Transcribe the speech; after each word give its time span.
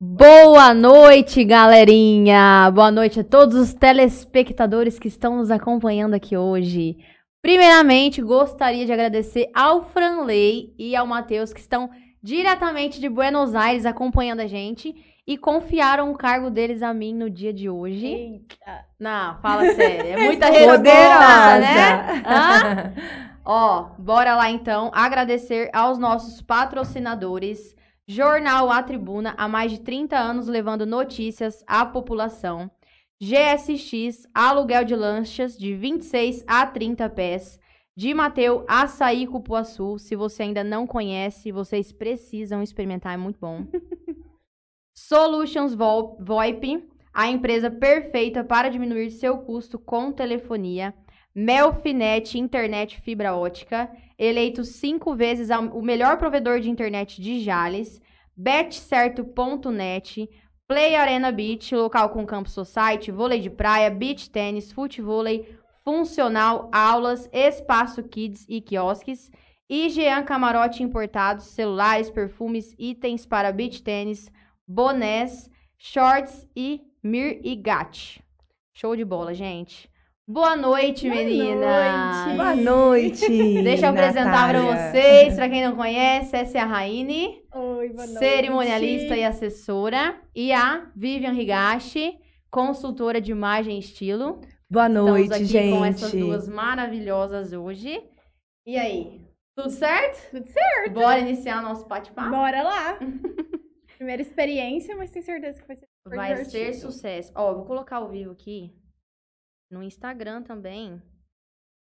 Boa 0.00 0.72
noite, 0.72 1.42
galerinha! 1.42 2.70
Boa 2.72 2.88
noite 2.88 3.18
a 3.18 3.24
todos 3.24 3.56
os 3.56 3.74
telespectadores 3.74 4.96
que 4.96 5.08
estão 5.08 5.38
nos 5.38 5.50
acompanhando 5.50 6.14
aqui 6.14 6.36
hoje. 6.36 6.98
Primeiramente, 7.42 8.22
gostaria 8.22 8.86
de 8.86 8.92
agradecer 8.92 9.50
ao 9.52 9.82
Franley 9.86 10.72
e 10.78 10.94
ao 10.94 11.04
Matheus 11.04 11.52
que 11.52 11.58
estão 11.58 11.90
diretamente 12.22 13.00
de 13.00 13.08
Buenos 13.08 13.56
Aires 13.56 13.84
acompanhando 13.84 14.38
a 14.38 14.46
gente 14.46 14.94
e 15.26 15.36
confiaram 15.36 16.12
o 16.12 16.16
cargo 16.16 16.48
deles 16.48 16.80
a 16.80 16.94
mim 16.94 17.12
no 17.12 17.28
dia 17.28 17.52
de 17.52 17.68
hoje. 17.68 18.06
Eita. 18.06 18.84
Não, 19.00 19.36
fala 19.40 19.74
sério. 19.74 20.12
É 20.12 20.16
muita 20.24 20.46
resposta, 20.46 21.58
né? 21.58 22.22
Hã? 22.24 22.94
Ó, 23.44 23.88
bora 23.98 24.36
lá 24.36 24.48
então 24.48 24.92
agradecer 24.94 25.68
aos 25.72 25.98
nossos 25.98 26.40
patrocinadores. 26.40 27.76
Jornal 28.10 28.70
A 28.70 28.82
Tribuna, 28.82 29.34
há 29.36 29.46
mais 29.46 29.70
de 29.70 29.80
30 29.80 30.16
anos 30.16 30.48
levando 30.48 30.86
notícias 30.86 31.62
à 31.66 31.84
população. 31.84 32.70
GSX, 33.20 34.26
aluguel 34.32 34.82
de 34.82 34.96
lanchas 34.96 35.58
de 35.58 35.74
26 35.74 36.42
a 36.46 36.66
30 36.66 37.10
pés. 37.10 37.60
De 37.94 38.14
Mateu, 38.14 38.64
Açaí 38.66 39.26
Cupuaçu. 39.26 39.98
Se 39.98 40.16
você 40.16 40.44
ainda 40.44 40.64
não 40.64 40.86
conhece, 40.86 41.52
vocês 41.52 41.92
precisam 41.92 42.62
experimentar, 42.62 43.12
é 43.12 43.18
muito 43.18 43.38
bom. 43.38 43.66
Solutions 44.96 45.74
VoIP, 45.74 46.88
a 47.12 47.28
empresa 47.28 47.70
perfeita 47.70 48.42
para 48.42 48.70
diminuir 48.70 49.10
seu 49.10 49.36
custo 49.36 49.78
com 49.78 50.10
telefonia. 50.10 50.94
Melfinet 51.34 52.38
Internet 52.38 53.02
Fibra 53.02 53.36
Ótica, 53.36 53.94
eleito 54.18 54.64
cinco 54.64 55.14
vezes 55.14 55.48
o 55.72 55.80
melhor 55.80 56.18
provedor 56.18 56.60
de 56.60 56.68
internet 56.68 57.22
de 57.22 57.40
Jales. 57.40 58.00
Betcerto.net, 58.36 60.28
Play 60.66 60.94
Arena 60.96 61.32
Beach, 61.32 61.74
local 61.74 62.10
com 62.10 62.26
campo 62.26 62.48
society, 62.48 63.10
vôlei 63.10 63.40
de 63.40 63.50
praia, 63.50 63.90
beach 63.90 64.30
tênis, 64.30 64.70
futevôlei, 64.70 65.56
funcional, 65.84 66.68
aulas, 66.70 67.28
espaço 67.32 68.02
kids 68.02 68.44
e 68.48 68.60
quiosques. 68.60 69.30
E 69.70 69.88
Jean 69.88 70.22
Camarote 70.22 70.82
Importados, 70.82 71.46
celulares, 71.46 72.10
perfumes, 72.10 72.74
itens 72.78 73.26
para 73.26 73.52
beach 73.52 73.82
tênis, 73.82 74.30
bonés, 74.66 75.50
shorts 75.78 76.46
e 76.54 76.82
Mir 77.02 77.40
e 77.42 77.56
Gat. 77.56 78.22
Show 78.74 78.94
de 78.94 79.04
bola, 79.04 79.32
gente. 79.32 79.90
Boa 80.30 80.54
noite, 80.56 81.08
Boa 81.08 81.14
meninas. 81.24 82.26
noite. 82.26 82.36
Boa 82.36 82.54
noite. 82.54 83.62
Deixa 83.62 83.86
eu 83.86 83.90
apresentar 83.90 84.50
pra 84.50 84.60
Natália. 84.62 84.90
vocês, 84.92 85.34
pra 85.36 85.48
quem 85.48 85.64
não 85.64 85.74
conhece, 85.74 86.36
essa 86.36 86.58
é 86.58 86.60
a 86.60 86.66
Raine, 86.66 87.42
Oi, 87.54 87.88
boa 87.88 88.06
noite. 88.06 88.18
cerimonialista 88.18 89.16
e 89.16 89.24
assessora, 89.24 90.20
e 90.34 90.52
a 90.52 90.90
Vivian 90.94 91.32
Higashi, 91.32 92.18
consultora 92.50 93.22
de 93.22 93.32
imagem 93.32 93.76
e 93.76 93.80
estilo. 93.80 94.42
Boa 94.70 94.86
Estamos 94.88 95.10
noite, 95.10 95.32
aqui 95.32 95.44
gente. 95.46 95.78
com 95.78 95.84
essas 95.86 96.12
duas 96.12 96.46
maravilhosas 96.46 97.54
hoje. 97.54 97.98
E 98.66 98.76
aí, 98.76 99.22
tudo 99.56 99.70
certo? 99.70 100.30
Tudo 100.30 100.46
certo. 100.46 100.90
Bora 100.92 101.20
iniciar 101.20 101.62
nosso 101.62 101.88
bate-papo? 101.88 102.28
Bora 102.28 102.62
lá. 102.62 102.98
Primeira 103.96 104.20
experiência, 104.20 104.94
mas 104.94 105.10
tenho 105.10 105.24
certeza 105.24 105.58
que 105.58 105.66
vai 105.66 105.76
ser 105.76 105.86
super 106.04 106.16
Vai 106.16 106.36
ser 106.36 106.44
divertido. 106.58 106.92
sucesso. 106.92 107.32
Ó, 107.34 107.54
vou 107.54 107.64
colocar 107.64 107.96
ao 107.96 108.10
vivo 108.10 108.32
aqui 108.32 108.74
no 109.70 109.82
Instagram 109.82 110.42
também. 110.42 111.00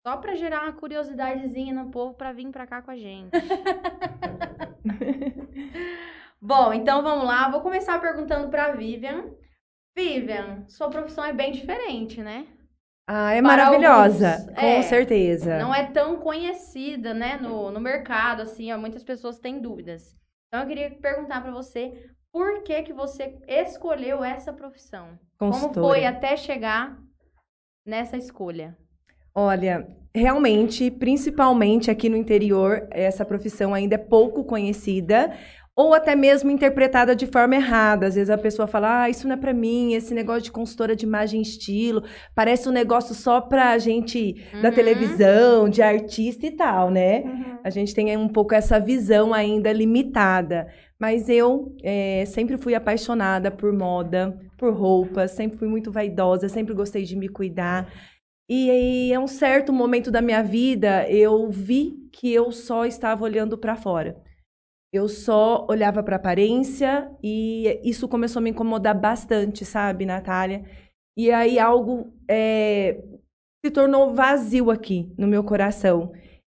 Só 0.05 0.17
pra 0.17 0.35
gerar 0.35 0.63
uma 0.63 0.73
curiosidadezinha 0.73 1.73
no 1.73 1.91
povo 1.91 2.15
pra 2.15 2.33
vir 2.33 2.49
pra 2.49 2.65
cá 2.65 2.81
com 2.81 2.91
a 2.91 2.97
gente. 2.97 3.31
Bom, 6.41 6.73
então 6.73 7.03
vamos 7.03 7.25
lá. 7.25 7.49
Vou 7.49 7.61
começar 7.61 7.99
perguntando 8.01 8.49
pra 8.49 8.71
Vivian. 8.71 9.25
Vivian, 9.95 10.65
sua 10.67 10.89
profissão 10.89 11.23
é 11.23 11.33
bem 11.33 11.51
diferente, 11.51 12.21
né? 12.21 12.47
Ah, 13.07 13.33
é 13.33 13.41
Para 13.41 13.47
maravilhosa, 13.47 14.33
alguns, 14.35 14.55
com 14.55 14.65
é. 14.65 14.81
certeza. 14.83 15.59
Não 15.59 15.75
é 15.75 15.91
tão 15.91 16.17
conhecida, 16.17 17.13
né, 17.13 17.37
no, 17.37 17.69
no 17.69 17.79
mercado, 17.79 18.41
assim, 18.41 18.71
ó, 18.71 18.77
muitas 18.77 19.03
pessoas 19.03 19.37
têm 19.37 19.59
dúvidas. 19.59 20.15
Então 20.47 20.61
eu 20.61 20.67
queria 20.67 20.91
perguntar 20.91 21.41
pra 21.41 21.51
você, 21.51 22.09
por 22.31 22.63
que 22.63 22.81
que 22.83 22.93
você 22.93 23.37
escolheu 23.47 24.23
essa 24.23 24.53
profissão? 24.53 25.19
Como 25.37 25.51
Consultora. 25.51 25.87
foi 25.87 26.05
até 26.05 26.37
chegar 26.37 26.97
nessa 27.85 28.17
escolha? 28.17 28.77
Olha, 29.33 29.87
realmente, 30.13 30.91
principalmente 30.91 31.89
aqui 31.89 32.09
no 32.09 32.17
interior, 32.17 32.87
essa 32.91 33.23
profissão 33.23 33.73
ainda 33.73 33.95
é 33.95 33.97
pouco 33.97 34.43
conhecida 34.43 35.33
ou 35.75 35.93
até 35.93 36.15
mesmo 36.15 36.51
interpretada 36.51 37.15
de 37.15 37.25
forma 37.27 37.55
errada. 37.55 38.07
Às 38.07 38.15
vezes 38.15 38.29
a 38.29 38.37
pessoa 38.37 38.67
fala: 38.67 39.03
"Ah, 39.03 39.09
isso 39.09 39.27
não 39.27 39.35
é 39.35 39.37
pra 39.37 39.53
mim, 39.53 39.93
esse 39.93 40.13
negócio 40.13 40.43
de 40.43 40.51
consultora 40.51 40.95
de 40.95 41.05
imagem 41.05 41.39
e 41.39 41.43
estilo, 41.43 42.03
parece 42.35 42.67
um 42.67 42.71
negócio 42.71 43.15
só 43.15 43.39
pra 43.41 43.77
gente 43.77 44.43
da 44.61 44.69
Uhum. 44.69 44.75
televisão, 44.75 45.69
de 45.69 45.81
artista 45.81 46.45
e 46.45 46.51
tal, 46.51 46.89
né?" 46.91 47.21
Uhum. 47.21 47.57
A 47.63 47.69
gente 47.69 47.93
tem 47.93 48.15
um 48.17 48.27
pouco 48.27 48.53
essa 48.55 48.79
visão 48.79 49.33
ainda 49.33 49.71
limitada. 49.71 50.67
Mas 50.99 51.29
eu 51.29 51.75
eh, 51.83 52.25
sempre 52.27 52.57
fui 52.57 52.75
apaixonada 52.75 53.49
por 53.49 53.73
moda, 53.73 54.37
por 54.57 54.71
roupas, 54.73 55.31
sempre 55.31 55.57
fui 55.57 55.67
muito 55.67 55.91
vaidosa, 55.91 56.47
sempre 56.47 56.75
gostei 56.75 57.03
de 57.03 57.15
me 57.15 57.27
cuidar. 57.27 57.91
E 58.49 58.69
aí, 58.69 59.13
a 59.13 59.19
um 59.19 59.27
certo 59.27 59.71
momento 59.73 60.11
da 60.11 60.21
minha 60.21 60.43
vida, 60.43 61.09
eu 61.09 61.49
vi 61.49 61.95
que 62.11 62.31
eu 62.33 62.51
só 62.51 62.85
estava 62.85 63.23
olhando 63.23 63.57
para 63.57 63.75
fora. 63.75 64.15
Eu 64.93 65.07
só 65.07 65.65
olhava 65.69 66.03
para 66.03 66.17
aparência 66.17 67.09
e 67.23 67.79
isso 67.83 68.09
começou 68.09 68.41
a 68.41 68.43
me 68.43 68.49
incomodar 68.49 68.93
bastante, 68.99 69.63
sabe, 69.63 70.05
Natália? 70.05 70.65
E 71.15 71.31
aí 71.31 71.57
algo 71.59 72.13
eh, 72.27 73.01
se 73.65 73.71
tornou 73.71 74.13
vazio 74.13 74.69
aqui 74.69 75.13
no 75.17 75.27
meu 75.27 75.43
coração. 75.43 76.11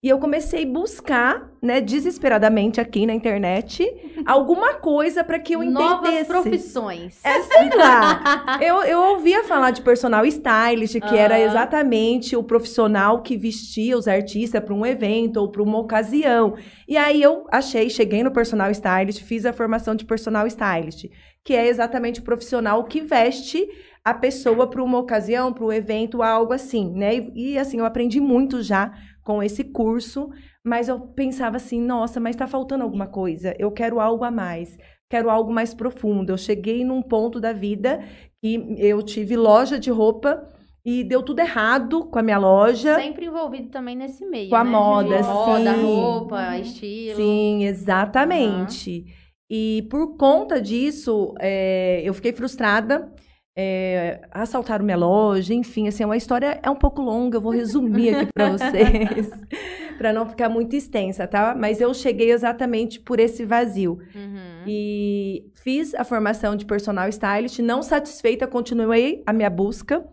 E 0.06 0.08
eu 0.08 0.20
comecei 0.20 0.66
a 0.66 0.68
buscar, 0.68 1.52
né, 1.60 1.82
desesperadamente 1.82 2.80
aqui 2.80 3.08
na 3.08 3.14
internet, 3.16 3.84
alguma 4.24 4.76
coisa 4.76 5.24
para 5.24 5.40
que 5.40 5.54
eu 5.54 5.64
Novas 5.64 5.98
entendesse. 5.98 6.30
profissões. 6.30 7.26
É, 7.26 7.42
sei 7.42 7.70
lá. 7.76 8.60
eu, 8.62 8.84
eu 8.84 9.02
ouvia 9.02 9.44
falar 9.46 9.72
de 9.72 9.82
personal 9.82 10.24
stylist, 10.28 11.00
que 11.00 11.18
era 11.18 11.38
Aham. 11.38 11.46
exatamente 11.46 12.36
o 12.36 12.44
profissional 12.44 13.24
que 13.24 13.36
vestia 13.36 13.98
os 13.98 14.08
artistas 14.08 14.64
para 14.64 14.76
um 14.76 14.86
evento 14.86 15.38
ou 15.38 15.50
para 15.50 15.64
uma 15.64 15.80
ocasião. 15.80 16.56
E 16.88 16.96
aí 16.98 17.20
eu 17.20 17.48
achei, 17.52 17.90
cheguei 17.90 18.24
no 18.24 18.30
personal 18.30 18.70
stylist, 18.70 19.24
fiz 19.24 19.44
a 19.44 19.54
formação 19.54 19.96
de 19.96 20.06
personal 20.06 20.46
stylist, 20.46 21.10
que 21.44 21.56
é 21.56 21.66
exatamente 21.66 22.20
o 22.20 22.24
profissional 22.24 22.84
que 22.84 23.02
veste 23.02 23.68
a 24.04 24.14
pessoa 24.14 24.70
para 24.70 24.84
uma 24.84 25.00
ocasião, 25.00 25.52
para 25.52 25.66
um 25.66 25.74
evento, 25.74 26.22
algo 26.22 26.54
assim, 26.54 26.92
né? 26.92 27.16
E, 27.16 27.54
e, 27.54 27.58
assim, 27.58 27.80
eu 27.80 27.86
aprendi 27.86 28.20
muito 28.20 28.62
já 28.62 28.94
com 29.26 29.44
esse 29.44 29.66
curso, 29.66 30.30
mas 30.64 30.88
eu 30.88 31.00
pensava 31.02 31.58
assim, 31.58 31.82
nossa, 31.82 32.22
mas 32.22 32.38
tá 32.38 32.48
faltando 32.48 32.86
alguma 32.86 33.08
coisa. 33.08 33.54
Eu 33.60 33.72
quero 33.72 34.00
algo 34.00 34.24
a 34.24 34.32
mais 34.32 34.78
quero 35.10 35.30
algo 35.30 35.52
mais 35.54 35.74
profundo. 35.74 36.32
Eu 36.32 36.38
cheguei 36.38 36.84
num 36.84 37.02
ponto 37.02 37.40
da 37.40 37.54
vida 37.54 38.04
que 38.42 38.76
eu 38.78 39.02
tive 39.02 39.36
loja 39.36 39.80
de 39.80 39.90
roupa 39.90 40.50
e 40.84 41.04
deu 41.04 41.24
tudo 41.24 41.40
errado 41.40 42.06
com 42.06 42.20
a 42.20 42.22
minha 42.22 42.38
loja. 42.38 42.96
Sempre 42.96 43.26
envolvido 43.26 43.70
também 43.70 43.96
nesse 43.96 44.26
meio, 44.26 44.50
Com 44.50 44.56
a 44.56 44.64
né? 44.64 44.70
moda, 44.70 45.22
de 45.22 45.28
moda, 45.28 45.74
sim. 45.74 45.82
roupa, 45.84 46.58
estilo. 46.60 47.16
Sim, 47.16 47.66
exatamente. 47.66 49.06
E 49.50 49.88
por 49.90 50.18
conta 50.18 50.62
disso, 50.62 51.34
é, 51.40 52.02
eu 52.04 52.14
fiquei 52.14 52.34
frustrada. 52.34 53.12
É, 53.58 54.28
assaltaram 54.32 54.84
minha 54.84 54.98
loja, 54.98 55.54
enfim, 55.54 55.88
assim, 55.88 56.04
é 56.04 56.06
uma 56.06 56.18
história 56.18 56.60
é 56.62 56.70
um 56.70 56.76
pouco 56.76 57.02
longa, 57.02 57.38
eu 57.38 57.42
vou 57.42 57.54
resumir 57.54 58.14
aqui 58.14 58.34
para 58.34 58.52
vocês, 58.52 59.32
para 59.98 60.12
não 60.12 60.26
ficar 60.26 60.50
muito 60.50 60.76
extensa, 60.76 61.26
tá? 61.26 61.56
Mas 61.58 61.80
eu 61.80 61.94
cheguei 61.94 62.32
exatamente 62.32 63.00
por 63.00 63.18
esse 63.18 63.46
vazio. 63.46 63.98
Uhum. 64.14 64.64
E 64.68 65.50
fiz 65.54 65.96
a 65.96 66.04
formação 66.04 66.54
de 66.58 66.66
personal 66.66 67.08
stylist, 67.08 67.60
não 67.60 67.82
satisfeita, 67.82 68.46
continuei 68.46 69.24
a 69.26 69.32
minha 69.32 69.50
busca. 69.50 70.06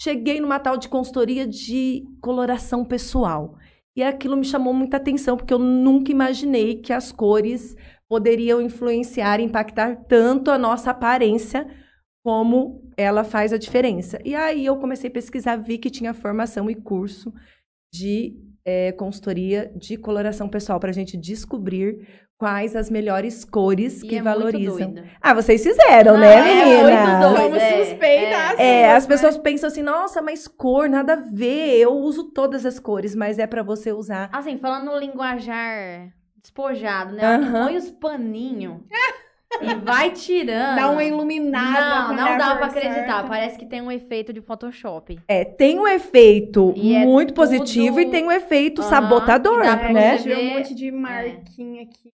Cheguei 0.00 0.40
numa 0.40 0.58
tal 0.58 0.76
de 0.76 0.88
consultoria 0.88 1.46
de 1.46 2.04
coloração 2.20 2.84
pessoal. 2.84 3.56
E 3.94 4.02
aquilo 4.02 4.36
me 4.36 4.44
chamou 4.44 4.72
muita 4.72 4.96
atenção, 4.96 5.36
porque 5.36 5.54
eu 5.54 5.58
nunca 5.58 6.10
imaginei 6.10 6.76
que 6.76 6.92
as 6.92 7.12
cores 7.12 7.76
poderiam 8.08 8.60
influenciar, 8.60 9.40
impactar 9.40 10.04
tanto 10.08 10.50
a 10.50 10.58
nossa 10.58 10.90
aparência 10.90 11.66
como 12.28 12.82
ela 12.94 13.24
faz 13.24 13.54
a 13.54 13.56
diferença. 13.56 14.18
E 14.22 14.34
aí 14.34 14.66
eu 14.66 14.76
comecei 14.76 15.08
a 15.08 15.10
pesquisar, 15.10 15.56
vi 15.56 15.78
que 15.78 15.88
tinha 15.88 16.12
formação 16.12 16.68
e 16.68 16.74
curso 16.74 17.32
de 17.90 18.36
é, 18.66 18.92
consultoria 18.92 19.72
de 19.74 19.96
coloração 19.96 20.46
pessoal 20.46 20.78
para 20.78 20.90
a 20.90 20.92
gente 20.92 21.16
descobrir 21.16 22.06
quais 22.36 22.76
as 22.76 22.90
melhores 22.90 23.46
cores 23.46 24.02
E 24.02 24.08
que 24.08 24.16
é 24.16 24.22
valorizam. 24.22 24.94
Ah, 25.22 25.32
vocês 25.32 25.62
fizeram, 25.62 26.12
Não, 26.12 26.20
né, 26.20 26.34
é 26.34 26.54
menina? 26.54 26.82
muito 26.82 27.34
doido. 27.34 27.44
Somos 27.44 27.62
é, 27.62 27.84
suspeitas. 27.86 28.58
É, 28.58 28.92
as 28.92 29.04
né? 29.04 29.08
pessoas 29.08 29.38
pensam 29.38 29.68
assim, 29.68 29.82
nossa, 29.82 30.20
mas 30.20 30.46
cor, 30.46 30.86
nada 30.86 31.14
a 31.14 31.16
ver. 31.16 31.78
Eu 31.78 31.94
uso 31.94 32.24
todas 32.24 32.66
as 32.66 32.78
cores, 32.78 33.14
mas 33.14 33.38
é 33.38 33.46
para 33.46 33.62
você 33.62 33.90
usar. 33.90 34.28
Assim, 34.30 34.58
falando 34.58 34.84
no 34.84 34.98
linguajar 34.98 36.12
despojado, 36.42 37.14
né? 37.14 37.24
Aham. 37.24 37.68
Põe 37.68 37.76
os 37.78 37.90
paninhos. 37.90 38.82
e 39.60 39.74
vai 39.76 40.10
tirando. 40.12 40.76
Dá 40.76 40.90
uma 40.90 41.02
iluminada. 41.04 42.08
Não, 42.08 42.16
não 42.16 42.28
é 42.34 42.38
dá 42.38 42.56
pra 42.56 42.66
acreditar. 42.66 43.26
Parece 43.26 43.58
que 43.58 43.66
tem 43.66 43.80
um 43.80 43.90
efeito 43.90 44.32
de 44.32 44.40
Photoshop. 44.40 45.18
É, 45.26 45.44
tem 45.44 45.78
um 45.78 45.86
efeito 45.86 46.72
E 46.76 46.94
é 46.94 47.04
muito 47.04 47.32
positivo 47.34 47.96
tudo- 47.96 48.08
e 48.08 48.10
tem 48.10 48.24
um 48.24 48.32
efeito 48.32 48.80
Aham, 48.82 48.90
sabotador, 48.90 49.62
dá 49.62 49.76
pra 49.76 49.92
né? 49.92 50.18
você 50.18 50.22
Tirou 50.24 50.38
um 50.38 50.46
ver- 50.48 50.54
monte 50.58 50.74
de 50.74 50.90
marquinha 50.90 51.82
aqui. 51.82 52.10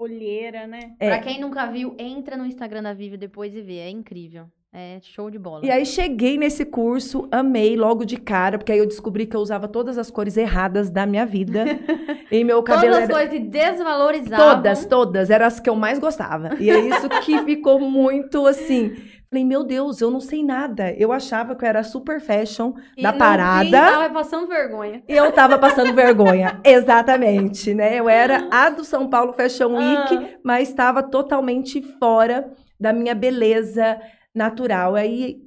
Olheira, 0.00 0.66
né? 0.68 0.92
É. 1.00 1.08
Pra 1.08 1.18
quem 1.18 1.40
nunca 1.40 1.66
viu, 1.66 1.94
entra 1.98 2.36
no 2.36 2.46
Instagram 2.46 2.82
da 2.84 2.92
Vivi 2.94 3.16
depois 3.16 3.52
e 3.54 3.60
vê. 3.60 3.78
É 3.78 3.90
incrível. 3.90 4.46
É 4.72 4.98
show 5.00 5.30
de 5.30 5.38
bola. 5.38 5.64
E 5.64 5.70
aí 5.70 5.86
cheguei 5.86 6.36
nesse 6.36 6.64
curso, 6.64 7.26
amei 7.32 7.74
logo 7.74 8.04
de 8.04 8.18
cara, 8.18 8.58
porque 8.58 8.70
aí 8.70 8.78
eu 8.78 8.86
descobri 8.86 9.24
que 9.26 9.34
eu 9.34 9.40
usava 9.40 9.66
todas 9.66 9.96
as 9.96 10.10
cores 10.10 10.36
erradas 10.36 10.90
da 10.90 11.06
minha 11.06 11.24
vida. 11.24 11.64
e 12.30 12.44
meu 12.44 12.62
cabelo 12.62 12.92
Todas 12.94 13.10
as 13.10 13.16
era... 13.16 13.28
que 13.28 13.38
desvalorizavam. 13.38 14.56
Todas, 14.56 14.84
todas, 14.84 15.30
eram 15.30 15.46
as 15.46 15.58
que 15.58 15.70
eu 15.70 15.74
mais 15.74 15.98
gostava. 15.98 16.50
E 16.60 16.70
é 16.70 16.78
isso 16.80 17.08
que 17.24 17.38
ficou 17.44 17.80
muito 17.80 18.46
assim. 18.46 18.94
Falei, 19.30 19.44
meu 19.44 19.64
Deus, 19.64 20.00
eu 20.02 20.10
não 20.10 20.20
sei 20.20 20.44
nada. 20.44 20.92
Eu 20.92 21.12
achava 21.12 21.54
que 21.54 21.64
eu 21.64 21.68
era 21.68 21.82
super 21.82 22.20
fashion 22.20 22.72
E 22.96 23.02
da 23.02 23.12
parada. 23.12 23.64
fim, 23.64 23.70
tava 23.70 24.10
passando 24.14 24.46
vergonha. 24.48 25.02
E 25.08 25.12
eu 25.14 25.32
tava 25.32 25.58
passando 25.58 25.94
vergonha. 25.94 26.60
Exatamente, 26.64 27.72
né? 27.74 27.98
Eu 27.98 28.08
era 28.08 28.48
a 28.50 28.68
do 28.70 28.84
São 28.84 29.08
Paulo 29.08 29.32
Fashion 29.32 29.76
Week, 29.76 30.14
Ah. 30.16 30.38
mas 30.44 30.68
estava 30.68 31.02
totalmente 31.02 31.80
fora 31.98 32.50
da 32.80 32.92
minha 32.92 33.14
beleza 33.14 33.98
natural. 34.34 34.94
Aí, 34.94 35.40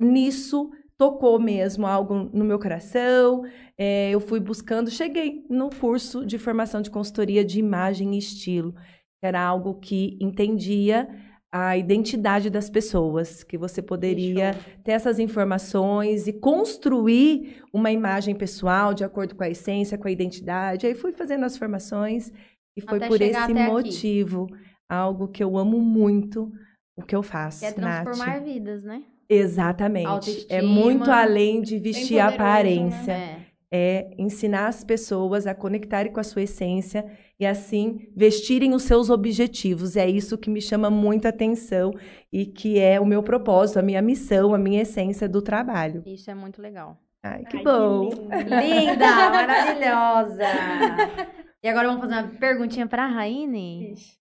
nisso, 0.00 0.70
tocou 0.96 1.38
mesmo 1.38 1.86
algo 1.86 2.28
no 2.32 2.44
meu 2.44 2.58
coração. 2.58 3.44
É, 3.78 4.10
eu 4.10 4.20
fui 4.20 4.40
buscando, 4.40 4.90
cheguei 4.90 5.44
no 5.48 5.70
curso 5.70 6.26
de 6.26 6.36
formação 6.38 6.82
de 6.82 6.90
consultoria 6.90 7.44
de 7.44 7.58
imagem 7.58 8.14
e 8.14 8.18
estilo. 8.18 8.74
Era 9.22 9.40
algo 9.40 9.74
que 9.80 10.18
entendia 10.20 11.08
a 11.50 11.78
identidade 11.78 12.50
das 12.50 12.68
pessoas, 12.68 13.42
que 13.42 13.56
você 13.56 13.80
poderia 13.80 14.54
ter 14.84 14.92
essas 14.92 15.18
informações 15.18 16.26
e 16.26 16.32
construir 16.32 17.62
uma 17.72 17.90
imagem 17.90 18.34
pessoal 18.34 18.92
de 18.92 19.02
acordo 19.02 19.34
com 19.34 19.44
a 19.44 19.48
essência, 19.48 19.96
com 19.96 20.06
a 20.06 20.10
identidade. 20.10 20.86
Aí 20.86 20.94
fui 20.94 21.12
fazendo 21.12 21.44
as 21.44 21.56
formações 21.56 22.30
e 22.76 22.82
foi 22.82 22.98
Até 22.98 23.08
por 23.08 23.22
esse 23.22 23.34
até 23.34 23.52
aqui. 23.52 23.72
motivo, 23.72 24.46
algo 24.88 25.28
que 25.28 25.42
eu 25.42 25.56
amo 25.56 25.80
muito 25.80 26.52
o 26.98 27.02
que 27.02 27.14
eu 27.16 27.22
faço, 27.22 27.60
Que 27.60 27.66
é 27.66 27.72
transformar 27.72 28.34
Nath. 28.36 28.44
vidas, 28.44 28.82
né? 28.84 29.02
Exatamente. 29.28 30.06
É 30.06 30.08
Autoestima. 30.10 30.62
muito 30.62 31.10
além 31.10 31.60
de 31.62 31.78
vestir 31.78 32.18
a 32.18 32.24
poderoso, 32.30 32.42
aparência. 32.44 33.12
É. 33.12 33.48
É 33.70 34.10
ensinar 34.16 34.66
as 34.68 34.82
pessoas 34.82 35.46
a 35.46 35.54
conectarem 35.54 36.10
com 36.10 36.18
a 36.18 36.22
sua 36.24 36.42
essência 36.42 37.04
e 37.38 37.44
assim 37.44 38.08
vestirem 38.16 38.74
os 38.74 38.82
seus 38.84 39.10
objetivos. 39.10 39.94
É 39.94 40.08
isso 40.08 40.38
que 40.38 40.48
me 40.48 40.62
chama 40.62 40.88
muita 40.88 41.28
atenção 41.28 41.92
e 42.32 42.46
que 42.46 42.78
é 42.78 42.98
o 42.98 43.04
meu 43.04 43.22
propósito, 43.22 43.78
a 43.78 43.82
minha 43.82 44.00
missão, 44.00 44.54
a 44.54 44.58
minha 44.58 44.80
essência 44.80 45.28
do 45.28 45.42
trabalho. 45.42 46.02
Isso 46.06 46.30
é 46.30 46.34
muito 46.34 46.62
legal. 46.62 46.96
Ai, 47.22 47.44
que 47.44 47.58
Ai, 47.58 47.62
bom. 47.62 48.04
lindo. 48.04 48.28
Linda, 48.58 49.30
maravilhosa. 49.30 50.44
E 51.60 51.66
agora 51.68 51.88
vamos 51.88 52.02
fazer 52.02 52.14
uma 52.14 52.28
perguntinha 52.38 52.86
pra 52.86 53.04
Raine. 53.08 53.92
Ixi. 53.92 54.17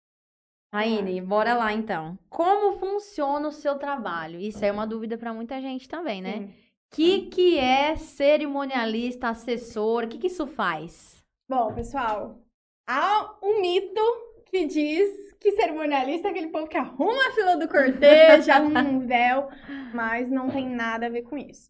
Raine, 0.73 1.21
bora 1.21 1.53
lá 1.53 1.73
então. 1.73 2.17
Como 2.29 2.77
funciona 2.77 3.47
o 3.47 3.51
seu 3.51 3.77
trabalho? 3.77 4.39
Isso 4.39 4.63
é 4.63 4.71
uma 4.71 4.85
dúvida 4.85 5.17
pra 5.17 5.33
muita 5.33 5.61
gente 5.61 5.87
também, 5.87 6.21
né? 6.21 6.39
Sim. 6.39 6.45
O 6.45 6.95
que, 6.95 7.21
que 7.27 7.57
é 7.57 7.95
cerimonialista, 7.95 9.29
assessor? 9.29 10.03
O 10.03 10.07
que, 10.07 10.17
que 10.17 10.27
isso 10.27 10.47
faz? 10.47 11.23
Bom, 11.49 11.73
pessoal, 11.73 12.39
há 12.87 13.37
um 13.41 13.61
mito 13.61 14.01
que 14.45 14.65
diz 14.65 15.33
que 15.39 15.51
cerimonialista 15.51 16.27
é 16.27 16.31
aquele 16.31 16.47
povo 16.47 16.67
que 16.67 16.77
arruma 16.77 17.27
a 17.27 17.31
fila 17.31 17.57
do 17.57 17.67
cortejo, 17.67 18.49
arruma 18.51 18.81
um 18.81 19.05
véu, 19.05 19.49
mas 19.93 20.29
não 20.29 20.49
tem 20.49 20.67
nada 20.67 21.05
a 21.05 21.09
ver 21.09 21.23
com 21.23 21.37
isso. 21.37 21.69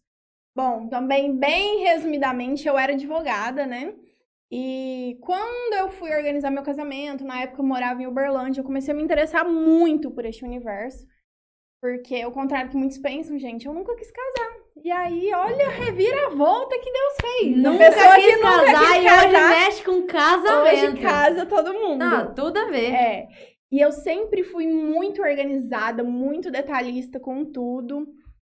Bom, 0.56 0.88
também, 0.88 1.36
bem 1.36 1.84
resumidamente, 1.84 2.66
eu 2.66 2.78
era 2.78 2.92
advogada, 2.92 3.66
né? 3.66 3.94
E 4.50 5.18
quando 5.20 5.74
eu 5.74 5.90
fui 5.90 6.10
organizar 6.10 6.50
meu 6.50 6.62
casamento, 6.62 7.24
na 7.24 7.42
época 7.42 7.60
eu 7.60 7.66
morava 7.66 8.02
em 8.02 8.06
Uberlândia, 8.06 8.60
eu 8.60 8.64
comecei 8.64 8.92
a 8.94 8.96
me 8.96 9.02
interessar 9.02 9.46
muito 9.46 10.10
por 10.10 10.24
este 10.24 10.44
universo. 10.44 11.06
Porque, 11.80 12.20
ao 12.22 12.32
contrário 12.32 12.68
do 12.68 12.72
que 12.72 12.76
muitos 12.76 12.98
pensam, 12.98 13.38
gente, 13.38 13.66
eu 13.66 13.74
nunca 13.74 13.94
quis 13.94 14.10
casar. 14.10 14.56
E 14.82 14.90
aí, 14.90 15.32
olha 15.32 15.66
a 15.66 15.70
reviravolta 15.70 16.78
que 16.78 16.90
Deus 16.90 17.14
fez. 17.20 17.56
Nunca 17.56 17.90
pessoa 17.90 18.14
que 18.14 18.20
quis 18.22 18.36
nunca 18.36 18.64
casar 18.64 18.80
quis 18.80 18.90
e 18.90 18.98
hoje 18.98 19.32
casar, 19.32 19.48
mexe 19.50 19.84
com 19.84 20.06
casamento. 20.06 20.92
Hoje 20.92 21.02
casa 21.02 21.46
todo 21.46 21.74
mundo. 21.74 21.98
Não, 21.98 22.34
tudo 22.34 22.58
a 22.58 22.66
ver. 22.66 22.92
É. 22.92 23.28
E 23.70 23.80
eu 23.80 23.92
sempre 23.92 24.42
fui 24.42 24.66
muito 24.66 25.20
organizada, 25.22 26.02
muito 26.02 26.50
detalhista 26.50 27.20
com 27.20 27.44
tudo. 27.44 28.06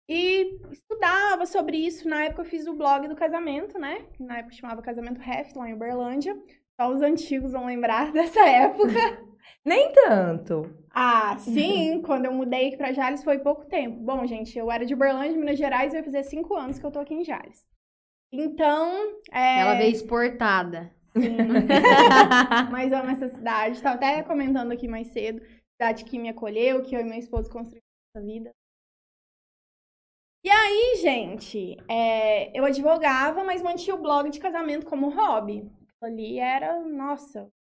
E 0.08 0.58
estudava 0.72 1.44
sobre 1.44 1.76
isso. 1.76 2.08
Na 2.08 2.24
época 2.24 2.42
eu 2.42 2.46
fiz 2.46 2.66
o 2.66 2.74
blog 2.74 3.06
do 3.06 3.14
casamento, 3.14 3.78
né? 3.78 4.06
Que 4.14 4.22
na 4.22 4.38
época 4.38 4.54
chamava 4.54 4.82
Casamento 4.82 5.20
Ref, 5.20 5.54
lá 5.54 5.68
em 5.68 5.74
Uberlândia. 5.74 6.34
Só 6.80 6.88
os 6.90 7.02
antigos 7.02 7.52
vão 7.52 7.66
lembrar 7.66 8.10
dessa 8.12 8.40
época. 8.40 9.28
Nem 9.64 9.92
tanto. 9.92 10.74
Ah, 10.90 11.36
sim, 11.38 12.00
quando 12.06 12.24
eu 12.24 12.32
mudei 12.32 12.76
pra 12.76 12.92
Jales 12.92 13.22
foi 13.22 13.38
pouco 13.38 13.66
tempo. 13.66 13.98
Bom, 14.00 14.26
gente, 14.26 14.58
eu 14.58 14.70
era 14.70 14.86
de 14.86 14.94
Uberlândia, 14.94 15.36
Minas 15.38 15.58
Gerais, 15.58 15.92
e 15.92 15.96
vai 15.96 16.02
fazer 16.02 16.22
cinco 16.22 16.54
anos 16.56 16.78
que 16.78 16.86
eu 16.86 16.90
tô 16.90 17.00
aqui 17.00 17.14
em 17.14 17.24
Jales. 17.24 17.66
Então, 18.32 19.20
é... 19.30 19.60
Ela 19.60 19.74
veio 19.74 19.92
exportada. 19.92 20.92
Sim. 21.16 21.36
Mas 22.70 22.92
amo 22.92 23.10
essa 23.10 23.28
cidade. 23.28 23.82
Tava 23.82 23.96
até 23.96 24.22
comentando 24.22 24.72
aqui 24.72 24.86
mais 24.86 25.08
cedo. 25.08 25.40
Cidade 25.74 26.04
que 26.04 26.18
me 26.18 26.28
acolheu, 26.28 26.82
que 26.82 26.94
eu 26.94 27.00
e 27.00 27.04
meu 27.04 27.18
esposo 27.18 27.50
construímos 27.50 27.84
essa 28.14 28.24
vida. 28.24 28.50
E 30.48 30.50
aí, 30.50 30.98
gente, 31.02 31.76
é, 31.86 32.58
eu 32.58 32.64
advogava, 32.64 33.44
mas 33.44 33.60
mantinha 33.60 33.94
o 33.94 34.00
blog 34.00 34.30
de 34.30 34.40
casamento 34.40 34.86
como 34.86 35.10
hobby. 35.10 35.70
Ali 36.02 36.38
era, 36.38 36.82
nossa, 36.84 37.52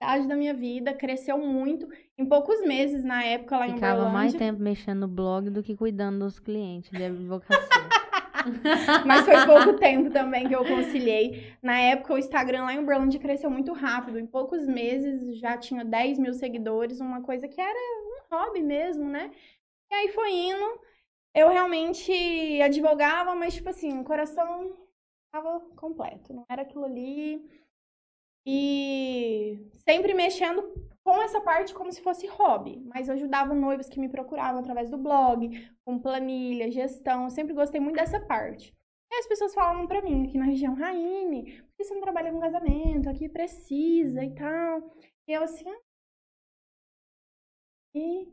cidade 0.00 0.28
da 0.28 0.36
minha 0.36 0.54
vida, 0.54 0.94
cresceu 0.94 1.36
muito. 1.36 1.88
Em 2.16 2.24
poucos 2.24 2.64
meses, 2.64 3.04
na 3.04 3.24
época, 3.24 3.58
lá 3.58 3.66
em 3.66 3.74
Ficava 3.74 4.08
mais 4.08 4.32
tempo 4.34 4.62
mexendo 4.62 5.00
no 5.00 5.08
blog 5.08 5.50
do 5.50 5.64
que 5.64 5.74
cuidando 5.74 6.20
dos 6.20 6.38
clientes 6.38 6.92
de 6.92 7.02
advocacia. 7.02 7.58
Mas 9.04 9.24
foi 9.24 9.44
pouco 9.44 9.72
tempo 9.80 10.10
também 10.10 10.46
que 10.46 10.54
eu 10.54 10.64
conciliei. 10.64 11.52
Na 11.60 11.76
época, 11.80 12.14
o 12.14 12.18
Instagram 12.18 12.62
lá 12.62 12.72
em 12.72 12.78
Uberlândia 12.78 13.18
cresceu 13.18 13.50
muito 13.50 13.72
rápido. 13.72 14.20
Em 14.20 14.26
poucos 14.26 14.64
meses 14.64 15.40
já 15.40 15.58
tinha 15.58 15.84
10 15.84 16.20
mil 16.20 16.34
seguidores, 16.34 17.00
uma 17.00 17.20
coisa 17.20 17.48
que 17.48 17.60
era 17.60 17.76
um 17.76 18.36
hobby 18.36 18.62
mesmo, 18.62 19.08
né? 19.08 19.32
E 19.90 19.94
aí 19.96 20.08
foi 20.10 20.30
indo. 20.30 20.91
Eu 21.34 21.48
realmente 21.48 22.12
advogava, 22.62 23.34
mas, 23.34 23.54
tipo 23.54 23.68
assim, 23.68 23.98
o 23.98 24.04
coração 24.04 24.76
tava 25.32 25.60
completo. 25.76 26.32
Não 26.34 26.44
era 26.48 26.62
aquilo 26.62 26.84
ali. 26.84 27.42
E 28.46 29.70
sempre 29.74 30.14
mexendo 30.14 30.62
com 31.04 31.22
essa 31.22 31.40
parte 31.40 31.74
como 31.74 31.92
se 31.92 32.02
fosse 32.02 32.26
hobby. 32.26 32.82
Mas 32.86 33.08
eu 33.08 33.14
ajudava 33.14 33.54
noivos 33.54 33.88
que 33.88 34.00
me 34.00 34.08
procuravam 34.08 34.60
através 34.60 34.90
do 34.90 34.98
blog, 34.98 35.50
com 35.84 35.98
planilha, 35.98 36.70
gestão. 36.70 37.24
Eu 37.24 37.30
sempre 37.30 37.54
gostei 37.54 37.80
muito 37.80 37.96
dessa 37.96 38.20
parte. 38.20 38.74
E 39.10 39.14
as 39.16 39.26
pessoas 39.26 39.54
falavam 39.54 39.86
pra 39.86 40.02
mim 40.02 40.26
aqui 40.26 40.38
na 40.38 40.46
região, 40.46 40.74
Raine, 40.74 41.60
por 41.62 41.76
que 41.76 41.84
você 41.84 41.94
não 41.94 42.00
trabalha 42.00 42.32
com 42.32 42.40
casamento? 42.40 43.08
Aqui 43.10 43.28
precisa 43.28 44.24
e 44.24 44.34
tal. 44.34 44.90
E 45.28 45.32
eu 45.32 45.42
assim. 45.42 45.68
ah. 45.68 45.81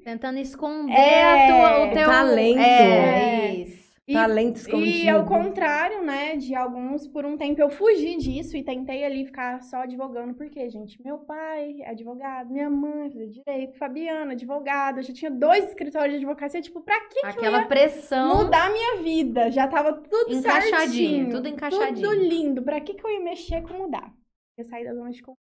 Tentando 0.04 0.40
esconder 0.40 0.94
É, 0.94 1.24
a 1.24 1.48
tua, 1.48 1.86
o 1.88 1.94
teu 1.94 2.06
talento. 2.08 2.60
É, 2.60 3.52
isso. 3.56 3.90
e, 4.08 4.14
Talento 4.14 4.56
escondido. 4.56 4.88
e 5.06 5.10
ao 5.10 5.26
contrário, 5.26 6.02
né, 6.04 6.38
de 6.38 6.56
alguns, 6.56 7.06
por 7.08 7.26
um 7.26 7.36
tempo 7.38 7.62
eu 7.62 7.70
fugi 7.70 8.16
disso 8.16 8.56
e 8.56 8.64
tentei 8.64 9.04
ali 9.04 9.26
ficar 9.26 9.62
só 9.62 9.82
advogando. 9.82 10.34
Porque, 10.34 10.70
gente, 10.70 11.00
meu 11.04 11.18
pai 11.20 11.82
é 11.82 11.90
advogado, 11.90 12.50
minha 12.52 12.70
mãe 12.70 13.10
fazia 13.12 13.28
direito, 13.30 13.78
Fabiana, 13.78 14.32
advogada. 14.32 15.00
Eu 15.00 15.04
já 15.04 15.14
tinha 15.14 15.30
dois 15.30 15.66
escritórios 15.68 16.12
de 16.20 16.26
advocacia. 16.26 16.62
Tipo, 16.62 16.80
pra 16.82 17.00
que, 17.02 17.20
que 17.20 17.26
eu 17.26 17.30
Aquela 17.30 17.60
ia 17.60 17.68
pressão. 17.68 18.38
mudar 18.46 18.68
a 18.68 18.72
minha 18.72 19.04
vida. 19.04 19.52
Já 19.52 19.68
tava 19.68 19.92
tudo 19.94 20.32
Encaixadinho, 20.34 20.80
certinho. 20.80 21.30
tudo 21.32 21.48
encaixadinho. 21.50 22.10
Tudo 22.10 22.22
lindo. 22.24 22.64
Pra 22.64 22.80
que, 22.80 22.94
que 22.94 23.06
eu 23.06 23.12
ia 23.12 23.20
mexer 23.20 23.62
com 23.62 23.74
mudar? 23.74 24.12
Porque 24.56 24.70
sair 24.70 24.86
da 24.86 24.94
zona 24.96 25.12
de 25.12 25.22
conforto 25.22 25.44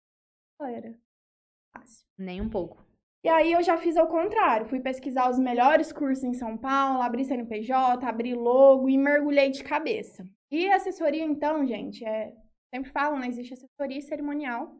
era 0.75 0.93
fácil. 1.73 2.05
Nem 2.17 2.41
um 2.41 2.49
pouco. 2.49 2.77
E 3.23 3.29
aí 3.29 3.53
eu 3.53 3.61
já 3.61 3.77
fiz 3.77 3.97
ao 3.97 4.07
contrário. 4.07 4.65
Fui 4.65 4.79
pesquisar 4.79 5.29
os 5.29 5.37
melhores 5.37 5.93
cursos 5.93 6.23
em 6.23 6.33
São 6.33 6.57
Paulo, 6.57 7.01
abri 7.01 7.23
CNPJ, 7.23 8.05
abri 8.05 8.33
logo 8.33 8.89
e 8.89 8.97
mergulhei 8.97 9.51
de 9.51 9.63
cabeça. 9.63 10.27
E 10.49 10.69
assessoria, 10.71 11.23
então, 11.23 11.65
gente, 11.65 12.03
é... 12.03 12.35
sempre 12.73 12.91
falo, 12.91 13.19
né? 13.19 13.27
Existe 13.27 13.53
assessoria 13.53 14.01
cerimonial. 14.01 14.75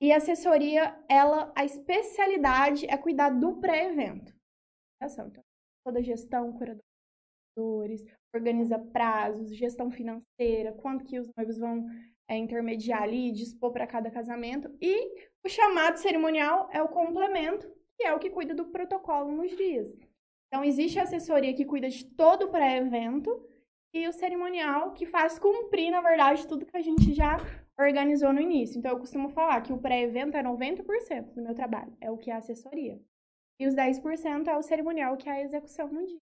E 0.00 0.12
assessoria, 0.12 0.98
ela, 1.08 1.52
a 1.56 1.64
especialidade 1.64 2.86
é 2.86 2.96
cuidar 2.98 3.30
do 3.30 3.60
pré-evento. 3.60 4.34
Então, 5.02 5.32
toda 5.84 6.00
a 6.00 6.02
gestão, 6.02 6.52
curadores, 6.52 8.04
organiza 8.34 8.78
prazos, 8.78 9.54
gestão 9.56 9.90
financeira, 9.90 10.72
quanto 10.72 11.04
que 11.04 11.18
os 11.18 11.28
noivos 11.36 11.58
vão 11.58 11.86
é, 12.32 12.36
intermediar 12.36 13.02
ali, 13.02 13.30
dispor 13.30 13.72
para 13.72 13.86
cada 13.86 14.10
casamento. 14.10 14.70
E 14.80 15.28
o 15.44 15.48
chamado 15.48 15.96
cerimonial 15.96 16.68
é 16.72 16.82
o 16.82 16.88
complemento, 16.88 17.70
que 17.96 18.04
é 18.04 18.14
o 18.14 18.18
que 18.18 18.30
cuida 18.30 18.54
do 18.54 18.66
protocolo 18.66 19.30
nos 19.30 19.54
dias. 19.56 19.94
Então, 20.48 20.64
existe 20.64 20.98
a 20.98 21.02
assessoria 21.02 21.54
que 21.54 21.64
cuida 21.64 21.88
de 21.88 22.04
todo 22.04 22.46
o 22.46 22.50
pré-evento 22.50 23.48
e 23.94 24.08
o 24.08 24.12
cerimonial 24.12 24.92
que 24.92 25.06
faz 25.06 25.38
cumprir, 25.38 25.90
na 25.90 26.00
verdade, 26.00 26.46
tudo 26.46 26.66
que 26.66 26.76
a 26.76 26.82
gente 26.82 27.12
já 27.12 27.36
organizou 27.78 28.32
no 28.32 28.40
início. 28.40 28.78
Então, 28.78 28.92
eu 28.92 28.98
costumo 28.98 29.28
falar 29.28 29.60
que 29.62 29.72
o 29.72 29.78
pré-evento 29.78 30.36
é 30.36 30.42
90% 30.42 31.34
do 31.34 31.42
meu 31.42 31.54
trabalho, 31.54 31.94
é 32.00 32.10
o 32.10 32.16
que 32.16 32.30
é 32.30 32.34
a 32.34 32.38
assessoria. 32.38 33.00
E 33.60 33.66
os 33.66 33.74
10% 33.74 34.48
é 34.48 34.56
o 34.56 34.62
cerimonial, 34.62 35.16
que 35.16 35.28
é 35.28 35.32
a 35.32 35.42
execução 35.42 35.88
no 35.88 36.06
dia. 36.06 36.18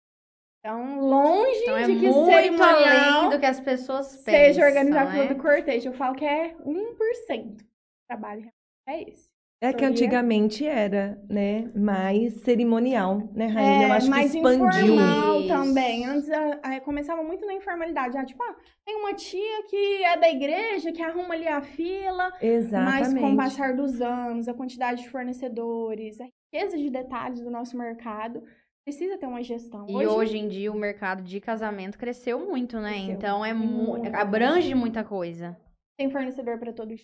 Então, 0.59 0.99
longe 0.99 1.61
Então 1.61 1.77
é 1.77 1.83
de 1.85 1.95
que 1.95 2.07
muito 2.07 2.63
além 2.63 3.29
do 3.29 3.39
que 3.39 3.45
as 3.45 3.59
pessoas 3.61 4.07
pensam. 4.07 4.23
seja 4.33 4.65
organizar 4.65 5.05
né? 5.13 5.21
tudo 5.21 5.35
do 5.35 5.41
cortejo. 5.41 5.89
Eu 5.89 5.93
falo 5.93 6.15
que 6.15 6.25
é 6.25 6.53
1% 6.65 7.55
do 7.57 7.65
trabalho 8.07 8.51
é 8.87 9.09
esse. 9.09 9.29
É 9.61 9.73
que 9.73 9.83
antigamente 9.83 10.65
era, 10.65 11.21
né, 11.29 11.69
mais 11.75 12.33
cerimonial, 12.43 13.29
né, 13.33 13.47
Rainha? 13.47 13.83
Eu 13.87 13.89
É, 13.89 13.91
acho 13.91 14.05
que 14.05 14.09
mais 14.09 14.33
expandiu. 14.33 14.93
informal 14.95 15.39
Isso. 15.41 15.47
também. 15.49 16.05
Antes 16.05 16.29
a- 16.31 16.59
a- 16.63 16.79
começava 16.79 17.21
muito 17.23 17.45
na 17.45 17.53
informalidade. 17.53 18.17
Ah, 18.17 18.23
tipo, 18.25 18.41
ah, 18.41 18.55
tem 18.85 18.95
uma 18.95 19.13
tia 19.13 19.63
que 19.69 20.03
é 20.05 20.15
da 20.15 20.29
igreja, 20.29 20.93
que 20.93 21.01
arruma 21.01 21.33
ali 21.33 21.45
a 21.45 21.59
fila. 21.61 22.29
Mas 22.31 22.41
Exatamente. 22.41 23.19
com 23.19 23.33
o 23.33 23.35
passar 23.37 23.75
dos 23.75 24.01
anos, 24.01 24.47
a 24.47 24.53
quantidade 24.53 25.01
de 25.03 25.09
fornecedores, 25.09 26.21
a 26.21 26.25
riqueza 26.53 26.77
de 26.77 26.89
detalhes 26.89 27.41
do 27.41 27.51
nosso 27.51 27.77
mercado, 27.77 28.41
precisa 28.89 29.17
ter 29.17 29.27
uma 29.27 29.43
gestão. 29.43 29.85
E 29.87 30.05
hoje 30.07 30.37
em 30.37 30.47
dia 30.47 30.71
o 30.71 30.75
mercado 30.75 31.21
de 31.21 31.39
casamento 31.39 31.97
cresceu 31.97 32.39
muito, 32.39 32.79
né? 32.79 32.93
Cresceu. 32.93 33.11
Então 33.13 33.45
é 33.45 33.53
mu- 33.53 33.97
Muito. 33.97 34.15
abrange 34.15 34.73
muita 34.73 35.03
coisa. 35.03 35.55
tem 35.97 36.09
fornecedor 36.09 36.57
para 36.57 36.71
todo 36.73 36.95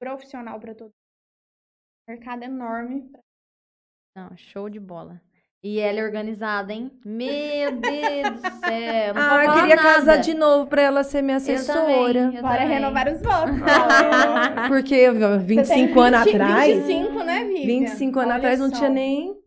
profissional 0.00 0.58
para 0.60 0.74
todo 0.74 0.90
mercado 2.08 2.42
enorme. 2.42 3.10
Não, 4.16 4.36
show 4.36 4.68
de 4.68 4.80
bola. 4.80 5.20
E 5.62 5.78
ela 5.78 6.00
é 6.00 6.04
organizada, 6.04 6.72
hein? 6.72 6.90
Meu 7.04 7.70
Deus 7.76 8.40
do 8.42 8.50
céu. 8.66 9.14
Não 9.14 9.22
Ah, 9.22 9.44
eu 9.44 9.52
queria 9.54 9.76
nada. 9.76 9.82
casar 9.94 10.16
de 10.16 10.34
novo 10.34 10.66
pra 10.66 10.82
ela 10.82 11.04
ser 11.04 11.22
minha 11.22 11.36
Eu 11.36 11.40
também, 11.40 11.54
assessora. 11.54 12.32
também. 12.32 12.68
renovar 12.68 13.08
os 13.12 13.20
votos. 13.20 13.56
Porque 14.68 15.10
Você 15.10 15.38
25 15.38 15.94
tem 15.94 16.02
anos 16.02 16.24
20, 16.24 16.34
atrás, 16.34 16.74
25, 16.86 17.22
né, 17.24 17.44
Vivian? 17.44 17.66
25 17.66 18.18
anos 18.18 18.30
Olha 18.30 18.36
atrás 18.38 18.58
não 18.58 18.70
só. 18.70 18.76
tinha 18.76 18.88
nem. 18.90 19.39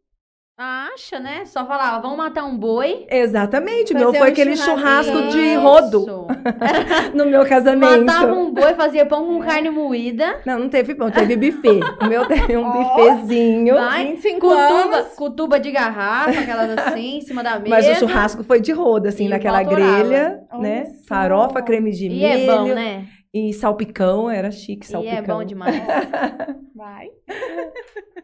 Acha, 0.56 1.20
né? 1.20 1.46
Só 1.46 1.66
falava, 1.66 2.00
vamos 2.00 2.16
matar 2.16 2.44
um 2.46 2.56
boi. 2.56 3.08
Exatamente, 3.10 3.92
Fazer 3.92 4.06
meu 4.06 4.14
foi 4.14 4.28
um 4.28 4.32
aquele 4.32 4.56
churrasco. 4.56 5.30
de 5.30 5.56
rodo 5.56 6.28
no 7.16 7.26
meu 7.26 7.44
casamento. 7.44 8.06
Matava 8.06 8.34
um 8.34 8.54
boi, 8.54 8.76
fazia 8.76 9.04
pão 9.04 9.26
com 9.26 9.40
carne 9.40 9.72
moída. 9.72 10.42
Não, 10.46 10.60
não 10.60 10.70
teve 10.70 10.94
pão, 10.94 11.10
teve 11.10 11.36
buffet. 11.36 11.80
O 12.00 12.06
meu 12.06 12.28
teve 12.28 12.56
um 12.56 12.66
Ó. 12.70 12.72
buffetzinho. 12.72 13.74
Vai, 13.74 14.06
25 14.06 14.40
com 14.42 14.50
tuba, 14.50 14.96
anos. 14.98 15.08
com 15.16 15.32
tuba 15.32 15.60
de 15.60 15.72
garrafa, 15.72 16.40
aquelas 16.40 16.78
assim, 16.78 17.18
em 17.18 17.22
cima 17.22 17.42
da 17.44 17.58
mesa. 17.58 17.70
Mas 17.70 17.90
o 17.90 17.96
churrasco 17.96 18.44
foi 18.44 18.62
de 18.62 18.72
rodo, 18.72 19.08
assim, 19.08 19.26
E 19.26 19.30
naquela 19.30 19.64
grelha, 19.64 20.40
né? 20.60 20.86
Farofa, 21.08 21.64
creme 21.64 21.90
de 21.92 22.06
E 22.06 22.10
milho. 22.10 22.26
é 22.28 22.46
bom, 22.46 22.66
né? 22.76 23.08
E 23.34 23.52
salpicão, 23.52 24.30
era 24.30 24.52
chique 24.52 24.86
E 24.86 24.90
salpicão. 24.90 25.18
é 25.18 25.22
bom 25.24 25.44
demais. 25.44 25.76
Vai. 26.76 27.10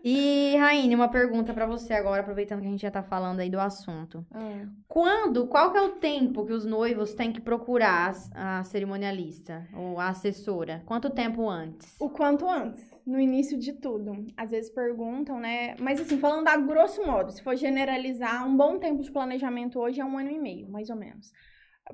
E, 0.04 0.56
Raine, 0.56 0.94
uma 0.94 1.10
pergunta 1.10 1.52
pra 1.54 1.66
você 1.66 1.94
agora, 1.94 2.22
aproveitando 2.22 2.62
que 2.62 2.68
a 2.68 2.70
gente 2.70 2.82
já 2.82 2.92
tá 2.92 3.02
falando 3.02 3.40
aí 3.40 3.50
do 3.50 3.60
assunto. 3.60 4.24
Quando, 4.88 5.48
qual 5.48 5.72
que 5.72 5.78
é 5.78 5.82
o 5.82 5.96
tempo 5.96 6.46
que 6.46 6.54
os 6.54 6.64
noivos 6.64 7.14
têm 7.16 7.32
que 7.32 7.42
procurar 7.42 8.14
a, 8.34 8.60
a 8.60 8.64
cerimonialista 8.64 9.68
ou 9.76 10.00
a 10.00 10.10
assessora? 10.10 10.84
Quanto 10.86 11.10
tempo 11.10 11.50
antes? 11.50 11.96
O 12.00 12.10
quanto 12.10 12.48
antes, 12.48 12.82
no 13.06 13.20
início 13.20 13.58
de 13.58 13.74
tudo. 13.74 14.28
Às 14.38 14.52
vezes 14.52 14.70
perguntam, 14.70 15.40
né? 15.40 15.76
Mas 15.80 16.00
assim, 16.00 16.20
falando 16.20 16.48
a 16.48 16.58
grosso 16.58 17.04
modo, 17.06 17.32
se 17.32 17.42
for 17.42 17.56
generalizar, 17.56 18.48
um 18.48 18.56
bom 18.56 18.78
tempo 18.78 19.02
de 19.02 19.12
planejamento 19.12 19.80
hoje 19.80 20.00
é 20.00 20.06
um 20.06 20.18
ano 20.18 20.30
e 20.32 20.38
meio, 20.40 20.70
mais 20.70 20.90
ou 20.90 20.96
menos. 20.96 21.32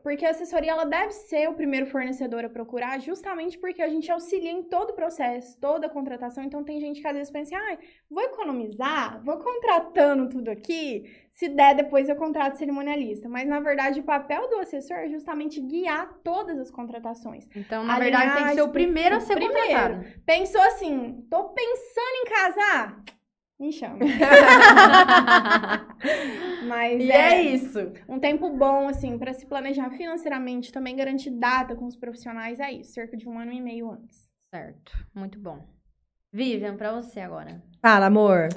Porque 0.03 0.25
a 0.25 0.29
assessoria 0.31 0.71
ela 0.71 0.85
deve 0.85 1.11
ser 1.11 1.49
o 1.49 1.53
primeiro 1.53 1.85
fornecedor 1.87 2.45
a 2.45 2.49
procurar, 2.49 2.99
justamente 2.99 3.57
porque 3.57 3.81
a 3.81 3.87
gente 3.87 4.11
auxilia 4.11 4.51
em 4.51 4.61
todo 4.63 4.91
o 4.91 4.93
processo, 4.93 5.57
toda 5.59 5.87
a 5.87 5.89
contratação. 5.89 6.43
Então 6.43 6.63
tem 6.63 6.79
gente 6.79 7.01
que 7.01 7.07
às 7.07 7.13
vezes 7.13 7.31
pensa, 7.31 7.55
ah, 7.55 7.77
vou 8.09 8.21
economizar, 8.23 9.23
vou 9.23 9.37
contratando 9.37 10.29
tudo 10.29 10.49
aqui, 10.51 11.09
se 11.31 11.49
der 11.49 11.75
depois 11.75 12.07
eu 12.07 12.15
contrato 12.15 12.57
cerimonialista. 12.57 13.27
Mas 13.27 13.47
na 13.47 13.59
verdade 13.59 13.99
o 13.99 14.03
papel 14.03 14.49
do 14.49 14.57
assessor 14.57 14.97
é 14.97 15.09
justamente 15.09 15.59
guiar 15.61 16.13
todas 16.23 16.59
as 16.59 16.69
contratações. 16.69 17.47
Então, 17.55 17.83
na 17.83 17.95
A 17.95 17.99
verdade, 17.99 18.35
tem 18.35 18.45
que 18.47 18.53
ser 18.53 18.61
o 18.61 18.69
primeiro 18.69 19.15
a 19.15 19.19
ser 19.21 19.35
primeiro. 19.35 19.57
contratado. 19.57 20.05
Pensou 20.25 20.61
assim, 20.61 21.25
tô 21.29 21.45
pensando 21.49 22.15
em 22.21 22.25
casar? 22.25 23.03
Me 23.59 23.71
chama. 23.71 24.00
Mas 26.67 27.01
e 27.01 27.09
é, 27.12 27.35
é 27.35 27.41
isso. 27.41 27.91
um 28.07 28.19
tempo 28.19 28.50
bom, 28.50 28.88
assim, 28.89 29.17
pra 29.17 29.33
se 29.33 29.45
planejar 29.45 29.89
financeiramente, 29.91 30.74
também 30.74 30.95
garantir 30.95 31.29
data 31.29 31.75
com 31.75 31.85
os 31.85 31.95
profissionais, 31.95 32.59
é 32.59 32.71
isso, 32.71 32.91
cerca 32.93 33.15
de 33.15 33.29
um 33.29 33.39
ano 33.39 33.53
e 33.53 33.62
meio 33.62 33.89
antes. 33.89 34.27
Certo, 34.53 34.91
muito 35.13 35.39
bom. 35.39 35.65
Vivian, 36.33 36.75
pra 36.75 36.91
você 36.91 37.21
agora. 37.21 37.63
Fala, 37.81 38.07
amor. 38.07 38.50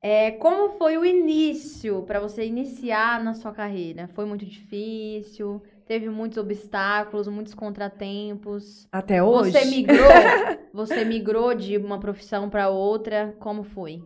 É, 0.00 0.30
como 0.32 0.70
foi 0.78 0.96
o 0.96 1.04
início 1.04 2.02
pra 2.02 2.20
você 2.20 2.46
iniciar 2.46 3.22
na 3.22 3.34
sua 3.34 3.52
carreira? 3.52 4.08
Foi 4.08 4.24
muito 4.24 4.46
difícil? 4.46 5.62
Teve 5.86 6.08
muitos 6.08 6.38
obstáculos, 6.38 7.28
muitos 7.28 7.54
contratempos? 7.54 8.88
Até 8.90 9.22
hoje. 9.22 9.52
Você 9.52 9.64
migrou? 9.66 10.08
você 10.72 11.04
migrou 11.04 11.54
de 11.54 11.76
uma 11.76 11.98
profissão 12.00 12.48
pra 12.48 12.68
outra? 12.68 13.34
Como 13.38 13.62
foi? 13.64 14.02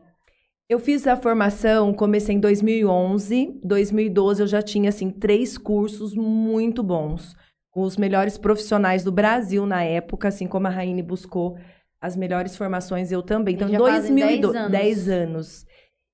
Eu 0.71 0.79
fiz 0.79 1.05
a 1.09 1.17
formação, 1.17 1.93
comecei 1.93 2.37
em 2.37 2.39
2011. 2.39 3.59
2012 3.65 4.41
eu 4.41 4.47
já 4.47 4.63
tinha, 4.63 4.91
assim, 4.91 5.11
três 5.11 5.59
cursos 5.59 6.15
muito 6.15 6.81
bons. 6.81 7.35
Com 7.73 7.83
os 7.83 7.97
melhores 7.97 8.39
profissionais 8.39 9.03
do 9.03 9.11
Brasil 9.11 9.67
na 9.67 9.83
época, 9.83 10.29
assim 10.29 10.47
como 10.47 10.69
a 10.69 10.71
Raine 10.71 11.03
buscou 11.03 11.59
as 12.01 12.15
melhores 12.17 12.57
formações, 12.57 13.11
eu 13.11 13.21
também. 13.21 13.57
Então, 13.57 13.67
E 13.67 13.73
em 13.73 13.73
já 13.73 13.81
fazem 13.81 14.15
2012, 14.15 14.53
10 14.53 14.55
anos. 14.55 14.71
10 14.71 15.09
anos. 15.09 15.67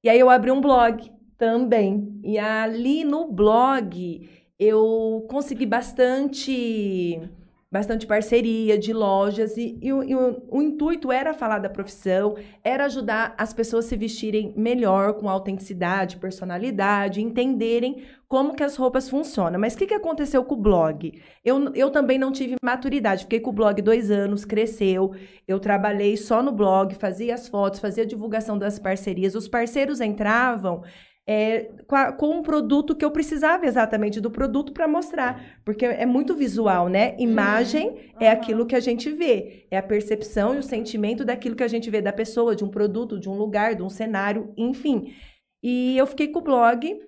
E 0.03 0.09
aí 0.09 0.19
eu 0.19 0.31
abri 0.31 0.51
um 0.51 0.63
blog 0.63 1.13
também. 1.37 2.19
E 2.25 2.39
ali 2.39 3.05
no 3.05 3.31
blog 3.31 4.27
eu 4.59 5.27
consegui 5.29 5.67
bastante 5.67 7.21
bastante 7.77 8.07
parceria 8.07 8.79
de 8.79 8.93
lojas 8.93 9.57
e, 9.57 9.79
e 9.83 9.93
o, 9.93 10.03
e 10.03 10.15
o- 10.15 10.43
o 10.51 10.63
intuito 10.63 11.13
era 11.13 11.35
falar 11.35 11.59
da 11.59 11.69
profissão, 11.69 12.35
era 12.65 12.85
ajudar 12.87 13.35
as 13.37 13.53
pessoas 13.53 13.85
a 13.85 13.89
se 13.89 13.97
vestirem 13.97 14.55
melhor, 14.57 15.15
com 15.15 15.29
autenticidade, 15.29 16.17
personalidade, 16.17 17.21
entenderem 17.21 18.03
como 18.27 18.55
que 18.57 18.63
as 18.63 18.77
roupas 18.77 19.09
funcionam. 19.09 19.61
Mas 19.61 19.75
o 19.75 19.79
que, 19.79 19.87
que 19.87 19.95
aconteceu 19.95 20.43
com 20.45 20.55
o 20.55 20.61
blog? 20.61 21.13
Eu, 21.45 21.73
eu 21.75 21.91
também 21.91 22.19
não 22.19 22.33
tive 22.33 22.57
maturidade, 22.65 23.25
fiquei 23.25 23.41
com 23.41 23.51
o 23.51 23.53
blog 23.53 23.81
dois 23.83 24.11
anos, 24.11 24.45
cresceu, 24.45 25.13
eu 25.47 25.61
trabalhei 25.61 26.17
só 26.17 26.43
no 26.43 26.53
blog, 26.53 26.95
fazia 26.95 27.35
as 27.35 27.47
fotos, 27.47 27.79
fazia 27.81 28.05
a 28.05 28.07
divulgação 28.07 28.59
das 28.59 28.79
parcerias, 28.79 29.35
os 29.35 29.47
parceiros 29.47 30.01
entravam 30.01 30.83
é, 31.27 31.71
com, 31.87 31.97
a- 31.97 32.13
com 32.13 32.31
um 32.39 32.43
produto 32.43 32.95
que 32.95 33.05
eu 33.05 33.11
precisava 33.11 33.67
exatamente 33.67 34.21
do 34.21 34.31
produto 34.31 34.73
para 34.73 34.87
mostrar, 34.87 35.59
porque 35.65 35.85
é 35.85 36.07
muito 36.07 36.35
visual, 36.35 36.89
né? 36.89 37.17
Imagem 37.19 38.13
é 38.21 38.31
aquilo 38.31 38.65
que 38.67 38.77
a 38.77 38.81
gente 38.81 39.11
vê, 39.11 39.67
é 39.71 39.77
a 39.77 39.83
percepção 39.83 40.55
e 40.55 40.59
o 40.59 40.63
sentimento 40.63 41.25
daquilo 41.25 41.57
que 41.57 41.65
a 41.65 41.69
gente 41.69 41.91
vê 41.91 42.01
da 42.01 42.13
pessoa, 42.13 42.55
de 42.55 42.65
um 42.65 42.69
produto, 42.69 43.19
de 43.19 43.29
um 43.29 43.35
lugar, 43.37 43.75
de 43.75 43.83
um 43.83 43.89
cenário, 43.89 44.53
enfim. 44.57 45.13
E 45.63 45.97
eu 45.99 46.07
fiquei 46.07 46.29
com 46.29 46.39
o 46.39 46.43
blog. 46.43 47.01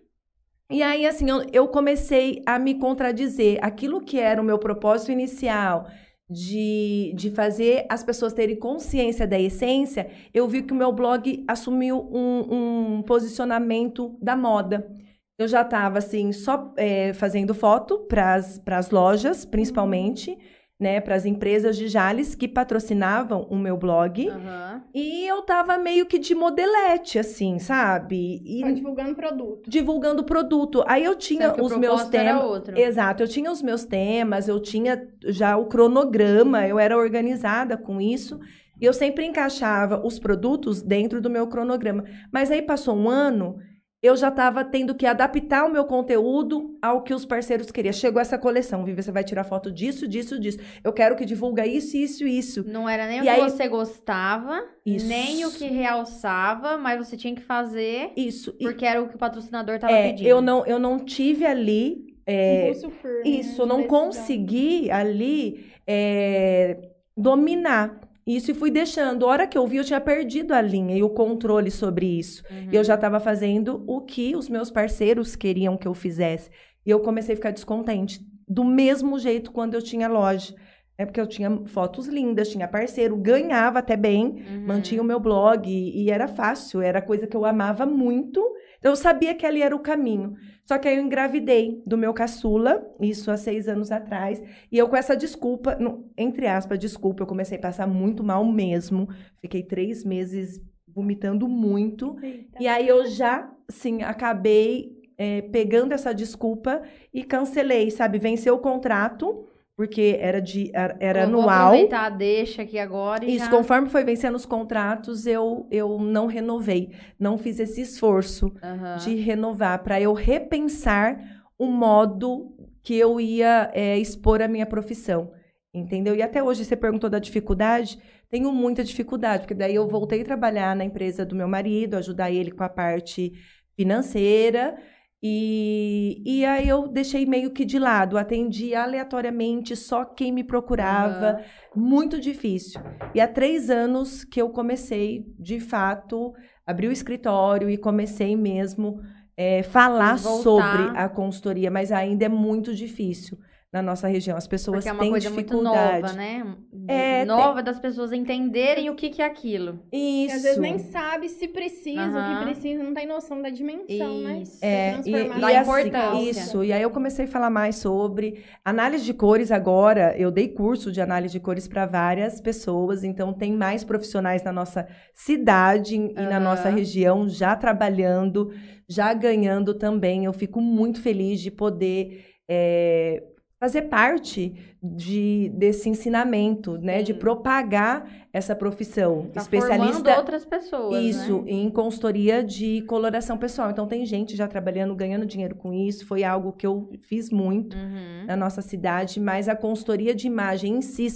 E 0.70 0.82
aí, 0.82 1.06
assim, 1.06 1.30
eu, 1.30 1.42
eu 1.52 1.68
comecei 1.68 2.42
a 2.44 2.58
me 2.58 2.74
contradizer. 2.78 3.58
Aquilo 3.62 4.00
que 4.00 4.18
era 4.18 4.40
o 4.40 4.44
meu 4.44 4.58
propósito 4.58 5.12
inicial 5.12 5.86
de, 6.28 7.12
de 7.14 7.30
fazer 7.30 7.86
as 7.88 8.02
pessoas 8.02 8.32
terem 8.32 8.56
consciência 8.56 9.26
da 9.26 9.40
essência, 9.40 10.10
eu 10.34 10.46
vi 10.46 10.62
que 10.62 10.72
o 10.72 10.76
meu 10.76 10.92
blog 10.92 11.44
assumiu 11.48 12.08
um, 12.12 12.98
um 12.98 13.02
posicionamento 13.02 14.16
da 14.20 14.36
moda. 14.36 14.90
Eu 15.38 15.46
já 15.46 15.62
estava, 15.62 15.98
assim, 15.98 16.32
só 16.32 16.74
é, 16.76 17.12
fazendo 17.12 17.54
foto 17.54 17.98
para 18.08 18.34
as 18.34 18.90
lojas, 18.90 19.44
principalmente, 19.44 20.36
né, 20.78 21.00
para 21.00 21.16
as 21.16 21.26
empresas 21.26 21.76
de 21.76 21.88
Jales 21.88 22.36
que 22.36 22.46
patrocinavam 22.46 23.46
o 23.50 23.56
meu 23.56 23.76
blog. 23.76 24.28
Aham. 24.28 24.82
E 24.94 25.26
eu 25.26 25.42
tava 25.42 25.76
meio 25.76 26.06
que 26.06 26.18
de 26.18 26.34
modelete, 26.36 27.18
assim, 27.18 27.58
sabe? 27.58 28.40
E 28.44 28.72
divulgando 28.72 29.14
produto. 29.16 29.68
divulgando 29.68 30.24
produto. 30.24 30.84
Aí 30.86 31.02
eu 31.02 31.16
tinha 31.16 31.52
os 31.60 31.76
meus 31.76 32.04
temas. 32.04 32.62
Exato, 32.76 33.24
eu 33.24 33.28
tinha 33.28 33.50
os 33.50 33.60
meus 33.60 33.84
temas, 33.84 34.46
eu 34.46 34.60
tinha 34.60 35.08
já 35.24 35.56
o 35.56 35.66
cronograma, 35.66 36.66
eu 36.66 36.78
era 36.78 36.96
organizada 36.96 37.76
com 37.76 38.00
isso. 38.00 38.38
E 38.80 38.84
eu 38.84 38.92
sempre 38.92 39.24
encaixava 39.24 40.06
os 40.06 40.20
produtos 40.20 40.80
dentro 40.80 41.20
do 41.20 41.28
meu 41.28 41.48
cronograma. 41.48 42.04
Mas 42.32 42.52
aí 42.52 42.62
passou 42.62 42.96
um 42.96 43.08
ano 43.08 43.56
eu 44.00 44.16
já 44.16 44.28
estava 44.28 44.64
tendo 44.64 44.94
que 44.94 45.04
adaptar 45.04 45.64
o 45.66 45.72
meu 45.72 45.84
conteúdo 45.84 46.78
ao 46.80 47.02
que 47.02 47.12
os 47.12 47.24
parceiros 47.24 47.70
queriam. 47.70 47.92
Chegou 47.92 48.22
essa 48.22 48.38
coleção, 48.38 48.84
Vivi, 48.84 49.02
você 49.02 49.10
vai 49.10 49.24
tirar 49.24 49.42
foto 49.42 49.72
disso, 49.72 50.06
disso, 50.06 50.38
disso. 50.38 50.58
Eu 50.84 50.92
quero 50.92 51.16
que 51.16 51.24
divulga 51.24 51.66
isso, 51.66 51.96
isso, 51.96 52.24
isso. 52.26 52.64
Não 52.68 52.88
era 52.88 53.08
nem 53.08 53.18
E 53.18 53.20
o 53.20 53.22
que 53.24 53.28
aí- 53.28 53.40
você 53.40 53.66
gostava, 53.66 54.62
Isso. 54.86 55.06
nem 55.08 55.44
o 55.44 55.50
que 55.50 55.66
realçava, 55.66 56.76
mas 56.78 57.04
você 57.04 57.16
tinha 57.16 57.34
que 57.34 57.42
fazer 57.42 58.12
Isso. 58.16 58.54
E, 58.60 58.64
porque 58.64 58.86
era 58.86 59.02
o 59.02 59.08
que 59.08 59.16
o 59.16 59.18
patrocinador 59.18 59.78
tava 59.80 59.92
é, 59.92 60.10
pedindo. 60.10 60.28
eu 60.28 60.40
não, 60.40 60.64
eu 60.64 60.78
não 60.78 60.98
tive 61.00 61.44
ali. 61.44 62.06
é, 62.24 62.72
firme, 63.02 63.40
isso, 63.40 63.62
eu 63.62 63.66
né, 63.66 63.74
não 63.74 63.82
consegui 63.84 64.90
ali 64.92 65.72
é, 65.86 66.90
dominar. 67.16 67.98
Isso 68.28 68.50
e 68.50 68.54
fui 68.54 68.70
deixando. 68.70 69.24
A 69.24 69.28
hora 69.28 69.46
que 69.46 69.56
eu 69.56 69.66
vi, 69.66 69.78
eu 69.78 69.84
tinha 69.84 70.00
perdido 70.00 70.52
a 70.52 70.60
linha 70.60 70.96
e 70.96 71.02
o 71.02 71.08
controle 71.10 71.70
sobre 71.70 72.06
isso. 72.06 72.42
Uhum. 72.50 72.68
E 72.70 72.76
eu 72.76 72.84
já 72.84 72.94
estava 72.94 73.18
fazendo 73.18 73.82
o 73.86 74.02
que 74.02 74.36
os 74.36 74.48
meus 74.48 74.70
parceiros 74.70 75.34
queriam 75.34 75.76
que 75.76 75.88
eu 75.88 75.94
fizesse. 75.94 76.50
E 76.84 76.90
eu 76.90 77.00
comecei 77.00 77.32
a 77.32 77.36
ficar 77.36 77.50
descontente. 77.50 78.20
Do 78.46 78.64
mesmo 78.64 79.18
jeito 79.18 79.50
quando 79.50 79.74
eu 79.74 79.82
tinha 79.82 80.08
loja. 80.08 80.54
É 80.96 81.06
porque 81.06 81.20
eu 81.20 81.26
tinha 81.28 81.48
fotos 81.66 82.06
lindas, 82.08 82.48
tinha 82.50 82.66
parceiro, 82.66 83.16
ganhava 83.16 83.78
até 83.78 83.96
bem, 83.96 84.24
Uhum. 84.50 84.64
mantinha 84.66 85.00
o 85.00 85.04
meu 85.04 85.20
blog 85.20 85.68
e, 85.70 86.02
e 86.04 86.10
era 86.10 86.26
fácil, 86.26 86.80
era 86.82 87.00
coisa 87.00 87.24
que 87.26 87.36
eu 87.36 87.44
amava 87.44 87.86
muito. 87.86 88.44
Então 88.78 88.92
eu 88.92 88.96
sabia 88.96 89.34
que 89.34 89.44
ali 89.46 89.62
era 89.62 89.74
o 89.74 89.80
caminho. 89.80 90.34
Só 90.64 90.78
que 90.78 90.86
aí 90.86 90.96
eu 90.98 91.02
engravidei 91.02 91.82
do 91.86 91.96
meu 91.96 92.12
caçula, 92.12 92.86
isso 93.00 93.30
há 93.30 93.36
seis 93.36 93.66
anos 93.68 93.90
atrás, 93.90 94.42
e 94.70 94.76
eu 94.76 94.88
com 94.88 94.96
essa 94.96 95.16
desculpa, 95.16 95.76
no- 95.76 96.10
entre 96.16 96.46
aspas, 96.46 96.78
desculpa, 96.78 97.22
eu 97.22 97.26
comecei 97.26 97.56
a 97.56 97.60
passar 97.60 97.86
muito 97.86 98.22
mal 98.22 98.44
mesmo. 98.44 99.08
Fiquei 99.40 99.62
três 99.62 100.04
meses 100.04 100.60
vomitando 100.86 101.48
muito. 101.48 102.16
Eita. 102.22 102.58
E 102.60 102.68
aí 102.68 102.86
eu 102.86 103.06
já, 103.06 103.50
sim, 103.68 104.02
acabei 104.02 104.92
é, 105.16 105.42
pegando 105.42 105.92
essa 105.92 106.12
desculpa 106.14 106.82
e 107.12 107.24
cancelei, 107.24 107.90
sabe? 107.90 108.18
Venceu 108.18 108.54
o 108.54 108.58
contrato, 108.60 109.46
porque 109.78 110.18
era, 110.20 110.42
de, 110.42 110.72
era 110.74 110.96
era 110.98 111.22
Eu 111.22 111.30
Vou 111.30 111.42
anual. 111.42 111.66
aproveitar, 111.68 112.08
deixa 112.08 112.62
aqui 112.62 112.80
agora 112.80 113.24
e 113.24 113.36
Isso, 113.36 113.44
já... 113.44 113.50
conforme 113.52 113.88
foi 113.88 114.02
vencendo 114.02 114.34
os 114.34 114.44
contratos, 114.44 115.24
eu, 115.24 115.68
eu 115.70 116.00
não 116.00 116.26
renovei. 116.26 116.90
Não 117.16 117.38
fiz 117.38 117.60
esse 117.60 117.80
esforço 117.82 118.52
Aham. 118.60 118.96
de 118.96 119.14
renovar 119.14 119.84
para 119.84 120.00
eu 120.00 120.12
repensar 120.14 121.16
o 121.56 121.66
modo 121.66 122.56
que 122.82 122.98
eu 122.98 123.20
ia 123.20 123.70
é, 123.72 123.96
expor 123.96 124.42
a 124.42 124.48
minha 124.48 124.66
profissão. 124.66 125.30
Entendeu? 125.72 126.16
E 126.16 126.22
até 126.22 126.42
hoje 126.42 126.64
você 126.64 126.74
perguntou 126.74 127.08
da 127.08 127.20
dificuldade. 127.20 128.00
Tenho 128.28 128.50
muita 128.50 128.82
dificuldade, 128.82 129.42
porque 129.42 129.54
daí 129.54 129.76
eu 129.76 129.86
voltei 129.86 130.22
a 130.22 130.24
trabalhar 130.24 130.74
na 130.74 130.84
empresa 130.84 131.24
do 131.24 131.36
meu 131.36 131.46
marido, 131.46 131.94
ajudar 131.96 132.32
ele 132.32 132.50
com 132.50 132.64
a 132.64 132.68
parte 132.68 133.32
financeira. 133.76 134.76
E, 135.22 136.22
e 136.24 136.44
aí 136.44 136.68
eu 136.68 136.86
deixei 136.86 137.26
meio 137.26 137.50
que 137.50 137.64
de 137.64 137.78
lado, 137.78 138.16
atendi 138.16 138.74
aleatoriamente 138.74 139.74
só 139.74 140.04
quem 140.04 140.30
me 140.30 140.44
procurava. 140.44 141.30
Aham. 141.30 141.44
Muito 141.74 142.20
difícil. 142.20 142.80
E 143.14 143.20
há 143.20 143.26
três 143.26 143.68
anos 143.68 144.24
que 144.24 144.40
eu 144.40 144.50
comecei, 144.50 145.26
de 145.38 145.58
fato, 145.58 146.32
abri 146.66 146.86
o 146.86 146.92
escritório 146.92 147.68
e 147.68 147.76
comecei 147.76 148.36
mesmo 148.36 149.00
é, 149.36 149.62
falar 149.62 150.18
sobre 150.18 150.96
a 150.96 151.08
consultoria, 151.08 151.70
mas 151.70 151.90
ainda 151.90 152.24
é 152.24 152.28
muito 152.28 152.74
difícil 152.74 153.38
na 153.72 153.82
nossa 153.82 154.08
região. 154.08 154.36
As 154.36 154.46
pessoas 154.46 154.78
Porque 154.78 154.88
é 154.88 154.92
uma 154.92 155.00
têm 155.02 155.10
coisa 155.10 155.28
muito 155.30 155.46
dificuldade. 155.46 156.02
nova, 156.02 156.12
né? 156.14 156.56
É, 156.86 157.24
nova 157.26 157.62
das 157.62 157.78
pessoas 157.78 158.12
entenderem 158.12 158.88
o 158.88 158.94
que, 158.94 159.10
que 159.10 159.20
é 159.20 159.26
aquilo. 159.26 159.80
E 159.92 160.24
Isso. 160.24 160.36
às 160.36 160.42
vezes 160.42 160.58
nem 160.58 160.78
sabe 160.78 161.28
se 161.28 161.48
precisa, 161.48 162.18
o 162.18 162.38
que 162.38 162.44
precisa, 162.44 162.82
não 162.82 162.94
tem 162.94 163.06
noção 163.06 163.42
da 163.42 163.50
dimensão, 163.50 164.20
né? 164.20 164.40
Isso. 164.40 164.58
É, 164.64 165.00
e, 165.04 165.10
e 165.10 165.28
Da 165.40 165.48
assim, 165.48 165.60
importância. 165.60 166.30
isso. 166.30 166.64
E 166.64 166.72
aí 166.72 166.80
eu 166.80 166.90
comecei 166.90 167.26
a 167.26 167.28
falar 167.28 167.50
mais 167.50 167.76
sobre 167.76 168.42
análise 168.64 169.04
de 169.04 169.12
cores 169.12 169.52
agora. 169.52 170.14
Eu 170.16 170.30
dei 170.30 170.48
curso 170.48 170.90
de 170.90 171.02
análise 171.02 171.32
de 171.32 171.40
cores 171.40 171.68
para 171.68 171.84
várias 171.84 172.40
pessoas, 172.40 173.04
então 173.04 173.34
tem 173.34 173.52
mais 173.52 173.84
profissionais 173.84 174.42
na 174.42 174.52
nossa 174.52 174.88
cidade 175.12 175.94
e 175.94 176.12
na 176.14 176.40
nossa 176.40 176.70
região 176.70 177.28
já 177.28 177.54
trabalhando, 177.54 178.50
já 178.88 179.12
ganhando 179.12 179.74
também. 179.74 180.24
Eu 180.24 180.32
fico 180.32 180.58
muito 180.58 181.02
feliz 181.02 181.38
de 181.40 181.50
poder 181.50 182.24
é, 182.48 183.22
fazer 183.60 183.82
parte 183.82 184.54
de, 184.82 185.50
desse 185.54 185.88
ensinamento, 185.88 186.78
né? 186.78 187.02
De 187.02 187.12
Sim. 187.12 187.18
propagar 187.18 188.06
essa 188.32 188.54
profissão. 188.54 189.28
Tá 189.34 189.40
Especialista 189.40 190.16
outras 190.16 190.44
pessoas, 190.44 191.02
isso, 191.02 191.42
né? 191.42 191.50
em 191.50 191.70
consultoria 191.70 192.44
de 192.44 192.82
coloração 192.82 193.36
pessoal. 193.36 193.70
Então, 193.70 193.86
tem 193.88 194.06
gente 194.06 194.36
já 194.36 194.46
trabalhando, 194.46 194.94
ganhando 194.94 195.26
dinheiro 195.26 195.56
com 195.56 195.72
isso. 195.72 196.06
Foi 196.06 196.22
algo 196.22 196.52
que 196.52 196.66
eu 196.66 196.88
fiz 197.08 197.30
muito 197.30 197.76
Uhum. 197.76 198.26
na 198.26 198.36
nossa 198.36 198.62
cidade, 198.62 199.18
mas 199.18 199.48
a 199.48 199.56
consultoria 199.56 200.14
de 200.14 200.26
imagem 200.28 200.76
em 200.76 200.82
si 200.82 201.08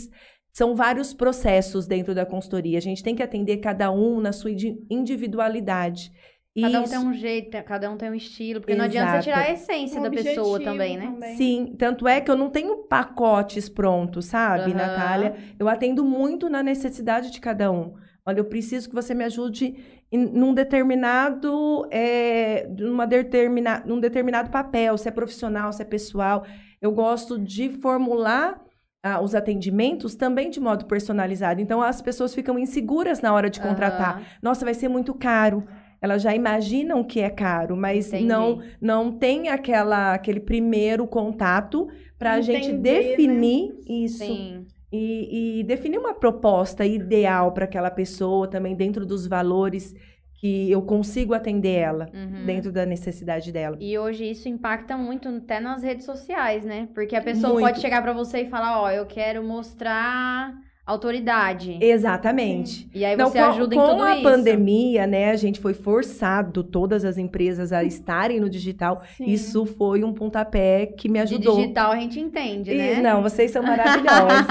são 0.53 0.75
vários 0.75 1.15
processos 1.15 1.87
dentro 1.87 2.15
da 2.15 2.27
consultoria. 2.27 2.77
A 2.77 2.83
gente 2.83 3.03
tem 3.03 3.15
que 3.15 3.23
atender 3.23 3.59
cada 3.59 3.91
um 3.91 4.21
na 4.21 4.33
sua 4.33 4.51
indi- 4.51 4.77
individualidade. 4.91 6.13
Cada 6.61 6.81
um 6.81 6.85
Isso- 6.85 6.91
tem 6.91 7.09
um 7.09 7.15
jeito, 7.15 7.63
cada 7.65 7.91
um 7.91 7.97
tem 7.97 8.11
um 8.11 8.15
estilo, 8.15 8.61
porque 8.61 8.75
não 8.75 8.85
adianta 8.85 9.13
Exato. 9.13 9.25
você 9.25 9.31
tirar 9.31 9.43
a 9.47 9.53
essência 9.53 9.99
Um 9.99 10.03
da 10.03 10.11
pessoa 10.11 10.61
também, 10.61 10.99
né? 10.99 11.07
também. 11.07 11.37
Sim, 11.37 11.75
tanto 11.79 12.07
é 12.07 12.21
que 12.21 12.31
eu 12.31 12.37
não 12.37 12.51
tenho 12.51 12.77
pacotes 12.85 13.71
prontos, 13.71 14.27
sabe, 14.27 14.73
Aham. 14.73 14.75
Natália? 14.75 15.35
Eu 15.59 15.67
atendo 15.67 16.05
muito 16.05 16.51
na 16.51 16.63
necessidade 16.63 17.31
de 17.31 17.41
cada 17.41 17.73
um. 17.73 17.95
Olha, 18.27 18.39
eu 18.39 18.45
preciso 18.45 18.89
que 18.89 18.95
você 18.95 19.15
me 19.15 19.25
ajude 19.25 19.75
em, 20.13 20.19
num 20.27 20.53
determinado, 20.53 21.89
é, 21.91 22.69
numa 22.79 23.07
determina, 23.07 23.83
num 23.87 23.99
determinado 23.99 24.51
papel, 24.51 24.97
se 24.99 25.09
é 25.09 25.11
profissional, 25.11 25.73
se 25.73 25.81
é 25.83 25.85
pessoal. 25.87 26.45
Eu 26.81 26.93
gosto 26.93 27.39
de 27.39 27.71
formular 27.71 28.61
ah, 29.03 29.21
os 29.21 29.35
atendimentos 29.35 30.15
também 30.15 30.51
de 30.51 30.61
modo 30.61 30.85
personalizado. 30.85 31.61
Então, 31.61 31.83
as 31.83 32.01
pessoas 32.03 32.35
ficam 32.35 32.59
inseguras 32.59 33.21
na 33.21 33.33
hora 33.33 33.51
de 33.51 33.59
contratar. 33.61 34.17
Aham. 34.17 34.25
Nossa, 34.43 34.65
vai 34.65 34.75
ser 34.75 34.89
muito 34.89 35.15
caro. 35.15 35.65
Elas 36.03 36.21
já 36.21 36.35
imaginam 36.35 37.05
que 37.05 37.21
é 37.21 37.31
caro, 37.31 37.77
mas 37.77 38.09
Entendi. 38.09 38.25
não 38.27 38.61
não 38.81 39.13
tem 39.13 39.49
aquela 39.49 40.13
aquele 40.15 40.41
primeiro 40.41 41.07
contato 41.07 41.89
para 42.19 42.33
a 42.35 42.41
gente 42.41 42.73
né? 42.73 42.79
definir 42.79 43.73
isso 43.89 44.25
Sim. 44.25 44.67
e, 44.93 45.61
e 45.61 45.65
definir 45.65 45.99
uma 45.99 46.13
proposta 46.13 46.85
ideal 46.85 47.53
para 47.53 47.65
aquela 47.67 47.91
pessoa 47.91 48.49
também 48.49 48.75
dentro 48.75 49.07
dos 49.07 49.27
valores 49.29 49.95
que 50.35 50.69
eu 50.69 50.83
consigo 50.83 51.35
atender 51.35 51.77
ela 51.79 52.09
Uhum. 52.13 52.45
dentro 52.45 52.73
da 52.73 52.85
necessidade 52.85 53.53
dela. 53.53 53.77
E 53.81 53.97
hoje 53.97 54.29
isso 54.29 54.49
impacta 54.49 54.97
muito 54.97 55.29
até 55.29 55.61
nas 55.61 55.85
redes 55.85 56.05
sociais, 56.05 56.65
né? 56.65 56.89
Porque 56.93 57.15
a 57.15 57.23
pessoa 57.23 57.53
Muito. 57.53 57.65
pode 57.67 57.81
chegar 57.81 58.03
pra 58.03 58.13
você 58.13 58.41
e 58.43 58.51
falar, 58.51 58.83
ó, 58.83 58.91
eu 58.91 59.07
quero 59.07 59.41
mostrar 59.45 60.53
autoridade. 60.85 61.79
Exatamente. 61.81 62.89
E 62.95 63.05
aí 63.05 63.17
Não, 63.17 63.29
você 63.31 63.39
com, 63.39 63.45
ajuda 63.45 63.75
em 63.75 63.79
com 63.79 63.89
tudo 63.89 64.03
a 64.03 64.15
isso. 64.15 64.23
pandemia, 64.23 65.07
né, 65.07 65.31
a 65.31 65.37
gente 65.37 65.61
foi 65.61 65.75
forçado 65.75 66.63
todas 66.65 67.05
as 67.05 67.17
empresas 67.19 67.73
a 67.73 67.83
estarem 67.85 68.41
no 68.41 68.51
digital. 68.51 69.03
Sim. 69.17 69.25
Isso 69.27 69.65
foi 69.65 70.03
um 70.05 70.13
pontapé 70.13 70.87
que 70.87 71.09
me 71.09 71.15
De 71.25 71.35
ajudou. 71.35 71.57
digital 71.57 71.93
a 71.93 71.97
gente 71.97 72.19
entende, 72.19 72.73
E- 72.73 72.77
né? 72.77 73.01
não, 73.01 73.23
vocês 73.23 73.51
são 73.51 73.63
maravilhosas. 73.67 74.47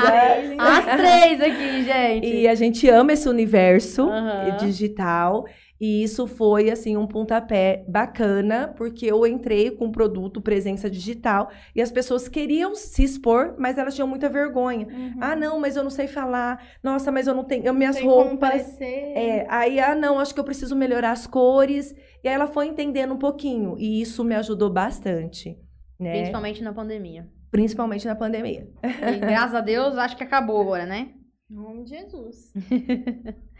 As 0.58 0.86
três 0.98 1.42
aqui, 1.42 1.84
gente. 1.84 2.28
E 2.28 2.48
a 2.48 2.56
gente 2.56 2.88
ama 2.90 3.14
esse 3.14 3.28
universo 3.28 4.04
Aham. 4.10 4.58
digital. 4.58 5.46
E 5.82 6.04
isso 6.04 6.28
foi, 6.28 6.70
assim, 6.70 6.96
um 6.96 7.08
pontapé 7.08 7.84
bacana, 7.88 8.72
porque 8.78 9.08
eu 9.08 9.26
entrei 9.26 9.72
com 9.72 9.86
um 9.86 9.92
produto 9.92 10.40
presença 10.40 10.88
digital 10.88 11.50
e 11.76 11.82
as 11.82 11.92
pessoas 11.92 12.28
queriam 12.28 12.76
se 12.76 13.04
expor, 13.04 13.56
mas 13.58 13.80
elas 13.80 13.96
tinham 13.96 14.08
muita 14.08 14.30
vergonha. 14.30 14.86
Uhum. 14.88 15.16
Ah, 15.20 15.36
não, 15.36 15.60
mas 15.60 15.76
eu 15.76 15.82
não 15.82 15.90
sei 15.90 16.06
falar. 16.06 16.64
Nossa, 16.84 17.12
mas 17.12 17.26
eu 17.26 17.34
não 17.34 17.44
tenho. 17.44 17.66
eu- 17.66 17.74
minhas 17.74 17.96
Tem 17.96 18.06
como 18.08 18.30
roupas. 18.30 18.80
É, 18.80 19.48
aí, 19.50 19.80
ah, 19.80 19.96
não, 19.96 20.20
acho 20.20 20.36
que 20.36 20.40
eu 20.40 20.44
preciso 20.44 20.76
melhorar 20.76 21.14
as 21.14 21.26
cores. 21.26 21.96
E 22.24 22.28
aí 22.28 22.36
ela 22.36 22.46
foi 22.46 22.68
entendendo 22.68 23.16
um 23.16 23.18
pouquinho. 23.18 23.76
E 23.80 24.02
isso 24.04 24.24
me 24.24 24.36
ajudou 24.36 24.70
bastante. 24.70 25.58
Né? 26.00 26.12
Principalmente 26.12 26.64
na 26.64 26.74
pandemia. 26.74 27.28
Principalmente 27.50 28.06
na 28.06 28.16
pandemia. 28.16 28.70
E 28.84 29.18
graças 29.20 29.56
a 29.56 29.62
Deus, 29.62 29.98
acho 29.98 30.16
que 30.16 30.24
acabou 30.24 30.62
agora, 30.62 30.86
né? 30.86 31.10
Em 31.50 31.56
nome 31.56 31.84
de 31.86 31.90
Jesus. 31.90 32.54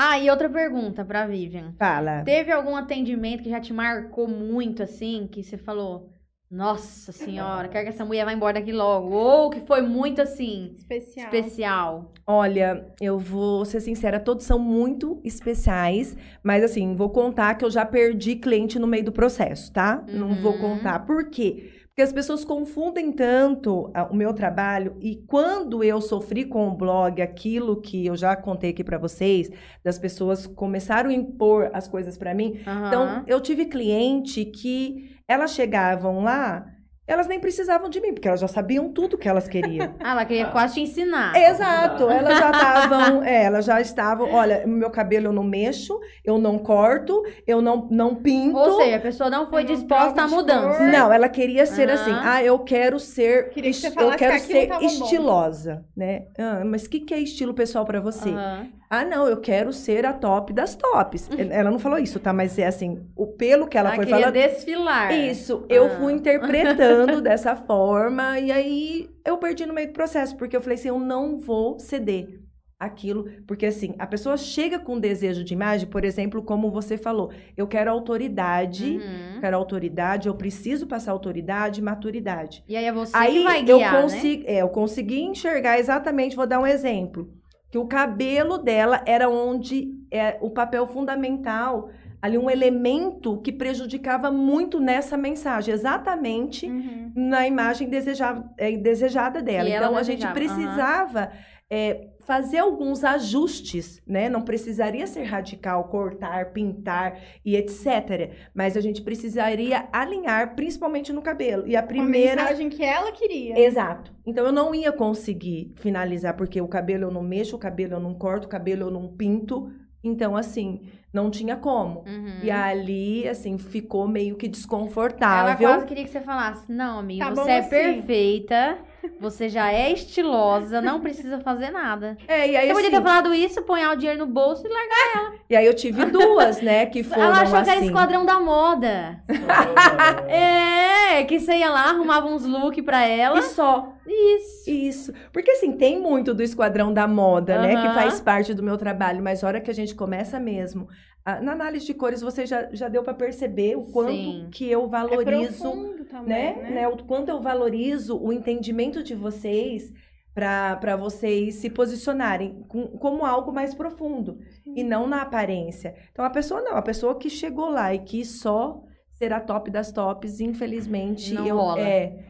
Ah, 0.00 0.16
e 0.16 0.30
outra 0.30 0.48
pergunta 0.48 1.04
pra 1.04 1.26
Vivian. 1.26 1.74
Fala. 1.76 2.22
Teve 2.22 2.52
algum 2.52 2.76
atendimento 2.76 3.42
que 3.42 3.50
já 3.50 3.60
te 3.60 3.72
marcou 3.72 4.28
muito, 4.28 4.80
assim, 4.80 5.26
que 5.28 5.42
você 5.42 5.58
falou, 5.58 6.08
nossa 6.48 7.10
senhora, 7.10 7.66
quero 7.66 7.82
que 7.82 7.88
essa 7.90 8.04
mulher 8.04 8.24
vá 8.24 8.32
embora 8.32 8.60
daqui 8.60 8.70
logo. 8.70 9.08
Ou 9.10 9.50
que 9.50 9.60
foi 9.66 9.82
muito, 9.82 10.20
assim, 10.22 10.72
Especial. 10.76 11.24
especial. 11.34 12.10
Olha, 12.24 12.94
eu 13.00 13.18
vou 13.18 13.64
ser 13.64 13.80
sincera, 13.80 14.20
todos 14.20 14.46
são 14.46 14.56
muito 14.58 15.20
especiais, 15.24 16.16
mas 16.44 16.62
assim, 16.62 16.94
vou 16.94 17.10
contar 17.10 17.56
que 17.56 17.64
eu 17.64 17.70
já 17.70 17.84
perdi 17.84 18.36
cliente 18.36 18.78
no 18.78 18.86
meio 18.86 19.04
do 19.04 19.10
processo, 19.10 19.72
tá? 19.72 20.04
Não 20.06 20.36
vou 20.36 20.52
Uhum. 20.52 20.58
contar. 20.76 21.00
Por 21.06 21.28
quê? 21.28 21.72
Porque 21.98 22.06
as 22.06 22.12
pessoas 22.12 22.44
confundem 22.44 23.10
tanto 23.10 23.90
ah, 23.92 24.04
o 24.04 24.14
meu 24.14 24.32
trabalho 24.32 24.96
e 25.00 25.16
quando 25.26 25.82
eu 25.82 26.00
sofri 26.00 26.44
com 26.44 26.68
o 26.68 26.76
blog, 26.76 27.20
aquilo 27.20 27.80
que 27.80 28.06
eu 28.06 28.16
já 28.16 28.36
contei 28.36 28.70
aqui 28.70 28.84
para 28.84 28.96
vocês, 28.96 29.50
das 29.82 29.98
pessoas 29.98 30.46
começaram 30.46 31.10
a 31.10 31.12
impor 31.12 31.72
as 31.72 31.88
coisas 31.88 32.16
para 32.16 32.32
mim. 32.32 32.60
Então, 32.60 33.02
Aham. 33.02 33.24
eu 33.26 33.40
tive 33.40 33.64
cliente 33.64 34.44
que 34.44 35.10
elas 35.26 35.50
chegavam 35.50 36.22
lá, 36.22 36.72
elas 37.08 37.26
nem 37.26 37.40
precisavam 37.40 37.88
de 37.88 38.00
mim, 38.00 38.12
porque 38.12 38.28
elas 38.28 38.38
já 38.40 38.46
sabiam 38.46 38.92
tudo 38.92 39.16
que 39.18 39.28
elas 39.28 39.48
queriam. 39.48 39.94
Ah, 40.00 40.12
ela 40.12 40.24
queria 40.24 40.46
quase 40.46 40.74
te 40.74 40.80
ensinar. 40.82 41.34
Exato, 41.36 42.08
elas 42.10 42.38
já 42.38 42.50
estavam, 42.50 43.22
é, 43.24 43.44
elas 43.44 43.64
já 43.64 43.80
estavam, 43.80 44.32
olha, 44.32 44.66
meu 44.66 44.90
cabelo 44.90 45.26
eu 45.26 45.32
não 45.32 45.42
mexo, 45.42 45.98
eu 46.24 46.38
não 46.38 46.58
corto, 46.58 47.22
eu 47.46 47.60
não, 47.60 47.88
não 47.90 48.14
pinto. 48.14 48.56
Ou 48.58 48.76
seja, 48.76 48.96
a 48.96 49.00
pessoa 49.00 49.30
não 49.30 49.48
foi 49.48 49.62
Eu 49.62 49.66
disposta 49.66 50.22
à 50.22 50.28
mudança. 50.28 50.78
cor. 50.78 50.88
Não, 50.88 51.12
ela 51.12 51.28
queria 51.28 51.66
ser 51.66 51.90
assim. 51.90 52.12
Ah, 52.22 52.42
eu 52.44 52.58
quero 52.60 52.98
ser. 53.00 53.50
Queria 53.50 53.70
que 53.70 53.76
você 53.76 53.88
eu 53.88 54.10
quero 54.16 54.34
que 54.34 54.40
ser 54.40 54.66
tava 54.66 54.80
bom. 54.80 54.86
estilosa, 54.86 55.84
né? 55.96 56.26
Ah, 56.38 56.62
mas 56.64 56.84
o 56.84 56.90
que, 56.90 57.00
que 57.00 57.14
é 57.14 57.18
estilo 57.18 57.54
pessoal 57.54 57.84
pra 57.84 58.00
você? 58.00 58.28
Aham. 58.30 58.77
Ah, 58.90 59.04
não, 59.04 59.26
eu 59.28 59.36
quero 59.40 59.72
ser 59.72 60.06
a 60.06 60.12
top 60.14 60.52
das 60.52 60.74
tops. 60.74 61.28
Ela 61.36 61.70
não 61.70 61.78
falou 61.78 61.98
isso, 61.98 62.18
tá? 62.18 62.32
Mas 62.32 62.58
é 62.58 62.66
assim, 62.66 63.06
o 63.14 63.26
pelo 63.26 63.66
que 63.66 63.76
ela, 63.76 63.90
Ela 63.90 63.96
foi 63.96 64.06
queria 64.06 64.20
falando. 64.20 64.34
desfilar. 64.34 65.12
Isso, 65.14 65.64
eu 65.68 65.86
Ah. 65.86 65.90
fui 65.90 66.12
interpretando 66.14 67.20
dessa 67.22 67.54
forma 67.54 68.38
e 68.38 68.50
aí 68.50 69.10
eu 69.26 69.36
perdi 69.36 69.66
no 69.66 69.74
meio 69.74 69.88
do 69.88 69.92
processo, 69.92 70.36
porque 70.36 70.56
eu 70.56 70.60
falei 70.62 70.76
assim, 70.78 70.88
eu 70.88 70.98
não 70.98 71.38
vou 71.38 71.78
ceder 71.78 72.40
aquilo, 72.80 73.24
porque 73.46 73.66
assim, 73.66 73.94
a 73.98 74.06
pessoa 74.06 74.36
chega 74.36 74.78
com 74.78 75.00
desejo 75.00 75.42
de 75.42 75.52
imagem, 75.52 75.88
por 75.88 76.04
exemplo, 76.04 76.40
como 76.42 76.70
você 76.70 76.96
falou, 76.96 77.30
eu 77.56 77.66
quero 77.66 77.90
autoridade, 77.90 78.98
Uhum. 78.98 79.40
quero 79.40 79.56
autoridade, 79.56 80.28
eu 80.28 80.34
preciso 80.34 80.86
passar 80.86 81.10
autoridade 81.12 81.80
e 81.80 81.82
maturidade. 81.82 82.62
E 82.68 82.76
aí 82.76 82.84
é 82.84 82.92
você 82.92 83.16
Aí 83.16 83.32
que 83.38 83.42
vai 83.44 83.62
guiar, 83.64 83.68
eu 83.68 83.80
né? 83.80 84.02
consegui, 84.02 84.44
é, 84.46 84.62
eu 84.62 84.68
consegui 84.68 85.20
enxergar 85.22 85.78
exatamente, 85.78 86.36
vou 86.36 86.46
dar 86.46 86.60
um 86.60 86.66
exemplo, 86.66 87.28
que 87.70 87.78
o 87.78 87.86
cabelo 87.86 88.58
dela 88.58 89.02
era 89.06 89.28
onde 89.28 89.94
é 90.10 90.38
o 90.40 90.50
papel 90.50 90.86
fundamental, 90.86 91.90
ali 92.20 92.36
um 92.36 92.50
elemento 92.50 93.40
que 93.42 93.52
prejudicava 93.52 94.30
muito 94.30 94.80
nessa 94.80 95.16
mensagem, 95.16 95.72
exatamente 95.72 96.66
Uhum. 96.66 97.12
na 97.14 97.46
imagem 97.46 97.88
desejava, 97.88 98.50
é, 98.56 98.72
desejada 98.76 99.40
dela. 99.42 99.68
Ela 99.68 99.86
Então 99.86 99.96
a 99.96 100.02
gente 100.02 100.26
desejava, 100.26 100.34
precisava 100.34 101.32
é, 101.70 102.08
fazer 102.28 102.58
alguns 102.58 103.04
ajustes, 103.04 104.02
né? 104.06 104.28
Não 104.28 104.42
precisaria 104.42 105.06
ser 105.06 105.22
radical, 105.22 105.84
cortar, 105.84 106.52
pintar 106.52 107.18
e 107.42 107.56
etc. 107.56 108.34
Mas 108.54 108.76
a 108.76 108.82
gente 108.82 109.00
precisaria 109.00 109.88
alinhar, 109.90 110.54
principalmente 110.54 111.10
no 111.10 111.22
cabelo. 111.22 111.66
E 111.66 111.74
a 111.74 111.82
primeira 111.82 112.42
mensagem 112.42 112.68
que 112.68 112.84
ela 112.84 113.10
queria. 113.12 113.58
Exato. 113.58 114.12
Então 114.26 114.44
eu 114.44 114.52
não 114.52 114.74
ia 114.74 114.92
conseguir 114.92 115.72
finalizar, 115.76 116.36
porque 116.36 116.60
o 116.60 116.68
cabelo 116.68 117.04
eu 117.04 117.10
não 117.10 117.22
mexo, 117.22 117.56
o 117.56 117.58
cabelo 117.58 117.94
eu 117.94 118.00
não 118.00 118.12
corto, 118.12 118.44
o 118.44 118.50
cabelo 118.50 118.82
eu 118.82 118.90
não 118.90 119.08
pinto. 119.08 119.72
Então, 120.04 120.36
assim, 120.36 120.82
não 121.12 121.30
tinha 121.30 121.56
como. 121.56 122.00
Uhum. 122.00 122.40
E 122.42 122.50
ali, 122.50 123.26
assim, 123.26 123.56
ficou 123.56 124.06
meio 124.06 124.36
que 124.36 124.46
Ela 124.46 124.52
desconfortável. 124.52 125.68
quase 125.68 125.86
queria 125.86 126.04
que 126.04 126.10
você 126.10 126.20
falasse: 126.20 126.70
Não, 126.70 126.98
amiga, 126.98 127.24
Tá 127.24 127.34
você 127.34 127.50
é 127.50 127.58
assim." 127.58 127.70
perfeita, 127.70 128.78
você 129.20 129.48
já 129.48 129.70
é 129.72 129.92
estilosa, 129.92 130.80
não 130.80 131.00
precisa 131.00 131.40
fazer 131.40 131.70
nada. 131.70 132.16
É, 132.26 132.48
e 132.50 132.56
aí, 132.56 132.68
Você 132.68 132.74
podia 132.74 132.88
assim, 132.88 132.96
ter 132.96 133.02
falado 133.02 133.34
isso, 133.34 133.62
ponhar 133.62 133.92
o 133.92 133.96
dinheiro 133.96 134.18
no 134.20 134.26
bolso 134.26 134.66
e 134.66 134.68
largar. 134.70 135.32
e 135.48 135.56
aí 135.56 135.66
eu 135.66 135.74
tive 135.74 136.04
duas, 136.06 136.60
né, 136.60 136.86
que 136.86 137.02
foram 137.04 137.22
Ela 137.22 137.40
achou 137.42 137.62
que 137.62 137.70
era 137.70 137.78
assim. 137.78 137.86
esquadrão 137.86 138.24
da 138.24 138.40
moda. 138.40 139.22
É, 140.28 141.24
que 141.24 141.38
você 141.40 141.56
ia 141.56 141.70
lá, 141.70 141.90
arrumava 141.90 142.26
uns 142.26 142.44
looks 142.44 142.84
pra 142.84 143.04
ela. 143.04 143.38
E 143.38 143.42
só. 143.42 143.92
Isso. 144.08 144.70
Isso. 144.70 145.12
Porque, 145.32 145.50
assim, 145.50 145.72
tem 145.72 146.00
muito 146.00 146.32
do 146.34 146.42
esquadrão 146.42 146.92
da 146.92 147.06
moda, 147.06 147.60
né? 147.60 147.76
Que 147.82 147.94
faz 147.94 148.20
parte 148.20 148.54
do 148.54 148.62
meu 148.62 148.76
trabalho. 148.78 149.22
Mas 149.22 149.44
a 149.44 149.46
hora 149.46 149.60
que 149.60 149.70
a 149.70 149.74
gente 149.74 149.94
começa 149.94 150.40
mesmo... 150.40 150.88
a- 151.24 151.40
na 151.42 151.52
análise 151.52 151.84
de 151.84 151.92
cores, 151.94 152.22
você 152.22 152.46
já, 152.46 152.68
já 152.72 152.88
deu 152.88 153.02
para 153.02 153.12
perceber 153.14 153.76
o 153.76 153.82
quanto 153.92 154.12
Sim. 154.12 154.48
que 154.50 154.70
eu 154.70 154.84
É 154.84 154.88
valorizo... 154.88 155.60
profundo 155.62 156.04
também, 156.06 156.26
né? 156.26 156.56
né? 156.62 156.70
né? 156.70 156.88
O 156.88 156.96
quanto 157.04 157.28
eu 157.28 157.40
valorizo 157.40 158.18
o 158.18 158.32
entendimento 158.32 159.02
de 159.02 159.14
vocês 159.14 159.92
para 160.34 160.96
vocês 160.96 161.56
se 161.56 161.68
posicionarem 161.68 162.64
com- 162.68 162.86
como 162.86 163.26
algo 163.26 163.52
mais 163.52 163.74
profundo 163.74 164.38
e 164.76 164.84
não 164.84 165.06
na 165.06 165.22
aparência. 165.22 165.94
Então 166.12 166.24
a 166.24 166.30
pessoa 166.30 166.62
não, 166.62 166.76
a 166.76 166.82
pessoa 166.82 167.16
que 167.18 167.28
chegou 167.28 167.68
lá 167.68 167.92
e 167.92 167.98
quis 167.98 168.40
só 168.40 168.80
ser 169.10 169.32
a 169.32 169.40
top 169.40 169.68
das 169.68 169.90
tops, 169.90 170.40
infelizmente 170.40 171.34
Não 171.34 171.44
eu 171.44 171.56
rola. 171.56 171.80
é 171.80 172.24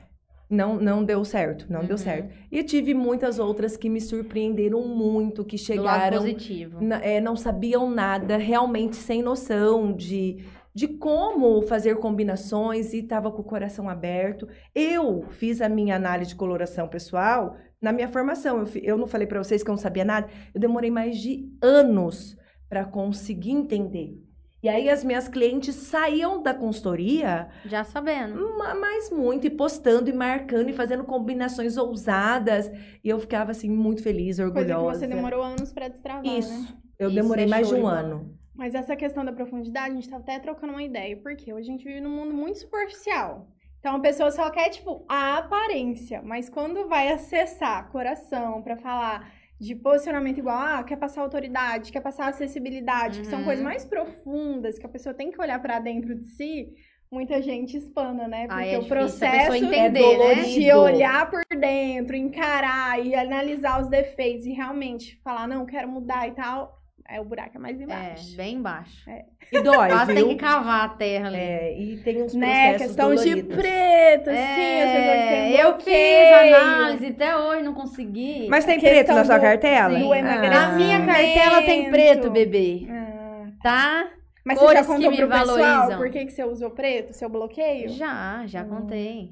não, 0.51 0.77
não 0.81 1.05
deu 1.05 1.25
certo, 1.25 1.67
não 1.69 1.81
deu 1.81 1.91
Uhum. 1.93 1.99
certo. 1.99 2.35
E 2.51 2.63
tive 2.63 2.95
muitas 2.95 3.39
outras 3.39 3.77
que 3.77 3.89
me 3.91 4.01
surpreenderam 4.01 4.87
muito, 4.89 5.45
que 5.45 5.57
Do 5.57 5.83
lado 5.83 5.99
chegaram 6.01 6.19
positivo. 6.19 6.79
é, 7.03 7.21
não 7.21 7.37
sabiam 7.37 7.91
nada, 7.91 8.37
realmente 8.37 8.97
sem 8.97 9.23
noção 9.23 9.93
de, 9.93 10.45
de 10.75 10.89
como 10.89 11.61
fazer 11.63 11.97
combinações 11.97 12.93
e 12.95 12.99
estava 13.01 13.31
com 13.31 13.43
o 13.43 13.45
coração 13.45 13.89
aberto. 13.89 14.49
Eu 14.75 15.25
fiz 15.29 15.61
a 15.61 15.69
minha 15.69 15.97
análise 15.97 16.31
de 16.31 16.37
coloração 16.37 16.89
pessoal 16.89 17.57
na 17.81 17.93
minha 17.93 18.09
formação. 18.09 18.59
Eu, 18.61 18.69
eu 18.83 18.97
não 18.99 19.07
falei 19.07 19.27
para 19.27 19.43
vocês 19.43 19.63
que 19.63 19.69
eu 19.71 19.75
não 19.75 19.81
sabia 19.81 20.05
nada. 20.05 20.29
Eu 20.55 20.61
demorei 20.61 20.91
mais 20.91 21.19
de 21.19 21.47
anos 21.63 22.37
para 22.69 22.85
conseguir 22.85 23.51
entender. 23.53 24.19
E 24.63 24.69
aí 24.69 24.91
as 24.91 25.05
minhas 25.05 25.29
clientes 25.29 25.75
saíam 25.77 26.43
da 26.43 26.53
consultoria 26.53 27.49
Já 27.65 27.85
sabendo. 27.85 28.57
Ma- 28.59 28.75
Mas 28.75 29.09
muito, 29.11 29.47
e 29.47 29.51
postando, 29.51 30.11
e 30.11 30.13
marcando, 30.13 30.69
e 30.69 30.73
fazendo 30.73 31.05
combinações 31.05 31.77
ousadas. 31.77 32.69
E 33.05 33.09
eu 33.09 33.21
ficava, 33.21 33.53
assim, 33.53 33.71
muito 33.71 34.03
feliz, 34.03 34.39
Coisa 34.39 34.53
que 34.53 34.59
orgulhosa. 34.73 35.01
você 35.01 35.07
demorou 35.07 35.43
anos 35.43 35.73
pra 35.73 35.87
destravar, 35.89 36.25
né? 36.25 36.39
Isso. 36.39 36.77
Eu 36.99 37.09
Isso 37.09 37.15
demorei 37.23 37.47
mais 37.47 37.69
de 37.69 37.75
um 37.75 37.87
ano. 37.87 38.37
Mas 38.55 38.75
essa 38.75 38.97
questão 38.97 39.25
da 39.25 39.33
profundidade, 39.33 39.93
a 39.93 39.95
gente 39.95 40.09
tava 40.11 40.23
até 40.25 40.39
trocando 40.41 40.73
uma 40.73 40.83
ideia. 40.83 41.17
Porque 41.17 41.53
hoje 41.53 41.69
a 41.69 41.73
gente 41.73 41.85
vive 41.85 42.01
num 42.01 42.11
mundo 42.11 42.35
muito 42.35 42.59
superficial. 42.59 43.47
Então 43.79 43.95
a 43.95 44.01
pessoa 44.01 44.33
só 44.33 44.51
quer, 44.51 44.71
tipo, 44.71 45.05
a 45.09 45.39
aparência. 45.39 46.21
Mas 46.23 46.49
quando 46.51 46.89
vai 46.89 47.13
acessar 47.13 47.89
coração 47.93 48.61
pra 48.63 48.77
falar 48.77 49.31
de 49.61 49.75
posicionamento 49.75 50.39
igual, 50.39 50.57
ah, 50.57 50.83
quer 50.85 50.97
passar 50.97 51.23
autoridade, 51.23 51.91
quer 51.91 52.01
passar 52.01 52.29
acessibilidade, 52.29 53.21
que 53.21 53.27
são 53.27 53.41
Uhum. 53.41 53.45
coisas 53.45 53.65
mais 53.65 53.85
profundas, 53.85 54.79
que 54.79 54.87
a 54.87 54.89
pessoa 54.89 55.15
tem 55.15 55.31
que 55.31 55.41
olhar 55.41 55.61
pra 55.61 55.81
dentro 55.81 56.15
de 56.15 56.27
si, 56.29 56.69
muita 57.11 57.43
gente 57.43 57.77
espana, 57.77 58.29
né? 58.29 58.47
Porque 58.47 58.69
é 58.69 58.79
o 58.79 58.85
processo 58.85 59.53
é 59.53 59.59
entender, 59.59 60.19
né? 60.19 60.43
de 60.43 60.73
olhar 60.73 61.29
por 61.31 61.43
dentro, 61.59 62.15
encarar 62.15 63.05
e 63.05 63.15
analisar 63.15 63.83
os 63.83 63.89
defeitos 63.89 64.47
e 64.47 64.53
realmente 64.53 65.21
falar, 65.25 65.49
não, 65.49 65.67
quero 65.67 65.89
mudar 65.89 66.29
e 66.29 66.33
tal, 66.33 66.78
é 67.11 67.21
o 67.21 67.25
buraco 67.25 67.57
é 67.57 67.59
mais 67.61 67.81
É, 67.81 67.85
embaixo. 67.85 68.37
bem 68.37 68.55
embaixo. 68.57 69.11
E 69.51 69.61
dói, 69.63 69.89
Quase 69.89 70.15
tem 70.15 70.29
que 70.29 70.35
cavar 70.37 70.85
a 70.85 70.89
terra 70.91 71.29
ali. 71.29 71.37
É, 71.39 71.79
e 71.79 71.97
tem 72.03 72.23
uns 72.23 72.35
Né? 72.35 72.69
processos 72.71 72.87
Questão 72.89 73.15
de 73.15 73.25
doloridos. 73.25 73.57
preto, 73.57 74.31
assim, 74.31 74.39
É, 74.41 75.63
eu 75.65 75.73
bloqueio. 75.73 76.27
fiz 76.45 76.55
análise, 76.55 77.07
até 77.07 77.37
hoje 77.37 77.63
não 77.63 77.75
consegui. 77.75 78.47
Mas 78.49 78.65
tem 78.65 78.79
preto 78.79 78.95
questão 78.95 79.17
na 79.17 79.25
sua 79.25 79.39
do- 79.39 79.43
cartela? 79.43 79.99
do 79.99 80.13
Ah. 80.13 80.23
Na 80.23 80.73
minha 80.73 81.05
cartela 81.07 81.63
tem 81.63 81.91
preto, 81.91 82.31
bebê. 82.31 82.87
Ah, 82.91 83.47
Tá? 83.63 84.11
Mas 84.45 84.59
você 84.59 84.65
já 84.65 84.71
Cores 84.71 84.87
que 84.87 84.93
contou 84.95 85.11
me 85.11 85.17
pro 85.19 85.29
pessoal 85.29 85.47
valorizam. 85.59 85.99
por 85.99 86.11
que, 86.11 86.25
que 86.25 86.31
você 86.33 86.45
usou 86.45 86.71
preto, 86.71 87.13
seu 87.13 87.29
bloqueio? 87.29 87.89
Já, 87.91 88.43
já 88.47 88.63
Hum. 88.63 88.69
contei. 88.69 89.31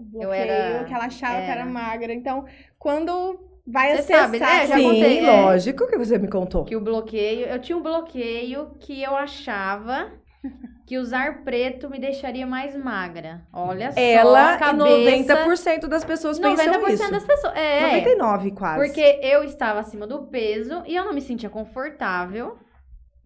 bloqueio, 0.00 0.32
era- 0.32 0.84
que 0.84 0.94
ela 0.94 1.06
achava 1.06 1.34
que 1.38 1.42
era. 1.50 1.60
era 1.62 1.64
magra. 1.66 2.12
Então, 2.12 2.44
quando 2.78 3.47
vai 3.70 3.92
Você 3.92 4.12
acessar... 4.12 4.22
sabe, 4.22 4.38
né? 4.38 4.66
Já 4.66 4.76
Sim, 4.76 4.82
contei, 4.84 5.18
é. 5.18 5.30
lógico 5.30 5.86
que 5.86 5.98
você 5.98 6.18
me 6.18 6.28
contou. 6.28 6.64
Que 6.64 6.76
o 6.76 6.80
bloqueio. 6.80 7.46
Eu 7.46 7.60
tinha 7.60 7.76
um 7.76 7.82
bloqueio 7.82 8.70
que 8.80 9.02
eu 9.02 9.14
achava 9.14 10.10
que 10.86 10.98
usar 10.98 11.44
preto 11.44 11.90
me 11.90 11.98
deixaria 11.98 12.46
mais 12.46 12.74
magra. 12.74 13.42
Olha 13.52 13.92
só. 13.92 14.00
Ela 14.00 14.52
a 14.52 14.54
e 14.54 14.58
cabeça, 14.58 15.46
90% 15.46 15.86
das 15.86 16.04
pessoas 16.04 16.38
pensam 16.38 16.66
90% 16.66 16.90
isso. 16.92 17.10
das 17.10 17.24
pessoas. 17.24 17.56
É. 17.56 17.82
99 17.98 18.50
quase. 18.52 18.84
Porque 18.84 19.20
eu 19.22 19.44
estava 19.44 19.80
acima 19.80 20.06
do 20.06 20.22
peso 20.24 20.82
e 20.86 20.96
eu 20.96 21.04
não 21.04 21.12
me 21.12 21.20
sentia 21.20 21.50
confortável. 21.50 22.58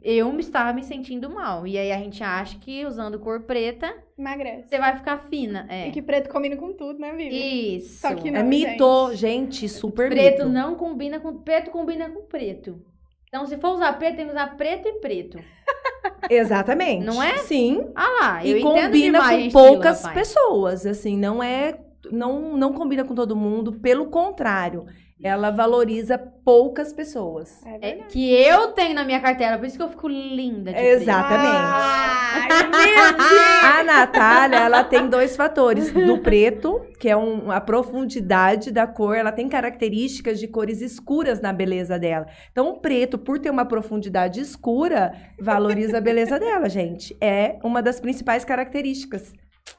Eu 0.05 0.33
me 0.33 0.41
estava 0.41 0.73
me 0.73 0.83
sentindo 0.83 1.31
mal. 1.31 1.67
E 1.67 1.79
aí 1.79 1.93
a 1.93 1.99
gente 1.99 2.23
acha 2.25 2.59
que 2.59 2.85
usando 2.85 3.19
cor 3.19 3.43
preta, 3.43 3.95
Emagrece. 4.19 4.69
você 4.69 4.79
vai 4.79 4.97
ficar 4.97 5.19
fina. 5.29 5.67
É. 5.69 5.89
E 5.89 5.93
que 5.93 6.03
preto 6.03 6.29
combina 6.29 6.57
com 6.57 6.73
tudo, 6.73 6.99
né, 6.99 7.13
Vivi? 7.13 7.77
Isso. 7.77 8.01
Só 8.01 8.15
que 8.15 8.29
É 8.29 8.33
não, 8.33 8.45
mito, 8.45 9.15
gente, 9.15 9.69
super 9.69 10.09
Preto 10.11 10.39
mito. 10.45 10.49
não 10.49 10.75
combina 10.75 11.21
com 11.21 11.39
preto, 11.39 11.71
combina 11.71 12.11
com 12.11 12.23
preto. 12.23 12.81
Então, 13.29 13.47
se 13.47 13.57
for 13.57 13.71
usar 13.71 13.93
preto, 13.95 14.17
tem 14.17 14.27
que 14.27 14.33
usar 14.33 14.57
preto 14.57 14.87
e 14.89 14.93
preto. 15.01 15.39
Exatamente. 16.29 17.05
Não 17.05 17.23
é? 17.23 17.39
Sim. 17.39 17.91
Ah 17.95 18.09
lá, 18.21 18.47
eu 18.47 18.59
e 18.59 18.61
combina 18.63 18.91
demais 18.91 19.31
com 19.31 19.47
estilo, 19.47 19.53
poucas 19.53 20.03
rapaz. 20.03 20.15
pessoas, 20.19 20.87
assim, 20.87 21.17
não 21.17 21.43
é 21.43 21.79
não 22.11 22.57
não 22.57 22.73
combina 22.73 23.05
com 23.05 23.15
todo 23.15 23.37
mundo, 23.37 23.73
pelo 23.75 24.07
contrário, 24.11 24.85
ela 25.23 25.51
valoriza 25.51 26.19
poucas 26.19 26.93
pessoas. 26.93 27.65
É 27.65 27.75
É 27.77 27.79
verdade. 27.79 28.13
que 28.13 28.33
eu 28.35 28.69
tenho 28.69 28.95
na 28.95 29.05
minha 29.05 29.21
cartela, 29.21 29.57
por 29.59 29.67
isso 29.67 29.77
que 29.77 29.83
eu 29.83 29.89
fico 29.89 30.09
linda 30.09 30.73
de 30.73 30.77
preto. 30.79 31.03
Exatamente. 31.03 31.57
Ah, 31.57 32.49
Ai! 32.49 32.53
A 33.81 33.85
Natália, 33.85 34.57
ela 34.59 34.83
tem 34.85 35.09
dois 35.09 35.37
fatores. 35.37 35.93
Do 35.93 36.19
preto, 36.19 36.81
que 36.99 37.09
é 37.09 37.17
um- 37.17 37.51
a 37.51 37.61
profundidade 37.61 38.71
da 38.71 38.87
cor, 38.87 39.15
ela 39.17 39.31
tem 39.33 39.49
características 39.49 40.39
de 40.41 40.49
cores 40.49 40.81
escuras 40.81 41.41
na 41.41 41.53
beleza 41.53 41.99
dela. 41.99 42.27
Então, 42.51 42.71
o 42.71 42.81
preto, 42.81 43.19
por 43.19 43.39
ter 43.39 43.51
uma 43.51 43.65
profundidade 43.65 44.41
escura, 44.41 45.13
valoriza 45.41 45.99
a 45.99 46.01
beleza 46.01 46.39
dela, 46.39 46.69
gente. 46.69 47.17
É 47.21 47.57
uma 47.63 47.81
das 47.83 48.01
principais 48.01 48.45
características 48.45 49.33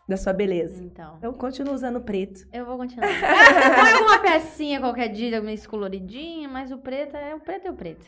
da 0.08 0.18
sua 0.18 0.34
beleza. 0.34 0.84
Então, 0.84 1.16
Então, 1.18 1.34
continua 1.34 1.74
usando 1.74 2.02
preto. 2.02 2.42
eu 2.52 2.66
vou 2.66 2.78
continuar. 2.78 3.08
Põe 3.10 3.92
alguma 3.94 4.20
pecinha 4.20 4.80
qualquer 4.80 5.10
dia, 5.10 5.42
meio 5.42 5.70
coloridinha, 5.70 6.48
mas 6.50 6.72
o 6.72 6.78
preto 6.78 7.16
é 7.16 7.36
o 7.36 7.40
preto 7.40 7.68
é 7.68 7.72
o 7.72 7.76
preto. 7.76 8.06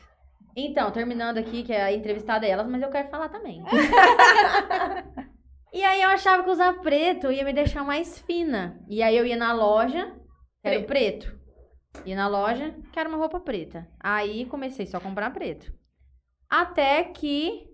Então, 0.56 0.90
terminando 0.92 1.38
aqui, 1.38 1.64
que 1.64 1.74
a 1.74 1.92
entrevistada 1.92 2.46
é 2.46 2.50
elas, 2.50 2.68
mas 2.68 2.82
eu 2.82 2.90
quero 2.90 3.10
falar 3.10 3.28
também. 3.28 3.62
e 5.74 5.84
aí 5.84 6.02
eu 6.02 6.10
achava 6.10 6.44
que 6.44 6.50
usar 6.50 6.80
preto 6.80 7.32
ia 7.32 7.44
me 7.44 7.52
deixar 7.52 7.84
mais 7.84 8.20
fina. 8.20 8.80
E 8.88 9.04
aí 9.04 9.18
eu 9.18 9.26
ia 9.26 9.36
na 9.36 9.52
loja, 9.52 10.16
quero 10.64 10.86
preto. 10.86 11.36
Ia 12.06 12.16
na 12.16 12.28
loja, 12.28 12.74
quero 12.94 13.10
uma 13.10 13.18
roupa 13.18 13.40
preta. 13.40 13.88
Aí 14.00 14.46
comecei 14.46 14.86
só 14.86 14.98
a 14.98 15.02
comprar 15.02 15.32
preto. 15.32 15.74
Até 16.50 17.04
que 17.04 17.68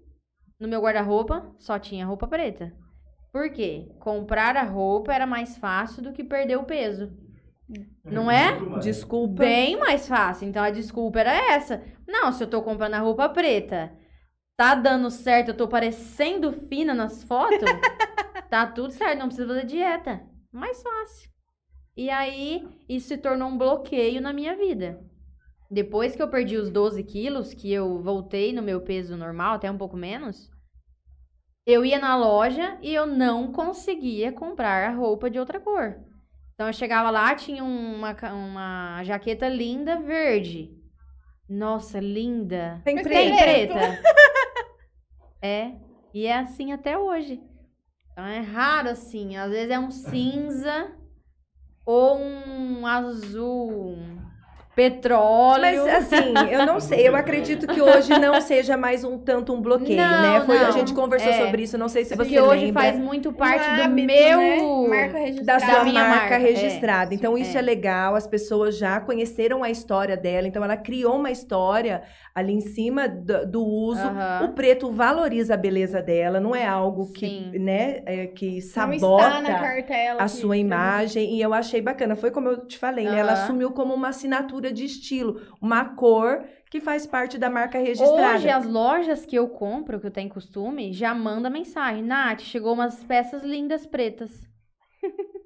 no 0.60 0.68
meu 0.68 0.82
guarda-roupa 0.82 1.54
só 1.60 1.78
tinha 1.78 2.06
roupa 2.06 2.28
preta. 2.28 2.74
Por 3.32 3.50
quê? 3.50 3.90
Comprar 4.00 4.58
a 4.58 4.64
roupa 4.64 5.14
era 5.14 5.26
mais 5.26 5.58
fácil 5.58 6.04
do 6.04 6.12
que 6.12 6.24
perder 6.24 6.58
o 6.58 6.66
peso. 6.66 7.12
Não 8.04 8.30
é? 8.30 8.80
Desculpa. 8.80 9.44
Bem 9.44 9.78
mais 9.80 10.08
fácil. 10.08 10.48
Então 10.48 10.62
a 10.62 10.70
desculpa 10.70 11.20
era 11.22 11.54
essa. 11.54 11.82
Não, 12.08 12.32
se 12.32 12.44
eu 12.44 12.50
tô 12.50 12.62
comprando 12.62 12.96
a 12.96 13.00
roupa 13.00 13.30
preta, 13.30 13.94
tá 14.58 14.76
dando 14.76 15.10
certo, 15.10 15.50
eu 15.50 15.58
tô 15.58 15.68
parecendo 15.68 16.52
fina 16.52 16.94
nas 16.94 17.24
fotos, 17.24 17.58
tá 18.50 18.68
tudo 18.68 18.92
certo, 18.92 19.20
não 19.20 19.28
precisa 19.28 19.48
fazer 19.48 19.66
dieta. 19.66 20.22
Mais 20.52 20.84
fácil. 20.84 21.32
E 21.96 22.10
aí, 22.10 22.68
isso 22.90 23.08
se 23.08 23.18
tornou 23.18 23.50
um 23.50 23.58
bloqueio 23.58 24.22
na 24.22 24.34
minha 24.34 24.56
vida. 24.56 25.00
Depois 25.70 26.16
que 26.16 26.22
eu 26.22 26.28
perdi 26.28 26.58
os 26.58 26.70
12 26.70 27.02
quilos, 27.04 27.54
que 27.54 27.72
eu 27.72 28.02
voltei 28.02 28.52
no 28.52 28.62
meu 28.62 28.82
peso 28.82 29.16
normal, 29.16 29.56
até 29.56 29.72
um 29.72 29.78
pouco 29.78 29.96
menos, 29.96 30.52
eu 31.66 31.86
ia 31.86 32.00
na 32.00 32.16
loja 32.16 32.78
e 32.82 32.94
eu 32.94 33.06
não 33.06 33.52
conseguia 33.52 34.32
comprar 34.32 34.90
a 34.90 34.94
roupa 34.94 35.30
de 35.30 35.40
outra 35.40 35.60
cor. 35.60 36.00
Então 36.54 36.68
eu 36.68 36.74
chegava 36.74 37.10
lá, 37.10 37.34
tinha 37.36 37.64
uma, 37.64 38.16
uma 38.32 39.04
jaqueta 39.04 39.48
linda 39.48 40.00
verde. 40.00 40.72
Nossa, 41.50 42.00
linda. 42.00 42.82
Tem. 42.84 42.96
Tem 42.96 43.04
preto. 43.04 43.38
preta. 43.38 44.02
é. 45.42 45.74
E 46.14 46.26
é 46.26 46.38
assim 46.38 46.72
até 46.72 46.98
hoje. 46.98 47.42
Então 48.12 48.26
é 48.26 48.40
raro 48.40 48.90
assim. 48.90 49.38
Às 49.38 49.52
vezes 49.52 49.72
é 49.72 49.80
um 49.80 49.92
cinza 49.92 50.96
ou 51.86 52.18
um 52.20 52.86
azul 52.86 53.98
petróleo. 54.90 55.62
Mas 55.86 55.88
assim, 56.14 56.34
eu 56.52 56.66
não 56.66 56.80
sei, 56.80 57.08
eu 57.08 57.16
acredito 57.16 57.68
que 57.68 57.82
hoje 57.82 58.18
não 58.20 58.40
seja 58.42 58.76
mais 58.78 59.04
um 59.04 59.18
tanto 59.18 59.54
um 59.54 59.62
bloqueio, 59.62 59.98
Não, 59.98 60.22
né? 60.40 60.42
Foi, 60.46 60.58
a 60.58 60.64
não. 60.66 60.72
gente 60.72 60.94
conversou 60.94 61.32
É. 61.32 61.46
sobre 61.46 61.64
isso, 61.64 61.78
não 61.78 61.88
sei 61.88 62.06
se 62.06 62.16
Porque 62.16 62.34
você 62.34 62.42
hoje 62.42 62.66
lembra. 62.66 62.82
faz 62.84 63.00
muito 63.00 63.32
parte 63.34 63.70
Um 63.70 63.76
do 63.76 63.82
hábito, 63.84 64.08
meu. 64.08 64.40
né? 64.40 64.88
Marca 65.12 65.44
da 65.44 65.60
sua 65.60 65.84
minha 65.84 66.04
marca, 66.04 66.20
marca, 66.32 66.38
registrada. 66.38 67.14
é. 67.14 67.16
Então, 67.16 67.38
isso 67.38 67.58
é. 67.58 67.60
É. 67.60 67.64
legal, 67.64 68.16
as 68.16 68.26
pessoas 68.26 68.78
já 68.78 69.00
conheceram 69.00 69.64
a 69.64 69.70
história 69.70 70.18
dela, 70.18 70.48
então 70.48 70.64
ela 70.64 70.76
criou 70.76 71.16
uma 71.18 71.30
história 71.30 72.02
ali 72.34 72.54
em 72.54 72.60
cima 72.62 73.08
do, 73.08 73.46
do 73.46 73.64
uso. 73.64 74.02
O 74.44 74.50
preto 74.50 74.92
valoriza 74.92 75.54
a 75.54 75.58
beleza 75.58 76.02
dela, 76.02 76.40
não 76.40 76.56
é 76.56 76.66
algo 76.66 77.12
que, 77.12 77.28
Sim. 77.28 77.52
né, 77.60 78.02
é, 78.06 78.26
que 78.28 78.50
Não 78.52 78.58
está 78.58 78.88
na 78.88 79.00
sabota 79.00 79.42
cartela. 79.44 80.22
a 80.22 80.24
que- 80.26 80.32
sua 80.32 80.58
imagem 80.58 81.36
e 81.36 81.42
eu 81.42 81.54
achei 81.54 81.82
bacana. 81.82 82.16
Foi 82.16 82.32
como 82.32 82.50
eu 82.50 82.66
te 82.66 82.78
falei, 82.80 83.06
né? 83.06 83.20
Ela 83.20 83.34
assumiu 83.34 83.72
como 83.72 83.94
uma 83.94 84.10
assinatura 84.10 84.71
de 84.72 84.86
estilo, 84.86 85.42
uma 85.62 85.96
cor 85.96 86.44
que 86.70 86.80
faz 86.80 87.06
parte 87.06 87.38
da 87.38 87.50
marca 87.50 87.78
registrada. 87.80 88.38
Hoje, 88.38 88.50
as 88.50 88.66
lojas 88.66 89.26
que 89.26 89.36
eu 89.36 89.50
compro, 89.50 90.00
que 90.00 90.08
eu 90.08 90.12
tenho 90.12 90.30
costume, 90.30 90.94
já 90.94 91.14
manda 91.14 91.50
mensagem. 91.50 92.04
Nath, 92.04 92.42
chegou 92.42 92.74
umas 92.74 93.04
peças 93.04 93.44
lindas 93.44 93.86
pretas. 93.86 94.32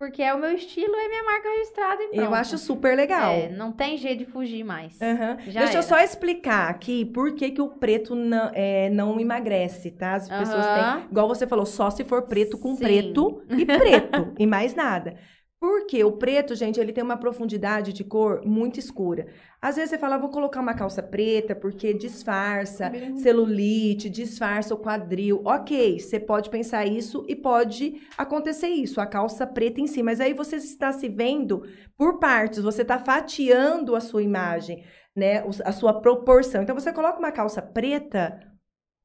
Porque 0.00 0.22
é 0.22 0.32
o 0.32 0.38
meu 0.38 0.52
estilo, 0.52 0.94
é 0.96 1.08
minha 1.08 1.22
marca 1.24 1.46
registrada 1.50 2.02
e 2.02 2.08
pronto. 2.08 2.22
Eu 2.22 2.34
acho 2.34 2.56
super 2.56 2.96
legal. 2.96 3.32
É, 3.32 3.50
não 3.50 3.70
tem 3.70 3.98
jeito 3.98 4.20
de 4.20 4.24
fugir 4.24 4.64
mais. 4.64 4.98
Já 5.46 5.60
Deixa 5.60 5.74
eu 5.74 5.80
era. 5.80 5.82
só 5.82 5.98
explicar 5.98 6.70
aqui 6.70 7.04
por 7.04 7.34
que, 7.34 7.50
que 7.50 7.60
o 7.60 7.68
preto 7.68 8.14
não, 8.14 8.50
é, 8.54 8.88
não 8.88 9.20
emagrece, 9.20 9.90
tá? 9.90 10.14
As 10.14 10.26
pessoas 10.26 10.64
Aham. 10.68 11.00
têm. 11.00 11.10
Igual 11.10 11.28
você 11.28 11.46
falou, 11.46 11.66
só 11.66 11.90
se 11.90 12.02
for 12.04 12.22
preto 12.22 12.56
com 12.56 12.74
Sim. 12.76 12.82
preto 12.82 13.42
e 13.50 13.66
preto, 13.66 14.32
e 14.40 14.46
mais 14.46 14.74
nada. 14.74 15.18
Porque 15.60 16.02
o 16.02 16.12
preto, 16.12 16.54
gente, 16.54 16.80
ele 16.80 16.90
tem 16.90 17.04
uma 17.04 17.18
profundidade 17.18 17.92
de 17.92 18.02
cor 18.02 18.40
muito 18.46 18.78
escura. 18.80 19.26
Às 19.60 19.76
vezes 19.76 19.90
você 19.90 19.98
fala, 19.98 20.14
"Ah, 20.14 20.18
vou 20.18 20.30
colocar 20.30 20.58
uma 20.58 20.72
calça 20.72 21.02
preta 21.02 21.54
porque 21.54 21.92
disfarça 21.92 22.88
Bem- 22.88 23.18
celulite, 23.18 24.08
disfarça 24.08 24.74
o 24.74 24.78
quadril. 24.78 25.42
Ok, 25.44 26.00
você 26.00 26.18
pode 26.18 26.48
pensar 26.48 26.86
isso 26.86 27.26
e 27.28 27.36
pode 27.36 28.00
acontecer 28.16 28.68
isso, 28.68 29.02
a 29.02 29.06
calça 29.06 29.46
preta 29.46 29.82
em 29.82 29.86
si. 29.86 30.02
Mas 30.02 30.18
aí 30.18 30.32
você 30.32 30.56
está 30.56 30.92
se 30.92 31.10
vendo 31.10 31.62
por 31.94 32.18
partes, 32.18 32.62
você 32.62 32.80
está 32.80 32.98
fatiando 32.98 33.94
a 33.94 34.00
sua 34.00 34.22
imagem, 34.22 34.82
né? 35.14 35.44
A 35.66 35.72
sua 35.72 36.00
proporção. 36.00 36.62
Então 36.62 36.74
você 36.74 36.90
coloca 36.90 37.18
uma 37.18 37.30
calça 37.32 37.60
preta. 37.60 38.49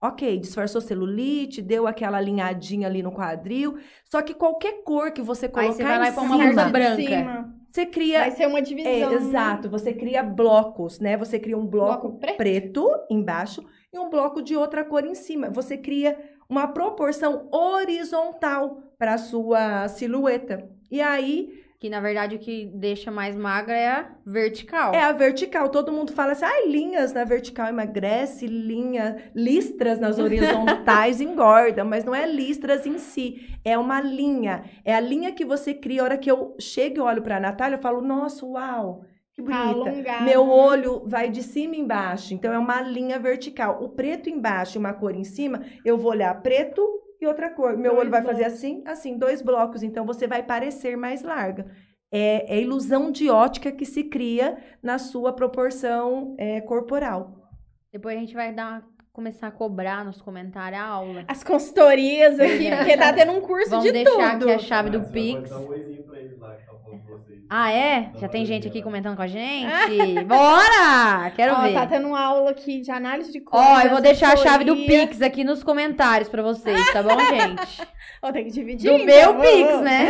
Ok, 0.07 0.37
disfarçou 0.39 0.81
celulite, 0.81 1.61
deu 1.61 1.87
aquela 1.87 2.17
alinhadinha 2.17 2.87
ali 2.87 3.01
no 3.03 3.11
quadril. 3.11 3.77
Só 4.03 4.21
que 4.21 4.33
qualquer 4.33 4.83
cor 4.83 5.11
que 5.11 5.21
você 5.21 5.47
colocar 5.47 5.73
você 5.73 5.83
vai 5.83 5.99
lá 5.99 6.09
e 6.09 6.11
põe 6.11 6.25
uma 6.25 6.37
blusa 6.37 6.65
branca. 6.65 6.95
cima. 7.01 7.55
você 7.71 7.85
cria 7.85 8.19
Vai 8.19 8.31
ser 8.31 8.47
uma 8.47 8.61
divisão. 8.61 8.91
é, 8.91 9.05
né? 9.09 9.13
exato, 9.15 9.69
você 9.69 9.93
cria 9.93 10.21
blocos, 10.23 10.99
né? 10.99 11.17
Você 11.17 11.39
cria 11.39 11.57
um 11.57 11.65
bloco, 11.65 12.07
Bloco 12.09 12.19
preto. 12.19 12.37
preto. 12.37 12.89
embaixo 13.09 13.63
e 13.93 13.99
um 13.99 14.09
bloco 14.09 14.41
de 14.41 14.55
outra 14.55 14.83
cor 14.83 15.05
em 15.05 15.15
cima. 15.15 15.49
Você 15.49 15.77
cria 15.77 16.17
uma 16.49 16.67
proporção 16.67 17.47
horizontal 17.51 18.77
para 18.97 19.13
a 19.13 19.17
sua 19.17 19.87
silhueta. 19.87 20.69
E 20.91 21.01
aí 21.01 21.64
Que 21.79 21.89
na 21.89 21.99
verdade 21.99 22.37
o 22.37 22.39
que 22.39 22.65
deixa 22.73 23.11
mais 23.11 23.35
magra 23.35 23.75
é 23.77 23.87
a 23.87 24.09
vertical. 24.25 24.93
é 24.93 25.03
a 25.03 25.11
vertical. 25.11 25.69
Todo 25.69 25.91
mundo 25.91 26.13
fala 26.13 26.31
assim: 26.31 26.45
ai, 26.45 26.67
linhas 26.67 27.11
na 27.13 27.23
vertical 27.25 27.67
emagrece, 27.67 28.47
linha, 28.47 29.29
listras 29.35 29.99
nas 29.99 30.17
horizontais 30.17 31.19
engorda, 31.21 31.83
mas 31.83 32.03
não 32.05 32.15
é 32.15 32.25
listras 32.25 32.85
em 32.85 32.97
si, 32.97 33.57
é 33.63 33.77
uma 33.77 33.99
linha. 34.01 34.63
É 34.85 34.95
a 34.95 34.99
linha 34.99 35.31
que 35.33 35.43
você 35.45 35.73
cria. 35.73 36.01
A 36.01 36.05
hora 36.05 36.17
que 36.17 36.31
eu 36.31 36.55
chego 36.59 36.97
e 36.97 37.01
olho 37.01 37.21
para 37.21 37.37
a 37.37 37.39
Natália, 37.41 37.75
eu 37.75 37.81
falo: 37.81 38.01
nossa, 38.01 38.45
uau, 38.45 39.03
que 39.33 39.43
Tá 39.43 39.65
bonita. 39.65 39.89
alongado. 39.89 40.23
Meu 40.23 40.49
olho 40.49 41.03
vai 41.05 41.29
de 41.29 41.43
cima 41.43 41.75
embaixo, 41.75 42.33
então 42.33 42.53
é 42.53 42.57
uma 42.57 42.81
linha 42.81 43.19
vertical. 43.19 43.83
O 43.83 43.89
preto 43.89 44.29
embaixo 44.29 44.77
e 44.77 44.79
uma 44.79 44.93
cor 44.93 45.13
em 45.13 45.25
cima, 45.25 45.61
eu 45.83 45.97
vou 45.97 46.11
olhar 46.11 46.33
preto 46.41 46.81
e 47.25 47.27
outra 47.27 47.49
cor. 47.49 47.75
Meu 47.75 47.91
Dois 47.91 47.99
olho 47.99 48.11
vai 48.11 48.21
fazer 48.21 48.43
blocos. 48.43 48.53
assim, 48.53 48.83
assim, 48.85 49.17
dois 49.17 49.41
blocos. 49.41 49.83
Então 49.83 50.05
você 50.05 50.27
vai 50.27 50.43
parecer 50.43 50.95
mais 50.95 51.23
larga. 51.23 51.65
É, 52.11 52.55
é 52.57 52.61
ilusão 52.61 53.11
de 53.11 53.29
ótica 53.29 53.71
que 53.71 53.85
se 53.85 54.03
cria 54.05 54.57
na 54.81 54.97
sua 54.97 55.33
proporção 55.33 56.35
é, 56.37 56.61
corporal. 56.61 57.49
Depois 57.91 58.15
a 58.15 58.19
gente 58.19 58.33
vai 58.33 58.53
dar, 58.53 58.83
começar 59.15 59.47
a 59.47 59.51
cobrar 59.51 60.03
nos 60.03 60.21
comentários 60.21 60.79
a 60.81 60.83
aula. 60.85 61.23
As 61.27 61.43
consultorias 61.43 62.39
aqui, 62.39 62.67
É. 62.67 62.75
porque 62.75 62.97
tá 62.97 63.13
tendo 63.13 63.31
um 63.31 63.41
curso 63.41 63.69
Vamos 63.69 63.85
de 63.85 63.91
deixar 63.93 64.33
tudo. 64.33 64.43
aqui 64.43 64.51
a 64.51 64.59
chave 64.59 64.89
do 64.89 64.99
Ah, 64.99 65.03
Pix. 65.11 65.49
Pode 65.49 65.49
dar 65.49 65.59
um 65.59 65.67
oizinho 65.69 66.03
pra 66.03 66.19
eles 66.19 66.37
lá 66.39 66.51
que 66.55 66.65
tá 66.65 66.71
vocês. 67.07 67.39
Ah, 67.49 67.71
é? 67.71 68.11
Já 68.19 68.27
tem 68.27 68.45
gente 68.45 68.67
aqui 68.67 68.81
comentando 68.81 69.15
com 69.15 69.21
a 69.21 69.27
gente? 69.27 70.23
Bora! 70.25 71.31
Quero 71.35 71.53
Ó, 71.53 71.61
ver. 71.61 71.73
tá 71.73 71.85
tendo 71.87 72.07
uma 72.09 72.19
aula 72.19 72.51
aqui 72.51 72.81
de 72.81 72.91
análise 72.91 73.31
de 73.31 73.39
cor. 73.39 73.59
Ó, 73.59 73.81
eu 73.81 73.89
vou 73.91 74.01
deixar 74.01 74.33
a 74.33 74.35
chave 74.35 74.63
do. 74.65 74.75
Pix 74.75 75.21
aqui 75.21 75.43
nos 75.43 75.63
comentários 75.63 76.27
pra 76.29 76.41
vocês, 76.43 76.91
tá 76.91 77.01
bom, 77.01 77.17
gente? 77.19 77.81
Ó, 78.21 78.31
tem 78.31 78.43
que 78.45 78.51
dividir. 78.51 78.91
Do 78.91 78.97
então. 78.97 79.05
meu 79.05 79.41
Pix, 79.41 79.81
né? 79.81 80.05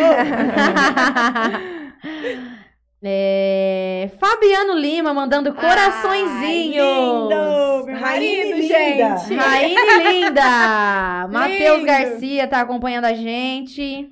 É, 3.08 4.10
Fabiano 4.20 4.74
Lima 4.78 5.14
mandando 5.14 5.54
coraçõezinhos. 5.54 6.42
Ai, 6.42 6.70
lindo! 6.74 7.86
Meu 7.86 7.86
Raine 7.86 8.02
marido, 8.02 8.58
linda. 8.58 9.18
gente. 9.18 9.36
Raine 9.36 9.76
linda! 10.12 11.28
Matheus. 11.32 11.84
Garcia 11.84 12.48
tá 12.48 12.62
acompanhando 12.62 13.06
a 13.06 13.14
gente. 13.14 14.10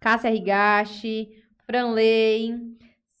Cássia 0.00 0.30
Rigachi, 0.30 1.28
Franley, 1.66 2.54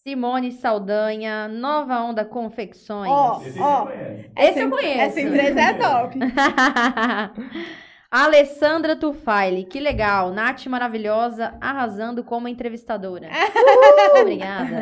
Simone 0.04 0.52
Saldanha, 0.52 1.48
Nova 1.48 2.00
Onda 2.00 2.24
Confecções. 2.24 3.10
Ó, 3.10 3.42
Esse 3.44 3.58
ó. 3.60 3.86
você 3.86 3.90
conhece. 3.92 4.30
Esse 4.36 4.60
eu 4.60 4.70
conheço. 4.70 5.00
Essa 5.00 5.20
empresa 5.20 5.60
é 5.60 5.74
top. 5.74 6.18
Alessandra 8.24 8.96
Tufaile, 8.96 9.64
que 9.64 9.78
legal. 9.78 10.32
Nath 10.32 10.64
maravilhosa, 10.66 11.54
arrasando 11.60 12.24
como 12.24 12.48
entrevistadora. 12.48 13.28
Uh, 13.28 14.20
obrigada. 14.20 14.80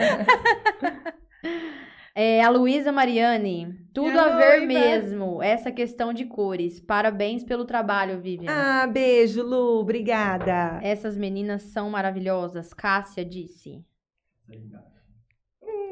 É, 2.16 2.44
a 2.44 2.49
Luísa 2.49 2.92
Mariani, 2.92 3.75
tudo 3.92 4.16
a 4.16 4.37
ver 4.37 4.59
noiva. 4.59 4.66
mesmo, 4.66 5.42
essa 5.42 5.73
questão 5.73 6.12
de 6.12 6.25
cores. 6.25 6.79
Parabéns 6.79 7.42
pelo 7.42 7.64
trabalho, 7.64 8.20
Vivian. 8.20 8.53
Ah, 8.53 8.87
beijo, 8.87 9.42
Lu. 9.42 9.81
Obrigada. 9.81 10.79
Essas 10.81 11.16
meninas 11.16 11.62
são 11.62 11.90
maravilhosas, 11.90 12.73
Cássia 12.73 13.25
disse. 13.25 13.85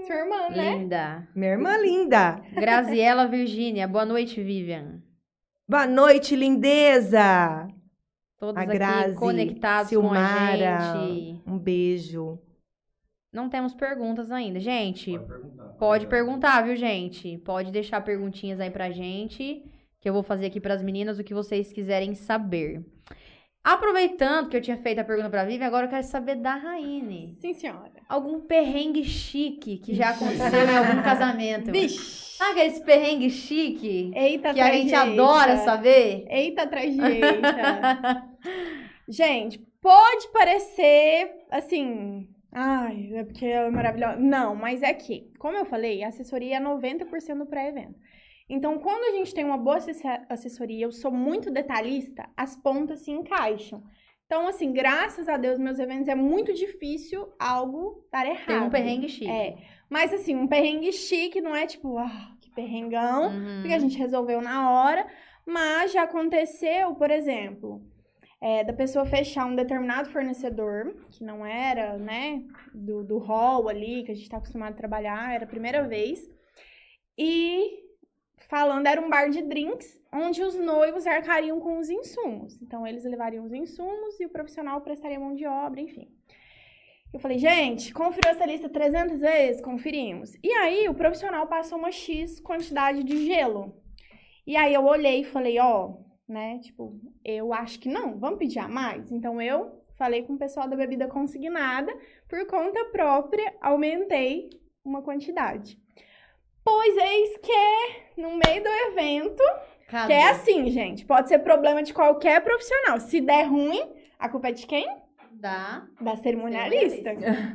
Sua 0.06 0.14
irmã, 0.14 0.48
né? 0.50 0.76
Linda. 0.78 1.28
Minha 1.34 1.50
irmã 1.50 1.76
linda. 1.76 2.40
Graziela 2.52 3.26
Virgínia, 3.26 3.88
boa 3.88 4.06
noite, 4.06 4.40
Vivian. 4.40 5.02
Boa 5.68 5.86
noite, 5.86 6.34
lindeza. 6.34 7.68
Todos 8.38 8.56
A 8.56 8.62
aqui 8.62 8.72
Grazi, 8.72 9.16
conectados 9.16 9.88
Silmara. 9.90 10.76
com 10.76 11.00
a 11.00 11.06
gente. 11.06 11.42
Um 11.46 11.58
beijo. 11.58 12.38
Não 13.32 13.48
temos 13.48 13.72
perguntas 13.72 14.30
ainda, 14.30 14.58
gente. 14.58 15.12
Pode 15.12 15.26
perguntar. 15.26 15.64
Pode 15.78 16.06
perguntar, 16.08 16.62
viu, 16.62 16.76
gente? 16.76 17.38
Pode 17.38 17.70
deixar 17.70 18.00
perguntinhas 18.02 18.60
aí 18.60 18.70
pra 18.70 18.90
gente, 18.90 19.64
que 20.00 20.08
eu 20.08 20.12
vou 20.12 20.22
fazer 20.22 20.46
aqui 20.46 20.60
pras 20.60 20.82
meninas 20.82 21.18
o 21.18 21.24
que 21.24 21.32
vocês 21.32 21.72
quiserem 21.72 22.14
saber. 22.14 22.84
Aproveitando 23.64 24.48
que 24.48 24.56
eu 24.56 24.60
tinha 24.60 24.76
feito 24.76 24.98
a 24.98 25.04
pergunta 25.04 25.30
pra 25.30 25.44
Vivian, 25.44 25.66
agora 25.68 25.86
eu 25.86 25.90
quero 25.90 26.02
saber 26.02 26.34
da 26.34 26.56
Raine. 26.56 27.28
Sim, 27.40 27.54
senhora. 27.54 27.92
Algum 28.08 28.40
perrengue 28.40 29.04
chique 29.04 29.78
que 29.78 29.94
já 29.94 30.10
aconteceu 30.10 30.64
em 30.68 30.76
algum 30.76 31.00
casamento? 31.02 31.70
Vixe. 31.70 32.36
Sabe 32.36 32.60
aqueles 32.60 32.80
perrengue 32.80 33.30
chique 33.30 34.10
Eita, 34.16 34.52
que 34.52 34.60
a 34.60 34.72
gente 34.72 34.92
adora 34.92 35.58
saber? 35.58 36.26
Eita 36.28 36.62
atrás 36.62 36.92
de 36.92 37.00
eita. 37.00 38.28
Gente, 39.08 39.58
pode 39.80 40.28
parecer 40.32 41.30
assim. 41.48 42.28
Ai, 42.50 43.10
é 43.14 43.24
porque 43.24 43.46
ela 43.46 43.68
é 43.68 43.70
maravilhosa. 43.70 44.16
Não, 44.16 44.56
mas 44.56 44.82
é 44.82 44.92
que, 44.92 45.30
como 45.38 45.56
eu 45.56 45.64
falei, 45.64 46.02
a 46.02 46.08
assessoria 46.08 46.56
é 46.56 46.60
90% 46.60 47.38
do 47.38 47.46
pré-evento. 47.46 47.94
Então, 48.54 48.78
quando 48.78 49.04
a 49.04 49.16
gente 49.16 49.34
tem 49.34 49.44
uma 49.46 49.56
boa 49.56 49.78
assess- 49.78 50.02
assessoria, 50.28 50.84
eu 50.84 50.92
sou 50.92 51.10
muito 51.10 51.50
detalhista, 51.50 52.28
as 52.36 52.54
pontas 52.54 53.00
se 53.00 53.10
encaixam. 53.10 53.82
Então, 54.26 54.46
assim, 54.46 54.72
graças 54.72 55.26
a 55.26 55.36
Deus, 55.38 55.58
meus 55.58 55.78
eventos 55.78 56.08
é 56.08 56.14
muito 56.14 56.52
difícil 56.52 57.32
algo 57.38 58.06
dar 58.12 58.26
errado. 58.26 58.46
Tem 58.46 58.60
um 58.60 58.70
perrengue 58.70 59.08
chique. 59.08 59.30
É. 59.30 59.56
Mas, 59.88 60.12
assim, 60.12 60.36
um 60.36 60.46
perrengue 60.46 60.92
chique 60.92 61.40
não 61.40 61.54
é 61.56 61.66
tipo, 61.66 61.96
ah, 61.98 62.34
que 62.40 62.50
perrengão 62.50 63.30
Uhum. 63.30 63.60
porque 63.60 63.74
a 63.74 63.78
gente 63.78 63.96
resolveu 63.96 64.40
na 64.42 64.70
hora, 64.70 65.06
mas 65.46 65.92
já 65.92 66.02
aconteceu, 66.02 66.94
por 66.94 67.10
exemplo, 67.10 67.82
é, 68.40 68.64
da 68.64 68.72
pessoa 68.72 69.06
fechar 69.06 69.46
um 69.46 69.54
determinado 69.56 70.10
fornecedor, 70.10 70.94
que 71.10 71.24
não 71.24 71.44
era, 71.46 71.96
né, 71.96 72.42
do, 72.74 73.02
do 73.04 73.16
hall 73.18 73.68
ali, 73.68 74.02
que 74.04 74.12
a 74.12 74.14
gente 74.14 74.28
tá 74.28 74.36
acostumado 74.38 74.72
a 74.72 74.76
trabalhar, 74.76 75.34
era 75.34 75.44
a 75.44 75.48
primeira 75.48 75.86
vez, 75.86 76.28
e 77.16 77.81
falando, 78.52 78.86
era 78.86 79.00
um 79.00 79.08
bar 79.08 79.30
de 79.30 79.40
drinks, 79.40 79.98
onde 80.12 80.42
os 80.42 80.54
noivos 80.58 81.06
arcariam 81.06 81.58
com 81.58 81.78
os 81.78 81.88
insumos. 81.88 82.60
Então, 82.60 82.86
eles 82.86 83.02
levariam 83.02 83.46
os 83.46 83.52
insumos 83.54 84.20
e 84.20 84.26
o 84.26 84.28
profissional 84.28 84.78
prestaria 84.82 85.18
mão 85.18 85.34
de 85.34 85.46
obra, 85.46 85.80
enfim. 85.80 86.06
Eu 87.14 87.18
falei, 87.18 87.38
gente, 87.38 87.94
conferiu 87.94 88.30
essa 88.30 88.44
lista 88.44 88.68
300 88.68 89.20
vezes? 89.20 89.62
Conferimos. 89.62 90.34
E 90.44 90.52
aí, 90.52 90.86
o 90.86 90.94
profissional 90.94 91.46
passou 91.46 91.78
uma 91.78 91.90
X 91.90 92.40
quantidade 92.40 93.02
de 93.02 93.24
gelo. 93.24 93.74
E 94.46 94.54
aí, 94.54 94.74
eu 94.74 94.84
olhei 94.84 95.22
e 95.22 95.24
falei, 95.24 95.58
ó, 95.58 95.94
né, 96.28 96.58
tipo, 96.58 97.00
eu 97.24 97.54
acho 97.54 97.80
que 97.80 97.88
não, 97.88 98.18
vamos 98.18 98.38
pedir 98.38 98.58
a 98.58 98.68
mais? 98.68 99.10
Então, 99.10 99.40
eu 99.40 99.82
falei 99.96 100.24
com 100.24 100.34
o 100.34 100.38
pessoal 100.38 100.68
da 100.68 100.76
bebida 100.76 101.08
consignada, 101.08 101.90
por 102.28 102.46
conta 102.46 102.84
própria, 102.90 103.56
aumentei 103.62 104.50
uma 104.84 105.00
quantidade. 105.00 105.81
Pois 106.64 106.96
eis 106.96 107.36
que, 107.38 108.20
no 108.20 108.30
meio 108.30 108.62
do 108.62 108.68
evento, 108.68 109.42
Cadê? 109.88 110.06
que 110.06 110.12
é 110.12 110.28
assim, 110.30 110.70
gente, 110.70 111.04
pode 111.04 111.28
ser 111.28 111.40
problema 111.40 111.82
de 111.82 111.92
qualquer 111.92 112.40
profissional. 112.42 113.00
Se 113.00 113.20
der 113.20 113.44
ruim, 113.44 113.82
a 114.18 114.28
culpa 114.28 114.48
é 114.48 114.52
de 114.52 114.66
quem? 114.66 114.86
Dá. 115.32 115.84
da 116.00 116.14
cerimonialista. 116.16 117.10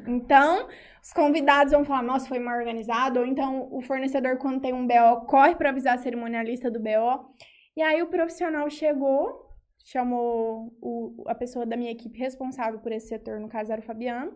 Então, 0.08 0.68
os 1.02 1.14
convidados 1.14 1.72
vão 1.72 1.86
falar, 1.86 2.02
nossa, 2.04 2.28
foi 2.28 2.38
mal 2.38 2.58
organizado. 2.58 3.20
Ou 3.22 3.26
então, 3.26 3.70
o 3.72 3.80
fornecedor, 3.80 4.38
quando 4.40 4.60
tem 4.60 4.74
um 4.74 4.86
BO, 4.86 5.26
corre 5.26 5.56
para 5.56 5.70
avisar 5.70 5.96
a 5.96 5.98
cerimonialista 5.98 6.70
do 6.70 6.82
BO. 6.82 7.32
E 7.78 7.82
aí, 7.82 8.02
o 8.02 8.08
profissional 8.08 8.70
chegou, 8.70 9.46
chamou 9.86 10.74
o- 10.82 11.24
a 11.28 11.36
pessoa 11.36 11.66
da 11.66 11.78
minha 11.78 11.92
equipe 11.92 12.20
responsável 12.20 12.78
por 12.82 12.92
esse 12.92 13.08
setor, 13.08 13.40
no 13.40 13.48
caso 13.48 13.72
era 13.72 13.80
o 13.80 13.86
Fabiano, 13.86 14.34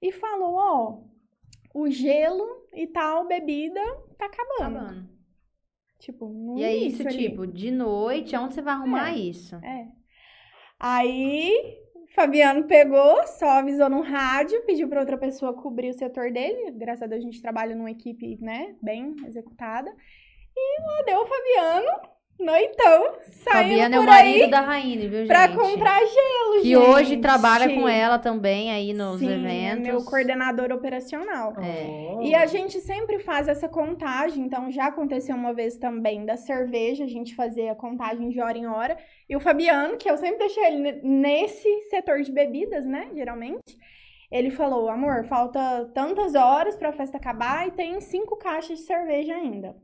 e 0.00 0.10
falou, 0.10 0.54
ó, 0.54 0.98
o 1.80 1.90
gelo 1.90 2.46
e 2.74 2.86
tal, 2.86 3.26
bebida, 3.26 3.80
tá 4.18 4.26
acabando. 4.26 4.78
Acabando. 4.78 5.08
Tipo, 5.98 6.54
E 6.58 6.62
é 6.62 6.76
isso, 6.76 7.06
ali. 7.06 7.16
tipo, 7.28 7.46
de 7.46 7.70
noite, 7.70 8.36
onde 8.36 8.54
você 8.54 8.62
vai 8.62 8.74
arrumar 8.74 9.16
isso? 9.16 9.56
É. 9.56 9.88
Aí, 10.78 11.76
Fabiano 12.14 12.64
pegou, 12.68 13.26
só 13.26 13.48
avisou 13.58 13.90
no 13.90 14.00
rádio, 14.00 14.64
pediu 14.64 14.88
para 14.88 15.00
outra 15.00 15.18
pessoa 15.18 15.52
cobrir 15.54 15.90
o 15.90 15.94
setor 15.94 16.30
dele. 16.30 16.70
Graças 16.72 17.02
a 17.02 17.06
Deus 17.06 17.20
a 17.20 17.24
gente 17.24 17.42
trabalha 17.42 17.74
numa 17.74 17.90
equipe, 17.90 18.38
né, 18.40 18.76
bem 18.80 19.16
executada. 19.26 19.90
E 20.56 20.82
lá 20.82 21.02
deu 21.04 21.20
o 21.20 21.26
Fabiano, 21.26 21.90
noitão, 22.38 23.14
saindo 23.30 23.50
Fabiano 23.52 23.94
é 23.96 23.98
o 24.00 24.04
por 24.04 24.08
aí 24.10 24.24
marido 24.38 24.50
da 24.50 24.60
Raine, 24.60 25.08
viu, 25.08 25.18
gente? 25.18 25.26
pra 25.28 25.48
comprar 25.48 25.98
gelo, 25.98 26.52
Que 26.62 26.68
gente. 26.68 26.76
hoje 26.76 27.16
trabalha 27.18 27.74
com 27.74 27.88
ela 27.88 28.18
também 28.18 28.70
aí 28.70 28.92
nos 28.92 29.18
Sim, 29.20 29.32
eventos. 29.32 29.86
é 29.88 29.90
meu 29.92 30.04
coordenador 30.04 30.70
operacional. 30.72 31.52
É. 31.60 32.14
Oh. 32.16 32.22
E 32.22 32.34
a 32.34 32.46
gente 32.46 32.80
sempre 32.80 33.18
faz 33.18 33.48
essa 33.48 33.68
contagem, 33.68 34.44
então 34.44 34.70
já 34.70 34.86
aconteceu 34.86 35.34
uma 35.34 35.52
vez 35.52 35.76
também 35.76 36.24
da 36.24 36.36
cerveja, 36.36 37.04
a 37.04 37.08
gente 37.08 37.34
fazer 37.34 37.68
a 37.68 37.74
contagem 37.74 38.28
de 38.28 38.40
hora 38.40 38.56
em 38.56 38.66
hora. 38.66 38.96
E 39.28 39.34
o 39.36 39.40
Fabiano, 39.40 39.96
que 39.96 40.08
eu 40.10 40.16
sempre 40.16 40.38
deixei 40.38 40.64
ele 40.64 40.78
ne- 40.78 41.00
nesse 41.02 41.82
setor 41.90 42.22
de 42.22 42.30
bebidas, 42.32 42.86
né, 42.86 43.08
geralmente, 43.14 43.76
ele 44.30 44.50
falou: 44.50 44.88
amor, 44.88 45.24
falta 45.24 45.90
tantas 45.94 46.34
horas 46.34 46.76
pra 46.76 46.92
festa 46.92 47.16
acabar 47.16 47.66
e 47.66 47.72
tem 47.72 48.00
cinco 48.00 48.36
caixas 48.36 48.78
de 48.78 48.84
cerveja 48.84 49.34
ainda. 49.34 49.74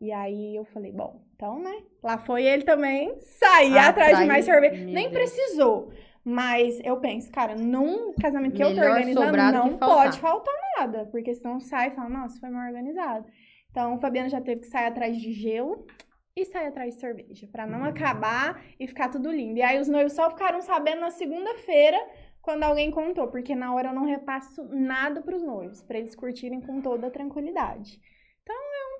E 0.00 0.12
aí 0.12 0.54
eu 0.56 0.64
falei: 0.66 0.92
bom, 0.92 1.22
então, 1.42 1.58
né, 1.58 1.82
lá 2.00 2.18
foi 2.18 2.44
ele 2.44 2.62
também 2.62 3.18
sair 3.18 3.76
Ah, 3.76 3.88
atrás 3.88 4.16
de 4.16 4.26
mais 4.26 4.44
cerveja. 4.44 4.76
meu 4.76 4.94
Nem 4.94 5.10
Deus. 5.10 5.12
precisou. 5.12 5.92
Mas 6.24 6.78
eu 6.84 7.00
penso, 7.00 7.32
cara, 7.32 7.56
num 7.56 8.12
casamento 8.14 8.54
que 8.54 8.62
eu 8.62 8.68
tô 8.68 8.74
Melhor 8.74 8.90
organizando, 8.90 9.36
não 9.52 9.76
pode 9.76 10.20
faltar 10.20 10.54
nada, 10.78 11.06
porque 11.06 11.34
senão 11.34 11.58
sai 11.58 11.88
e 11.88 11.90
fala, 11.96 12.08
nossa, 12.08 12.38
foi 12.38 12.48
mal 12.48 12.64
organizado. 12.68 13.26
Então, 13.72 13.96
o 13.96 13.98
Fabiano 13.98 14.28
já 14.28 14.40
teve 14.40 14.60
que 14.60 14.68
sair 14.68 14.86
atrás 14.86 15.16
de 15.16 15.32
gelo 15.32 15.84
e 16.36 16.44
sair 16.44 16.68
atrás 16.68 16.94
de 16.94 17.00
cerveja, 17.00 17.48
pra 17.50 17.66
não 17.66 17.82
acabar 17.82 18.62
e 18.78 18.86
ficar 18.86 19.08
tudo 19.08 19.32
lindo. 19.32 19.58
E 19.58 19.62
aí 19.62 19.80
os 19.80 19.88
noivos 19.88 20.12
só 20.12 20.30
ficaram 20.30 20.60
sabendo 20.62 21.00
na 21.00 21.10
segunda-feira, 21.10 21.98
quando 22.40 22.62
alguém 22.62 22.92
contou, 22.92 23.26
porque 23.26 23.56
na 23.56 23.74
hora 23.74 23.88
eu 23.88 23.94
não 23.94 24.04
repasso 24.04 24.62
nada 24.70 25.20
pros 25.22 25.42
noivos, 25.42 25.82
pra 25.82 25.98
eles 25.98 26.14
curtirem 26.14 26.60
com 26.60 26.80
toda 26.80 27.08
a 27.08 27.10
tranquilidade. 27.10 28.00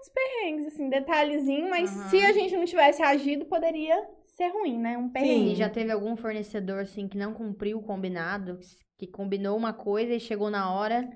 Dos 0.03 0.09
perrengues, 0.09 0.67
assim, 0.67 0.89
detalhezinho, 0.89 1.71
mas 1.71 1.97
Aham. 1.97 2.09
se 2.09 2.25
a 2.25 2.33
gente 2.33 2.57
não 2.57 2.65
tivesse 2.65 3.01
agido, 3.01 3.45
poderia 3.45 4.05
ser 4.25 4.49
ruim, 4.49 4.77
né? 4.77 4.99
Um 4.99 5.09
perrengue. 5.09 5.53
E 5.53 5.55
já 5.55 5.71
teve 5.71 5.93
algum 5.93 6.17
fornecedor, 6.17 6.81
assim, 6.81 7.07
que 7.07 7.17
não 7.17 7.33
cumpriu 7.33 7.79
o 7.79 7.83
combinado? 7.85 8.59
Que 8.99 9.07
combinou 9.07 9.57
uma 9.57 9.73
coisa 9.73 10.13
e 10.13 10.19
chegou 10.19 10.51
na 10.51 10.73
hora. 10.73 11.09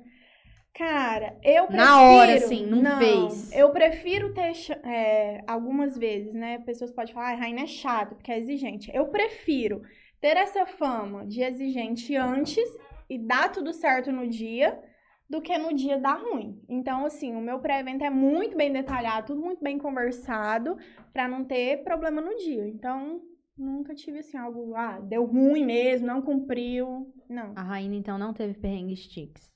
Cara, 0.72 1.37
eu 1.42 1.66
prefiro... 1.66 1.85
Na 1.85 2.01
hora, 2.01 2.35
assim, 2.35 2.64
não 2.64 2.99
fez. 2.99 3.51
Eu 3.53 3.70
prefiro 3.70 4.33
ter, 4.33 4.53
é, 4.85 5.42
algumas 5.49 5.99
vezes, 5.99 6.33
né? 6.33 6.59
Pessoas 6.61 6.92
podem 6.92 7.12
falar, 7.12 7.33
ah, 7.33 7.37
Rainha 7.37 7.64
é 7.64 7.66
chata, 7.66 8.14
porque 8.14 8.31
é 8.31 8.38
exigente. 8.38 8.88
Eu 8.94 9.09
prefiro 9.09 9.83
ter 10.20 10.37
essa 10.37 10.64
fama 10.64 11.27
de 11.27 11.42
exigente 11.42 12.14
antes 12.14 12.68
e 13.11 13.18
dar 13.18 13.51
tudo 13.51 13.72
certo 13.72 14.12
no 14.12 14.29
dia, 14.29 14.79
do 15.28 15.40
que 15.40 15.56
no 15.58 15.74
dia 15.74 15.98
dar 15.98 16.20
ruim. 16.20 16.60
Então, 16.68 17.04
assim, 17.04 17.34
o 17.34 17.40
meu 17.40 17.58
pré-evento 17.58 18.04
é 18.04 18.10
muito 18.10 18.56
bem 18.56 18.72
detalhado, 18.72 19.28
tudo 19.28 19.40
muito 19.40 19.62
bem 19.62 19.78
conversado, 19.78 20.76
pra 21.12 21.26
não 21.26 21.44
ter 21.44 21.82
problema 21.82 22.20
no 22.20 22.36
dia. 22.36 22.66
Então, 22.68 23.20
nunca 23.58 23.94
tive, 23.94 24.20
assim, 24.20 24.36
algo, 24.36 24.74
ah, 24.76 25.00
deu 25.00 25.24
ruim 25.24 25.64
mesmo, 25.64 26.06
não 26.06 26.22
cumpriu. 26.22 27.12
Não. 27.28 27.52
A 27.56 27.62
Rainha, 27.62 27.98
então, 27.98 28.16
não 28.16 28.32
teve 28.32 28.54
perrengue 28.54 28.96
sticks. 28.96 29.50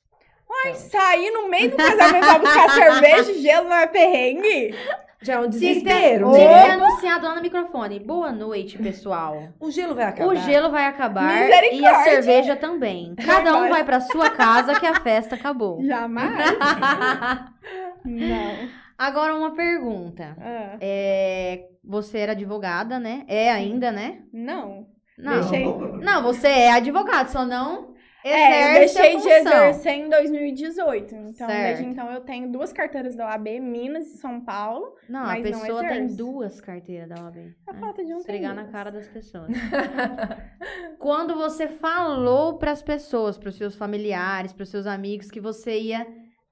Ai, 0.65 0.75
sair 0.75 1.31
no 1.31 1.49
meio 1.49 1.71
do 1.71 1.77
casamento 1.77 2.27
pra 2.27 2.39
buscar 2.41 2.71
cerveja 2.75 3.33
e 3.33 3.41
gelo 3.41 3.69
não 3.69 3.77
é 3.77 3.87
perrengue? 3.87 4.75
Já 5.23 5.35
é 5.35 5.39
um 5.39 5.51
desespero, 5.51 6.33
ter 6.33 6.49
né? 6.49 6.71
anunciado 6.71 7.27
lá 7.27 7.35
no 7.35 7.43
microfone. 7.43 8.01
Boa 8.01 8.33
noite, 8.33 8.79
pessoal. 8.79 9.49
O 9.61 9.71
gelo 9.71 9.95
vai 9.95 10.05
acabar. 10.05 10.29
O 10.33 10.35
gelo 10.35 10.71
vai 10.71 10.87
acabar 10.87 11.51
e 11.73 11.85
a 11.85 12.05
cerveja 12.05 12.57
também. 12.57 13.15
Cada 13.17 13.55
um 13.59 13.69
vai. 13.69 13.85
pra 13.85 14.01
sua 14.01 14.31
casa 14.33 14.81
que 14.81 14.87
a 14.87 14.95
festa 15.01 15.35
acabou. 15.35 15.85
Jamais. 15.85 16.33
não. 18.03 18.69
Agora 18.97 19.35
uma 19.35 19.51
pergunta. 19.55 20.35
Ah, 20.41 20.77
É, 20.81 21.67
você 21.85 22.19
era 22.19 22.33
advogada, 22.33 22.99
né? 22.99 23.25
É 23.29 23.51
ainda, 23.51 23.93
né? 23.93 24.23
não. 24.33 24.87
Não. 25.19 25.35
Deixei. 25.35 25.67
Não, 26.01 26.23
você 26.23 26.49
é 26.49 26.73
advogado, 26.73 27.29
só 27.29 27.45
não 27.45 27.90
É, 28.25 28.79
eu 28.79 28.83
exerce 28.83 28.99
a 28.99 29.03
deixei 29.03 29.17
de 29.17 29.23
função. 29.23 29.69
exercer 29.69 29.93
em 29.93 30.09
2018. 30.09 31.15
Então, 31.15 31.47
desde 31.47 31.77
Certo. 31.77 31.83
então, 31.83 32.13
eu 32.13 32.21
tenho 32.21 32.51
duas 32.53 32.73
carteiras 32.73 33.17
da 33.17 33.27
OAB, 33.27 33.61
Minas 33.61 34.07
e 34.09 34.19
São 34.19 34.41
Paulo. 34.41 34.95
Não, 35.09 35.21
a 35.21 35.25
mas 35.27 35.51
não 35.51 35.61
pessoa 35.61 35.81
tem 35.87 36.07
duas 36.09 36.61
carteiras 36.61 37.09
da 37.09 37.25
OAB. 37.25 37.55
A 37.67 37.73
né? 37.73 37.81
falta 37.81 38.05
de 38.05 38.13
um 38.13 38.17
tem 38.23 38.37
Esfregar 38.37 38.55
na 38.55 38.65
cara 38.65 38.91
das 38.91 39.09
pessoas. 39.09 39.49
Quando 40.99 41.35
você 41.35 41.67
falou 41.69 42.59
para 42.59 42.73
as 42.73 42.83
pessoas, 42.83 43.39
para 43.39 43.49
os 43.49 43.57
seus 43.57 43.75
familiares, 43.75 44.53
para 44.53 44.65
os 44.65 44.69
seus 44.69 44.87
amigos, 44.87 45.31
que 45.31 45.41
você 45.41 45.79
ia 45.79 46.07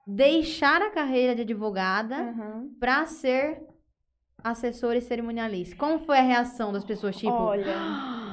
deixar 0.06 0.80
a 0.80 0.90
carreira 0.90 1.34
de 1.34 1.42
advogada 1.42 2.16
Aham. 2.16 2.68
para 2.80 3.04
ser 3.06 3.60
assessora 4.42 4.96
e 4.96 5.02
cerimonialista, 5.02 5.76
como 5.76 5.98
foi 5.98 6.18
a 6.18 6.22
reação 6.22 6.72
das 6.72 6.84
pessoas? 6.84 7.16
Tipo, 7.16 7.32
Olha, 7.32 7.64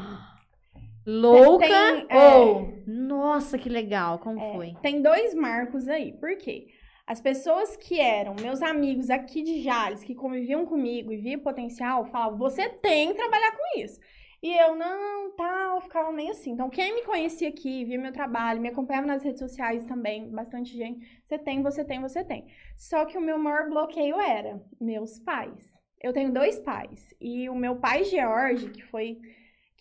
louca 1.05 1.65
tem- 1.67 2.05
é. 2.09 2.35
ou 2.35 2.73
nossa, 2.87 3.57
que 3.57 3.69
legal? 3.69 4.19
Como 4.19 4.39
É, 4.39 4.53
foi? 4.53 4.73
Tem 4.81 5.01
dois 5.01 5.33
marcos 5.33 5.87
aí. 5.87 6.13
Por 6.13 6.35
quê? 6.37 6.67
As 7.07 7.21
pessoas 7.21 7.77
que 7.77 7.99
eram 7.99 8.35
meus 8.41 8.61
amigos 8.61 9.09
aqui 9.09 9.43
de 9.43 9.61
Jales, 9.61 10.03
que 10.03 10.15
conviviam 10.15 10.65
comigo 10.65 11.11
e 11.11 11.17
via 11.17 11.37
potencial, 11.37 12.05
falavam: 12.05 12.37
você 12.37 12.67
tem 12.69 13.09
que 13.09 13.15
trabalhar 13.15 13.51
com 13.51 13.79
isso. 13.79 13.99
E 14.41 14.55
eu, 14.55 14.75
não, 14.75 15.31
tal, 15.35 15.81
ficava 15.81 16.11
meio 16.11 16.31
assim. 16.31 16.51
Então, 16.51 16.69
quem 16.69 16.93
me 16.93 17.03
conhecia 17.03 17.49
aqui, 17.49 17.83
via 17.85 17.97
meu 17.99 18.11
trabalho, 18.11 18.61
me 18.61 18.67
acompanhava 18.69 19.07
nas 19.07 19.23
redes 19.23 19.39
sociais 19.39 19.85
também, 19.85 20.29
bastante 20.29 20.75
gente, 20.77 20.99
você 21.23 21.39
tem, 21.39 21.63
você 21.63 21.83
tem, 21.83 21.99
você 21.99 22.23
tem. 22.23 22.45
Só 22.77 23.05
que 23.05 23.17
o 23.17 23.21
meu 23.21 23.39
maior 23.39 23.67
bloqueio 23.69 24.19
era 24.19 24.61
meus 24.79 25.17
pais. 25.19 25.73
Eu 26.01 26.13
tenho 26.13 26.31
dois 26.31 26.59
pais. 26.59 27.11
E 27.19 27.49
o 27.49 27.55
meu 27.55 27.77
pai, 27.77 28.03
George, 28.03 28.69
que 28.69 28.83
foi 28.83 29.17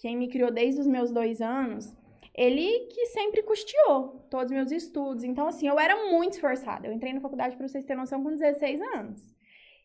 quem 0.05 0.19
me 0.19 0.29
criou 0.29 0.51
desde 0.51 0.83
os 0.83 0.87
meus 0.87 1.11
dois 1.11 1.41
anos, 1.41 1.91
ele 2.35 2.69
que 2.93 3.07
sempre 3.07 3.43
custeou 3.43 4.27
todos 4.29 4.51
os 4.51 4.53
meus 4.53 4.71
estudos. 4.71 5.25
Então, 5.25 5.47
assim, 5.47 5.67
eu 5.67 5.81
era 5.81 6.11
muito 6.11 6.35
esforçada. 6.35 6.87
Eu 6.87 6.93
entrei 6.93 7.15
na 7.15 7.23
faculdade, 7.23 7.57
pra 7.57 7.67
vocês 7.67 7.87
terem 7.87 8.03
noção, 8.03 8.23
com 8.23 8.29
16 8.29 8.83
anos. 8.83 9.35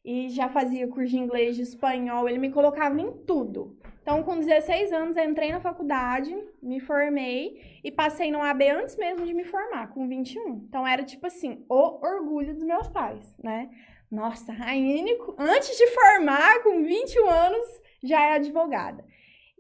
E 0.04 0.28
já 0.28 0.50
fazia 0.50 0.90
curso 0.90 1.12
de 1.12 1.18
inglês, 1.18 1.56
de 1.56 1.62
espanhol, 1.62 2.28
ele 2.28 2.38
me 2.38 2.52
colocava 2.52 3.00
em 3.00 3.14
tudo. 3.26 3.78
Então, 4.02 4.22
com 4.22 4.38
16 4.38 4.92
anos, 4.92 5.16
entrei 5.16 5.54
na 5.54 5.62
faculdade, 5.62 6.38
me 6.62 6.82
formei 6.82 7.80
e 7.82 7.90
passei 7.90 8.30
no 8.30 8.42
AB 8.42 8.68
antes 8.72 8.98
mesmo 8.98 9.26
de 9.26 9.34
me 9.34 9.46
formar, 9.46 9.94
com 9.94 10.06
21. 10.06 10.66
Então, 10.68 10.86
era 10.86 11.02
tipo 11.02 11.28
assim, 11.28 11.64
o 11.70 12.06
orgulho 12.06 12.54
dos 12.54 12.64
meus 12.66 12.90
pais, 12.90 13.38
né? 13.42 13.70
Nossa, 14.12 14.52
Raine, 14.52 15.18
antes 15.38 15.78
de 15.78 15.88
formar, 15.88 16.62
com 16.62 16.84
21 16.84 17.30
anos, 17.30 17.82
já 18.04 18.22
é 18.22 18.34
advogada. 18.34 19.06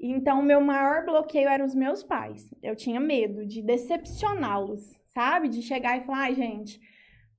Então, 0.01 0.41
meu 0.41 0.61
maior 0.61 1.05
bloqueio 1.05 1.49
eram 1.49 1.65
os 1.65 1.75
meus 1.75 2.01
pais. 2.03 2.53
Eu 2.63 2.75
tinha 2.75 2.99
medo 2.99 3.45
de 3.45 3.61
decepcioná-los, 3.61 4.97
sabe? 5.07 5.49
De 5.49 5.61
chegar 5.61 5.97
e 5.97 6.05
falar, 6.05 6.19
ai, 6.19 6.35
gente, 6.35 6.79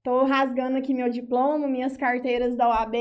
tô 0.02 0.24
rasgando 0.24 0.76
aqui 0.76 0.92
meu 0.92 1.08
diploma, 1.08 1.66
minhas 1.66 1.96
carteiras 1.96 2.54
da 2.56 2.68
OAB 2.68 2.94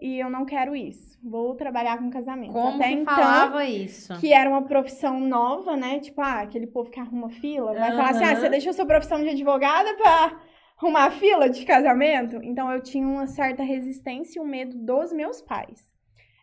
e 0.00 0.20
eu 0.20 0.30
não 0.30 0.44
quero 0.44 0.76
isso. 0.76 1.18
Vou 1.22 1.54
trabalhar 1.54 1.98
com 1.98 2.10
casamento. 2.10 2.52
Como 2.52 2.76
Até 2.76 2.88
que 2.88 2.94
então, 2.94 3.14
falava 3.14 3.64
isso? 3.64 4.18
que 4.18 4.32
era 4.32 4.48
uma 4.48 4.62
profissão 4.62 5.20
nova, 5.20 5.76
né? 5.76 6.00
Tipo, 6.00 6.20
ah, 6.20 6.40
aquele 6.40 6.66
povo 6.66 6.90
que 6.90 6.98
arruma 6.98 7.30
fila, 7.30 7.74
vai 7.74 7.90
falar 7.90 8.10
assim: 8.10 8.24
ah, 8.24 8.36
você 8.36 8.48
deixou 8.48 8.72
sua 8.72 8.86
profissão 8.86 9.22
de 9.22 9.28
advogada 9.28 9.94
pra 9.94 10.40
arrumar 10.76 11.10
fila 11.12 11.48
de 11.48 11.64
casamento? 11.64 12.40
Então 12.42 12.72
eu 12.72 12.82
tinha 12.82 13.06
uma 13.06 13.28
certa 13.28 13.62
resistência 13.62 14.40
e 14.40 14.42
um 14.42 14.46
medo 14.46 14.76
dos 14.76 15.12
meus 15.12 15.40
pais. 15.40 15.91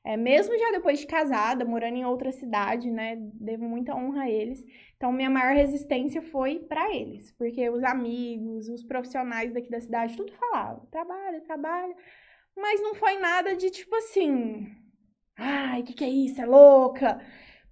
É, 0.04 0.16
mesmo 0.18 0.58
já 0.58 0.72
depois 0.72 1.00
de 1.00 1.08
casada, 1.08 1.66
morando 1.66 1.96
em 1.98 2.06
outra 2.06 2.32
cidade, 2.32 2.90
né? 2.90 3.18
Devo 3.34 3.66
muita 3.66 3.96
honra 3.96 4.24
a 4.24 4.30
eles. 4.30 4.64
Então, 4.96 5.12
minha 5.12 5.30
maior 5.30 5.54
resistência 5.56 6.22
foi 6.22 6.60
pra 6.60 6.94
eles, 6.96 7.32
porque 7.34 7.70
os 7.70 7.84
amigos, 7.84 8.70
os 8.70 8.84
profissionais 8.84 9.54
daqui 9.54 9.70
da 9.70 9.80
cidade, 9.82 10.16
tudo 10.18 10.32
falavam: 10.34 10.86
trabalha, 10.92 11.42
trabalha. 11.42 11.96
Mas 12.56 12.82
não 12.82 12.96
foi 12.96 13.18
nada 13.20 13.56
de 13.56 13.70
tipo 13.70 13.96
assim. 13.96 14.68
Ai, 15.38 15.84
que, 15.84 15.94
que 15.94 16.04
é 16.04 16.10
isso? 16.10 16.42
É 16.42 16.46
louca? 16.46 17.22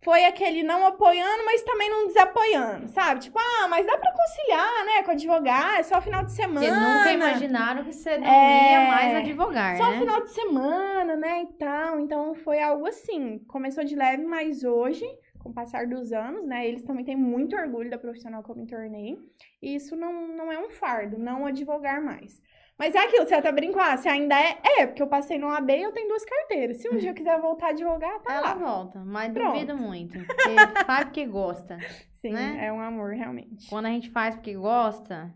Foi 0.04 0.24
aquele 0.26 0.62
não 0.64 0.86
apoiando, 0.86 1.44
mas 1.44 1.64
também 1.64 1.90
não 1.90 2.08
desapoiando, 2.08 2.88
sabe? 2.90 3.20
Tipo, 3.22 3.40
ah, 3.40 3.68
mas 3.68 3.86
dá 3.86 3.98
pra 3.98 4.12
conciliar, 4.14 4.86
né? 4.86 5.04
Com 5.04 5.12
advogar, 5.12 5.80
é 5.80 5.84
só 5.84 6.00
final 6.00 6.24
de 6.24 6.32
semana. 6.32 6.66
Porque 6.68 6.80
nunca 6.80 7.12
imaginaram 7.12 7.84
que 7.84 7.92
você 7.94 8.18
não 8.18 8.28
É, 8.28 8.74
ia 8.74 8.88
mais 8.88 9.16
advogar, 9.16 9.76
Só 9.78 9.90
né? 9.92 10.00
final 10.00 10.22
de 10.22 10.30
semana, 10.30 11.16
né? 11.16 11.42
E 11.44 11.48
tal. 11.58 12.00
Então 12.00 12.36
foi 12.36 12.62
algo 12.62 12.86
assim. 12.86 13.40
Começou 13.48 13.84
de 13.84 13.96
leve, 13.96 14.24
mas 14.24 14.64
hoje, 14.64 15.06
com 15.40 15.50
o 15.50 15.54
passar 15.54 15.88
dos 15.88 16.14
anos, 16.14 16.46
né? 16.46 16.68
Eles 16.68 16.84
também 16.84 17.04
têm 17.04 17.16
muito 17.16 17.56
orgulho 17.56 17.90
da 17.90 17.98
profissional 17.98 18.44
que 18.44 18.52
eu 18.52 18.56
me 18.56 18.68
tornei. 18.68 19.18
E 19.62 19.76
isso 19.76 19.96
não, 19.96 20.28
não 20.28 20.52
é 20.52 20.60
um 20.60 20.70
fardo, 20.70 21.18
não 21.18 21.46
advogar 21.46 22.02
mais. 22.02 22.40
Mas 22.78 22.94
é 22.94 23.00
aquilo, 23.00 23.26
você 23.26 23.34
até 23.34 23.52
brincou, 23.52 23.82
ah, 23.82 23.98
se 23.98 24.08
ainda 24.08 24.36
é. 24.40 24.60
É, 24.80 24.86
porque 24.86 25.02
eu 25.02 25.08
passei 25.08 25.40
no 25.40 25.50
AB 25.50 25.76
e 25.76 25.82
eu 25.82 25.92
tenho 25.92 26.08
duas 26.08 26.24
carteiras. 26.24 26.78
Se 26.78 26.88
um 26.90 26.98
dia 26.98 27.10
eu 27.10 27.16
quiser 27.16 27.42
voltar 27.42 27.68
a 27.68 27.70
advogar, 27.70 28.20
tá 28.22 28.32
Ela 28.34 28.54
lá. 28.54 28.54
volta, 28.54 29.04
mas 29.04 29.34
Pronto. 29.34 29.54
duvido 29.54 29.76
muito. 29.76 30.14
Porque 30.26 30.84
faz 30.86 31.04
porque 31.06 31.26
gosta. 31.26 31.80
Sim, 32.14 32.34
né? 32.34 32.66
é 32.68 32.72
um 32.72 32.80
amor, 32.80 33.14
realmente. 33.14 33.68
Quando 33.68 33.88
a 33.88 33.90
gente 33.90 34.12
faz 34.12 34.36
porque 34.36 34.54
gosta, 34.56 35.34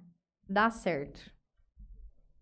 dá 0.48 0.70
certo. 0.70 1.20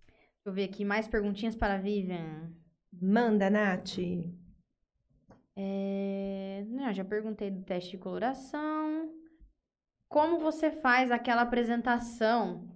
Deixa 0.08 0.48
eu 0.48 0.54
ver 0.54 0.66
aqui, 0.66 0.84
mais 0.84 1.08
perguntinhas 1.08 1.56
para 1.56 1.76
a 1.76 1.78
Vivian. 1.78 2.52
Manda, 2.92 3.50
Nath. 3.50 3.98
É... 5.56 6.64
Não, 6.68 6.92
já 6.94 7.06
perguntei 7.06 7.50
do 7.50 7.64
teste 7.64 7.92
de 7.92 7.98
coloração. 7.98 9.10
Como 10.10 10.40
você 10.40 10.72
faz 10.72 11.12
aquela 11.12 11.44
apresentação 11.44 12.68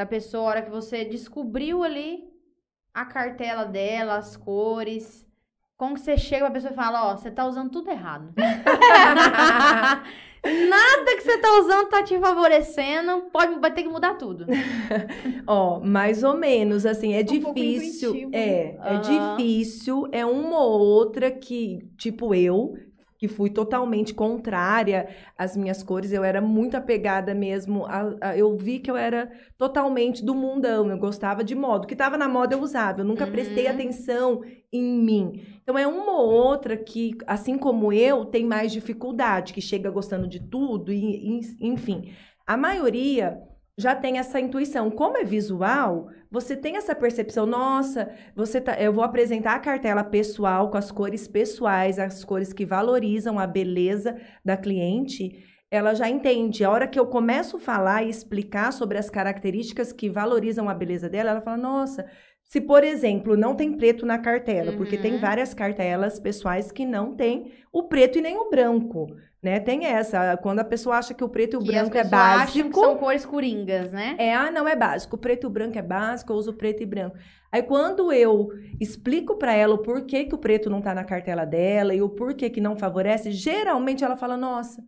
para 0.00 0.04
a 0.04 0.06
pessoa, 0.06 0.44
a 0.44 0.46
hora 0.46 0.62
que 0.62 0.70
você 0.70 1.04
descobriu 1.04 1.82
ali 1.82 2.24
a 2.94 3.04
cartela 3.04 3.64
dela, 3.64 4.16
as 4.16 4.34
cores? 4.34 5.26
Como 5.76 5.94
que 5.94 6.00
você 6.00 6.16
chega 6.16 6.44
pra 6.46 6.54
pessoa 6.54 6.72
e 6.72 6.76
fala, 6.76 7.10
ó, 7.12 7.16
você 7.16 7.30
tá 7.30 7.46
usando 7.46 7.70
tudo 7.70 7.90
errado. 7.90 8.32
Nada 10.42 11.16
que 11.16 11.20
você 11.20 11.38
tá 11.38 11.48
usando 11.60 11.88
tá 11.90 12.02
te 12.02 12.18
favorecendo, 12.18 13.22
pode, 13.30 13.60
vai 13.60 13.72
ter 13.72 13.82
que 13.82 13.88
mudar 13.90 14.14
tudo. 14.14 14.46
Ó, 15.46 15.80
mais 15.80 16.22
ou 16.22 16.36
menos, 16.36 16.86
assim, 16.86 17.12
é 17.12 17.22
Um 17.22 17.26
difícil. 17.26 18.12
intuitivo, 18.14 18.30
É, 18.34 18.94
é 18.94 18.96
Aham. 18.96 19.36
difícil. 19.36 20.08
É 20.12 20.24
uma 20.24 20.58
ou 20.64 20.80
outra 20.80 21.30
que, 21.30 21.80
tipo 21.98 22.34
eu, 22.34 22.74
que 23.20 23.28
fui 23.28 23.50
totalmente 23.50 24.14
contrária 24.14 25.06
às 25.36 25.54
minhas 25.54 25.82
cores, 25.82 26.10
eu 26.10 26.24
era 26.24 26.40
muito 26.40 26.74
apegada 26.74 27.34
mesmo. 27.34 27.84
A, 27.84 28.14
a- 28.22 28.36
eu 28.36 28.56
vi 28.56 28.78
que 28.78 28.90
eu 28.90 28.96
era 28.96 29.30
totalmente 29.58 30.24
do 30.24 30.34
mundão, 30.34 30.90
eu 30.90 30.96
gostava 30.96 31.44
de 31.44 31.54
moda. 31.54 31.84
O 31.84 31.86
que 31.86 31.94
tava 31.94 32.16
na 32.16 32.26
moda 32.26 32.54
eu 32.54 32.60
usava, 32.62 33.02
eu 33.02 33.04
nunca 33.04 33.26
prestei 33.26 33.66
Uhum. 33.66 33.72
atenção 33.72 34.40
em 34.72 34.82
mim. 34.82 35.42
Então 35.62 35.76
é 35.76 35.86
uma 35.86 36.18
ou 36.18 36.30
outra 36.30 36.78
que, 36.78 37.10
assim 37.26 37.58
como 37.58 37.92
eu, 37.92 38.24
tem 38.24 38.42
mais 38.46 38.72
dificuldade, 38.72 39.52
que 39.52 39.60
chega 39.60 39.90
gostando 39.90 40.26
de 40.26 40.40
tudo, 40.40 40.90
e, 40.90 41.40
e- 41.40 41.56
enfim. 41.60 42.12
A 42.46 42.56
maioria 42.56 43.38
já 43.80 43.94
tem 43.94 44.18
essa 44.18 44.38
intuição. 44.38 44.90
Como 44.90 45.16
é 45.16 45.24
visual, 45.24 46.08
você 46.30 46.54
tem 46.56 46.76
essa 46.76 46.94
percepção, 46.94 47.46
nossa, 47.46 48.10
você 48.36 48.60
tá, 48.60 48.80
eu 48.80 48.92
vou 48.92 49.02
apresentar 49.02 49.54
a 49.54 49.58
cartela 49.58 50.04
pessoal 50.04 50.70
com 50.70 50.76
as 50.76 50.90
cores 50.92 51.26
pessoais, 51.26 51.98
as 51.98 52.24
cores 52.24 52.52
que 52.52 52.64
valorizam 52.64 53.38
a 53.38 53.46
beleza 53.46 54.16
da 54.44 54.56
cliente. 54.56 55.44
Ela 55.70 55.94
já 55.94 56.08
entende. 56.08 56.64
A 56.64 56.70
hora 56.70 56.86
que 56.88 56.98
eu 56.98 57.06
começo 57.06 57.56
a 57.56 57.60
falar 57.60 58.02
e 58.02 58.10
explicar 58.10 58.72
sobre 58.72 58.98
as 58.98 59.08
características 59.08 59.92
que 59.92 60.10
valorizam 60.10 60.68
a 60.68 60.74
beleza 60.74 61.08
dela, 61.08 61.30
ela 61.30 61.40
fala: 61.40 61.56
nossa, 61.56 62.04
se, 62.44 62.60
por 62.60 62.82
exemplo, 62.82 63.36
não 63.36 63.54
tem 63.54 63.76
preto 63.76 64.04
na 64.04 64.18
cartela, 64.18 64.72
porque 64.72 64.98
tem 64.98 65.12
Uhum. 65.14 65.20
várias 65.20 65.54
cartelas 65.54 66.18
pessoais 66.18 66.72
que 66.72 66.84
não 66.84 67.14
tem 67.14 67.52
o 67.72 67.84
preto 67.84 68.18
e 68.18 68.20
nem 68.20 68.36
o 68.36 68.50
branco, 68.50 69.06
né? 69.42 69.58
Tem 69.60 69.86
essa. 69.86 70.36
Quando 70.36 70.60
a 70.60 70.64
pessoa 70.64 70.96
acha 70.96 71.14
que 71.14 71.24
o 71.24 71.28
preto 71.28 71.54
e 71.54 71.56
o 71.56 71.60
Que 71.60 71.66
branco 71.72 71.96
é 71.96 72.04
básico. 72.04 72.74
são 72.78 72.96
cores 72.96 73.24
coringas, 73.24 73.92
né? 73.92 74.16
É, 74.18 74.34
ah, 74.34 74.50
não 74.50 74.68
é 74.68 74.76
básico. 74.76 75.16
O 75.16 75.18
preto 75.18 75.44
e 75.44 75.46
o 75.46 75.50
branco 75.50 75.78
é 75.78 75.82
básico, 75.82 76.32
eu 76.32 76.36
uso 76.36 76.52
preto 76.54 76.82
e 76.82 76.86
branco. 76.86 77.16
Aí 77.52 77.62
quando 77.62 78.12
eu 78.12 78.48
explico 78.80 79.36
pra 79.36 79.52
ela 79.54 79.74
o 79.74 79.78
porquê 79.82 80.24
que 80.24 80.34
o 80.34 80.38
preto 80.38 80.70
não 80.70 80.80
tá 80.80 80.94
na 80.94 81.04
cartela 81.04 81.44
dela 81.44 81.94
e 81.94 82.00
o 82.02 82.08
porquê 82.08 82.48
que 82.50 82.60
não 82.60 82.76
favorece, 82.76 83.30
geralmente 83.32 84.04
ela 84.04 84.16
fala: 84.16 84.36
"Nossa, 84.36 84.84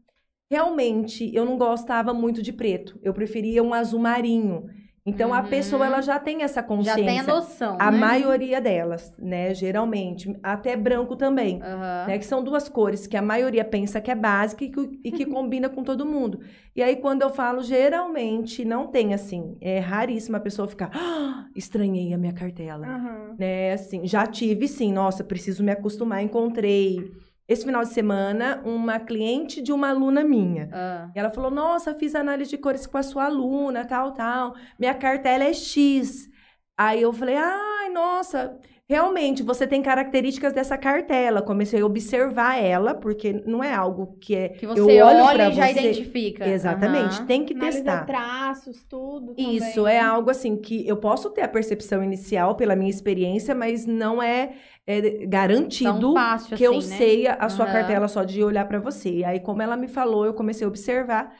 realmente 0.50 1.34
eu 1.34 1.44
não 1.44 1.56
gostava 1.58 2.12
muito 2.14 2.42
de 2.42 2.52
preto. 2.52 2.98
Eu 3.02 3.12
preferia 3.14 3.62
um 3.62 3.74
azul 3.74 4.00
marinho". 4.00 4.66
Então 5.04 5.34
a 5.34 5.40
Uhum. 5.40 5.48
pessoa 5.48 5.84
ela 5.84 6.00
já 6.00 6.16
tem 6.20 6.42
essa 6.44 6.60
Já 6.60 6.66
consciência. 6.68 7.04
tem 7.04 7.18
a 7.18 7.22
noção, 7.24 7.76
A 7.80 7.90
né? 7.90 7.98
maioria 7.98 8.60
delas, 8.60 9.12
né, 9.18 9.52
geralmente, 9.52 10.32
até 10.42 10.76
branco 10.76 11.16
também. 11.16 11.60
Aham. 11.60 12.06
Né, 12.06 12.18
que 12.18 12.24
são 12.24 12.42
duas 12.42 12.68
cores 12.68 13.06
que 13.08 13.16
a 13.16 13.22
maioria 13.22 13.64
pensa 13.64 14.00
que 14.00 14.12
é 14.12 14.14
básica 14.14 14.62
e 14.64 14.70
que, 14.70 15.00
e 15.04 15.10
que 15.10 15.26
combina 15.26 15.68
com 15.68 15.82
todo 15.82 16.06
mundo. 16.06 16.38
E 16.76 16.82
aí, 16.82 16.94
quando 16.96 17.22
eu 17.22 17.30
falo, 17.30 17.62
geralmente 17.62 18.64
não 18.64 18.86
tem 18.86 19.12
assim. 19.12 19.56
É 19.60 19.80
raríssima 19.80 20.38
a 20.38 20.40
pessoa 20.40 20.68
ficar, 20.68 20.90
"Ah, 20.94 21.46
estranhei 21.56 22.14
a 22.14 22.18
minha 22.18 22.32
cartela. 22.32 22.86
Aham. 22.86 23.34
Né, 23.38 23.72
assim, 23.72 24.06
já 24.06 24.24
tive 24.26 24.68
sim, 24.68 24.92
nossa, 24.92 25.24
preciso 25.24 25.64
me 25.64 25.72
acostumar, 25.72 26.22
encontrei 26.22 27.10
esse 27.48 27.64
final 27.64 27.82
de 27.82 27.90
semana, 27.90 28.62
uma 28.64 28.98
cliente 29.00 29.60
de 29.60 29.72
uma 29.72 29.88
aluna 29.90 30.22
minha. 30.24 30.68
Ah, 30.72 31.10
E 31.14 31.18
ela 31.18 31.30
falou: 31.30 31.50
Nossa, 31.50 31.94
fiz 31.94 32.14
análise 32.14 32.50
de 32.50 32.58
cores 32.58 32.86
com 32.86 32.98
a 32.98 33.02
sua 33.02 33.24
aluna, 33.26 33.84
tal, 33.84 34.12
tal. 34.12 34.54
Minha 34.78 34.94
cartela 34.94 35.44
é 35.44 35.52
X. 35.52 36.28
Aí 36.76 37.02
eu 37.02 37.12
falei: 37.12 37.36
Ai, 37.36 37.90
nossa, 37.90 38.58
realmente 38.92 39.42
você 39.42 39.66
tem 39.66 39.82
características 39.82 40.52
dessa 40.52 40.76
cartela. 40.76 41.40
Comecei 41.42 41.80
a 41.80 41.86
observar 41.86 42.56
ela, 42.62 42.94
porque 42.94 43.32
não 43.46 43.64
é 43.64 43.72
algo 43.74 44.18
que 44.20 44.34
é. 44.36 44.50
que 44.50 44.66
eu 44.66 44.74
você 44.74 45.02
olho 45.02 45.24
olha 45.24 45.34
pra 45.34 45.48
e 45.48 45.52
já 45.54 45.66
você- 45.66 45.80
identifica. 45.80 46.46
Exatamente, 46.46 47.16
Aham. 47.16 47.26
tem 47.26 47.44
que 47.44 47.54
Analisa 47.54 47.78
testar. 47.78 48.04
traços, 48.06 48.84
tudo. 48.84 49.34
Isso 49.38 49.74
também. 49.76 49.94
é 49.94 50.00
algo 50.00 50.30
assim 50.30 50.56
que 50.56 50.86
eu 50.86 50.96
posso 50.98 51.30
ter 51.30 51.42
a 51.42 51.48
percepção 51.48 52.04
inicial 52.04 52.54
pela 52.54 52.76
minha 52.76 52.90
experiência, 52.90 53.54
mas 53.54 53.86
não 53.86 54.22
é, 54.22 54.52
é 54.86 55.00
garantido 55.26 56.12
fácil 56.12 56.56
que 56.56 56.62
eu 56.64 56.76
assim, 56.76 56.90
né? 56.90 56.96
sei 56.98 57.26
a 57.26 57.48
sua 57.48 57.64
Aham. 57.64 57.72
cartela 57.72 58.08
só 58.08 58.24
de 58.24 58.42
olhar 58.44 58.66
pra 58.68 58.78
você. 58.78 59.10
E 59.10 59.24
aí, 59.24 59.40
como 59.40 59.62
ela 59.62 59.76
me 59.76 59.88
falou, 59.88 60.26
eu 60.26 60.34
comecei 60.34 60.64
a 60.64 60.68
observar. 60.68 61.32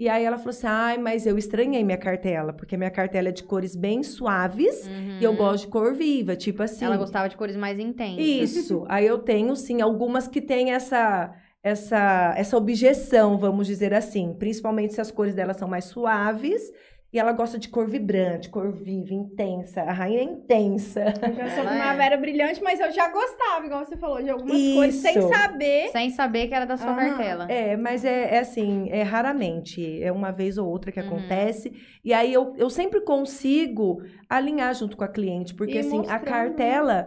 E 0.00 0.08
aí 0.08 0.24
ela 0.24 0.38
falou 0.38 0.50
assim: 0.50 0.66
ai, 0.66 0.96
mas 0.96 1.26
eu 1.26 1.36
estranhei 1.36 1.84
minha 1.84 1.98
cartela, 1.98 2.54
porque 2.54 2.74
minha 2.74 2.90
cartela 2.90 3.28
é 3.28 3.32
de 3.32 3.42
cores 3.44 3.76
bem 3.76 4.02
suaves 4.02 4.88
e 5.20 5.22
eu 5.22 5.32
Uhum. 5.32 5.36
gosto 5.36 5.66
de 5.66 5.70
cor 5.70 5.92
viva, 5.94 6.34
tipo 6.34 6.62
assim. 6.62 6.86
Ela 6.86 6.96
gostava 6.96 7.28
de 7.28 7.36
cores 7.36 7.54
mais 7.54 7.78
intensas. 7.78 8.18
Isso. 8.56 8.84
Aí 8.88 9.06
eu 9.06 9.18
tenho, 9.18 9.54
sim, 9.54 9.82
algumas 9.82 10.26
que 10.26 10.40
têm 10.40 10.72
essa, 10.72 11.34
essa, 11.62 12.32
essa 12.34 12.56
objeção, 12.56 13.36
vamos 13.36 13.66
dizer 13.66 13.92
assim. 13.92 14.34
Principalmente 14.38 14.94
se 14.94 15.00
as 15.02 15.10
cores 15.10 15.34
delas 15.34 15.58
são 15.58 15.68
mais 15.68 15.84
suaves. 15.84 16.62
E 17.12 17.18
ela 17.18 17.32
gosta 17.32 17.58
de 17.58 17.68
cor 17.68 17.88
vibrante, 17.88 18.48
cor 18.48 18.70
viva, 18.70 19.12
intensa. 19.12 19.82
A 19.82 19.92
rainha 19.92 20.20
é 20.20 20.22
intensa. 20.22 21.12
Eu 21.22 21.34
já 21.34 21.50
sou 21.50 21.64
é. 21.64 21.66
primavera 21.66 22.16
brilhante, 22.16 22.62
mas 22.62 22.78
eu 22.78 22.92
já 22.92 23.08
gostava, 23.10 23.66
igual 23.66 23.84
você 23.84 23.96
falou, 23.96 24.22
de 24.22 24.30
algumas 24.30 24.56
cores, 24.74 24.94
sem 24.94 25.18
Isso. 25.18 25.28
saber. 25.28 25.88
Sem 25.90 26.10
saber 26.10 26.46
que 26.46 26.54
era 26.54 26.64
da 26.66 26.76
sua 26.76 26.92
Ah, 26.92 26.96
cartela. 26.96 27.46
É, 27.50 27.76
mas 27.76 28.04
é, 28.04 28.36
é 28.36 28.38
assim, 28.38 28.88
é 28.90 29.02
raramente. 29.02 30.00
É 30.00 30.12
uma 30.12 30.30
vez 30.30 30.56
ou 30.56 30.68
outra 30.68 30.92
que 30.92 31.00
Uhum. 31.00 31.06
acontece. 31.06 31.72
E 32.04 32.12
aí 32.14 32.32
eu, 32.32 32.54
eu 32.56 32.70
sempre 32.70 33.00
consigo 33.00 34.02
alinhar 34.28 34.72
junto 34.74 34.96
com 34.96 35.02
a 35.02 35.08
cliente. 35.08 35.52
Porque, 35.52 35.74
E 35.74 35.78
assim, 35.80 35.98
a 35.98 36.02
mostrando, 36.02 36.24
né? 36.24 36.30
cartela 36.30 37.06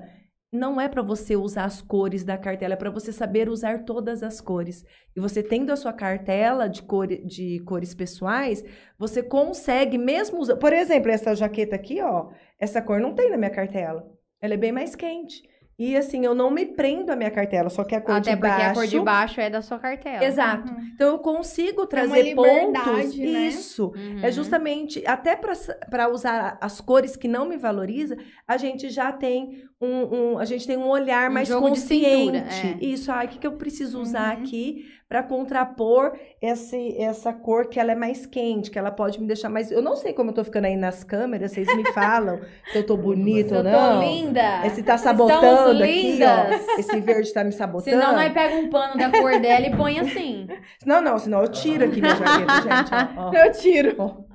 não 0.53 0.79
é 0.79 0.87
para 0.87 1.01
você 1.01 1.35
usar 1.35 1.65
as 1.65 1.81
cores 1.81 2.23
da 2.23 2.37
cartela, 2.37 2.75
é 2.75 2.77
para 2.77 2.91
você 2.91 3.11
saber 3.11 3.49
usar 3.49 3.83
todas 3.83 4.21
as 4.21 4.39
cores. 4.39 4.85
E 5.15 5.19
você 5.19 5.41
tendo 5.41 5.71
a 5.71 5.75
sua 5.75 5.91
cartela 5.91 6.69
de, 6.69 6.83
cor, 6.83 7.07
de 7.07 7.59
cores 7.65 7.93
pessoais, 7.95 8.63
você 8.97 9.23
consegue 9.23 9.97
mesmo 9.97 10.39
usar. 10.39 10.55
Por 10.57 10.71
exemplo, 10.71 11.11
essa 11.11 11.35
jaqueta 11.35 11.75
aqui, 11.75 12.01
ó, 12.01 12.29
essa 12.59 12.81
cor 12.81 12.99
não 12.99 13.15
tem 13.15 13.31
na 13.31 13.37
minha 13.37 13.49
cartela. 13.49 14.07
Ela 14.39 14.53
é 14.53 14.57
bem 14.57 14.71
mais 14.71 14.95
quente. 14.95 15.41
E 15.77 15.97
assim, 15.97 16.23
eu 16.23 16.35
não 16.35 16.51
me 16.51 16.65
prendo 16.67 17.09
à 17.11 17.15
minha 17.15 17.31
cartela, 17.31 17.67
só 17.69 17.83
que 17.83 17.95
a 17.95 17.99
cor 18.01 18.15
Até 18.15 18.31
de 18.31 18.37
porque 18.37 18.47
baixo. 18.47 18.69
a 18.69 18.73
cor 18.73 18.87
de 18.87 18.99
baixo 18.99 19.41
é 19.41 19.49
da 19.49 19.61
sua 19.61 19.79
cartela. 19.79 20.23
Exato. 20.23 20.71
Uhum. 20.71 20.91
Então 20.93 21.07
eu 21.13 21.19
consigo 21.19 21.87
trazer 21.87 22.21
liberdade, 22.21 22.91
pontos. 22.93 23.17
né? 23.17 23.47
Isso. 23.47 23.91
Uhum. 23.95 24.19
É 24.21 24.31
justamente, 24.31 25.03
até 25.05 25.35
para 25.35 26.09
usar 26.09 26.57
as 26.61 26.79
cores 26.79 27.15
que 27.15 27.27
não 27.27 27.47
me 27.47 27.57
valoriza, 27.57 28.15
a 28.47 28.55
gente 28.55 28.89
já 28.89 29.11
tem 29.11 29.63
um, 29.81 30.33
um- 30.33 30.37
a 30.39 30.45
gente 30.45 30.65
tem 30.67 30.77
um 30.77 30.87
olhar 30.87 31.29
Um 31.29 31.33
mais 31.33 31.47
jogo 31.47 31.71
de 31.71 31.79
cintura, 31.79 32.41
consciente. 32.43 32.77
é. 32.83 32.85
Isso, 32.85 33.11
ai, 33.11 33.25
o 33.25 33.29
que, 33.29 33.39
que 33.39 33.47
eu 33.47 33.53
preciso 33.53 33.99
usar 33.99 34.35
Uhum. 34.37 34.43
aqui 34.43 34.85
para 35.13 35.21
contrapor 35.21 36.13
esse, 36.41 36.97
essa 36.99 37.31
cor 37.31 37.67
que 37.67 37.79
ela 37.79 37.91
é 37.91 37.95
mais 37.95 38.25
quente, 38.25 38.71
que 38.71 38.79
ela 38.79 38.89
pode 38.89 39.21
me 39.21 39.27
deixar 39.27 39.47
mais. 39.47 39.69
Eu 39.71 39.79
não 39.79 39.95
sei 39.95 40.11
como 40.11 40.31
eu 40.31 40.33
tô 40.33 40.43
ficando 40.43 40.65
aí 40.65 40.75
nas 40.75 41.03
câmeras, 41.03 41.51
vocês 41.51 41.67
me 41.77 41.85
falam 41.91 42.39
se 42.73 42.79
eu 42.79 42.83
tô 42.83 42.97
bonita 42.97 43.53
ou 43.53 43.59
Eu 43.59 43.63
não. 43.63 43.99
tô 43.99 44.07
linda. 44.07 44.65
Esse 44.65 44.81
tá 44.81 44.97
sabotando 44.97 45.83
aqui, 45.83 46.19
ó. 46.23 46.79
Esse 46.79 46.99
verde 46.99 47.31
tá 47.31 47.43
me 47.43 47.51
sabotando. 47.51 47.95
Senão 47.95 48.13
nós 48.15 48.33
pega 48.33 48.55
um 48.55 48.71
pano 48.71 48.97
da 48.97 49.11
cor 49.11 49.39
dela 49.39 49.67
e 49.67 49.75
põe 49.77 49.99
assim. 49.99 50.47
Não, 50.83 50.99
não, 50.99 51.19
senão 51.19 51.43
eu 51.43 51.49
tiro 51.49 51.85
aqui 51.85 52.01
minha 52.01 52.15
jaqueta, 52.15 52.61
gente. 52.63 52.91
ó, 53.15 53.27
ó. 53.29 53.33
Eu 53.35 53.51
tiro. 53.51 54.25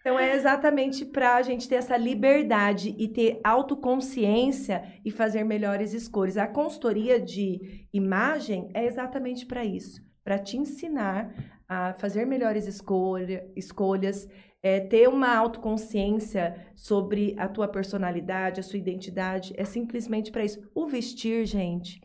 Então 0.00 0.18
é 0.18 0.34
exatamente 0.34 1.04
para 1.04 1.36
a 1.36 1.42
gente 1.42 1.68
ter 1.68 1.74
essa 1.74 1.96
liberdade 1.96 2.94
e 2.98 3.06
ter 3.06 3.38
autoconsciência 3.44 4.82
e 5.04 5.10
fazer 5.10 5.44
melhores 5.44 5.92
escolhas. 5.92 6.38
A 6.38 6.46
consultoria 6.46 7.20
de 7.20 7.86
imagem 7.92 8.70
é 8.72 8.86
exatamente 8.86 9.44
para 9.44 9.62
isso, 9.62 10.00
para 10.24 10.38
te 10.38 10.56
ensinar 10.56 11.32
a 11.68 11.92
fazer 11.94 12.24
melhores 12.24 12.66
escolha, 12.66 13.46
escolhas, 13.54 14.26
é, 14.62 14.80
ter 14.80 15.08
uma 15.08 15.36
autoconsciência 15.36 16.56
sobre 16.74 17.34
a 17.38 17.46
tua 17.46 17.68
personalidade, 17.68 18.58
a 18.58 18.62
sua 18.62 18.78
identidade. 18.78 19.52
É 19.56 19.64
simplesmente 19.64 20.32
para 20.32 20.44
isso. 20.44 20.60
O 20.74 20.86
vestir, 20.86 21.44
gente. 21.44 22.00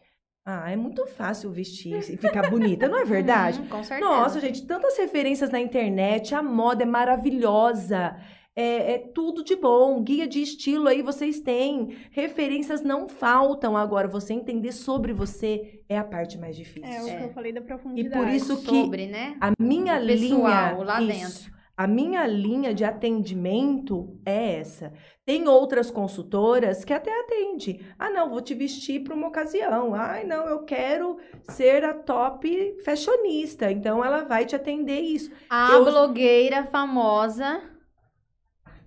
Ah, 0.46 0.72
é 0.72 0.76
muito 0.76 1.08
fácil 1.08 1.50
vestir 1.50 1.98
e 1.98 2.18
ficar 2.18 2.52
bonita, 2.52 2.88
não 2.88 3.00
é 3.00 3.04
verdade? 3.06 3.60
Uhum, 3.62 3.68
com 3.68 3.84
certeza. 3.84 4.08
Nossa, 4.10 4.40
gente, 4.40 4.64
tantas 4.68 4.96
referências 4.98 5.50
na 5.50 5.60
internet, 5.60 6.36
a 6.36 6.44
moda 6.44 6.84
é 6.84 6.86
maravilhosa. 6.86 8.16
É, 8.58 8.94
é 8.94 8.98
tudo 9.00 9.44
de 9.44 9.54
bom, 9.56 10.02
guia 10.02 10.26
de 10.26 10.42
estilo 10.42 10.88
aí 10.88 11.02
vocês 11.02 11.42
têm. 11.42 11.98
Referências 12.12 12.82
não 12.82 13.10
faltam. 13.10 13.76
Agora, 13.76 14.08
você 14.08 14.34
entender 14.34 14.72
sobre 14.72 15.12
você 15.12 15.82
é 15.90 15.98
a 15.98 16.04
parte 16.06 16.38
mais 16.38 16.56
difícil. 16.56 16.90
É 16.90 17.04
o 17.04 17.08
É. 17.10 17.18
que 17.18 17.24
eu 17.26 17.30
falei 17.34 17.52
da 17.52 17.60
profundidade. 17.62 18.16
E 18.16 18.18
por 18.18 18.28
isso 18.34 18.56
que 18.62 18.70
Sobre, 18.84 19.08
né? 19.08 19.36
a 19.42 19.52
minha 19.60 19.98
O 20.02 20.06
pessoal, 20.06 20.74
linha. 20.76 20.84
lá 20.86 21.02
isso, 21.02 21.52
A 21.78 21.88
minha 21.88 22.26
linha 22.26 22.74
de 22.74 22.86
atendimento 22.86 24.18
é 24.26 24.60
essa. 24.60 24.94
Tem 25.26 25.46
outras 25.48 25.92
consultoras 25.92 26.86
que 26.86 26.94
até 26.94 27.12
atende. 27.20 27.86
Ah, 28.00 28.10
não, 28.10 28.30
vou 28.30 28.40
te 28.40 28.54
vestir 28.54 29.04
para 29.04 29.14
uma 29.14 29.28
ocasião. 29.28 29.94
Ai, 29.94 30.24
não, 30.24 30.48
eu 30.48 30.64
quero 30.64 31.18
ser 31.50 31.84
a 31.84 31.94
top 31.94 32.78
fashionista. 32.86 33.70
Então 33.70 34.04
ela 34.06 34.24
vai 34.24 34.46
te 34.46 34.56
atender 34.56 35.02
isso. 35.02 35.30
A 35.50 35.74
Eu- 35.74 35.84
blogueira 35.84 36.64
famosa 36.66 37.62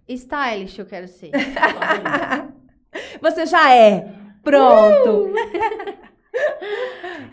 stylish, 0.08 0.78
eu 0.78 0.86
quero 0.86 1.08
ser. 1.08 1.30
Você 3.20 3.44
já 3.44 3.74
é. 3.74 4.14
Pronto. 4.42 5.30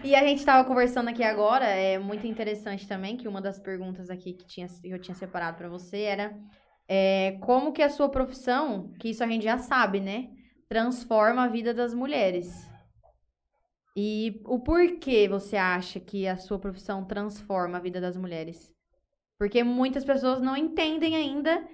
E 0.03 0.13
a 0.15 0.23
gente 0.23 0.45
tava 0.45 0.67
conversando 0.67 1.09
aqui 1.09 1.23
agora, 1.23 1.65
é 1.65 1.97
muito 1.97 2.27
interessante 2.27 2.87
também, 2.87 3.17
que 3.17 3.27
uma 3.27 3.41
das 3.41 3.59
perguntas 3.59 4.09
aqui 4.09 4.33
que, 4.33 4.45
tinha, 4.45 4.67
que 4.67 4.89
eu 4.89 4.99
tinha 4.99 5.15
separado 5.15 5.57
pra 5.57 5.67
você 5.67 6.01
era 6.01 6.37
é, 6.87 7.37
como 7.41 7.71
que 7.71 7.81
a 7.81 7.89
sua 7.89 8.09
profissão, 8.09 8.93
que 8.99 9.09
isso 9.09 9.23
a 9.23 9.27
gente 9.27 9.43
já 9.43 9.57
sabe, 9.57 9.99
né? 9.99 10.29
Transforma 10.69 11.43
a 11.43 11.47
vida 11.47 11.73
das 11.73 11.93
mulheres. 11.93 12.69
E 13.95 14.41
o 14.45 14.59
porquê 14.59 15.27
você 15.27 15.55
acha 15.55 15.99
que 15.99 16.27
a 16.27 16.37
sua 16.37 16.59
profissão 16.59 17.05
transforma 17.05 17.77
a 17.77 17.81
vida 17.81 18.01
das 18.01 18.17
mulheres? 18.17 18.73
Porque 19.39 19.63
muitas 19.63 20.03
pessoas 20.03 20.41
não 20.41 20.55
entendem 20.55 21.15
ainda 21.15 21.65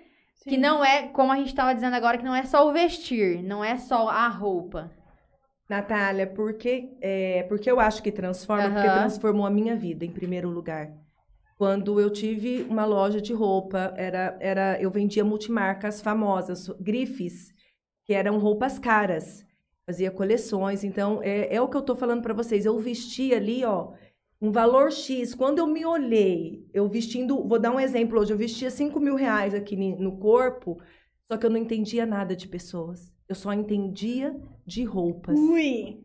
que 0.44 0.52
Sim. 0.52 0.58
não 0.58 0.84
é, 0.84 1.08
como 1.08 1.32
a 1.32 1.36
gente 1.36 1.54
tava 1.54 1.74
dizendo 1.74 1.96
agora, 1.96 2.18
que 2.18 2.24
não 2.24 2.36
é 2.36 2.44
só 2.44 2.68
o 2.68 2.72
vestir, 2.72 3.44
não 3.44 3.64
é 3.64 3.78
só 3.78 4.08
a 4.08 4.28
roupa. 4.28 4.92
Natália, 5.72 6.28
porque, 6.28 6.98
é, 7.00 7.44
porque 7.44 7.72
eu 7.72 7.80
acho 7.80 8.04
que 8.04 8.12
transforma, 8.12 8.72
porque 8.72 8.88
Aham. 8.88 9.00
transformou 9.00 9.46
a 9.46 9.50
minha 9.50 9.74
vida, 9.74 10.04
em 10.04 10.12
primeiro 10.12 10.50
lugar. 10.50 10.92
Quando 11.58 11.98
eu 11.98 12.10
tive 12.10 12.64
uma 12.64 12.84
loja 12.84 13.22
de 13.22 13.32
roupa, 13.32 13.94
era, 13.96 14.38
era, 14.42 14.82
eu 14.82 14.92
vendia 14.92 15.24
multimarcas 15.24 16.02
famosas, 16.02 16.68
grifes, 16.78 17.54
que 18.04 18.14
eram 18.14 18.38
roupas 18.38 18.78
caras. 18.78 19.46
Fazia 19.86 20.12
coleções, 20.12 20.84
então 20.84 21.22
é, 21.24 21.56
é 21.56 21.62
o 21.62 21.70
que 21.70 21.78
eu 21.78 21.82
tô 21.82 21.96
falando 21.96 22.22
para 22.22 22.34
vocês. 22.34 22.66
Eu 22.66 22.78
vesti 22.78 23.34
ali, 23.34 23.64
ó, 23.64 23.94
um 24.42 24.52
valor 24.52 24.92
X. 24.92 25.34
Quando 25.34 25.60
eu 25.60 25.68
me 25.68 25.86
olhei, 25.86 26.68
eu 26.74 26.90
vestindo, 26.90 27.48
vou 27.48 27.60
dar 27.60 27.72
um 27.72 27.80
exemplo 27.80 28.20
hoje, 28.20 28.34
eu 28.34 28.38
vestia 28.38 28.70
5 28.70 29.00
mil 29.00 29.16
reais 29.16 29.54
aqui 29.54 29.78
no 29.78 30.18
corpo, 30.18 30.82
só 31.32 31.38
que 31.38 31.46
eu 31.46 31.50
não 31.50 31.58
entendia 31.58 32.06
nada 32.06 32.36
de 32.36 32.46
pessoas. 32.46 33.14
Eu 33.30 33.36
só 33.36 33.54
entendia 33.54 34.36
de 34.66 34.84
roupas. 34.84 35.38
Ui. 35.38 36.04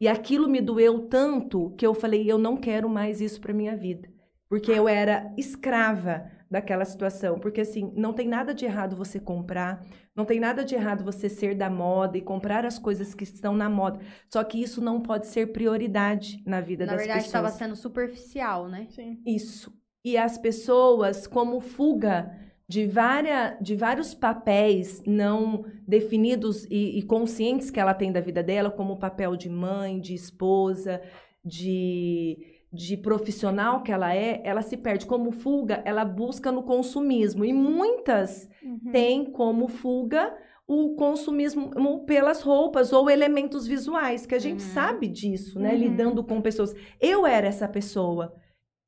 E 0.00 0.08
aquilo 0.08 0.48
me 0.48 0.60
doeu 0.60 1.08
tanto 1.08 1.70
que 1.76 1.86
eu 1.86 1.92
falei, 1.92 2.30
eu 2.30 2.38
não 2.38 2.56
quero 2.56 2.88
mais 2.88 3.20
isso 3.20 3.40
para 3.40 3.52
minha 3.52 3.76
vida. 3.76 4.08
Porque 4.48 4.70
eu 4.70 4.88
era 4.88 5.32
escrava 5.36 6.30
daquela 6.50 6.84
situação. 6.84 7.38
Porque 7.38 7.60
assim, 7.60 7.92
não 7.94 8.12
tem 8.12 8.26
nada 8.26 8.52
de 8.52 8.64
errado 8.64 8.96
você 8.96 9.20
comprar, 9.20 9.84
não 10.16 10.24
tem 10.24 10.40
nada 10.40 10.64
de 10.64 10.74
errado 10.74 11.04
você 11.04 11.28
ser 11.28 11.54
da 11.54 11.70
moda 11.70 12.18
e 12.18 12.22
comprar 12.22 12.64
as 12.64 12.78
coisas 12.78 13.14
que 13.14 13.24
estão 13.24 13.54
na 13.54 13.68
moda. 13.68 14.00
Só 14.28 14.42
que 14.42 14.60
isso 14.60 14.80
não 14.80 15.00
pode 15.00 15.26
ser 15.26 15.52
prioridade 15.52 16.42
na 16.46 16.60
vida 16.60 16.84
Na 16.86 16.92
das 16.92 17.02
verdade, 17.02 17.26
estava 17.26 17.46
pessoas. 17.48 17.58
sendo 17.58 17.76
superficial, 17.76 18.68
né? 18.68 18.86
Sim. 18.90 19.22
Isso. 19.24 19.72
E 20.04 20.16
as 20.16 20.38
pessoas, 20.38 21.26
como 21.26 21.60
fuga 21.60 22.34
de, 22.70 22.86
várias, 22.86 23.56
de 23.60 23.74
vários 23.74 24.14
papéis 24.14 25.02
não 25.06 25.64
definidos 25.86 26.64
e, 26.70 26.98
e 26.98 27.02
conscientes 27.02 27.68
que 27.70 27.80
ela 27.80 27.92
tem 27.94 28.12
da 28.12 28.20
vida 28.20 28.42
dela, 28.42 28.70
como 28.70 28.92
o 28.92 28.98
papel 28.98 29.34
de 29.36 29.48
mãe, 29.50 29.98
de 30.00 30.14
esposa, 30.14 31.00
de, 31.44 32.38
de 32.72 32.96
profissional 32.96 33.82
que 33.82 33.90
ela 33.92 34.14
é, 34.14 34.40
ela 34.44 34.62
se 34.62 34.76
perde. 34.76 35.04
Como 35.06 35.32
fuga, 35.32 35.82
ela 35.84 36.04
busca 36.04 36.52
no 36.52 36.62
consumismo. 36.62 37.44
E 37.44 37.52
muitas 37.52 38.48
Uhum. 38.62 38.92
têm 38.92 39.24
como 39.24 39.66
fuga 39.66 40.32
o 40.68 40.94
consumismo 40.94 42.04
pelas 42.06 42.42
roupas 42.42 42.92
ou 42.92 43.10
elementos 43.10 43.66
visuais, 43.66 44.24
que 44.26 44.34
a 44.36 44.38
gente 44.38 44.62
Uhum. 44.62 44.70
sabe 44.74 45.08
disso, 45.08 45.58
né? 45.58 45.72
Uhum. 45.72 45.78
Lidando 45.78 46.22
com 46.22 46.40
pessoas. 46.40 46.72
Eu 47.00 47.26
era 47.26 47.48
essa 47.48 47.66
pessoa. 47.66 48.32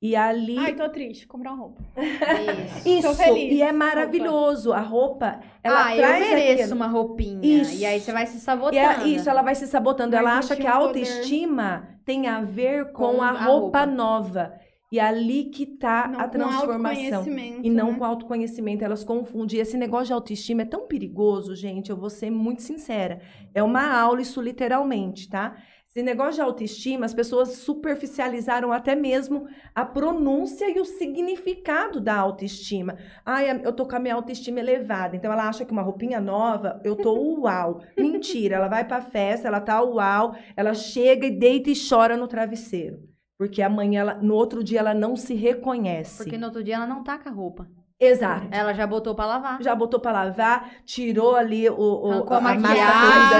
E 0.02 0.16
ali. 0.16 0.58
Ai, 0.58 0.74
tô 0.74 0.88
triste, 0.88 1.28
comprar 1.28 1.52
uma 1.52 1.60
roupa. 1.60 1.80
Isso. 1.96 2.88
isso, 2.88 3.08
tô 3.08 3.14
feliz. 3.14 3.52
e 3.52 3.62
é 3.62 3.70
maravilhoso. 3.70 4.72
A 4.72 4.80
roupa, 4.80 5.38
ela 5.62 5.92
ah, 5.92 5.94
traz 5.94 6.24
eu 6.28 6.34
mereço 6.34 6.62
aquilo. 6.64 6.74
uma 6.76 6.86
roupinha. 6.88 7.40
Isso. 7.62 7.76
E 7.80 7.86
aí 7.86 8.00
você 8.00 8.10
vai 8.12 8.26
se 8.26 8.36
E 8.36 8.40
sabotando. 8.40 8.76
é, 8.76 9.06
isso, 9.08 9.30
ela 9.30 9.42
vai 9.42 9.54
se 9.54 9.66
sabotando. 9.68 10.10
Vai 10.10 10.18
ela 10.20 10.38
acha 10.38 10.56
que 10.56 10.66
a 10.66 10.72
poder. 10.72 10.86
autoestima 10.88 11.88
tem 12.04 12.26
a 12.26 12.40
ver 12.40 12.90
com, 12.92 13.14
Com 13.14 13.22
a, 13.22 13.28
a 13.28 13.44
roupa, 13.44 13.78
roupa. 13.84 13.86
nova. 13.86 14.52
E 14.90 14.98
ali 15.00 15.44
que 15.44 15.64
tá 15.64 16.08
Não 16.08 16.20
a 16.20 16.24
com 16.24 16.30
transformação. 16.30 17.18
autoconhecimento, 17.20 17.60
E 17.66 17.70
não 17.70 17.92
né? 17.92 17.98
com 17.98 18.04
autoconhecimento. 18.04 18.84
Elas 18.84 19.04
confundem. 19.04 19.58
E 19.58 19.62
esse 19.62 19.76
negócio 19.78 20.08
de 20.08 20.12
autoestima 20.14 20.62
é 20.62 20.66
tão 20.66 20.86
perigoso, 20.88 21.54
gente. 21.54 21.90
Eu 21.90 21.96
vou 21.96 22.10
ser 22.10 22.28
muito 22.30 22.60
sincera. 22.60 23.20
É 23.54 23.62
uma 23.62 23.88
aula, 23.98 24.20
isso 24.20 24.40
literalmente, 24.42 25.30
tá? 25.30 25.54
Esse 25.94 26.02
negócio 26.02 26.36
de 26.36 26.40
autoestima, 26.40 27.04
as 27.04 27.12
pessoas 27.12 27.50
superficializaram 27.50 28.72
até 28.72 28.94
mesmo 28.94 29.46
a 29.74 29.84
pronúncia 29.84 30.70
e 30.70 30.80
o 30.80 30.86
significado 30.86 32.00
da 32.00 32.16
autoestima. 32.16 32.96
Ai, 33.26 33.60
eu 33.62 33.74
tô 33.74 33.84
com 33.84 33.96
a 33.96 33.98
minha 33.98 34.14
autoestima 34.14 34.58
elevada. 34.58 35.14
Então 35.14 35.30
ela 35.30 35.46
acha 35.46 35.66
que 35.66 35.72
uma 35.72 35.82
roupinha 35.82 36.18
nova, 36.18 36.80
eu 36.82 36.96
tô 36.96 37.12
uau. 37.44 37.82
Mentira, 37.94 38.56
ela 38.56 38.68
vai 38.68 38.86
pra 38.86 39.02
festa, 39.02 39.48
ela 39.48 39.60
tá 39.60 39.82
uau, 39.82 40.34
ela 40.56 40.72
chega 40.72 41.26
e 41.26 41.30
deita 41.30 41.68
e 41.68 41.74
chora 41.74 42.16
no 42.16 42.26
travesseiro. 42.26 42.98
Porque 43.36 43.60
amanhã, 43.60 44.00
ela, 44.00 44.14
no 44.14 44.34
outro 44.34 44.64
dia, 44.64 44.78
ela 44.78 44.94
não 44.94 45.14
se 45.14 45.34
reconhece. 45.34 46.24
Porque 46.24 46.38
no 46.38 46.46
outro 46.46 46.64
dia 46.64 46.76
ela 46.76 46.86
não 46.86 47.04
tá 47.04 47.18
com 47.18 47.28
a 47.28 47.32
roupa. 47.32 47.68
Exato. 48.04 48.48
Ela 48.50 48.72
já 48.72 48.86
botou 48.86 49.14
pra 49.14 49.26
lavar. 49.26 49.62
Já 49.62 49.74
botou 49.74 50.00
pra 50.00 50.10
lavar, 50.10 50.72
tirou 50.84 51.36
ali 51.36 51.68
o, 51.68 51.74
o- 51.76 52.10
Arrancou 52.10 52.36
a 52.36 52.40
massa 52.40 52.74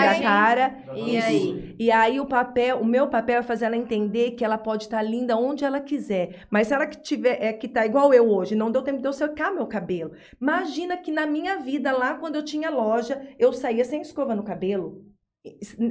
da 0.01 0.21
cara. 0.23 0.79
E 0.95 1.17
Isso. 1.17 1.27
aí? 1.27 1.77
E 1.79 1.91
aí 1.91 2.21
o 2.21 2.27
papel, 2.27 2.79
o 2.81 2.85
meu 2.85 3.09
papel 3.09 3.41
é 3.41 3.43
fazer 3.43 3.65
ela 3.65 3.77
entender 3.77 4.33
que 4.33 4.45
ela 4.45 4.57
pode 4.57 4.85
estar 4.85 5.03
linda 5.03 5.37
onde 5.37 5.65
ela 5.65 5.81
quiser. 5.81 6.45
Mas 6.49 6.69
se 6.69 6.75
ela 6.75 6.87
que 6.87 7.03
tiver, 7.03 7.39
é 7.43 7.53
que 7.53 7.67
tá 7.67 7.85
igual 7.85 8.15
eu 8.15 8.29
hoje, 8.31 8.55
não 8.55 8.71
deu 8.71 8.83
tempo 8.83 9.01
de 9.01 9.09
eu 9.09 9.13
secar 9.13 9.53
meu 9.53 9.67
cabelo. 9.67 10.13
Imagina 10.41 10.97
que 10.97 11.11
na 11.11 11.27
minha 11.27 11.57
vida 11.59 11.91
lá 11.91 12.15
quando 12.15 12.37
eu 12.37 12.45
tinha 12.45 12.71
loja, 12.71 13.21
eu 13.39 13.53
saía 13.53 13.85
sem 13.85 14.01
escova 14.01 14.35
no 14.35 14.45
cabelo. 14.45 15.03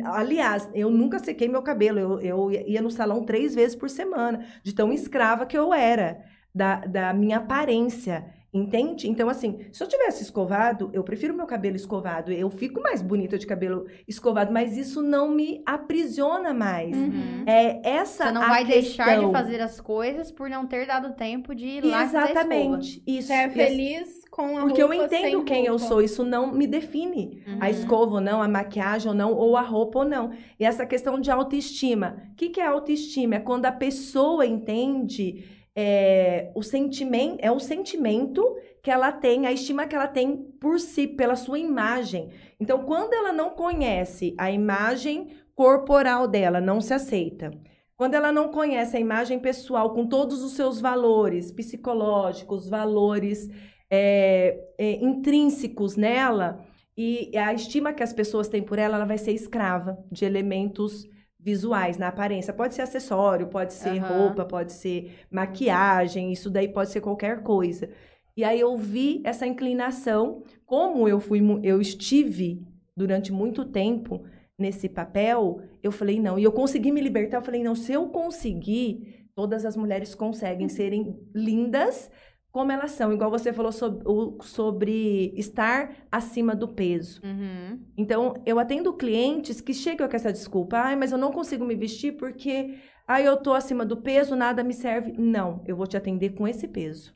Aliás, 0.06 0.70
eu 0.74 0.90
nunca 0.90 1.20
sequei 1.20 1.48
meu 1.50 1.62
cabelo. 1.62 2.00
Eu, 2.00 2.22
eu 2.22 2.52
ia 2.52 2.82
no 2.82 2.90
salão 2.90 3.26
três 3.26 3.54
vezes 3.54 3.76
por 3.76 3.90
semana, 3.90 4.46
de 4.64 4.74
tão 4.74 4.94
escrava 4.94 5.46
que 5.46 5.58
eu 5.58 5.74
era 5.74 6.20
da, 6.56 6.78
da 6.86 7.14
minha 7.14 7.38
aparência. 7.38 8.26
Entende? 8.54 9.08
Então, 9.10 9.30
assim, 9.30 9.60
se 9.72 9.82
eu 9.82 9.88
tivesse 9.88 10.24
escovado, 10.24 10.90
eu 10.92 11.04
prefiro 11.06 11.34
meu 11.34 11.46
cabelo 11.46 11.78
escovado. 11.78 12.34
Eu 12.34 12.50
fico 12.50 12.82
mais 12.82 13.02
bonita 13.02 13.38
de 13.38 13.48
cabelo 13.48 13.86
escovado, 14.06 14.52
mas 14.52 14.76
isso 14.76 15.02
não 15.02 15.30
me 15.30 15.62
aprisiona 15.66 16.54
mais. 16.54 16.96
Uhum. 16.96 17.46
É 17.48 17.80
essa 17.90 18.26
Você 18.26 18.32
não 18.34 18.42
a 18.42 18.48
vai 18.50 18.66
deixar 18.66 19.06
de 19.06 19.10
questão. 19.12 19.32
fazer 19.32 19.62
as 19.62 19.80
coisas 19.80 20.34
por 20.34 20.50
não 20.50 20.68
ter 20.68 20.86
dado 20.86 21.14
tempo 21.14 21.56
de 21.56 21.66
ir 21.66 21.86
lá 21.86 22.02
fazer 22.02 22.18
a 22.18 22.20
escova. 22.26 22.32
Exatamente. 22.32 23.04
Isso. 23.08 23.28
Você 23.30 23.34
é 23.34 23.50
feliz 23.50 24.22
com 24.30 24.58
a 24.58 24.62
Porque 24.64 24.84
eu 24.84 24.94
entendo 24.94 25.10
sem 25.38 25.44
quem 25.46 25.66
eu 25.66 25.78
roupa. 25.78 25.88
sou, 25.88 26.02
isso 26.02 26.26
não 26.26 26.52
me 26.52 26.68
define. 26.68 27.42
Uhum. 27.48 27.58
A 27.62 27.70
escova 27.70 28.16
ou 28.16 28.22
não, 28.22 28.42
a 28.42 28.50
maquiagem 28.50 29.08
ou 29.08 29.16
não, 29.16 29.34
ou 29.34 29.56
a 29.56 29.62
roupa 29.62 30.00
ou 30.00 30.06
não. 30.06 30.32
E 30.60 30.66
essa 30.66 30.86
questão 30.86 31.22
de 31.22 31.32
autoestima. 31.32 32.22
O 32.34 32.36
que, 32.36 32.50
que 32.50 32.60
é 32.60 32.66
autoestima? 32.66 33.36
É 33.36 33.40
quando 33.40 33.66
a 33.66 33.72
pessoa 33.72 34.46
entende 34.46 35.61
é, 35.76 36.52
o 36.56 36.62
sentimento, 36.62 37.38
é 37.40 37.52
o 37.52 37.60
sentimento 37.60 38.58
que 38.82 38.92
ela 38.92 39.12
tem, 39.12 39.46
a 39.46 39.52
estima 39.52 39.88
que 39.88 39.96
ela 39.96 40.08
tem 40.08 40.36
por 40.60 40.80
si, 40.80 41.08
pela 41.08 41.36
sua 41.36 41.60
imagem. 41.60 42.30
Então, 42.60 42.84
quando 42.84 43.14
ela 43.14 43.32
não 43.32 43.52
conhece 43.52 44.36
a 44.38 44.52
imagem 44.52 45.30
corporal 45.56 46.28
dela, 46.28 46.60
não 46.60 46.82
se 46.82 46.94
aceita. 46.94 47.52
Quando 47.96 48.16
ela 48.16 48.32
não 48.32 48.50
conhece 48.50 48.98
a 48.98 49.00
imagem 49.00 49.40
pessoal 49.40 49.94
com 49.94 50.08
todos 50.08 50.42
os 50.44 50.54
seus 50.54 50.82
valores 50.82 51.52
psicológicos, 51.52 52.68
valores 52.68 53.48
é, 53.90 54.60
é, 54.78 54.94
intrínsecos 55.04 55.96
nela, 55.96 56.66
e 56.98 57.36
a 57.38 57.54
estima 57.54 57.94
que 57.94 58.04
as 58.04 58.12
pessoas 58.12 58.48
têm 58.48 58.62
por 58.62 58.78
ela, 58.78 58.98
ela 58.98 59.06
vai 59.06 59.18
ser 59.18 59.32
escrava 59.32 59.98
de 60.12 60.26
elementos 60.26 61.08
visuais 61.44 61.98
na 61.98 62.08
aparência. 62.08 62.54
Pode 62.54 62.76
ser 62.76 62.84
acessório, 62.84 63.48
pode 63.48 63.74
ser 63.74 64.00
Aham. 64.00 64.08
roupa, 64.08 64.46
pode 64.46 64.74
ser 64.74 65.20
maquiagem, 65.30 66.32
isso 66.32 66.50
daí 66.50 66.68
pode 66.68 66.92
ser 66.92 67.02
qualquer 67.02 67.42
coisa. 67.42 67.90
E 68.36 68.44
aí 68.44 68.60
eu 68.60 68.78
vi 68.78 69.22
essa 69.24 69.46
inclinação, 69.46 70.44
como 70.66 71.08
eu 71.08 71.20
fui, 71.20 71.42
eu 71.64 71.82
estive 71.82 72.66
durante 72.96 73.32
muito 73.32 73.66
tempo 73.66 74.24
nesse 74.58 74.88
papel, 74.88 75.62
eu 75.82 75.92
falei 75.92 76.20
não, 76.20 76.38
e 76.38 76.44
eu 76.44 76.52
consegui 76.52 76.92
me 76.92 77.02
libertar, 77.02 77.38
eu 77.38 77.42
falei 77.42 77.64
não, 77.64 77.76
se 77.76 77.92
eu 77.92 78.08
conseguir, 78.10 79.28
todas 79.36 79.66
as 79.66 79.76
mulheres 79.76 80.14
conseguem 80.14 80.70
serem 80.70 81.20
lindas 81.34 82.12
como 82.52 82.72
elas 82.72 82.92
são, 82.92 83.14
igual 83.14 83.32
você 83.32 83.54
falou 83.54 83.72
sobre, 83.72 84.04
sobre 84.44 85.34
estar 85.38 85.96
acima 86.12 86.54
do 86.54 86.68
peso. 86.68 87.22
Uhum. 87.24 87.80
Então, 87.98 88.34
eu 88.46 88.60
atendo 88.60 88.94
clientes 88.94 89.62
que 89.62 89.74
chegam 89.74 90.08
com 90.08 90.16
essa 90.16 90.34
desculpa. 90.34 90.78
Ai, 90.78 90.96
mas 90.96 91.12
eu 91.12 91.18
não 91.18 91.32
consigo 91.32 91.64
me 91.64 91.76
vestir 91.76 92.18
porque 92.18 92.76
ai, 93.08 93.26
eu 93.26 93.38
tô 93.38 93.54
acima 93.54 93.86
do 93.86 93.98
peso, 93.98 94.36
nada 94.36 94.64
me 94.64 94.74
serve. 94.74 95.14
Não, 95.18 95.64
eu 95.66 95.78
vou 95.78 95.88
te 95.88 95.96
atender 95.96 96.32
com 96.32 96.46
esse 96.46 96.68
peso. 96.68 97.16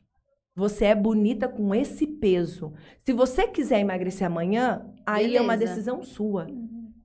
Você 0.54 0.86
é 0.86 0.94
bonita 0.94 1.46
com 1.46 1.74
esse 1.74 2.06
peso. 2.06 2.72
Se 2.98 3.12
você 3.12 3.46
quiser 3.46 3.80
emagrecer 3.80 4.26
amanhã, 4.26 4.90
aí 5.04 5.36
é 5.36 5.40
uma 5.40 5.54
Beleza. 5.54 5.74
decisão 5.74 6.02
sua. 6.02 6.46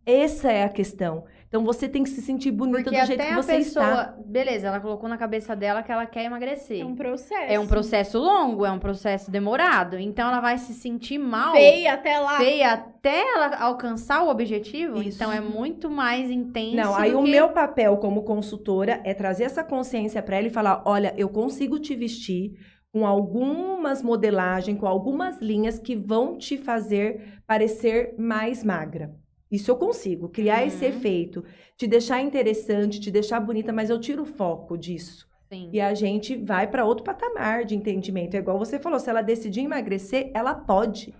Essa 0.05 0.51
é 0.51 0.63
a 0.63 0.69
questão. 0.69 1.25
Então, 1.53 1.65
você 1.65 1.89
tem 1.89 2.01
que 2.01 2.09
se 2.09 2.21
sentir 2.21 2.49
bonita 2.49 2.81
Porque 2.81 2.97
do 3.01 3.05
jeito 3.05 3.21
que 3.21 3.27
a 3.29 3.35
você 3.35 3.57
pessoa. 3.57 3.85
está. 3.85 4.15
Beleza, 4.25 4.67
ela 4.67 4.79
colocou 4.79 5.09
na 5.09 5.17
cabeça 5.17 5.53
dela 5.53 5.83
que 5.83 5.91
ela 5.91 6.05
quer 6.05 6.23
emagrecer. 6.23 6.79
É 6.79 6.85
um 6.85 6.95
processo. 6.95 7.51
É 7.53 7.59
um 7.59 7.67
processo 7.67 8.17
longo, 8.17 8.65
é 8.65 8.71
um 8.71 8.79
processo 8.79 9.29
demorado. 9.29 9.99
Então 9.99 10.29
ela 10.29 10.39
vai 10.39 10.57
se 10.57 10.73
sentir 10.73 11.17
mal. 11.17 11.51
Feia 11.51 11.93
até 11.95 12.17
lá. 12.19 12.37
feia 12.37 12.71
até 12.71 13.33
ela 13.33 13.57
alcançar 13.57 14.23
o 14.23 14.29
objetivo. 14.29 15.01
Isso. 15.01 15.17
Então 15.17 15.29
é 15.29 15.41
muito 15.41 15.89
mais 15.89 16.31
intenso. 16.31 16.77
Não, 16.77 16.95
aí 16.95 17.11
do 17.11 17.19
o 17.19 17.23
que- 17.25 17.31
meu 17.31 17.49
papel 17.49 17.97
como 17.97 18.23
consultora 18.23 19.01
é 19.03 19.13
trazer 19.13 19.43
essa 19.43 19.61
consciência 19.61 20.21
para 20.23 20.37
ela 20.37 20.47
e 20.47 20.51
falar: 20.51 20.81
olha, 20.85 21.13
eu 21.17 21.27
consigo 21.27 21.77
te 21.79 21.93
vestir 21.93 22.53
com 22.93 23.05
algumas 23.05 24.01
modelagens, 24.01 24.79
com 24.79 24.87
algumas 24.87 25.41
linhas 25.41 25.77
que 25.79 25.97
vão 25.97 26.37
te 26.37 26.57
fazer 26.57 27.41
parecer 27.45 28.15
mais 28.17 28.63
magra. 28.63 29.11
Isso 29.51 29.69
eu 29.69 29.75
consigo, 29.75 30.29
criar 30.29 30.65
esse 30.65 30.85
Uhum. 30.85 30.89
efeito, 30.91 31.43
te 31.77 31.85
deixar 31.85 32.21
interessante, 32.21 32.99
te 32.99 33.11
deixar 33.11 33.39
bonita, 33.39 33.73
mas 33.73 33.89
eu 33.89 33.99
tiro 33.99 34.23
o 34.23 34.25
foco 34.25 34.77
disso. 34.77 35.27
Sim. 35.51 35.69
E 35.73 35.81
a 35.81 35.93
gente 35.93 36.37
vai 36.37 36.65
para 36.67 36.85
outro 36.85 37.03
patamar 37.03 37.65
de 37.65 37.75
entendimento. 37.75 38.35
É 38.35 38.39
igual 38.39 38.57
você 38.57 38.79
falou, 38.79 38.97
se 38.99 39.09
ela 39.09 39.21
decidir 39.21 39.61
emagrecer, 39.61 40.31
ela 40.33 40.55
pode. 40.55 41.13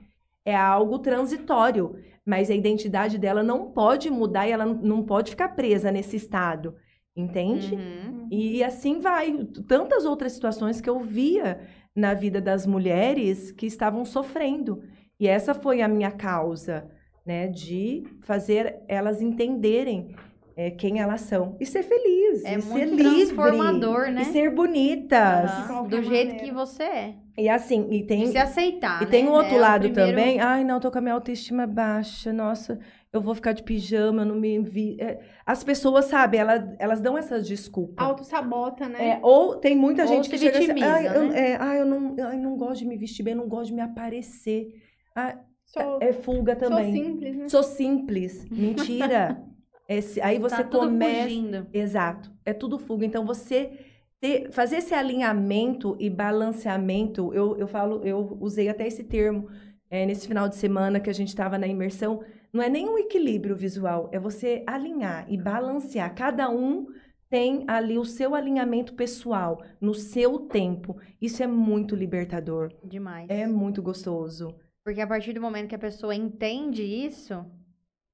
É 0.45 0.55
algo 0.55 0.99
transitório, 0.99 1.95
mas 2.25 2.49
a 2.49 2.55
identidade 2.55 3.17
dela 3.17 3.43
não 3.43 3.71
pode 3.71 4.09
mudar 4.09 4.47
e 4.47 4.51
ela 4.51 4.65
não 4.65 5.03
pode 5.03 5.31
ficar 5.31 5.49
presa 5.49 5.91
nesse 5.91 6.15
estado, 6.15 6.75
entende? 7.15 7.75
Uhum. 7.75 8.27
E 8.31 8.63
assim 8.63 8.99
vai. 8.99 9.45
Tantas 9.67 10.05
outras 10.05 10.31
situações 10.31 10.79
que 10.79 10.89
eu 10.89 10.99
via 10.99 11.59
na 11.93 12.13
vida 12.13 12.39
das 12.39 12.65
mulheres 12.65 13.51
que 13.51 13.65
estavam 13.65 14.05
sofrendo. 14.05 14.81
E 15.19 15.27
essa 15.27 15.53
foi 15.53 15.81
a 15.81 15.87
minha 15.89 16.09
causa, 16.09 16.89
né? 17.25 17.47
De 17.47 18.03
fazer 18.21 18.77
elas 18.87 19.21
entenderem 19.21 20.15
é, 20.55 20.69
quem 20.71 20.99
elas 20.99 21.21
são. 21.21 21.55
E 21.59 21.65
ser 21.65 21.83
feliz. 21.83 22.43
É 22.43 22.55
e 22.57 22.61
ser 22.61 22.69
muito 22.69 22.95
livre, 22.95 23.35
transformador, 23.35 24.11
né? 24.11 24.21
E 24.21 24.25
ser 24.25 24.49
bonitas. 24.53 25.51
Qualquer 25.67 25.89
Do 26.01 26.03
jeito 26.03 26.27
maneira. 26.33 26.43
que 26.45 26.51
você 26.51 26.83
é. 26.83 27.15
E 27.37 27.47
assim, 27.49 27.87
e 27.89 28.03
tem. 28.05 28.23
E 28.23 28.27
se 28.27 28.37
aceitar. 28.37 29.01
E 29.01 29.05
tem 29.05 29.23
né? 29.23 29.29
um 29.29 29.33
outro 29.33 29.53
É 29.55 29.57
o 29.57 29.61
lado 29.61 29.81
primeiro- 29.89 30.09
também. 30.17 30.39
Ai, 30.39 30.63
não, 30.63 30.79
tô 30.79 30.91
com 30.91 30.97
a 30.97 31.01
minha 31.01 31.13
autoestima 31.13 31.65
baixa. 31.65 32.33
Nossa, 32.33 32.77
eu 33.13 33.21
vou 33.21 33.33
ficar 33.33 33.53
de 33.53 33.63
pijama, 33.63 34.23
eu 34.23 34.25
não 34.25 34.35
me 34.35 34.59
vi. 34.59 34.97
É, 34.99 35.19
As 35.45 35.63
pessoas, 35.63 36.05
sabe, 36.05 36.37
elas, 36.37 36.61
elas 36.77 36.99
dão 36.99 37.17
essas 37.17 37.47
desculpas. 37.47 38.05
Auto-sabota, 38.05 38.89
né? 38.89 39.11
É, 39.11 39.19
ou 39.23 39.55
tem 39.55 39.75
muita 39.75 40.01
Ou 40.03 40.07
gente 40.09 40.25
se 40.25 40.31
que 40.31 40.37
chega 40.37 40.59
assim, 40.59 40.83
ai, 40.83 41.07
eu, 41.07 41.29
né? 41.29 41.51
é, 41.51 41.55
ai, 41.55 41.79
eu 41.79 41.85
não, 41.85 42.15
ai, 42.21 42.37
não 42.37 42.57
gosto 42.57 42.79
de 42.81 42.85
me 42.87 42.97
vestir 42.97 43.23
bem, 43.23 43.33
eu 43.33 43.39
não 43.39 43.47
gosto 43.47 43.67
de 43.67 43.73
me 43.75 43.81
aparecer. 43.81 44.67
Ah, 45.15 45.37
Sou, 45.73 45.99
é 46.01 46.11
fuga 46.13 46.57
sou 46.59 46.69
também. 46.69 46.93
simples, 46.93 47.35
né? 47.37 47.47
Sou 47.49 47.63
simples. 47.63 48.45
Mentira. 48.51 49.41
Esse- 49.87 50.21
aí 50.21 50.37
você 50.39 50.57
tá 50.57 50.63
começa. 50.63 51.23
fugindo. 51.23 51.67
Exato. 51.73 52.31
É 52.45 52.53
tudo 52.53 52.77
fuga. 52.77 53.05
Então, 53.05 53.25
você 53.25 53.71
ter- 54.19 54.51
fazer 54.51 54.77
esse 54.77 54.93
alinhamento 54.93 55.95
e 55.99 56.09
balanceamento, 56.09 57.33
eu, 57.33 57.57
eu 57.57 57.67
falo, 57.67 58.01
eu 58.03 58.37
usei 58.39 58.69
até 58.69 58.87
esse 58.87 59.03
termo 59.03 59.47
é, 59.89 60.05
nesse 60.05 60.27
final 60.27 60.47
de 60.47 60.55
semana 60.55 60.99
que 60.99 61.09
a 61.09 61.13
gente 61.13 61.29
estava 61.29 61.57
na 61.57 61.67
imersão. 61.67 62.21
Não 62.53 62.61
é 62.61 62.69
nem 62.69 62.87
um 62.87 62.97
equilíbrio 62.97 63.55
visual, 63.55 64.09
é 64.11 64.19
você 64.19 64.63
alinhar 64.67 65.25
e 65.29 65.37
balancear. 65.37 66.13
Cada 66.13 66.49
um 66.49 66.85
tem 67.29 67.63
ali 67.67 67.97
o 67.97 68.03
seu 68.03 68.35
alinhamento 68.35 68.93
pessoal, 68.93 69.61
no 69.79 69.93
seu 69.93 70.37
tempo. 70.39 70.97
Isso 71.21 71.41
é 71.41 71.47
muito 71.47 71.95
libertador. 71.95 72.69
Demais. 72.83 73.29
É 73.29 73.47
muito 73.47 73.81
gostoso. 73.81 74.53
Porque 74.83 75.01
a 75.01 75.07
partir 75.07 75.33
do 75.33 75.41
momento 75.41 75.67
que 75.69 75.75
a 75.75 75.79
pessoa 75.79 76.15
entende 76.15 76.83
isso, 76.83 77.45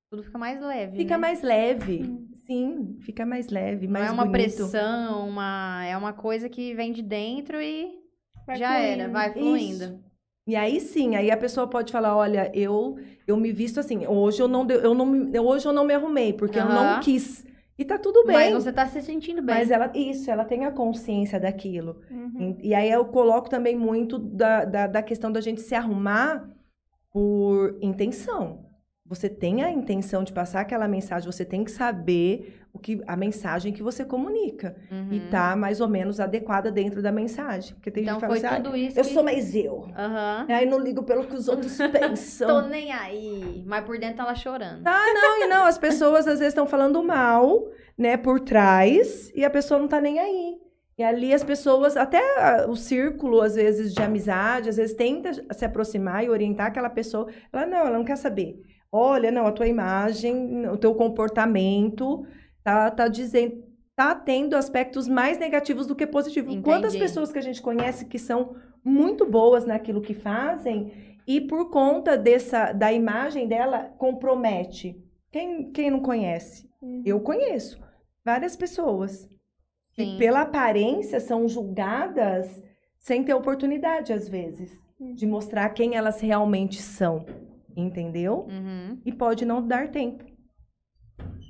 tudo 0.10 0.24
fica 0.24 0.38
mais 0.38 0.60
leve. 0.62 0.98
Fica 0.98 1.16
né? 1.16 1.22
mais 1.22 1.42
leve. 1.42 2.28
Sim, 2.46 2.98
fica 3.02 3.26
mais 3.26 3.50
leve, 3.50 3.88
Não 3.88 3.94
mais 3.94 4.10
é 4.10 4.12
uma 4.12 4.26
bonito. 4.26 4.32
pressão, 4.32 5.28
uma... 5.28 5.84
é 5.86 5.98
uma 5.98 6.14
coisa 6.14 6.48
que 6.50 6.74
vem 6.74 6.92
de 6.92 7.02
dentro 7.02 7.62
e 7.62 7.92
Vai 8.46 8.58
já 8.58 8.78
era, 8.78 9.04
fluindo. 9.04 9.14
vai 9.14 9.34
fluindo. 9.34 10.00
E 10.48 10.56
aí 10.56 10.80
sim, 10.80 11.16
aí 11.18 11.30
a 11.30 11.36
pessoa 11.36 11.68
pode 11.68 11.92
falar, 11.92 12.16
olha, 12.16 12.50
eu 12.56 12.98
eu 13.28 13.36
me 13.36 13.52
visto 13.52 13.82
assim, 13.82 14.08
hoje 14.08 14.42
eu 14.42 14.48
não 14.48 14.66
deu- 14.66 14.80
eu 14.80 14.94
não 14.94 15.06
me- 15.06 15.38
hoje 15.40 15.68
eu 15.68 15.74
não 15.74 15.84
me 15.84 15.94
arrumei 15.94 16.32
porque 16.32 16.58
eu 16.58 16.66
não 16.66 17.02
quis. 17.02 17.46
E 17.78 17.84
tá 17.84 17.98
tudo 17.98 18.26
bem. 18.26 18.54
Mas 18.54 18.64
você 18.64 18.72
tá 18.72 18.88
se 18.88 19.02
sentindo 19.02 19.42
bem. 19.42 19.56
Mas 19.56 19.70
ela 19.70 19.92
isso, 19.94 20.32
ela 20.32 20.46
tem 20.46 20.64
a 20.66 20.72
consciência 20.72 21.38
daquilo. 21.38 22.02
Uhum. 22.10 22.58
E, 22.62 22.70
e 22.70 22.74
aí 22.74 22.90
eu 22.90 23.04
coloco 23.06 23.50
também 23.50 23.76
muito 23.76 24.18
da, 24.18 24.64
da, 24.64 24.88
da 24.88 25.04
questão 25.04 25.30
da 25.32 25.42
gente 25.42 25.60
se 25.62 25.76
arrumar 25.76 26.50
por 27.18 27.76
intenção. 27.82 28.60
Você 29.08 29.28
tem 29.28 29.64
a 29.64 29.72
intenção 29.72 30.24
de 30.24 30.32
passar 30.32 30.60
aquela 30.62 30.88
mensagem, 30.88 31.32
você 31.32 31.44
tem 31.46 31.64
que 31.64 31.72
saber 31.72 32.60
o 32.74 32.78
que 32.78 33.02
a 33.08 33.16
mensagem 33.16 33.74
que 33.74 33.82
você 33.82 34.06
comunica. 34.06 34.76
Uhum. 34.92 35.08
E 35.14 35.20
tá 35.32 35.56
mais 35.56 35.82
ou 35.82 35.88
menos 35.88 36.20
adequada 36.20 36.70
dentro 36.72 37.02
da 37.02 37.12
mensagem. 37.12 37.74
Porque 37.74 37.90
tem 37.90 38.04
Então 38.04 38.20
gente 38.20 38.30
que 38.30 38.40
fala 38.40 38.56
assim, 38.56 38.64
tudo 38.64 38.76
"Ah, 38.76 38.78
isso 38.78 39.00
eu 39.00 39.04
que... 39.04 39.14
sou 39.14 39.24
mais 39.24 39.56
eu. 39.56 39.88
Aham. 39.98 40.46
Aí 40.50 40.66
não 40.68 40.78
ligo 40.80 41.02
pelo 41.04 41.26
que 41.26 41.34
os 41.36 41.48
outros 41.48 41.76
Tô 41.78 41.90
pensam. 41.90 42.68
nem 42.68 42.92
aí. 42.92 43.64
Mas 43.66 43.84
por 43.84 43.98
dentro 43.98 44.22
ela 44.22 44.36
chorando. 44.36 44.84
Tá, 44.84 45.02
não, 45.14 45.44
e 45.44 45.48
não, 45.48 45.66
as 45.66 45.78
pessoas 45.80 46.28
às 46.28 46.38
vezes 46.38 46.50
estão 46.54 46.68
falando 46.68 47.02
mal, 47.02 47.66
né, 47.98 48.16
por 48.18 48.42
trás, 48.42 49.32
e 49.34 49.44
a 49.44 49.50
pessoa 49.50 49.80
não 49.80 49.88
tá 49.88 50.00
nem 50.00 50.20
aí. 50.20 50.58
E 50.98 51.04
ali 51.04 51.32
as 51.32 51.44
pessoas, 51.44 51.96
até 51.96 52.20
ah, 52.40 52.66
o 52.68 52.76
círculo, 52.76 53.42
às 53.42 53.56
vezes, 53.56 53.94
de 53.94 54.02
amizade, 54.02 54.70
às 54.70 54.78
vezes 54.78 54.96
tenta 54.96 55.32
se 55.54 55.64
aproximar 55.64 56.24
e 56.24 56.30
orientar 56.30 56.68
aquela 56.68 56.90
pessoa. 56.90 57.28
Ela 57.54 57.66
não, 57.68 57.78
ela 57.78 57.98
não 57.98 58.06
quer 58.06 58.18
saber. 58.18 58.60
Olha, 58.92 59.30
não, 59.30 59.46
a 59.46 59.52
tua 59.52 59.68
imagem, 59.68 60.68
o 60.68 60.78
teu 60.78 60.96
comportamento 60.96 62.26
tá, 62.64 62.90
tá 62.90 63.08
dizendo, 63.08 63.64
tá 63.96 64.16
tendo 64.16 64.56
aspectos 64.56 65.08
mais 65.08 65.38
negativos 65.38 65.86
do 65.86 65.96
que 65.96 66.08
positivos. 66.08 66.56
Quantas 66.64 66.96
Entendi. 66.96 67.04
pessoas 67.04 67.32
que 67.32 67.38
a 67.38 67.44
gente 67.44 67.62
conhece 67.62 68.06
que 68.06 68.18
são 68.18 68.56
muito 68.84 69.26
boas 69.30 69.66
naquilo 69.66 70.02
que 70.02 70.14
fazem 70.14 71.18
e 71.28 71.42
por 71.42 71.70
conta 71.70 72.18
dessa 72.18 72.72
da 72.72 72.92
imagem 72.92 73.48
dela 73.48 73.94
compromete. 73.98 74.96
Quem, 75.32 75.72
quem 75.72 75.92
não 75.92 76.00
conhece? 76.00 76.70
Uhum. 76.82 77.04
Eu 77.06 77.20
conheço 77.20 77.80
várias 78.26 78.56
pessoas 78.56 79.28
Sim. 80.00 80.12
que 80.14 80.18
pela 80.20 80.42
aparência 80.42 81.20
são 81.20 81.48
julgadas 81.48 82.62
sem 83.00 83.24
ter 83.24 83.34
oportunidade 83.34 84.14
às 84.14 84.30
vezes 84.30 84.78
de 85.16 85.26
mostrar 85.26 85.70
quem 85.70 85.96
elas 85.96 86.22
realmente 86.22 86.82
são, 86.82 87.26
entendeu? 87.76 88.48
Uhum. 88.50 89.00
E 89.06 89.12
pode 89.12 89.46
não 89.46 89.66
dar 89.66 89.90
tempo. 89.90 90.24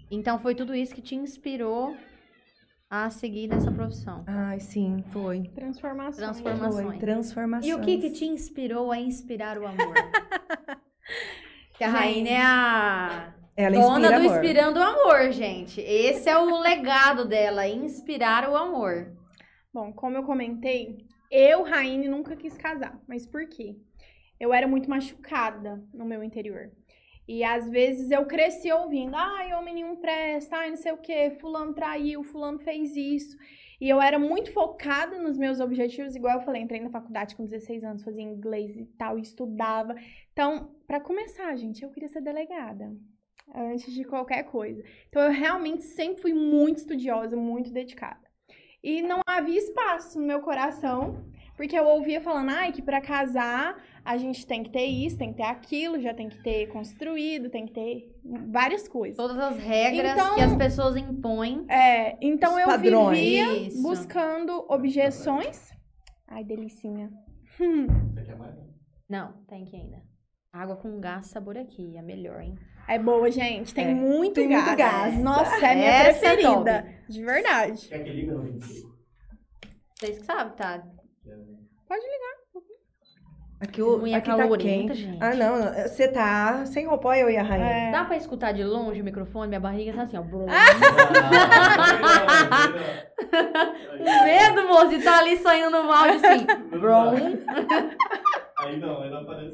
Então 0.09 0.39
foi 0.39 0.55
tudo 0.55 0.73
isso 0.75 0.93
que 0.95 1.01
te 1.01 1.15
inspirou 1.15 1.95
a 2.89 3.09
seguir 3.09 3.47
nessa 3.47 3.69
profissão. 3.71 4.23
Ai, 4.25 4.59
sim, 4.61 5.03
foi. 5.09 5.43
Transformação. 5.53 6.23
Transforma- 6.23 6.71
Foi 6.71 6.97
transformação. 6.97 7.69
E 7.69 7.73
o 7.73 7.81
que 7.81 7.97
que 7.97 8.11
te 8.11 8.25
inspirou 8.25 8.91
a 8.91 8.97
inspirar 8.97 9.57
o 9.57 9.65
amor? 9.67 9.93
que 11.77 11.83
a. 11.83 11.89
Rainha 11.89 12.31
é 12.31 12.41
a 12.41 13.33
Ela 13.57 13.75
dona 13.75 14.19
inspira 14.19 14.19
do 14.19 14.19
amor. 14.19 14.35
Inspirando 14.35 14.79
o 14.79 14.83
Amor, 14.83 15.31
gente. 15.31 15.81
Esse 15.81 16.29
é 16.29 16.37
o 16.37 16.45
legado 16.61 17.25
dela, 17.27 17.67
inspirar 17.67 18.47
o 18.47 18.55
amor. 18.55 19.11
Bom, 19.73 19.91
como 19.91 20.15
eu 20.15 20.23
comentei, 20.23 21.07
eu, 21.31 21.63
Raine, 21.63 22.07
nunca 22.07 22.35
quis 22.35 22.55
casar. 22.55 23.01
Mas 23.07 23.25
por 23.25 23.49
quê? 23.49 23.75
Eu 24.39 24.53
era 24.53 24.67
muito 24.67 24.87
machucada 24.87 25.83
no 25.91 26.05
meu 26.05 26.23
interior. 26.23 26.71
E 27.27 27.43
às 27.43 27.67
vezes 27.67 28.11
eu 28.11 28.25
cresci 28.27 28.71
ouvindo, 28.71 29.15
ai, 29.15 29.51
homem 29.53 29.73
nenhum 29.73 29.95
presta, 29.95 30.57
ai, 30.57 30.69
não 30.69 30.77
sei 30.77 30.91
o 30.91 30.97
quê, 30.97 31.31
fulano 31.41 31.73
traiu, 31.73 32.23
fulano 32.23 32.59
fez 32.59 32.95
isso. 32.95 33.35
E 33.81 33.89
eu 33.89 33.99
era 33.99 34.19
muito 34.19 34.53
focada 34.53 35.17
nos 35.17 35.35
meus 35.35 35.59
objetivos, 35.59 36.15
igual 36.15 36.35
eu 36.37 36.45
falei, 36.45 36.61
entrei 36.61 36.79
na 36.79 36.91
faculdade 36.91 37.35
com 37.35 37.43
16 37.43 37.83
anos, 37.83 38.03
fazia 38.03 38.23
inglês 38.23 38.77
e 38.77 38.85
tal, 38.97 39.17
e 39.17 39.21
estudava. 39.23 39.95
Então, 40.31 40.75
pra 40.85 41.01
começar, 41.01 41.55
gente, 41.55 41.83
eu 41.83 41.89
queria 41.89 42.07
ser 42.07 42.21
delegada. 42.21 42.95
Antes 43.55 43.93
de 43.93 44.03
qualquer 44.03 44.43
coisa. 44.43 44.83
Então, 45.07 45.21
eu 45.21 45.31
realmente 45.31 45.83
sempre 45.83 46.21
fui 46.21 46.33
muito 46.33 46.77
estudiosa, 46.77 47.35
muito 47.35 47.71
dedicada. 47.71 48.19
E 48.83 49.01
não 49.01 49.21
havia 49.27 49.57
espaço 49.57 50.19
no 50.19 50.25
meu 50.27 50.41
coração, 50.41 51.25
porque 51.55 51.77
eu 51.77 51.85
ouvia 51.85 52.21
falando, 52.21 52.49
ai, 52.51 52.71
que 52.71 52.81
pra 52.81 53.01
casar 53.01 53.81
a 54.05 54.15
gente 54.15 54.45
tem 54.45 54.63
que 54.63 54.69
ter 54.69 54.85
isso, 54.85 55.17
tem 55.17 55.31
que 55.31 55.37
ter 55.37 55.43
aquilo, 55.43 55.99
já 55.99 56.13
tem 56.13 56.29
que 56.29 56.41
ter 56.43 56.67
construído, 56.67 57.49
tem 57.49 57.65
que 57.65 57.73
ter 57.73 58.15
várias 58.51 58.87
coisas. 58.87 59.17
Todas 59.17 59.37
as 59.37 59.57
regras 59.57 60.11
Então- 60.13 60.35
que 60.35 60.41
as 60.41 60.55
pessoas 60.55 60.95
impõem. 60.95 61.65
É, 61.69 62.17
então 62.21 62.53
Os 62.53 62.59
eu 62.59 62.67
padrões. 62.67 63.17
vivia 63.19 63.57
Isso. 63.67 63.81
buscando 63.81 64.65
objeções. 64.69 65.71
Ai, 66.27 66.43
delicinha. 66.43 67.09
Você 67.57 68.23
quer 68.23 68.37
mais? 68.37 68.55
Não, 69.09 69.33
tem 69.47 69.65
que 69.65 69.75
ainda. 69.75 70.01
Água 70.53 70.75
com 70.77 70.99
gás 70.99 71.27
sabor 71.27 71.57
aqui, 71.57 71.97
é 71.97 72.01
melhor, 72.01 72.41
hein? 72.41 72.55
É 72.87 72.97
boa, 72.99 73.29
gente. 73.29 73.73
Tem 73.73 73.89
É, 73.89 73.93
muito 73.93 74.35
tem 74.35 74.49
gás. 74.49 74.63
muito 74.65 74.77
gás. 74.77 75.19
Nossa, 75.19 75.65
é 75.65 75.71
a 75.71 75.75
minha 75.75 75.87
Essa 75.89 76.25
é 76.27 76.33
preferida. 76.35 76.87
de 77.09 77.23
verdade. 77.23 77.87
Quer 77.87 78.03
que 78.03 78.09
liga 78.11 78.33
no 78.33 78.43
25? 78.43 78.97
Vocês 79.99 80.19
que 80.19 80.25
sabem, 80.25 80.53
tá? 80.55 80.83
Pode 81.87 82.01
ligar. 82.01 82.37
Aqui, 83.59 83.81
o, 83.81 83.95
aqui 83.95 84.11
tá 84.11 84.21
calorenta, 84.21 84.93
quente. 84.93 84.95
gente. 85.01 85.17
Ah, 85.23 85.33
não, 85.33 85.57
não. 85.57 85.73
Você 85.73 86.07
tá 86.07 86.63
sem 86.67 86.85
roupa, 86.85 87.17
eu 87.17 87.27
e 87.27 87.37
a 87.37 87.41
rainha. 87.43 87.65
É. 87.65 87.91
Dá 87.91 88.05
pra 88.05 88.15
escutar 88.15 88.51
de 88.51 88.63
longe 88.63 89.01
o 89.01 89.03
microfone? 89.03 89.47
Minha 89.47 89.59
barriga 89.59 89.93
tá 89.93 90.03
assim, 90.03 90.15
ó. 90.15 90.21
Brum. 90.21 90.45
Medo, 94.23 94.67
moço, 94.67 94.89
de 94.89 95.03
tá 95.03 95.17
ali 95.19 95.37
saindo 95.37 95.71
no 95.71 95.91
áudio 95.91 96.15
assim. 96.17 96.45
Brum. 96.69 97.15
Aí 98.59 98.77
não, 98.79 99.01
aí 99.01 99.09
não 99.09 99.21
aparece. 99.21 99.51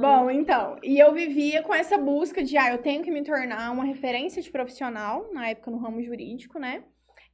Bom, 0.00 0.30
então, 0.30 0.76
e 0.82 0.98
eu 0.98 1.12
vivia 1.12 1.62
com 1.62 1.74
essa 1.74 1.96
busca 1.96 2.42
de, 2.42 2.56
ah, 2.56 2.72
eu 2.72 2.78
tenho 2.78 3.02
que 3.02 3.10
me 3.10 3.22
tornar 3.22 3.70
uma 3.72 3.84
referência 3.84 4.42
de 4.42 4.50
profissional, 4.50 5.30
na 5.32 5.48
época 5.48 5.70
no 5.70 5.78
ramo 5.78 6.02
jurídico, 6.02 6.58
né? 6.58 6.84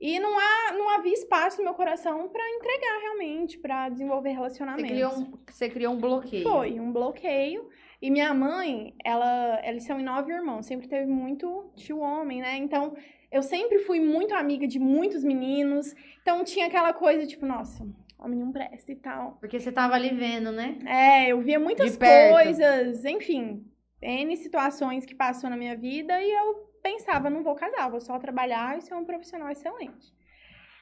E 0.01 0.19
não, 0.19 0.39
há, 0.39 0.73
não 0.73 0.89
havia 0.89 1.13
espaço 1.13 1.59
no 1.59 1.65
meu 1.65 1.75
coração 1.75 2.29
pra 2.29 2.43
entregar 2.49 3.01
realmente, 3.03 3.59
pra 3.59 3.89
desenvolver 3.91 4.31
Você 4.31 4.35
relacionamentos. 4.35 4.91
criou, 4.91 5.13
um, 5.13 5.33
você 5.47 5.69
criou 5.69 5.95
um 5.95 5.99
bloqueio. 5.99 6.43
Foi, 6.43 6.81
um 6.81 6.91
bloqueio. 6.91 7.69
E 8.01 8.11
minha 8.11 8.33
mãe, 8.33 8.95
ela, 9.05 9.61
eles 9.63 9.85
são 9.85 10.01
em 10.01 10.03
nove 10.03 10.33
irmãos, 10.33 10.65
sempre 10.65 10.89
teve 10.89 11.05
muito 11.05 11.71
tio 11.77 11.99
homem, 11.99 12.41
né? 12.41 12.57
Então, 12.57 12.97
eu 13.31 13.43
sempre 13.43 13.81
fui 13.81 14.01
muito 14.01 14.35
amiga 14.35 14.67
de 14.67 14.79
muitos 14.79 15.23
meninos. 15.23 15.95
Então, 16.23 16.43
tinha 16.45 16.67
aquela 16.67 16.95
coisa, 16.95 17.27
tipo, 17.27 17.45
nossa, 17.45 17.87
homem 18.23 18.39
não 18.39 18.53
presta 18.53 18.93
e 18.93 18.97
tal. 18.97 19.37
Porque 19.41 19.59
você 19.59 19.73
tava 19.73 19.95
ali 19.95 20.11
vendo, 20.11 20.53
né? 20.53 20.79
É, 20.87 21.29
eu 21.29 21.41
via 21.41 21.59
muitas 21.59 21.97
coisas, 21.97 23.05
enfim, 23.05 23.65
N 24.03 24.37
situações 24.37 25.05
que 25.05 25.15
passou 25.15 25.51
na 25.51 25.57
minha 25.57 25.77
vida 25.77 26.23
e 26.23 26.31
eu 26.31 26.71
pensava, 26.83 27.31
não 27.31 27.43
vou 27.43 27.55
casar, 27.55 27.91
vou 27.91 28.01
só 28.01 28.19
trabalhar 28.19 28.79
e 28.79 28.83
ser 28.83 28.95
um 28.95 29.05
profissional 29.05 29.51
excelente. 29.51 30.13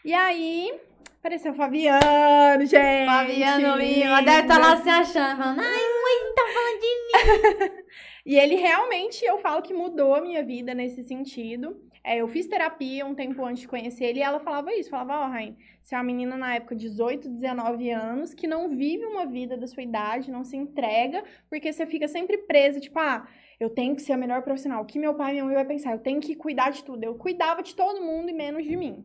E 0.05 0.15
aí, 0.15 0.81
apareceu 1.19 1.53
o 1.53 1.55
Fabiano, 1.57 2.65
gente. 2.65 3.07
Fabiano 3.07 3.77
Lima 3.77 4.23
deve 4.23 4.43
estar 4.43 4.59
lá 4.59 4.77
se 4.77 4.89
achando, 4.89 5.37
falando, 5.37 5.61
ai, 5.61 5.67
mãe, 5.67 6.35
tá 6.35 6.43
falando 6.55 6.81
de 6.81 7.85
E 8.27 8.39
ele 8.39 8.57
realmente, 8.57 9.25
eu 9.25 9.39
falo 9.39 9.63
que 9.63 9.75
mudou 9.75 10.15
a 10.15 10.21
minha 10.21 10.45
vida 10.45 10.75
nesse 10.75 11.03
sentido. 11.03 11.81
É, 12.09 12.17
eu 12.17 12.27
fiz 12.27 12.47
terapia 12.47 13.05
um 13.05 13.15
tempo 13.15 13.45
antes 13.45 13.61
de 13.61 13.69
conhecer 13.69 14.07
ele 14.07 14.21
e 14.21 14.23
ela 14.23 14.41
falava 14.41 14.73
isso. 14.73 14.89
Falava, 14.89 15.27
ó, 15.27 15.29
Rain, 15.29 15.55
você 15.83 15.95
é 15.95 15.99
uma 15.99 16.05
menina 16.05 16.39
na 16.39 16.55
época 16.55 16.75
de 16.75 16.89
18, 16.89 17.29
19 17.29 17.91
anos 17.91 18.33
que 18.33 18.47
não 18.47 18.71
vive 18.71 19.05
uma 19.05 19.27
vida 19.27 19.59
da 19.59 19.67
sua 19.67 19.83
idade, 19.83 20.31
não 20.31 20.43
se 20.43 20.57
entrega, 20.57 21.23
porque 21.51 21.71
você 21.71 21.85
fica 21.85 22.09
sempre 22.09 22.39
presa, 22.39 22.81
tipo, 22.81 22.99
ah, 22.99 23.29
eu 23.61 23.69
tenho 23.69 23.95
que 23.95 24.01
ser 24.01 24.15
a 24.15 24.17
melhor 24.17 24.41
profissional. 24.41 24.83
O 24.83 24.87
que 24.87 24.99
meu 24.99 25.15
pai 25.15 25.31
e 25.31 25.33
minha 25.35 25.45
mãe 25.45 25.55
vai 25.55 25.67
pensar? 25.67 25.93
Eu 25.93 25.99
tenho 25.99 26.19
que 26.19 26.35
cuidar 26.35 26.71
de 26.71 26.83
tudo. 26.83 27.05
Eu 27.05 27.15
cuidava 27.15 27.63
de 27.63 27.75
todo 27.75 28.01
mundo 28.03 28.31
e 28.31 28.33
menos 28.33 28.65
de 28.65 28.75
mim. 28.75 29.05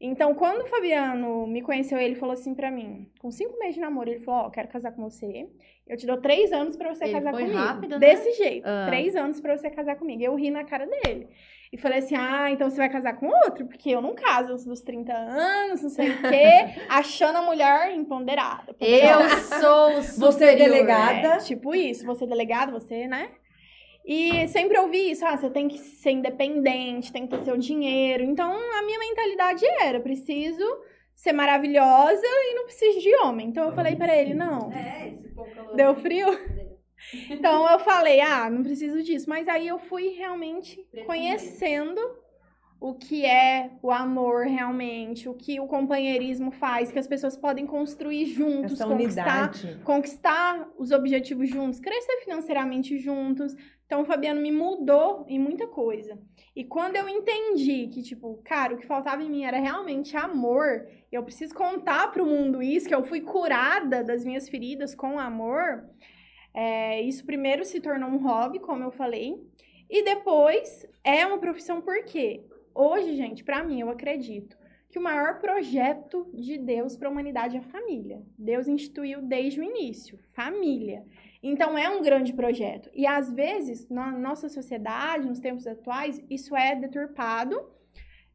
Então, 0.00 0.32
quando 0.34 0.62
o 0.62 0.66
Fabiano 0.66 1.46
me 1.48 1.62
conheceu, 1.62 1.98
ele 1.98 2.14
falou 2.14 2.34
assim 2.34 2.54
pra 2.54 2.70
mim, 2.70 3.10
com 3.18 3.30
cinco 3.30 3.58
meses 3.58 3.74
de 3.76 3.80
namoro, 3.80 4.10
ele 4.10 4.20
falou, 4.20 4.42
ó, 4.42 4.50
quero 4.50 4.68
casar 4.68 4.92
com 4.92 5.02
você. 5.02 5.48
Eu 5.86 5.96
te 5.96 6.06
dou 6.06 6.18
três 6.20 6.52
anos 6.52 6.76
pra 6.76 6.94
você 6.94 7.04
Ele 7.04 7.12
casar 7.14 7.32
foi 7.32 7.42
comigo. 7.42 7.58
rápido, 7.58 7.90
né? 7.92 7.98
Desse 7.98 8.32
jeito. 8.32 8.66
Ah. 8.66 8.84
Três 8.86 9.16
anos 9.16 9.40
pra 9.40 9.56
você 9.56 9.70
casar 9.70 9.96
comigo. 9.96 10.22
Eu 10.22 10.34
ri 10.34 10.50
na 10.50 10.64
cara 10.64 10.86
dele. 10.86 11.28
E 11.72 11.76
falei 11.78 11.98
assim, 11.98 12.14
ah, 12.16 12.48
então 12.50 12.70
você 12.70 12.76
vai 12.76 12.88
casar 12.88 13.14
com 13.16 13.26
outro? 13.26 13.66
Porque 13.66 13.90
eu 13.90 14.00
não 14.00 14.14
caso 14.14 14.52
antes 14.52 14.64
dos 14.64 14.80
30 14.80 15.12
anos, 15.12 15.82
não 15.82 15.90
sei 15.90 16.10
o 16.10 16.22
quê. 16.28 16.80
achando 16.88 17.36
a 17.38 17.42
mulher 17.42 17.92
empoderada. 17.92 18.74
Eu 18.80 19.28
sou 19.60 19.98
o 19.98 20.02
Você 20.02 20.44
é 20.44 20.50
superior. 20.52 20.56
delegada. 20.70 21.28
É, 21.34 21.38
tipo 21.38 21.74
isso, 21.74 22.06
você 22.06 22.24
é 22.24 22.26
delegado, 22.28 22.72
você, 22.72 23.06
né? 23.08 23.30
E 24.08 24.46
sempre 24.48 24.78
ouvi 24.78 25.10
isso, 25.10 25.26
ah, 25.26 25.36
você 25.36 25.50
tem 25.50 25.66
que 25.66 25.78
ser 25.78 26.12
independente, 26.12 27.12
tem 27.12 27.26
que 27.26 27.36
ter 27.36 27.42
seu 27.44 27.56
dinheiro. 27.56 28.22
Então, 28.22 28.52
a 28.52 28.82
minha 28.82 28.98
mentalidade 29.00 29.66
era, 29.80 29.98
preciso 29.98 30.64
ser 31.12 31.32
maravilhosa 31.32 32.22
e 32.24 32.54
não 32.54 32.64
preciso 32.66 33.00
de 33.00 33.12
homem. 33.16 33.48
Então 33.48 33.64
eu 33.64 33.72
falei 33.72 33.96
pra 33.96 34.14
ele, 34.16 34.32
não. 34.34 34.70
É, 34.70 35.08
esse 35.08 35.28
pouco 35.34 35.50
calor. 35.52 35.74
Deu 35.74 35.94
frio? 35.96 36.26
Então 37.30 37.68
eu 37.70 37.78
falei, 37.80 38.20
ah, 38.20 38.48
não 38.50 38.62
preciso 38.62 39.02
disso. 39.02 39.28
Mas 39.28 39.48
aí 39.48 39.68
eu 39.68 39.78
fui 39.78 40.08
realmente 40.10 40.84
conhecendo 41.04 42.00
o 42.80 42.94
que 42.94 43.24
é 43.24 43.70
o 43.82 43.90
amor 43.90 44.44
realmente, 44.44 45.28
o 45.28 45.34
que 45.34 45.58
o 45.58 45.66
companheirismo 45.66 46.50
faz, 46.50 46.92
que 46.92 46.98
as 46.98 47.06
pessoas 47.06 47.36
podem 47.36 47.66
construir 47.66 48.26
juntos, 48.26 48.72
Essa 48.72 48.86
conquistar, 48.86 49.50
unidade. 49.50 49.80
conquistar 49.82 50.68
os 50.78 50.90
objetivos 50.90 51.48
juntos, 51.48 51.80
crescer 51.80 52.20
financeiramente 52.22 52.98
juntos. 52.98 53.54
Então 53.86 54.02
o 54.02 54.04
Fabiano 54.04 54.40
me 54.42 54.52
mudou 54.52 55.24
em 55.28 55.38
muita 55.38 55.66
coisa. 55.66 56.18
E 56.54 56.64
quando 56.64 56.96
eu 56.96 57.08
entendi 57.08 57.88
que, 57.88 58.02
tipo, 58.02 58.40
cara, 58.44 58.74
o 58.74 58.78
que 58.78 58.86
faltava 58.86 59.22
em 59.22 59.30
mim 59.30 59.44
era 59.44 59.58
realmente 59.58 60.16
amor, 60.16 60.86
e 61.10 61.14
eu 61.14 61.22
preciso 61.22 61.54
contar 61.54 62.10
pro 62.10 62.26
mundo 62.26 62.62
isso, 62.62 62.88
que 62.88 62.94
eu 62.94 63.04
fui 63.04 63.20
curada 63.20 64.02
das 64.02 64.24
minhas 64.24 64.48
feridas 64.48 64.94
com 64.94 65.18
amor, 65.18 65.84
é, 66.56 67.02
isso 67.02 67.26
primeiro 67.26 67.66
se 67.66 67.82
tornou 67.82 68.08
um 68.08 68.16
hobby, 68.16 68.58
como 68.58 68.82
eu 68.82 68.90
falei, 68.90 69.46
e 69.90 70.02
depois 70.02 70.86
é 71.04 71.26
uma 71.26 71.36
profissão 71.36 71.82
por 71.82 72.02
quê? 72.04 72.46
Hoje, 72.74 73.14
gente, 73.14 73.44
pra 73.44 73.62
mim, 73.62 73.80
eu 73.80 73.90
acredito 73.90 74.56
que 74.88 74.98
o 74.98 75.02
maior 75.02 75.38
projeto 75.38 76.26
de 76.32 76.56
Deus 76.56 76.96
para 76.96 77.08
a 77.08 77.10
humanidade 77.10 77.56
é 77.56 77.58
a 77.58 77.62
família. 77.62 78.22
Deus 78.38 78.68
instituiu 78.68 79.20
desde 79.20 79.60
o 79.60 79.64
início, 79.64 80.18
família. 80.32 81.04
Então 81.42 81.76
é 81.76 81.90
um 81.90 82.00
grande 82.00 82.32
projeto. 82.32 82.88
E 82.94 83.06
às 83.06 83.30
vezes, 83.30 83.86
na 83.90 84.10
nossa 84.10 84.48
sociedade, 84.48 85.28
nos 85.28 85.40
tempos 85.40 85.66
atuais, 85.66 86.24
isso 86.30 86.56
é 86.56 86.74
deturpado 86.74 87.70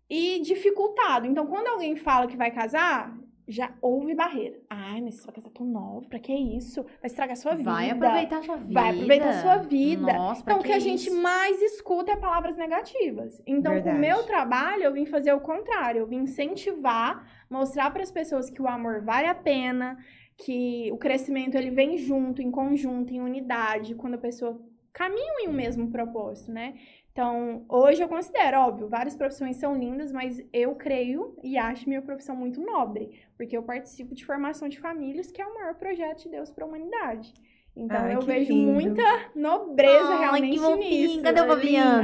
e 0.08 0.40
dificultado. 0.42 1.26
Então, 1.26 1.48
quando 1.48 1.68
alguém 1.68 1.96
fala 1.96 2.28
que 2.28 2.38
vai 2.38 2.52
casar, 2.52 3.18
já 3.52 3.74
houve 3.82 4.16
barreira. 4.16 4.58
Ai, 4.70 5.02
mas 5.02 5.16
você 5.16 5.26
vai 5.26 5.36
casar 5.36 5.50
tão 5.50 5.66
novo, 5.66 6.08
pra 6.08 6.20
que 6.20 6.34
isso? 6.34 6.82
Vai 6.84 7.06
estragar 7.06 7.36
sua 7.36 7.54
vida. 7.56 7.72
Vai 7.72 7.90
aproveitar 7.90 8.38
a 8.40 8.44
sua 8.44 8.56
vida. 8.56 8.74
Vai 8.74 8.90
aproveitar 8.92 9.30
a 9.30 9.42
sua 9.42 9.58
vida. 9.58 10.14
Nossa, 10.14 10.42
Então, 10.42 10.60
o 10.60 10.64
que 10.64 10.72
a 10.72 10.78
isso? 10.78 10.88
gente 10.88 11.10
mais 11.12 11.62
escuta 11.62 12.14
é 12.14 12.16
palavras 12.16 12.56
negativas. 12.56 13.42
Então, 13.46 13.74
Verdade. 13.74 13.96
com 13.96 13.98
o 13.98 14.00
meu 14.08 14.24
trabalho, 14.24 14.84
eu 14.84 14.94
vim 14.94 15.06
fazer 15.06 15.34
o 15.34 15.42
contrário. 15.42 16.00
Eu 16.00 16.08
vim 16.08 16.18
incentivar, 16.20 17.28
mostrar 17.50 17.92
para 17.92 18.04
as 18.04 18.12
pessoas 18.12 18.50
que 18.50 18.62
o 18.62 18.68
amor 18.68 19.02
vale 19.02 19.28
a 19.28 19.36
pena, 19.36 19.98
que 20.38 20.90
o 20.92 20.98
crescimento 20.98 21.56
ele 21.56 21.70
vem 21.70 21.98
junto, 21.98 22.42
em 22.42 22.50
conjunto, 22.50 23.14
em 23.14 23.22
unidade, 23.22 23.96
quando 23.96 24.16
a 24.16 24.18
pessoa 24.18 24.60
caminha 24.94 25.46
em 25.46 25.48
um 25.48 25.54
mesmo 25.54 25.90
propósito, 25.90 26.52
né? 26.52 26.74
Então, 27.12 27.66
hoje 27.68 28.02
eu 28.02 28.08
considero, 28.08 28.60
óbvio, 28.60 28.88
várias 28.88 29.16
profissões 29.16 29.58
são 29.58 29.76
lindas, 29.76 30.12
mas 30.14 30.42
eu 30.54 30.76
creio 30.76 31.36
e 31.44 31.58
acho 31.58 31.88
minha 31.90 32.02
profissão 32.02 32.36
muito 32.36 32.62
nobre, 32.62 33.20
porque 33.36 33.56
eu 33.56 33.64
participo 33.64 34.16
de 34.16 34.26
formação 34.26 34.70
de 34.70 34.80
famílias, 34.80 35.30
que 35.30 35.42
é 35.42 35.46
o 35.46 35.54
maior 35.54 35.76
projeto 35.76 36.24
de 36.24 36.30
Deus 36.30 36.50
para 36.52 36.64
a 36.64 36.68
humanidade. 36.68 37.34
Então, 37.74 38.02
Ai, 38.02 38.16
eu 38.16 38.22
vejo 38.22 38.52
lindo. 38.52 38.74
muita 38.74 39.04
nobreza 39.34 40.10
Ai, 40.10 40.20
realmente 40.20 40.54
que 40.56 40.60
fofinho. 40.60 40.78
nisso. 41.08 41.22
Cadê 41.22 41.40
o 41.42 41.48
Fabiano? 41.48 42.02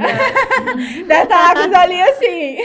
Deve 1.06 1.22
estar 1.24 1.54
com 1.54 1.60
os 1.68 1.78
olhinhos 1.78 2.08
assim. 2.08 2.56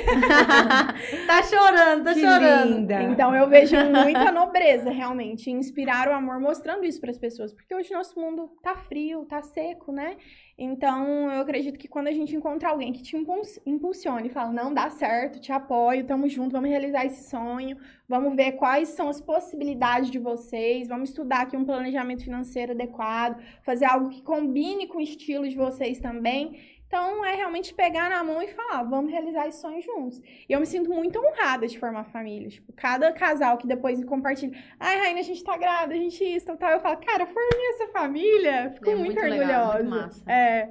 tá 1.27 1.43
chorando, 1.43 2.03
tá 2.05 2.13
Que 2.13 2.21
chorando. 2.21 2.69
linda. 2.77 3.03
Então 3.03 3.35
eu 3.35 3.49
vejo 3.49 3.75
muita 3.91 4.31
nobreza 4.31 4.89
realmente 4.89 5.51
em 5.51 5.57
inspirar 5.57 6.07
o 6.07 6.13
amor 6.13 6.39
mostrando 6.39 6.85
isso 6.85 7.01
para 7.01 7.11
as 7.11 7.17
pessoas, 7.17 7.53
porque 7.53 7.75
hoje 7.75 7.93
nosso 7.93 8.17
mundo 8.17 8.49
tá 8.63 8.75
frio, 8.77 9.25
tá 9.25 9.41
seco, 9.41 9.91
né? 9.91 10.15
Então 10.57 11.31
eu 11.31 11.41
acredito 11.41 11.79
que 11.79 11.87
quando 11.87 12.07
a 12.07 12.11
gente 12.11 12.35
encontra 12.35 12.69
alguém 12.69 12.93
que 12.93 13.01
te 13.01 13.17
impuls- 13.17 13.59
impulsione 13.65 14.29
fala, 14.29 14.51
não 14.51 14.71
dá 14.71 14.89
certo, 14.89 15.39
te 15.39 15.51
apoio, 15.51 16.05
tamo 16.05 16.29
junto, 16.29 16.51
vamos 16.51 16.69
realizar 16.69 17.05
esse 17.05 17.27
sonho, 17.27 17.75
vamos 18.07 18.35
ver 18.35 18.51
quais 18.53 18.89
são 18.89 19.09
as 19.09 19.19
possibilidades 19.19 20.11
de 20.11 20.19
vocês, 20.19 20.87
vamos 20.87 21.09
estudar 21.09 21.41
aqui 21.41 21.57
um 21.57 21.65
planejamento 21.65 22.23
financeiro 22.23 22.73
adequado, 22.73 23.41
fazer 23.63 23.85
algo 23.85 24.09
que 24.09 24.21
combine 24.21 24.87
com 24.87 24.99
o 24.99 25.01
estilo 25.01 25.49
de 25.49 25.55
vocês 25.55 25.99
também. 25.99 26.55
Então, 26.93 27.25
é 27.25 27.33
realmente 27.33 27.73
pegar 27.73 28.07
na 28.07 28.23
mão 28.23 28.39
e 28.39 28.47
falar, 28.49 28.83
vamos 28.83 29.11
realizar 29.11 29.47
esse 29.47 29.59
sonho 29.59 29.81
juntos. 29.81 30.21
E 30.47 30.53
eu 30.53 30.59
me 30.59 30.65
sinto 30.67 30.91
muito 30.91 31.17
honrada 31.17 31.65
de 31.65 31.79
formar 31.79 32.03
família. 32.03 32.47
Tipo, 32.49 32.71
cada 32.73 33.11
casal 33.11 33.57
que 33.57 33.65
depois 33.65 34.03
compartilha, 34.05 34.55
ai, 34.79 34.99
Raina, 34.99 35.19
a 35.19 35.23
gente 35.23 35.43
tá 35.43 35.57
grávida, 35.57 35.95
a 35.95 35.97
gente 35.97 36.23
isso, 36.23 36.45
tal, 36.45 36.55
tal. 36.55 36.73
Eu 36.73 36.79
falo, 36.81 36.97
cara, 36.97 37.25
formei 37.25 37.69
essa 37.71 37.87
família. 37.87 38.69
Fico 38.75 38.91
É 38.91 38.95
muito, 38.95 39.19
muito 39.19 39.21
legal, 39.21 39.69
orgulhosa. 39.69 39.83
muito 39.83 39.89
massa. 39.89 40.31
É. 40.31 40.69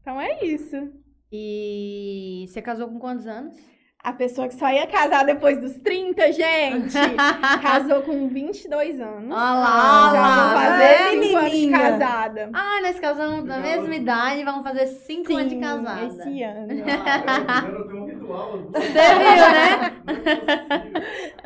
Então 0.00 0.20
é 0.20 0.44
isso. 0.44 0.92
E 1.32 2.44
você 2.46 2.62
casou 2.62 2.86
com 2.86 3.00
quantos 3.00 3.26
anos? 3.26 3.58
A 4.04 4.12
pessoa 4.12 4.46
que 4.48 4.54
só 4.54 4.68
ia 4.70 4.86
casar 4.86 5.24
depois 5.24 5.58
dos 5.58 5.78
30, 5.78 6.30
gente, 6.30 6.92
casou 7.62 8.02
com 8.02 8.28
22 8.28 9.00
anos. 9.00 9.30
Olha 9.30 9.34
lá, 9.34 10.10
Já 10.12 10.12
olha 10.12 10.20
lá. 10.20 10.54
fazer 10.54 10.84
É, 10.84 11.10
5 11.22 11.36
anos 11.38 11.50
de 11.50 11.56
menina. 11.56 11.78
casada. 11.78 12.50
Ah, 12.52 12.80
nós 12.82 13.00
casamos 13.00 13.44
na 13.46 13.58
mesma 13.60 13.94
idade 13.96 14.44
vamos 14.44 14.62
fazer 14.62 14.86
cinco 14.88 15.34
anos 15.34 15.48
de 15.48 15.56
casada. 15.58 16.04
esse 16.04 16.42
ano. 16.42 16.68
Ah, 16.86 17.64
eu 17.66 17.88
tenho 17.88 18.02
um 18.02 18.06
ritual. 18.06 18.58
Você 18.72 19.14
viu, 19.14 19.46
né? 19.54 19.94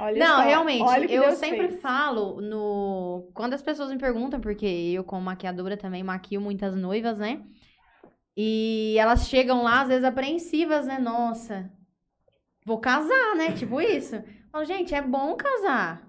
Olha 0.00 0.16
Não, 0.16 0.36
só, 0.36 0.42
realmente, 0.44 0.82
olha 0.84 1.12
eu 1.12 1.22
Deus 1.22 1.38
sempre 1.38 1.68
fez. 1.70 1.80
falo 1.80 2.40
no. 2.40 3.28
Quando 3.34 3.54
as 3.54 3.62
pessoas 3.62 3.90
me 3.90 3.98
perguntam, 3.98 4.40
porque 4.40 4.64
eu, 4.94 5.02
como 5.02 5.22
maquiadora, 5.22 5.76
também 5.76 6.04
maquio 6.04 6.40
muitas 6.40 6.76
noivas, 6.76 7.18
né? 7.18 7.40
E 8.36 8.94
elas 8.96 9.28
chegam 9.28 9.64
lá, 9.64 9.80
às 9.82 9.88
vezes, 9.88 10.04
apreensivas, 10.04 10.86
né? 10.86 11.00
Nossa, 11.00 11.68
vou 12.68 12.78
casar, 12.78 13.34
né? 13.36 13.52
Tipo 13.52 13.80
isso. 13.80 14.14
Eu 14.16 14.22
falo, 14.52 14.64
gente, 14.64 14.94
é 14.94 15.02
bom 15.02 15.34
casar. 15.34 16.06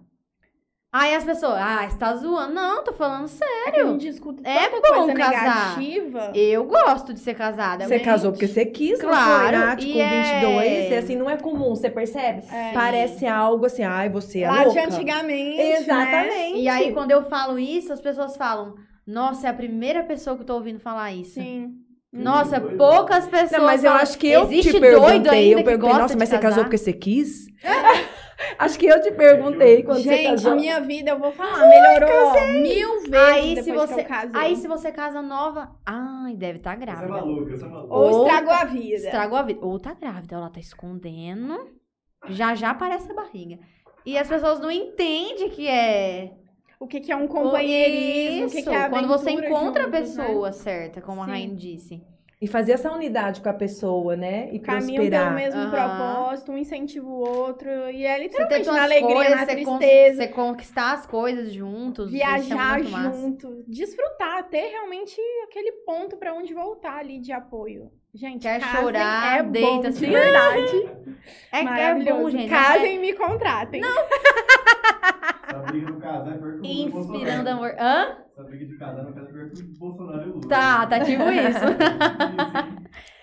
Aí 0.91 1.13
as 1.13 1.23
pessoas, 1.23 1.53
ah, 1.55 1.87
você 1.87 1.97
tá 1.99 2.15
zoando. 2.15 2.51
Não, 2.53 2.83
tô 2.83 2.91
falando 2.91 3.27
sério. 3.27 3.53
É 3.67 3.71
que 3.71 3.79
a 3.79 3.85
gente 3.85 4.07
escuta 4.07 4.41
É 4.49 4.67
tanta 4.69 4.89
bom 4.89 5.05
coisa 5.05 5.13
casar. 5.13 5.77
negativa. 5.79 6.31
Eu 6.35 6.63
gosto 6.65 7.13
de 7.13 7.19
ser 7.19 7.35
casada. 7.35 7.85
Você 7.87 7.97
mas- 7.97 8.05
casou 8.05 8.31
porque 8.31 8.47
você 8.47 8.65
quis, 8.65 8.99
Claro, 8.99 9.15
claro, 9.51 9.57
Nath, 9.67 9.83
e 9.83 9.93
com 9.93 9.99
é- 9.99 10.39
22, 10.39 10.91
e 10.91 10.95
assim, 10.95 11.15
não 11.15 11.29
é 11.29 11.37
comum, 11.37 11.69
você 11.75 11.91
percebe? 11.91 12.43
É. 12.51 12.71
Parece 12.73 13.27
algo 13.27 13.67
assim, 13.67 13.83
ai, 13.83 14.09
você 14.09 14.39
é 14.41 14.49
Lá 14.49 14.63
louca. 14.63 14.71
de 14.81 14.87
antigamente, 14.87 15.57
né? 15.57 15.71
Exatamente. 15.77 16.57
E 16.59 16.67
aí, 16.67 16.91
quando 16.91 17.11
eu 17.11 17.23
falo 17.25 17.59
isso, 17.59 17.93
as 17.93 18.01
pessoas 18.01 18.35
falam, 18.35 18.73
nossa, 19.05 19.45
é 19.45 19.49
a 19.51 19.53
primeira 19.53 20.03
pessoa 20.03 20.35
que 20.35 20.41
eu 20.41 20.47
tô 20.47 20.55
ouvindo 20.55 20.79
falar 20.79 21.11
isso. 21.13 21.35
Sim. 21.35 21.75
Nossa, 22.11 22.59
Doido. 22.59 22.77
poucas 22.77 23.27
pessoas. 23.27 23.51
Não, 23.51 23.65
mas 23.65 23.83
eu 23.83 23.89
falam, 23.91 24.03
acho 24.03 24.17
que 24.17 24.27
eu 24.27 24.47
te 24.47 24.71
doido 24.71 24.79
perguntei, 24.79 25.09
ainda 25.49 25.61
eu 25.61 25.63
perguntei, 25.63 25.97
nossa, 25.97 26.17
mas 26.17 26.29
você 26.29 26.35
casou 26.35 26.49
casar?" 26.49 26.63
porque 26.63 26.77
você 26.77 26.93
quis? 26.93 27.47
acho 28.57 28.79
que 28.79 28.85
eu 28.87 28.99
te 29.01 29.11
perguntei 29.11 29.83
quando 29.83 29.97
você 30.01 30.09
Gente, 30.17 30.29
casou. 30.29 30.55
minha 30.55 30.79
vida, 30.81 31.11
eu 31.11 31.19
vou 31.19 31.31
falar, 31.31 31.67
melhorou 31.67 32.41
mil 32.61 33.01
vezes 33.01 33.13
Aí 33.13 33.55
se, 33.57 33.61
depois 33.63 33.89
que 33.89 33.95
você, 33.95 34.07
aí 34.33 34.55
se 34.55 34.67
você 34.67 34.91
casa 34.91 35.21
nova, 35.21 35.69
ai, 35.85 36.35
deve 36.35 36.57
estar 36.57 36.75
Você 36.77 36.83
é 36.83 36.85
grávida. 36.85 37.13
maluca, 37.13 37.57
você 37.57 37.65
é 37.65 37.67
maluca. 37.67 37.93
Ou 37.93 38.01
Ou 38.11 38.25
estragou 38.25 38.53
a 38.53 38.63
vida. 38.65 38.95
Estragou 38.95 39.37
a 39.37 39.41
vida. 39.43 39.59
Ou 39.61 39.79
tá 39.79 39.93
grávida, 39.93 40.35
ela 40.35 40.49
tá 40.49 40.59
escondendo. 40.59 41.59
Já 42.29 42.55
já 42.55 42.71
aparece 42.71 43.11
a 43.11 43.15
barriga. 43.15 43.59
E 44.05 44.17
as 44.17 44.27
pessoas 44.27 44.59
não 44.59 44.71
entendem 44.71 45.49
que 45.49 45.67
é 45.67 46.31
O 46.79 46.87
que, 46.87 47.01
que 47.01 47.11
é 47.11 47.15
um 47.15 47.27
companheirismo, 47.27 48.43
o 48.43 48.45
isso. 48.47 48.55
que, 48.55 48.63
que 48.63 48.69
é 48.69 48.89
quando 48.89 49.07
você 49.07 49.31
encontra 49.31 49.83
a 49.83 49.85
juntos, 49.87 50.15
né? 50.15 50.25
pessoa 50.25 50.51
certa, 50.53 51.01
como 51.01 51.21
a 51.21 51.25
Sim. 51.25 51.31
Raine 51.31 51.55
disse. 51.55 52.01
E 52.41 52.47
fazer 52.47 52.71
essa 52.71 52.89
unidade 52.89 53.41
com 53.41 53.49
a 53.49 53.53
pessoa, 53.53 54.15
né? 54.15 54.47
E 54.53 54.59
Caminham 54.59 54.95
prosperar. 55.03 55.23
pelo 55.25 55.35
mesmo 55.35 55.59
Aham. 55.59 55.71
propósito, 55.71 56.51
um 56.53 56.57
incentiva 56.57 57.05
o 57.05 57.19
outro. 57.19 57.69
E 57.91 58.05
é 58.05 58.17
literalmente 58.17 58.65
na 58.65 58.83
alegria, 58.83 59.13
coisas, 59.13 59.35
na 59.35 59.45
tristeza. 59.45 60.21
você 60.23 60.27
conquistar 60.29 60.93
as 60.93 61.05
coisas 61.05 61.51
juntos. 61.51 62.07
é 62.07 62.11
Viajar 62.13 62.77
muito 62.77 62.91
massa. 62.91 63.11
junto, 63.21 63.63
desfrutar, 63.67 64.47
ter 64.47 64.69
realmente 64.69 65.19
aquele 65.43 65.73
ponto 65.85 66.15
pra 66.15 66.33
onde 66.33 66.53
voltar 66.53 66.99
ali 66.99 67.19
de 67.19 67.33
apoio. 67.33 67.91
Gente, 68.13 68.43
Quer 68.43 68.61
casem, 68.61 68.79
chorar, 68.85 69.39
é 69.39 69.43
bom, 69.43 69.51
deita, 69.51 69.89
de 69.89 69.97
se- 69.97 70.07
verdade. 70.07 70.89
É, 71.51 71.59
é 71.59 71.63
Maravilhoso. 71.63 72.21
bom, 72.21 72.29
gente. 72.29 72.49
Casem 72.49 72.95
e 72.95 72.99
me 72.99 73.13
contratem. 73.15 73.81
Essa 75.49 75.67
briga 75.71 75.91
do 75.91 75.97
casar 75.99 76.33
é 76.33 76.37
pior 76.37 76.57
que 76.57 76.63
o 76.63 76.67
Lula 76.67 76.83
o 76.83 76.87
Inspirando 76.87 77.49
amor. 77.49 77.75
Hã? 77.79 78.17
Essa 78.31 78.43
briga 78.43 78.65
de 78.65 78.77
casar 78.77 79.03
não 79.03 79.09
é 79.09 79.13
pior 79.13 79.25
que 79.25 79.63
o 79.63 79.77
Bolsonaro 79.79 80.27
e 80.27 80.29
o 80.29 80.33
Lula. 80.33 80.47
Tá, 80.47 80.85
tá 80.87 80.99
tipo 80.99 81.23
isso. 81.29 81.65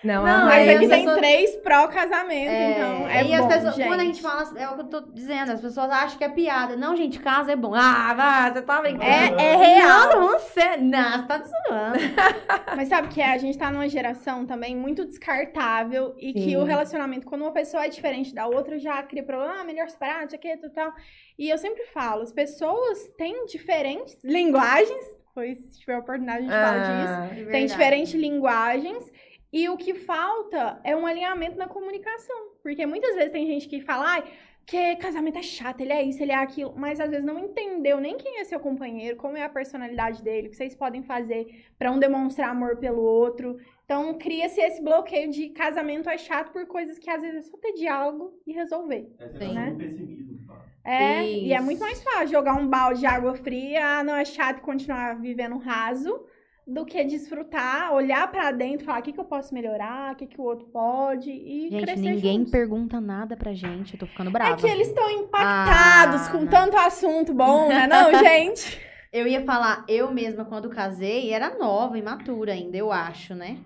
Não, 0.03 0.23
Não, 0.23 0.43
a 0.43 0.45
Mas 0.45 0.69
aqui 0.69 0.87
tem 0.87 0.99
pessoas- 0.99 1.17
três 1.17 1.55
pró-casamento, 1.57 2.51
então 2.51 3.07
é 3.09 3.23
e 3.25 3.27
bom, 3.29 3.35
as 3.35 3.45
pessoas, 3.47 3.75
gente. 3.75 3.87
quando 3.87 3.99
a 3.99 4.05
gente 4.05 4.21
fala, 4.21 4.43
é 4.57 4.69
o 4.69 4.75
que 4.75 4.81
eu 4.81 4.85
tô 4.87 5.01
dizendo, 5.11 5.51
as 5.51 5.59
pessoas 5.59 5.89
acham 5.89 6.17
que 6.17 6.23
é 6.23 6.29
piada. 6.29 6.75
Não, 6.77 6.95
gente, 6.95 7.19
casa 7.19 7.51
é 7.51 7.55
bom. 7.55 7.73
Ah, 7.73 8.13
vai, 8.13 8.53
você 8.53 8.61
tá 8.61 8.79
brincando. 8.81 9.03
É, 9.03 9.25
é 9.53 9.55
real. 9.55 10.09
Não, 10.09 10.31
não 10.31 10.39
sei. 10.39 10.77
Não, 10.77 11.11
você 11.19 11.23
tá 11.27 11.37
zoando. 11.39 11.97
Mas 12.77 12.87
sabe 12.89 13.07
o 13.07 13.09
que 13.09 13.19
é? 13.21 13.33
A 13.33 13.37
gente 13.37 13.57
tá 13.57 13.71
numa 13.71 13.89
geração 13.89 14.45
também 14.45 14.75
muito 14.75 15.03
descartável 15.03 16.15
e 16.19 16.31
que 16.31 16.51
Sim. 16.51 16.57
o 16.57 16.63
relacionamento, 16.63 17.25
quando 17.25 17.41
uma 17.41 17.51
pessoa 17.51 17.83
é 17.85 17.89
diferente 17.89 18.33
da 18.33 18.45
outra, 18.47 18.77
já 18.77 19.01
cria 19.03 19.23
problema, 19.23 19.61
ah, 19.61 19.63
melhor 19.63 19.89
separar, 19.89 20.21
não 20.21 20.29
sei 20.29 20.37
o 20.37 20.41
que, 20.41 20.55
tal. 20.69 20.93
E 21.37 21.49
eu 21.49 21.57
sempre 21.57 21.83
falo, 21.87 22.16
as 22.21 22.31
pessoas 22.31 23.09
têm 23.17 23.45
diferentes 23.45 24.17
linguagens, 24.23 25.05
pois 25.33 25.57
se 25.57 25.79
tiver 25.79 25.97
oportunidade 25.97 26.45
de 26.45 26.49
falar 26.51 26.79
disso. 26.79 27.47
Ah, 27.47 27.51
Tem 27.51 27.65
diferentes 27.65 28.13
linguagens 28.13 29.11
E 29.51 29.69
o 29.69 29.77
que 29.77 29.93
falta 29.93 30.79
é 30.83 30.95
um 30.95 31.05
alinhamento 31.05 31.57
na 31.57 31.67
comunicação. 31.67 32.51
Porque 32.61 32.85
muitas 32.85 33.15
vezes 33.15 33.31
tem 33.31 33.47
gente 33.47 33.67
que 33.69 33.79
fala, 33.81 34.05
ai, 34.05 34.23
que 34.65 34.97
casamento 34.97 35.37
é 35.37 35.41
chato, 35.41 35.79
ele 35.79 35.93
é 35.93 36.03
isso, 36.03 36.21
ele 36.21 36.33
é 36.33 36.35
aquilo, 36.35 36.73
mas 36.75 36.99
às 36.99 37.09
vezes 37.09 37.25
não 37.25 37.39
entendeu 37.39 37.99
nem 38.01 38.17
quem 38.17 38.39
é 38.39 38.43
seu 38.43 38.59
companheiro, 38.59 39.15
como 39.15 39.37
é 39.37 39.43
a 39.43 39.49
personalidade 39.49 40.21
dele, 40.21 40.47
o 40.47 40.51
que 40.51 40.57
vocês 40.57 40.75
podem 40.75 41.01
fazer 41.03 41.47
para 41.79 41.89
um 41.91 41.97
demonstrar 41.99 42.49
amor 42.49 42.75
pelo 42.77 43.01
outro. 43.01 43.57
Então 43.85 44.17
cria-se 44.17 44.59
esse 44.59 44.81
bloqueio 44.83 45.31
de 45.31 45.49
casamento 45.51 46.09
é 46.09 46.17
chato 46.17 46.51
por 46.51 46.65
coisas 46.67 46.99
que 46.99 47.09
às 47.09 47.21
vezes 47.21 47.45
é 47.45 47.49
só 47.49 47.57
ter 47.57 47.71
diálogo 47.73 48.37
e 48.45 48.51
resolver. 48.51 49.09
Essa 49.17 49.37
Sim. 49.37 49.57
é 49.57 49.69
o 49.71 49.77
pessimismo, 49.77 50.39
É, 50.87 51.21
e 51.29 51.51
é 51.51 51.57
Isso. 51.57 51.65
muito 51.65 51.79
mais 51.81 52.01
fácil 52.01 52.29
jogar 52.29 52.53
um 52.55 52.67
balde 52.67 53.01
de 53.01 53.05
água 53.05 53.35
fria, 53.35 54.01
não 54.03 54.15
é 54.15 54.23
chato 54.23 54.61
continuar 54.61 55.19
vivendo 55.19 55.57
raso, 55.57 56.25
do 56.65 56.85
que 56.85 57.03
desfrutar, 57.03 57.93
olhar 57.93 58.29
pra 58.31 58.51
dentro, 58.51 58.85
falar 58.85 58.99
o 58.99 59.01
que, 59.01 59.11
que 59.11 59.19
eu 59.19 59.25
posso 59.25 59.53
melhorar, 59.53 60.13
o 60.13 60.15
que, 60.15 60.27
que 60.27 60.39
o 60.39 60.43
outro 60.43 60.67
pode 60.67 61.29
e 61.29 61.69
Gente, 61.69 61.81
crescer 61.83 62.01
ninguém 62.01 62.37
juntos. 62.39 62.51
pergunta 62.51 63.01
nada 63.01 63.35
pra 63.35 63.53
gente. 63.53 63.93
Eu 63.95 63.99
tô 63.99 64.05
ficando 64.07 64.29
É 64.29 64.33
brava. 64.33 64.55
que 64.57 64.67
eles 64.67 64.87
estão 64.87 65.09
impactados 65.09 66.27
Ah, 66.27 66.31
com 66.31 66.39
não. 66.39 66.47
tanto 66.47 66.77
assunto 66.77 67.33
bom, 67.33 67.67
né 67.69 67.85
não, 67.87 68.13
gente? 68.19 68.81
Eu 69.11 69.25
ia 69.27 69.43
falar, 69.43 69.83
eu 69.87 70.11
mesma, 70.13 70.45
quando 70.45 70.69
casei, 70.69 71.31
era 71.33 71.57
nova, 71.57 71.97
imatura 71.97 72.51
ainda, 72.53 72.77
eu 72.77 72.91
acho, 72.91 73.33
né? 73.33 73.57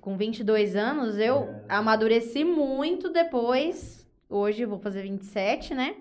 Com 0.00 0.16
22 0.16 0.76
anos, 0.76 1.18
eu 1.18 1.42
É. 1.44 1.64
amadureci 1.68 2.44
muito 2.44 3.08
depois. 3.10 4.05
Hoje 4.28 4.62
eu 4.62 4.68
vou 4.68 4.78
fazer 4.78 5.02
27, 5.02 5.74
né? 5.74 5.94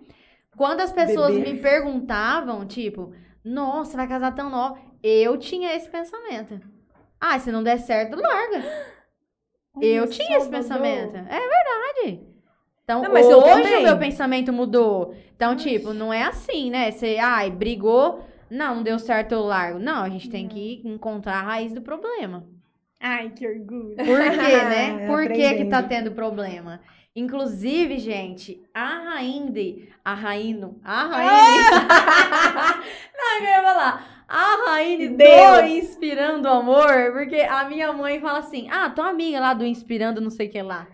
Quando 0.58 0.82
as 0.82 0.92
pessoas 0.92 1.36
Bebê. 1.36 1.54
me 1.54 1.60
perguntavam, 1.60 2.66
tipo, 2.66 3.14
nossa, 3.44 3.98
vai 3.98 4.08
casar 4.08 4.34
tão 4.34 4.50
nova. 4.50 4.80
Eu 5.04 5.38
tinha 5.38 5.76
esse 5.76 5.90
pensamento. 5.90 6.60
Ah, 7.20 7.38
se 7.40 7.52
não 7.52 7.62
der 7.64 7.80
certo, 7.80 8.16
larga. 8.20 8.64
Eu 9.82 10.08
tinha 10.08 10.38
esse 10.38 10.48
pensamento. 10.48 11.18
É 11.18 11.40
verdade. 11.40 12.26
Então, 12.86 13.02
Não, 13.02 13.12
mas 13.12 13.26
hoje 13.26 13.76
o 13.76 13.84
meu 13.84 13.98
pensamento 13.98 14.54
mudou. 14.54 15.14
Então, 15.36 15.54
tipo, 15.56 15.92
não 15.92 16.14
é 16.14 16.24
assim, 16.24 16.70
né? 16.70 16.92
Você, 16.92 17.18
ai, 17.20 17.52
brigou, 17.52 18.24
não, 18.50 18.76
não 18.76 18.84
deu 18.84 18.98
certo, 18.98 19.34
eu 19.34 19.42
largo. 19.42 19.80
Não, 19.80 20.04
a 20.04 20.10
gente 20.10 20.30
tem 20.30 20.48
que 20.48 20.82
encontrar 20.86 21.40
a 21.40 21.42
raiz 21.42 21.74
do 21.74 21.82
problema. 21.82 22.48
Ai, 23.02 23.32
que 23.32 23.46
orgulho. 23.46 23.96
Por 23.98 24.06
quê, 24.06 24.64
né? 24.64 25.08
Por 25.12 25.28
que 25.28 25.56
que 25.56 25.66
tá 25.66 25.84
tendo 25.84 26.12
problema? 26.12 26.80
Inclusive, 27.16 27.98
gente, 27.98 28.62
a 28.74 28.86
Rainde, 29.00 29.90
a 30.04 30.14
Raino, 30.14 30.80
a 30.84 31.04
Raine... 31.06 31.64
não, 33.16 33.38
eu 33.38 33.44
ia 33.44 33.62
falar. 33.64 34.26
A 34.28 34.66
Raine 34.72 35.10
do. 35.10 35.66
Inspirando 35.66 36.48
Amor, 36.50 37.14
porque 37.14 37.38
a 37.38 37.64
minha 37.66 37.94
mãe 37.94 38.20
fala 38.20 38.40
assim, 38.40 38.68
ah, 38.70 38.90
tua 38.90 39.10
amiga 39.10 39.40
lá 39.40 39.54
do 39.54 39.66
Inspirando 39.66 40.20
não 40.20 40.30
sei 40.30 40.48
o 40.48 40.52
que 40.52 40.62
lá. 40.62 40.88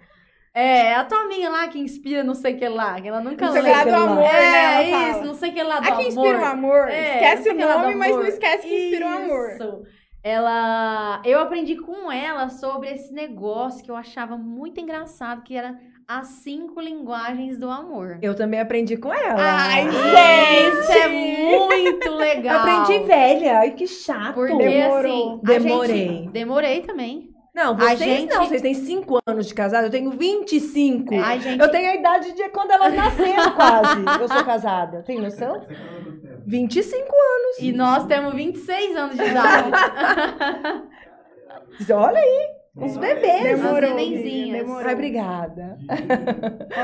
É, 0.54 0.96
a 0.96 1.06
tua 1.06 1.22
amiga 1.22 1.50
lá 1.50 1.68
que 1.70 1.80
inspira 1.80 2.26
não 2.26 2.36
sei 2.36 2.56
o 2.56 2.58
que 2.58 2.68
lá, 2.68 3.00
que 3.00 3.08
ela 3.08 3.22
nunca 3.22 3.46
Não 3.46 3.54
lê. 3.54 3.62
sei 3.62 3.72
o 3.72 3.78
que 3.78 3.86
do 3.86 3.92
lá. 3.92 4.04
amor, 4.04 4.24
é, 4.26 4.84
né? 4.84 5.12
isso, 5.12 5.24
não 5.24 5.34
sei 5.34 5.50
o 5.50 5.54
que 5.54 5.64
lá 5.64 5.80
do 5.80 5.88
A 5.88 5.96
que 5.96 6.04
inspira 6.04 6.40
o 6.42 6.46
amor. 6.46 6.90
É, 6.90 7.14
esquece 7.14 7.50
o 7.50 7.58
lá 7.66 7.78
nome, 7.78 7.96
mas 7.96 8.10
não 8.10 8.18
amor. 8.18 8.28
esquece 8.28 8.68
que 8.68 8.76
inspira 8.76 9.06
o 9.06 9.10
amor. 9.10 9.52
Isso. 9.52 9.84
Ela, 10.22 11.22
eu 11.26 11.40
aprendi 11.40 11.78
com 11.78 12.12
ela 12.12 12.50
sobre 12.50 12.90
esse 12.90 13.14
negócio 13.14 13.84
que 13.84 13.90
eu 13.90 13.96
achava 13.96 14.38
muito 14.38 14.80
engraçado, 14.80 15.42
que 15.42 15.56
era 15.56 15.80
as 16.08 16.28
cinco 16.28 16.80
linguagens 16.82 17.58
do 17.58 17.70
amor. 17.70 18.20
Eu 18.22 18.36
também 18.36 18.60
aprendi 18.60 18.98
com 18.98 19.14
ela. 19.14 19.40
Ai, 19.40 19.88
Isso 19.88 20.92
é 20.92 21.10
gente! 21.10 21.42
muito 21.42 22.12
legal. 22.12 22.60
aprendi 22.60 23.00
velha. 23.06 23.60
Ai, 23.60 23.72
que 23.72 23.88
chato. 23.88 24.34
Porque 24.36 24.56
Demorou. 24.58 25.36
assim, 25.36 25.40
Demorei. 25.44 26.08
gente- 26.08 26.30
demorei 26.32 26.82
também. 26.82 27.30
Não, 27.54 27.76
vocês 27.76 28.00
gente- 28.00 28.34
não. 28.34 28.46
Vocês 28.46 28.62
têm 28.62 28.74
5 28.74 29.20
anos 29.28 29.46
de 29.46 29.54
casado. 29.54 29.84
Eu 29.86 29.90
tenho 29.90 30.10
25. 30.12 31.14
A 31.16 31.38
gente 31.38 31.60
Eu 31.62 31.70
tenho 31.70 31.92
a 31.92 31.96
idade 31.96 32.32
de 32.34 32.48
quando 32.50 32.72
elas 32.72 32.94
nasceram, 32.94 33.52
quase. 33.56 34.06
Eu 34.22 34.28
sou 34.30 34.44
casada. 34.46 35.04
Tem 35.04 35.20
noção? 35.20 35.60
Você 35.60 35.66
casou 35.66 35.76
há 35.76 36.04
quanto 36.04 36.22
tempo? 36.22 36.42
25 36.48 37.06
anos. 37.14 37.58
e 37.60 37.72
nós 37.74 38.06
temos 38.06 38.34
26 38.34 38.96
anos 38.96 39.16
de 39.18 39.24
idade. 39.24 39.72
Olha 41.94 42.20
aí, 42.20 42.48
uns 42.76 42.98
bebês. 42.98 43.44
Demorou. 43.44 43.96
Vivi, 43.96 44.52
demorou. 44.52 44.88
Ai, 44.88 44.94
obrigada. 44.94 45.78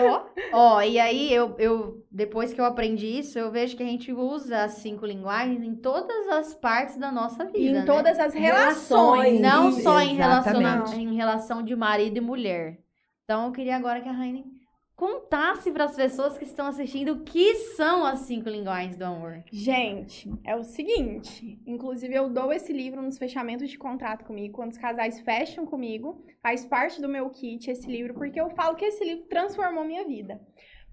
Ó, 0.04 0.22
Ó, 0.54 0.82
e 0.82 1.00
aí 1.00 1.34
eu, 1.34 1.56
eu 1.58 2.04
depois 2.12 2.54
que 2.54 2.60
eu 2.60 2.66
aprendi 2.66 3.08
isso, 3.20 3.38
eu 3.40 3.52
vejo 3.52 3.76
que 3.78 3.84
a 3.84 3.86
gente 3.86 4.12
usa 4.12 4.64
as 4.64 4.74
cinco 4.74 5.06
linguagens 5.06 5.64
em 5.64 5.76
todas 5.76 6.28
as 6.30 6.54
partes 6.54 6.98
da 6.98 7.12
nossa 7.12 7.46
vida. 7.46 7.58
e 7.58 7.68
em 7.70 7.74
né? 7.74 7.86
todas 7.86 8.20
as 8.20 8.34
relações. 8.34 9.40
Relações. 9.40 9.42
Não 9.42 9.72
só 9.72 10.02
em, 10.02 10.16
relaciona- 10.16 10.86
em 10.96 11.16
relação 11.16 11.64
de 11.64 11.76
marido 11.76 12.18
e 12.18 12.22
mulher. 12.22 12.80
Então 13.24 13.46
eu 13.46 13.52
queria 13.52 13.76
agora 13.76 14.02
que 14.02 14.10
a 14.10 14.14
Raine 14.14 14.46
contasse 14.98 15.72
para 15.72 15.86
as 15.86 15.96
pessoas 15.96 16.40
que 16.40 16.44
estão 16.44 16.66
assistindo 16.66 17.14
o 17.14 17.20
que 17.20 17.54
são 17.76 18.04
as 18.04 18.22
cinco 18.22 18.50
linguagens 18.50 18.98
do 18.98 19.04
amor. 19.04 19.44
Gente, 19.52 20.28
é 20.44 20.56
o 20.56 20.64
seguinte. 20.64 21.60
Inclusive, 21.68 22.16
eu 22.16 22.28
dou 22.30 22.52
esse 22.52 22.74
livro 22.74 23.00
nos 23.00 23.18
fechamentos 23.20 23.70
de 23.70 23.78
contrato 23.78 24.26
comigo. 24.26 24.56
Quando 24.56 24.72
os 24.72 24.78
casais 24.78 25.20
fecham 25.22 25.68
comigo, 25.68 26.26
faz 26.42 26.66
parte 26.66 27.00
do 27.00 27.08
meu 27.08 27.30
kit 27.30 27.70
esse 27.70 27.88
livro, 27.88 28.16
porque 28.16 28.42
eu 28.42 28.50
falo 28.50 28.76
que 28.76 28.86
esse 28.86 29.06
livro 29.06 29.26
transformou 29.30 29.86
minha 29.86 30.04
vida. 30.04 30.42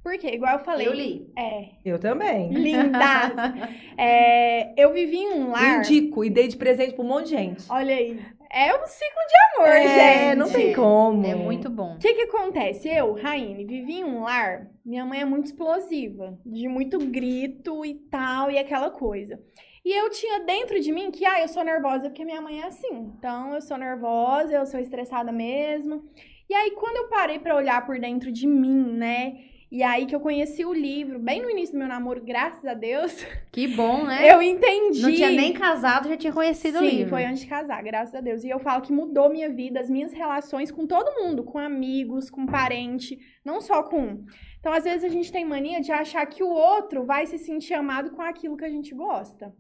Porque, 0.03 0.27
igual 0.29 0.59
eu 0.59 0.65
falei. 0.65 0.87
Eu 0.87 0.93
li. 0.93 1.33
É, 1.35 1.71
Eu 1.83 1.99
também. 1.99 2.53
linda! 2.53 3.01
É, 3.97 4.75
eu 4.79 4.93
vivi 4.93 5.17
em 5.17 5.33
um 5.33 5.51
lar. 5.51 5.79
Indico 5.79 6.23
e 6.23 6.29
dei 6.29 6.47
de 6.47 6.59
presente 6.59 6.93
pra 6.93 7.03
um 7.03 7.09
monte 7.09 7.27
de 7.27 7.31
gente. 7.31 7.65
Olha 7.71 7.95
aí. 7.95 8.21
É 8.57 8.73
um 8.73 8.87
ciclo 8.87 9.21
de 9.27 9.63
amor, 9.63 9.69
é, 9.69 10.29
gente. 10.29 10.37
não 10.39 10.49
tem 10.49 10.73
como. 10.73 11.27
É 11.27 11.35
muito 11.35 11.69
bom. 11.69 11.97
O 11.97 11.99
que 11.99 12.15
que 12.15 12.23
acontece? 12.23 12.89
Eu, 12.89 13.15
Raine, 13.15 13.65
vivi 13.65 13.95
em 13.95 14.05
um 14.05 14.23
lar, 14.23 14.71
minha 14.87 15.05
mãe 15.05 15.23
é 15.23 15.25
muito 15.25 15.47
explosiva, 15.47 16.39
de 16.47 16.69
muito 16.69 16.97
grito 16.99 17.85
e 17.85 17.95
tal, 17.95 18.53
e 18.53 18.57
aquela 18.57 18.91
coisa. 18.91 19.43
E 19.85 19.93
eu 19.93 20.09
tinha 20.09 20.39
dentro 20.45 20.81
de 20.81 20.93
mim 20.93 21.11
que, 21.11 21.27
ah, 21.27 21.41
eu 21.41 21.49
sou 21.49 21.65
nervosa 21.65 22.09
porque 22.09 22.25
minha 22.25 22.41
mãe 22.41 22.61
é 22.61 22.67
assim. 22.67 23.13
Então, 23.19 23.55
eu 23.55 23.61
sou 23.61 23.77
nervosa, 23.77 24.55
eu 24.55 24.65
sou 24.67 24.79
estressada 24.79 25.33
mesmo. 25.33 26.05
E 26.49 26.55
aí, 26.55 26.71
quando 26.71 26.97
eu 26.97 27.09
parei 27.09 27.41
pra 27.41 27.57
olhar 27.57 27.85
por 27.85 27.99
dentro 27.99 28.31
de 28.31 28.47
mim, 28.47 28.93
né? 28.93 29.37
E 29.75 29.83
aí 29.83 30.07
que 30.07 30.15
eu 30.15 30.21
conheci 30.21 30.65
o 30.65 30.73
livro, 30.73 31.19
bem 31.19 31.43
no 31.43 31.51
início 31.51 31.75
do 31.75 31.81
meu 31.81 31.89
namoro, 31.89 32.23
graças 32.25 32.65
a 32.65 32.75
Deus, 32.75 33.13
Que 33.51 33.67
bom, 33.67 34.05
né? 34.05 34.33
eu 34.33 34.41
entendi. 34.41 35.03
Não 35.03 35.13
tinha 35.13 35.31
nem 35.31 35.53
casado, 35.53 36.09
já 36.09 36.17
tinha 36.17 36.33
conhecido 36.33 36.79
Sim, 36.79 36.85
o 36.85 36.89
livro. 36.89 37.11
foi 37.11 37.25
antes 37.25 37.41
de 37.41 37.49
casar, 37.49 37.83
graças 37.83 38.15
a 38.15 38.21
Deus. 38.21 38.45
E 38.45 38.49
eu 38.49 38.61
falo 38.61 38.83
que 38.83 38.93
mudou 38.93 39.29
minha 39.29 39.49
vida, 39.49 39.81
as 39.81 39.91
minhas 39.91 40.13
relações 40.13 40.71
com 40.71 40.87
todo 40.87 41.21
mundo, 41.21 41.43
com 41.43 41.59
amigos, 41.59 42.31
com 42.31 42.47
parente, 42.47 43.19
não 43.45 43.61
só 43.61 43.83
com 43.83 43.99
um. 43.99 44.25
Então, 44.61 44.73
às 44.73 44.85
vezes, 44.85 45.03
a 45.03 45.09
gente 45.09 45.33
tem 45.33 45.45
mania 45.45 45.81
de 45.81 45.91
achar 45.91 46.25
que 46.25 46.45
o 46.45 46.51
outro 46.51 47.05
vai 47.05 47.27
se 47.27 47.37
sentir 47.37 47.75
amado 47.75 48.13
com 48.13 48.23
aquilo 48.23 48.57
que 48.57 48.65
a 48.65 48.71
gente 48.71 48.95
gosta. 48.95 49.53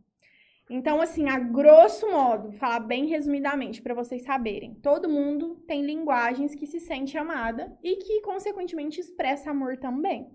Então, 0.71 1.01
assim, 1.01 1.29
a 1.29 1.39
grosso 1.39 2.11
modo, 2.11 2.53
falar 2.53 2.81
bem 2.81 3.07
resumidamente 3.07 3.83
para 3.83 3.93
vocês 3.95 4.23
saberem, 4.23 4.75
todo 4.77 5.09
mundo 5.11 5.57
tem 5.67 5.85
linguagens 5.85 6.55
que 6.55 6.67
se 6.67 6.81
sente 6.81 7.19
amada 7.19 7.77
e 7.83 7.97
que, 7.97 8.23
consequentemente, 8.23 8.99
expressa 8.99 9.51
amor 9.51 9.77
também. 9.77 10.31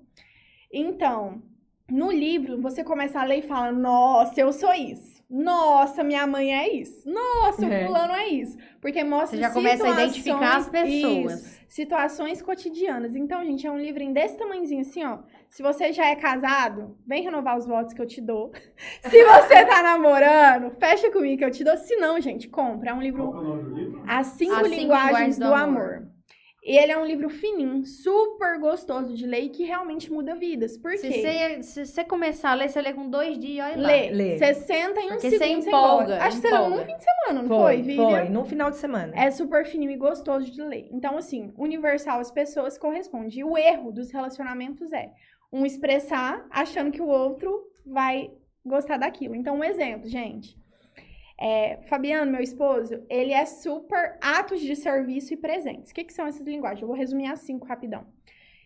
Então, 0.72 1.42
no 1.90 2.12
livro, 2.12 2.62
você 2.62 2.84
começa 2.84 3.20
a 3.20 3.24
ler 3.24 3.40
e 3.40 3.48
fala: 3.48 3.72
Nossa, 3.72 4.40
eu 4.40 4.54
sou 4.54 4.72
isso. 4.74 5.18
Nossa, 5.30 6.04
minha 6.04 6.26
mãe 6.26 6.56
é 6.56 6.74
isso. 6.74 7.08
Nossa, 7.10 7.66
o 7.66 7.72
É. 7.72 7.86
fulano 7.86 8.14
é 8.14 8.28
isso. 8.30 8.58
Porque 8.82 9.04
mostra 9.04 9.38
Você 9.38 9.44
já 9.44 9.52
começa 9.52 9.86
a 9.88 9.92
identificar 9.92 10.58
as 10.58 10.66
situações- 10.66 11.02
pessoas. 11.02 11.34
Isso, 11.34 11.60
situações 11.68 12.42
cotidianas. 12.42 13.16
Então, 13.16 13.44
gente, 13.46 13.66
é 13.66 13.72
um 13.72 13.78
livrinho 13.80 14.14
desse 14.14 14.38
tamanhozinho 14.38 14.82
assim, 14.82 15.04
ó. 15.04 15.20
Se 15.50 15.64
você 15.64 15.92
já 15.92 16.06
é 16.08 16.16
casado, 16.16 16.96
vem 17.06 17.24
renovar 17.24 17.58
os 17.58 17.66
votos 17.66 17.94
que 17.94 18.02
eu 18.02 18.06
te 18.06 18.22
dou. 18.22 18.52
Se 19.02 19.26
você 19.26 19.66
tá 19.66 19.82
namorando, 19.82 20.72
fecha 20.80 21.12
comigo 21.12 21.38
que 21.40 21.46
eu 21.46 21.52
te 21.52 21.64
dou. 21.64 21.76
Se 21.76 21.96
não, 21.96 22.20
gente, 22.22 22.48
compra. 22.48 22.92
É 22.92 22.94
um 22.94 23.02
livro 23.02 23.32
Qual 23.32 23.36
é 23.36 23.40
o 23.40 23.44
nome 23.44 23.64
do 23.64 23.76
livro? 23.76 24.04
as 24.08 24.28
cinco 24.28 24.54
As 24.54 24.68
linguagens 24.68 24.80
Linguagens 24.80 25.40
do, 25.40 25.48
do 25.48 25.54
amor. 25.54 25.82
Amor. 25.82 26.10
E 26.62 26.78
ele 26.78 26.92
é 26.92 26.98
um 26.98 27.06
livro 27.06 27.30
fininho, 27.30 27.86
super 27.86 28.60
gostoso 28.60 29.16
de 29.16 29.26
ler 29.26 29.44
e 29.46 29.50
que 29.50 29.64
realmente 29.64 30.12
muda 30.12 30.36
vidas. 30.36 30.78
Por 30.78 30.92
Se 30.98 31.08
quê? 31.08 31.22
você, 31.22 31.64
se 31.64 31.86
você 31.86 32.04
começar 32.04 32.52
a 32.52 32.54
ler, 32.54 32.70
você 32.70 32.82
lê 32.82 32.94
com 32.94 33.10
dois 33.10 33.40
dias, 33.40 33.66
olha 33.66 33.82
lá. 33.82 33.88
Lê. 33.88 34.10
Lê. 34.12 34.38
Você 34.38 34.54
senta 34.56 35.00
em 35.00 35.06
um 35.06 35.10
Porque 35.12 35.32
segundo, 35.32 35.62
você 35.64 35.70
empolga. 35.70 36.22
Acho 36.22 36.42
que 36.42 36.48
você 36.48 36.54
leu 36.54 36.70
num 36.70 36.86
fim 36.86 36.98
de 36.98 37.04
semana, 37.04 37.42
não 37.42 37.48
foi, 37.48 37.58
Foi, 37.58 37.82
Vivian? 37.82 38.10
foi, 38.10 38.30
num 38.30 38.46
final 38.46 38.70
de 38.70 38.78
semana. 38.78 39.14
É 39.16 39.32
super 39.32 39.66
fininho 39.66 39.90
e 39.92 39.96
gostoso 39.96 40.52
de 40.52 40.62
ler. 40.62 40.90
Então, 40.92 41.18
assim, 41.18 41.54
universal 41.58 42.20
as 42.20 42.30
pessoas 42.30 42.78
corresponde. 42.78 43.40
E 43.40 43.44
o 43.44 43.58
erro 43.58 43.92
dos 43.94 44.12
relacionamentos 44.12 44.92
é 44.92 45.12
um 45.52 45.66
expressar 45.66 46.46
achando 46.50 46.92
que 46.92 47.02
o 47.02 47.08
outro 47.08 47.68
vai 47.86 48.32
gostar 48.66 48.98
daquilo. 48.98 49.36
Então, 49.36 49.58
um 49.58 49.64
exemplo, 49.64 50.08
gente. 50.08 50.58
É, 51.42 51.78
Fabiano, 51.84 52.32
meu 52.32 52.42
esposo, 52.42 53.02
ele 53.10 53.32
é 53.32 53.46
super 53.46 54.18
atos 54.22 54.60
de 54.60 54.76
serviço 54.76 55.34
e 55.34 55.38
presentes. 55.38 55.92
O 55.92 55.94
que, 55.94 56.04
que 56.04 56.14
são 56.14 56.28
essas 56.28 56.46
linguagens? 56.46 56.82
Eu 56.82 56.88
vou 56.88 56.98
resumir 56.98 57.28
as 57.28 57.40
cinco 57.40 57.66
rapidão. 57.66 58.06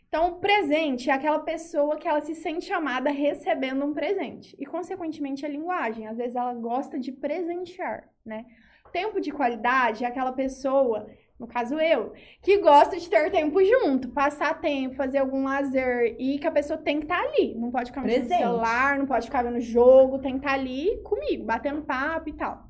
Então, 0.10 0.30
o 0.30 0.36
presente 0.36 1.10
é 1.10 1.14
aquela 1.14 1.40
pessoa 1.40 1.98
que 1.98 2.08
ela 2.08 2.22
se 2.22 2.36
sente 2.36 2.72
amada 2.72 3.10
recebendo 3.10 3.86
um 3.86 3.94
presente. 3.94 4.56
E, 4.60 4.66
consequentemente, 4.66 5.46
a 5.46 5.50
linguagem. 5.50 6.08
Às 6.08 6.18
vezes 6.18 6.36
ela 6.36 6.54
gosta 6.54 7.00
de 7.00 7.12
presentear, 7.12 8.10
né? 8.26 8.46
Tempo 8.92 9.20
de 9.20 9.32
qualidade 9.32 10.04
é 10.04 10.08
aquela 10.08 10.32
pessoa, 10.32 11.10
no 11.44 11.48
caso 11.48 11.78
eu, 11.78 12.14
que 12.41 12.58
gosta 12.60 12.98
de 12.98 13.10
ter 13.10 13.30
tempo 13.30 13.60
junto, 13.64 14.08
passar 14.10 14.62
tempo, 14.62 14.96
fazer 14.96 15.18
algum 15.18 15.44
lazer 15.44 16.16
e 16.18 16.39
que 16.39 16.48
a 16.48 16.52
pessoa 16.52 16.80
tem 16.80 17.00
que 17.00 17.06
estar 17.06 17.20
ali. 17.22 17.54
Não 17.56 17.70
pode 17.70 17.89
ficar 17.91 18.02
mexendo 18.02 18.22
no 18.22 18.28
Presente. 18.30 18.48
celular, 18.48 18.98
não 18.98 19.06
pode 19.06 19.26
ficar 19.26 19.44
vendo 19.44 19.60
jogo, 19.60 20.20
tem 20.20 20.39
que 20.39 20.46
estar 20.46 20.54
ali 20.54 21.02
comigo, 21.04 21.44
batendo 21.44 21.82
papo 21.82 22.30
e 22.30 22.34
tal. 22.34 22.64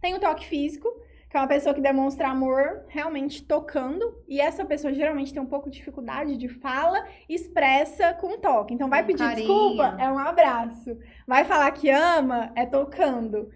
Tem 0.00 0.14
o 0.14 0.20
toque 0.20 0.46
físico, 0.46 0.86
que 1.30 1.36
é 1.36 1.40
uma 1.40 1.48
pessoa 1.48 1.74
que 1.74 1.80
demonstra 1.80 2.28
amor 2.28 2.84
realmente 2.88 3.42
tocando, 3.42 4.22
e 4.28 4.40
essa 4.40 4.62
pessoa 4.64 4.92
geralmente 4.92 5.32
tem 5.32 5.42
um 5.42 5.46
pouco 5.46 5.70
de 5.70 5.78
dificuldade 5.78 6.36
de 6.36 6.48
fala, 6.48 7.02
expressa 7.28 8.12
com 8.14 8.38
toque. 8.38 8.74
Então 8.74 8.90
vai 8.90 9.02
Com 9.02 9.06
pedir 9.06 9.18
carinho. 9.18 9.36
desculpa, 9.38 9.96
é 9.98 10.08
um 10.10 10.18
abraço. 10.18 10.96
Vai 11.26 11.44
falar 11.46 11.70
que 11.72 11.88
ama, 11.88 12.52
é 12.54 12.66
tocando. 12.66 13.48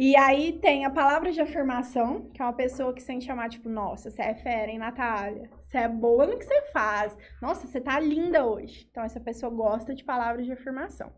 E 0.00 0.16
aí 0.16 0.52
tem 0.52 0.84
a 0.84 0.90
palavra 0.90 1.32
de 1.32 1.40
afirmação, 1.40 2.30
que 2.32 2.40
é 2.40 2.44
uma 2.44 2.52
pessoa 2.52 2.94
que 2.94 3.02
sente 3.02 3.28
amar, 3.32 3.48
tipo, 3.48 3.68
nossa, 3.68 4.12
você 4.12 4.22
é 4.22 4.32
fera, 4.32 4.70
hein, 4.70 4.78
Natália? 4.78 5.50
Você 5.66 5.76
é 5.76 5.88
boa 5.88 6.24
no 6.24 6.38
que 6.38 6.44
você 6.44 6.62
faz. 6.70 7.16
Nossa, 7.42 7.66
você 7.66 7.80
tá 7.80 7.98
linda 7.98 8.46
hoje. 8.46 8.86
Então, 8.88 9.02
essa 9.02 9.18
pessoa 9.18 9.50
gosta 9.50 9.92
de 9.96 10.04
palavras 10.04 10.46
de 10.46 10.52
afirmação. 10.52 11.12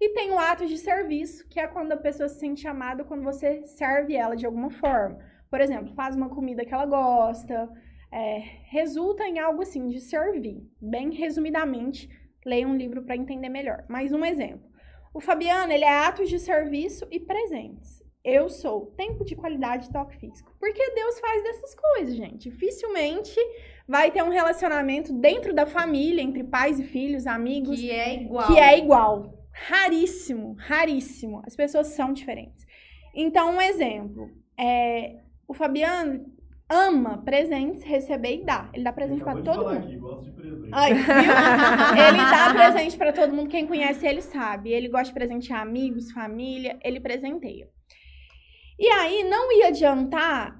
E 0.00 0.10
tem 0.10 0.30
o 0.30 0.38
ato 0.38 0.64
de 0.64 0.78
serviço, 0.78 1.48
que 1.48 1.58
é 1.58 1.66
quando 1.66 1.90
a 1.90 1.96
pessoa 1.96 2.28
se 2.28 2.38
sente 2.38 2.68
amada 2.68 3.02
quando 3.02 3.24
você 3.24 3.66
serve 3.66 4.14
ela 4.14 4.36
de 4.36 4.46
alguma 4.46 4.70
forma. 4.70 5.18
Por 5.50 5.60
exemplo, 5.60 5.92
faz 5.96 6.14
uma 6.14 6.28
comida 6.28 6.64
que 6.64 6.72
ela 6.72 6.86
gosta, 6.86 7.68
é, 8.12 8.38
resulta 8.68 9.24
em 9.24 9.40
algo 9.40 9.62
assim, 9.62 9.88
de 9.88 9.98
servir. 9.98 10.64
Bem 10.80 11.10
resumidamente, 11.10 12.08
leia 12.46 12.68
um 12.68 12.76
livro 12.76 13.02
para 13.02 13.16
entender 13.16 13.48
melhor. 13.48 13.84
Mais 13.88 14.12
um 14.12 14.24
exemplo. 14.24 14.70
O 15.12 15.20
Fabiano, 15.20 15.72
ele 15.72 15.84
é 15.84 16.06
atos 16.06 16.28
de 16.28 16.38
serviço 16.38 17.04
e 17.10 17.18
presentes. 17.18 17.99
Eu 18.22 18.48
sou 18.50 18.86
tempo 18.96 19.24
de 19.24 19.34
qualidade 19.34 19.88
e 19.88 19.92
toque 19.92 20.16
físico. 20.18 20.54
Porque 20.60 20.90
Deus 20.94 21.18
faz 21.20 21.42
dessas 21.42 21.74
coisas, 21.74 22.14
gente. 22.14 22.50
Dificilmente 22.50 23.34
vai 23.88 24.10
ter 24.10 24.22
um 24.22 24.28
relacionamento 24.28 25.12
dentro 25.12 25.54
da 25.54 25.64
família, 25.66 26.22
entre 26.22 26.44
pais 26.44 26.78
e 26.78 26.84
filhos, 26.84 27.26
amigos, 27.26 27.80
Que 27.80 27.90
é 27.90 28.14
igual. 28.22 28.46
que 28.46 28.58
é 28.58 28.78
igual. 28.78 29.34
Raríssimo, 29.52 30.54
raríssimo. 30.58 31.42
As 31.46 31.56
pessoas 31.56 31.88
são 31.88 32.12
diferentes. 32.12 32.66
Então, 33.14 33.56
um 33.56 33.60
exemplo. 33.60 34.30
É, 34.58 35.16
o 35.48 35.54
Fabiano 35.54 36.24
ama 36.68 37.18
presentes, 37.24 37.82
receber 37.82 38.36
e 38.36 38.44
dar. 38.44 38.70
Ele 38.74 38.84
dá 38.84 38.92
presente 38.92 39.18
de 39.18 39.24
todo 39.24 39.44
falar 39.44 39.74
mundo. 39.74 39.86
Aqui, 39.86 39.96
gosto 39.96 40.24
de 40.24 40.30
presente. 40.32 40.68
Ai, 40.72 40.94
viu? 40.94 41.02
ele 42.06 42.30
dá 42.30 42.54
presente 42.54 42.96
pra 42.98 43.12
todo 43.12 43.32
mundo. 43.32 43.48
Quem 43.48 43.66
conhece 43.66 44.06
ele 44.06 44.20
sabe. 44.20 44.70
Ele 44.72 44.88
gosta 44.88 45.06
de 45.06 45.14
presentear 45.14 45.62
amigos, 45.62 46.12
família. 46.12 46.78
Ele 46.84 47.00
presenteia. 47.00 47.68
E 48.80 48.88
aí, 48.88 49.24
não 49.24 49.52
ia 49.52 49.66
adiantar 49.66 50.58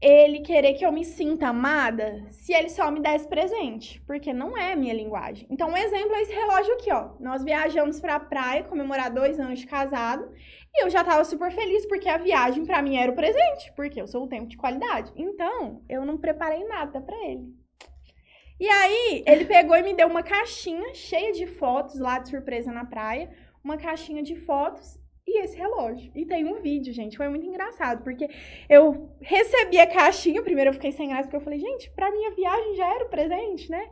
ele 0.00 0.38
querer 0.38 0.74
que 0.74 0.86
eu 0.86 0.92
me 0.92 1.04
sinta 1.04 1.48
amada 1.48 2.24
se 2.30 2.52
ele 2.54 2.68
só 2.68 2.92
me 2.92 3.00
desse 3.00 3.26
presente. 3.26 4.00
Porque 4.06 4.32
não 4.32 4.56
é 4.56 4.72
a 4.72 4.76
minha 4.76 4.94
linguagem. 4.94 5.48
Então, 5.50 5.70
um 5.70 5.76
exemplo 5.76 6.14
é 6.14 6.22
esse 6.22 6.32
relógio 6.32 6.74
aqui, 6.74 6.92
ó. 6.92 7.16
Nós 7.18 7.42
viajamos 7.42 7.98
pra 7.98 8.20
praia 8.20 8.62
comemorar 8.62 9.12
dois 9.12 9.40
anos 9.40 9.58
de 9.58 9.66
casado. 9.66 10.30
E 10.72 10.84
eu 10.84 10.88
já 10.88 11.02
tava 11.02 11.24
super 11.24 11.50
feliz 11.50 11.84
porque 11.86 12.08
a 12.08 12.18
viagem 12.18 12.64
pra 12.64 12.80
mim 12.80 12.96
era 12.96 13.10
o 13.10 13.16
presente. 13.16 13.72
Porque 13.74 14.00
eu 14.00 14.06
sou 14.06 14.22
o 14.22 14.28
tempo 14.28 14.46
de 14.46 14.56
qualidade. 14.56 15.12
Então, 15.16 15.82
eu 15.88 16.04
não 16.04 16.16
preparei 16.16 16.62
nada 16.66 17.00
pra 17.00 17.16
ele. 17.24 17.52
E 18.60 18.68
aí, 18.68 19.24
ele 19.26 19.44
pegou 19.44 19.76
e 19.76 19.82
me 19.82 19.92
deu 19.92 20.06
uma 20.06 20.22
caixinha 20.22 20.94
cheia 20.94 21.32
de 21.32 21.48
fotos 21.48 21.98
lá 21.98 22.20
de 22.20 22.28
surpresa 22.28 22.70
na 22.70 22.84
praia. 22.84 23.28
Uma 23.64 23.76
caixinha 23.76 24.22
de 24.22 24.36
fotos 24.36 25.04
e 25.26 25.42
esse 25.42 25.56
relógio. 25.56 26.10
E 26.14 26.24
tem 26.24 26.44
um 26.44 26.60
vídeo, 26.60 26.92
gente. 26.92 27.16
Foi 27.16 27.28
muito 27.28 27.46
engraçado, 27.46 28.04
porque 28.04 28.28
eu 28.68 29.10
recebi 29.20 29.78
a 29.78 29.86
caixinha. 29.86 30.42
Primeiro 30.42 30.70
eu 30.70 30.74
fiquei 30.74 30.92
sem 30.92 31.08
graça, 31.08 31.24
porque 31.24 31.36
eu 31.36 31.40
falei, 31.40 31.58
gente, 31.58 31.90
pra 31.90 32.10
minha 32.10 32.30
viagem 32.30 32.76
já 32.76 32.94
era 32.94 33.04
o 33.04 33.08
presente, 33.08 33.70
né? 33.70 33.88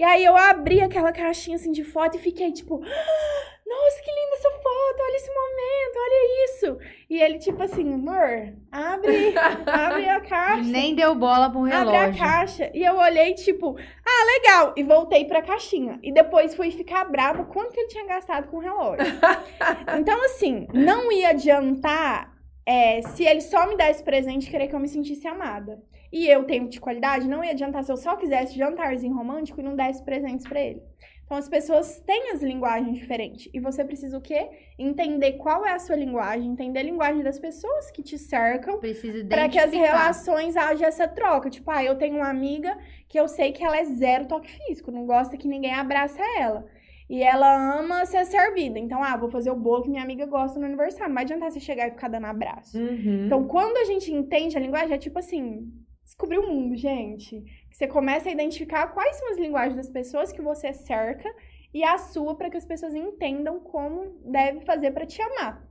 E 0.00 0.02
aí 0.02 0.24
eu 0.24 0.34
abri 0.34 0.80
aquela 0.80 1.12
caixinha 1.12 1.56
assim 1.56 1.70
de 1.70 1.84
foto 1.84 2.16
e 2.16 2.18
fiquei 2.18 2.50
tipo, 2.52 2.80
"Ah, 2.82 3.44
nossa, 3.66 4.02
que 4.02 4.10
linda 4.10 4.34
essa 4.36 4.50
foto, 4.50 4.98
olha 4.98 5.16
esse 5.16 5.28
momento, 5.28 5.96
olha 5.98 6.44
isso. 6.46 6.78
E 7.10 7.20
ele, 7.22 7.38
tipo 7.38 7.62
assim, 7.62 7.92
amor, 7.92 8.54
abre, 8.72 9.34
abre 9.68 10.08
a 10.08 10.20
caixa. 10.22 10.62
Nem 10.70 10.94
deu 10.94 11.14
bola 11.14 11.50
pro 11.50 11.66
Abre 11.66 11.74
a 11.74 12.04
relógio. 12.06 12.18
caixa. 12.18 12.70
E 12.72 12.82
eu 12.82 12.96
olhei, 12.96 13.34
tipo, 13.34 13.76
ah, 13.78 14.24
legal. 14.38 14.72
E 14.74 14.82
voltei 14.82 15.26
pra 15.26 15.42
caixinha. 15.42 16.00
E 16.02 16.10
depois 16.10 16.54
fui 16.54 16.70
ficar 16.70 17.04
brava 17.04 17.44
quanto 17.44 17.74
que 17.74 17.80
ele 17.80 17.88
tinha 17.88 18.06
gastado 18.06 18.48
com 18.48 18.56
o 18.56 18.60
relógio. 18.60 19.04
então, 20.00 20.24
assim, 20.24 20.66
não 20.72 21.12
ia 21.12 21.28
adiantar 21.28 22.32
é, 22.64 23.02
se 23.02 23.22
ele 23.22 23.42
só 23.42 23.66
me 23.68 23.76
desse 23.76 24.02
presente 24.02 24.50
querer 24.50 24.66
que 24.66 24.74
eu 24.74 24.80
me 24.80 24.88
sentisse 24.88 25.28
amada. 25.28 25.78
E 26.12 26.26
eu 26.26 26.44
tenho 26.44 26.68
de 26.68 26.80
qualidade, 26.80 27.28
não 27.28 27.44
ia 27.44 27.52
adiantar 27.52 27.84
se 27.84 27.92
eu 27.92 27.96
só 27.96 28.16
quisesse 28.16 28.56
jantarzinho 28.56 29.14
romântico 29.14 29.60
e 29.60 29.62
não 29.62 29.76
desse 29.76 30.02
presentes 30.04 30.46
pra 30.46 30.60
ele. 30.60 30.82
Então 31.30 31.38
as 31.38 31.48
pessoas 31.48 32.00
têm 32.00 32.32
as 32.32 32.42
linguagens 32.42 32.98
diferentes. 32.98 33.48
E 33.54 33.60
você 33.60 33.84
precisa 33.84 34.18
o 34.18 34.20
quê? 34.20 34.50
Entender 34.76 35.34
qual 35.34 35.64
é 35.64 35.72
a 35.72 35.78
sua 35.78 35.94
linguagem, 35.94 36.50
entender 36.50 36.80
a 36.80 36.82
linguagem 36.82 37.22
das 37.22 37.38
pessoas 37.38 37.88
que 37.92 38.02
te 38.02 38.18
cercam 38.18 38.80
Pra 39.28 39.48
que 39.48 39.56
as 39.56 39.70
relações 39.70 40.56
haja 40.56 40.86
essa 40.86 41.06
troca. 41.06 41.48
Tipo, 41.48 41.70
ah, 41.70 41.84
eu 41.84 41.96
tenho 41.96 42.16
uma 42.16 42.28
amiga 42.28 42.76
que 43.08 43.18
eu 43.18 43.28
sei 43.28 43.52
que 43.52 43.62
ela 43.62 43.78
é 43.78 43.84
zero 43.84 44.26
toque 44.26 44.50
físico, 44.50 44.90
não 44.90 45.06
gosta 45.06 45.36
que 45.36 45.46
ninguém 45.46 45.72
abraça 45.72 46.20
ela. 46.36 46.66
E 47.08 47.22
ela 47.22 47.78
ama 47.78 48.04
ser 48.06 48.24
servida. 48.24 48.80
Então, 48.80 49.00
ah, 49.00 49.16
vou 49.16 49.30
fazer 49.30 49.52
o 49.52 49.56
bolo 49.56 49.84
que 49.84 49.88
minha 49.88 50.02
amiga 50.02 50.26
gosta 50.26 50.58
no 50.58 50.66
aniversário. 50.66 51.08
Não 51.08 51.14
vai 51.14 51.22
adiantar 51.22 51.52
você 51.52 51.60
chegar 51.60 51.86
e 51.86 51.92
ficar 51.92 52.08
dando 52.08 52.26
abraço. 52.26 52.76
Uhum. 52.76 53.26
Então, 53.26 53.46
quando 53.46 53.76
a 53.76 53.84
gente 53.84 54.12
entende 54.12 54.56
a 54.56 54.60
linguagem, 54.60 54.94
é 54.94 54.98
tipo 54.98 55.18
assim, 55.20 55.72
descobrir 56.10 56.38
o 56.38 56.46
mundo, 56.48 56.76
gente. 56.76 57.40
Que 57.70 57.76
você 57.76 57.86
começa 57.86 58.28
a 58.28 58.32
identificar 58.32 58.88
quais 58.88 59.16
são 59.16 59.30
as 59.30 59.38
linguagens 59.38 59.76
das 59.76 59.88
pessoas 59.88 60.32
que 60.32 60.42
você 60.42 60.72
cerca 60.72 61.32
e 61.72 61.84
a 61.84 61.96
sua 61.98 62.34
para 62.34 62.50
que 62.50 62.56
as 62.56 62.64
pessoas 62.66 62.94
entendam 62.94 63.60
como 63.60 64.18
deve 64.24 64.60
fazer 64.62 64.90
pra 64.90 65.06
te 65.06 65.22
amar. 65.22 65.66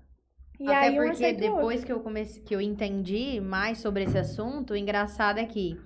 E 0.59 0.67
Até 0.67 0.87
aí, 0.87 0.95
porque 0.95 1.33
depois 1.33 1.83
que 1.83 1.91
eu 1.91 1.99
comecei, 2.01 2.41
que 2.41 2.53
eu 2.53 2.59
entendi 2.59 3.39
mais 3.39 3.77
sobre 3.77 4.03
esse 4.03 4.17
assunto, 4.17 4.71
o 4.71 4.77
engraçado 4.77 5.39
é 5.39 5.45
que 5.45 5.77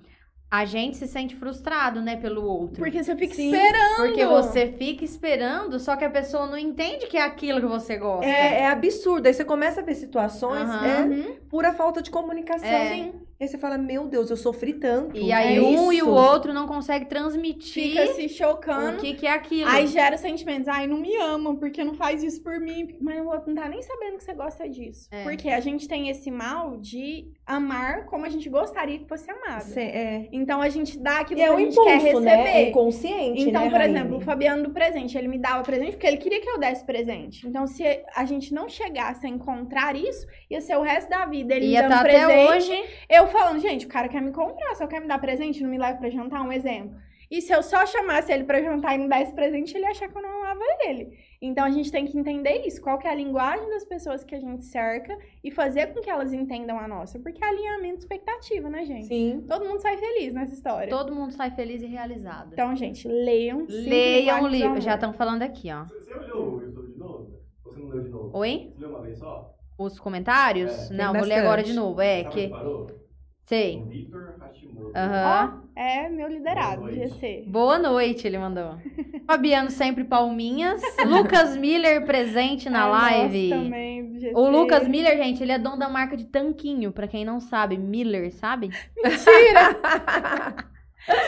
a 0.50 0.64
gente 0.64 0.96
se 0.96 1.06
sente 1.08 1.34
frustrado, 1.34 2.00
né, 2.00 2.16
pelo 2.16 2.44
outro. 2.44 2.78
Porque 2.78 3.02
você 3.02 3.16
fica 3.16 3.34
Sim, 3.34 3.52
esperando. 3.52 3.96
Porque 3.96 4.24
você 4.26 4.68
fica 4.68 5.04
esperando, 5.04 5.80
só 5.80 5.96
que 5.96 6.04
a 6.04 6.10
pessoa 6.10 6.46
não 6.46 6.58
entende 6.58 7.06
que 7.06 7.16
é 7.16 7.22
aquilo 7.22 7.60
que 7.60 7.66
você 7.66 7.96
gosta. 7.96 8.26
É, 8.26 8.60
é 8.60 8.66
absurdo. 8.66 9.26
Aí 9.26 9.34
você 9.34 9.44
começa 9.44 9.80
a 9.80 9.84
ver 9.84 9.94
situações, 9.94 10.68
é 10.70 11.02
Uhum. 11.02 11.36
pura 11.48 11.72
falta 11.72 12.00
de 12.00 12.10
comunicação. 12.10 12.68
É. 12.68 13.12
E 13.38 13.44
aí 13.44 13.48
você 13.48 13.58
fala, 13.58 13.76
meu 13.76 14.06
Deus, 14.06 14.30
eu 14.30 14.36
sofri 14.36 14.74
tanto. 14.74 15.16
E 15.16 15.32
aí 15.32 15.56
É 15.56 15.60
um 15.60 15.92
e 15.92 16.00
o 16.02 16.06
isso. 16.06 16.10
outro 16.10 16.52
não 16.52 16.66
consegue 16.68 17.06
transmitir 17.06 17.90
Fica 17.90 18.06
se 18.14 18.26
o 18.26 18.28
chocando. 18.28 18.98
que, 18.98 19.14
que 19.14 19.26
é 19.26 19.30
aquilo. 19.32 19.68
Aí 19.68 19.86
gera 19.86 20.16
sentimentos. 20.16 20.68
Ai, 20.68 20.86
não 20.86 20.98
me 20.98 21.14
ama, 21.16 21.56
porque 21.56 21.82
não 21.82 21.94
faz 21.94 22.22
isso 22.22 22.42
por 22.42 22.60
mim. 22.60 22.96
Mas 23.00 23.20
o 23.20 23.26
outro 23.28 23.52
não 23.52 23.62
tá 23.62 23.68
nem 23.68 23.82
sabendo 23.82 24.18
que 24.18 24.24
você 24.24 24.34
gosta 24.34 24.68
disso. 24.68 25.08
É. 25.10 25.22
Porque 25.24 25.48
a 25.50 25.60
gente 25.60 25.88
tem 25.88 26.08
esse 26.08 26.30
mal 26.30 26.76
de 26.76 27.26
amar 27.46 28.06
como 28.06 28.24
a 28.24 28.28
gente 28.28 28.48
gostaria 28.48 28.98
que 28.98 29.08
fosse 29.08 29.30
amado. 29.30 29.62
Cê- 29.62 29.80
é. 29.80 30.28
Então 30.32 30.62
a 30.62 30.68
gente 30.68 30.98
dá 30.98 31.18
aquilo 31.20 31.40
E 31.40 31.42
é 31.42 31.46
que 31.46 31.52
um 31.52 31.56
a 31.56 31.60
gente 31.60 31.74
quer 31.74 31.96
impulso, 31.96 32.04
receber. 32.20 32.20
né? 32.44 32.62
É 32.62 32.68
inconsciente, 32.68 33.42
Então, 33.42 33.64
né, 33.64 33.70
por 33.70 33.78
Raine? 33.78 33.94
exemplo, 33.98 34.16
o 34.16 34.20
Fabiano 34.20 34.62
do 34.62 34.70
presente, 34.70 35.18
ele 35.18 35.28
me 35.28 35.38
dava 35.38 35.62
presente 35.62 35.92
porque 35.92 36.06
ele 36.06 36.16
queria 36.18 36.40
que 36.40 36.48
eu 36.48 36.58
desse 36.58 36.84
presente. 36.84 37.46
Então, 37.46 37.66
se 37.66 37.82
a 38.14 38.24
gente 38.24 38.54
não 38.54 38.68
chegasse 38.68 39.26
a 39.26 39.28
encontrar 39.28 39.96
isso, 39.96 40.26
ia 40.50 40.60
ser 40.60 40.76
o 40.76 40.82
resto 40.82 41.08
da 41.10 41.26
vida 41.26 41.54
ele 41.54 41.66
Ia 41.66 41.82
me 41.82 41.88
tá 41.88 41.96
dando 41.96 42.06
até 42.06 42.26
presente. 42.26 42.70
hoje. 42.72 42.84
Eu 43.08 43.23
falando, 43.26 43.60
gente, 43.60 43.86
o 43.86 43.88
cara 43.88 44.08
quer 44.08 44.22
me 44.22 44.32
comprar, 44.32 44.74
só 44.74 44.86
quer 44.86 45.00
me 45.00 45.08
dar 45.08 45.18
presente, 45.18 45.62
não 45.62 45.70
me 45.70 45.78
leva 45.78 45.98
pra 45.98 46.10
jantar, 46.10 46.42
um 46.42 46.52
exemplo. 46.52 46.96
E 47.30 47.40
se 47.40 47.52
eu 47.52 47.62
só 47.62 47.84
chamasse 47.86 48.32
ele 48.32 48.44
pra 48.44 48.62
jantar 48.62 48.94
e 48.94 48.98
não 48.98 49.08
desse 49.08 49.32
presente, 49.32 49.76
ele 49.76 49.84
ia 49.84 49.90
achar 49.90 50.08
que 50.08 50.16
eu 50.16 50.22
não 50.22 50.42
amava 50.44 50.60
ele. 50.86 51.18
Então 51.40 51.64
a 51.64 51.70
gente 51.70 51.90
tem 51.90 52.06
que 52.06 52.18
entender 52.18 52.66
isso, 52.66 52.80
qual 52.80 52.98
que 52.98 53.06
é 53.06 53.10
a 53.10 53.14
linguagem 53.14 53.68
das 53.70 53.84
pessoas 53.84 54.22
que 54.22 54.34
a 54.34 54.40
gente 54.40 54.64
cerca 54.64 55.18
e 55.42 55.50
fazer 55.50 55.92
com 55.92 56.00
que 56.00 56.08
elas 56.08 56.32
entendam 56.32 56.78
a 56.78 56.86
nossa. 56.86 57.18
Porque 57.18 57.42
é 57.42 57.48
alinhamento 57.48 57.94
de 57.94 58.04
expectativa, 58.04 58.68
né, 58.68 58.84
gente? 58.84 59.06
Sim. 59.06 59.44
Todo 59.48 59.64
mundo 59.64 59.80
sai 59.80 59.96
feliz 59.96 60.32
nessa 60.32 60.54
história. 60.54 60.88
Todo 60.88 61.14
mundo 61.14 61.32
sai 61.32 61.50
feliz 61.50 61.82
e 61.82 61.86
realizado. 61.86 62.52
Então, 62.52 62.74
gente, 62.76 63.08
leiam. 63.08 63.66
Leiam 63.68 64.42
o 64.42 64.46
livro. 64.46 64.80
Já 64.80 64.94
estão 64.94 65.12
falando 65.12 65.42
aqui, 65.42 65.72
ó. 65.72 65.84
Você, 65.84 66.00
você 66.00 66.14
olhou 66.14 66.56
o 66.56 66.62
YouTube 66.62 66.92
de 66.92 66.98
novo? 66.98 67.40
Ou 67.64 67.72
você 67.72 67.80
não 67.80 67.88
leu 67.88 68.02
de 68.02 68.10
novo? 68.10 68.38
Oi? 68.38 68.72
Você 68.72 68.80
leu 68.80 68.90
uma 68.90 69.02
vez 69.02 69.18
só? 69.18 69.54
Os 69.76 69.98
comentários? 69.98 70.90
É, 70.90 70.94
não, 70.94 71.12
vou 71.12 71.24
ler 71.24 71.40
agora 71.40 71.62
de 71.62 71.72
novo. 71.72 72.00
É, 72.00 72.22
que. 72.24 72.48
parou? 72.48 73.03
Sei. 73.46 73.78
Com 73.78 73.86
Vitor 73.88 74.34
Hashimoto. 74.40 74.92
Aham. 74.96 75.62
Ó, 75.76 75.80
é 75.80 76.08
meu 76.08 76.28
liderado, 76.28 76.82
Boa. 76.82 76.92
GC. 76.92 77.44
Boa 77.46 77.78
noite, 77.78 78.26
ele 78.26 78.38
mandou. 78.38 78.76
Fabiano 79.26 79.70
sempre 79.70 80.02
palminhas. 80.04 80.80
Lucas 81.06 81.54
Miller 81.56 82.06
presente 82.06 82.70
na 82.70 82.84
Ah, 82.84 82.88
live. 82.88 83.50
nossa, 83.50 83.62
também, 83.64 84.14
GC. 84.18 84.32
O 84.34 84.48
Lucas 84.48 84.88
Miller, 84.88 85.16
gente, 85.18 85.42
ele 85.42 85.52
é 85.52 85.58
dono 85.58 85.76
da 85.78 85.88
marca 85.90 86.16
de 86.16 86.24
tanquinho, 86.24 86.90
pra 86.90 87.06
quem 87.06 87.22
não 87.24 87.38
sabe, 87.38 87.76
Miller, 87.76 88.32
sabe? 88.32 88.70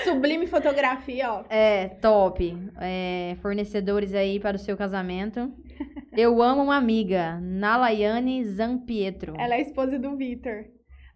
Sublime 0.05 0.47
fotografia, 0.47 1.30
ó. 1.32 1.44
É, 1.51 1.88
top. 2.01 2.56
É, 2.80 3.36
fornecedores 3.43 4.14
aí 4.14 4.40
para 4.40 4.56
o 4.56 4.60
seu 4.60 4.74
casamento. 4.76 5.52
Eu 6.16 6.40
amo 6.43 6.62
uma 6.62 6.76
amiga, 6.76 7.38
Nalayane 7.43 8.43
Zampietro. 8.47 9.34
Ela 9.38 9.55
é 9.55 9.59
a 9.59 9.60
esposa 9.60 9.98
do 9.98 10.16
Vitor. 10.16 10.64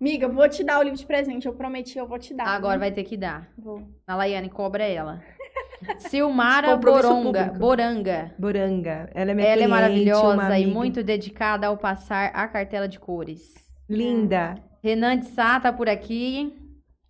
Amiga, 0.01 0.25
eu 0.27 0.33
vou 0.33 0.49
te 0.49 0.65
dar 0.65 0.79
o 0.79 0.83
livro 0.83 0.99
de 0.99 1.05
presente. 1.05 1.47
Eu 1.47 1.53
prometi, 1.53 1.99
eu 1.99 2.07
vou 2.07 2.19
te 2.19 2.33
dar. 2.33 2.47
Agora 2.49 2.79
vai 2.79 2.91
ter 2.91 3.05
que 3.05 3.17
dar. 3.19 3.49
Vou. 3.59 3.83
A 4.07 4.17
Laiane 4.17 4.49
cobra 4.49 4.83
ela. 4.83 5.21
Silmara 5.99 6.75
Boronga. 6.77 7.53
Boranga. 7.59 8.35
Boranga. 8.39 9.11
Ela 9.15 9.33
é 9.33 9.35
minha 9.35 9.47
Ela 9.47 9.53
é 9.53 9.57
cliente, 9.57 9.71
uma 9.73 9.77
maravilhosa 9.77 10.59
e 10.59 10.67
muito 10.67 11.03
dedicada 11.03 11.67
ao 11.67 11.77
passar 11.77 12.31
a 12.35 12.49
cartela 12.49 12.89
de 12.89 12.99
cores. 12.99 13.53
linda. 13.89 14.55
Renan 14.83 15.19
de 15.19 15.27
Sá 15.27 15.61
tá 15.61 15.71
por 15.71 15.87
aqui. 15.91 16.57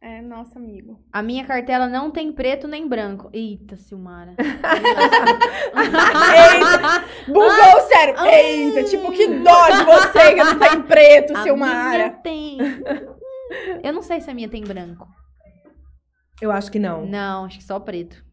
É, 0.03 0.21
nosso 0.23 0.57
amigo. 0.59 0.99
A 1.13 1.23
minha 1.23 1.45
cartela 1.45 1.87
não 1.87 2.11
tem 2.11 2.33
preto 2.33 2.67
nem 2.67 2.89
branco. 2.89 3.29
Eita, 3.33 3.77
Silmara. 3.77 4.35
Eita! 5.75 7.05
Bugou 7.29 7.77
o 7.77 7.81
cérebro. 7.83 8.25
Eita, 8.25 8.83
tipo, 8.85 9.13
que 9.13 9.27
dó 9.29 9.69
de 9.69 9.85
você 9.85 10.35
que 10.35 10.43
não 10.43 10.59
tem 10.59 10.83
preto, 10.83 11.37
A 11.37 11.43
Silmara. 11.43 11.99
minha 11.99 12.11
tem. 12.11 12.59
Eu 13.83 13.93
não 13.93 14.03
sei 14.03 14.21
se 14.21 14.31
a 14.31 14.35
minha 14.35 14.49
tem 14.49 14.63
branco. 14.63 15.07
Eu 16.41 16.51
acho 16.51 16.71
que 16.71 16.79
não. 16.79 17.05
Não, 17.07 17.45
acho 17.45 17.59
que 17.59 17.65
só 17.65 17.79
preto. 17.79 18.25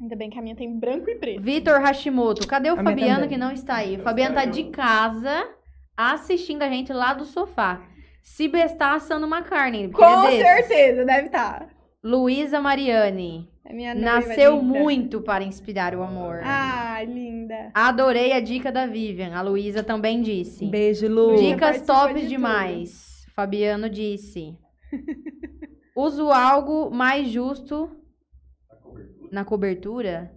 Ainda 0.00 0.14
bem 0.14 0.30
que 0.30 0.38
a 0.38 0.42
minha 0.42 0.54
tem 0.54 0.78
branco 0.78 1.10
e 1.10 1.16
preto. 1.16 1.42
Vitor 1.42 1.80
Hashimoto, 1.80 2.46
cadê 2.46 2.70
o 2.70 2.78
A 2.78 2.82
Fabiano 2.82 3.26
que 3.28 3.36
não 3.36 3.50
está 3.50 3.76
aí? 3.76 3.96
O 3.96 4.00
Fabiano 4.00 4.34
tá 4.34 4.44
de 4.44 4.64
casa 4.64 5.48
assistindo 5.96 6.62
a 6.62 6.68
gente 6.68 6.92
lá 6.92 7.14
do 7.14 7.24
sofá. 7.24 7.82
Se 8.22 8.46
bestar 8.46 8.94
assando 8.94 9.26
uma 9.26 9.42
carne. 9.42 9.90
Com 9.90 10.24
é 10.28 10.38
certeza, 10.38 11.04
deve 11.04 11.26
estar. 11.26 11.68
Luísa 12.04 12.60
Mariani. 12.60 13.48
É 13.64 13.72
minha 13.72 13.94
Nasceu 13.94 14.60
linda. 14.60 14.78
muito 14.78 15.20
para 15.20 15.42
inspirar 15.42 15.94
o 15.94 16.02
amor. 16.02 16.40
Ai, 16.44 17.04
linda. 17.04 17.70
Adorei 17.74 18.32
a 18.32 18.40
dica 18.40 18.70
da 18.70 18.86
Vivian. 18.86 19.34
A 19.36 19.42
Luísa 19.42 19.82
também 19.82 20.22
disse. 20.22 20.64
Beijo, 20.66 21.08
Lu. 21.08 21.36
Dica- 21.36 21.72
Dicas 21.72 21.82
tops 21.82 22.22
de 22.22 22.28
demais. 22.28 23.07
Fabiano 23.42 23.88
disse. 23.88 24.58
Uso 25.94 26.32
algo 26.32 26.90
mais 26.90 27.28
justo 27.28 27.88
A 28.68 28.74
cobertura. 28.74 29.28
na 29.30 29.44
cobertura. 29.44 30.32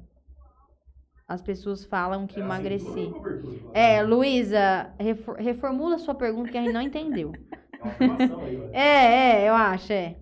As 1.28 1.41
pessoas 1.41 1.84
falam 1.84 2.28
que 2.28 2.36
É 2.40 2.44
assim, 2.44 2.45
emagreci. 2.45 3.07
cobertura. 3.11 3.72
É, 3.73 4.03
Luísa, 4.03 4.94
refor- 4.99 5.36
reformula 5.38 5.98
sua 5.98 6.14
pergunta 6.14 6.52
que 6.52 6.57
a 6.60 6.61
gente 6.61 6.73
não 6.73 6.82
entendeu. 6.84 7.32
É. 8.72 8.80
É, 8.80 9.06
é, 9.45 9.49
eu 9.49 9.56
acho, 9.56 9.91
é. 9.91 10.18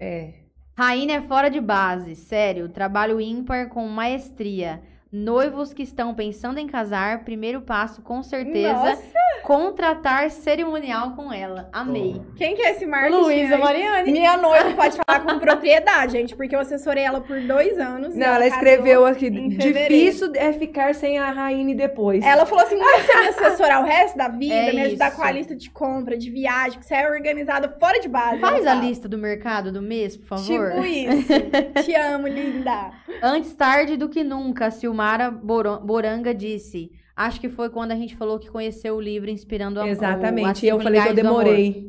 É. 0.00 0.34
Rainha 0.76 1.18
é 1.18 1.22
fora 1.22 1.48
de 1.48 1.60
base, 1.60 2.16
sério. 2.16 2.68
Trabalho 2.68 3.20
ímpar 3.20 3.68
com 3.68 3.86
maestria. 3.86 4.82
Noivos 5.12 5.72
que 5.72 5.82
estão 5.84 6.12
pensando 6.14 6.58
em 6.58 6.66
casar, 6.66 7.24
primeiro 7.24 7.60
passo, 7.60 8.02
com 8.02 8.22
certeza, 8.24 8.72
Nossa, 8.72 9.02
contratar 9.44 10.30
cerimonial 10.30 11.12
com 11.12 11.32
ela. 11.32 11.68
Amei. 11.72 12.20
quem 12.36 12.56
que 12.56 12.62
é 12.62 12.72
esse 12.72 12.84
marketing? 12.84 13.16
Luísa? 13.16 13.56
Mariani. 13.56 14.10
Minha 14.10 14.36
noiva 14.36 14.72
pode 14.74 14.96
falar 15.06 15.20
com 15.20 15.38
propriedade, 15.38 16.12
gente, 16.12 16.34
porque 16.34 16.54
eu 16.56 16.58
assessorei 16.60 17.04
ela 17.04 17.20
por 17.20 17.40
dois 17.40 17.78
anos. 17.78 18.16
e 18.16 18.18
Não, 18.18 18.26
ela 18.26 18.38
casou 18.40 18.54
escreveu 18.56 19.06
aqui. 19.06 19.30
Difícil 19.30 20.32
é 20.34 20.52
ficar 20.52 20.92
sem 20.94 21.18
a 21.18 21.30
Raine 21.30 21.74
depois. 21.74 22.24
Ela 22.24 22.44
falou 22.44 22.64
assim: 22.64 22.76
não 22.76 22.84
você 22.98 23.16
me 23.20 23.28
assessorar 23.28 23.82
o 23.82 23.86
resto 23.86 24.18
da 24.18 24.28
vida, 24.28 24.54
É 24.54 24.72
me 24.72 24.80
ajudar 24.82 25.08
isso. 25.08 25.16
com 25.16 25.22
a 25.22 25.30
lista 25.30 25.54
de 25.54 25.70
compra, 25.70 26.16
de 26.18 26.30
viagem, 26.30 26.80
que 26.80 26.84
você 26.84 26.94
é 26.96 27.08
organizada 27.08 27.74
fora 27.78 28.00
de 28.00 28.08
base. 28.08 28.40
Faz 28.40 28.58
ela 28.60 28.72
a 28.72 28.74
fala. 28.74 28.86
lista 28.88 29.08
do 29.08 29.16
mercado 29.16 29.70
do 29.70 29.80
mês, 29.80 30.16
por 30.16 30.26
favor. 30.26 30.72
Tipo 30.72 30.84
isso. 30.84 31.32
Te 31.84 31.94
amo, 31.94 32.26
linda. 32.26 32.90
Antes 33.22 33.52
tarde 33.54 33.96
do 33.96 34.08
que 34.08 34.24
nunca, 34.24 34.70
Silmara 34.96 35.30
Boro- 35.30 35.80
Boranga 35.80 36.34
disse. 36.34 36.90
Acho 37.14 37.38
que 37.40 37.48
foi 37.50 37.68
quando 37.70 37.92
a 37.92 37.96
gente 37.96 38.16
falou 38.16 38.38
que 38.38 38.50
conheceu 38.50 38.96
o 38.96 39.00
livro 39.00 39.30
Inspirando 39.30 39.80
a 39.80 39.88
Exatamente. 39.88 40.64
o 40.64 40.68
eu 40.68 40.80
falei 40.80 41.00
que 41.02 41.08
eu 41.08 41.14
demorei. 41.14 41.88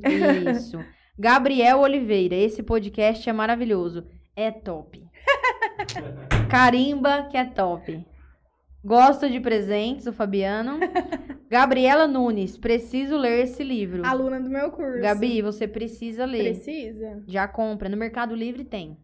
Isso. 0.52 0.78
Gabriel 1.18 1.80
Oliveira, 1.80 2.36
esse 2.36 2.62
podcast 2.62 3.30
é 3.30 3.34
maravilhoso. 3.34 4.06
É 4.36 4.52
top. 4.52 5.04
Carimba, 6.50 7.28
que 7.32 7.38
é 7.38 7.46
top. 7.46 8.06
Gosto 8.84 9.30
de 9.30 9.40
presentes, 9.40 10.06
o 10.06 10.14
Fabiano. 10.14 10.80
Gabriela 11.50 12.08
Nunes, 12.08 12.58
preciso 12.58 13.18
ler 13.18 13.44
esse 13.44 13.64
livro. 13.64 14.06
Aluna 14.06 14.40
do 14.40 14.50
meu 14.50 14.70
curso. 14.72 15.02
Gabi, 15.02 15.42
você 15.42 15.68
precisa 15.68 16.26
ler. 16.26 16.44
Precisa. 16.54 17.24
Já 17.26 17.48
compra. 17.48 17.90
No 17.90 17.98
Mercado 17.98 18.36
Livre 18.36 18.64
tem. 18.64 18.98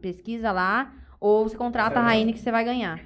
Pesquisa 0.00 0.52
lá. 0.52 0.92
Ou 1.20 1.48
você 1.48 1.56
contrata 1.56 1.98
a 1.98 2.02
Raine 2.02 2.32
que 2.32 2.38
você 2.38 2.50
vai 2.50 2.64
ganhar. 2.64 3.00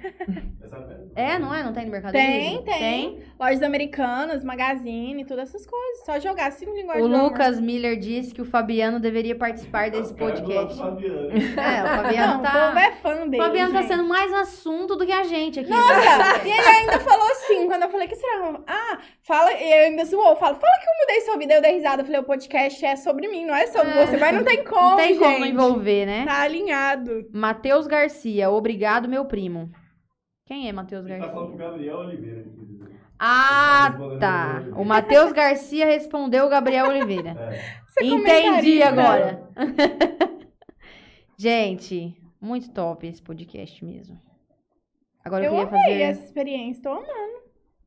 É, 1.15 1.37
não 1.37 1.53
é? 1.53 1.63
Não 1.63 1.73
tem 1.73 1.85
no 1.85 1.91
Mercado 1.91 2.11
Tem, 2.13 2.51
Livre? 2.57 2.65
tem. 2.65 3.23
Lojas 3.41 3.63
americanas, 3.63 4.43
magazine, 4.43 5.25
todas 5.25 5.49
essas 5.49 5.65
coisas. 5.65 6.05
Só 6.05 6.19
jogar 6.19 6.51
cinco 6.51 6.75
linguagens 6.75 7.03
O 7.05 7.09
do 7.09 7.15
amor. 7.15 7.31
Lucas 7.31 7.59
Miller 7.59 7.97
disse 7.97 8.33
que 8.35 8.41
o 8.41 8.45
Fabiano 8.45 8.99
deveria 8.99 9.35
participar 9.35 9.89
desse 9.89 10.13
podcast. 10.13 10.79
É, 10.81 11.83
o 11.83 11.87
Fabiano 12.03 12.33
Não, 12.33 12.39
o 12.39 12.43
tá. 12.43 12.51
povo 12.67 12.77
é 12.79 12.91
fã 12.91 13.23
O 13.25 13.29
dele. 13.29 13.43
Fabiano 13.43 13.73
tá 13.73 13.81
gente. 13.81 13.87
sendo 13.91 14.03
mais 14.03 14.31
assunto 14.33 14.95
do 14.95 15.05
que 15.05 15.11
a 15.11 15.23
gente 15.23 15.59
aqui. 15.59 15.69
Nossa! 15.71 16.37
e 16.45 16.49
ele 16.51 16.67
ainda 16.67 16.99
falou 16.99 17.27
assim, 17.31 17.65
quando 17.67 17.81
eu 17.83 17.89
falei, 17.89 18.07
que 18.07 18.15
será? 18.15 18.59
Ah, 18.67 18.99
fala, 19.23 19.51
e 19.53 19.71
eu 19.71 19.85
ainda 19.87 20.05
zoou, 20.05 20.35
fala, 20.35 20.53
fala 20.55 20.73
que 20.79 20.87
eu 20.87 20.93
mudei 21.01 21.21
sua 21.21 21.37
vida, 21.37 21.53
eu 21.55 21.61
dei 21.63 21.71
risada. 21.73 22.01
Eu 22.01 22.05
falei, 22.05 22.21
o 22.21 22.25
podcast 22.25 22.85
é 22.85 22.95
sobre 22.95 23.27
mim, 23.27 23.43
não 23.45 23.55
é 23.55 23.65
sobre 23.67 23.89
É. 23.91 24.05
você, 24.05 24.17
mas 24.17 24.35
não 24.35 24.43
tem 24.43 24.63
como, 24.63 24.89
Não 24.91 24.97
tem 24.97 25.17
como 25.17 25.37
gente. 25.37 25.49
envolver, 25.49 26.05
né? 26.05 26.25
Tá 26.25 26.41
alinhado. 26.41 27.25
Matheus 27.33 27.87
Garcia, 27.87 28.51
obrigado, 28.51 29.09
meu 29.09 29.25
primo. 29.25 29.71
Quem 30.45 30.69
é 30.69 30.71
Matheus 30.73 31.05
Ele 31.05 31.13
tá 31.15 31.19
Garcia? 31.21 31.33
falando 31.33 31.55
pro 31.55 31.57
Gabriel 31.65 31.97
Oliveira. 31.97 32.43
dizer. 32.43 32.80
Ah, 33.23 33.93
tá. 34.19 34.63
O 34.75 34.83
Matheus 34.83 35.31
Garcia 35.31 35.85
respondeu 35.85 36.47
o 36.47 36.49
Gabriel 36.49 36.87
Oliveira. 36.87 37.37
É. 37.99 38.03
Entendi 38.03 38.81
agora. 38.81 39.47
Gente, 41.37 42.15
muito 42.41 42.71
top 42.71 43.05
esse 43.05 43.21
podcast 43.21 43.85
mesmo. 43.85 44.19
Agora 45.23 45.45
eu, 45.45 45.53
Eu 45.53 45.67
queria 45.67 45.79
amei 45.79 45.91
fazer. 45.91 46.01
essa 46.01 46.25
experiência, 46.25 46.81
tô 46.81 46.89
amando. 46.89 47.41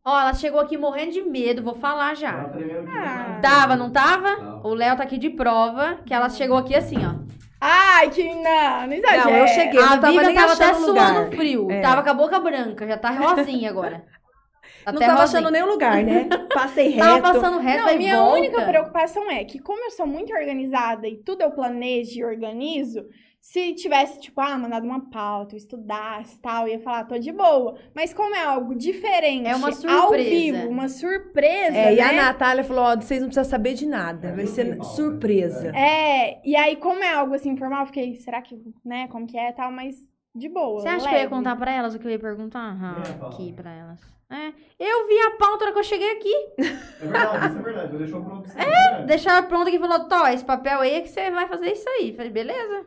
Ó, 0.04 0.20
ela 0.20 0.34
chegou 0.34 0.60
aqui 0.60 0.76
morrendo 0.76 1.10
de 1.12 1.22
medo, 1.22 1.64
vou 1.64 1.74
falar 1.74 2.14
já. 2.14 2.48
Ah. 2.88 3.40
Tava, 3.42 3.74
não 3.74 3.90
tava? 3.90 4.36
Tava. 4.36 4.68
O 4.68 4.72
Léo 4.74 4.96
tá 4.96 5.02
aqui 5.02 5.18
de 5.18 5.30
prova 5.30 5.98
que 6.06 6.14
ela 6.14 6.30
chegou 6.30 6.58
aqui 6.58 6.76
assim, 6.76 6.98
ó. 7.04 7.24
Ai, 7.60 8.08
que 8.10 8.22
não, 8.22 8.86
não 8.86 8.92
exagera. 8.92 9.24
Não, 9.24 9.36
eu 9.36 9.48
cheguei. 9.48 9.80
Eu 9.80 9.84
a 9.84 9.90
não 9.90 10.00
tava 10.00 10.12
Vivian 10.12 10.34
tava 10.34 10.52
até 10.52 10.64
achando 10.66 10.84
suando 10.84 11.18
lugar. 11.20 11.30
frio. 11.32 11.70
É. 11.72 11.80
Tava 11.80 12.02
com 12.04 12.10
a 12.10 12.14
boca 12.14 12.38
branca, 12.38 12.86
já 12.86 12.96
tá 12.98 13.10
rosinha 13.10 13.70
agora. 13.70 14.04
Tá 14.84 14.92
Não 14.92 14.98
até 14.98 15.06
tava 15.06 15.20
rosinha. 15.20 15.40
achando 15.40 15.52
nem 15.52 15.62
o 15.62 15.66
lugar, 15.68 16.02
né? 16.04 16.28
Passei 16.52 16.88
reto. 16.88 16.98
Tava 17.06 17.20
passando 17.32 17.58
reto, 17.58 17.80
Não, 17.82 17.88
aí 17.88 17.98
minha 17.98 18.16
volta. 18.18 18.38
única 18.38 18.62
preocupação 18.66 19.30
é 19.30 19.44
que, 19.44 19.58
como 19.58 19.84
eu 19.84 19.90
sou 19.90 20.06
muito 20.06 20.32
organizada 20.32 21.06
e 21.08 21.16
tudo 21.16 21.42
eu 21.42 21.50
planejo 21.50 22.18
e 22.18 22.24
organizo, 22.24 23.04
se 23.40 23.74
tivesse, 23.74 24.18
tipo, 24.20 24.40
ah, 24.40 24.56
mandado 24.56 24.86
uma 24.86 25.10
pauta, 25.10 25.54
eu 25.54 25.58
estudasse 25.58 26.36
e 26.36 26.40
tal, 26.40 26.66
eu 26.66 26.72
ia 26.74 26.80
falar, 26.80 27.04
tô 27.04 27.18
de 27.18 27.30
boa. 27.30 27.76
Mas 27.94 28.14
como 28.14 28.34
é 28.34 28.42
algo 28.42 28.74
diferente, 28.74 29.46
É 29.46 29.54
uma 29.54 29.68
ao 29.68 29.74
surpresa. 29.74 30.30
vivo, 30.30 30.68
uma 30.70 30.88
surpresa, 30.88 31.76
É, 31.76 31.94
e 31.94 32.00
a 32.00 32.12
né? 32.12 32.22
Natália 32.22 32.64
falou, 32.64 32.84
ó, 32.84 32.96
vocês 32.96 33.20
não 33.20 33.28
precisam 33.28 33.44
saber 33.50 33.74
de 33.74 33.86
nada. 33.86 34.32
Vai 34.32 34.46
ser 34.46 34.82
surpresa. 34.82 35.68
É, 35.76 36.40
e 36.48 36.56
aí, 36.56 36.76
como 36.76 37.02
é 37.04 37.12
algo 37.12 37.34
assim 37.34 37.50
informal, 37.50 37.80
eu 37.80 37.86
fiquei, 37.86 38.14
será 38.16 38.40
que, 38.40 38.58
né, 38.84 39.08
como 39.08 39.26
que 39.26 39.36
é 39.36 39.50
e 39.50 39.52
tal, 39.52 39.70
mas 39.70 39.94
de 40.34 40.48
boa. 40.48 40.80
Você 40.80 40.88
acha 40.88 41.00
que 41.00 41.06
eu 41.08 41.12
ia 41.12 41.18
leve. 41.18 41.30
contar 41.30 41.54
pra 41.56 41.70
elas 41.72 41.94
o 41.94 41.98
que 41.98 42.06
eu 42.06 42.10
ia 42.10 42.18
perguntar? 42.18 42.76
Ah, 42.80 42.96
É, 43.02 43.04
fala. 43.18 43.32
aqui 43.32 43.52
pra 43.52 43.70
elas. 43.72 44.00
É. 44.30 44.48
Eu 44.80 45.06
vi 45.06 45.18
a 45.20 45.30
pauta 45.32 45.58
na 45.58 45.62
hora 45.66 45.72
que 45.72 45.78
eu 45.78 45.84
cheguei 45.84 46.10
aqui. 46.12 46.34
É 46.58 47.06
verdade, 47.06 47.46
isso 47.48 47.58
é 47.58 47.62
verdade. 47.62 47.92
Eu 47.92 47.98
deixou 47.98 48.22
pronto 48.24 48.48
você. 48.48 48.58
É, 48.60 49.02
Deixaram 49.04 49.46
pronto 49.46 49.68
aqui 49.68 49.76
e 49.76 49.80
falou: 49.80 50.08
Tó, 50.08 50.26
esse 50.28 50.44
papel 50.44 50.80
aí 50.80 50.94
é 50.94 51.00
que 51.02 51.08
você 51.08 51.30
vai 51.30 51.46
fazer 51.46 51.72
isso 51.72 51.88
aí. 51.88 52.14
Falei, 52.16 52.30
beleza. 52.30 52.86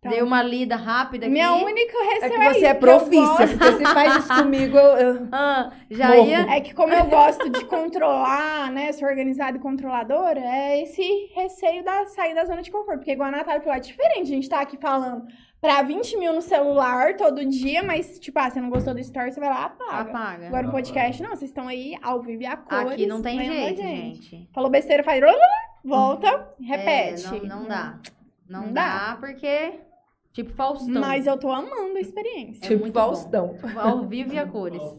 Então, 0.00 0.12
Dei 0.12 0.20
uma 0.22 0.42
lida 0.42 0.76
rápida 0.76 1.24
aqui. 1.24 1.32
Minha 1.32 1.54
única 1.54 1.96
É 1.96 2.04
receio 2.14 2.32
que 2.32 2.52
você 2.60 2.66
é 2.66 2.70
eu 2.72 2.74
profícia, 2.78 3.48
porque 3.48 3.72
se 3.78 3.84
faz 3.94 4.16
isso 4.18 4.34
comigo, 4.36 4.76
eu... 4.76 4.96
eu- 4.98 5.28
Ah, 5.32 5.70
já 5.90 6.08
Morro. 6.08 6.28
ia. 6.28 6.40
É 6.54 6.60
que 6.60 6.74
como 6.74 6.92
eu 6.92 7.04
gosto 7.06 7.48
de 7.48 7.64
controlar, 7.64 8.70
né, 8.70 8.92
ser 8.92 9.06
organizada 9.06 9.56
e 9.56 9.60
controladora, 9.60 10.40
é 10.40 10.82
esse 10.82 11.30
receio 11.34 11.82
da 11.82 12.04
sair 12.04 12.34
da 12.34 12.44
zona 12.44 12.60
de 12.60 12.70
conforto. 12.70 12.98
Porque 12.98 13.12
igual 13.12 13.30
a 13.30 13.32
Natália 13.32 13.62
falou, 13.62 13.76
é 13.78 13.80
diferente 13.80 14.22
a 14.30 14.34
gente 14.34 14.48
tá 14.48 14.60
aqui 14.60 14.76
falando 14.76 15.24
pra 15.64 15.80
20 15.80 16.18
mil 16.18 16.34
no 16.34 16.42
celular 16.42 17.16
todo 17.16 17.42
dia, 17.46 17.82
mas, 17.82 18.18
tipo, 18.18 18.38
ah, 18.38 18.50
você 18.50 18.60
não 18.60 18.68
gostou 18.68 18.92
do 18.92 19.00
story, 19.00 19.32
você 19.32 19.40
vai 19.40 19.48
lá, 19.48 19.64
apaga. 19.64 20.10
Apaga. 20.10 20.46
Agora 20.48 20.68
o 20.68 20.70
podcast, 20.70 21.22
não, 21.22 21.30
vocês 21.30 21.50
estão 21.50 21.66
aí 21.66 21.96
ao 22.02 22.20
vivo 22.20 22.42
e 22.42 22.46
a 22.46 22.54
cores. 22.54 22.92
Aqui 22.92 23.06
não 23.06 23.22
tem 23.22 23.42
jeito, 23.42 23.80
gente. 23.80 24.46
Falou 24.52 24.68
besteira, 24.68 25.02
faz... 25.02 25.22
Volta, 25.82 26.54
repete. 26.60 27.26
É, 27.26 27.40
não, 27.46 27.60
não 27.60 27.68
dá. 27.68 27.98
Não, 28.46 28.66
Não 28.66 28.72
dá, 28.74 29.16
porque. 29.18 29.80
Tipo 30.34 30.52
Faustão. 30.52 31.00
Mas 31.00 31.26
eu 31.26 31.38
tô 31.38 31.50
amando 31.50 31.96
a 31.96 32.00
experiência. 32.00 32.66
É 32.66 32.68
tipo 32.68 32.92
Faustão. 32.92 33.56
Ao 33.78 34.06
vivo 34.06 34.34
e 34.34 34.38
a 34.38 34.46
cores. 34.46 34.82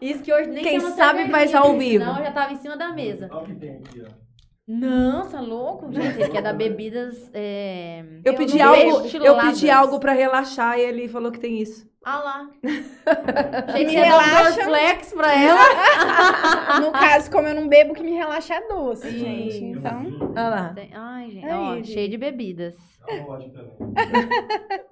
Isso 0.00 0.22
que 0.22 0.32
hoje 0.32 0.50
nem 0.50 0.62
Quem 0.62 0.80
sabe 0.80 1.28
faz 1.28 1.54
ao 1.54 1.76
vivo. 1.76 2.04
Eu 2.04 2.14
já 2.14 2.32
tava 2.32 2.52
em 2.52 2.56
cima 2.56 2.76
da 2.76 2.92
mesa. 2.92 3.28
Olha 3.30 3.42
o 3.42 3.46
que 3.46 3.54
tem 3.54 3.76
aqui, 3.76 4.02
ó. 4.02 4.23
Nossa, 4.66 5.40
louco, 5.40 5.92
gente. 5.92 6.18
Ele 6.20 6.30
quer 6.30 6.42
dar 6.42 6.54
bebidas. 6.54 7.30
É... 7.34 8.00
Eu, 8.24 8.32
Eu 8.32 8.34
pedi 8.34 8.58
não 8.58 8.68
algo, 8.72 9.06
eu 9.22 9.36
pedi 9.38 9.70
algo 9.70 10.00
pra 10.00 10.12
relaxar 10.12 10.78
e 10.78 10.82
ele 10.82 11.06
falou 11.08 11.30
que 11.30 11.38
tem 11.38 11.60
isso. 11.60 11.86
Ah 12.02 12.18
lá. 12.18 12.50
Achei 13.68 13.84
que 13.86 13.90
Me 13.92 13.96
dar 13.96 14.00
um 14.02 14.04
relaxa. 14.20 14.56
Dorflex 14.56 15.12
pra 15.12 15.32
ela. 15.40 16.80
No 16.80 16.92
caso, 16.92 17.30
como 17.30 17.48
eu 17.48 17.54
não 17.54 17.68
bebo, 17.68 17.94
que 17.94 18.02
me 18.02 18.12
relaxa 18.12 18.54
é 18.54 18.68
doce, 18.68 19.10
Sim. 19.10 19.18
gente. 19.18 19.64
Então, 19.64 20.06
Olha 20.20 20.48
lá. 20.48 20.74
Ai, 20.92 21.30
gente. 21.30 21.46
É 21.46 21.54
Ó, 21.56 21.76
isso. 21.76 21.92
cheio 21.92 22.08
de 22.10 22.16
bebidas. 22.18 22.76
É 23.08 23.20
ótimo 23.20 23.52
também. 23.78 24.28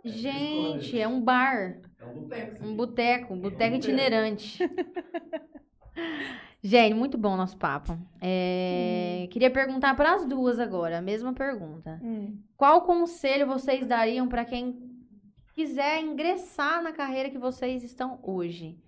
Gente, 0.05 0.99
é 1.01 1.07
um 1.09 1.21
bar. 1.21 1.79
É 2.01 2.05
um 2.05 2.13
boteco. 2.15 2.65
Um 2.67 2.77
boteco, 2.77 3.35
um 3.35 3.41
boteco 3.41 3.77
itinerante. 3.77 4.59
Gente, 6.63 6.95
muito 6.95 7.19
bom 7.19 7.37
nosso 7.37 7.57
papo. 7.57 7.99
É, 8.21 9.27
queria 9.33 9.51
perguntar 9.51 9.97
para 9.97 10.15
as 10.15 10.25
duas 10.25 10.61
agora, 10.61 10.99
a 10.99 11.03
mesma 11.03 11.33
pergunta. 11.33 12.01
hum. 12.03 12.39
Qual 12.57 12.83
conselho 12.83 13.47
vocês 13.47 13.85
dariam 13.85 14.29
para 14.29 14.45
quem 14.45 14.79
quiser 15.55 16.01
ingressar 16.01 16.81
na 16.83 16.93
carreira 16.93 17.31
que 17.31 17.39
vocês 17.39 17.83
estão 17.83 18.21
hoje? 18.23 18.79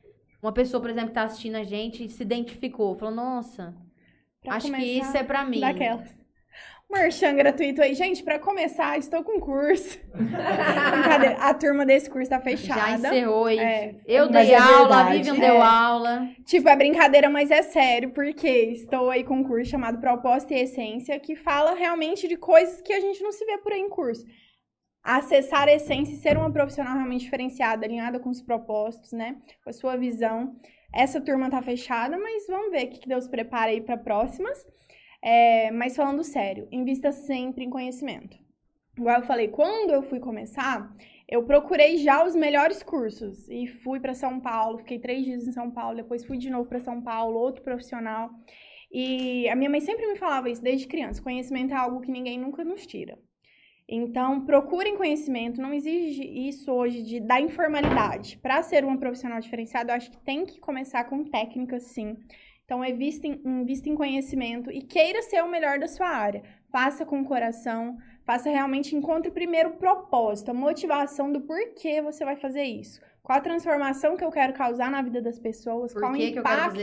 Uma 0.40 0.52
pessoa, 0.52 0.80
por 0.80 0.90
exemplo, 0.90 1.08
que 1.08 1.12
está 1.12 1.24
assistindo 1.24 1.56
a 1.56 1.64
gente 1.64 2.04
e 2.04 2.08
se 2.08 2.22
identificou, 2.22 2.94
falou: 2.94 3.14
Nossa, 3.14 3.74
Pra 4.44 4.56
acho 4.56 4.70
que 4.70 4.82
isso 4.82 5.16
é 5.16 5.24
para 5.24 5.44
mim. 5.44 5.60
Daquelas. 5.60 6.23
Merchan 6.90 7.34
gratuito 7.34 7.82
aí. 7.82 7.94
Gente, 7.94 8.22
pra 8.22 8.38
começar, 8.38 8.96
estou 8.98 9.24
com 9.24 9.40
curso. 9.40 9.98
Brincadeira. 10.14 11.36
A 11.40 11.52
turma 11.54 11.84
desse 11.84 12.08
curso 12.08 12.30
tá 12.30 12.36
Já 12.36 12.42
fechada. 12.42 13.08
encerrou 13.08 13.46
aí. 13.46 13.58
É, 13.58 13.94
Eu 14.06 14.28
dei 14.28 14.52
é 14.52 14.56
aula, 14.58 15.00
a 15.00 15.02
verdade. 15.04 15.30
Vivian 15.30 15.36
É. 15.44 15.50
deu 15.50 15.62
aula. 15.62 16.28
Tipo, 16.44 16.68
é 16.68 16.76
brincadeira, 16.76 17.28
mas 17.28 17.50
é 17.50 17.62
sério, 17.62 18.10
porque 18.10 18.48
estou 18.48 19.10
aí 19.10 19.24
com 19.24 19.36
um 19.38 19.44
curso 19.44 19.70
chamado 19.70 19.98
Proposta 19.98 20.54
e 20.54 20.60
Essência, 20.60 21.18
que 21.18 21.34
fala 21.34 21.74
realmente 21.74 22.28
de 22.28 22.36
coisas 22.36 22.80
que 22.80 22.92
a 22.92 23.00
gente 23.00 23.22
não 23.22 23.32
se 23.32 23.44
vê 23.44 23.58
por 23.58 23.72
aí 23.72 23.80
em 23.80 23.88
curso. 23.88 24.24
Acessar 25.02 25.68
a 25.68 25.72
essência 25.74 26.12
e 26.14 26.16
ser 26.18 26.36
uma 26.36 26.50
profissional 26.52 26.94
realmente 26.94 27.24
diferenciada, 27.24 27.84
alinhada 27.84 28.18
com 28.20 28.30
os 28.30 28.40
propósitos, 28.40 29.12
né? 29.12 29.36
Com 29.62 29.70
a 29.70 29.72
sua 29.72 29.96
visão. 29.96 30.54
Essa 30.94 31.20
turma 31.20 31.50
tá 31.50 31.60
fechada, 31.60 32.16
mas 32.16 32.46
vamos 32.46 32.70
ver 32.70 32.84
o 32.86 32.90
que 32.90 33.00
que 33.00 33.08
Deus 33.08 33.26
prepara 33.26 33.70
aí 33.72 33.80
para 33.80 33.96
próximas. 33.98 34.64
É, 35.24 35.70
mas 35.70 35.96
falando 35.96 36.22
sério, 36.22 36.68
invista 36.70 37.10
sempre 37.10 37.64
em 37.64 37.70
conhecimento. 37.70 38.36
Igual 38.94 39.20
eu 39.20 39.26
falei, 39.26 39.48
quando 39.48 39.90
eu 39.90 40.02
fui 40.02 40.20
começar, 40.20 40.94
eu 41.26 41.42
procurei 41.44 41.96
já 41.96 42.22
os 42.26 42.36
melhores 42.36 42.82
cursos 42.82 43.48
e 43.48 43.66
fui 43.66 43.98
para 43.98 44.12
São 44.12 44.38
Paulo, 44.38 44.78
fiquei 44.78 44.98
três 44.98 45.24
dias 45.24 45.48
em 45.48 45.52
São 45.52 45.70
Paulo, 45.70 45.96
depois 45.96 46.26
fui 46.26 46.36
de 46.36 46.50
novo 46.50 46.68
para 46.68 46.78
São 46.78 47.00
Paulo, 47.00 47.38
outro 47.38 47.62
profissional. 47.62 48.28
E 48.92 49.48
a 49.48 49.56
minha 49.56 49.70
mãe 49.70 49.80
sempre 49.80 50.06
me 50.06 50.16
falava 50.16 50.50
isso 50.50 50.62
desde 50.62 50.86
criança: 50.86 51.22
conhecimento 51.22 51.72
é 51.72 51.76
algo 51.76 52.02
que 52.02 52.10
ninguém 52.10 52.38
nunca 52.38 52.62
nos 52.62 52.86
tira. 52.86 53.18
Então, 53.88 54.44
procurem 54.44 54.96
conhecimento, 54.96 55.60
não 55.60 55.72
exige 55.72 56.22
isso 56.22 56.70
hoje 56.70 57.02
de 57.02 57.18
da 57.18 57.40
informalidade. 57.40 58.38
Para 58.38 58.62
ser 58.62 58.84
uma 58.84 58.98
profissional 58.98 59.40
diferenciada, 59.40 59.92
eu 59.92 59.96
acho 59.96 60.10
que 60.10 60.18
tem 60.18 60.44
que 60.44 60.60
começar 60.60 61.04
com 61.04 61.24
técnica, 61.24 61.80
sim. 61.80 62.16
Então, 62.64 62.84
invista 62.84 63.26
em, 63.26 63.40
invista 63.44 63.88
em 63.88 63.94
conhecimento 63.94 64.70
e 64.70 64.80
queira 64.80 65.20
ser 65.22 65.42
o 65.42 65.50
melhor 65.50 65.78
da 65.78 65.86
sua 65.86 66.08
área. 66.08 66.42
Faça 66.70 67.04
com 67.04 67.20
o 67.20 67.24
coração, 67.24 67.98
faça 68.24 68.48
realmente, 68.48 68.96
encontre 68.96 69.30
primeiro 69.30 69.70
o 69.70 69.76
propósito, 69.76 70.50
a 70.50 70.54
motivação 70.54 71.30
do 71.30 71.42
porquê 71.42 72.00
você 72.00 72.24
vai 72.24 72.36
fazer 72.36 72.64
isso. 72.64 73.00
Qual 73.22 73.38
a 73.38 73.40
transformação 73.40 74.18
que 74.18 74.24
eu 74.24 74.30
quero 74.30 74.52
causar 74.52 74.90
na 74.90 75.00
vida 75.00 75.20
das 75.20 75.38
pessoas, 75.38 75.94
Por 75.94 76.00
qual 76.00 76.12
o 76.12 76.16
impacto 76.16 76.78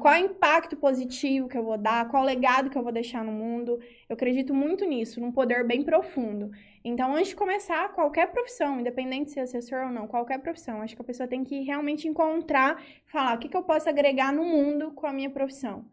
qual 0.00 0.14
é 0.14 0.22
o 0.22 0.26
impacto 0.26 0.76
positivo 0.76 1.48
que 1.48 1.58
eu 1.58 1.64
vou 1.64 1.76
dar, 1.76 2.08
qual 2.08 2.22
o 2.22 2.26
legado 2.26 2.70
que 2.70 2.78
eu 2.78 2.84
vou 2.84 2.92
deixar 2.92 3.24
no 3.24 3.32
mundo. 3.32 3.80
Eu 4.08 4.14
acredito 4.14 4.54
muito 4.54 4.84
nisso, 4.84 5.20
num 5.20 5.32
poder 5.32 5.66
bem 5.66 5.82
profundo. 5.82 6.52
Então, 6.84 7.14
antes 7.14 7.28
de 7.28 7.36
começar 7.36 7.92
qualquer 7.92 8.32
profissão, 8.32 8.80
independente 8.80 9.26
de 9.26 9.30
ser 9.32 9.40
assessor 9.40 9.84
ou 9.86 9.90
não, 9.90 10.08
qualquer 10.08 10.38
profissão, 10.38 10.82
acho 10.82 10.96
que 10.96 11.02
a 11.02 11.04
pessoa 11.04 11.28
tem 11.28 11.44
que 11.44 11.62
realmente 11.62 12.08
encontrar, 12.08 12.82
falar 13.06 13.36
o 13.36 13.38
que, 13.38 13.48
que 13.48 13.56
eu 13.56 13.62
posso 13.62 13.88
agregar 13.88 14.32
no 14.32 14.44
mundo 14.44 14.90
com 14.92 15.06
a 15.06 15.12
minha 15.12 15.30
profissão. 15.30 15.84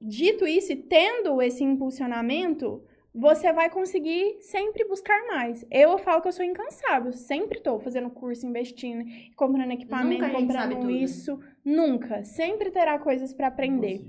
Dito 0.00 0.46
isso, 0.46 0.72
e 0.72 0.76
tendo 0.76 1.42
esse 1.42 1.64
impulsionamento, 1.64 2.84
você 3.12 3.50
vai 3.50 3.70
conseguir 3.70 4.36
sempre 4.42 4.84
buscar 4.84 5.26
mais. 5.26 5.64
Eu, 5.70 5.96
falo 5.96 6.20
que 6.20 6.28
eu 6.28 6.32
sou 6.32 6.44
incansável, 6.44 7.12
sempre 7.12 7.58
estou 7.58 7.80
fazendo 7.80 8.10
curso, 8.10 8.46
investindo, 8.46 9.04
comprando 9.34 9.72
equipamento, 9.72 10.30
comprando 10.30 10.76
tudo. 10.76 10.90
isso. 10.90 11.40
Nunca. 11.64 12.22
Sempre 12.24 12.70
terá 12.70 12.98
coisas 12.98 13.32
para 13.32 13.46
aprender. 13.48 14.04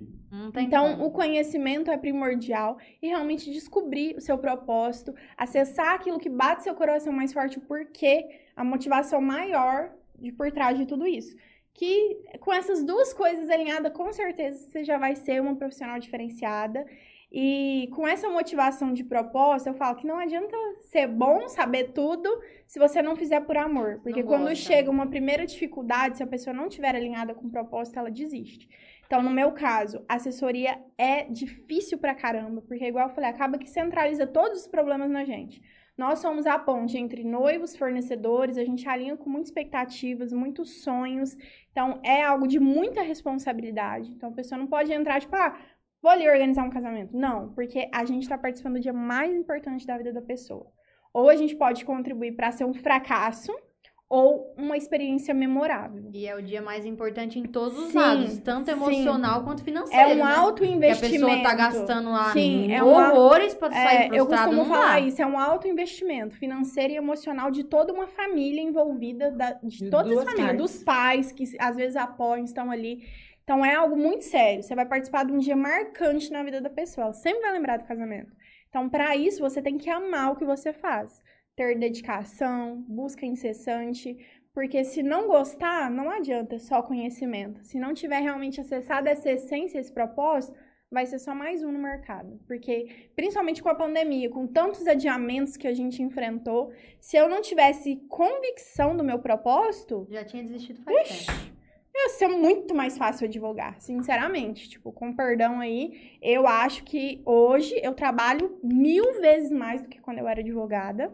Então, 0.57 0.91
como. 0.91 1.05
o 1.05 1.11
conhecimento 1.11 1.89
é 1.89 1.97
primordial 1.97 2.77
e 3.01 3.07
realmente 3.07 3.51
descobrir 3.51 4.15
o 4.15 4.21
seu 4.21 4.37
propósito, 4.37 5.13
acessar 5.37 5.93
aquilo 5.93 6.19
que 6.19 6.29
bate 6.29 6.63
seu 6.63 6.75
coração 6.75 7.13
mais 7.13 7.31
forte, 7.31 7.57
o 7.57 7.61
porquê, 7.61 8.41
a 8.55 8.63
motivação 8.63 9.21
maior 9.21 9.91
de 10.19 10.31
por 10.31 10.51
trás 10.51 10.77
de 10.77 10.85
tudo 10.85 11.07
isso. 11.07 11.35
Que 11.73 12.17
com 12.39 12.51
essas 12.53 12.83
duas 12.83 13.13
coisas 13.13 13.49
alinhadas, 13.49 13.93
com 13.93 14.11
certeza 14.11 14.69
você 14.69 14.83
já 14.83 14.97
vai 14.97 15.15
ser 15.15 15.41
uma 15.41 15.55
profissional 15.55 15.99
diferenciada. 15.99 16.85
E 17.31 17.89
com 17.93 18.07
essa 18.07 18.29
motivação 18.29 18.93
de 18.93 19.03
propósito, 19.03 19.67
eu 19.67 19.73
falo 19.73 19.97
que 19.97 20.07
não 20.07 20.17
adianta 20.17 20.55
ser 20.79 21.07
bom, 21.07 21.47
saber 21.49 21.91
tudo, 21.91 22.29
se 22.65 22.79
você 22.79 23.01
não 23.01 23.17
fizer 23.17 23.41
por 23.41 23.57
amor. 23.57 23.99
Porque 24.01 24.21
Não 24.21 24.27
quando 24.27 24.47
gosta. 24.47 24.55
chega 24.55 24.89
uma 24.89 25.07
primeira 25.07 25.45
dificuldade, 25.45 26.17
se 26.17 26.23
a 26.23 26.27
pessoa 26.27 26.53
não 26.53 26.67
estiver 26.67 26.95
alinhada 26.95 27.35
com 27.35 27.47
o 27.47 27.51
propósito, 27.51 27.99
ela 27.99 28.09
desiste. 28.09 28.67
Então, 29.07 29.23
no 29.23 29.31
meu 29.31 29.53
caso, 29.53 30.03
assessoria 30.07 30.77
é 30.97 31.23
difícil 31.23 31.97
pra 31.97 32.13
caramba, 32.13 32.61
porque, 32.61 32.85
igual 32.85 33.07
eu 33.07 33.15
falei, 33.15 33.29
acaba 33.29 33.57
que 33.57 33.69
centraliza 33.69 34.27
todos 34.27 34.61
os 34.61 34.67
problemas 34.67 35.09
na 35.09 35.23
gente. 35.23 35.61
Nós 35.97 36.19
somos 36.19 36.45
a 36.45 36.59
ponte 36.59 36.97
entre 36.97 37.23
noivos, 37.23 37.75
fornecedores, 37.75 38.57
a 38.57 38.65
gente 38.65 38.87
alinha 38.87 39.15
com 39.15 39.29
muitas 39.29 39.47
expectativas, 39.47 40.33
muitos 40.33 40.83
sonhos. 40.83 41.35
Então, 41.71 41.99
é 42.03 42.21
algo 42.21 42.47
de 42.47 42.59
muita 42.59 43.01
responsabilidade. 43.01 44.11
Então, 44.11 44.29
a 44.29 44.33
pessoa 44.33 44.59
não 44.59 44.67
pode 44.67 44.91
entrar, 44.91 45.21
tipo, 45.21 45.35
ah, 45.35 45.57
vou 46.01 46.11
ali 46.11 46.29
organizar 46.29 46.63
um 46.63 46.69
casamento. 46.69 47.15
Não, 47.17 47.53
porque 47.53 47.89
a 47.93 48.03
gente 48.03 48.23
está 48.23 48.37
participando 48.37 48.73
do 48.73 48.81
dia 48.81 48.93
mais 48.93 49.33
importante 49.33 49.87
da 49.87 49.97
vida 49.97 50.11
da 50.11 50.21
pessoa. 50.21 50.67
Ou 51.13 51.29
a 51.29 51.35
gente 51.35 51.55
pode 51.55 51.85
contribuir 51.85 52.33
para 52.33 52.51
ser 52.51 52.65
um 52.65 52.73
fracasso, 52.73 53.51
ou 54.09 54.53
uma 54.57 54.77
experiência 54.77 55.33
memorável. 55.33 56.09
E 56.13 56.25
é 56.25 56.33
o 56.33 56.41
dia 56.41 56.61
mais 56.61 56.85
importante 56.85 57.37
em 57.37 57.43
todos 57.43 57.77
os 57.77 57.91
Sim, 57.91 57.97
lados, 57.97 58.37
tanto 58.39 58.65
sim. 58.67 58.71
emocional 58.71 59.43
quanto 59.43 59.61
financeiro. 59.63 60.11
É 60.11 60.13
um 60.13 60.25
né? 60.25 60.33
alto 60.33 60.61
Que 60.61 60.67
a 60.69 60.71
investimento. 60.71 61.25
pessoa 61.25 61.43
tá 61.43 61.53
gastando 61.53 62.09
lá 62.11 62.31
Sim, 62.31 62.71
é 62.71 62.81
um 62.81 62.87
horrores 62.87 63.53
pra 63.53 63.69
sair 63.69 63.85
É, 64.03 64.05
eu 64.07 64.25
frustrado, 64.25 64.43
costumo 64.51 64.57
não 64.63 64.65
falar 64.65 64.93
dá. 64.93 64.99
isso, 65.01 65.21
é 65.21 65.25
um 65.25 65.37
alto 65.37 65.67
investimento 65.67 66.37
financeiro 66.37 66.93
e 66.93 66.95
emocional 66.95 67.51
de 67.51 67.65
toda 67.65 67.91
uma 67.91 68.07
família 68.07 68.61
envolvida, 68.61 69.29
da- 69.29 69.59
de, 69.61 69.83
De 69.85 69.89
todas 69.89 70.17
as 70.17 70.23
famílias, 70.23 70.47
partes. 70.47 70.57
dos 70.75 70.83
pais 70.83 71.31
que 71.33 71.43
às 71.59 71.75
vezes 71.75 71.97
apoiam, 71.97 72.45
estão 72.45 72.71
ali. 72.71 73.03
Então 73.43 73.63
é 73.65 73.75
algo 73.75 73.97
muito 73.97 74.23
sério. 74.23 74.63
Você 74.63 74.73
vai 74.73 74.85
participar 74.85 75.25
de 75.25 75.33
um 75.33 75.37
dia 75.37 75.55
marcante 75.55 76.31
na 76.31 76.43
vida 76.43 76.61
da 76.61 76.69
pessoa. 76.69 77.05
Ela 77.05 77.13
sempre 77.13 77.41
vai 77.41 77.51
lembrar 77.51 77.77
do 77.77 77.83
casamento. 77.85 78.31
Então, 78.69 78.89
para 78.89 79.15
isso, 79.15 79.39
você 79.41 79.61
tem 79.61 79.77
que 79.77 79.89
amar 79.89 80.31
o 80.31 80.35
que 80.35 80.43
você 80.45 80.71
faz. 80.73 81.21
Ter 81.57 81.75
dedicação, 81.77 82.85
busca 82.87 83.25
incessante. 83.25 84.15
Porque 84.53 84.83
se 84.83 85.01
não 85.01 85.27
gostar, 85.27 85.89
não 85.89 86.09
adianta 86.09 86.59
só 86.59 86.83
conhecimento. 86.83 87.63
Se 87.63 87.79
não 87.79 87.95
tiver 87.95 88.19
realmente 88.19 88.61
acessado 88.61 89.09
essa 89.09 89.31
essência, 89.31 89.79
esse 89.79 89.91
propósito, 89.91 90.55
vai 90.91 91.07
ser 91.07 91.17
só 91.17 91.33
mais 91.33 91.63
um 91.63 91.71
no 91.71 91.79
mercado. 91.79 92.39
Porque, 92.47 93.09
principalmente 93.15 93.63
com 93.63 93.69
a 93.69 93.75
pandemia, 93.75 94.29
com 94.29 94.45
tantos 94.45 94.85
adiamentos 94.85 95.57
que 95.57 95.67
a 95.67 95.73
gente 95.73 96.01
enfrentou, 96.03 96.71
se 96.99 97.17
eu 97.17 97.27
não 97.27 97.41
tivesse 97.41 97.95
convicção 98.07 98.95
do 98.95 99.03
meu 99.03 99.17
propósito, 99.17 100.05
Já 100.11 100.23
tinha 100.23 100.43
desistido 100.43 100.83
faz 100.83 101.25
tempo. 101.25 101.39
ia 101.95 102.09
ser 102.09 102.27
muito 102.27 102.75
mais 102.75 102.99
fácil 102.99 103.27
advogar, 103.27 103.81
sinceramente. 103.81 104.69
Tipo, 104.69 104.91
com 104.91 105.11
perdão 105.11 105.59
aí, 105.59 106.17
eu 106.21 106.45
acho 106.45 106.83
que 106.83 107.19
hoje 107.25 107.79
eu 107.83 107.95
trabalho 107.95 108.59
mil 108.63 109.19
vezes 109.21 109.51
mais 109.51 109.81
do 109.81 109.89
que 109.89 109.99
quando 109.99 110.19
eu 110.19 110.27
era 110.27 110.41
advogada. 110.41 111.11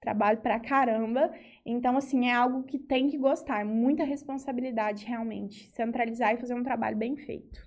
Trabalho 0.00 0.38
pra 0.38 0.58
caramba. 0.58 1.30
Então, 1.64 1.96
assim, 1.96 2.28
é 2.28 2.32
algo 2.34 2.62
que 2.62 2.78
tem 2.78 3.08
que 3.08 3.18
gostar. 3.18 3.60
É 3.60 3.64
muita 3.64 4.02
responsabilidade, 4.02 5.04
realmente. 5.04 5.70
Centralizar 5.72 6.34
e 6.34 6.38
fazer 6.38 6.54
um 6.54 6.62
trabalho 6.62 6.96
bem 6.96 7.16
feito. 7.16 7.60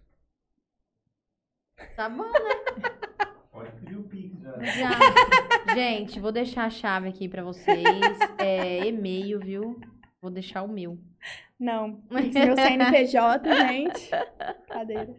Tá 1.95 2.09
bom, 2.09 2.23
né? 2.23 2.29
Pode 3.51 3.71
pedir 3.73 3.97
o 3.97 4.03
Pix 4.03 4.41
já. 4.41 4.57
né? 4.57 4.65
Já. 4.65 5.73
Gente, 5.75 6.19
vou 6.19 6.31
deixar 6.31 6.65
a 6.65 6.69
chave 6.71 7.07
aqui 7.09 7.29
pra 7.29 7.43
vocês. 7.43 7.85
É 8.39 8.87
e-mail, 8.87 9.39
viu? 9.39 9.79
Vou 10.19 10.31
deixar 10.31 10.63
o 10.63 10.67
meu. 10.67 10.97
Não, 11.59 12.01
meu 12.09 12.55
CNPJ, 12.55 13.55
gente. 13.67 14.09
Cadeira. 14.67 15.15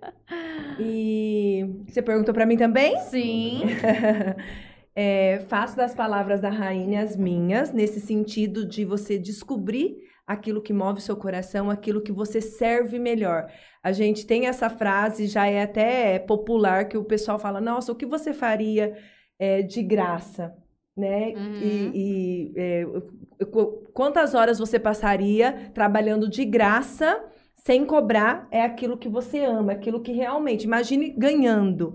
E 0.80 1.64
você 1.86 2.02
perguntou 2.02 2.34
pra 2.34 2.44
mim 2.44 2.56
também? 2.56 2.98
Sim. 3.02 3.62
É, 4.96 5.40
faço 5.48 5.76
das 5.76 5.94
palavras 5.94 6.40
da 6.40 6.50
rainha 6.50 7.02
as 7.02 7.16
minhas, 7.16 7.72
nesse 7.72 8.00
sentido 8.00 8.66
de 8.66 8.84
você 8.84 9.18
descobrir 9.18 9.96
aquilo 10.26 10.62
que 10.62 10.72
move 10.72 11.00
seu 11.00 11.16
coração, 11.16 11.68
aquilo 11.68 12.00
que 12.00 12.12
você 12.12 12.40
serve 12.40 12.98
melhor. 12.98 13.50
A 13.82 13.92
gente 13.92 14.26
tem 14.26 14.46
essa 14.46 14.70
frase, 14.70 15.26
já 15.26 15.46
é 15.46 15.62
até 15.62 16.18
popular, 16.18 16.88
que 16.88 16.96
o 16.96 17.04
pessoal 17.04 17.38
fala: 17.38 17.60
Nossa, 17.60 17.92
o 17.92 17.96
que 17.96 18.06
você 18.06 18.32
faria 18.32 18.96
é, 19.38 19.62
de 19.62 19.82
graça? 19.82 20.54
né? 20.96 21.32
Uhum. 21.36 21.90
E, 21.92 22.52
e, 22.52 22.52
é, 22.56 22.84
qu- 23.46 23.82
quantas 23.92 24.32
horas 24.32 24.60
você 24.60 24.78
passaria 24.78 25.70
trabalhando 25.74 26.28
de 26.30 26.44
graça, 26.44 27.20
sem 27.66 27.84
cobrar, 27.84 28.46
é 28.50 28.62
aquilo 28.62 28.96
que 28.96 29.08
você 29.08 29.40
ama, 29.44 29.72
aquilo 29.72 30.00
que 30.00 30.12
realmente. 30.12 30.64
Imagine 30.64 31.10
ganhando. 31.10 31.94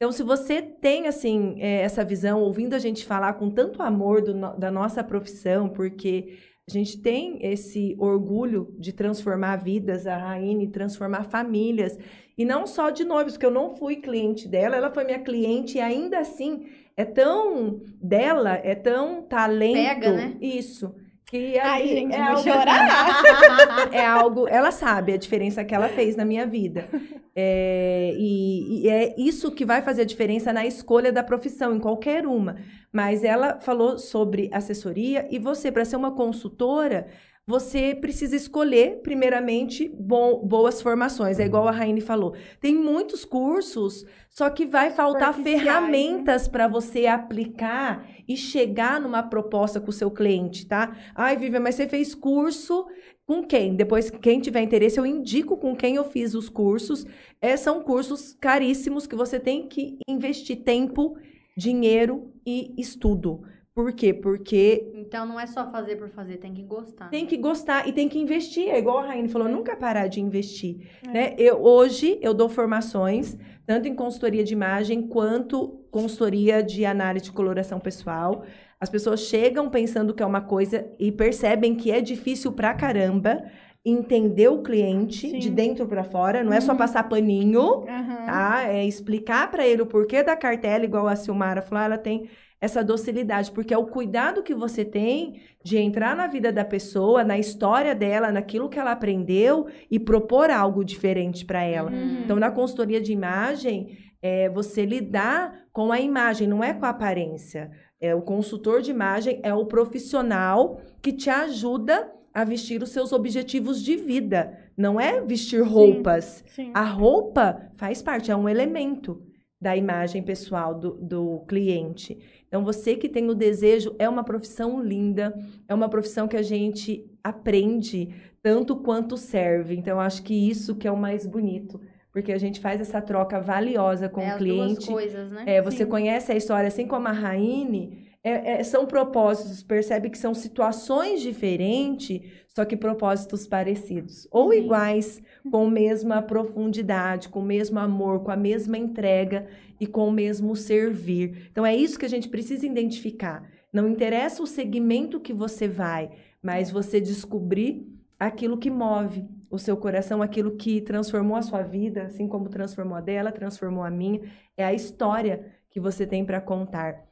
Então, 0.00 0.10
se 0.10 0.22
você 0.22 0.62
tem, 0.62 1.06
assim, 1.08 1.56
é, 1.60 1.82
essa 1.82 2.02
visão, 2.02 2.40
ouvindo 2.40 2.72
a 2.72 2.78
gente 2.78 3.04
falar 3.04 3.34
com 3.34 3.50
tanto 3.50 3.82
amor 3.82 4.22
do 4.22 4.32
da 4.56 4.70
nossa 4.70 5.04
profissão, 5.04 5.68
porque 5.68 6.38
a 6.66 6.72
gente 6.72 7.02
tem 7.02 7.38
esse 7.42 7.94
orgulho 7.98 8.74
de 8.78 8.94
transformar 8.94 9.56
vidas, 9.56 10.06
a 10.06 10.16
Raine 10.16 10.68
transformar 10.68 11.24
famílias, 11.24 11.98
e 12.38 12.46
não 12.46 12.66
só 12.66 12.88
de 12.88 13.04
noivos, 13.04 13.34
porque 13.34 13.44
eu 13.44 13.50
não 13.50 13.76
fui 13.76 13.96
cliente 13.96 14.48
dela, 14.48 14.74
ela 14.74 14.90
foi 14.90 15.04
minha 15.04 15.18
cliente, 15.18 15.76
e 15.76 15.82
ainda 15.82 16.20
assim, 16.20 16.66
é 16.96 17.04
tão 17.04 17.82
dela, 18.00 18.54
é 18.54 18.74
tão 18.74 19.20
talento. 19.20 19.74
Pega, 19.74 20.12
né? 20.12 20.36
Isso. 20.40 20.94
Que 21.30 21.56
Ai, 21.60 21.86
gente, 21.86 22.12
é 22.12 22.20
algo 22.20 22.42
chorar. 22.42 23.22
é 23.94 24.04
algo. 24.04 24.48
Ela 24.48 24.72
sabe 24.72 25.12
a 25.12 25.16
diferença 25.16 25.64
que 25.64 25.72
ela 25.72 25.88
fez 25.88 26.16
na 26.16 26.24
minha 26.24 26.44
vida. 26.44 26.88
É, 27.36 28.12
e, 28.18 28.82
e 28.82 28.88
é 28.88 29.14
isso 29.16 29.52
que 29.52 29.64
vai 29.64 29.80
fazer 29.80 30.02
a 30.02 30.04
diferença 30.04 30.52
na 30.52 30.66
escolha 30.66 31.12
da 31.12 31.22
profissão, 31.22 31.72
em 31.72 31.78
qualquer 31.78 32.26
uma. 32.26 32.56
Mas 32.92 33.22
ela 33.22 33.60
falou 33.60 33.96
sobre 33.96 34.50
assessoria, 34.52 35.28
e 35.30 35.38
você, 35.38 35.70
para 35.70 35.84
ser 35.84 35.94
uma 35.94 36.10
consultora, 36.10 37.06
você 37.50 37.96
precisa 37.96 38.36
escolher, 38.36 39.00
primeiramente, 39.02 39.88
boas 39.88 40.80
formações. 40.80 41.40
É 41.40 41.44
igual 41.44 41.66
a 41.66 41.72
Raine 41.72 42.00
falou. 42.00 42.34
Tem 42.60 42.74
muitos 42.74 43.24
cursos, 43.24 44.06
só 44.30 44.48
que 44.48 44.64
vai 44.64 44.90
faltar 44.90 45.34
Superficiais, 45.34 45.62
ferramentas 45.62 46.46
para 46.46 46.68
você 46.68 47.06
aplicar 47.06 48.08
e 48.28 48.36
chegar 48.36 49.00
numa 49.00 49.24
proposta 49.24 49.80
com 49.80 49.90
o 49.90 49.92
seu 49.92 50.12
cliente, 50.12 50.64
tá? 50.64 50.96
Ai, 51.12 51.36
Vivian, 51.36 51.58
mas 51.58 51.74
você 51.74 51.88
fez 51.88 52.14
curso 52.14 52.86
com 53.26 53.42
quem? 53.42 53.74
Depois, 53.74 54.10
quem 54.10 54.40
tiver 54.40 54.62
interesse, 54.62 55.00
eu 55.00 55.04
indico 55.04 55.56
com 55.56 55.74
quem 55.74 55.96
eu 55.96 56.04
fiz 56.04 56.34
os 56.34 56.48
cursos. 56.48 57.04
É, 57.40 57.56
são 57.56 57.82
cursos 57.82 58.32
caríssimos 58.40 59.08
que 59.08 59.16
você 59.16 59.40
tem 59.40 59.66
que 59.66 59.98
investir 60.08 60.62
tempo, 60.62 61.16
dinheiro 61.56 62.32
e 62.46 62.72
estudo. 62.78 63.42
Por 63.74 63.92
quê? 63.92 64.12
Porque 64.12 64.90
Então 64.94 65.24
não 65.24 65.38
é 65.38 65.46
só 65.46 65.70
fazer 65.70 65.96
por 65.96 66.08
fazer, 66.10 66.38
tem 66.38 66.52
que 66.52 66.62
gostar. 66.62 67.08
tem 67.08 67.24
que 67.24 67.36
gostar 67.36 67.86
e 67.88 67.92
tem 67.92 68.08
que 68.08 68.18
investir. 68.18 68.68
É 68.68 68.78
igual 68.78 68.98
a 68.98 69.06
Raine 69.06 69.28
falou, 69.28 69.48
nunca 69.48 69.76
parar 69.76 70.08
de 70.08 70.20
investir. 70.20 70.88
É. 71.06 71.08
Né? 71.10 71.34
Eu, 71.38 71.62
hoje 71.62 72.18
eu 72.20 72.34
dou 72.34 72.48
formações, 72.48 73.38
tanto 73.66 73.86
em 73.88 73.94
consultoria 73.94 74.42
de 74.42 74.52
imagem 74.52 75.06
quanto 75.06 75.84
consultoria 75.90 76.62
de 76.62 76.84
análise 76.84 77.26
de 77.26 77.32
coloração 77.32 77.78
pessoal. 77.78 78.44
As 78.80 78.90
pessoas 78.90 79.20
chegam 79.20 79.70
pensando 79.70 80.12
que 80.14 80.22
é 80.22 80.26
uma 80.26 80.40
coisa 80.40 80.90
e 80.98 81.12
percebem 81.12 81.74
que 81.74 81.90
é 81.92 82.00
difícil 82.00 82.52
pra 82.52 82.74
caramba 82.74 83.42
entender 83.84 84.48
o 84.48 84.62
cliente 84.62 85.30
Sim. 85.30 85.38
de 85.38 85.48
dentro 85.48 85.86
pra 85.86 86.02
fora. 86.04 86.42
Não 86.44 86.52
é 86.52 86.60
só 86.60 86.72
Uhum. 86.72 86.78
passar 86.78 87.08
paninho, 87.08 87.84
Aham. 87.88 88.26
tá? 88.26 88.62
É 88.68 88.84
explicar 88.84 89.50
pra 89.50 89.66
ele 89.66 89.80
o 89.82 89.86
porquê 89.86 90.22
da 90.22 90.36
cartela, 90.36 90.84
igual 90.84 91.06
a 91.08 91.16
Silmara 91.16 91.62
falou, 91.62 91.84
ela 91.84 91.96
tem 91.98 92.28
essa 92.60 92.84
docilidade, 92.84 93.50
porque 93.50 93.72
é 93.72 93.78
o 93.78 93.86
cuidado 93.86 94.42
que 94.42 94.54
você 94.54 94.84
tem 94.84 95.40
de 95.64 95.78
entrar 95.78 96.14
na 96.14 96.26
vida 96.26 96.52
da 96.52 96.64
pessoa, 96.64 97.24
na 97.24 97.38
história 97.38 97.94
dela, 97.94 98.30
naquilo 98.30 98.68
que 98.68 98.78
ela 98.78 98.92
aprendeu 98.92 99.66
e 99.90 99.98
propor 99.98 100.50
algo 100.50 100.84
diferente 100.84 101.44
para 101.44 101.62
ela. 101.62 101.90
Uhum. 101.90 102.20
Então, 102.22 102.36
na 102.36 102.50
consultoria 102.50 103.00
de 103.00 103.12
imagem, 103.12 103.96
é 104.20 104.50
você 104.50 104.84
lidar 104.84 105.64
com 105.72 105.90
a 105.90 105.98
imagem, 106.00 106.46
não 106.46 106.62
é 106.62 106.74
com 106.74 106.84
a 106.84 106.90
aparência. 106.90 107.70
É, 107.98 108.14
o 108.14 108.20
consultor 108.20 108.82
de 108.82 108.90
imagem 108.90 109.40
é 109.42 109.54
o 109.54 109.64
profissional 109.64 110.80
que 111.00 111.12
te 111.12 111.30
ajuda 111.30 112.12
a 112.32 112.44
vestir 112.44 112.82
os 112.82 112.90
seus 112.90 113.12
objetivos 113.12 113.82
de 113.82 113.96
vida. 113.96 114.58
Não 114.76 115.00
é 115.00 115.20
vestir 115.22 115.62
roupas. 115.62 116.44
Sim. 116.48 116.70
A 116.74 116.84
roupa 116.84 117.70
faz 117.76 118.02
parte, 118.02 118.30
é 118.30 118.36
um 118.36 118.48
elemento 118.48 119.29
da 119.60 119.76
imagem 119.76 120.22
pessoal 120.22 120.74
do, 120.74 120.92
do 120.92 121.40
cliente. 121.46 122.18
Então, 122.48 122.64
você 122.64 122.96
que 122.96 123.08
tem 123.08 123.28
o 123.28 123.34
desejo, 123.34 123.94
é 123.98 124.08
uma 124.08 124.24
profissão 124.24 124.82
linda, 124.82 125.34
é 125.68 125.74
uma 125.74 125.88
profissão 125.88 126.26
que 126.26 126.36
a 126.36 126.42
gente 126.42 127.04
aprende 127.22 128.08
tanto 128.42 128.74
quanto 128.76 129.16
serve. 129.18 129.76
Então, 129.76 129.94
eu 129.94 130.00
acho 130.00 130.22
que 130.22 130.34
isso 130.34 130.76
que 130.76 130.88
é 130.88 130.90
o 130.90 130.96
mais 130.96 131.26
bonito, 131.26 131.78
porque 132.10 132.32
a 132.32 132.38
gente 132.38 132.58
faz 132.58 132.80
essa 132.80 133.02
troca 133.02 133.38
valiosa 133.38 134.08
com 134.08 134.22
é 134.22 134.28
o 134.28 134.32
as 134.32 134.38
cliente. 134.38 134.74
duas 134.76 134.86
coisas, 134.86 135.30
né? 135.30 135.44
É, 135.46 135.60
você 135.60 135.84
Sim. 135.84 135.90
conhece 135.90 136.32
a 136.32 136.36
história, 136.36 136.68
assim 136.68 136.86
como 136.86 137.06
a 137.06 137.12
Raine, 137.12 138.09
é- 138.22 138.60
é- 138.60 138.64
são 138.64 138.86
propósitos, 138.86 139.62
percebe 139.62 140.10
que 140.10 140.18
são 140.18 140.34
situações 140.34 141.22
diferentes, 141.22 142.20
só 142.48 142.64
que 142.64 142.76
propósitos 142.76 143.46
parecidos. 143.46 144.28
Ou 144.30 144.52
iguais, 144.52 145.22
com 145.50 145.66
a 145.66 145.70
mesma 145.70 146.20
profundidade, 146.20 147.28
com 147.28 147.40
o 147.40 147.44
mesmo 147.44 147.78
amor, 147.78 148.22
com 148.22 148.30
a 148.30 148.36
mesma 148.36 148.76
entrega 148.76 149.46
e 149.80 149.86
com 149.86 150.08
o 150.08 150.12
mesmo 150.12 150.54
servir. 150.54 151.48
Então 151.50 151.64
é 151.64 151.74
isso 151.74 151.98
que 151.98 152.04
a 152.06 152.10
gente 152.10 152.28
precisa 152.28 152.66
identificar. 152.66 153.48
Não 153.72 153.88
interessa 153.88 154.42
o 154.42 154.46
segmento 154.46 155.20
que 155.20 155.32
você 155.32 155.66
vai, 155.68 156.10
mas 156.42 156.70
você 156.70 157.00
descobrir 157.00 157.86
aquilo 158.18 158.58
que 158.58 158.70
move 158.70 159.24
o 159.48 159.58
seu 159.58 159.76
coração, 159.76 160.20
aquilo 160.20 160.56
que 160.56 160.80
transformou 160.80 161.36
a 161.36 161.42
sua 161.42 161.62
vida, 161.62 162.02
assim 162.02 162.28
como 162.28 162.48
transformou 162.48 162.96
a 162.96 163.00
dela, 163.00 163.32
transformou 163.32 163.82
a 163.82 163.90
minha. 163.90 164.20
É 164.56 164.64
a 164.64 164.74
história 164.74 165.46
que 165.70 165.80
você 165.80 166.06
tem 166.06 166.24
para 166.24 166.40
contar. 166.40 167.09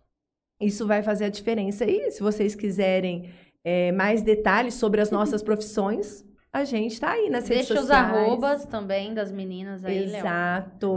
Isso 0.60 0.86
vai 0.86 1.02
fazer 1.02 1.26
a 1.26 1.28
diferença. 1.28 1.84
E 1.84 2.10
se 2.10 2.22
vocês 2.22 2.54
quiserem 2.54 3.30
é, 3.64 3.92
mais 3.92 4.22
detalhes 4.22 4.74
sobre 4.74 5.00
as 5.00 5.10
nossas 5.10 5.42
profissões, 5.42 6.24
a 6.52 6.64
gente 6.64 6.92
está 6.94 7.12
aí 7.12 7.28
nas 7.30 7.46
redes 7.48 7.68
Deixa 7.68 7.74
os 7.82 7.88
sociais. 7.88 8.12
arrobas 8.14 8.64
também 8.66 9.14
das 9.14 9.30
meninas 9.30 9.84
aí, 9.84 10.06
Léo. 10.06 10.20
Exato. 10.20 10.94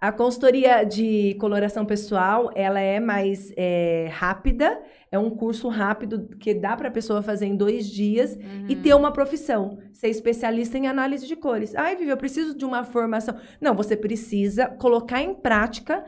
A 0.00 0.12
consultoria 0.12 0.84
de 0.84 1.34
coloração 1.40 1.84
pessoal, 1.84 2.52
ela 2.54 2.78
é 2.78 3.00
mais 3.00 3.52
é, 3.56 4.08
rápida, 4.12 4.80
é 5.10 5.18
um 5.18 5.28
curso 5.28 5.66
rápido 5.68 6.28
que 6.38 6.54
dá 6.54 6.76
para 6.76 6.86
a 6.86 6.90
pessoa 6.92 7.20
fazer 7.20 7.46
em 7.46 7.56
dois 7.56 7.88
dias 7.90 8.38
e 8.68 8.74
Uhum. 8.76 8.82
ter 8.82 8.94
uma 8.94 9.10
profissão, 9.12 9.78
ser 9.92 10.06
especialista 10.08 10.78
em 10.78 10.86
análise 10.86 11.26
de 11.26 11.34
cores. 11.34 11.74
Ai, 11.74 11.96
Vivi, 11.96 12.10
eu 12.10 12.16
preciso 12.16 12.56
de 12.56 12.64
uma 12.64 12.84
formação. 12.84 13.34
Não, 13.60 13.74
você 13.74 13.96
precisa 13.96 14.68
colocar 14.68 15.20
em 15.20 15.34
prática 15.34 16.04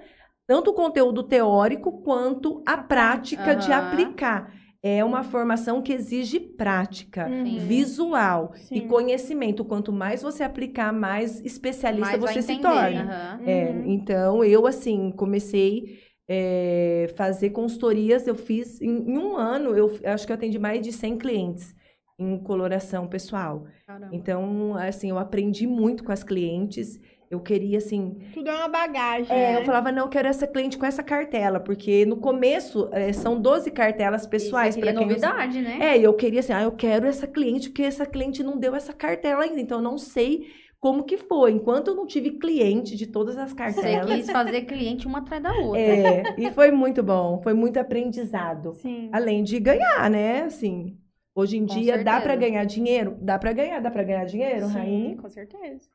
tanto 0.50 0.72
o 0.72 0.74
conteúdo 0.74 1.22
teórico 1.22 2.02
quanto 2.02 2.60
a 2.66 2.76
prática 2.76 3.54
de 3.54 3.70
Aham. 3.70 3.84
aplicar. 3.86 4.52
É 4.82 5.04
uma 5.04 5.22
formação 5.22 5.80
que 5.80 5.92
exige 5.92 6.40
prática, 6.40 7.28
Uhum. 7.28 7.58
visual 7.68 8.50
e 8.56 8.80
Sim. 8.80 8.88
conhecimento. 8.88 9.64
Quanto 9.64 9.92
mais 9.92 10.22
você 10.24 10.42
aplicar, 10.42 10.92
mais 10.92 11.40
especialista 11.44 12.18
vai 12.18 12.32
você 12.32 12.42
se 12.42 12.56
torna. 12.58 13.40
É, 13.46 13.70
Uhum. 13.70 13.82
então, 13.92 14.42
eu, 14.44 14.66
assim, 14.66 15.12
comecei 15.12 16.00
é, 16.28 17.12
fazer 17.14 17.50
consultorias. 17.50 18.26
Eu 18.26 18.34
fiz, 18.34 18.80
em, 18.80 18.88
em 19.12 19.18
um 19.18 19.36
ano, 19.36 19.76
eu 19.76 19.88
f- 19.88 20.04
acho 20.04 20.26
que 20.26 20.32
eu 20.32 20.36
atendi 20.36 20.58
mais 20.58 20.80
de 20.82 20.90
100 20.92 21.16
clientes 21.16 21.74
em 22.18 22.36
coloração 22.38 23.06
pessoal. 23.06 23.66
Caramba. 23.86 24.08
Então, 24.16 24.74
assim, 24.76 25.10
eu 25.10 25.18
aprendi 25.18 25.66
muito 25.66 26.02
com 26.02 26.10
as 26.10 26.24
clientes. 26.24 26.98
Eu 27.30 27.38
queria, 27.38 27.78
assim... 27.78 28.18
Tudo 28.34 28.50
é 28.50 28.54
uma 28.56 28.68
bagagem, 28.68 29.30
é, 29.30 29.52
né? 29.52 29.60
eu 29.60 29.64
falava, 29.64 29.92
não, 29.92 30.02
eu 30.02 30.08
quero 30.08 30.26
essa 30.26 30.48
cliente 30.48 30.76
com 30.76 30.84
essa 30.84 31.00
cartela. 31.00 31.60
Porque 31.60 32.04
no 32.04 32.16
começo, 32.16 32.88
é, 32.92 33.12
são 33.12 33.40
12 33.40 33.70
cartelas 33.70 34.26
pessoais. 34.26 34.76
Para 34.76 34.90
é 34.90 34.94
quem 34.94 35.08
sabe. 35.16 35.52
novidade, 35.52 35.62
né? 35.62 35.78
É, 35.80 35.98
e 35.98 36.02
eu 36.02 36.12
queria 36.14 36.40
assim, 36.40 36.52
ah, 36.52 36.62
eu 36.64 36.72
quero 36.72 37.06
essa 37.06 37.28
cliente, 37.28 37.68
porque 37.68 37.84
essa 37.84 38.04
cliente 38.04 38.42
não 38.42 38.58
deu 38.58 38.74
essa 38.74 38.92
cartela 38.92 39.44
ainda, 39.44 39.60
então 39.60 39.78
eu 39.78 39.84
não 39.84 39.96
sei 39.96 40.48
como 40.80 41.04
que 41.04 41.16
foi. 41.18 41.52
Enquanto 41.52 41.88
eu 41.88 41.94
não 41.94 42.04
tive 42.04 42.32
cliente 42.32 42.96
de 42.96 43.06
todas 43.06 43.36
as 43.38 43.50
Você 43.50 43.56
cartelas. 43.56 44.12
quis 44.12 44.26
fazer 44.32 44.62
cliente 44.62 45.06
uma 45.06 45.18
atrás 45.18 45.40
da 45.40 45.52
outra. 45.52 45.80
É, 45.80 46.22
e 46.36 46.50
foi 46.50 46.72
muito 46.72 47.00
bom, 47.00 47.40
foi 47.42 47.54
muito 47.54 47.78
aprendizado. 47.78 48.74
Sim. 48.74 49.08
Além 49.12 49.44
de 49.44 49.60
ganhar, 49.60 50.10
né? 50.10 50.42
Assim, 50.42 50.98
hoje 51.32 51.58
em 51.58 51.64
Com 51.66 51.74
dia 51.74 51.92
dá 52.02 52.14
certeza. 52.14 52.20
pra 52.22 52.34
ganhar 52.34 52.64
dinheiro? 52.64 53.16
Dá 53.20 53.38
pra 53.38 53.52
ganhar, 53.52 53.78
dá 53.80 53.90
pra 53.90 54.02
ganhar 54.02 54.24
dinheiro, 54.24 54.66
Sim, 54.66 54.72
Raine? 54.72 55.16
com 55.16 55.28
certeza. 55.28 55.88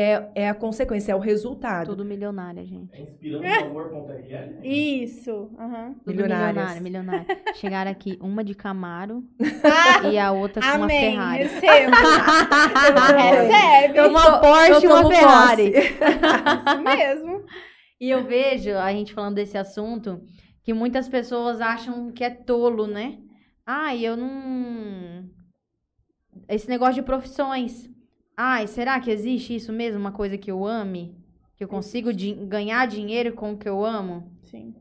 É, 0.00 0.30
é 0.44 0.48
a 0.48 0.54
consequência, 0.54 1.10
é 1.12 1.16
o 1.16 1.18
resultado. 1.18 1.88
Tudo 1.88 2.04
milionária, 2.04 2.64
gente. 2.64 2.94
É 2.94 3.02
inspirando 3.02 3.44
o 3.44 3.64
amor.rl. 3.66 4.60
Isso. 4.62 5.50
Tudo 5.50 6.06
Milionárias. 6.06 6.54
milionária, 6.54 6.80
milionária. 6.80 7.26
Chegaram 7.54 7.90
aqui 7.90 8.16
uma 8.20 8.44
de 8.44 8.54
Camaro 8.54 9.24
Ah, 9.64 10.06
e 10.12 10.18
a 10.18 10.30
outra 10.30 10.62
com 10.62 10.76
uma 10.76 10.84
amém. 10.84 11.12
Ferrari. 11.12 11.42
Receba. 11.42 11.96
também. 13.06 13.32
Recebe. 13.48 13.98
Eu- 13.98 14.08
Uma 14.10 14.24
to- 14.32 14.40
Porsche 14.40 14.84
e 14.84 14.88
uma 14.88 15.10
Ferrari. 15.10 15.72
Isso 15.72 16.82
mesmo. 16.82 17.44
E 18.00 18.10
eu 18.10 18.22
vejo, 18.24 18.70
a 18.76 18.92
gente 18.92 19.12
falando 19.12 19.34
desse 19.34 19.58
assunto, 19.58 20.20
que 20.62 20.72
muitas 20.72 21.08
pessoas 21.08 21.60
acham 21.60 22.12
que 22.12 22.22
é 22.22 22.30
tolo, 22.30 22.86
né? 22.86 23.18
Ai, 23.66 24.04
eu 24.06 24.16
não. 24.16 25.24
Esse 26.48 26.68
negócio 26.68 26.94
de 26.94 27.02
profissões. 27.02 27.88
Ai, 28.40 28.68
será 28.68 29.00
que 29.00 29.10
existe 29.10 29.54
isso 29.56 29.72
mesmo? 29.72 29.98
Uma 29.98 30.12
coisa 30.12 30.38
que 30.38 30.50
eu 30.50 30.64
ame? 30.64 31.12
Que 31.56 31.64
eu 31.64 31.68
consigo 31.68 32.12
di- 32.12 32.34
ganhar 32.34 32.86
dinheiro 32.86 33.32
com 33.32 33.52
o 33.52 33.58
que 33.58 33.68
eu 33.68 33.84
amo? 33.84 34.32
Sim. 34.44 34.74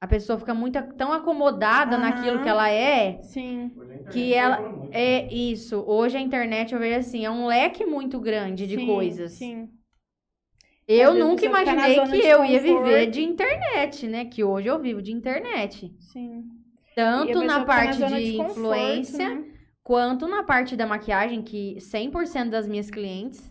A 0.00 0.06
pessoa 0.08 0.38
fica 0.38 0.54
muito 0.54 0.82
tão 0.96 1.12
acomodada 1.12 1.96
Aham. 1.96 2.02
naquilo 2.08 2.42
que 2.42 2.48
ela 2.48 2.70
é, 2.70 3.20
Sim. 3.22 3.70
que 4.10 4.32
ela 4.34 4.88
é 4.90 5.32
isso. 5.32 5.84
Hoje 5.86 6.16
a 6.16 6.20
internet 6.20 6.72
eu 6.72 6.80
vejo 6.80 6.98
assim, 7.00 7.24
é 7.24 7.30
um 7.30 7.46
leque 7.46 7.84
muito 7.84 8.18
grande 8.18 8.66
de 8.66 8.76
sim, 8.76 8.86
coisas. 8.86 9.32
Sim. 9.32 9.68
Eu 10.88 11.14
nunca 11.14 11.44
imaginei 11.46 12.00
que 12.00 12.20
de 12.20 12.26
eu 12.26 12.44
ia 12.44 12.60
conforto. 12.60 12.84
viver 12.84 13.06
de 13.10 13.22
internet, 13.22 14.06
né? 14.08 14.24
Que 14.24 14.42
hoje 14.42 14.68
eu 14.68 14.78
vivo 14.80 15.00
de 15.02 15.12
internet. 15.12 15.94
Sim. 16.00 16.50
Tanto 16.94 17.42
na 17.44 17.64
parte 17.64 17.98
zona 17.98 18.20
de 18.20 18.36
conforto, 18.36 18.50
influência, 18.60 19.28
né? 19.30 19.51
Quanto 19.82 20.26
na 20.28 20.42
parte 20.42 20.76
da 20.76 20.86
maquiagem, 20.86 21.42
que 21.42 21.76
100% 21.80 22.50
das 22.50 22.66
minhas 22.66 22.90
clientes 22.90 23.50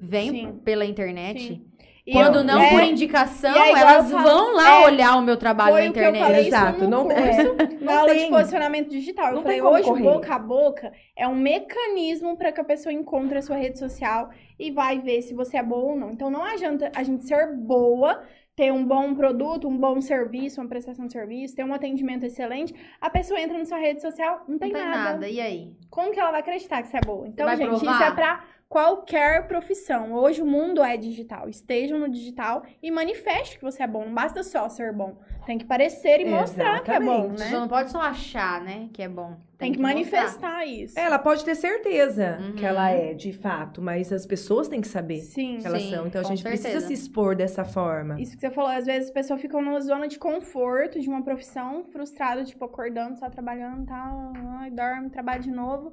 vêm 0.00 0.30
Sim. 0.30 0.60
pela 0.64 0.84
internet. 0.84 1.40
Sim. 1.40 1.66
E 2.06 2.12
Quando 2.12 2.40
eu- 2.40 2.44
não 2.44 2.60
é, 2.60 2.68
por 2.68 2.82
indicação, 2.82 3.56
elas 3.56 4.10
eu 4.12 4.18
falo- 4.18 4.22
vão 4.28 4.54
lá 4.54 4.82
é, 4.82 4.84
olhar 4.84 5.16
o 5.16 5.22
meu 5.22 5.38
trabalho 5.38 5.72
Foi 5.72 5.84
na 5.84 5.90
o 5.90 5.92
que 5.94 5.98
eu 6.00 6.02
internet. 6.10 6.22
falei 6.22 6.46
Exato, 6.48 6.86
não- 6.86 7.04
curso, 7.04 7.18
é, 7.18 7.78
na 7.80 7.98
aula 8.00 8.12
de 8.12 8.20
tem. 8.20 8.30
posicionamento 8.30 8.88
digital. 8.90 9.28
Eu 9.28 9.34
Não 9.36 9.42
falei, 9.42 9.56
tem 9.56 9.64
como 9.64 9.74
hoje 9.78 9.88
correr. 9.88 10.02
boca 10.02 10.34
a 10.34 10.38
boca 10.38 10.92
é 11.16 11.26
um 11.26 11.34
mecanismo 11.34 12.36
para 12.36 12.52
que 12.52 12.60
a 12.60 12.64
pessoa 12.64 12.92
encontre 12.92 13.38
a 13.38 13.42
sua 13.42 13.56
rede 13.56 13.78
social 13.78 14.28
e 14.58 14.70
vai 14.70 15.00
ver 15.00 15.22
se 15.22 15.32
você 15.32 15.56
é 15.56 15.62
boa 15.62 15.92
ou 15.92 15.96
não. 15.98 16.10
Então 16.10 16.28
não 16.28 16.44
adianta 16.44 16.92
a 16.94 17.02
gente 17.02 17.24
ser 17.26 17.56
boa, 17.56 18.22
ter 18.56 18.72
um 18.72 18.84
bom 18.84 19.14
produto, 19.14 19.68
um 19.68 19.76
bom 19.76 20.00
serviço, 20.00 20.60
uma 20.60 20.68
prestação 20.68 21.06
de 21.06 21.12
serviço, 21.12 21.56
ter 21.56 21.64
um 21.64 21.74
atendimento 21.74 22.24
excelente, 22.24 22.74
a 23.00 23.10
pessoa 23.10 23.40
entra 23.40 23.58
na 23.58 23.64
sua 23.64 23.78
rede 23.78 24.00
social, 24.00 24.44
não 24.46 24.58
tem, 24.58 24.72
não 24.72 24.80
tem 24.80 24.88
nada. 24.88 25.12
nada. 25.12 25.28
E 25.28 25.40
aí? 25.40 25.72
Como 25.90 26.12
que 26.12 26.20
ela 26.20 26.30
vai 26.30 26.40
acreditar 26.40 26.82
que 26.82 26.88
você 26.88 26.98
é 26.98 27.00
boa? 27.00 27.26
Então, 27.26 27.48
gente, 27.56 27.66
provar? 27.66 27.92
isso 27.94 28.02
é 28.02 28.10
pra 28.12 28.44
qualquer 28.68 29.46
profissão. 29.46 30.14
Hoje 30.14 30.42
o 30.42 30.46
mundo 30.46 30.82
é 30.82 30.96
digital. 30.96 31.48
Estejam 31.48 31.98
no 31.98 32.08
digital 32.08 32.64
e 32.82 32.90
manifeste 32.90 33.58
que 33.58 33.64
você 33.64 33.82
é 33.82 33.86
bom. 33.86 34.04
Não 34.04 34.14
basta 34.14 34.42
só 34.42 34.68
ser 34.68 34.92
bom. 34.92 35.16
Tem 35.46 35.58
que 35.58 35.64
parecer 35.64 36.20
e 36.20 36.24
mostrar 36.24 36.80
que 36.82 36.90
é 36.90 36.98
bom, 36.98 37.26
Exatamente. 37.34 37.38
Você 37.38 37.44
né? 37.44 37.50
só 37.50 37.60
não 37.60 37.68
pode 37.68 37.90
só 37.90 38.00
achar, 38.00 38.60
né, 38.62 38.88
que 38.92 39.02
é 39.02 39.08
bom. 39.08 39.36
Tem 39.58 39.72
que 39.72 39.78
mostrar. 39.78 39.94
manifestar 39.94 40.66
isso. 40.66 40.98
Ela 40.98 41.18
pode 41.18 41.44
ter 41.44 41.54
certeza 41.54 42.38
Uhum. 42.40 42.52
que 42.54 42.64
ela 42.66 42.90
é, 42.90 43.14
de 43.14 43.32
fato, 43.32 43.80
mas 43.80 44.12
as 44.12 44.26
pessoas 44.26 44.68
têm 44.68 44.80
que 44.80 44.88
saber 44.88 45.20
Sim. 45.20 45.58
que 45.60 45.66
elas 45.66 45.82
Sim, 45.82 45.90
são. 45.90 46.06
Então 46.06 46.20
a 46.20 46.24
gente 46.24 46.42
precisa 46.42 46.70
certeza. 46.80 46.86
se 46.88 46.92
expor 46.94 47.36
dessa 47.36 47.64
forma. 47.64 48.20
Isso 48.20 48.34
que 48.34 48.40
você 48.40 48.50
falou, 48.50 48.70
às 48.70 48.84
vezes 48.86 49.08
as 49.08 49.14
pessoas 49.14 49.40
ficam 49.40 49.62
numa 49.62 49.80
zona 49.80 50.08
de 50.08 50.18
conforto 50.18 50.98
de 51.00 51.08
uma 51.08 51.22
profissão, 51.22 51.84
frustrada, 51.84 52.42
tipo, 52.44 52.64
acordando, 52.64 53.18
só 53.18 53.30
trabalhando 53.30 53.84
e 53.84 53.86
tal, 53.86 54.32
ai, 54.60 54.70
dorme, 54.70 55.08
trabalha 55.10 55.40
de 55.40 55.50
novo, 55.50 55.92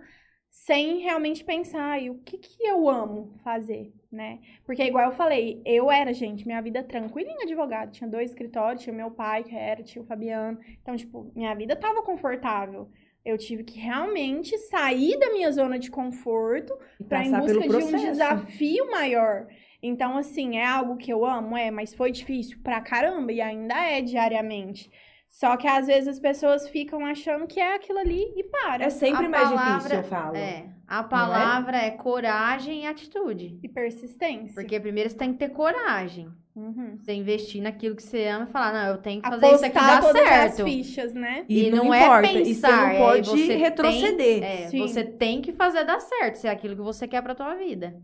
sem 0.52 1.00
realmente 1.00 1.46
pensar, 1.46 2.04
e 2.04 2.10
o 2.10 2.16
que 2.20 2.38
que 2.38 2.62
eu 2.62 2.90
amo 2.90 3.34
fazer, 3.42 3.94
né? 4.12 4.40
Porque, 4.66 4.84
igual 4.84 5.06
eu 5.06 5.12
falei, 5.14 5.62
eu 5.66 5.90
era, 5.90 6.14
gente, 6.14 6.46
minha 6.46 6.62
vida 6.62 6.84
tranquilinha 6.84 7.44
advogado, 7.44 7.92
tinha 7.92 8.10
dois 8.10 8.32
escritórios, 8.32 8.84
tinha 8.84 8.94
meu 8.94 9.10
pai, 9.10 9.46
que 9.46 9.56
era, 9.56 9.82
tinha 9.82 10.04
o 10.04 10.06
Fabiano, 10.06 10.60
então, 10.82 10.96
tipo, 10.98 11.32
minha 11.34 11.56
vida 11.56 11.74
tava 11.76 12.04
confortável. 12.04 12.90
Eu 13.24 13.38
tive 13.38 13.64
que 13.64 13.80
realmente 13.80 14.58
sair 14.58 15.18
da 15.18 15.32
minha 15.32 15.52
zona 15.52 15.80
de 15.80 15.90
conforto 15.90 16.78
para 17.08 17.24
em 17.24 17.32
busca 17.32 17.70
de 17.70 17.76
um 17.78 17.98
desafio 17.98 18.92
maior. 18.92 19.48
Então, 19.82 20.18
assim, 20.18 20.58
é 20.58 20.66
algo 20.66 20.98
que 20.98 21.14
eu 21.14 21.26
amo, 21.26 21.56
é, 21.56 21.72
mas 21.72 21.94
foi 21.94 22.12
difícil 22.12 22.60
pra 22.62 22.82
caramba 22.82 23.32
e 23.32 23.40
ainda 23.40 23.76
é 23.76 24.02
diariamente. 24.02 24.92
Só 25.32 25.56
que 25.56 25.66
às 25.66 25.88
vezes 25.88 26.10
as 26.10 26.20
pessoas 26.20 26.68
ficam 26.68 27.06
achando 27.06 27.48
que 27.48 27.58
é 27.60 27.74
aquilo 27.76 28.00
ali 28.00 28.22
e 28.36 28.44
para. 28.44 28.84
É 28.84 28.90
sempre 28.90 29.26
A 29.26 29.30
mais 29.30 29.50
palavra- 29.50 29.78
difícil, 29.78 29.98
eu 29.98 30.04
falo. 30.04 30.36
É. 30.36 30.66
A 30.86 31.04
palavra 31.04 31.78
é? 31.78 31.92
coragem 31.92 32.84
e 32.84 32.86
atitude. 32.86 33.58
E 33.64 33.70
persistência. 33.70 34.54
Porque 34.54 34.78
primeiro 34.78 35.10
você 35.10 35.16
tem 35.16 35.32
que 35.32 35.40
ter 35.40 35.50
coragem. 35.50 36.28
Uhum. 36.54 36.98
Você 37.00 37.14
investir 37.14 37.62
naquilo 37.64 37.96
que 37.96 38.04
você 38.04 38.28
ama 38.28 38.46
e 38.50 38.52
falar, 38.52 38.74
não, 38.74 38.92
eu 38.92 38.98
tenho 38.98 39.22
que 39.22 39.30
fazer 39.30 39.46
isso 39.56 39.66
aqui 39.66 39.78
Apostar 39.78 40.02
dar 40.02 40.02
todas 40.02 40.22
as 40.22 40.28
certo. 40.56 40.64
fichas, 40.66 41.14
né? 41.14 41.46
E, 41.48 41.68
E 41.68 41.72
não, 41.72 41.86
não 41.86 41.94
é 41.94 42.04
importa. 42.04 42.28
e 42.28 42.32
você 42.34 42.44
pensar, 42.62 42.78
não 42.78 42.88
é 42.90 42.98
pode 42.98 43.30
você 43.30 43.48
tem- 43.48 43.58
retroceder. 43.58 44.44
É, 44.44 44.68
Sim. 44.68 44.80
você 44.80 45.04
tem 45.06 45.42
que 45.42 45.54
fazer 45.54 45.86
dar 45.86 46.02
certo, 46.02 46.36
se 46.36 46.48
é 46.48 46.52
aquilo 46.52 46.76
que 46.76 46.82
você 46.82 47.08
quer 47.08 47.22
pra 47.24 47.34
tua 47.34 47.56
vida. 47.56 47.96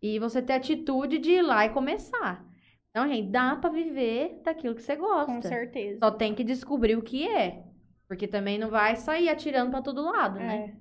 E 0.00 0.20
você 0.20 0.40
ter 0.40 0.52
atitude 0.52 1.18
de 1.18 1.32
ir 1.32 1.42
lá 1.42 1.66
e 1.66 1.70
começar. 1.70 2.48
Então, 2.90 3.06
gente, 3.08 3.30
dá 3.30 3.56
pra 3.56 3.70
viver 3.70 4.40
daquilo 4.44 4.74
que 4.74 4.82
você 4.82 4.96
gosta. 4.96 5.32
Com 5.32 5.42
certeza. 5.42 5.98
Só 6.00 6.10
tem 6.10 6.34
que 6.34 6.42
descobrir 6.42 6.96
o 6.96 7.02
que 7.02 7.26
é. 7.28 7.62
Porque 8.08 8.26
também 8.26 8.58
não 8.58 8.68
vai 8.68 8.96
sair 8.96 9.28
atirando 9.28 9.70
pra 9.70 9.80
todo 9.80 10.02
lado, 10.02 10.40
né? 10.40 10.74
É. 10.76 10.80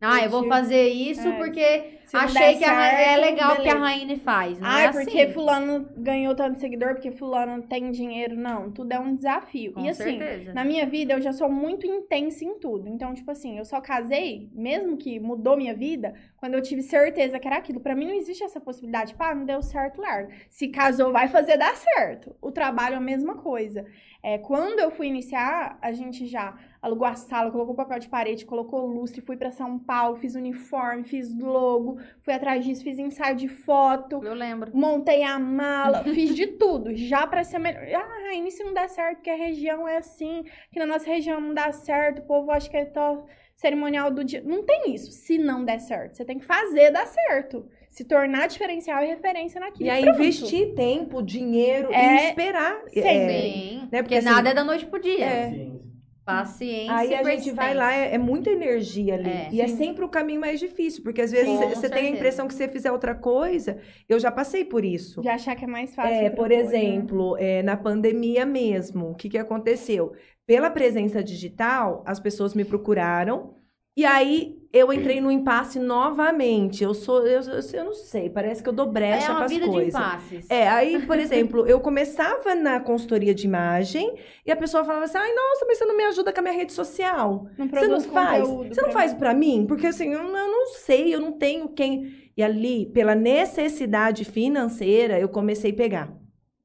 Ah, 0.00 0.22
eu 0.22 0.30
vou 0.30 0.46
fazer 0.46 0.88
isso 0.88 1.26
é. 1.26 1.36
porque 1.38 1.97
Se 2.10 2.16
achei 2.16 2.56
que 2.58 2.64
Ra- 2.64 2.86
é 2.86 3.04
certo, 3.14 3.20
legal 3.20 3.50
que 3.60 3.68
a 3.68 3.74
beleza. 3.74 3.78
Raine 3.78 4.16
faz. 4.20 4.58
Não 4.60 4.66
Ai, 4.68 4.86
é 4.86 4.92
porque 4.92 5.20
assim. 5.20 5.32
fulano 5.34 5.88
ganhou 5.96 6.34
tanto 6.34 6.58
seguidor, 6.58 6.94
porque 6.94 7.10
fulano 7.12 7.62
tem 7.62 7.90
dinheiro. 7.90 8.34
Não, 8.36 8.70
tudo 8.72 8.92
é 8.92 8.98
um 8.98 9.14
desafio. 9.14 9.72
Com 9.74 9.80
e 9.80 9.88
assim, 9.90 10.18
certeza. 10.18 10.54
Na 10.54 10.64
minha 10.64 10.86
vida, 10.86 11.12
eu 11.14 11.20
já 11.20 11.32
sou 11.32 11.50
muito 11.50 11.86
intensa 11.86 12.44
em 12.44 12.58
tudo. 12.58 12.88
Então, 12.88 13.14
tipo 13.14 13.30
assim, 13.30 13.58
eu 13.58 13.64
só 13.64 13.80
casei, 13.80 14.48
mesmo 14.52 14.96
que 14.96 15.20
mudou 15.20 15.56
minha 15.56 15.74
vida, 15.74 16.14
quando 16.36 16.54
eu 16.54 16.62
tive 16.62 16.82
certeza 16.82 17.38
que 17.38 17.46
era 17.46 17.56
aquilo. 17.58 17.80
Pra 17.80 17.94
mim, 17.94 18.06
não 18.06 18.14
existe 18.14 18.42
essa 18.42 18.60
possibilidade. 18.60 19.14
Pá, 19.14 19.34
não 19.34 19.44
deu 19.44 19.62
certo, 19.62 20.00
larga. 20.00 20.32
Se 20.48 20.68
casou, 20.68 21.12
vai 21.12 21.28
fazer 21.28 21.58
dar 21.58 21.76
certo. 21.76 22.34
O 22.40 22.50
trabalho 22.50 22.94
é 22.94 22.96
a 22.98 23.00
mesma 23.00 23.36
coisa. 23.36 23.84
É, 24.22 24.38
quando 24.38 24.80
eu 24.80 24.90
fui 24.90 25.06
iniciar, 25.06 25.78
a 25.80 25.92
gente 25.92 26.26
já 26.26 26.56
alugou 26.82 27.06
a 27.06 27.14
sala, 27.14 27.50
colocou 27.50 27.74
papel 27.74 27.98
de 27.98 28.08
parede, 28.08 28.44
colocou 28.44 28.86
lustre, 28.86 29.20
fui 29.20 29.36
pra 29.36 29.50
São 29.52 29.78
Paulo, 29.78 30.16
fiz 30.16 30.34
uniforme, 30.34 31.04
fiz 31.04 31.32
logo, 31.38 31.97
fui 32.22 32.32
atrás 32.34 32.64
disso, 32.64 32.82
fiz 32.84 32.98
ensaio 32.98 33.36
de 33.36 33.48
foto 33.48 34.20
Eu 34.24 34.34
lembro. 34.34 34.70
montei 34.74 35.22
a 35.22 35.38
mala, 35.38 36.04
fiz 36.14 36.34
de 36.34 36.46
tudo, 36.46 36.94
já 36.96 37.26
pra 37.26 37.44
ser 37.44 37.58
melhor. 37.58 37.82
Ah, 37.94 38.24
Raine, 38.28 38.50
se 38.50 38.62
não 38.64 38.74
der 38.74 38.88
certo, 38.88 39.16
porque 39.16 39.30
a 39.30 39.36
região 39.36 39.86
é 39.88 39.96
assim, 39.98 40.44
que 40.72 40.78
na 40.78 40.86
nossa 40.86 41.06
região 41.06 41.40
não 41.40 41.54
dá 41.54 41.70
certo, 41.72 42.20
o 42.20 42.26
povo 42.26 42.50
acha 42.50 42.68
que 42.70 42.76
é 42.76 42.84
tó 42.84 43.24
cerimonial 43.56 44.10
do 44.10 44.22
dia. 44.24 44.42
Não 44.44 44.62
tem 44.64 44.94
isso, 44.94 45.10
se 45.12 45.36
não 45.36 45.64
der 45.64 45.80
certo. 45.80 46.16
Você 46.16 46.24
tem 46.24 46.38
que 46.38 46.44
fazer 46.44 46.90
dar 46.92 47.06
certo. 47.06 47.66
Se 47.90 48.04
tornar 48.04 48.46
diferencial 48.48 49.02
e 49.02 49.06
referência 49.06 49.58
naquilo. 49.60 49.86
E 49.86 49.90
aí 49.90 50.02
Pronto. 50.02 50.16
investir 50.20 50.74
tempo, 50.74 51.22
dinheiro 51.22 51.90
É, 51.92 52.26
e 52.26 52.28
esperar. 52.28 52.82
sim. 52.86 53.00
É, 53.00 53.28
Sim. 53.42 53.76
né, 53.76 53.80
Porque, 53.80 54.02
porque, 54.02 54.14
assim, 54.16 54.26
nada 54.28 54.50
é 54.50 54.54
da 54.54 54.62
noite 54.62 54.86
pro 54.86 55.00
dia. 55.00 55.24
É. 55.24 55.50
Sim. 55.50 55.80
Paciência 56.28 56.94
Aí 56.94 57.14
a 57.14 57.24
gente 57.24 57.52
vai 57.52 57.72
lá, 57.72 57.94
é, 57.94 58.14
é 58.14 58.18
muita 58.18 58.50
energia 58.50 59.14
ali. 59.14 59.30
É. 59.30 59.48
e 59.50 59.62
é 59.62 59.66
Sim. 59.66 59.76
sempre 59.76 60.04
o 60.04 60.08
caminho 60.10 60.38
mais 60.40 60.60
difícil, 60.60 61.02
porque 61.02 61.22
às 61.22 61.32
vezes 61.32 61.58
você 61.70 61.88
tem 61.88 62.06
a 62.06 62.10
impressão 62.10 62.46
que 62.46 62.52
se 62.52 62.58
você 62.58 62.68
fizer 62.68 62.92
outra 62.92 63.14
coisa, 63.14 63.78
eu 64.06 64.20
já 64.20 64.30
passei 64.30 64.62
por 64.62 64.84
isso. 64.84 65.22
De 65.22 65.28
achar 65.28 65.56
que 65.56 65.64
é 65.64 65.66
mais 65.66 65.94
fácil. 65.94 66.12
É, 66.12 66.28
por 66.28 66.48
coisa, 66.48 66.76
exemplo, 66.76 67.34
é, 67.38 67.62
na 67.62 67.78
pandemia 67.78 68.44
mesmo, 68.44 69.10
o 69.10 69.14
que, 69.14 69.30
que 69.30 69.38
aconteceu? 69.38 70.12
Pela 70.46 70.68
presença 70.70 71.22
digital, 71.22 72.04
as 72.06 72.20
pessoas 72.20 72.54
me 72.54 72.64
procuraram 72.64 73.57
e 74.00 74.04
aí 74.04 74.56
eu 74.72 74.92
entrei 74.92 75.20
no 75.20 75.30
impasse 75.30 75.78
novamente. 75.78 76.84
Eu 76.84 76.92
sou, 76.92 77.26
eu, 77.26 77.40
eu, 77.40 77.60
eu 77.72 77.84
não 77.84 77.94
sei, 77.94 78.28
parece 78.28 78.62
que 78.62 78.68
eu 78.68 78.72
dou 78.72 78.86
brecha 78.92 79.32
É 79.32 79.34
uma 79.34 79.48
vida 79.48 79.64
de 79.66 79.70
coisas. 79.72 79.94
impasses. 79.94 80.46
É, 80.50 80.68
aí, 80.68 81.00
por 81.06 81.18
exemplo, 81.18 81.66
eu 81.66 81.80
começava 81.80 82.54
na 82.54 82.78
consultoria 82.78 83.34
de 83.34 83.46
imagem 83.46 84.14
e 84.46 84.52
a 84.52 84.56
pessoa 84.56 84.84
falava 84.84 85.04
assim: 85.06 85.16
ai, 85.18 85.32
nossa, 85.34 85.64
mas 85.66 85.78
você 85.78 85.84
não 85.86 85.96
me 85.96 86.04
ajuda 86.04 86.32
com 86.32 86.40
a 86.40 86.42
minha 86.42 86.54
rede 86.54 86.72
social. 86.72 87.46
Não 87.58 87.66
Você 87.68 87.88
não 87.88 88.00
faz? 88.00 88.46
Você 88.48 88.82
não 88.82 88.90
faz 88.92 89.14
pra 89.14 89.32
mim? 89.34 89.64
Porque 89.66 89.86
assim, 89.86 90.12
eu, 90.12 90.22
não- 90.22 90.36
eu 90.38 90.46
não 90.48 90.66
sei, 90.74 91.14
eu 91.14 91.20
não 91.20 91.32
tenho 91.32 91.68
quem. 91.70 92.28
E 92.36 92.42
ali, 92.42 92.86
pela 92.86 93.14
necessidade 93.16 94.24
financeira, 94.24 95.18
eu 95.18 95.28
comecei 95.28 95.72
a 95.72 95.74
pegar. 95.74 96.12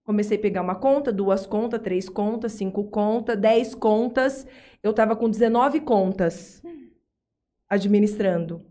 Comecei 0.06 0.38
a 0.38 0.42
pegar 0.42 0.62
uma 0.62 0.76
conta, 0.76 1.12
duas 1.12 1.46
contas, 1.46 1.82
três 1.82 2.10
contas, 2.10 2.52
cinco 2.52 2.84
contas, 2.92 3.38
dez 3.40 3.74
contas. 3.74 4.46
Eu 4.84 4.92
tava 4.94 5.16
com 5.16 5.30
19 5.30 5.80
contas 5.80 6.62
administrando 7.74 8.66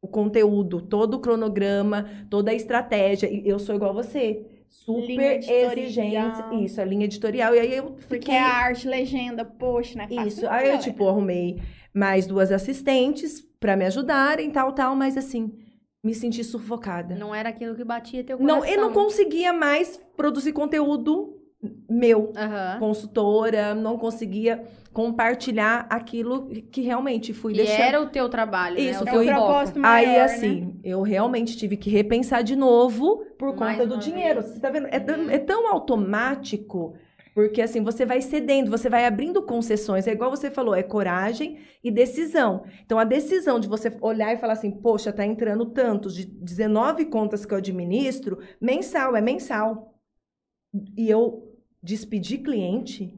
o 0.00 0.08
conteúdo, 0.08 0.80
todo 0.80 1.14
o 1.14 1.20
cronograma, 1.20 2.26
toda 2.30 2.50
a 2.50 2.54
estratégia. 2.54 3.28
E 3.28 3.46
eu 3.48 3.58
sou 3.58 3.74
igual 3.74 3.90
a 3.90 4.02
você. 4.02 4.44
Super 4.68 5.40
exigente. 5.42 6.64
Isso, 6.64 6.80
a 6.80 6.84
linha 6.84 7.04
editorial. 7.04 7.54
E 7.54 7.58
aí 7.58 7.76
eu 7.76 7.84
Porque 7.92 8.16
fiquei... 8.16 8.34
é 8.34 8.40
a 8.40 8.48
arte, 8.48 8.86
legenda, 8.86 9.44
poxa, 9.44 9.96
né? 9.98 10.08
Fácil 10.08 10.28
Isso. 10.28 10.48
Aí 10.48 10.70
eu, 10.70 10.78
tipo, 10.78 11.08
arrumei 11.08 11.60
mais 11.94 12.26
duas 12.26 12.52
assistentes 12.52 13.40
pra 13.58 13.76
me 13.76 13.84
ajudarem, 13.86 14.50
tal, 14.50 14.72
tal, 14.72 14.94
mas 14.94 15.16
assim, 15.16 15.52
me 16.04 16.14
senti 16.14 16.44
sufocada. 16.44 17.14
Não 17.14 17.34
era 17.34 17.48
aquilo 17.48 17.74
que 17.74 17.84
batia 17.84 18.22
teu 18.22 18.38
coração. 18.38 18.60
Não, 18.60 18.66
eu 18.66 18.80
não 18.80 18.92
conseguia 18.92 19.52
mais 19.52 19.98
produzir 20.16 20.52
conteúdo 20.52 21.35
meu, 21.88 22.32
Aham. 22.36 22.78
consultora, 22.78 23.74
não 23.74 23.96
conseguia 23.98 24.64
compartilhar 24.92 25.86
aquilo 25.90 26.48
que 26.48 26.80
realmente 26.80 27.32
fui 27.32 27.52
Que 27.52 27.58
deixando. 27.60 27.82
era 27.82 28.00
o 28.00 28.06
teu 28.08 28.28
trabalho, 28.28 28.78
Isso, 28.78 29.04
né? 29.04 29.12
O 29.12 29.14
foco. 29.22 29.26
propósito 29.34 29.78
maior, 29.80 29.96
Aí, 29.98 30.06
né? 30.14 30.20
assim, 30.22 30.80
eu 30.82 31.02
realmente 31.02 31.56
tive 31.56 31.76
que 31.76 31.90
repensar 31.90 32.42
de 32.42 32.56
novo 32.56 33.24
por 33.38 33.54
Mais 33.56 33.76
conta 33.78 33.86
do 33.86 33.98
dinheiro. 33.98 34.40
vez. 34.40 34.54
Você 34.54 34.60
tá 34.60 34.70
vendo? 34.70 34.86
É, 34.90 34.98
tão- 34.98 35.18
Uhum. 35.24 35.30
é 35.30 35.38
tão 35.38 35.68
automático, 35.70 36.94
porque 37.34 37.60
assim, 37.60 37.82
você 37.82 38.06
vai 38.06 38.22
cedendo, 38.22 38.70
você 38.70 38.88
vai 38.88 39.04
abrindo 39.04 39.42
concessões. 39.42 40.06
É 40.06 40.12
igual 40.12 40.30
você 40.30 40.50
falou, 40.50 40.74
é 40.74 40.82
coragem 40.82 41.58
e 41.84 41.90
decisão. 41.90 42.64
Então, 42.82 42.98
a 42.98 43.04
decisão 43.04 43.60
de 43.60 43.68
você 43.68 43.94
olhar 44.00 44.32
e 44.32 44.38
falar 44.38 44.54
assim, 44.54 44.70
poxa, 44.70 45.12
tá 45.12 45.26
entrando 45.26 45.66
tantos, 45.66 46.14
de 46.14 46.24
19 46.24 47.04
contas 47.04 47.44
que 47.44 47.52
eu 47.52 47.58
administro, 47.58 48.38
mensal, 48.58 49.14
é 49.14 49.20
mensal. 49.20 49.92
E 50.96 51.08
eu 51.10 51.52
despedi 51.86 52.38
cliente 52.38 53.14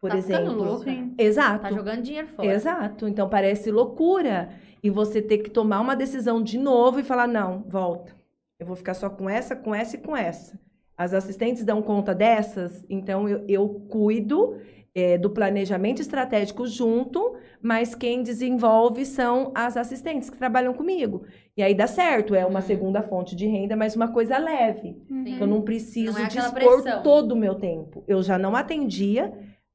por 0.00 0.10
tá 0.10 0.18
exemplo. 0.18 0.52
louca. 0.52 0.84
Sim. 0.84 1.14
Exato. 1.16 1.62
Tá 1.62 1.72
jogando 1.72 2.02
dinheiro 2.02 2.28
fora. 2.28 2.54
Exato. 2.54 3.08
Então 3.08 3.26
parece 3.26 3.70
loucura. 3.70 4.50
E 4.82 4.90
você 4.90 5.22
ter 5.22 5.38
que 5.38 5.48
tomar 5.48 5.80
uma 5.80 5.96
decisão 5.96 6.42
de 6.42 6.58
novo 6.58 7.00
e 7.00 7.02
falar: 7.02 7.26
não, 7.26 7.64
volta. 7.66 8.14
Eu 8.58 8.66
vou 8.66 8.76
ficar 8.76 8.92
só 8.92 9.08
com 9.08 9.30
essa, 9.30 9.56
com 9.56 9.74
essa 9.74 9.96
e 9.96 9.98
com 9.98 10.14
essa. 10.14 10.60
As 10.96 11.14
assistentes 11.14 11.64
dão 11.64 11.82
conta 11.82 12.14
dessas, 12.14 12.84
então 12.88 13.28
eu, 13.28 13.44
eu 13.48 13.68
cuido 13.88 14.60
é, 14.94 15.18
do 15.18 15.28
planejamento 15.28 16.00
estratégico 16.00 16.66
junto, 16.66 17.34
mas 17.60 17.94
quem 17.94 18.22
desenvolve 18.22 19.04
são 19.04 19.50
as 19.54 19.76
assistentes 19.76 20.30
que 20.30 20.38
trabalham 20.38 20.72
comigo. 20.72 21.24
E 21.56 21.62
aí 21.62 21.74
dá 21.74 21.86
certo, 21.86 22.34
é 22.34 22.46
uma 22.46 22.60
Uhum. 22.60 22.66
segunda 22.66 23.02
fonte 23.02 23.34
de 23.34 23.46
renda, 23.46 23.74
mas 23.74 23.96
uma 23.96 24.08
coisa 24.08 24.38
leve. 24.38 24.96
Sim. 25.08 25.38
Eu 25.40 25.46
não 25.46 25.62
preciso 25.62 26.18
Não 26.18 26.24
é 26.24 26.28
dispor 26.28 26.82
pressão. 26.82 27.02
todo 27.02 27.32
o 27.32 27.36
meu 27.36 27.56
tempo. 27.56 28.04
Eu 28.06 28.22
já 28.22 28.38
não 28.38 28.54
atendia 28.54 29.32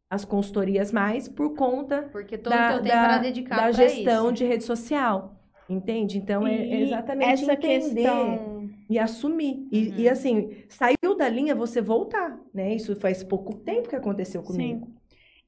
as 0.10 0.24
consultorias 0.24 0.91
mais 0.91 1.28
por 1.28 1.54
conta 1.54 2.04
Porque 2.12 2.38
todo 2.38 2.52
da, 2.54 2.68
o 2.70 2.74
teu 2.76 2.84
tempo 2.84 2.96
da- 2.96 3.04
era 3.04 3.18
dedicado 3.18 3.62
da 3.62 3.72
gestão 3.72 4.26
isso. 4.28 4.34
de 4.36 4.46
rede 4.46 4.64
social. 4.64 5.36
Entende? 5.70 6.18
Então, 6.18 6.48
é, 6.48 6.56
é 6.56 6.80
E 6.80 6.84
exatamente 6.84 7.44
essa 7.44 7.54
entender 7.54 7.94
questão. 7.94 8.70
e 8.90 8.98
assumir. 8.98 9.68
E, 9.72 9.90
Uhum. 9.90 9.94
e, 10.00 10.10
assim, 10.10 10.50
saiu 10.68 11.16
da 11.16 11.30
linha, 11.30 11.54
você 11.54 11.80
voltar, 11.80 12.40
né? 12.52 12.74
Isso 12.74 12.96
faz 12.96 13.22
pouco 13.24 13.54
tempo 13.54 13.88
que 13.88 13.96
aconteceu 13.96 14.41
comigo. 14.41 14.88
Sim. 14.88 14.94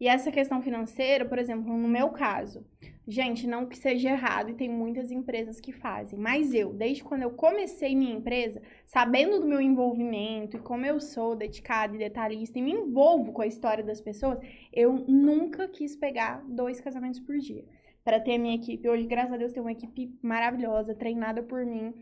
E 0.01 0.07
essa 0.07 0.31
questão 0.31 0.63
financeira, 0.63 1.23
por 1.23 1.37
exemplo, 1.37 1.77
no 1.77 1.87
meu 1.87 2.09
caso, 2.09 2.65
gente, 3.07 3.45
não 3.45 3.67
que 3.67 3.77
seja 3.77 4.09
errado 4.09 4.49
e 4.49 4.55
tem 4.55 4.67
muitas 4.67 5.11
empresas 5.11 5.61
que 5.61 5.71
fazem, 5.71 6.17
mas 6.17 6.55
eu, 6.55 6.73
desde 6.73 7.03
quando 7.03 7.21
eu 7.21 7.29
comecei 7.29 7.95
minha 7.95 8.15
empresa, 8.15 8.63
sabendo 8.83 9.39
do 9.39 9.45
meu 9.45 9.61
envolvimento 9.61 10.57
e 10.57 10.59
como 10.59 10.87
eu 10.87 10.99
sou 10.99 11.35
dedicada 11.35 11.93
e 11.93 11.99
detalhista 11.99 12.57
e 12.57 12.63
me 12.63 12.71
envolvo 12.71 13.31
com 13.31 13.43
a 13.43 13.45
história 13.45 13.83
das 13.83 14.01
pessoas, 14.01 14.39
eu 14.73 14.91
nunca 15.07 15.67
quis 15.67 15.95
pegar 15.95 16.43
dois 16.47 16.81
casamentos 16.81 17.19
por 17.19 17.37
dia. 17.37 17.63
Para 18.03 18.19
ter 18.19 18.33
a 18.33 18.39
minha 18.39 18.55
equipe. 18.55 18.89
Hoje, 18.89 19.05
graças 19.05 19.33
a 19.33 19.37
Deus, 19.37 19.53
tem 19.53 19.61
uma 19.61 19.71
equipe 19.71 20.17
maravilhosa, 20.23 20.95
treinada 20.95 21.43
por 21.43 21.63
mim. 21.63 21.93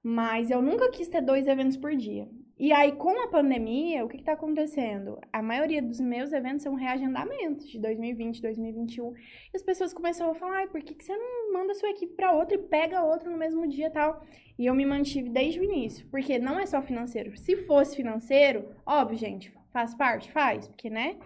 Mas 0.00 0.48
eu 0.48 0.62
nunca 0.62 0.88
quis 0.92 1.08
ter 1.08 1.20
dois 1.20 1.48
eventos 1.48 1.76
por 1.76 1.96
dia. 1.96 2.28
E 2.62 2.72
aí, 2.72 2.92
com 2.92 3.20
a 3.20 3.26
pandemia, 3.26 4.04
o 4.04 4.08
que, 4.08 4.18
que 4.18 4.22
tá 4.22 4.34
acontecendo? 4.34 5.18
A 5.32 5.42
maioria 5.42 5.82
dos 5.82 5.98
meus 5.98 6.32
eventos 6.32 6.62
são 6.62 6.76
reagendamentos 6.76 7.68
de 7.68 7.76
2020, 7.80 8.40
2021. 8.40 9.16
E 9.16 9.56
as 9.56 9.64
pessoas 9.64 9.92
começaram 9.92 10.30
a 10.30 10.34
falar, 10.36 10.58
ai, 10.58 10.66
por 10.68 10.80
que, 10.80 10.94
que 10.94 11.04
você 11.04 11.12
não 11.16 11.52
manda 11.52 11.74
sua 11.74 11.90
equipe 11.90 12.14
para 12.14 12.30
outra 12.30 12.54
e 12.54 12.62
pega 12.62 13.02
outra 13.02 13.28
no 13.28 13.36
mesmo 13.36 13.66
dia 13.66 13.88
e 13.88 13.90
tal? 13.90 14.24
E 14.56 14.64
eu 14.64 14.76
me 14.76 14.86
mantive 14.86 15.28
desde 15.28 15.58
o 15.58 15.64
início, 15.64 16.06
porque 16.08 16.38
não 16.38 16.56
é 16.56 16.64
só 16.64 16.80
financeiro. 16.80 17.36
Se 17.36 17.56
fosse 17.56 17.96
financeiro, 17.96 18.68
óbvio, 18.86 19.18
gente, 19.18 19.52
faz 19.72 19.92
parte? 19.96 20.30
Faz, 20.30 20.68
porque, 20.68 20.88
né? 20.88 21.16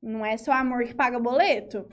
Não 0.00 0.24
é 0.24 0.38
só 0.38 0.52
amor 0.52 0.84
que 0.84 0.94
paga 0.94 1.20
boleto. 1.20 1.86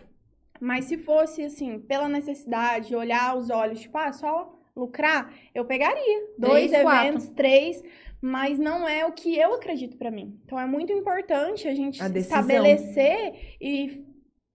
Mas 0.61 0.85
se 0.85 0.97
fosse, 0.97 1.43
assim, 1.43 1.77
pela 1.77 2.07
necessidade, 2.07 2.95
olhar 2.95 3.35
os 3.35 3.49
olhos, 3.49 3.81
tipo, 3.81 3.97
ah, 3.97 4.13
só 4.13 4.57
lucrar, 4.73 5.31
eu 5.53 5.65
pegaria 5.65 6.29
dois 6.37 6.71
Três, 6.71 6.83
quatro. 6.83 7.07
eventos, 7.07 7.29
três, 7.31 7.83
mas 8.23 8.57
não 8.57 8.87
é 8.87 9.05
o 9.05 9.11
que 9.11 9.37
eu 9.37 9.53
acredito 9.53 9.97
pra 9.97 10.09
mim. 10.09 10.39
Então 10.45 10.57
é 10.57 10.65
muito 10.65 10.93
importante 10.93 11.67
a 11.67 11.75
gente 11.75 12.01
A 12.01 12.07
estabelecer 12.07 13.57
e 13.59 14.05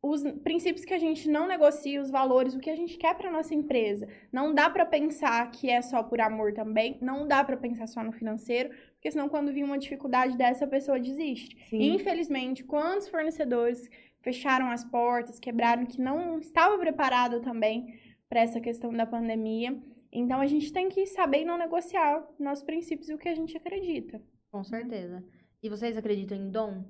os 0.02 0.22
princípios 0.42 0.86
que 0.86 0.94
a 0.94 0.98
gente 0.98 1.28
não 1.28 1.46
negocia, 1.46 2.00
os 2.00 2.10
valores, 2.10 2.54
o 2.54 2.60
que 2.60 2.70
a 2.70 2.74
gente 2.74 2.96
quer 2.96 3.14
pra 3.14 3.30
nossa 3.30 3.54
empresa. 3.54 4.08
Não 4.32 4.54
dá 4.54 4.70
pra 4.70 4.86
pensar 4.86 5.50
que 5.50 5.68
é 5.68 5.82
só 5.82 6.02
por 6.02 6.18
amor 6.18 6.54
também, 6.54 6.96
não 7.02 7.28
dá 7.28 7.44
pra 7.44 7.58
pensar 7.58 7.86
só 7.86 8.02
no 8.02 8.10
financeiro, 8.10 8.70
porque 8.94 9.10
senão 9.10 9.28
quando 9.28 9.52
vir 9.52 9.64
uma 9.64 9.78
dificuldade 9.78 10.34
dessa, 10.34 10.64
a 10.64 10.68
pessoa 10.68 10.98
desiste. 10.98 11.54
Sim. 11.68 11.78
E, 11.78 11.88
infelizmente, 11.90 12.64
quantos 12.64 13.08
fornecedores 13.08 13.86
fecharam 14.22 14.70
as 14.70 14.82
portas, 14.82 15.38
quebraram, 15.38 15.84
que 15.84 16.00
não 16.00 16.38
estava 16.38 16.78
preparado 16.78 17.40
também 17.42 18.00
para 18.30 18.40
essa 18.40 18.62
questão 18.62 18.90
da 18.94 19.04
pandemia. 19.04 19.76
Então 20.12 20.40
a 20.40 20.46
gente 20.46 20.72
tem 20.72 20.88
que 20.88 21.06
saber 21.06 21.42
e 21.42 21.44
não 21.44 21.58
negociar 21.58 22.26
nossos 22.38 22.64
princípios 22.64 23.08
e 23.08 23.14
o 23.14 23.18
que 23.18 23.28
a 23.28 23.34
gente 23.34 23.56
acredita. 23.56 24.20
Com 24.50 24.64
certeza. 24.64 25.22
E 25.62 25.68
vocês 25.68 25.96
acreditam 25.96 26.38
em 26.38 26.50
dom? 26.50 26.84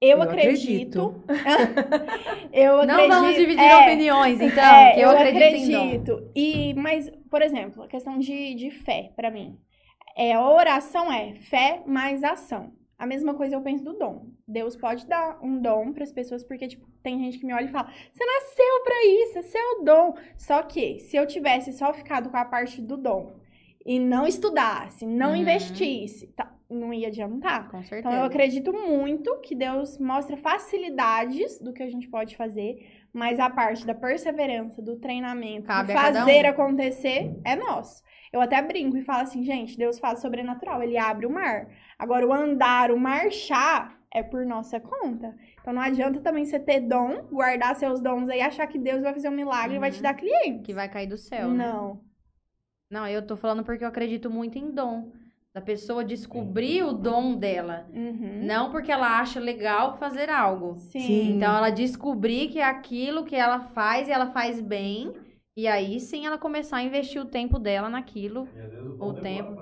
Eu, 0.00 0.16
Eu 0.16 0.22
acredito. 0.22 1.22
eu 2.52 2.80
acredito. 2.80 2.86
Não 2.86 3.08
vamos 3.08 3.34
dividir 3.36 3.62
é, 3.62 3.76
opiniões, 3.76 4.40
então, 4.40 4.64
é, 4.64 4.94
que 4.94 5.00
eu, 5.00 5.10
acredito, 5.10 5.44
em 5.44 5.70
dom. 5.70 5.84
acredito. 5.84 6.32
E, 6.34 6.74
mas, 6.74 7.10
por 7.30 7.42
exemplo, 7.42 7.82
a 7.82 7.88
questão 7.88 8.18
de, 8.18 8.54
de 8.54 8.70
fé, 8.70 9.12
pra 9.14 9.30
mim. 9.30 9.58
É, 10.16 10.32
a 10.32 10.50
oração 10.50 11.12
é 11.12 11.34
fé 11.34 11.82
mais 11.86 12.24
ação. 12.24 12.72
A 12.98 13.06
mesma 13.06 13.34
coisa 13.34 13.54
eu 13.56 13.62
penso 13.62 13.84
do 13.84 13.92
dom. 13.92 14.26
Deus 14.50 14.76
pode 14.76 15.06
dar 15.06 15.38
um 15.42 15.60
dom 15.60 15.92
para 15.92 16.02
as 16.04 16.12
pessoas, 16.12 16.42
porque, 16.44 16.66
tipo, 16.68 16.86
tem 17.02 17.18
gente 17.18 17.38
que 17.38 17.46
me 17.46 17.52
olha 17.54 17.66
e 17.66 17.68
fala: 17.72 17.90
você 18.12 18.24
nasceu 18.24 18.82
pra 18.84 19.04
isso, 19.06 19.38
esse 19.38 19.56
é 19.56 19.66
o 19.72 19.82
dom. 19.82 20.14
Só 20.36 20.62
que, 20.62 20.98
se 20.98 21.16
eu 21.16 21.26
tivesse 21.26 21.72
só 21.72 21.92
ficado 21.92 22.28
com 22.30 22.36
a 22.36 22.44
parte 22.44 22.80
do 22.82 22.96
dom 22.96 23.38
e 23.86 23.98
não 23.98 24.26
estudasse, 24.26 25.06
não 25.06 25.30
Uhum. 25.30 25.36
investisse, 25.36 26.26
tá, 26.28 26.52
não 26.68 26.92
ia 26.92 27.08
adiantar. 27.08 27.70
Com 27.70 27.82
certeza. 27.82 27.98
Então, 28.00 28.12
eu 28.12 28.24
acredito 28.24 28.72
muito 28.72 29.38
que 29.40 29.54
Deus 29.54 29.98
mostra 29.98 30.36
facilidades 30.36 31.58
do 31.60 31.72
que 31.72 31.82
a 31.82 31.88
gente 31.90 32.08
pode 32.08 32.36
fazer, 32.36 33.06
mas 33.12 33.40
a 33.40 33.48
parte 33.50 33.86
da 33.86 33.94
perseverança, 33.94 34.80
do 34.82 34.96
treinamento, 34.96 35.66
Cabe 35.66 35.92
fazer 35.92 36.44
um. 36.46 36.48
acontecer, 36.50 37.34
é 37.44 37.56
nosso. 37.56 38.02
Eu 38.32 38.40
até 38.40 38.62
brinco 38.62 38.96
e 38.96 39.02
falo 39.02 39.22
assim, 39.22 39.42
gente, 39.42 39.76
Deus 39.76 39.98
faz 39.98 40.20
sobrenatural, 40.20 40.82
ele 40.82 40.96
abre 40.96 41.26
o 41.26 41.30
mar. 41.30 41.66
Agora, 41.98 42.24
o 42.26 42.32
andar, 42.32 42.92
o 42.92 42.98
marchar, 43.00 43.98
é 44.14 44.22
por 44.22 44.44
nossa 44.46 44.80
conta. 44.80 45.34
Então, 45.60 45.72
não 45.72 45.82
adianta 45.82 46.20
também 46.20 46.44
você 46.44 46.58
ter 46.58 46.80
dom, 46.80 47.22
guardar 47.30 47.74
seus 47.76 48.00
dons 48.00 48.28
aí, 48.28 48.40
achar 48.40 48.66
que 48.66 48.78
Deus 48.78 49.02
vai 49.02 49.12
fazer 49.14 49.28
um 49.28 49.32
milagre 49.32 49.76
e 49.76 49.80
vai 49.80 49.90
te 49.90 49.96
Uhum. 49.96 50.02
dar 50.02 50.14
cliente. 50.14 50.62
Que 50.64 50.74
vai 50.74 50.88
cair 50.88 51.06
do 51.06 51.16
céu. 51.18 51.48
né? 51.48 51.66
Não. 51.66 52.00
Não, 52.90 53.06
eu 53.06 53.24
tô 53.24 53.36
falando 53.36 53.64
porque 53.64 53.84
eu 53.84 53.88
acredito 53.88 54.28
muito 54.30 54.58
em 54.58 54.70
dom. 54.72 55.12
Da 55.52 55.60
pessoa 55.60 56.04
descobrir 56.04 56.82
o 56.84 56.92
dom 56.92 57.34
dela. 57.36 57.88
Uhum. 57.92 58.44
Não 58.44 58.70
porque 58.70 58.90
ela 58.92 59.18
acha 59.18 59.40
legal 59.40 59.96
fazer 59.98 60.28
algo. 60.30 60.76
Sim. 60.76 61.34
Então 61.36 61.56
ela 61.56 61.70
descobrir 61.70 62.48
que 62.48 62.60
é 62.60 62.64
aquilo 62.64 63.24
que 63.24 63.34
ela 63.34 63.60
faz 63.60 64.06
e 64.08 64.12
ela 64.12 64.30
faz 64.30 64.60
bem. 64.60 65.12
E 65.56 65.66
aí 65.66 65.98
sim 65.98 66.24
ela 66.24 66.38
começar 66.38 66.76
a 66.78 66.82
investir 66.82 67.20
o 67.20 67.24
tempo 67.24 67.58
dela 67.58 67.88
naquilo. 67.88 68.46
E 68.54 68.60
às 68.60 68.70
vezes 68.70 68.86
o, 69.00 69.08
O 69.08 69.12
tempo. 69.14 69.58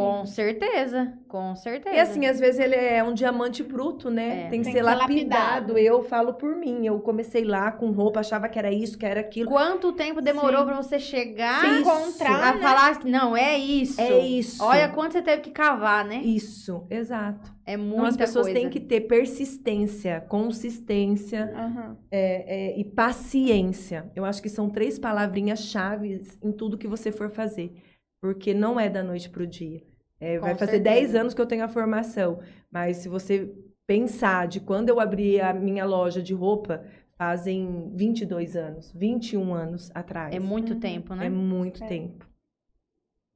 Né? 0.00 0.18
Com 0.18 0.26
certeza. 0.26 1.12
Com 1.28 1.56
certeza. 1.56 1.96
E 1.96 2.00
assim, 2.00 2.26
às 2.26 2.38
vezes 2.38 2.60
ele 2.60 2.74
é 2.74 3.02
um 3.02 3.14
diamante 3.14 3.62
bruto, 3.62 4.08
É. 4.08 4.10
né? 4.10 4.48
Tem 4.50 4.60
que 4.60 4.64
Tem 4.64 4.64
ser 4.64 4.70
que 4.70 4.76
ser 4.78 4.82
lapidado. 4.82 5.40
lapidado. 5.42 5.78
Eu 5.78 6.02
falo 6.02 6.34
por 6.34 6.54
mim. 6.56 6.86
Eu 6.86 6.98
comecei 7.00 7.44
lá 7.44 7.72
com 7.72 7.90
roupa, 7.90 8.20
achava 8.20 8.48
que 8.48 8.58
era 8.58 8.70
isso, 8.72 8.98
que 8.98 9.06
era 9.06 9.20
aquilo. 9.20 9.48
Quanto 9.50 9.92
tempo 9.92 10.20
demorou 10.20 10.60
Sim. 10.60 10.66
pra 10.66 10.76
você 10.82 10.98
chegar 10.98 11.60
Se 11.60 11.66
Isso. 11.66 11.80
encontrar, 11.80 12.42
a 12.50 12.54
né? 12.54 12.60
falar, 12.60 13.04
não, 13.04 13.36
é 13.36 13.56
isso. 13.58 14.00
É 14.00 14.18
isso. 14.18 14.62
Olha 14.64 14.88
quanto 14.88 15.12
você 15.12 15.22
teve 15.22 15.42
que 15.42 15.50
cavar, 15.50 16.04
né? 16.04 16.16
Isso, 16.16 16.86
exato. 16.90 17.50
É 17.64 17.74
Então 17.74 17.86
muita 17.86 18.08
as 18.08 18.16
pessoas 18.16 18.46
coisa. 18.46 18.58
têm 18.60 18.68
que 18.68 18.80
ter 18.80 19.02
persistência, 19.02 20.20
consistência 20.28 21.52
Aham. 21.56 21.96
é, 22.10 22.72
é, 22.72 22.78
e 22.78 22.84
paciência. 22.84 24.10
Eu 24.14 24.24
acho 24.24 24.42
que 24.42 24.48
são 24.48 24.68
três 24.68 24.98
palavrinhas 24.98 25.60
chaves 25.60 26.38
em 26.42 26.52
tudo 26.52 26.76
que 26.78 26.88
você 26.88 27.10
for 27.12 27.30
fazer. 27.30 27.72
Porque 28.22 28.54
não 28.54 28.78
é 28.78 28.88
da 28.88 29.02
noite 29.02 29.28
pro 29.28 29.44
dia. 29.46 29.82
É, 30.20 30.38
vai 30.38 30.54
fazer 30.54 30.76
certeza. 30.76 30.94
10 31.00 31.14
anos 31.16 31.34
que 31.34 31.40
eu 31.40 31.46
tenho 31.46 31.64
a 31.64 31.68
formação. 31.68 32.40
Mas 32.70 32.98
se 32.98 33.08
você 33.08 33.52
pensar 33.84 34.46
de 34.46 34.60
quando 34.60 34.88
eu 34.88 35.00
abri 35.00 35.40
a 35.40 35.52
minha 35.52 35.84
loja 35.84 36.22
de 36.22 36.32
roupa, 36.32 36.84
fazem 37.18 37.90
22 37.96 38.54
anos, 38.54 38.92
21 38.92 39.52
anos 39.52 39.90
atrás. 39.92 40.32
É 40.32 40.38
muito 40.38 40.74
Uhum. 40.74 40.80
tempo, 40.80 41.14
né? 41.16 41.26
É 41.26 41.28
muito 41.28 41.82
É. 41.82 41.86
tempo. 41.88 42.24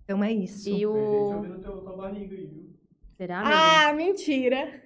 Então 0.05 0.23
é 0.23 0.33
isso. 0.33 0.61
E 0.69 0.71
Tem 0.71 0.75
gente 0.75 0.87
o. 0.87 0.93
ouvindo 1.37 1.59
teu, 1.61 1.77
tua 1.83 1.97
barriga 1.97 2.37
aí, 2.37 2.47
viu? 2.47 2.71
Será? 3.17 3.43
Ah, 3.45 3.93
mentira. 3.93 4.81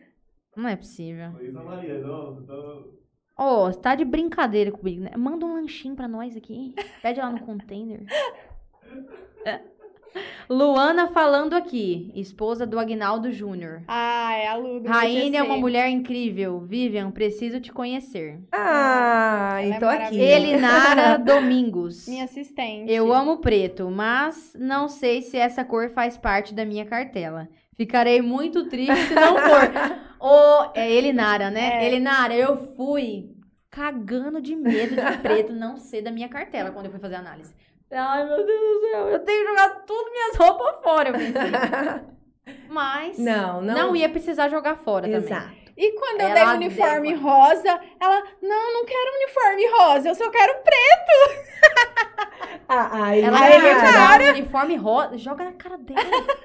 Não 0.56 0.66
é 0.66 0.76
possível. 0.76 1.32
Foi 1.32 1.48
isso, 1.48 1.58
a 1.58 1.62
Maria. 1.62 1.98
Não, 2.00 2.42
tô... 2.42 2.98
Ô, 3.36 3.66
você 3.70 3.78
tá 3.78 3.94
de 3.94 4.04
brincadeira 4.06 4.72
comigo, 4.72 5.02
né? 5.02 5.10
Manda 5.16 5.44
um 5.44 5.52
lanchinho 5.54 5.94
pra 5.94 6.08
nós 6.08 6.34
aqui. 6.36 6.74
Pede 7.02 7.20
lá 7.20 7.30
no 7.30 7.40
container. 7.40 8.02
É. 9.44 9.60
Luana 10.48 11.06
falando 11.08 11.54
aqui, 11.54 12.10
esposa 12.14 12.66
do 12.66 12.78
Agnaldo 12.78 13.30
Júnior. 13.30 13.82
Ah, 13.86 14.34
é 14.34 14.48
a 14.48 14.56
Lu 14.56 14.82
Raine 14.84 15.36
é 15.36 15.42
uma 15.42 15.56
mulher 15.56 15.88
incrível. 15.88 16.60
Vivian, 16.60 17.10
preciso 17.10 17.60
te 17.60 17.70
conhecer. 17.72 18.40
Ah, 18.50 19.58
Ela 19.60 19.60
é 19.60 19.68
então 19.76 19.88
aqui. 19.88 19.98
maravilhosa. 20.18 20.32
Elinara 20.32 21.18
Domingos. 21.22 22.08
Minha 22.08 22.24
assistente. 22.24 22.90
Eu 22.92 23.12
amo 23.12 23.38
preto, 23.38 23.90
mas 23.90 24.52
não 24.58 24.88
sei 24.88 25.22
se 25.22 25.36
essa 25.36 25.64
cor 25.64 25.88
faz 25.90 26.16
parte 26.18 26.52
da 26.52 26.64
minha 26.64 26.84
cartela. 26.84 27.48
Ficarei 27.76 28.20
muito 28.20 28.68
triste 28.68 28.94
se 29.06 29.14
não 29.14 29.36
for. 29.38 29.70
Ô, 30.20 30.70
é 30.74 30.90
Elinara, 30.92 31.50
né? 31.50 31.82
É. 31.82 31.86
Elinara, 31.86 32.34
eu 32.34 32.74
fui 32.76 33.30
cagando 33.70 34.42
de 34.42 34.56
medo 34.56 34.96
de 34.96 35.18
preto 35.18 35.52
não 35.52 35.76
ser 35.76 36.02
da 36.02 36.10
minha 36.10 36.28
cartela 36.28 36.72
quando 36.72 36.86
eu 36.86 36.90
fui 36.90 37.00
fazer 37.00 37.14
a 37.14 37.20
análise. 37.20 37.54
Ai, 37.92 38.24
meu 38.24 38.46
Deus 38.46 38.60
do 38.60 38.80
céu, 38.90 39.08
eu 39.08 39.18
tenho 39.24 39.42
que 39.42 39.48
jogar 39.50 39.68
tudo 39.86 40.10
minhas 40.12 40.36
roupas 40.36 40.80
fora, 40.82 41.08
eu 41.08 41.12
pensei. 41.14 41.50
Mas 42.68 43.18
Não, 43.18 43.60
não. 43.60 43.74
não 43.74 43.96
ia 43.96 44.08
precisar 44.08 44.48
jogar 44.48 44.76
fora 44.76 45.06
também. 45.06 45.18
Exato. 45.24 45.60
E 45.76 45.92
quando 45.92 46.20
eu 46.20 46.28
Ela 46.28 46.34
dei 46.34 46.44
o 46.44 46.50
uniforme 46.56 47.08
adequa. 47.10 47.30
rosa, 47.30 47.80
ela, 48.00 48.22
não, 48.42 48.72
não 48.74 48.84
quero 48.84 49.16
uniforme 49.16 49.66
rosa, 49.70 50.08
eu 50.08 50.14
só 50.14 50.30
quero 50.30 50.54
preto. 50.62 51.50
Ah, 52.72 53.06
aí, 53.06 53.20
Ela 53.22 53.36
Aí, 53.40 53.60
cara. 53.80 54.24
um 54.24 54.28
uniforme 54.30 54.76
rosa. 54.76 55.18
Joga 55.18 55.44
na 55.44 55.52
cara 55.52 55.76
dela. 55.76 56.00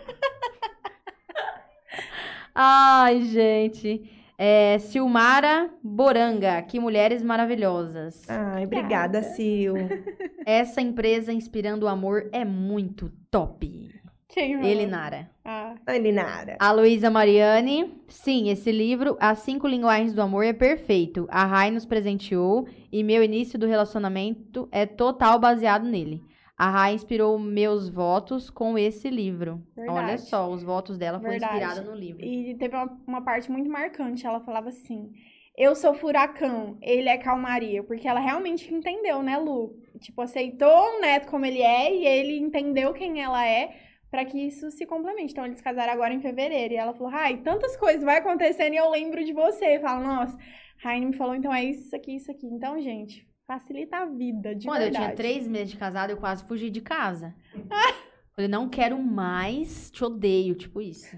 Ai, 2.54 3.22
gente. 3.22 4.12
É, 4.38 4.78
Silmara 4.80 5.70
Boranga, 5.82 6.62
que 6.62 6.80
mulheres 6.80 7.24
maravilhosas. 7.24 8.24
Ai, 8.30 8.66
obrigada, 8.66 9.24
Sil. 9.24 9.76
Essa 10.46 10.82
empresa 10.82 11.32
inspirando 11.32 11.86
o 11.86 11.90
amor 11.90 12.30
é 12.32 12.44
muito 12.44 13.12
top. 13.32 13.96
Quem 14.28 14.56
falou? 14.56 14.70
Ele, 14.70 14.86
Nara. 14.86 15.30
Ah, 15.46 15.76
Oi, 15.88 15.98
Linara. 15.98 16.58
A 16.60 16.72
Luísa 16.74 17.10
Mariani. 17.10 18.02
Sim, 18.10 18.50
esse 18.50 18.70
livro, 18.70 19.16
As 19.18 19.40
Cinco 19.40 19.66
Linguagens 19.66 20.14
do 20.14 20.22
Amor, 20.22 20.44
é 20.44 20.52
perfeito. 20.52 21.26
A 21.32 21.46
Rai 21.46 21.72
nos 21.72 21.86
presenteou 21.86 22.68
e 22.92 23.02
meu 23.02 23.24
início 23.24 23.58
do 23.58 23.66
relacionamento 23.66 24.68
é 24.74 24.86
total 24.86 25.40
baseado 25.40 25.86
nele. 25.86 26.22
A 26.58 26.70
Rai 26.70 26.94
inspirou 26.94 27.38
meus 27.38 27.90
votos 27.90 28.50
com 28.50 28.78
esse 28.78 29.10
livro. 29.10 29.62
Verdade. 29.76 30.00
Olha 30.00 30.18
só, 30.18 30.50
os 30.50 30.64
votos 30.64 30.98
dela 30.98 31.20
foram 31.20 31.36
inspirados 31.36 31.84
no 31.84 31.94
livro. 31.94 32.24
E 32.24 32.56
teve 32.56 32.76
uma, 32.76 32.98
uma 33.06 33.22
parte 33.22 33.52
muito 33.52 33.70
marcante. 33.70 34.26
Ela 34.26 34.40
falava 34.40 34.70
assim: 34.70 35.12
Eu 35.58 35.76
sou 35.76 35.94
furacão, 35.94 36.78
ele 36.82 37.10
é 37.10 37.18
calmaria. 37.18 37.84
Porque 37.84 38.08
ela 38.08 38.22
realmente 38.22 38.74
entendeu, 38.74 39.22
né, 39.22 39.38
Lu? 39.38 39.78
Tipo, 40.00 40.22
aceitou 40.22 40.98
o 40.98 41.02
neto 41.02 41.28
como 41.28 41.46
ele 41.46 41.62
é 41.62 41.94
e 41.94 42.06
ele 42.06 42.38
entendeu 42.38 42.94
quem 42.94 43.22
ela 43.22 43.46
é 43.46 43.76
pra 44.10 44.24
que 44.24 44.40
isso 44.40 44.72
se 44.72 44.86
complemente. 44.86 45.34
Então, 45.34 45.46
eles 45.46 45.60
casaram 45.60 45.92
agora 45.92 46.14
em 46.14 46.22
fevereiro. 46.22 46.74
E 46.74 46.78
ela 46.78 46.94
falou: 46.94 47.12
Ai, 47.14 47.36
tantas 47.38 47.76
coisas 47.76 48.02
vai 48.02 48.20
acontecendo 48.20 48.74
e 48.74 48.78
eu 48.78 48.90
lembro 48.90 49.26
de 49.26 49.34
você. 49.34 49.78
Fala, 49.80 50.02
nossa, 50.02 50.38
Raine 50.78 51.08
me 51.08 51.14
falou, 51.14 51.36
então 51.36 51.54
é 51.54 51.64
isso 51.64 51.96
aqui, 51.96 52.16
isso 52.16 52.32
aqui. 52.32 52.46
Então, 52.46 52.80
gente, 52.80 53.25
facilita 53.48 53.98
a 53.98 54.06
vida, 54.06 54.56
de 54.56 54.68
Quando 54.68 54.82
eu 54.82 54.84
verdade. 54.86 55.06
tinha 55.06 55.16
três 55.16 55.48
meses 55.48 55.72
de 55.72 55.78
casada, 55.78 56.12
eu 56.12 56.18
quase 56.18 56.44
fugi 56.44 56.70
de 56.70 56.82
casa. 56.82 57.36
Falei, 58.36 58.50
não 58.50 58.68
quero 58.68 59.02
mais, 59.02 59.90
te 59.92 60.04
odeio, 60.04 60.56
tipo 60.56 60.82
isso. 60.82 61.16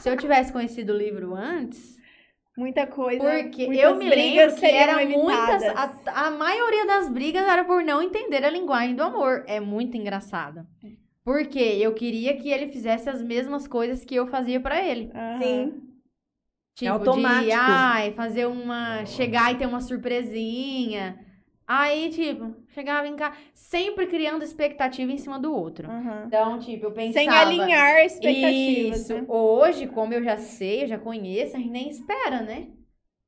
Se 0.00 0.08
eu 0.08 0.16
tivesse 0.16 0.52
conhecido 0.52 0.92
o 0.92 0.96
livro 0.96 1.34
antes, 1.34 1.98
Muita 2.58 2.88
coisa. 2.88 3.22
Porque 3.22 3.66
muitas 3.66 3.84
eu 3.84 3.94
me 3.94 4.10
brigas 4.10 4.54
lembro 4.54 4.60
que 4.60 4.66
era 4.66 5.06
muitas. 5.06 5.62
A, 5.62 6.26
a 6.26 6.30
maioria 6.32 6.84
das 6.86 7.08
brigas 7.08 7.46
era 7.46 7.62
por 7.62 7.84
não 7.84 8.02
entender 8.02 8.44
a 8.44 8.50
linguagem 8.50 8.96
do 8.96 9.02
amor. 9.04 9.44
É 9.46 9.60
muito 9.60 9.96
engraçado. 9.96 10.66
Porque 11.24 11.60
eu 11.60 11.94
queria 11.94 12.36
que 12.36 12.50
ele 12.50 12.66
fizesse 12.66 13.08
as 13.08 13.22
mesmas 13.22 13.68
coisas 13.68 14.04
que 14.04 14.16
eu 14.16 14.26
fazia 14.26 14.58
pra 14.58 14.84
ele. 14.84 15.08
Sim. 15.40 15.82
Tipo, 16.74 16.92
automático. 16.94 17.44
de 17.44 17.52
ai, 17.52 18.12
fazer 18.14 18.46
uma. 18.46 19.06
Chegar 19.06 19.52
e 19.52 19.58
ter 19.58 19.66
uma 19.66 19.80
surpresinha. 19.80 21.16
Aí, 21.68 22.08
tipo, 22.08 22.56
chegava 22.68 23.06
em 23.06 23.14
casa, 23.14 23.36
sempre 23.52 24.06
criando 24.06 24.42
expectativa 24.42 25.12
em 25.12 25.18
cima 25.18 25.38
do 25.38 25.54
outro. 25.54 25.86
Aham. 25.86 26.24
Então, 26.26 26.58
tipo, 26.58 26.86
eu 26.86 26.92
pensava. 26.92 27.12
Sem 27.12 27.28
alinhar 27.28 28.06
expectativas. 28.06 29.00
Isso. 29.00 29.14
né? 29.14 29.24
Hoje, 29.28 29.86
como 29.86 30.14
eu 30.14 30.24
já 30.24 30.38
sei, 30.38 30.84
eu 30.84 30.88
já 30.88 30.98
conheço, 30.98 31.56
a 31.56 31.58
gente 31.58 31.70
nem 31.70 31.90
espera, 31.90 32.40
né? 32.40 32.68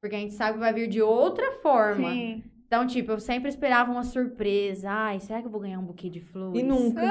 Porque 0.00 0.16
a 0.16 0.18
gente 0.18 0.32
sabe 0.32 0.54
que 0.54 0.60
vai 0.60 0.72
vir 0.72 0.88
de 0.88 1.02
outra 1.02 1.52
forma. 1.60 2.14
Sim. 2.14 2.42
Então, 2.66 2.86
tipo, 2.86 3.12
eu 3.12 3.20
sempre 3.20 3.50
esperava 3.50 3.92
uma 3.92 4.04
surpresa. 4.04 4.88
Ai, 4.90 5.20
será 5.20 5.40
que 5.42 5.46
eu 5.46 5.50
vou 5.50 5.60
ganhar 5.60 5.78
um 5.78 5.84
buquê 5.84 6.08
de 6.08 6.20
flores? 6.20 6.58
E 6.58 6.62
nunca. 6.62 7.02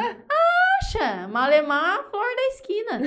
Poxa, 0.80 1.27
malemar 1.27 1.99
a 1.99 2.03
flor 2.03 2.35
da 2.35 2.47
esquina. 2.47 3.01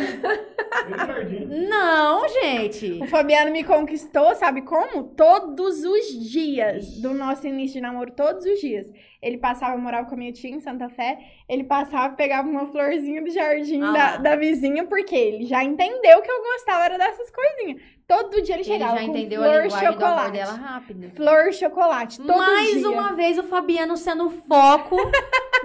Não, 1.69 2.29
gente. 2.29 3.01
O 3.03 3.07
Fabiano 3.07 3.51
me 3.51 3.65
conquistou, 3.65 4.35
sabe 4.35 4.61
como? 4.63 5.05
Todos 5.05 5.83
os 5.83 6.31
dias 6.31 7.01
do 7.01 7.15
nosso 7.15 7.47
início 7.47 7.75
de 7.75 7.81
namoro, 7.81 8.13
todos 8.13 8.45
os 8.45 8.61
dias. 8.61 8.93
Ele 9.23 9.39
passava, 9.39 9.75
eu 9.75 9.81
morava 9.81 10.07
com 10.07 10.15
a 10.15 10.19
minha 10.19 10.33
tia 10.33 10.51
em 10.51 10.61
Santa 10.61 10.89
Fé, 10.91 11.19
ele 11.49 11.65
passava, 11.65 12.15
pegava 12.15 12.49
uma 12.49 12.67
florzinha 12.67 13.23
do 13.23 13.31
jardim 13.31 13.81
Ah 13.81 13.93
da, 13.93 14.17
da 14.17 14.37
vizinha, 14.37 14.85
porque 14.85 15.15
ele 15.15 15.47
já 15.47 15.65
entendeu 15.65 16.21
que 16.21 16.31
eu 16.31 16.43
gostava 16.43 16.85
era 16.85 16.99
dessas 16.99 17.31
coisinhas. 17.31 17.81
Todo 18.13 18.43
dia 18.43 18.55
ele 18.57 18.63
Ele 18.63 18.65
chegava 18.65 18.97
já 18.97 19.05
com 19.05 19.09
entendeu 19.11 19.41
a 19.41 19.45
flor 19.45 19.63
linguagem 19.63 19.89
do 19.89 19.95
amor 20.05 20.09
chocolate. 20.09 20.33
dela 20.33 20.53
rápido. 20.53 21.11
Flor 21.17 21.53
chocolate, 21.53 22.21
todo 22.21 22.37
Mais 22.39 22.71
dia. 22.75 22.91
uma 22.91 23.13
vez 23.15 23.39
o 23.39 23.43
Fabiano 23.43 23.97
sendo 23.97 24.27
o 24.27 24.31
foco 24.31 24.97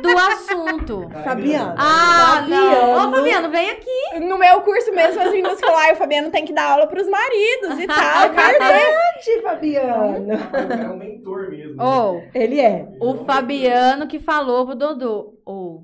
do 0.02 0.10
assunto. 0.18 1.10
Fabiano. 1.24 1.76
Ah, 1.78 2.46
não. 2.48 2.68
Ô, 2.68 2.96
Fabiano. 2.96 3.16
Fabiano, 3.18 3.50
vem 3.50 3.70
aqui. 3.72 4.20
No 4.22 4.38
meu 4.38 4.62
curso 4.62 4.92
mesmo, 4.94 5.22
as 5.22 5.32
meninas 5.32 5.60
falaram, 5.60 5.94
o 5.94 5.98
Fabiano 5.98 6.32
tem 6.32 6.46
que 6.46 6.54
dar 6.54 6.72
aula 6.72 6.88
pros 6.88 7.08
maridos 7.08 7.80
e 7.80 7.88
tal. 7.88 8.30
Verdade, 8.34 9.42
Fabiano. 9.44 10.32
É 10.32 10.90
um 10.90 10.98
mentor 10.98 11.50
mesmo. 11.50 11.76
né? 11.76 11.84
Ô, 11.84 12.22
Ele 12.34 12.60
é. 12.60 12.88
O 13.02 13.26
Fabiano 13.26 14.08
que 14.08 14.20
falou 14.20 14.66
pro 14.66 14.76
Dodô. 14.76 15.34
Ô, 15.46 15.82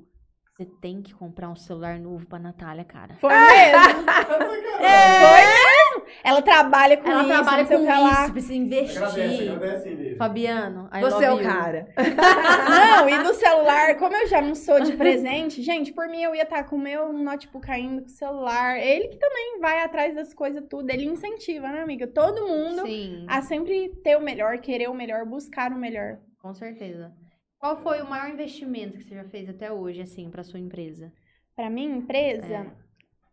você 0.56 0.64
tem 0.80 1.02
que 1.02 1.12
comprar 1.12 1.48
um 1.48 1.56
celular 1.56 1.98
novo 1.98 2.26
pra 2.26 2.38
Natália, 2.38 2.84
cara. 2.84 3.14
Foi 3.16 3.32
mesmo. 3.34 4.04
É. 4.84 5.20
Foi 5.20 5.40
mesmo. 5.40 6.14
Ela 6.22 6.42
trabalha 6.42 6.96
com 6.96 7.08
Ela 7.08 7.20
isso, 7.22 7.28
trabalha 7.28 7.62
não 7.62 7.66
sei 7.68 7.76
com 7.76 7.82
o 7.82 7.86
que 7.86 7.92
lá. 7.92 8.22
isso, 8.24 8.32
precisa 8.32 8.54
Agradece, 8.54 8.58
investir. 8.58 9.52
agradece 9.52 9.88
ele. 9.88 10.16
Fabiano, 10.16 10.88
I 10.92 11.00
Você 11.00 11.24
é 11.24 11.32
o 11.32 11.38
you. 11.40 11.44
cara. 11.48 11.88
Não, 12.70 13.08
e 13.08 13.22
do 13.22 13.34
celular, 13.34 13.96
como 13.96 14.14
eu 14.14 14.26
já 14.28 14.40
não 14.42 14.54
sou 14.54 14.80
de 14.80 14.92
presente, 14.96 15.62
gente, 15.62 15.92
por 15.92 16.08
mim 16.08 16.22
eu 16.22 16.34
ia 16.34 16.42
estar 16.42 16.64
com 16.64 16.76
o 16.76 16.78
meu 16.78 17.12
notebook 17.12 17.70
ainda, 17.70 18.02
com 18.02 18.08
o 18.08 18.10
celular. 18.10 18.78
Ele 18.78 19.08
que 19.08 19.18
também 19.18 19.58
vai 19.60 19.82
atrás 19.82 20.14
das 20.14 20.34
coisas 20.34 20.62
tudo, 20.68 20.88
ele 20.90 21.04
incentiva, 21.06 21.68
né, 21.68 21.80
amiga? 21.82 22.06
Todo 22.06 22.46
mundo 22.46 22.82
Sim, 22.82 23.24
a 23.28 23.40
sempre 23.42 23.88
ter 24.02 24.16
o 24.16 24.20
melhor, 24.22 24.58
querer 24.58 24.88
o 24.88 24.94
melhor, 24.94 25.24
buscar 25.24 25.72
o 25.72 25.76
melhor. 25.78 26.18
com 26.38 26.52
certeza. 26.54 27.12
Qual 27.64 27.78
foi 27.78 28.02
o 28.02 28.06
maior 28.10 28.28
investimento 28.28 28.98
que 28.98 29.04
você 29.04 29.14
já 29.14 29.24
fez 29.24 29.48
até 29.48 29.72
hoje, 29.72 30.02
assim, 30.02 30.28
pra 30.28 30.44
sua 30.44 30.60
empresa? 30.60 31.10
Pra 31.56 31.70
minha 31.70 31.96
empresa, 31.96 32.56
É. 32.56 32.70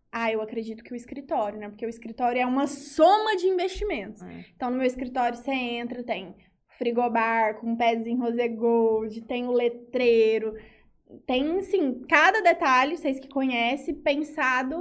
ah, 0.10 0.32
eu 0.32 0.42
acredito 0.42 0.86
que 0.86 0.94
o 0.94 0.96
escritório, 0.96 1.60
né? 1.60 1.68
Porque 1.68 1.86
o 1.86 1.90
escritório 1.90 2.40
é 2.40 2.46
uma 2.46 2.66
soma 2.66 3.36
de 3.36 3.48
investimentos. 3.48 4.22
É. 4.22 4.46
Então, 4.56 4.70
no 4.72 4.78
meu 4.78 4.86
escritório, 4.86 5.38
você 5.38 5.52
entra, 5.52 6.02
tem 6.02 6.34
frigobar 6.78 7.60
com 7.60 7.76
pezinho 7.76 8.22
rosé 8.22 8.48
gold, 8.48 9.22
tem 9.24 9.50
o 9.50 9.52
letreiro, 9.52 10.56
tem, 11.28 11.62
sim, 11.64 12.02
cada 12.08 12.40
detalhe, 12.40 12.96
vocês 12.96 13.20
que 13.20 13.28
conhecem, 13.28 13.94
pensado 13.96 14.78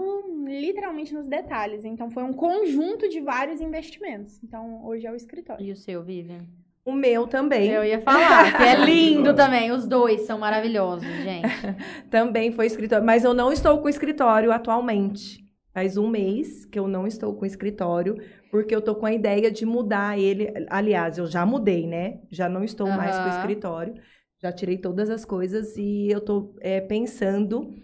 literalmente 0.47 1.13
nos 1.13 1.27
detalhes. 1.27 1.85
Então, 1.85 2.09
foi 2.09 2.23
um 2.23 2.33
conjunto 2.33 3.09
de 3.09 3.21
vários 3.21 3.61
investimentos. 3.61 4.41
Então, 4.45 4.87
hoje 4.87 5.09
é 5.09 5.11
o 5.11 5.17
escritório. 5.17 5.67
E 5.67 5.73
o 5.73 5.77
seu, 5.77 6.05
Vivian? 6.05 6.47
O 6.85 6.93
meu 6.93 7.27
também. 7.27 7.69
Eu 7.69 7.85
ia 7.85 8.01
falar, 8.01 8.57
que 8.57 8.63
é 8.63 8.77
lindo 8.85 9.35
também. 9.35 9.71
Os 9.71 9.87
dois 9.87 10.23
são 10.23 10.39
maravilhosos, 10.39 11.07
gente. 11.07 11.49
Também 12.11 12.53
foi 12.53 12.67
escritório. 12.67 13.05
Mas 13.05 13.23
eu 13.23 13.35
não 13.35 13.53
estou 13.53 13.79
com 13.79 13.89
escritório 13.89 14.51
atualmente. 14.51 15.45
Faz 15.73 15.97
um 15.97 16.09
mês 16.09 16.65
que 16.65 16.79
eu 16.79 16.89
não 16.89 17.07
estou 17.07 17.35
com 17.35 17.47
escritório, 17.47 18.17
porque 18.51 18.75
eu 18.75 18.83
tô 18.83 18.95
com 18.95 19.07
a 19.07 19.13
ideia 19.13 19.51
de 19.51 19.65
mudar 19.65 20.19
ele. 20.19 20.53
Aliás, 20.69 21.19
eu 21.19 21.27
já 21.27 21.47
mudei, 21.47 21.87
né? 21.87 22.21
Já 22.31 22.49
não 22.49 22.65
estou 22.65 22.89
mais 22.89 23.17
com 23.17 23.29
escritório. 23.29 23.95
Já 24.43 24.51
tirei 24.51 24.79
todas 24.79 25.11
as 25.11 25.25
coisas 25.25 25.77
e 25.77 26.09
eu 26.11 26.21
tô 26.21 26.55
é, 26.61 26.81
pensando 26.81 27.75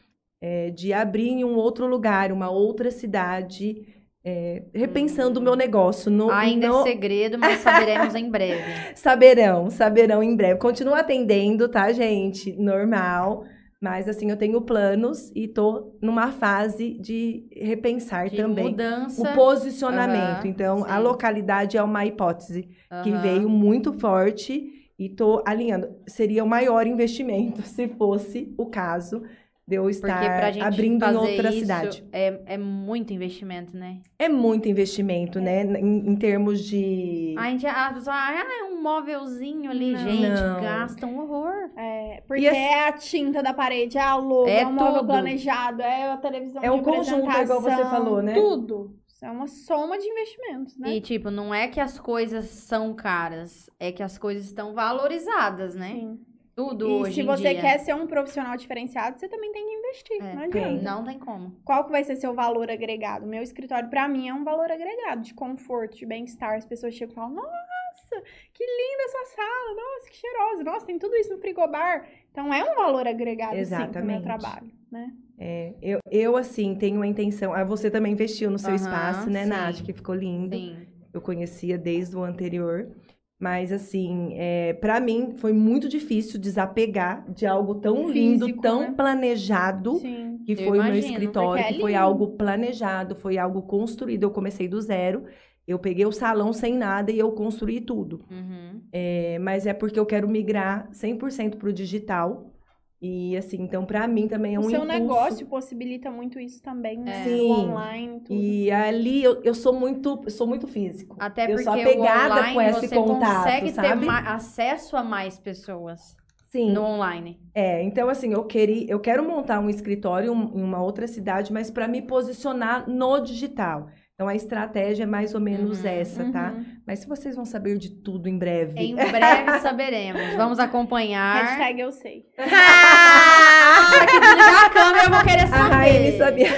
é, 0.40 0.70
de 0.70 0.93
abrir 0.93 1.28
em 1.28 1.44
um 1.44 1.55
outro 1.55 1.86
lugar, 1.86 2.32
uma 2.32 2.51
outra 2.51 2.90
cidade, 2.90 3.95
é, 4.28 4.64
repensando 4.74 5.38
o 5.38 5.42
meu 5.42 5.54
negócio. 5.54 6.10
No, 6.10 6.28
Ainda 6.30 6.66
no- 6.66 6.80
é 6.80 6.82
segredo, 6.82 7.38
mas 7.38 7.60
saberemos 7.60 8.12
em 8.16 8.28
breve. 8.28 8.72
Saberão, 8.96 9.70
saberão 9.70 10.20
em 10.22 10.34
breve. 10.34 10.58
Continuo 10.58 10.94
atendendo, 10.94 11.68
tá, 11.68 11.92
gente? 11.92 12.52
Normal. 12.60 13.44
Mas, 13.80 14.08
assim, 14.08 14.30
eu 14.30 14.36
tenho 14.36 14.60
planos 14.62 15.30
e 15.34 15.46
tô 15.46 15.92
numa 16.02 16.32
fase 16.32 16.94
de 16.98 17.46
repensar 17.52 18.28
De 18.28 18.36
também 18.36 18.70
mudança. 18.70 19.22
o 19.22 19.34
posicionamento. 19.34 20.38
Aham, 20.40 20.46
então, 20.48 20.84
a 20.84 20.96
sim. 20.96 21.02
localidade 21.02 21.76
é 21.76 21.82
uma 21.82 22.04
hipótese 22.04 22.68
que 23.04 23.10
Aham. 23.12 23.20
veio 23.22 23.48
muito 23.48 23.92
forte 23.92 24.72
e 24.98 25.08
tô 25.10 25.42
alinhando. 25.46 25.88
Seria 26.08 26.42
o 26.42 26.48
maior 26.48 26.86
investimento, 26.86 27.62
se 27.68 27.86
fosse 27.86 28.52
o 28.58 28.66
caso 28.66 29.22
de 29.68 29.74
eu 29.74 29.82
Porque 29.82 30.01
pra 30.01 30.10
estar 30.24 30.52
gente 30.52 30.62
abrindo 30.64 30.97
em 30.97 31.01
fazer 31.01 31.16
outra 31.18 31.48
isso, 31.48 31.59
cidade. 31.59 32.05
É, 32.12 32.40
é 32.47 32.56
muito 32.56 33.12
investimento, 33.12 33.76
né? 33.76 33.98
É 34.16 34.28
muito 34.28 34.68
investimento, 34.68 35.40
né? 35.40 35.64
Em, 35.64 36.10
em 36.10 36.16
termos 36.16 36.62
de. 36.62 37.34
A 37.36 37.51
gente, 37.51 37.66
a 37.66 37.93
pessoa, 37.93 38.14
ah, 38.14 38.47
é 38.60 38.62
um 38.62 38.80
móvelzinho 38.80 39.68
ali, 39.68 39.93
Não. 39.93 39.98
gente, 39.98 40.40
Não. 40.40 40.60
gasta 40.60 41.05
um 41.05 41.18
horror. 41.18 41.52
É, 41.76 42.22
porque 42.28 42.43
E 42.43 42.48
assim- 42.48 42.59
é 42.59 42.88
a 42.88 42.93
tinta 42.93 43.43
da 43.43 43.52
parede, 43.52 43.98
é 43.98 44.02
a 44.02 44.14
logo, 44.14 44.48
É 44.48 44.60
é, 44.60 44.66
o 44.66 44.72
móvel 44.72 45.05
planejado, 45.05 45.82
é 45.82 46.12
a 46.12 46.16
televisão 46.16 46.62
É 46.62 46.70
um 46.70 46.80
conjunto, 46.80 47.28
é 47.28 47.43
igual 47.43 47.60
você 47.60 47.84
falou, 47.84 48.22
né? 48.22 48.34
Tudo. 48.34 48.94
É 49.20 49.30
uma 49.30 49.48
soma 49.48 49.98
de 49.98 50.06
investimentos, 50.06 50.78
né? 50.78 50.94
E, 50.94 51.01
tipo, 51.01 51.28
não 51.30 51.52
é 51.52 51.66
que 51.66 51.80
as 51.80 51.98
coisas 51.98 52.44
são 52.44 52.94
caras, 52.94 53.68
é 53.80 53.90
que 53.90 54.02
as 54.02 54.16
coisas 54.16 54.44
estão 54.44 54.74
valorizadas, 54.74 55.74
né? 55.74 55.93
Sim. 55.94 56.20
Tudo 56.56 56.88
E 56.88 56.92
hoje 57.02 57.14
se 57.16 57.22
você 57.22 57.54
quer 57.54 57.78
ser 57.80 57.94
um 57.94 58.06
profissional 58.06 58.56
diferenciado, 58.56 59.20
você 59.20 59.28
também 59.28 59.52
tem 59.52 59.62
que 59.62 59.72
investir. 59.74 60.22
É, 60.22 60.34
Não 60.34 60.42
adianta. 60.42 60.82
Não 60.82 61.04
tem 61.04 61.18
como. 61.18 61.54
Qual 61.62 61.84
que 61.84 61.90
vai 61.90 62.02
ser 62.02 62.16
seu 62.16 62.32
valor 62.32 62.70
agregado? 62.70 63.26
Meu 63.26 63.42
escritório, 63.42 63.90
pra 63.90 64.08
mim, 64.08 64.26
é 64.26 64.32
um 64.32 64.42
valor 64.42 64.72
agregado 64.72 65.20
de 65.20 65.34
conforto, 65.34 65.98
de 65.98 66.06
bem-estar. 66.06 66.56
As 66.56 66.64
pessoas 66.64 66.94
chegam 66.94 67.12
e 67.12 67.14
falam, 67.14 67.34
nossa, 67.34 68.22
que 68.54 68.64
linda 68.64 69.02
essa 69.04 69.36
sala, 69.36 69.74
nossa, 69.76 70.08
que 70.10 70.16
cheirosa, 70.16 70.64
nossa, 70.64 70.86
tem 70.86 70.98
tudo 70.98 71.14
isso 71.16 71.30
no 71.30 71.38
frigobar. 71.38 72.08
Então, 72.32 72.52
é 72.54 72.64
um 72.64 72.74
valor 72.74 73.06
agregado, 73.06 73.52
sim, 73.52 73.92
pro 73.92 74.02
meu 74.02 74.16
Exatamente. 74.16 74.22
trabalho, 74.22 74.72
né? 74.90 75.12
É, 75.38 75.74
eu, 75.82 75.98
eu, 76.10 76.38
assim, 76.38 76.74
tenho 76.74 77.02
a 77.02 77.06
intenção. 77.06 77.52
Ah, 77.52 77.64
você 77.64 77.90
também 77.90 78.14
investiu 78.14 78.50
no 78.50 78.58
seu 78.58 78.70
Aham, 78.70 78.76
espaço, 78.76 79.28
né, 79.28 79.42
sim. 79.42 79.50
Nath? 79.50 79.82
Que 79.82 79.92
ficou 79.92 80.14
lindo. 80.14 80.56
Sim. 80.56 80.86
Eu 81.12 81.20
conhecia 81.20 81.76
desde 81.76 82.16
o 82.16 82.24
anterior. 82.24 82.90
Mas, 83.38 83.70
assim, 83.70 84.32
é, 84.34 84.72
para 84.74 84.98
mim 84.98 85.32
foi 85.32 85.52
muito 85.52 85.88
difícil 85.88 86.40
desapegar 86.40 87.30
de 87.30 87.46
algo 87.46 87.74
tão 87.74 88.10
lindo, 88.10 88.46
Físico, 88.46 88.62
tão 88.62 88.80
né? 88.80 88.94
planejado. 88.96 89.96
Sim. 89.96 90.38
que 90.44 90.56
foi 90.56 90.78
o 90.78 90.84
meu 90.84 90.94
escritório, 90.94 91.64
é 91.64 91.72
que 91.72 91.80
foi 91.80 91.94
algo 91.94 92.28
planejado, 92.28 93.14
foi 93.14 93.36
algo 93.36 93.62
construído. 93.62 94.22
Eu 94.22 94.30
comecei 94.30 94.68
do 94.68 94.80
zero. 94.80 95.24
Eu 95.66 95.78
peguei 95.78 96.06
o 96.06 96.12
salão 96.12 96.52
sem 96.52 96.78
nada 96.78 97.10
e 97.10 97.18
eu 97.18 97.32
construí 97.32 97.80
tudo. 97.80 98.24
Uhum. 98.30 98.80
É, 98.92 99.38
mas 99.40 99.66
é 99.66 99.74
porque 99.74 99.98
eu 99.98 100.06
quero 100.06 100.28
migrar 100.28 100.88
100% 100.92 101.56
para 101.56 101.68
o 101.68 101.72
digital. 101.72 102.55
E 103.01 103.36
assim, 103.36 103.59
então 103.62 103.85
para 103.85 104.06
mim 104.09 104.27
também 104.27 104.55
é 104.55 104.59
um 104.59 104.64
o 104.64 104.70
seu 104.70 104.85
impulso. 104.85 104.86
negócio 104.86 105.47
possibilita 105.47 106.10
muito 106.10 106.40
isso 106.40 106.62
também, 106.62 106.98
né? 106.98 107.12
É. 107.12 107.28
O 107.43 107.52
Sim. 107.52 107.70
online, 107.70 108.20
tudo. 108.20 108.40
E 108.40 108.70
ali 108.70 109.23
eu, 109.23 109.43
eu 109.43 109.55
sou 109.55 109.73
muito, 109.73 110.23
eu 110.24 110.31
sou 110.31 110.47
muito 110.47 110.66
físico. 110.66 111.16
Até 111.20 111.47
eu 111.47 111.56
porque 111.56 111.64
sou 111.64 111.73
apegada 111.74 112.40
o 112.40 112.44
online 112.44 112.55
com 112.55 112.60
esse 112.62 112.89
você 112.89 112.94
contato, 112.97 113.48
consegue 113.48 113.73
ter 113.73 113.94
sabe? 113.94 114.06
ma- 114.06 114.20
acesso 114.35 114.97
a 114.97 115.05
mais 115.05 115.39
pessoas 115.39 116.16
Sim. 116.48 116.73
no 116.73 116.82
online. 116.82 117.39
É, 117.55 117.82
então 117.82 118.09
assim, 118.10 118.32
eu 118.32 118.44
queria, 118.44 118.86
eu 118.90 119.01
quero 119.01 119.24
montar 119.27 119.60
um 119.60 119.70
escritório 119.70 120.31
em 120.32 120.62
uma 120.62 120.82
outra 120.82 121.06
cidade, 121.06 121.52
mas 121.52 121.70
para 121.70 121.89
me 121.89 122.02
posicionar 122.02 122.89
no 122.89 123.18
digital. 123.20 123.89
Então 124.16 124.28
a 124.28 124.34
estratégia 124.34 125.02
é 125.02 125.06
mais 125.06 125.34
ou 125.34 125.40
menos 125.43 125.80
Uhum, 125.84 125.90
essa, 125.90 126.32
tá? 126.32 126.51
Uhum. 126.56 126.64
Mas 126.86 127.01
se 127.01 127.06
vocês 127.06 127.36
vão 127.36 127.44
saber 127.44 127.76
de 127.76 127.90
tudo 127.90 128.30
em 128.30 128.38
breve. 128.38 128.72
Em 128.80 128.94
breve 128.94 129.59
saberemos. 129.60 130.34
Vamos 130.36 130.59
acompanhar. 130.59 131.44
Hashtag 131.44 131.80
eu 131.80 131.93
sei. 131.93 132.24
Ah, 132.38 134.06
que 134.06 134.18
desligar 134.20 134.64
a 134.64 134.70
câmera 134.70 135.05
eu 135.05 135.10
vou 135.10 135.22
querer 135.22 135.43
A 135.43 135.47
saber. 135.48 135.74
Raine 135.74 136.18
sabia. 136.18 136.48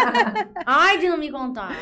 Ai, 0.64 0.98
de 0.98 1.08
não 1.08 1.18
me 1.18 1.30
contar. 1.30 1.76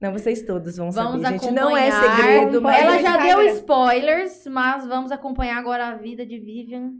Não, 0.00 0.12
vocês 0.12 0.42
todos 0.42 0.76
vão 0.76 0.90
Vamos 0.90 1.22
saber, 1.22 1.38
gente. 1.38 1.50
Não 1.52 1.74
é 1.76 1.90
segredo, 1.90 2.60
mas 2.60 2.82
Ela 2.82 2.98
já 3.00 3.16
deu 3.16 3.42
spoilers, 3.56 4.46
mas 4.46 4.86
vamos 4.86 5.10
acompanhar 5.10 5.56
agora 5.58 5.88
a 5.88 5.94
vida 5.94 6.24
de 6.26 6.38
Vivian 6.38 6.92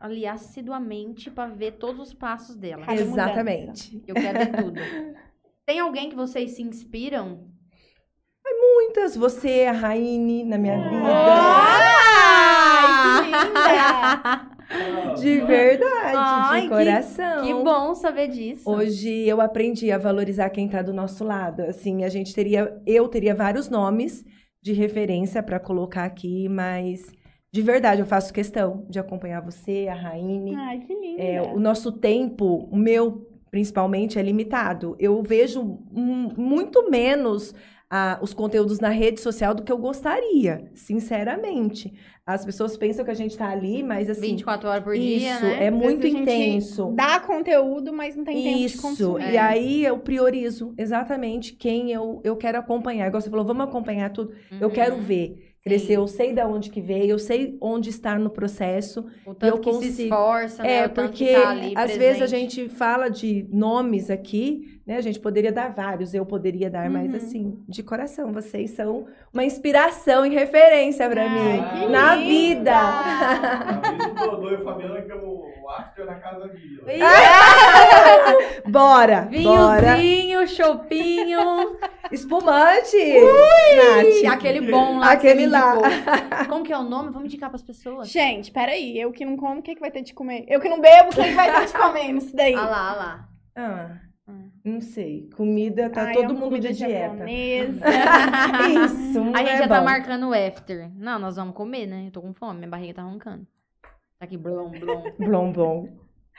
ali 0.00 0.26
assiduamente 0.26 1.30
pra 1.30 1.46
ver 1.46 1.72
todos 1.72 2.08
os 2.08 2.14
passos 2.14 2.56
dela. 2.56 2.84
Exatamente. 2.92 4.02
Eu 4.06 4.14
quero 4.14 4.38
ver 4.38 4.52
tudo. 4.52 4.80
Tem 5.66 5.78
alguém 5.80 6.10
que 6.10 6.16
vocês 6.16 6.52
se 6.52 6.62
inspiram? 6.62 7.50
Muitas, 8.74 9.16
você, 9.16 9.64
a 9.68 9.72
Raine, 9.72 10.44
na 10.44 10.58
minha 10.58 10.76
vida. 10.76 11.08
Ai, 12.34 13.30
que 13.30 13.46
linda! 13.48 14.52
De 15.20 15.40
verdade, 15.40 16.16
Ai, 16.16 16.60
de 16.62 16.68
que- 16.68 16.74
coração. 16.74 17.42
Que 17.42 17.54
bom 17.54 17.94
saber 17.94 18.28
disso. 18.28 18.68
Hoje 18.68 19.08
eu 19.28 19.40
aprendi 19.40 19.92
a 19.92 19.98
valorizar 19.98 20.50
quem 20.50 20.68
tá 20.68 20.82
do 20.82 20.92
nosso 20.92 21.22
lado. 21.24 21.62
Assim, 21.62 22.02
a 22.04 22.08
gente 22.08 22.34
teria, 22.34 22.80
eu 22.86 23.06
teria 23.08 23.34
vários 23.34 23.68
nomes 23.68 24.24
de 24.62 24.72
referência 24.72 25.42
para 25.42 25.60
colocar 25.60 26.04
aqui, 26.04 26.48
mas 26.48 27.02
de 27.52 27.62
verdade 27.62 28.00
eu 28.00 28.06
faço 28.06 28.32
questão 28.32 28.84
de 28.88 28.98
acompanhar 28.98 29.40
você, 29.42 29.86
a 29.90 29.94
Raine. 29.94 30.54
Ai, 30.56 30.80
que 30.80 30.94
linda. 30.94 31.22
É, 31.22 31.42
o 31.42 31.60
nosso 31.60 31.92
tempo, 31.92 32.68
o 32.70 32.76
meu 32.76 33.28
principalmente, 33.52 34.18
é 34.18 34.22
limitado. 34.22 34.96
Eu 34.98 35.22
vejo 35.22 35.78
muito 35.92 36.90
menos 36.90 37.54
ah, 37.90 38.18
os 38.22 38.32
conteúdos 38.32 38.80
na 38.80 38.88
rede 38.88 39.20
social 39.20 39.54
do 39.54 39.62
que 39.62 39.70
eu 39.70 39.76
gostaria, 39.76 40.70
sinceramente. 40.74 41.92
As 42.24 42.44
pessoas 42.44 42.76
pensam 42.78 43.04
que 43.04 43.10
a 43.10 43.14
gente 43.14 43.36
tá 43.36 43.48
ali, 43.50 43.82
mas 43.82 44.08
assim. 44.08 44.20
24 44.22 44.68
horas 44.68 44.82
por 44.84 44.94
dia, 44.94 45.34
isso, 45.34 45.42
né? 45.44 45.66
é 45.66 45.70
muito 45.70 46.06
intenso. 46.06 46.92
Dá 46.94 47.20
conteúdo, 47.20 47.92
mas 47.92 48.16
não 48.16 48.24
tem 48.24 48.42
tempo 48.42 48.56
de 48.58 48.64
Isso, 48.64 48.80
consumir. 48.80 49.32
e 49.32 49.36
aí 49.36 49.84
eu 49.84 49.98
priorizo 49.98 50.72
exatamente 50.78 51.52
quem 51.52 51.92
eu, 51.92 52.20
eu 52.24 52.34
quero 52.36 52.58
acompanhar. 52.58 53.06
Igual 53.08 53.20
você 53.20 53.28
falou, 53.28 53.44
vamos 53.44 53.64
acompanhar 53.64 54.10
tudo. 54.10 54.32
Eu 54.60 54.68
Uhum. 54.68 54.74
quero 54.74 54.96
ver 54.96 55.41
crescer, 55.62 55.94
eu 55.96 56.06
sei 56.06 56.32
de 56.34 56.42
onde 56.44 56.70
que 56.70 56.80
veio, 56.80 57.12
eu 57.12 57.18
sei 57.18 57.56
onde 57.60 57.90
está 57.90 58.18
no 58.18 58.30
processo. 58.30 59.06
O 59.24 59.34
tanto 59.34 59.56
eu 59.56 59.58
que 59.60 59.72
se 59.74 59.90
consigo. 59.90 60.02
esforça, 60.02 60.66
né? 60.66 60.80
É, 60.80 60.86
o 60.86 60.90
tanto 60.90 61.10
porque 61.10 61.26
que 61.26 61.32
tá 61.32 61.52
às 61.74 61.96
vezes 61.96 62.22
a 62.22 62.26
presente. 62.28 62.28
gente 62.28 62.68
fala 62.68 63.08
de 63.08 63.46
nomes 63.50 64.10
aqui, 64.10 64.81
né? 64.86 64.96
A 64.96 65.00
gente 65.00 65.20
poderia 65.20 65.52
dar 65.52 65.70
vários, 65.72 66.12
eu 66.14 66.24
poderia 66.26 66.68
dar, 66.70 66.88
mas 66.90 67.10
Uhum. 67.10 67.16
assim, 67.16 67.64
de 67.68 67.82
coração, 67.82 68.32
vocês 68.32 68.70
são 68.72 69.06
uma 69.32 69.44
inspiração 69.44 70.24
e 70.26 70.30
referência 70.30 71.08
pra 71.08 71.22
Ai, 71.22 71.28
mim. 71.28 71.80
que 71.80 71.88
Na 71.88 72.14
linda! 72.14 72.72
vida! 72.72 74.36
O 74.36 74.50
e 74.50 74.54
o 74.54 74.64
Fabiano 74.64 75.02
que 75.06 75.12
o 75.12 75.68
after 75.70 76.04
na 76.06 76.14
casa. 76.16 76.50
Bora! 78.68 79.28
Bora! 79.42 79.96
Vinhozinho, 79.96 80.48
chopinho. 80.48 81.76
Espumante! 82.10 82.96
E 82.96 84.22
Nath! 84.24 84.34
aquele 84.34 84.70
bom 84.70 84.98
lá. 84.98 85.16
que 85.16 85.28
Aquele 85.28 85.46
lá. 85.46 85.74
Como 86.48 86.64
que 86.64 86.72
é 86.72 86.78
o 86.78 86.82
nome? 86.82 87.10
Vamos 87.10 87.26
indicar 87.26 87.48
pras 87.50 87.62
pessoas. 87.62 88.08
Gente, 88.08 88.50
peraí. 88.50 88.98
Eu 88.98 89.12
que 89.12 89.24
não 89.24 89.36
como, 89.36 89.60
o 89.60 89.62
que, 89.62 89.74
que 89.74 89.80
vai 89.80 89.90
ter 89.90 90.02
de 90.02 90.12
comer? 90.12 90.44
Eu 90.48 90.60
que 90.60 90.68
não 90.68 90.80
bebo, 90.80 91.10
o 91.10 91.14
que, 91.14 91.22
que 91.24 91.34
vai 91.34 91.52
ter 91.52 91.66
de 91.66 91.72
comer 91.72 92.12
nisso 92.12 92.34
daí? 92.36 92.54
Ah 92.54 92.66
lá, 92.66 92.90
ah 92.90 92.94
lá. 92.94 93.28
Ah, 93.54 93.62
Hum. 93.62 94.11
Não 94.64 94.80
sei. 94.80 95.28
Comida, 95.36 95.90
tá 95.90 96.04
Ai, 96.04 96.14
todo 96.14 96.30
amo 96.30 96.40
mundo 96.40 96.58
de 96.58 96.72
dieta. 96.72 97.24
Isso, 97.28 99.20
não 99.20 99.34
A 99.34 99.38
gente 99.38 99.50
é 99.50 99.58
já 99.58 99.68
tá 99.68 99.78
bom. 99.80 99.84
marcando 99.84 100.28
o 100.28 100.32
after. 100.32 100.90
Não, 100.94 101.18
nós 101.18 101.36
vamos 101.36 101.54
comer, 101.54 101.86
né? 101.86 102.06
Eu 102.06 102.10
tô 102.12 102.22
com 102.22 102.32
fome, 102.32 102.58
minha 102.60 102.70
barriga 102.70 102.94
tá 102.94 103.02
roncando. 103.02 103.46
Tá 104.18 104.24
aqui, 104.26 104.36
blom, 104.36 104.70
blom. 104.70 105.02
Blom, 105.18 105.52
blom. 105.52 105.88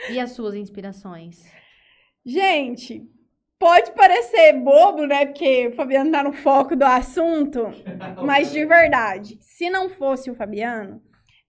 E 0.10 0.20
as 0.20 0.32
suas 0.32 0.56
inspirações? 0.56 1.44
Gente, 2.26 3.06
pode 3.60 3.92
parecer 3.92 4.54
bobo, 4.54 5.06
né? 5.06 5.26
Porque 5.26 5.68
o 5.68 5.76
Fabiano 5.76 6.12
tá 6.12 6.24
no 6.24 6.32
foco 6.34 6.76
do 6.76 6.86
assunto. 6.86 7.68
Mas 8.26 8.52
de 8.52 8.66
verdade, 8.66 9.38
se 9.42 9.70
não 9.70 9.90
fosse 9.90 10.32
o 10.32 10.36
Fabiano, 10.36 11.02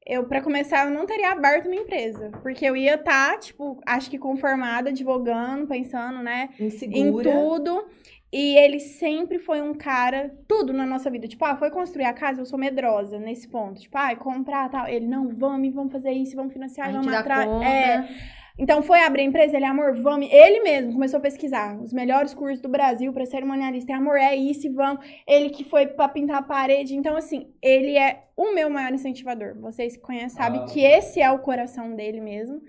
eu, 0.06 0.24
pra 0.24 0.42
começar, 0.42 0.86
eu 0.86 0.90
não 0.90 1.06
teria 1.06 1.32
aberto 1.32 1.68
minha 1.68 1.82
empresa. 1.82 2.30
Porque 2.42 2.64
eu 2.64 2.76
ia 2.76 2.96
estar, 2.96 3.38
tipo, 3.38 3.80
acho 3.86 4.10
que 4.10 4.18
conformada, 4.18 4.90
advogando, 4.90 5.66
pensando, 5.66 6.22
né? 6.22 6.50
Em 6.60 6.66
Insegura. 6.66 7.30
tudo. 7.32 7.84
E 8.32 8.56
ele 8.58 8.80
sempre 8.80 9.38
foi 9.38 9.62
um 9.62 9.72
cara, 9.72 10.34
tudo 10.48 10.72
na 10.72 10.84
nossa 10.84 11.08
vida. 11.08 11.28
Tipo, 11.28 11.44
ah, 11.44 11.56
foi 11.56 11.70
construir 11.70 12.04
a 12.04 12.12
casa, 12.12 12.40
eu 12.40 12.44
sou 12.44 12.58
medrosa 12.58 13.16
nesse 13.18 13.46
ponto. 13.46 13.80
Tipo, 13.80 13.96
ah, 13.96 14.14
comprar 14.16 14.68
tal. 14.68 14.88
Ele, 14.88 15.06
não, 15.06 15.28
vamos, 15.28 15.72
vamos 15.72 15.92
fazer 15.92 16.10
isso, 16.10 16.34
vamos 16.34 16.52
financiar, 16.52 16.88
A 16.88 16.92
vamos 16.92 17.14
atrás. 17.14 17.48
É. 17.62 18.08
Então 18.56 18.82
foi 18.82 19.00
abrir 19.00 19.22
a 19.22 19.24
empresa, 19.24 19.56
ele, 19.56 19.64
amor, 19.64 19.94
vamos. 19.94 20.28
Ele 20.30 20.60
mesmo 20.60 20.92
começou 20.92 21.18
a 21.18 21.20
pesquisar 21.20 21.76
os 21.82 21.92
melhores 21.92 22.32
cursos 22.32 22.60
do 22.60 22.68
Brasil 22.68 23.12
para 23.12 23.26
cerimonialista. 23.26 23.90
E, 23.90 23.94
amor, 23.94 24.16
é 24.16 24.36
isso, 24.36 24.66
e 24.68 24.70
vamos. 24.70 25.04
Ele 25.26 25.50
que 25.50 25.64
foi 25.64 25.86
para 25.88 26.08
pintar 26.08 26.38
a 26.38 26.42
parede. 26.42 26.94
Então, 26.94 27.16
assim, 27.16 27.48
ele 27.60 27.98
é 27.98 28.24
o 28.36 28.54
meu 28.54 28.70
maior 28.70 28.92
incentivador. 28.92 29.58
Vocês 29.60 29.96
que 29.96 30.02
conhecem 30.02 30.30
sabem 30.30 30.60
Ah. 30.60 30.64
que 30.66 30.80
esse 30.80 31.20
é 31.20 31.30
o 31.32 31.40
coração 31.40 31.96
dele 31.96 32.20
mesmo. 32.20 32.60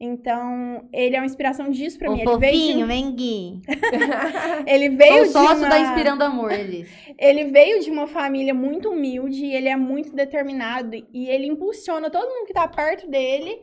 Então, 0.00 0.88
ele 0.92 1.14
é 1.14 1.20
uma 1.20 1.26
inspiração 1.26 1.70
disso 1.70 1.98
pra 1.98 2.10
Ô, 2.10 2.14
mim. 2.14 2.22
Ele 2.22 2.36
veio, 2.38 2.52
fofinho, 2.52 2.78
de, 2.78 2.84
vem 2.84 3.12
Gui. 3.14 3.60
ele 4.66 4.88
veio 4.90 5.26
Sou 5.26 5.42
sócio 5.42 5.58
de 5.58 5.62
uma... 5.64 5.68
da 5.68 5.78
Inspirando 5.78 6.24
Amor, 6.24 6.52
eles. 6.52 6.88
Ele 7.18 7.44
veio 7.44 7.80
de 7.80 7.90
uma 7.90 8.06
família 8.06 8.52
muito 8.52 8.90
humilde, 8.90 9.44
e 9.44 9.54
ele 9.54 9.68
é 9.68 9.76
muito 9.76 10.14
determinado 10.14 10.96
e 11.12 11.28
ele 11.28 11.46
impulsiona 11.46 12.10
todo 12.10 12.28
mundo 12.28 12.46
que 12.46 12.52
tá 12.52 12.66
perto 12.66 13.08
dele 13.08 13.60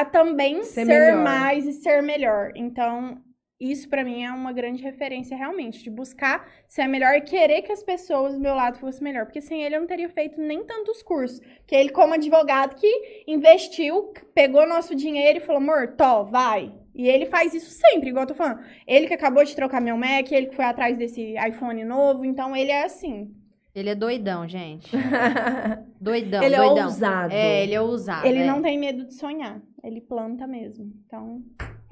a 0.00 0.04
também 0.04 0.62
Ser 0.64 0.86
ser, 0.86 1.16
mais 1.16 1.66
e 1.66 1.72
ser 1.72 2.02
melhor. 2.02 2.50
Então, 2.54 3.18
isso 3.60 3.88
pra 3.88 4.02
mim 4.04 4.24
é 4.24 4.30
uma 4.30 4.52
grande 4.52 4.82
referência 4.82 5.36
realmente, 5.36 5.82
de 5.82 5.90
buscar 5.90 6.48
ser 6.66 6.86
melhor 6.86 7.14
e 7.14 7.20
querer 7.20 7.62
que 7.62 7.72
as 7.72 7.82
pessoas 7.82 8.34
do 8.34 8.40
meu 8.40 8.54
lado 8.54 8.78
fossem 8.78 9.04
melhor, 9.04 9.24
porque 9.24 9.40
sem 9.40 9.62
ele 9.62 9.76
eu 9.76 9.80
não 9.80 9.86
teria 9.86 10.08
feito 10.08 10.40
nem 10.40 10.64
tantos 10.64 11.02
cursos. 11.02 11.40
Porque 11.58 11.74
ele 11.74 11.90
como 11.90 12.14
advogado 12.14 12.74
que 12.74 13.24
investiu, 13.26 14.12
pegou 14.34 14.66
nosso 14.66 14.94
dinheiro 14.94 15.38
e 15.38 15.40
falou: 15.40 15.62
"Amor, 15.62 15.94
tó, 15.96 16.24
vai". 16.24 16.72
E 16.94 17.08
ele 17.08 17.26
faz 17.26 17.54
isso 17.54 17.70
sempre, 17.70 18.10
igual 18.10 18.24
eu 18.24 18.28
tô 18.28 18.34
falando. 18.34 18.60
Ele 18.86 19.06
que 19.06 19.14
acabou 19.14 19.44
de 19.44 19.54
trocar 19.54 19.80
meu 19.80 19.96
Mac, 19.96 20.30
ele 20.30 20.46
que 20.46 20.56
foi 20.56 20.64
atrás 20.64 20.96
desse 20.96 21.34
iPhone 21.48 21.84
novo, 21.84 22.24
então 22.24 22.54
ele 22.56 22.70
é 22.70 22.84
assim. 22.84 23.34
Ele 23.74 23.90
é 23.90 23.94
doidão, 23.94 24.46
gente. 24.46 24.88
Doidão, 26.00 26.42
Ele 26.44 26.54
é 26.54 26.58
doidão. 26.58 26.84
ousado. 26.84 27.32
É, 27.34 27.62
ele 27.64 27.74
é 27.74 27.80
ousado. 27.80 28.24
Ele 28.26 28.38
é. 28.38 28.46
não 28.46 28.62
tem 28.62 28.78
medo 28.78 29.04
de 29.04 29.14
sonhar. 29.14 29.60
Ele 29.84 30.00
planta 30.00 30.46
mesmo. 30.46 30.90
Então, 31.06 31.42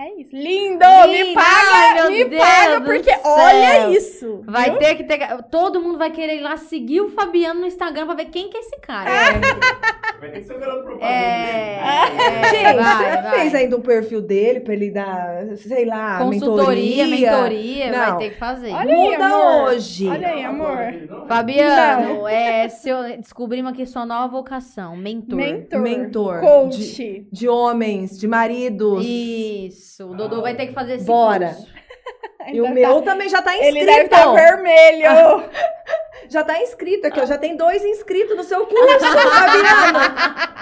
é 0.01 0.19
isso. 0.19 0.35
Lindo! 0.35 0.85
me 1.09 1.23
Lindo! 1.25 1.35
paga! 1.35 1.75
Ai, 1.75 1.95
meu 1.95 2.11
me 2.11 2.25
Deus 2.25 2.43
paga, 2.43 2.81
porque 2.81 3.11
céu! 3.11 3.21
olha 3.23 3.91
isso! 3.91 4.43
Vai 4.47 4.71
viu? 4.71 4.79
ter 4.79 4.95
que 4.95 5.05
ter. 5.05 5.43
Todo 5.51 5.79
mundo 5.79 5.99
vai 5.99 6.11
querer 6.11 6.39
ir 6.39 6.41
lá 6.41 6.57
seguir 6.57 7.03
o 7.03 7.11
Fabiano 7.11 7.61
no 7.61 7.67
Instagram 7.67 8.07
pra 8.07 8.15
ver 8.15 8.31
quem 8.31 8.49
que 8.49 8.57
é 8.57 8.61
esse 8.61 8.81
cara. 8.81 9.11
Vai 10.23 10.31
ter 10.31 10.39
que 10.39 10.47
ser 10.47 10.55
o 10.55 10.61
garoto 10.61 10.83
propaganda. 10.85 11.13
É. 11.13 11.81
É, 11.83 12.51
Gente, 12.51 12.77
vai, 12.77 12.97
você 12.97 13.17
não 13.17 13.23
vai. 13.23 13.41
fez 13.41 13.55
ainda 13.57 13.77
um 13.77 13.81
perfil 13.81 14.21
dele 14.23 14.61
pra 14.61 14.73
ele 14.73 14.89
dar, 14.89 15.57
sei 15.57 15.85
lá, 15.85 16.19
Consultoria, 16.19 17.05
mentoria? 17.09 17.33
mentoria, 17.33 17.91
vai 17.93 18.11
Não. 18.13 18.19
ter 18.19 18.31
que 18.31 18.39
fazer. 18.39 18.71
Olha 18.73 18.95
aí, 18.95 19.11
Muda 19.11 19.25
amor. 19.27 19.63
hoje. 19.65 20.09
Olha 20.09 20.29
aí, 20.29 20.45
amor. 20.45 21.27
Fabiano, 21.27 22.29
é, 22.29 22.69
seu, 22.69 23.03
descobrimos 23.19 23.73
aqui 23.73 23.85
sua 23.85 24.07
nova 24.07 24.29
vocação, 24.29 24.97
mentor. 24.97 25.37
Mentor. 25.37 25.81
Mentor. 25.81 26.41
Coach. 26.41 27.27
De 27.33 27.49
homens, 27.49 28.17
de 28.17 28.29
maridos. 28.29 29.05
Isso, 29.05 30.09
o 30.09 30.15
Dodô 30.15 30.41
vai 30.41 30.55
ter 30.55 30.69
que 30.69 30.73
fazer 30.73 30.95
esse 30.95 31.05
Bora. 31.05 31.49
curso. 31.49 31.67
E 32.53 32.61
o 32.61 32.69
meu 32.75 32.97
tá- 33.03 33.13
também 33.13 33.29
já 33.29 33.41
tá 33.41 33.57
Ele 33.57 33.67
inscrito. 33.69 33.87
deve 33.87 34.05
estar 34.07 34.33
vermelho. 34.33 35.45
Já 36.33 36.43
tá 36.43 36.59
inscrito 36.63 37.07
aqui, 37.07 37.21
ó. 37.21 37.27
Já 37.27 37.37
tem 37.37 37.57
dois 37.57 37.85
inscritos 37.85 38.35
no 38.37 38.43
seu 38.43 38.65
curso, 38.65 39.05
Fabiana. 39.05 40.15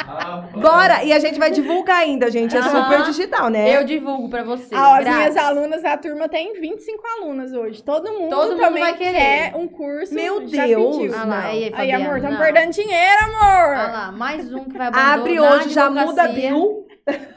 Ah, 0.08 0.44
Bora! 0.52 1.04
E 1.04 1.12
a 1.12 1.18
gente 1.20 1.38
vai 1.38 1.52
divulgar 1.52 1.98
ainda, 1.98 2.28
gente. 2.28 2.56
É 2.56 2.60
Aham. 2.60 2.84
super 2.84 3.02
digital, 3.04 3.48
né? 3.48 3.76
Eu 3.76 3.84
divulgo 3.84 4.28
pra 4.28 4.42
você. 4.42 4.74
Ah, 4.74 4.98
as 4.98 5.04
minhas 5.04 5.36
alunas, 5.36 5.84
a 5.84 5.96
turma 5.96 6.28
tem 6.28 6.60
25 6.60 7.00
alunas 7.18 7.52
hoje. 7.52 7.80
Todo 7.84 8.10
mundo 8.12 8.30
Todo 8.30 8.50
mundo 8.50 8.60
também 8.60 8.82
vai 8.82 8.96
querer. 8.96 9.12
quer 9.12 9.52
um 9.54 9.68
curso. 9.68 10.12
Meu 10.12 10.46
já 10.48 10.66
Deus. 10.66 10.96
pediu. 10.96 11.14
Ah 11.16 11.24
lá, 11.24 11.38
aí, 11.44 11.64
Aí, 11.66 11.70
Fabiano, 11.70 12.04
amor, 12.06 12.16
estamos 12.16 12.38
perdendo 12.38 12.72
dinheiro, 12.72 13.24
amor. 13.24 13.74
Ah 13.76 13.90
lá, 13.92 14.12
mais 14.12 14.52
um 14.52 14.64
que 14.64 14.76
vai 14.76 14.88
Abre 14.92 15.38
hoje, 15.38 15.66
a 15.66 15.68
já 15.68 15.88
muda 15.88 16.26
bio. 16.28 16.84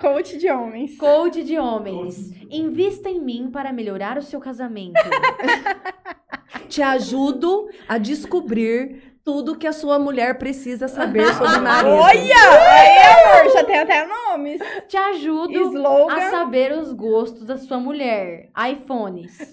Coach 0.00 0.38
de 0.38 0.50
homens. 0.50 0.96
Coach 0.96 1.42
de 1.42 1.58
homens. 1.58 2.30
Invista 2.50 3.08
em 3.08 3.20
mim 3.20 3.50
para 3.52 3.72
melhorar 3.72 4.16
o 4.18 4.22
seu 4.22 4.40
casamento. 4.40 4.94
Te 6.72 6.80
ajudo 6.82 7.68
a 7.86 7.98
descobrir 7.98 9.18
tudo 9.22 9.56
que 9.58 9.66
a 9.66 9.74
sua 9.74 9.98
mulher 9.98 10.38
precisa 10.38 10.88
saber 10.88 11.26
sobre 11.34 11.58
marido. 11.60 11.90
Olha! 11.96 12.34
Aí, 12.70 12.98
amor, 13.42 13.52
já 13.52 13.62
tem 13.62 13.78
até 13.78 14.06
nomes. 14.06 14.58
Te 14.88 14.96
ajudo 14.96 15.52
Slogan. 15.52 16.14
a 16.14 16.30
saber 16.30 16.72
os 16.72 16.90
gostos 16.94 17.44
da 17.46 17.58
sua 17.58 17.78
mulher. 17.78 18.48
iPhones. 18.70 19.52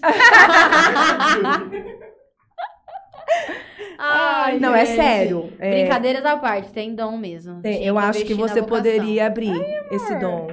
Ai, 3.98 4.58
Não, 4.58 4.74
é 4.74 4.86
gente. 4.86 4.96
sério. 4.96 5.52
É, 5.58 5.70
Brincadeiras 5.82 6.24
à 6.24 6.38
parte, 6.38 6.72
tem 6.72 6.94
dom 6.94 7.18
mesmo. 7.18 7.60
tem- 7.60 7.84
eu 7.84 7.98
acho 7.98 8.24
que 8.24 8.32
você 8.32 8.62
poderia 8.62 9.26
abrir 9.26 9.60
esse 9.90 10.14
dom. 10.18 10.48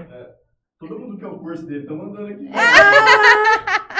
Todo 0.79 0.99
mundo 0.99 1.17
quer 1.17 1.27
o 1.27 1.39
curso 1.39 1.65
dele, 1.65 1.87
tá 1.87 1.93
mandando 1.93 2.27
aqui. 2.27 2.49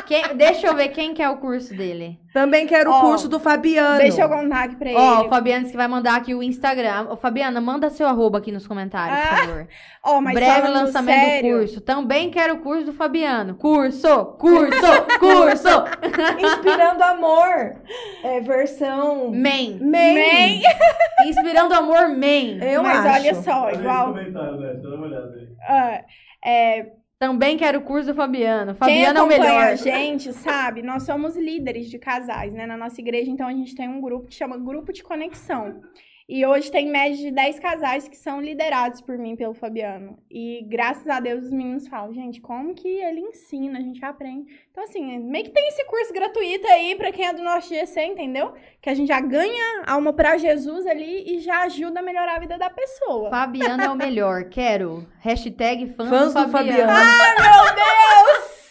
Quem- 0.07 0.35
deixa 0.35 0.67
eu 0.67 0.75
ver 0.75 0.87
quem 0.89 1.13
quer 1.13 1.29
o 1.29 1.37
curso 1.37 1.75
dele. 1.75 2.17
Também 2.33 2.65
quero 2.67 2.91
o 2.91 2.99
curso 3.01 3.27
do 3.27 3.39
Fabiano. 3.39 3.97
Deixa 3.97 4.21
eu 4.21 4.29
contar 4.29 4.63
aqui 4.65 4.75
pra 4.75 4.91
Ó, 4.91 5.17
o 5.17 5.21
ele. 5.21 5.29
Fabiano 5.29 5.59
disse 5.61 5.71
que 5.71 5.77
vai 5.77 5.87
mandar 5.87 6.15
aqui 6.15 6.33
o 6.35 6.41
Instagram. 6.43 7.07
Ô, 7.09 7.15
Fabiana, 7.17 7.59
manda 7.59 7.89
seu 7.89 8.07
arroba 8.07 8.37
aqui 8.37 8.51
nos 8.51 8.67
comentários, 8.67 9.19
por 9.19 9.33
Ah, 9.33 9.37
favor. 9.37 9.67
Ó, 10.03 10.21
mas 10.21 10.33
Breve 10.35 10.67
lançamento 10.67 11.19
sério, 11.25 11.53
do 11.55 11.59
curso. 11.59 11.81
Também 11.81 12.29
quero 12.29 12.53
o 12.55 12.59
curso 12.59 12.85
do 12.85 12.93
Fabiano. 12.93 13.55
Curso, 13.55 14.25
curso, 14.39 14.81
curso. 15.19 15.67
Inspirando 16.39 17.01
amor. 17.03 17.81
É 18.23 18.39
versão. 18.39 19.31
Men. 19.31 19.79
Man. 19.81 20.61
Inspirando 21.27 21.73
amor, 21.73 22.07
men. 22.09 22.59
Eu 22.63 22.83
mas 22.83 23.05
acho. 23.05 23.15
olha 23.19 23.35
só, 23.35 23.61
Olha 23.63 23.71
esse 23.71 23.81
igual. 23.81 24.07
comentário, 24.13 24.57
né? 24.57 24.73
Dá 24.81 24.89
uma 24.89 25.05
olhada 25.07 25.33
aí. 25.33 25.47
ah, 25.67 26.01
é, 26.45 26.85
Também 27.19 27.57
quero 27.57 27.79
o 27.79 27.81
curso 27.81 28.09
do 28.09 28.15
Fabiano. 28.15 28.75
Fabiano 28.75 29.19
é 29.19 29.21
o 29.23 29.27
melhor. 29.27 29.63
a 29.63 29.75
gente 29.75 30.31
sabe, 30.33 30.83
nós 30.83 31.03
somos 31.03 31.35
líderes 31.35 31.89
de 31.89 31.97
casais, 31.97 32.53
né? 32.53 32.67
Na 32.67 32.77
nossa 32.77 33.01
igreja, 33.01 33.31
então 33.31 33.47
a 33.47 33.53
gente 33.53 33.75
tem 33.75 33.89
um 33.89 33.99
grupo 33.99 34.27
que 34.27 34.35
chama 34.35 34.57
Grupo 34.57 34.93
de 34.93 35.01
Conexão. 35.03 35.81
E 36.29 36.45
hoje 36.45 36.69
tem 36.69 36.89
média 36.89 37.15
de 37.15 37.31
10 37.31 37.57
casais 37.59 38.07
que 38.07 38.17
são 38.17 38.41
liderados 38.41 38.99
por 38.99 39.17
mim, 39.17 39.37
pelo 39.37 39.53
Fabiano. 39.53 40.19
E 40.29 40.61
graças 40.67 41.07
a 41.07 41.21
Deus 41.21 41.45
os 41.45 41.51
meninos 41.51 41.87
falam, 41.87 42.13
gente, 42.13 42.41
como 42.41 42.75
que 42.75 42.85
ele 42.85 43.21
ensina, 43.21 43.79
a 43.79 43.81
gente 43.81 44.03
aprende. 44.03 44.45
Então, 44.69 44.83
assim, 44.83 45.19
meio 45.19 45.45
que 45.45 45.51
tem 45.51 45.65
esse 45.69 45.85
curso 45.85 46.13
gratuito 46.13 46.67
aí 46.67 46.95
pra 46.95 47.13
quem 47.13 47.25
é 47.25 47.33
do 47.33 47.41
nosso 47.41 47.69
GC, 47.69 48.03
entendeu? 48.03 48.53
Que 48.81 48.89
a 48.89 48.93
gente 48.93 49.07
já 49.07 49.21
ganha 49.21 49.83
alma 49.87 50.11
pra 50.11 50.37
Jesus 50.37 50.85
ali 50.85 51.37
e 51.37 51.39
já 51.39 51.61
ajuda 51.61 52.01
a 52.01 52.03
melhorar 52.03 52.35
a 52.35 52.39
vida 52.39 52.57
da 52.57 52.69
pessoa. 52.69 53.29
Fabiano 53.29 53.81
é 53.81 53.89
o 53.89 53.95
melhor. 53.95 54.49
Quero. 54.49 55.07
Hashtag 55.19 55.93
fãs, 55.93 56.09
Fãs 56.09 56.33
do 56.33 56.45
do 56.45 56.51
Fabiano. 56.51 56.91
Fabiano. 56.91 57.39
Meu 57.39 57.75
Deus! 57.75 58.66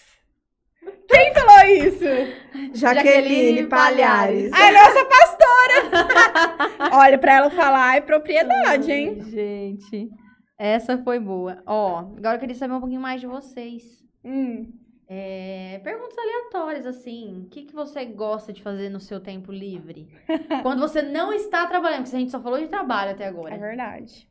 Quem 1.09 1.35
falou 1.35 1.65
isso? 1.69 2.05
Jaqueline 2.75 2.75
Jaqueline 2.75 3.67
Palhares. 3.69 4.51
A 4.53 4.73
nossa 4.73 5.05
pastora! 5.05 6.91
Olha, 6.97 7.19
pra 7.19 7.35
ela 7.37 7.51
falar 7.51 7.97
é 7.97 8.01
propriedade, 8.01 8.91
hein? 8.91 9.19
Ai, 9.21 9.31
Gente, 9.31 10.11
essa 10.59 10.99
foi 10.99 11.19
boa. 11.19 11.63
Ó, 11.67 11.99
agora 12.17 12.37
eu 12.37 12.41
queria 12.41 12.55
saber 12.55 12.75
um 12.75 12.81
pouquinho 12.81 13.01
mais 13.01 13.21
de 13.21 13.27
vocês. 13.27 13.83
Hum. 14.25 14.73
É, 15.09 15.81
perguntas 15.85 16.19
aleatórias, 16.19 16.87
assim. 16.87 17.45
O 17.47 17.49
que, 17.49 17.63
que 17.63 17.75
você 17.75 18.05
gosta 18.05 18.53
de 18.53 18.61
fazer 18.63 18.89
no 18.89 18.99
seu 18.99 19.21
tempo 19.21 19.53
livre? 19.53 20.09
Quando 20.63 20.81
você 20.81 21.01
não 21.03 21.33
está 21.33 21.65
trabalhando, 21.67 22.03
porque 22.03 22.17
a 22.17 22.19
gente 22.19 22.33
só 22.33 22.41
falou 22.41 22.59
de 22.59 22.67
trabalho 22.67 23.13
até 23.13 23.25
É 23.25 23.29
agora. 23.29 23.57
verdade. 23.57 24.29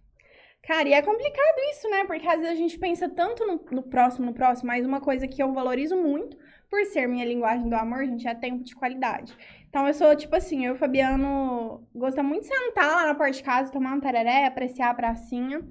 Cara, 0.67 0.89
e 0.89 0.93
é 0.93 1.01
complicado 1.01 1.55
isso, 1.71 1.87
né? 1.89 2.03
Porque 2.05 2.27
às 2.27 2.39
vezes 2.39 2.53
a 2.53 2.55
gente 2.55 2.77
pensa 2.79 3.07
tanto 3.07 3.45
no, 3.45 3.63
no 3.71 3.83
próximo, 3.83 4.25
no 4.25 4.33
próximo, 4.33 4.67
mas 4.67 4.85
uma 4.85 4.99
coisa 4.99 5.27
que 5.27 5.41
eu 5.41 5.53
valorizo 5.53 5.95
muito, 5.95 6.35
por 6.69 6.83
ser 6.85 7.07
minha 7.07 7.25
linguagem 7.25 7.69
do 7.69 7.75
amor, 7.75 8.05
gente, 8.05 8.27
é 8.27 8.35
tempo 8.35 8.63
de 8.63 8.75
qualidade. 8.75 9.35
Então 9.69 9.87
eu 9.87 9.93
sou, 9.93 10.15
tipo 10.15 10.35
assim, 10.35 10.65
eu 10.65 10.73
e 10.73 10.75
o 10.75 10.77
Fabiano 10.77 11.85
gosta 11.93 12.23
muito 12.23 12.43
de 12.43 12.47
sentar 12.47 12.87
lá 12.87 13.05
na 13.05 13.15
porta 13.15 13.33
de 13.33 13.43
casa, 13.43 13.71
tomar 13.71 13.93
um 13.93 13.99
tereré, 13.99 14.45
apreciar 14.45 14.89
a 14.89 14.93
pracinha. 14.93 15.61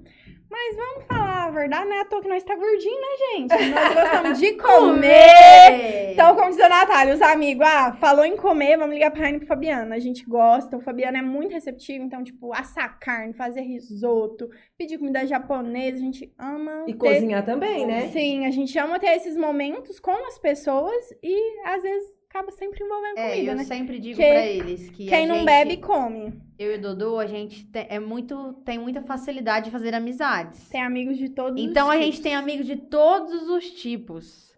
Mas 0.49 0.75
vamos 0.75 1.05
falar 1.05 1.45
a 1.45 1.51
verdade, 1.51 1.85
né? 1.89 1.99
À 2.01 2.05
toa 2.05 2.21
que 2.21 2.27
nós 2.27 2.43
tá 2.43 2.55
gordinho, 2.55 3.01
né, 3.01 3.07
gente? 3.17 3.71
Nós 3.71 3.93
gostamos 3.93 4.39
de 4.39 4.53
comer. 4.53 6.11
Então, 6.13 6.35
como 6.35 6.49
diz 6.49 6.59
a 6.59 6.69
Natália, 6.69 7.13
os 7.13 7.21
amigos, 7.21 7.65
ah, 7.67 7.93
falou 7.99 8.23
em 8.25 8.37
comer, 8.37 8.77
vamos 8.77 8.93
ligar 8.93 9.11
pra 9.11 9.21
Raine 9.21 9.37
e 9.37 9.39
pro 9.39 9.47
Fabiano. 9.47 9.93
A 9.93 9.99
gente 9.99 10.23
gosta, 10.25 10.77
o 10.77 10.81
Fabiano 10.81 11.17
é 11.17 11.21
muito 11.21 11.51
receptivo, 11.51 12.03
então, 12.05 12.23
tipo, 12.23 12.53
assar 12.53 12.97
carne, 12.99 13.33
fazer 13.33 13.61
risoto, 13.61 14.49
pedir 14.77 14.97
comida 14.97 15.25
japonesa, 15.25 15.97
a 15.97 15.99
gente 15.99 16.33
ama. 16.39 16.85
E 16.87 16.93
ter- 16.93 16.97
cozinhar 17.15 17.43
também, 17.45 17.85
né? 17.85 18.07
Sim, 18.09 18.45
a 18.45 18.51
gente 18.51 18.77
ama 18.79 18.99
ter 18.99 19.07
esses 19.15 19.35
momentos 19.35 19.99
com 19.99 20.11
as 20.27 20.37
pessoas 20.39 21.03
e, 21.21 21.61
às 21.65 21.81
vezes, 21.83 22.14
acaba 22.35 22.51
sempre 22.51 22.83
envolvendo 22.83 23.17
É, 23.17 23.29
comida, 23.31 23.51
eu 23.51 23.55
né? 23.55 23.63
sempre 23.63 23.97
digo 23.99 24.17
Que- 24.17 24.27
pra 24.29 24.45
eles 24.45 24.89
que 24.89 25.05
Quem 25.07 25.23
a 25.23 25.27
não 25.27 25.35
gente- 25.35 25.45
bebe, 25.45 25.77
come. 25.77 26.33
Eu 26.59 26.73
e 26.73 26.77
o 26.77 26.81
Dodô, 26.81 27.17
a 27.19 27.25
gente 27.27 27.65
tem, 27.67 27.85
é 27.89 27.97
muito, 27.99 28.53
tem 28.65 28.77
muita 28.77 29.01
facilidade 29.01 29.65
de 29.65 29.71
fazer 29.71 29.93
amizades. 29.95 30.67
Tem 30.69 30.81
amigos 30.81 31.17
de 31.17 31.29
todos 31.29 31.61
os 31.61 31.65
Então 31.69 31.89
a 31.89 31.93
tipos. 31.93 32.05
gente 32.05 32.21
tem 32.21 32.35
amigos 32.35 32.65
de 32.65 32.75
todos 32.75 33.47
os 33.49 33.71
tipos. 33.71 34.53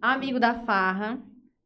Amigo 0.00 0.40
da 0.40 0.54
farra, 0.54 1.18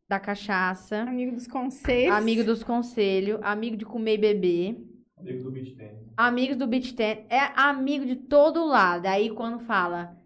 da 0.09 0.19
cachaça, 0.19 1.03
Amigo 1.03 1.33
dos 1.37 1.47
conselhos. 1.47 2.15
amigo 2.15 2.43
dos 2.45 2.63
conselhos, 2.65 3.39
amigo 3.43 3.77
de 3.77 3.85
comer 3.85 4.15
e 4.15 4.19
beber, 4.19 4.77
Amigo 5.17 5.45
do 5.45 5.51
beat 5.53 5.77
tennis. 5.77 6.13
amigos 6.17 6.57
do 6.57 6.67
beach 6.67 6.95
tennis, 6.95 7.25
é 7.31 7.39
amigo 7.57 8.05
de 8.05 8.17
todo 8.17 8.65
lado. 8.65 9.07
Aí 9.07 9.31
quando 9.31 9.61
fala, 9.61 10.17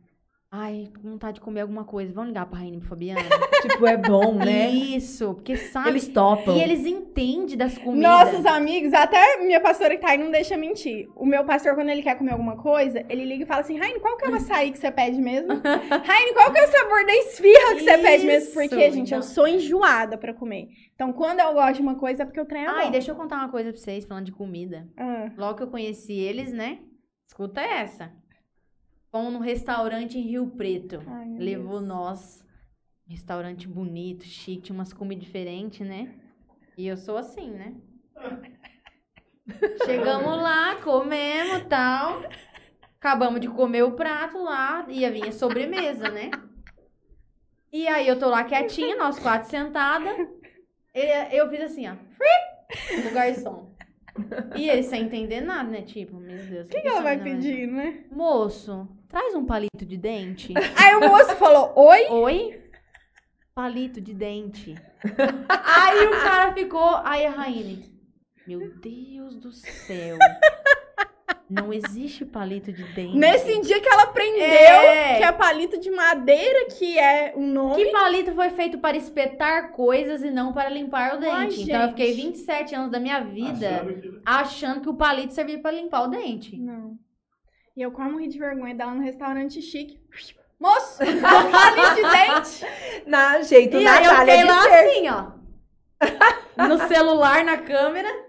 ai, 0.50 0.88
tô 0.92 1.00
com 1.00 1.10
vontade 1.10 1.34
de 1.34 1.40
comer 1.40 1.60
alguma 1.60 1.84
coisa, 1.84 2.12
vamos 2.12 2.28
ligar 2.28 2.46
pra 2.46 2.58
Raine 2.58 2.78
e 2.78 2.80
pro 2.80 2.88
Fabiano? 2.88 3.20
Tipo, 3.60 3.86
é 3.86 3.96
bom, 3.96 4.34
né? 4.34 4.70
Isso, 4.70 5.34
porque 5.34 5.56
sabe... 5.56 5.88
Eles 5.88 6.06
topam. 6.08 6.56
E 6.56 6.62
eles 6.62 6.86
entendem 6.86 7.56
das 7.56 7.76
comidas. 7.76 8.08
Nossos 8.08 8.46
amigos, 8.46 8.92
até 8.94 9.36
minha 9.44 9.60
pastora 9.60 9.96
que 9.96 10.00
tá 10.02 10.10
aí 10.10 10.18
não 10.18 10.30
deixa 10.30 10.56
mentir. 10.56 11.08
O 11.16 11.26
meu 11.26 11.44
pastor, 11.44 11.74
quando 11.74 11.88
ele 11.88 12.02
quer 12.02 12.16
comer 12.16 12.32
alguma 12.32 12.56
coisa, 12.56 13.04
ele 13.08 13.24
liga 13.24 13.42
e 13.42 13.46
fala 13.46 13.62
assim: 13.62 13.76
Raine, 13.76 13.98
qual 13.98 14.16
que 14.16 14.24
é 14.24 14.30
o 14.30 14.34
açaí 14.36 14.70
que 14.70 14.78
você 14.78 14.92
pede 14.92 15.20
mesmo? 15.20 15.48
Raine, 15.60 16.32
qual 16.34 16.52
que 16.52 16.58
é 16.60 16.64
o 16.64 16.70
sabor 16.70 17.04
da 17.04 17.14
esfirra 17.16 17.74
que 17.74 17.80
você 17.80 17.98
pede 17.98 18.26
mesmo? 18.26 18.48
Isso, 18.48 18.54
Porque, 18.54 18.90
gente, 18.92 19.12
eu 19.12 19.22
sou 19.24 19.48
enjoada 19.48 20.16
pra 20.16 20.32
comer. 20.32 20.68
Então, 20.94 21.12
quando 21.12 21.40
eu 21.40 21.52
gosto 21.52 21.74
de 21.74 21.82
uma 21.82 21.96
coisa, 21.96 22.22
é 22.22 22.26
porque 22.26 22.40
o 22.40 22.46
trem 22.46 22.62
é 22.62 22.68
Ai, 22.68 22.84
bom. 22.84 22.90
deixa 22.92 23.10
eu 23.10 23.16
contar 23.16 23.36
uma 23.38 23.48
coisa 23.48 23.72
pra 23.72 23.80
vocês, 23.80 24.04
falando 24.04 24.26
de 24.26 24.32
comida. 24.32 24.86
Ah, 24.96 25.32
Logo 25.36 25.56
que 25.56 25.62
eu 25.64 25.68
conheci 25.68 26.12
eles, 26.12 26.52
né? 26.52 26.78
Escuta 27.26 27.60
essa. 27.60 28.12
Fomos 29.10 29.32
num 29.32 29.38
restaurante 29.40 30.18
em 30.18 30.22
Rio 30.22 30.46
Preto. 30.48 31.02
Ai, 31.06 31.28
Levou 31.38 31.78
Deus. 31.78 31.86
nós. 31.88 32.44
Restaurante 33.06 33.66
bonito, 33.66 34.24
chique, 34.24 34.62
tinha 34.64 34.74
umas 34.74 34.92
comidas 34.92 35.24
diferentes, 35.24 35.86
né? 35.86 36.14
E 36.76 36.86
eu 36.86 36.96
sou 36.96 37.16
assim, 37.16 37.50
né? 37.50 37.74
Chegamos 39.86 40.36
lá, 40.42 40.76
comemos 40.82 41.64
tal. 41.68 42.22
Acabamos 43.00 43.40
de 43.40 43.48
comer 43.48 43.82
o 43.82 43.92
prato 43.92 44.36
lá, 44.42 44.84
ia 44.88 45.10
vir 45.10 45.28
a 45.28 45.32
sobremesa, 45.32 46.10
né? 46.10 46.30
E 47.72 47.86
aí 47.88 48.06
eu 48.06 48.18
tô 48.18 48.28
lá 48.28 48.44
quietinha, 48.44 48.96
nós 48.96 49.18
quatro 49.18 49.48
sentadas. 49.48 50.14
Ele- 50.94 51.34
Eu 51.36 51.48
fiz 51.48 51.60
assim, 51.62 51.86
ó. 51.88 51.94
O 51.94 53.14
garçom. 53.14 53.74
E 54.56 54.68
ele 54.68 54.82
sem 54.82 55.02
entender 55.02 55.40
nada, 55.40 55.68
né? 55.68 55.82
Tipo, 55.82 56.16
meu 56.16 56.38
Deus. 56.44 56.66
O 56.66 56.70
que, 56.70 56.80
que 56.80 56.88
ela 56.88 57.00
vai 57.00 57.22
pedir, 57.22 57.66
né? 57.66 58.04
Moço, 58.10 58.88
traz 59.08 59.34
um 59.34 59.44
palito 59.44 59.84
de 59.84 59.96
dente. 59.96 60.52
Aí 60.76 60.96
o 60.96 61.08
moço 61.08 61.36
falou: 61.36 61.72
Oi? 61.76 62.06
Oi? 62.08 62.62
Palito 63.54 64.00
de 64.00 64.14
dente. 64.14 64.76
aí 65.48 66.06
o 66.06 66.10
cara 66.22 66.52
ficou. 66.54 67.00
Aí 67.04 67.26
a 67.26 67.30
Raine. 67.30 67.92
Meu 68.46 68.72
Deus 68.78 69.34
do 69.34 69.50
céu. 69.50 70.16
Não 71.50 71.72
existe 71.72 72.26
palito 72.26 72.70
de 72.70 72.82
dente. 72.92 73.16
Nesse 73.16 73.60
dia 73.62 73.80
que 73.80 73.88
ela 73.88 74.02
aprendeu 74.02 74.42
É. 74.44 75.16
que 75.16 75.24
é 75.24 75.32
palito 75.32 75.80
de 75.80 75.90
madeira, 75.90 76.66
que 76.66 76.98
é 76.98 77.32
o 77.34 77.40
nome. 77.40 77.76
Que 77.84 77.90
palito 77.90 78.32
foi 78.34 78.50
feito 78.50 78.78
para 78.78 78.96
espetar 78.98 79.72
coisas 79.72 80.22
e 80.22 80.30
não 80.30 80.52
para 80.52 80.68
limpar 80.68 81.14
o 81.16 81.18
dente? 81.18 81.32
Ai, 81.32 81.46
então 81.62 81.82
eu 81.82 81.88
fiquei 81.88 82.12
gente. 82.12 82.26
27 82.26 82.74
anos 82.74 82.90
da 82.90 83.00
minha 83.00 83.20
vida 83.20 83.66
Achando 83.80 84.00
que- 84.00 84.20
achando 84.26 84.80
que 84.82 84.88
o 84.90 84.94
palito 84.94 85.32
servia 85.32 85.58
para 85.58 85.70
limpar 85.74 86.02
o 86.02 86.08
dente. 86.08 86.54
Não. 86.56 86.98
E 87.74 87.80
eu 87.80 87.92
quase 87.92 88.10
morri 88.12 88.28
de 88.28 88.38
vergonha 88.38 88.74
dela 88.74 88.92
no 88.94 89.02
restaurante 89.02 89.62
chique. 89.62 89.98
Moço, 90.60 90.98
um 91.02 91.50
palito 91.50 91.94
de 91.94 92.02
dente. 92.02 93.06
Na 93.06 93.40
jeito 93.40 93.76
E 93.78 93.86
aí 93.86 94.04
eu 94.04 94.10
Natália 94.12 94.34
fiquei 94.36 94.50
lá 94.50 94.62
ser. 94.62 94.74
assim, 94.74 95.08
ó. 95.08 95.38
No 96.68 96.88
celular, 96.88 97.44
na 97.44 97.56
câmera. 97.58 98.27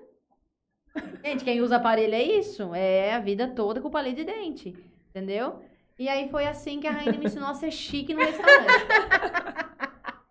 Gente, 1.23 1.43
quem 1.43 1.61
usa 1.61 1.75
aparelho 1.77 2.15
é 2.15 2.23
isso. 2.23 2.73
É 2.73 3.13
a 3.13 3.19
vida 3.19 3.47
toda 3.47 3.81
com 3.81 3.89
palito 3.89 4.17
de 4.17 4.23
dente. 4.25 4.75
Entendeu? 5.09 5.59
E 5.97 6.07
aí 6.07 6.29
foi 6.29 6.45
assim 6.47 6.79
que 6.79 6.87
a 6.87 6.91
rainha 6.91 7.13
me 7.13 7.25
ensinou 7.25 7.49
a 7.49 7.53
ser 7.53 7.71
chique 7.71 8.13
no 8.13 8.21
restaurante. 8.21 8.85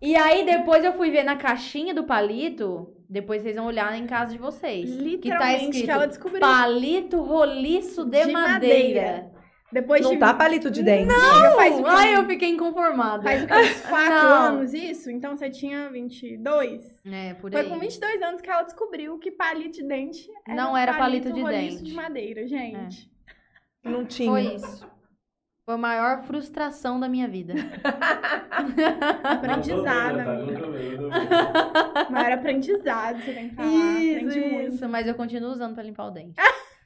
E 0.00 0.14
aí 0.14 0.46
depois 0.46 0.84
eu 0.84 0.92
fui 0.92 1.10
ver 1.10 1.24
na 1.24 1.34
caixinha 1.34 1.92
do 1.92 2.04
palito. 2.04 2.94
Depois 3.10 3.42
vocês 3.42 3.56
vão 3.56 3.66
olhar 3.66 3.98
em 3.98 4.06
casa 4.06 4.30
de 4.30 4.38
vocês. 4.38 4.88
que 4.90 4.96
tá 4.96 5.02
Literalmente 5.02 5.64
escrito 5.64 5.84
que 5.86 5.90
ela 5.90 6.06
descobriu. 6.06 6.40
palito 6.40 7.20
roliço 7.20 8.04
de, 8.04 8.24
De 8.26 8.32
madeira. 8.32 8.52
madeira. 8.52 9.30
Depois 9.70 10.00
Não 10.00 10.12
de 10.12 10.16
tá 10.18 10.32
palito 10.32 10.70
de 10.70 10.82
dente. 10.82 11.12
Amiga, 11.12 11.50
faz 11.54 11.74
o 11.78 11.82
quê? 11.82 11.90
Ai, 11.90 12.16
eu 12.16 12.24
fiquei 12.24 12.48
inconformada. 12.48 13.22
Faz? 13.22 13.42
Uns 13.42 13.80
quatro 13.86 14.14
Não. 14.28 14.42
anos 14.46 14.72
isso? 14.72 15.10
Então 15.10 15.36
você 15.36 15.50
tinha 15.50 15.90
22? 15.90 17.02
É, 17.04 17.34
por 17.34 17.52
Foi 17.52 17.60
aí. 17.60 17.68
com 17.68 17.78
22 17.78 18.22
anos 18.22 18.40
que 18.40 18.48
ela 18.48 18.62
descobriu 18.62 19.18
que 19.18 19.30
palito 19.30 19.72
de 19.82 19.84
dente 19.86 20.26
Não 20.48 20.74
era 20.74 20.94
palito 20.94 21.30
de 21.30 21.40
roliço 21.42 21.78
dente. 21.78 21.90
de 21.90 21.94
madeira, 21.94 22.46
gente. 22.46 23.10
Não 23.84 24.06
tinha. 24.06 24.30
Foi 24.30 24.54
isso. 24.54 24.86
Foi 25.66 25.74
a 25.74 25.78
maior 25.78 26.22
frustração 26.22 26.98
da 26.98 27.06
minha 27.10 27.28
vida. 27.28 27.52
Aprendizado, 29.22 30.16
tá? 30.16 30.32
amiga. 30.32 30.52
Eu 30.52 30.58
tô 30.64 30.70
vendo. 30.70 32.10
Maior 32.10 32.32
aprendizado, 32.32 33.20
você 33.22 33.32
tem 33.32 33.48
que 33.50 33.54
falar. 33.54 33.68
Aprende 33.68 34.40
muito. 34.40 34.74
isso. 34.74 34.88
Mas 34.88 35.06
eu 35.06 35.14
continuo 35.14 35.50
usando 35.50 35.74
pra 35.74 35.82
limpar 35.82 36.06
o 36.06 36.10
dente. 36.10 36.34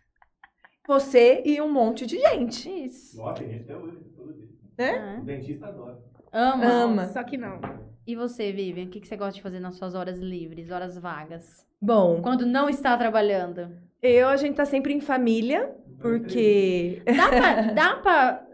Você 0.86 1.42
e 1.44 1.60
um 1.60 1.70
monte 1.70 2.04
de 2.06 2.18
gente. 2.18 2.68
Isso. 2.68 3.16
Nossa, 3.16 3.38
tem 3.42 3.50
gente 3.52 3.62
até 3.64 3.76
hoje, 3.76 3.98
todo 4.16 4.32
dia. 4.34 4.48
É. 4.78 5.18
O 5.18 5.22
dentista 5.24 5.66
adora. 5.66 5.98
Ama. 6.32 6.64
Ama. 6.64 7.06
Só 7.08 7.22
que 7.22 7.36
não. 7.36 7.60
E 8.06 8.16
você, 8.16 8.50
Vivian? 8.52 8.86
O 8.86 8.88
que 8.88 9.00
que 9.00 9.06
você 9.06 9.16
gosta 9.16 9.34
de 9.34 9.42
fazer 9.42 9.60
nas 9.60 9.76
suas 9.76 9.94
horas 9.94 10.18
livres, 10.18 10.70
horas 10.70 10.98
vagas? 10.98 11.64
Bom, 11.80 12.20
Quando 12.22 12.44
não 12.46 12.68
está 12.68 12.96
trabalhando? 12.96 13.70
eu, 14.02 14.28
a 14.28 14.36
gente 14.36 14.56
tá 14.56 14.64
sempre 14.64 14.92
em 14.92 15.00
família, 15.00 15.74
porque. 16.00 17.00
Dá 17.06 17.28
pra, 17.28 17.62
dá 17.72 17.96
pra 17.96 18.46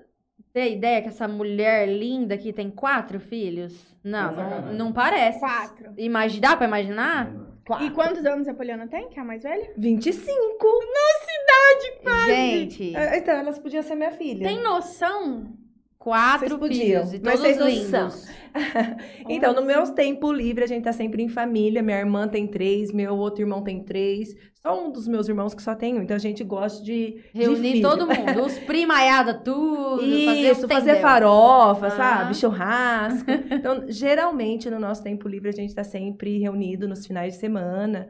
ter 0.53 0.73
ideia 0.73 1.01
que 1.01 1.09
essa 1.09 1.27
mulher 1.29 1.87
linda 1.89 2.35
aqui 2.35 2.53
tem 2.53 2.71
quatro 2.71 3.19
filhos? 3.21 3.97
Não, 4.05 4.29
não, 4.33 4.35
Sacanagem. 4.35 4.77
não 4.77 4.93
parece. 4.93 5.39
Quatro. 5.39 5.93
Imagi- 5.97 6.41
dá 6.41 6.57
pra 6.57 6.67
imaginar? 6.67 7.33
E 7.85 7.91
quantos 7.91 8.25
anos 8.25 8.49
a 8.49 8.55
Poliana 8.55 8.87
tem, 8.89 9.09
que 9.09 9.19
é 9.19 9.23
a 9.23 9.25
mais 9.25 9.43
velha? 9.43 9.71
25. 9.77 10.33
Gente, 12.27 12.97
Ah, 12.97 13.17
Então, 13.17 13.35
elas 13.35 13.59
podiam 13.59 13.83
ser 13.83 13.95
minha 13.95 14.11
filha. 14.13 14.47
Tem 14.47 14.63
noção? 14.63 15.53
Quatro 15.99 16.59
podiam, 16.59 17.03
filhos 17.07 17.15
e 17.15 17.19
todos 17.19 17.41
vocês 17.41 17.59
lindos. 17.59 18.27
Então, 19.29 19.53
no 19.53 19.63
meu 19.63 19.87
tempo 19.95 20.33
livre, 20.33 20.65
a 20.65 20.67
gente 20.67 20.83
tá 20.83 20.93
sempre 20.93 21.23
em 21.23 21.29
família. 21.29 21.83
Minha 21.83 21.99
irmã 21.99 22.27
tem 22.27 22.47
três, 22.47 22.91
meu 22.91 23.15
outro 23.17 23.43
irmão 23.43 23.63
tem 23.63 23.85
três. 23.85 24.31
Só 24.55 24.85
um 24.85 24.91
dos 24.91 25.07
meus 25.07 25.29
irmãos 25.29 25.55
que 25.55 25.63
só 25.63 25.75
tem 25.75 25.97
um. 25.97 26.03
Então, 26.03 26.17
a 26.17 26.21
gente 26.21 26.43
gosta 26.43 26.83
de. 26.83 27.23
de 27.33 27.41
Reunir 27.41 27.73
filho. 27.73 27.89
todo 27.89 28.07
mundo, 28.07 28.43
os 28.45 28.59
primaiada, 28.67 29.35
tudo. 29.35 30.03
Isso, 30.03 30.67
fazer, 30.67 30.75
fazer 30.75 31.01
farofa, 31.01 31.87
Ah. 31.87 31.91
sabe? 31.91 32.35
Churrasco. 32.37 33.31
Então, 33.53 33.85
geralmente, 33.89 34.71
no 34.71 34.81
nosso 34.81 35.03
tempo 35.05 35.29
livre, 35.29 35.51
a 35.51 35.53
gente 35.53 35.75
tá 35.75 35.85
sempre 35.85 36.39
reunido 36.39 36.89
nos 36.89 37.07
finais 37.07 37.35
de 37.35 37.41
semana. 37.41 38.09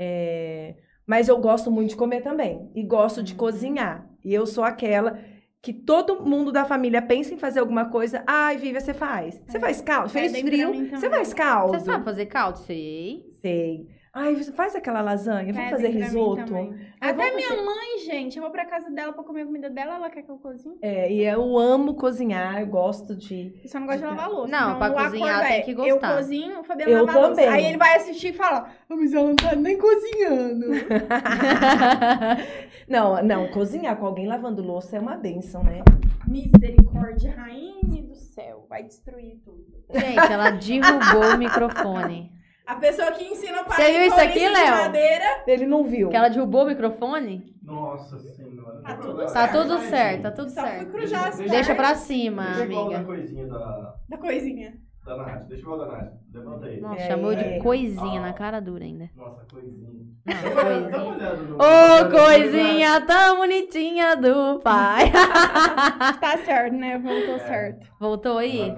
É, 0.00 0.74
Mas 1.06 1.28
eu 1.28 1.38
gosto 1.38 1.70
muito 1.70 1.90
de 1.90 1.96
comer 1.96 2.22
também. 2.22 2.70
E 2.74 2.82
gosto 2.82 3.22
de 3.22 3.32
Uhum. 3.32 3.38
cozinhar. 3.38 4.08
E 4.24 4.32
eu 4.32 4.46
sou 4.46 4.64
aquela 4.64 5.18
que 5.64 5.72
todo 5.72 6.20
mundo 6.22 6.52
da 6.52 6.66
família 6.66 7.00
pensa 7.00 7.32
em 7.32 7.38
fazer 7.38 7.58
alguma 7.58 7.86
coisa. 7.86 8.22
Ai, 8.26 8.58
Vivian, 8.58 8.80
você 8.80 8.92
faz. 8.92 9.40
Você 9.46 9.58
faz 9.58 9.80
caldo? 9.80 10.10
Fez 10.10 10.30
Pedem 10.30 10.44
pra 10.44 10.52
frio? 10.52 10.90
Você 10.90 11.08
faz 11.08 11.32
caldo? 11.32 11.78
Você 11.78 11.86
sabe 11.86 12.04
fazer 12.04 12.26
caldo? 12.26 12.58
Sei. 12.58 13.24
Sei. 13.40 13.88
Ai, 14.14 14.36
você 14.36 14.52
faz 14.52 14.76
aquela 14.76 15.02
lasanha? 15.02 15.52
Vamos 15.52 15.70
fazer 15.70 15.88
risoto? 15.88 16.44
também. 16.44 16.72
Até 17.00 17.34
minha 17.34 17.50
mãe, 17.62 17.98
gente, 18.04 18.36
eu 18.36 18.42
vou 18.42 18.52
pra 18.52 18.64
casa 18.64 18.88
dela 18.88 19.12
pra 19.12 19.24
comer 19.24 19.42
a 19.42 19.46
comida 19.46 19.68
dela, 19.68 19.96
ela 19.96 20.08
quer 20.08 20.22
que 20.22 20.30
eu 20.30 20.38
cozinhe. 20.38 20.78
É, 20.80 21.12
e 21.12 21.24
eu 21.24 21.58
amo 21.58 21.94
cozinhar, 21.94 22.60
eu 22.60 22.66
gosto 22.68 23.16
de. 23.16 23.52
Eu 23.60 23.68
só 23.68 23.80
não 23.80 23.88
gosto 23.88 23.98
de 23.98 24.04
lavar 24.04 24.30
louça. 24.30 24.52
Não, 24.52 24.76
então, 24.76 24.78
pra 24.78 24.92
o 24.92 24.94
cozinhar 24.94 25.30
acordo 25.30 25.48
tem 25.48 25.58
é, 25.58 25.62
que 25.62 25.74
gostar. 25.74 26.10
Eu 26.10 26.16
cozinho, 26.16 26.60
o 26.60 26.64
Fabiano 26.64 26.92
Eu 26.92 27.04
lava 27.04 27.18
a 27.18 27.26
louça. 27.26 27.42
também. 27.42 27.48
Aí 27.48 27.64
ele 27.66 27.76
vai 27.76 27.96
assistir 27.96 28.28
e 28.28 28.32
fala, 28.32 28.70
ah, 28.88 28.96
mas 28.96 29.12
ela 29.12 29.26
não 29.26 29.34
tá 29.34 29.56
nem 29.56 29.76
cozinhando. 29.76 30.66
Não, 32.86 33.22
não, 33.22 33.48
cozinhar 33.50 33.96
com 33.96 34.04
alguém 34.04 34.26
lavando 34.26 34.62
louça 34.62 34.98
é 34.98 35.00
uma 35.00 35.16
benção, 35.16 35.64
né? 35.64 35.82
Misericórdia, 36.28 37.34
rainha 37.34 38.02
do 38.02 38.14
céu, 38.14 38.66
vai 38.68 38.82
destruir 38.82 39.40
tudo. 39.42 39.64
Gente, 39.90 40.30
ela 40.30 40.50
derrubou 40.50 41.34
o 41.34 41.38
microfone. 41.38 42.30
A 42.66 42.76
pessoa 42.76 43.12
que 43.12 43.24
ensina 43.24 43.60
o 43.60 43.64
Você 43.64 43.92
viu 43.92 44.02
isso 44.06 44.20
aqui, 44.20 44.38
de 44.40 44.48
Léo? 44.48 44.70
madeira, 44.70 45.42
Ele 45.46 45.66
não 45.66 45.84
viu. 45.84 46.08
Que 46.08 46.16
ela 46.16 46.28
derrubou 46.30 46.62
o 46.64 46.66
microfone? 46.66 47.54
Nossa 47.62 48.18
senhora. 48.18 48.80
Tá 48.82 48.96
tudo 48.96 49.18
Tá 49.18 49.28
certo. 49.28 49.52
tudo 49.52 49.78
certo, 49.80 50.22
tá 50.22 50.30
tudo 50.30 50.50
só 50.50 50.62
fui 50.62 51.06
certo. 51.06 51.16
as 51.28 51.36
Deixa- 51.50 51.74
pra 51.74 51.94
cima, 51.94 52.44
Deixa 52.44 52.64
igual 52.64 52.88
da 52.88 52.96
amiga. 52.96 53.04
coisinha 53.12 53.46
da, 53.46 53.94
da 54.08 54.18
coisinha. 54.18 54.74
da 55.04 55.16
Nath. 55.18 55.44
Deixa 55.48 55.62
igual 55.62 55.78
da 55.78 55.86
Nath. 55.86 56.12
Levanta 56.32 56.66
aí. 56.66 56.80
Nossa, 56.80 57.02
É, 57.02 57.06
chamou 57.08 57.32
é. 57.32 57.36
de 57.36 57.58
coisinha 57.62 58.20
na 58.22 58.32
cara 58.32 58.60
dura 58.60 58.84
ainda. 58.84 59.10
Nossa, 59.14 59.44
coisinha. 59.50 59.90
Não, 60.26 60.34
Dá 60.34 60.40
uma- 60.40 60.54
dá 60.54 60.64
uma 60.64 60.84
coisinha. 60.88 61.14
olhada 61.14 61.36
no- 61.42 61.56
Ô, 61.56 62.10
coisinha 62.10 63.00
tão 63.02 63.36
bonitinha 63.36 64.16
do 64.16 64.60
pai. 64.60 65.12
Tá 66.20 66.38
certo, 66.44 66.74
né? 66.74 66.98
Voltou 66.98 67.38
certo. 67.40 67.86
Voltou 68.00 68.38
aí? 68.38 68.74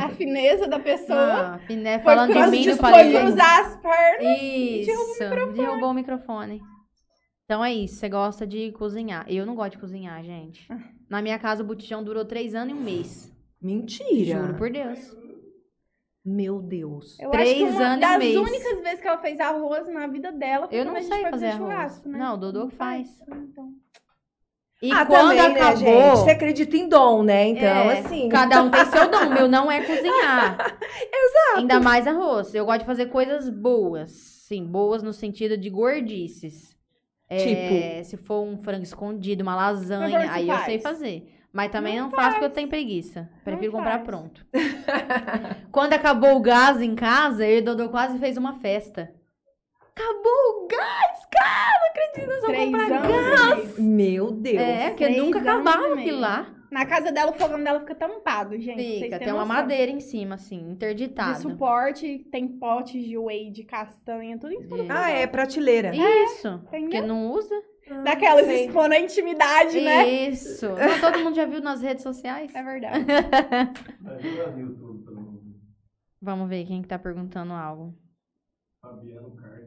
A 0.00 0.08
fineza 0.10 0.68
da 0.68 0.78
pessoa 0.78 1.54
Ah, 1.54 1.58
Finé 1.66 1.98
foi, 1.98 2.04
falando 2.14 2.32
de 2.32 2.50
mim 2.50 2.64
foi 2.76 3.12
cruzar 3.12 3.60
as 3.66 3.76
pernas. 3.76 4.38
Isso, 4.42 5.18
derrubou 5.54 5.90
o 5.90 5.94
microfone. 5.94 6.60
Então 7.44 7.64
é 7.64 7.72
isso, 7.74 7.96
você 7.96 8.08
gosta 8.08 8.46
de 8.46 8.70
cozinhar. 8.72 9.26
Eu 9.28 9.44
não 9.44 9.56
gosto 9.56 9.72
de 9.72 9.78
cozinhar, 9.78 10.22
gente. 10.22 10.68
Na 11.08 11.20
minha 11.20 11.36
casa 11.38 11.64
o 11.64 11.66
botijão 11.66 12.02
durou 12.04 12.24
três 12.24 12.54
anos 12.54 12.72
e 12.74 12.78
um 12.78 12.80
mês. 12.80 13.32
Mentira. 13.60 14.40
Juro 14.40 14.54
por 14.54 14.70
Deus. 14.70 15.16
Meu 16.24 16.60
Deus. 16.60 17.18
Eu 17.18 17.30
Três 17.30 17.48
acho 17.48 17.56
que 17.56 17.62
uma 17.76 17.82
anos 17.86 17.96
e 17.96 18.00
das 18.00 18.18
mês. 18.18 18.36
únicas 18.36 18.80
vezes 18.82 19.00
que 19.00 19.08
ela 19.08 19.18
fez 19.18 19.40
arroz 19.40 19.88
na 19.88 20.06
vida 20.06 20.30
dela 20.30 20.68
foi 20.68 20.78
Eu 20.78 20.84
quando 20.84 20.88
não 20.92 20.96
a 20.96 21.00
gente 21.00 21.12
sei 21.12 21.22
foi 21.22 21.30
fazer 21.30 21.46
fazer 21.50 21.56
arroz. 21.62 21.72
churrasco, 21.72 22.08
né? 22.08 22.18
Não, 22.18 22.34
o 22.34 22.36
Dodô 22.36 22.68
que 22.68 22.76
faz. 22.76 23.08
Então. 23.26 23.72
E 24.82 24.90
ah, 24.92 25.04
quando 25.04 25.36
também, 25.36 25.40
acabou. 25.40 25.60
né, 25.62 25.76
gente? 25.76 26.18
Você 26.18 26.30
acredita 26.30 26.76
em 26.76 26.88
dom, 26.88 27.22
né? 27.22 27.48
Então, 27.48 27.62
É, 27.90 27.98
assim. 27.98 28.28
Cada 28.30 28.62
um 28.62 28.70
tem 28.70 28.84
seu 28.86 29.10
dom. 29.10 29.28
Meu 29.28 29.46
não 29.46 29.70
é 29.70 29.82
cozinhar. 29.84 30.56
Exato. 30.58 31.58
Ainda 31.58 31.78
mais 31.80 32.06
arroz. 32.06 32.54
Eu 32.54 32.64
gosto 32.64 32.80
de 32.80 32.86
fazer 32.86 33.06
coisas 33.06 33.48
boas. 33.50 34.10
Sim, 34.10 34.64
boas 34.64 35.02
no 35.02 35.12
sentido 35.12 35.56
de 35.58 35.68
gordices. 35.68 36.74
É, 37.28 37.36
Tipo? 37.36 38.04
Se 38.04 38.16
for 38.16 38.40
um 38.42 38.56
frango 38.56 38.82
escondido, 38.82 39.42
uma 39.42 39.54
lasanha, 39.54 40.30
aí 40.32 40.48
eu 40.48 40.54
faz? 40.54 40.64
sei 40.66 40.78
fazer. 40.80 41.36
Mas 41.52 41.70
também 41.70 41.98
não, 42.00 42.10
faço 42.10 42.30
porque 42.30 42.44
eu 42.46 42.50
tenho 42.50 42.68
preguiça. 42.68 43.28
Prefiro 43.44 43.72
comprar 43.72 43.98
faz. 43.98 44.04
pronto. 44.04 44.46
Quando 45.70 45.92
acabou 45.92 46.36
o 46.36 46.40
gás 46.40 46.80
em 46.80 46.94
casa, 46.94 47.46
eu 47.46 47.56
e 47.58 47.60
o 47.60 47.64
Dodô 47.64 47.88
quase 47.88 48.18
fez 48.18 48.36
uma 48.36 48.54
festa. 48.54 49.12
Acabou 49.94 50.64
o 50.64 50.68
gás, 50.68 51.26
cara! 51.30 51.80
Não 51.80 51.90
acredito, 51.90 52.28
nós 52.28 52.40
vamos 52.42 52.64
comprar 52.64 53.56
gás. 53.58 53.78
Meu 53.78 54.30
Deus. 54.30 54.58
É, 54.58 54.88
porque 54.90 55.08
nunca 55.10 55.38
acabava 55.40 55.94
aquilo 55.94 56.20
lá. 56.20 56.54
Na 56.70 56.86
casa 56.86 57.10
dela, 57.10 57.32
o 57.32 57.34
fogão 57.34 57.62
dela 57.62 57.80
fica 57.80 57.96
tampado, 57.96 58.56
gente. 58.60 59.00
Fica, 59.00 59.18
tem 59.18 59.32
uma 59.32 59.44
madeira 59.44 59.90
em 59.90 59.98
cima, 59.98 60.36
assim, 60.36 60.58
De 60.64 60.70
interditado. 60.70 61.40
suporte, 61.42 62.20
tem 62.30 62.46
potes 62.46 63.04
de 63.04 63.18
whey, 63.18 63.50
de 63.50 63.64
castanha, 63.64 64.38
tudo 64.38 64.52
em 64.52 64.62
cima. 64.62 64.76
do 64.76 64.82
De- 64.84 64.90
Ah, 64.92 65.10
é 65.10 65.26
prateleira. 65.26 65.90
Isso, 65.94 66.46
Entendeu? 66.46 66.68
porque 66.70 67.00
não 67.00 67.30
usa. 67.32 67.54
Daquelas 68.04 68.46
sei. 68.46 68.66
expondo 68.66 68.94
a 68.94 69.00
intimidade, 69.00 69.80
né? 69.80 70.08
Isso. 70.28 70.68
Todo 71.00 71.18
mundo 71.18 71.34
já 71.34 71.44
viu 71.44 71.60
nas 71.60 71.82
redes 71.82 72.04
sociais? 72.04 72.54
É 72.54 72.62
verdade. 72.62 73.04
Vamos 76.22 76.48
ver 76.48 76.66
quem 76.66 76.82
que 76.82 76.88
tá 76.88 76.98
perguntando 76.98 77.52
algo. 77.52 77.92
Fabiano 78.80 79.34
Card, 79.36 79.50
Fabiano 79.50 79.59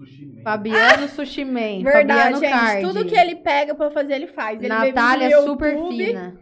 Sushi 0.00 0.26
Man. 0.26 0.42
Fabiano 0.42 1.08
Sushi 1.08 1.44
Man. 1.44 1.82
Verdade, 1.84 2.34
Fabiano 2.34 2.40
gente. 2.40 2.50
Card. 2.50 2.82
Tudo 2.82 3.04
que 3.06 3.16
ele 3.16 3.36
pega 3.36 3.74
pra 3.74 3.90
fazer, 3.90 4.14
ele 4.14 4.26
faz. 4.26 4.58
Ele 4.60 4.68
Natália 4.68 5.36
no 5.40 5.44
super 5.44 5.74
YouTube. 5.74 6.06
fina. 6.06 6.38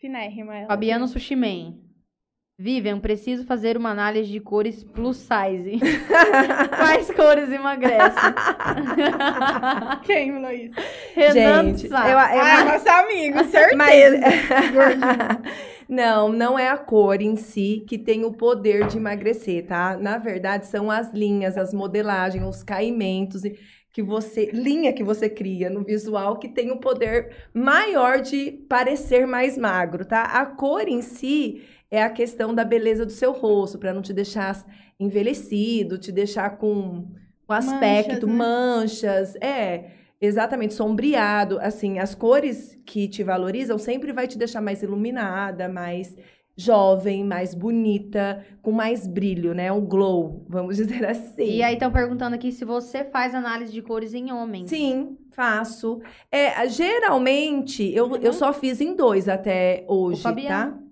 Finérrima 0.00 0.56
ela. 0.56 0.66
Fabiano 0.68 1.06
Sushi 1.08 1.36
Man. 1.36 1.74
Vivian, 2.60 2.98
preciso 2.98 3.44
fazer 3.44 3.76
uma 3.76 3.90
análise 3.90 4.28
de 4.32 4.40
cores 4.40 4.82
plus 4.82 5.16
size. 5.18 5.78
Quais 6.76 7.08
cores 7.12 7.52
emagrecem? 7.52 8.34
Quem 10.04 10.32
falou 10.32 10.50
isso? 10.50 10.74
Renan 11.14 11.62
Gente, 11.76 11.88
Sá. 11.88 12.04
eu, 12.08 12.10
eu, 12.10 12.18
Ah, 12.18 12.60
é 12.60 12.64
nosso 12.64 12.88
amigo, 12.88 13.44
certeza. 13.44 13.76
Mas... 13.76 14.12
não, 15.88 16.30
não 16.30 16.58
é 16.58 16.68
a 16.68 16.76
cor 16.76 17.22
em 17.22 17.34
si 17.36 17.84
que 17.88 17.96
tem 17.96 18.24
o 18.24 18.32
poder 18.32 18.86
de 18.86 18.98
emagrecer, 18.98 19.66
tá? 19.66 19.96
Na 19.96 20.18
verdade, 20.18 20.66
são 20.66 20.90
as 20.90 21.12
linhas, 21.12 21.56
as 21.56 21.72
modelagens, 21.72 22.44
os 22.44 22.62
caimentos 22.62 23.42
que 23.90 24.02
você, 24.02 24.50
linha 24.52 24.92
que 24.92 25.02
você 25.02 25.28
cria 25.28 25.70
no 25.70 25.82
visual 25.82 26.38
que 26.38 26.48
tem 26.48 26.70
o 26.70 26.78
poder 26.78 27.48
maior 27.54 28.20
de 28.20 28.52
parecer 28.68 29.26
mais 29.26 29.56
magro, 29.56 30.04
tá? 30.04 30.22
A 30.22 30.44
cor 30.46 30.86
em 30.86 31.02
si 31.02 31.62
é 31.90 32.02
a 32.02 32.10
questão 32.10 32.54
da 32.54 32.64
beleza 32.64 33.06
do 33.06 33.12
seu 33.12 33.32
rosto, 33.32 33.78
para 33.78 33.94
não 33.94 34.02
te 34.02 34.12
deixar 34.12 34.64
envelhecido, 35.00 35.98
te 35.98 36.12
deixar 36.12 36.58
com, 36.58 37.06
aspecto, 37.48 38.26
né? 38.26 38.32
manchas, 38.32 39.34
é. 39.36 39.97
Exatamente, 40.20 40.74
sombreado. 40.74 41.58
Assim, 41.60 41.98
as 41.98 42.14
cores 42.14 42.78
que 42.84 43.08
te 43.08 43.22
valorizam 43.22 43.78
sempre 43.78 44.12
vai 44.12 44.26
te 44.26 44.36
deixar 44.36 44.60
mais 44.60 44.82
iluminada, 44.82 45.68
mais 45.68 46.16
jovem, 46.56 47.24
mais 47.24 47.54
bonita, 47.54 48.44
com 48.60 48.72
mais 48.72 49.06
brilho, 49.06 49.54
né? 49.54 49.70
Um 49.70 49.80
glow, 49.80 50.44
vamos 50.48 50.76
dizer 50.78 51.06
assim. 51.06 51.44
E 51.44 51.62
aí 51.62 51.74
estão 51.74 51.92
perguntando 51.92 52.34
aqui 52.34 52.50
se 52.50 52.64
você 52.64 53.04
faz 53.04 53.32
análise 53.32 53.72
de 53.72 53.80
cores 53.80 54.12
em 54.12 54.32
homens. 54.32 54.68
Sim, 54.68 55.16
faço. 55.30 56.00
É, 56.32 56.68
geralmente, 56.68 57.88
eu, 57.94 58.16
eu 58.16 58.32
só 58.32 58.52
fiz 58.52 58.80
em 58.80 58.96
dois 58.96 59.28
até 59.28 59.84
hoje, 59.86 60.20
Fabiano. 60.20 60.87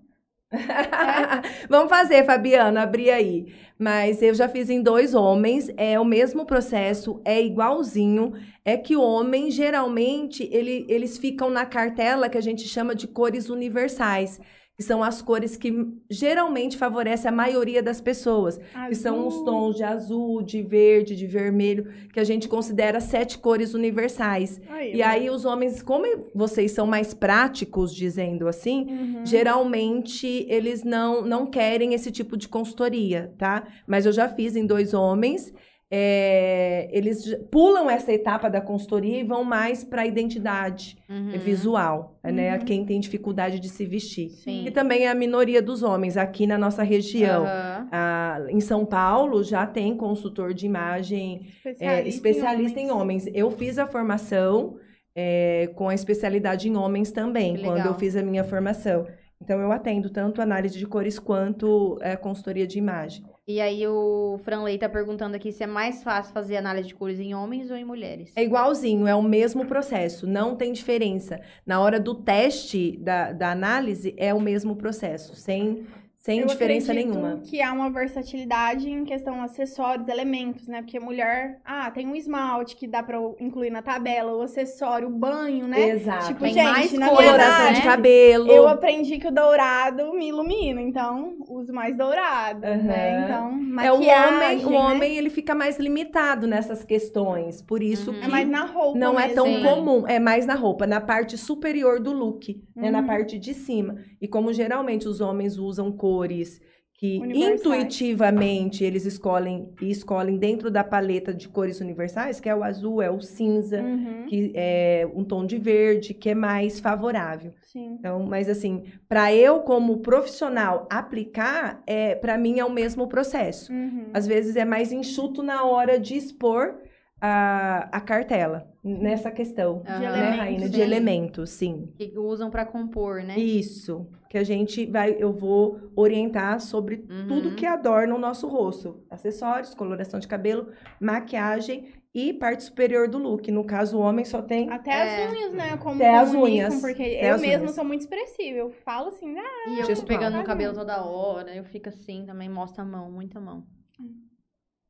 Tá? 0.50 1.42
Vamos 1.68 1.88
fazer, 1.88 2.24
Fabiana, 2.24 2.82
abrir 2.82 3.10
aí. 3.10 3.54
Mas 3.78 4.22
eu 4.22 4.34
já 4.34 4.48
fiz 4.48 4.70
em 4.70 4.82
dois 4.82 5.14
homens, 5.14 5.70
é 5.76 6.00
o 6.00 6.04
mesmo 6.04 6.46
processo, 6.46 7.20
é 7.24 7.42
igualzinho. 7.42 8.32
É 8.64 8.76
que 8.76 8.96
o 8.96 9.02
homem, 9.02 9.50
geralmente, 9.50 10.48
ele, 10.50 10.86
eles 10.88 11.18
ficam 11.18 11.50
na 11.50 11.66
cartela 11.66 12.28
que 12.28 12.38
a 12.38 12.42
gente 12.42 12.66
chama 12.66 12.94
de 12.94 13.06
cores 13.06 13.50
universais, 13.50 14.40
que 14.76 14.82
são 14.82 15.02
as 15.02 15.22
cores 15.22 15.56
que 15.56 15.72
geralmente 16.10 16.76
favorecem 16.76 17.28
a 17.30 17.32
maioria 17.32 17.82
das 17.82 17.98
pessoas 17.98 18.60
que 18.88 18.94
são 18.94 19.26
os 19.26 19.32
Azul. 19.34 19.44
tons 19.46 19.76
de 19.76 19.82
azul, 19.82 20.42
de 20.42 20.62
verde, 20.62 21.16
de 21.16 21.26
vermelho, 21.26 21.90
que 22.12 22.20
a 22.20 22.24
gente 22.24 22.46
considera 22.46 23.00
sete 23.00 23.38
cores 23.38 23.72
universais. 23.72 24.60
E 24.92 25.02
aí 25.02 25.30
os 25.30 25.46
homens, 25.46 25.80
como 25.82 26.04
vocês 26.34 26.72
são 26.72 26.86
mais 26.86 27.14
práticos, 27.14 27.94
dizendo 27.94 28.46
assim, 28.46 28.86
Uhum. 28.86 29.24
geralmente 29.24 30.44
eles 30.48 30.84
não 30.84 31.22
não 31.22 31.46
querem 31.46 31.94
esse 31.94 32.10
tipo 32.10 32.36
de 32.36 32.46
consultoria, 32.48 33.32
tá? 33.38 33.64
Mas 33.86 34.04
eu 34.04 34.12
já 34.12 34.28
fiz 34.28 34.54
em 34.56 34.66
dois 34.66 34.92
homens. 34.92 35.52
É, 35.88 36.88
eles 36.90 37.32
pulam 37.50 37.88
essa 37.88 38.12
etapa 38.12 38.50
da 38.50 38.60
consultoria 38.60 39.20
e 39.20 39.22
vão 39.22 39.44
mais 39.44 39.84
para 39.84 40.02
a 40.02 40.06
identidade 40.06 40.98
Uhum. 41.08 41.38
visual, 41.38 42.18
né? 42.24 42.56
Uhum. 42.56 42.64
Quem 42.64 42.84
tem 42.84 42.98
dificuldade 42.98 43.60
de 43.60 43.68
se 43.68 43.86
vestir. 43.86 44.30
Sim. 44.30 44.66
E 44.66 44.70
também 44.72 45.06
a 45.06 45.14
minoria 45.14 45.62
dos 45.62 45.84
homens 45.84 46.16
aqui 46.16 46.46
na 46.46 46.58
nossa 46.58 46.82
região. 46.82 47.44
Aham. 47.44 47.88
Ah, 47.92 48.40
em 48.48 48.60
São 48.60 48.84
Paulo 48.84 49.44
já 49.44 49.64
tem 49.64 49.96
consultor 49.96 50.52
de 50.52 50.66
imagem 50.66 51.46
é, 51.64 51.70
Especialista, 51.70 52.08
especialista 52.08 52.80
em 52.80 52.90
homens. 52.90 53.28
Eu 53.32 53.50
fiz 53.52 53.78
a 53.78 53.86
formação 53.86 54.76
é, 55.14 55.70
com 55.76 55.88
a 55.88 55.94
especialidade 55.94 56.68
em 56.68 56.76
homens 56.76 57.12
também, 57.12 57.56
quando 57.62 57.86
eu 57.86 57.94
fiz 57.94 58.16
a 58.16 58.22
minha 58.22 58.42
formação. 58.42 59.06
Então, 59.40 59.60
eu 59.60 59.70
atendo 59.70 60.10
tanto 60.10 60.42
análise 60.42 60.76
de 60.78 60.86
cores 60.86 61.18
quanto 61.18 61.96
é, 62.00 62.16
consultoria 62.16 62.66
de 62.66 62.78
imagem. 62.78 63.22
E 63.48 63.60
aí 63.60 63.86
o 63.86 64.40
Franley 64.42 64.76
tá 64.76 64.88
perguntando 64.88 65.36
aqui 65.36 65.52
se 65.52 65.62
é 65.62 65.68
mais 65.68 66.02
fácil 66.02 66.32
fazer 66.32 66.56
análise 66.56 66.88
de 66.88 66.94
cores 66.96 67.20
em 67.20 67.32
homens 67.32 67.70
ou 67.70 67.76
em 67.76 67.84
mulheres. 67.84 68.32
É 68.34 68.42
igualzinho, 68.42 69.06
é 69.06 69.14
o 69.14 69.22
mesmo 69.22 69.64
processo, 69.66 70.26
não 70.26 70.56
tem 70.56 70.72
diferença. 70.72 71.40
Na 71.64 71.80
hora 71.80 72.00
do 72.00 72.12
teste 72.12 72.96
da, 72.96 73.30
da 73.30 73.52
análise, 73.52 74.12
é 74.16 74.34
o 74.34 74.40
mesmo 74.40 74.74
processo, 74.74 75.36
sem, 75.36 75.86
sem 76.26 76.40
Eu 76.40 76.46
diferença 76.48 76.92
nenhuma. 76.92 77.40
que 77.44 77.62
há 77.62 77.72
uma 77.72 77.88
versatilidade 77.88 78.90
em 78.90 79.04
questão 79.04 79.40
acessórios, 79.40 80.08
elementos, 80.08 80.66
né? 80.66 80.82
Porque 80.82 80.98
mulher, 80.98 81.60
ah, 81.64 81.88
tem 81.92 82.04
um 82.08 82.16
esmalte 82.16 82.74
que 82.74 82.88
dá 82.88 83.00
pra 83.00 83.16
eu 83.16 83.36
incluir 83.38 83.70
na 83.70 83.80
tabela, 83.80 84.34
o 84.34 84.42
acessório, 84.42 85.06
o 85.06 85.10
banho, 85.10 85.68
né? 85.68 85.88
Exato. 85.90 86.26
Tipo, 86.26 86.40
Tem 86.40 86.52
gente, 86.52 86.64
mais 86.64 86.92
na 86.94 87.08
Coloração 87.10 87.66
né? 87.66 87.72
de 87.74 87.82
cabelo. 87.82 88.48
eu 88.50 88.66
aprendi 88.66 89.18
que 89.18 89.28
o 89.28 89.30
dourado 89.32 90.12
me 90.14 90.28
ilumina, 90.30 90.82
então 90.82 91.36
uso 91.48 91.72
mais 91.72 91.96
dourado, 91.96 92.60
né? 92.60 93.18
Aham. 93.18 93.24
Então, 93.24 93.84
É 93.84 93.92
o 93.92 93.98
maquiagem, 93.98 94.34
homem, 94.34 94.66
o 94.66 94.70
né? 94.70 94.76
homem 94.76 95.16
ele 95.16 95.30
fica 95.30 95.54
mais 95.54 95.78
limitado 95.78 96.46
nessas 96.48 96.82
questões, 96.84 97.62
por 97.62 97.82
isso 97.84 98.10
Uhum. 98.10 98.18
que 98.18 98.24
É 98.24 98.28
mais 98.28 98.48
na 98.48 98.64
roupa 98.64 98.98
não 98.98 99.18
é 99.18 99.28
mesmo, 99.28 99.34
tão 99.36 99.46
Sim. 99.46 99.62
né? 99.62 99.70
comum, 99.70 100.04
é 100.08 100.18
mais 100.18 100.44
na 100.44 100.54
roupa, 100.54 100.88
na 100.88 101.00
parte 101.00 101.38
superior 101.38 102.00
do 102.00 102.12
look, 102.12 102.60
né, 102.74 102.90
na 102.90 102.98
Uhum. 103.00 103.06
parte 103.06 103.38
de 103.38 103.54
cima. 103.54 103.96
E 104.26 104.28
como 104.28 104.52
geralmente 104.52 105.06
os 105.06 105.20
homens 105.20 105.56
usam 105.56 105.92
cores 105.92 106.60
que 106.98 107.20
Universais. 107.20 107.60
intuitivamente 107.60 108.82
eles 108.82 109.04
escolhem 109.04 109.72
e 109.80 109.90
escolhem 109.90 110.36
dentro 110.38 110.70
da 110.70 110.82
paleta 110.82 111.32
de 111.32 111.46
cores 111.46 111.80
universais, 111.80 112.40
que 112.40 112.48
é 112.48 112.56
o 112.56 112.64
azul, 112.64 113.00
é 113.02 113.10
o 113.10 113.20
cinza, 113.20 113.80
Uhum, 113.82 114.24
que 114.26 114.50
é 114.54 115.06
um 115.14 115.22
tom 115.22 115.44
de 115.46 115.58
verde, 115.58 116.12
que 116.14 116.30
é 116.30 116.34
mais 116.34 116.80
favorável. 116.80 117.52
sim. 117.62 117.96
Então, 117.98 118.24
mas 118.26 118.48
assim, 118.48 118.82
para 119.08 119.32
eu 119.32 119.60
como 119.60 119.98
profissional 119.98 120.86
aplicar, 120.90 121.82
é, 121.86 122.14
para 122.14 122.36
mim 122.38 122.58
é 122.58 122.64
o 122.64 122.72
mesmo 122.72 123.06
processo. 123.08 123.72
Uhum. 123.72 124.06
Às 124.12 124.26
vezes 124.26 124.56
é 124.56 124.64
mais 124.64 124.90
enxuto 124.90 125.42
na 125.42 125.64
hora 125.64 126.00
de 126.00 126.16
expor 126.16 126.76
a, 127.20 127.88
a 127.96 128.00
cartela, 128.00 128.68
nessa 128.84 129.30
questão, 129.30 129.82
Aham. 129.86 129.98
né, 130.00 130.06
elementos, 130.06 130.38
Rainha? 130.38 130.68
De 130.68 130.76
sim. 130.76 130.82
elementos, 130.82 131.50
sim. 131.50 131.88
Que 131.96 132.12
usam 132.18 132.50
pra 132.50 132.64
compor, 132.66 133.22
né? 133.22 133.38
Isso. 133.38 134.06
Que 134.28 134.36
a 134.38 134.44
gente 134.44 134.84
vai, 134.86 135.16
eu 135.18 135.32
vou 135.32 135.90
orientar 135.96 136.60
sobre 136.60 137.06
Uhum. 137.08 137.26
tudo 137.28 137.52
que 137.54 137.64
adorna 137.64 138.14
o 138.14 138.18
nosso 138.18 138.46
rosto. 138.48 139.02
Acessórios, 139.10 139.74
coloração 139.74 140.20
de 140.20 140.28
cabelo, 140.28 140.68
maquiagem 141.00 141.94
e 142.14 142.32
parte 142.34 142.64
superior 142.64 143.08
do 143.08 143.18
look. 143.18 143.50
No 143.50 143.64
caso, 143.64 143.98
o 143.98 144.00
homem 144.00 144.24
só 144.24 144.42
tem 144.42 144.68
Até 144.70 144.90
É. 144.90 145.24
as 145.26 145.32
unhas, 145.32 145.52
né? 145.52 145.76
Como 145.78 145.94
Até 145.96 146.16
as 146.18 146.34
unhas. 146.34 146.80
Porque 146.80 147.02
Até 147.02 147.32
eu 147.32 147.36
unhas. 147.38 147.74
sou 147.74 147.84
muito 147.84 148.00
expressiva. 148.02 148.58
Eu 148.58 148.70
falo 148.70 149.08
assim, 149.08 149.38
ah, 149.38 149.70
E 149.70 149.80
eu 149.80 149.86
Gestual. 149.86 150.06
pegando 150.08 150.36
no 150.36 150.44
cabelo 150.44 150.74
toda 150.74 151.02
hora, 151.04 151.54
eu 151.54 151.64
fico 151.64 151.88
assim 151.88 152.24
também, 152.26 152.48
mostra 152.48 152.82
a 152.82 152.86
mão, 152.86 153.10
muita 153.10 153.40
mão. 153.40 153.64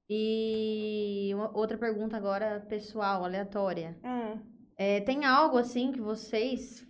E 0.09 1.31
uma 1.35 1.57
outra 1.57 1.77
pergunta 1.77 2.17
agora, 2.17 2.65
pessoal, 2.69 3.25
aleatória. 3.25 3.97
ah. 4.03 4.37
É, 4.79 5.01
tem 5.01 5.25
algo 5.25 5.57
assim 5.57 5.91
que 5.91 6.01
vocês 6.03 6.87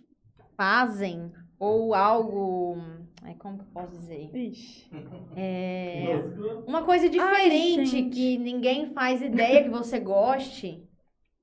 fazem? 0.57 1.31
Ou 1.57 1.93
algo. 1.95 2.75
Ai, 3.23 3.33
como 3.35 3.57
que 3.57 3.63
eu 3.63 3.67
posso 3.73 3.91
dizer? 3.97 4.35
Ixi. 4.35 4.89
É, 5.35 6.05
uma 6.67 6.83
coisa 6.83 7.09
diferente 7.09 7.85
gente. 7.85 8.13
que 8.13 8.37
ninguém 8.37 8.93
faz 8.93 9.21
ideia 9.21 9.63
que 9.63 9.69
você 9.69 9.99
goste. 9.99 10.85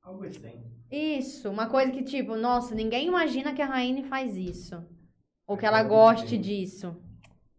Algo 0.03 0.25
assim. 0.25 0.63
Isso, 0.91 1.51
uma 1.51 1.67
coisa 1.69 1.91
que, 1.91 2.03
tipo, 2.05 2.37
nossa, 2.37 2.75
ninguém 2.75 3.09
imagina 3.09 3.55
que 3.55 3.63
a 3.63 3.67
Raine 3.67 4.05
faz 4.05 4.37
isso. 4.37 4.85
Ou 5.47 5.57
que 5.57 5.67
ela 5.67 5.83
goste 5.83 6.37
disso. 6.39 6.95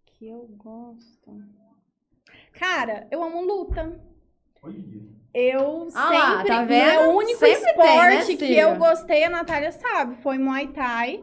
Que 0.06 0.28
eu 0.28 0.48
gosto. 0.56 1.44
Cara, 2.60 3.08
eu 3.12 3.22
amo 3.24 3.42
luta. 3.42 4.00
Olha. 4.64 4.76
Eu 5.34 5.90
Ah 5.94 6.10
lá, 6.10 6.32
sempre. 6.38 6.48
tá 6.48 6.64
vendo? 6.64 7.02
Meu 7.02 7.10
único 7.18 7.40
Sempre 7.40 7.60
tem, 7.62 7.70
esporte 7.72 8.32
né, 8.32 8.38
que 8.38 8.58
eu 8.58 8.76
gostei, 8.78 9.24
a 9.26 9.30
Natália 9.30 9.72
sabe, 9.74 10.16
foi 10.24 10.38
Muay 10.38 10.68
Thai. 10.68 11.22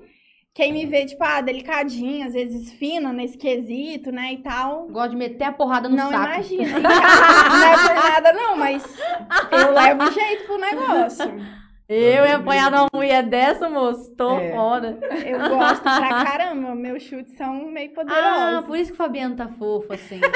Quem 0.55 0.71
me 0.71 0.85
vê, 0.85 1.07
tipo, 1.07 1.25
ah, 1.25 1.41
delicadinha, 1.41 2.27
às 2.27 2.35
vezes 2.35 2.73
fina 2.75 3.11
nesse 3.11 3.39
quesito, 3.39 4.13
né, 4.13 4.35
e 4.35 4.43
tal. 4.43 4.87
Gosta 4.89 5.09
de 5.09 5.17
meter 5.17 5.45
a 5.45 5.53
porrada 5.53 5.89
no 5.89 5.97
não 5.97 6.11
saco. 6.11 6.25
imagina. 6.27 6.79
Em 6.79 6.83
casa, 6.83 7.49
não 7.49 7.65
é 7.65 7.77
por 7.87 7.95
nada, 8.11 8.33
não, 8.35 8.57
mas 8.59 8.85
eu 9.51 9.73
levo 9.73 10.13
jeito 10.13 10.45
pro 10.45 10.59
negócio. 10.59 11.62
Eu 11.95 12.25
ia 12.27 12.37
apanhar 12.37 12.71
de 12.71 12.77
uma 12.77 12.89
mulher 12.93 13.23
dessa, 13.23 13.69
moço. 13.69 14.11
Tô 14.17 14.39
É. 14.39 14.53
fora. 14.53 14.99
Eu 15.27 15.39
gosto 15.57 15.83
pra 15.83 16.25
caramba. 16.25 16.75
Meus 16.75 17.03
chutes 17.03 17.35
são 17.37 17.67
meio 17.71 17.91
Ah, 17.91 17.95
poderosos. 17.95 18.67
por 18.67 18.77
isso 18.79 18.91
que 18.91 18.95
o 18.95 18.97
Fabiano 18.97 19.37
tá 19.37 19.49
fofo, 19.49 19.93
assim. 19.93 20.21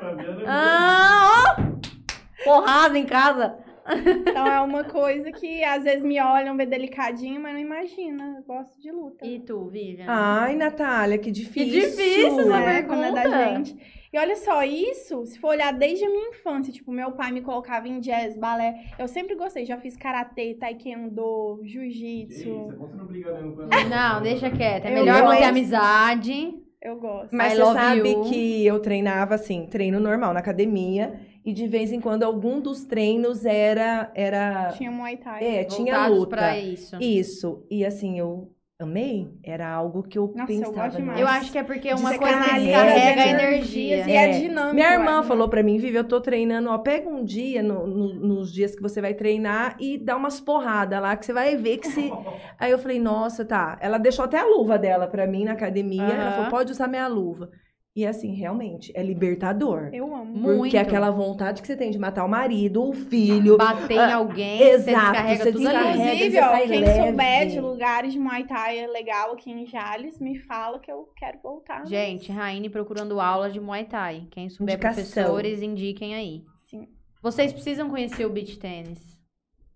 É 0.00 0.44
ah, 0.46 1.56
ó! 1.58 2.44
Porrada 2.44 2.96
em 2.98 3.04
casa. 3.06 3.56
Então 3.90 4.46
é 4.46 4.60
uma 4.60 4.84
coisa 4.84 5.32
que 5.32 5.64
às 5.64 5.82
vezes 5.82 6.02
me 6.02 6.20
olham, 6.20 6.56
vê 6.56 6.66
delicadinho, 6.66 7.40
mas 7.40 7.52
não 7.54 7.60
imagina. 7.60 8.36
Eu 8.36 8.42
gosto 8.44 8.80
de 8.80 8.92
luta. 8.92 9.26
E 9.26 9.40
tu, 9.40 9.66
Vivian? 9.68 10.04
Ai, 10.08 10.54
Natália, 10.56 11.16
que 11.18 11.30
difícil. 11.32 11.80
difícil 11.80 12.40
essa 12.40 12.60
É, 12.60 12.82
quando 12.82 13.04
é 13.04 13.12
da 13.12 13.22
pergunta. 13.22 13.48
gente. 13.64 13.97
E 14.12 14.18
olha 14.18 14.36
só, 14.36 14.62
isso, 14.64 15.26
se 15.26 15.38
for 15.38 15.48
olhar 15.48 15.72
desde 15.72 16.04
a 16.04 16.08
minha 16.08 16.30
infância, 16.30 16.72
tipo, 16.72 16.90
meu 16.90 17.12
pai 17.12 17.30
me 17.30 17.42
colocava 17.42 17.86
em 17.86 18.00
jazz, 18.00 18.36
balé. 18.38 18.86
Eu 18.98 19.06
sempre 19.06 19.34
gostei, 19.36 19.64
já 19.66 19.76
fiz 19.76 19.96
karatê, 19.96 20.54
taekwondo, 20.54 21.60
jiu-jitsu. 21.64 22.48
não. 22.48 23.88
Não, 24.14 24.22
deixa 24.22 24.50
quieto. 24.50 24.86
É 24.86 24.90
Eu 24.90 24.94
melhor 24.94 25.22
manter 25.24 25.36
gosto. 25.38 25.48
amizade. 25.48 26.54
Eu 26.80 26.96
gosto. 26.98 27.34
Mas 27.34 27.54
I 27.54 27.56
você 27.56 27.72
sabe 27.74 28.08
you. 28.10 28.22
que 28.24 28.64
eu 28.66 28.80
treinava 28.80 29.34
assim, 29.34 29.66
treino 29.66 29.98
normal 29.98 30.32
na 30.32 30.40
academia. 30.40 31.20
E 31.44 31.52
de 31.52 31.66
vez 31.66 31.92
em 31.92 32.00
quando 32.00 32.22
algum 32.22 32.60
dos 32.60 32.84
treinos 32.84 33.44
era. 33.44 34.12
era 34.14 34.72
Tinha 34.76 34.90
Muay 34.90 35.16
Thai. 35.16 35.44
é, 35.44 35.64
tinha 35.64 36.06
luta. 36.06 36.36
pra 36.36 36.58
isso. 36.58 36.96
Isso. 37.02 37.66
E 37.70 37.84
assim, 37.84 38.18
eu 38.18 38.52
amei. 38.80 39.28
Era 39.42 39.68
algo 39.68 40.02
que 40.04 40.16
eu 40.16 40.32
Nossa, 40.34 40.52
eu 40.52 40.60
pensava. 40.60 40.88
demais. 40.88 41.20
Eu 41.20 41.26
acho 41.26 41.50
que 41.50 41.58
é 41.58 41.64
porque 41.64 41.92
uma 41.92 42.10
Diz 42.10 42.18
coisa 42.18 42.38
descarrega 42.38 43.22
as 43.22 43.30
energia. 43.30 44.08
E 44.08 44.12
é, 44.12 44.28
dinâmico. 44.40 44.74
Minha 44.74 44.94
eu 44.94 45.00
irmã 45.00 45.18
acho, 45.18 45.28
falou 45.28 45.46
né? 45.46 45.50
pra 45.50 45.62
mim, 45.62 45.78
Vivi, 45.78 45.96
eu 45.96 46.04
tô 46.04 46.20
treinando, 46.20 46.70
ó, 46.70 46.78
pega 46.78 47.08
um 47.08 47.24
dia 47.24 47.62
no- 47.62 47.86
no- 47.86 48.14
nos 48.14 48.52
dias 48.52 48.76
que 48.76 48.82
você 48.82 49.00
vai 49.00 49.14
treinar 49.14 49.76
e 49.80 49.98
dá 49.98 50.16
umas 50.16 50.40
porradas 50.40 51.00
lá, 51.02 51.16
que 51.16 51.26
você 51.26 51.32
vai 51.32 51.56
ver 51.56 51.78
que 51.78 51.88
se... 51.88 52.10
Aí 52.58 52.70
eu 52.70 52.78
falei, 52.78 53.00
nossa, 53.00 53.44
tá. 53.44 53.76
Ela 53.80 53.98
deixou 53.98 54.24
até 54.24 54.38
a 54.38 54.44
luva 54.46 54.78
dela 54.78 55.06
pra 55.06 55.26
mim 55.26 55.44
na 55.44 55.52
academia, 55.52 56.02
ela 56.02 56.32
falou, 56.32 56.50
pode 56.50 56.70
usar 56.72 56.86
minha 56.86 57.06
luva. 57.08 57.50
E 57.98 58.06
assim, 58.06 58.32
realmente, 58.32 58.92
é 58.94 59.02
libertador. 59.02 59.90
Eu 59.92 60.14
amo. 60.14 60.26
Muito. 60.26 60.58
Porque 60.60 60.76
é 60.76 60.80
aquela 60.80 61.10
vontade 61.10 61.60
que 61.60 61.66
você 61.66 61.74
tem 61.76 61.90
de 61.90 61.98
matar 61.98 62.24
o 62.24 62.28
marido, 62.28 62.80
o 62.88 62.92
filho. 62.92 63.56
Bater 63.56 63.94
em 63.96 63.98
Ah, 63.98 64.14
alguém, 64.18 64.58
você 64.58 64.64
exato, 64.74 65.10
descarrega 65.10 65.42
você 65.42 65.52
tudo 65.52 65.62
descarrega. 65.64 65.88
ali. 65.90 66.02
Inclusive, 66.04 66.30
você 66.30 66.38
ó, 66.44 66.56
quem 66.58 66.80
leve. 66.80 67.06
souber 67.08 67.46
de 67.48 67.60
lugares 67.60 68.12
de 68.12 68.18
Muay 68.20 68.44
Thai 68.46 68.86
legal 68.86 69.32
aqui 69.32 69.50
em 69.50 69.66
Jales, 69.66 70.20
me 70.20 70.38
fala 70.38 70.78
que 70.78 70.92
eu 70.92 71.08
quero 71.16 71.40
voltar. 71.42 71.84
Gente, 71.86 72.30
Raine 72.30 72.70
procurando 72.70 73.20
aulas 73.20 73.52
de 73.52 73.58
Muay 73.58 73.84
Thai. 73.84 74.28
Quem 74.30 74.48
souber 74.48 74.76
Indicação. 74.76 75.02
professores, 75.02 75.60
indiquem 75.60 76.14
aí. 76.14 76.44
Sim. 76.70 76.86
Vocês 77.20 77.52
precisam 77.52 77.90
conhecer 77.90 78.24
o 78.24 78.30
beach 78.30 78.60
tênis. 78.60 79.18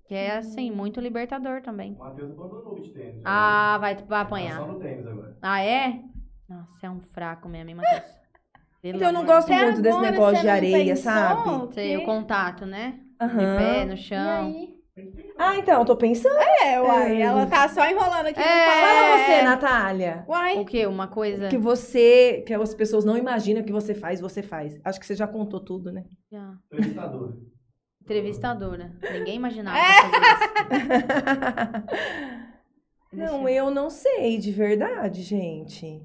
Que 0.06 0.14
é, 0.14 0.36
assim, 0.36 0.70
muito 0.70 1.00
libertador 1.00 1.60
também. 1.62 1.94
O 1.94 1.98
Matheus 1.98 2.30
abandonou 2.32 2.72
o 2.72 2.74
beat 2.76 2.92
tênis. 2.92 3.14
né? 3.16 3.22
Ah, 3.24 3.78
vai, 3.80 3.94
vai 3.96 4.04
Tá 4.06 4.20
apanhar. 4.20 4.58
só 4.60 4.66
no 4.68 4.78
tênis 4.78 5.06
agora. 5.08 5.36
Ah, 5.42 5.60
é? 5.64 6.00
Nossa, 6.52 6.86
é 6.86 6.90
um 6.90 7.00
fraco 7.00 7.48
mesmo, 7.48 7.70
hein, 7.70 7.76
Matheus? 7.76 8.02
Pelo 8.82 8.96
Então 8.96 9.08
eu 9.08 9.12
não 9.12 9.24
gosto 9.24 9.52
muito 9.52 9.80
desse 9.80 9.96
agora 9.96 10.10
negócio 10.10 10.34
você 10.36 10.40
de 10.40 10.46
não 10.46 10.54
areia, 10.54 10.94
pensou? 10.94 11.02
sabe? 11.12 11.74
Sei, 11.74 11.96
o 11.96 12.04
contato, 12.04 12.66
né? 12.66 12.98
De 13.20 13.28
pé, 13.36 13.84
no 13.84 13.92
E 13.94 13.96
chão. 13.96 14.46
aí? 14.46 14.74
Ah, 15.38 15.56
então, 15.56 15.78
eu 15.80 15.84
tô 15.86 15.96
pensando. 15.96 16.36
É, 16.36 16.80
uai, 16.80 17.16
É. 17.16 17.20
ela 17.22 17.46
tá 17.46 17.68
só 17.68 17.88
enrolando 17.88 18.26
aqui. 18.26 18.40
É. 18.40 18.42
fala 18.42 19.16
você, 19.18 19.42
Natália. 19.42 20.24
Uai, 20.28 20.58
O 20.58 20.64
quê? 20.66 20.84
Uma 20.86 21.06
coisa... 21.06 21.48
Que 21.48 21.56
você, 21.56 22.42
que 22.46 22.52
as 22.52 22.74
pessoas 22.74 23.04
não 23.04 23.16
imaginam 23.16 23.62
que 23.62 23.72
você 23.72 23.94
faz, 23.94 24.20
você 24.20 24.42
faz. 24.42 24.78
Acho 24.84 24.98
que 25.00 25.06
você 25.06 25.14
já 25.14 25.26
contou 25.28 25.60
tudo, 25.60 25.90
né? 25.92 26.04
Ah, 26.34 26.54
Entrevistador. 26.72 27.36
Entrevistadora. 28.02 28.92
Ninguém 29.12 29.36
imaginava 29.36 29.78
É. 29.78 29.82
fazer 30.02 30.26
isso. 30.26 30.52
Não, 33.12 33.46
eu 33.46 33.70
não 33.70 33.90
sei, 33.90 34.38
de 34.38 34.50
verdade, 34.50 35.20
gente. 35.22 36.02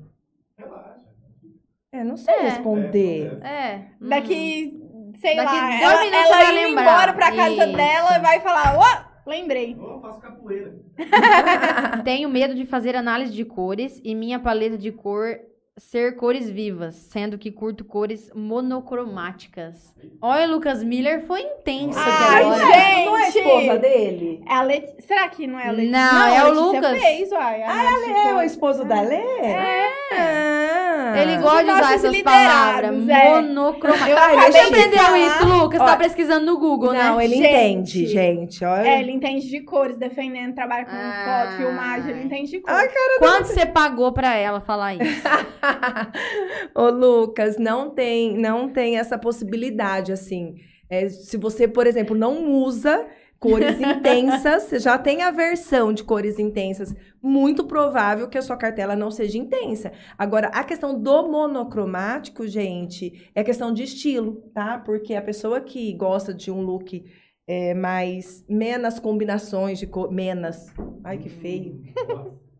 É, 1.98 2.04
não 2.04 2.18
sei 2.18 2.34
É. 2.36 2.42
responder. 2.44 3.40
É. 3.44 3.76
hum. 4.02 4.10
daqui, 4.10 4.80
sei 5.16 5.36
Daqui 5.36 5.56
lá, 5.56 5.68
dois 5.70 5.82
ela, 5.82 6.02
minutos 6.04 6.32
ela 6.32 6.44
indo 6.44 6.54
lembrar. 6.68 6.82
embora 6.84 7.14
pra 7.14 7.32
casa 7.32 7.66
Isso. 7.66 7.76
dela 7.78 8.18
e 8.18 8.22
vai 8.22 8.40
falar, 8.42 8.78
ó, 8.78 9.30
lembrei. 9.30 9.76
Ô, 9.80 9.94
eu 9.96 10.02
faço 10.02 10.20
capoeira. 10.22 10.76
Tenho 12.04 12.30
medo 12.30 12.54
de 12.56 12.66
fazer 12.66 12.96
análise 12.96 13.34
de 13.34 13.44
cores 13.46 14.00
e 14.04 14.14
minha 14.16 14.40
paleta 14.40 14.78
de 14.78 14.92
cor 14.92 15.38
ser 15.78 16.16
cores 16.16 16.50
vivas, 16.50 16.96
sendo 16.96 17.38
que 17.38 17.52
curto 17.52 17.86
cores 17.86 18.32
monocromáticas. 18.34 19.94
Olha, 20.22 20.48
Lucas 20.48 20.84
Miller 20.84 21.26
foi 21.26 21.42
intenso 21.42 22.00
aqui 22.00 22.10
Ai, 22.10 22.44
agora. 22.44 22.60
gente! 22.66 23.06
Não 23.06 23.18
é 23.18 23.24
a 23.24 23.30
esposa 23.30 23.78
dele? 23.78 24.44
É 24.48 24.54
a 24.54 24.62
Let... 24.64 24.96
Será 25.06 25.30
que 25.30 25.46
não 25.48 25.60
é 25.60 25.68
a 25.68 25.72
Letícia? 25.72 25.92
Não, 25.92 26.28
é 26.28 26.38
a 26.40 26.46
o 26.46 26.48
Letícia 26.50 26.62
Lucas. 26.90 27.02
fez, 27.02 27.32
uai. 27.32 27.64
a 27.64 27.68
de 27.68 28.12
É 28.30 28.34
o 28.36 28.42
esposo 28.42 28.86
da 28.86 29.02
Lê? 29.02 29.16
É. 29.16 29.88
Ah. 30.14 31.14
Ele 31.22 31.38
gosta 31.38 31.64
de 31.64 31.72
usar 31.72 31.94
essas 31.96 32.22
palavras. 32.22 33.10
é. 33.10 33.30
Monocromáticas. 33.30 34.08
Eu 34.10 34.18
Ah, 34.18 34.34
ele 34.34 34.40
acabei 34.42 34.52
Você 34.52 34.58
é 34.58 34.64
chique. 34.66 34.76
aprendeu 34.78 35.00
falar. 35.06 35.20
isso, 35.20 35.46
Lucas? 35.46 35.82
Ó, 35.82 35.86
tá 35.86 35.98
pesquisando 35.98 36.46
no 36.46 36.58
Google, 36.60 36.92
né? 36.94 37.04
Não, 37.04 37.22
ele 37.22 37.36
Gente. 37.36 37.48
entende, 37.48 38.08
gente. 38.08 38.66
Olha. 38.66 38.88
É, 38.88 39.00
ele 39.00 39.12
entende 39.12 39.48
de 39.50 39.62
cores, 39.62 39.98
defendendo, 39.98 40.54
trabalha 40.54 40.86
com 40.86 40.92
Ah. 40.94 41.46
foto, 41.48 41.58
filmagem, 41.58 42.12
ele 42.12 42.24
entende 42.26 42.52
de 42.52 42.60
cores. 42.60 42.78
Ai, 42.80 42.90
Quanto 43.20 43.46
você 43.48 43.66
pagou 43.66 44.12
pra 44.12 44.36
ela 44.36 44.60
falar 44.60 44.96
isso? 44.96 45.22
Ô, 46.76 46.90
Lucas, 46.90 47.58
não 47.58 47.90
tem, 47.90 48.38
não 48.38 48.70
tem 48.70 48.98
essa 48.98 49.18
possibilidade, 49.18 50.12
assim. 50.12 50.56
É, 50.90 51.10
se 51.10 51.38
você, 51.38 51.68
por 51.68 51.86
exemplo, 51.86 52.16
não 52.16 52.52
usa 52.54 53.08
cores 53.40 53.80
intensas, 53.82 54.64
você 54.64 54.80
já 54.80 54.98
tem 54.98 55.22
a 55.22 55.32
versão 55.32 55.94
de 55.94 56.04
cores 56.04 56.40
intensas, 56.40 56.94
muito 57.22 57.66
provável 57.66 58.28
que 58.28 58.38
a 58.38 58.42
sua 58.42 58.58
cartela 58.58 58.96
não 58.96 59.12
seja 59.12 59.38
intensa. 59.38 59.92
Agora, 60.18 60.48
a 60.48 60.64
questão 60.64 61.00
do 61.00 61.28
monocromático, 61.28 62.48
gente, 62.48 63.30
é 63.36 63.44
questão 63.44 63.74
de 63.74 63.84
estilo, 63.84 64.44
tá? 64.54 64.80
Porque 64.80 65.14
a 65.14 65.22
pessoa 65.22 65.62
que 65.62 65.94
gosta 65.94 66.34
de 66.34 66.52
um 66.52 66.62
look 66.62 67.04
é, 67.48 67.74
mais 67.74 68.44
menos 68.50 69.00
combinações 69.00 69.80
de 69.80 69.88
cor, 69.88 70.12
menos. 70.12 70.68
Ai, 71.04 71.18
que 71.18 71.30
feio. 71.30 71.82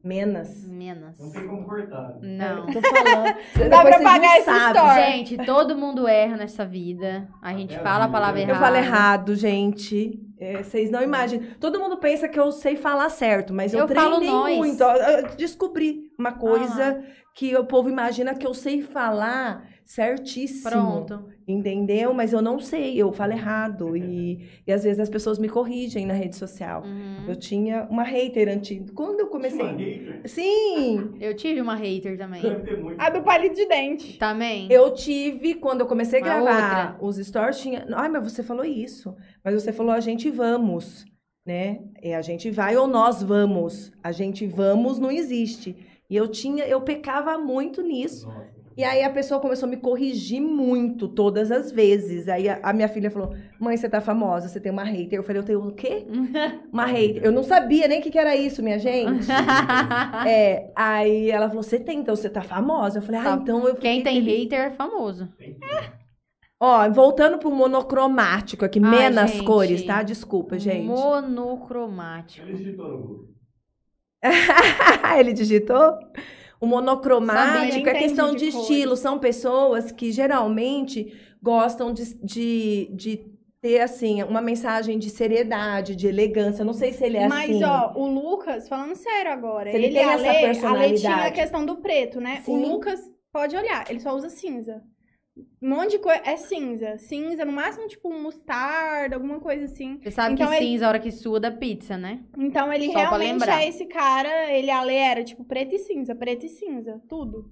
Menos. 0.08 0.68
Menos. 0.68 1.20
Não 1.20 1.32
tem 1.32 1.48
como 1.48 1.66
cortar. 1.66 2.16
Não. 2.22 2.66
Tô 2.68 2.82
falando. 2.82 3.36
Dá 3.70 3.84
Depois 3.84 3.96
pra 3.96 4.04
pagar 4.04 4.42
sabem. 4.42 4.68
story. 4.68 5.02
Gente, 5.12 5.46
todo 5.46 5.76
mundo 5.78 6.08
erra 6.08 6.38
nessa 6.38 6.66
vida. 6.66 7.28
A 7.42 7.54
gente 7.54 7.76
É, 7.76 7.80
fala 7.80 8.06
a 8.06 8.10
palavra 8.10 8.40
eu 8.40 8.44
Eu 8.44 8.50
errada. 8.50 8.66
falo 8.66 8.78
errado, 8.78 9.36
gente. 9.36 10.20
É, 10.40 10.64
vocês 10.64 10.90
não 10.92 11.02
imaginam. 11.02 11.48
Todo 11.60 11.80
mundo 11.80 11.98
pensa 11.98 12.28
que 12.30 12.40
eu 12.40 12.52
sei 12.52 12.76
falar 12.76 13.10
certo, 13.10 13.54
mas 13.54 13.74
eu, 13.74 13.82
Eu 13.82 13.88
treinei 13.88 14.58
muito. 14.58 14.82
Eu 14.84 15.36
descobri 15.36 16.12
uma 16.18 16.32
coisa 16.32 17.04
Ah 17.04 17.18
que 17.38 17.56
o 17.56 17.64
povo 17.66 17.88
imagina 17.88 18.34
que 18.34 18.48
eu 18.48 18.54
sei 18.56 18.82
falar 18.82 19.64
certíssimo. 19.88 20.70
Pronto. 20.70 21.26
Entendeu? 21.48 22.14
Mas 22.14 22.34
eu 22.34 22.42
não 22.42 22.60
sei, 22.60 23.02
eu 23.02 23.12
falo 23.14 23.32
errado. 23.32 23.96
E, 23.96 24.46
e 24.68 24.72
às 24.72 24.84
vezes 24.84 25.00
as 25.00 25.10
pessoas 25.10 25.40
me 25.40 25.48
corrigem 25.48 26.06
na 26.06 26.14
rede 26.14 26.36
social. 26.36 26.84
Uhum. 26.84 27.26
Eu 27.26 27.36
tinha 27.38 27.88
uma 27.90 28.04
hater 28.04 28.50
antiga. 28.50 28.92
Quando 28.94 29.22
eu 29.22 29.28
Uma 29.28 29.32
comecei. 29.32 29.66
hater. 29.66 30.22
Sim! 30.26 31.14
Eu 31.22 31.34
tive 31.34 31.62
uma 31.62 31.76
hater 31.76 32.18
também. 32.18 32.42
A 32.98 33.10
do 33.10 33.24
palito 33.24 33.56
de 33.56 33.66
dente. 33.66 34.18
Também? 34.18 34.68
Eu 34.70 34.94
tive, 34.94 35.56
quando 35.56 35.82
eu 35.82 35.88
comecei 35.88 36.20
a 36.20 36.22
Uma 36.22 36.42
gravar 36.42 36.98
os 37.02 37.16
stories, 37.16 37.58
tinha. 37.60 37.88
Ai, 37.94 38.10
mas 38.10 38.24
você 38.32 38.44
falou 38.44 38.66
isso. 38.66 39.16
Mas 39.44 39.54
você 39.54 39.72
falou 39.72 39.94
a 39.94 40.02
gente 40.02 40.30
vamos, 40.30 41.06
né? 41.46 41.80
É 42.02 42.14
a 42.14 42.22
gente 42.22 42.52
vai 42.52 42.76
ou 42.76 42.88
nós 42.88 43.24
vamos. 43.24 43.94
A 44.04 44.12
gente 44.12 44.46
vamos 44.46 45.00
não 45.00 45.10
existe. 45.10 45.78
E 46.10 46.16
eu 46.16 46.28
tinha, 46.28 46.66
eu 46.66 46.82
pecava 46.82 47.38
muito 47.38 47.82
nisso. 47.82 48.28
Nossa. 48.28 48.57
E 48.78 48.84
aí 48.84 49.04
a 49.04 49.10
pessoa 49.10 49.40
começou 49.42 49.66
a 49.66 49.70
me 49.72 49.78
corrigir 49.78 50.40
muito, 50.40 51.08
todas 51.08 51.52
as 51.52 51.72
vezes. 51.72 52.28
Aí 52.28 52.48
a, 52.48 52.60
a 52.62 52.72
minha 52.72 52.88
filha 52.88 53.10
falou: 53.10 53.34
Mãe, 53.60 53.76
você 53.76 53.90
tá 53.90 54.00
famosa, 54.00 54.48
você 54.48 54.60
tem 54.60 54.72
uma 54.72 54.84
hater. 54.84 55.18
Eu 55.18 55.24
falei: 55.24 55.42
Eu 55.42 55.46
tenho 55.46 55.68
o 55.68 55.74
quê? 55.74 56.06
Uma 56.72 56.86
hater. 56.86 57.24
Eu 57.24 57.32
não 57.32 57.42
sabia 57.44 57.88
nem 57.88 58.00
o 58.00 58.04
que, 58.04 58.12
que 58.12 58.20
era 58.20 58.36
isso, 58.36 58.62
minha 58.62 58.78
gente. 58.78 59.26
É, 60.28 60.72
aí 60.76 61.32
ela 61.32 61.48
falou: 61.48 61.64
Você 61.64 61.80
tem, 61.80 62.00
então 62.00 62.16
você 62.16 62.30
tá 62.30 62.42
famosa. 62.44 63.00
Eu 63.00 63.02
falei: 63.02 63.20
Ah, 63.20 63.24
Tá. 63.24 63.40
então 63.42 63.68
eu 63.68 63.76
Quem 63.76 64.04
tem 64.04 64.24
feliz." 64.24 64.44
hater 64.44 64.60
é 64.68 64.70
famoso. 64.70 65.28
Tudo. 65.40 65.58
Ó, 66.60 66.90
voltando 66.92 67.38
pro 67.40 67.50
monocromático 67.52 68.64
aqui, 68.66 68.80
Ai, 68.84 68.90
menos 68.92 69.32
gente. 69.32 69.44
cores, 69.44 69.84
tá? 69.84 70.02
Desculpa, 70.04 70.58
gente. 70.60 70.86
Monocromático. 70.88 72.46
Ele 72.48 72.58
digitou 72.58 72.88
no 72.88 72.98
Google. 72.98 73.26
Ele 75.20 75.34
digitou? 75.34 75.98
O 76.60 76.66
monocromático 76.66 77.86
Sabia, 77.86 77.92
é 77.92 78.00
questão 78.00 78.32
de, 78.34 78.50
de 78.50 78.58
estilo. 78.58 78.96
São 78.96 79.20
pessoas 79.20 79.92
que 79.92 80.12
geralmente 80.12 81.14
gostam 81.42 81.94
de, 81.94 82.16
de, 82.24 82.90
de 82.94 83.26
ter, 83.62 83.82
assim, 83.82 84.24
uma 84.24 84.42
mensagem 84.42 84.98
de 84.98 85.10
seriedade, 85.10 85.96
de 85.96 86.08
elegância. 86.08 86.66
Não 86.66 86.74
sei 86.74 86.94
se 86.94 87.04
ele 87.04 87.18
é 87.18 87.28
Mas, 87.28 87.50
assim. 87.52 87.64
ó, 87.64 87.94
o 87.96 88.08
Lucas, 88.08 88.68
falando 88.68 88.96
sério 88.96 89.32
agora, 89.32 89.70
Se 89.70 89.76
ele 89.78 89.88
ele, 89.88 89.96
tem 89.96 90.06
a 90.06 90.14
essa 90.14 90.22
Lê, 90.22 90.28
a 90.28 90.32
Lê 90.32 90.38
tinha 90.40 90.48
personalidade. 90.54 91.28
a 91.28 91.32
questão 91.32 91.66
do 91.66 91.78
preto, 91.78 92.20
né? 92.20 92.42
Sim. 92.44 92.54
O 92.64 92.68
Lucas, 92.74 93.00
pode 93.32 93.56
olhar, 93.56 93.86
ele 93.90 94.00
só 94.00 94.16
usa 94.16 94.30
cinza. 94.30 94.82
Um 95.62 95.70
monte 95.70 95.92
de 95.92 96.00
coisa, 96.00 96.22
é 96.26 96.38
cinza. 96.38 96.98
Cinza, 96.98 97.44
no 97.46 97.52
máximo, 97.52 97.88
tipo, 97.88 98.10
um 98.10 98.22
mostarda, 98.22 99.16
alguma 99.16 99.40
coisa 99.40 99.66
assim. 99.66 100.00
Você 100.02 100.12
sabe 100.12 100.34
Então 100.34 100.48
que 100.50 100.56
ele- 100.56 100.66
cinza, 100.66 100.86
a 100.86 100.90
hora 100.90 101.00
que 101.00 101.12
suda 101.12 101.52
pizza, 101.52 101.98
né? 101.98 102.24
Então, 102.38 102.72
ele 102.72 102.92
Só 102.92 103.00
realmente 103.00 103.50
é 103.50 103.68
esse 103.68 103.86
cara, 103.86 104.52
ele 104.52 104.68
e 104.68 104.72
a 104.72 104.82
Lê 104.84 104.96
era, 104.96 105.24
tipo, 105.24 105.44
preto 105.46 105.76
e 105.76 105.80
cinza, 105.80 106.16
preto 106.16 106.46
e 106.46 106.50
cinza, 106.50 107.02
tudo. 107.10 107.52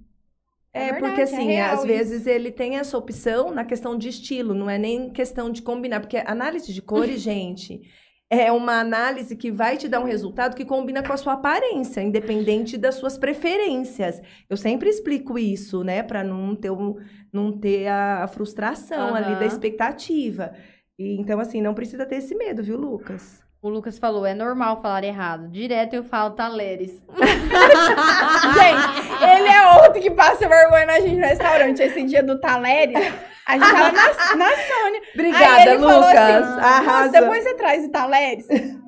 É, 0.73 0.91
verdade, 0.91 0.99
porque 1.05 1.21
é 1.21 1.23
assim, 1.23 1.45
real 1.47 1.73
às 1.73 1.79
isso. 1.79 1.87
vezes 1.87 2.27
ele 2.27 2.51
tem 2.51 2.77
essa 2.77 2.97
opção 2.97 3.49
na 3.51 3.63
questão 3.63 3.97
de 3.97 4.09
estilo, 4.09 4.53
não 4.53 4.69
é 4.69 4.77
nem 4.77 5.09
questão 5.09 5.49
de 5.49 5.61
combinar, 5.61 6.01
porque 6.01 6.17
análise 6.17 6.73
de 6.73 6.81
cores, 6.81 7.21
gente, 7.21 7.81
é 8.29 8.51
uma 8.51 8.79
análise 8.79 9.35
que 9.35 9.51
vai 9.51 9.77
te 9.77 9.87
dar 9.87 9.99
um 9.99 10.05
resultado 10.05 10.55
que 10.55 10.65
combina 10.65 11.03
com 11.03 11.13
a 11.13 11.17
sua 11.17 11.33
aparência, 11.33 12.01
independente 12.01 12.77
das 12.77 12.95
suas 12.95 13.17
preferências. 13.17 14.21
Eu 14.49 14.57
sempre 14.57 14.89
explico 14.89 15.37
isso, 15.37 15.83
né, 15.83 16.01
Pra 16.01 16.23
não 16.23 16.55
ter 16.55 16.71
um, 16.71 16.95
não 17.31 17.51
ter 17.51 17.87
a, 17.87 18.27
frustração 18.27 19.13
ali 19.13 19.31
Aham. 19.31 19.39
da 19.39 19.45
expectativa. 19.45 20.53
E, 20.97 21.19
então 21.19 21.39
assim, 21.39 21.61
não 21.61 21.73
precisa 21.73 22.05
ter 22.05 22.15
esse 22.17 22.35
medo, 22.35 22.63
viu, 22.63 22.77
Lucas? 22.77 23.43
O 23.61 23.69
Lucas 23.69 23.97
falou, 23.97 24.25
é 24.25 24.33
normal 24.33 24.81
falar 24.81 25.03
errado. 25.03 25.47
Direto 25.49 25.95
eu 25.95 26.03
falo 26.03 26.35
taleres. 26.35 27.01
Gente, 28.53 29.15
ele 29.23 29.47
é 29.47 29.83
outro 29.83 30.01
que 30.01 30.11
passa 30.11 30.47
vergonha 30.47 30.85
na 30.85 30.99
gente 30.99 31.15
no 31.15 31.25
restaurante. 31.25 31.81
Esse 31.81 32.03
dia 32.03 32.21
do 32.21 32.39
Taleres, 32.39 33.13
a 33.47 33.53
gente 33.53 33.71
tava 33.71 33.91
na, 33.91 34.35
na 34.35 34.49
Sônia. 34.49 35.01
Aí 35.01 35.11
Obrigada, 35.13 35.61
ele 35.61 35.79
falou 35.79 35.99
Lucas. 35.99 36.15
assim, 36.17 36.49
Nossa, 36.55 36.61
Arrasa. 36.61 37.11
depois 37.11 37.43
você 37.43 37.53
traz 37.55 37.85
o 37.85 37.91
Taleres. 37.91 38.47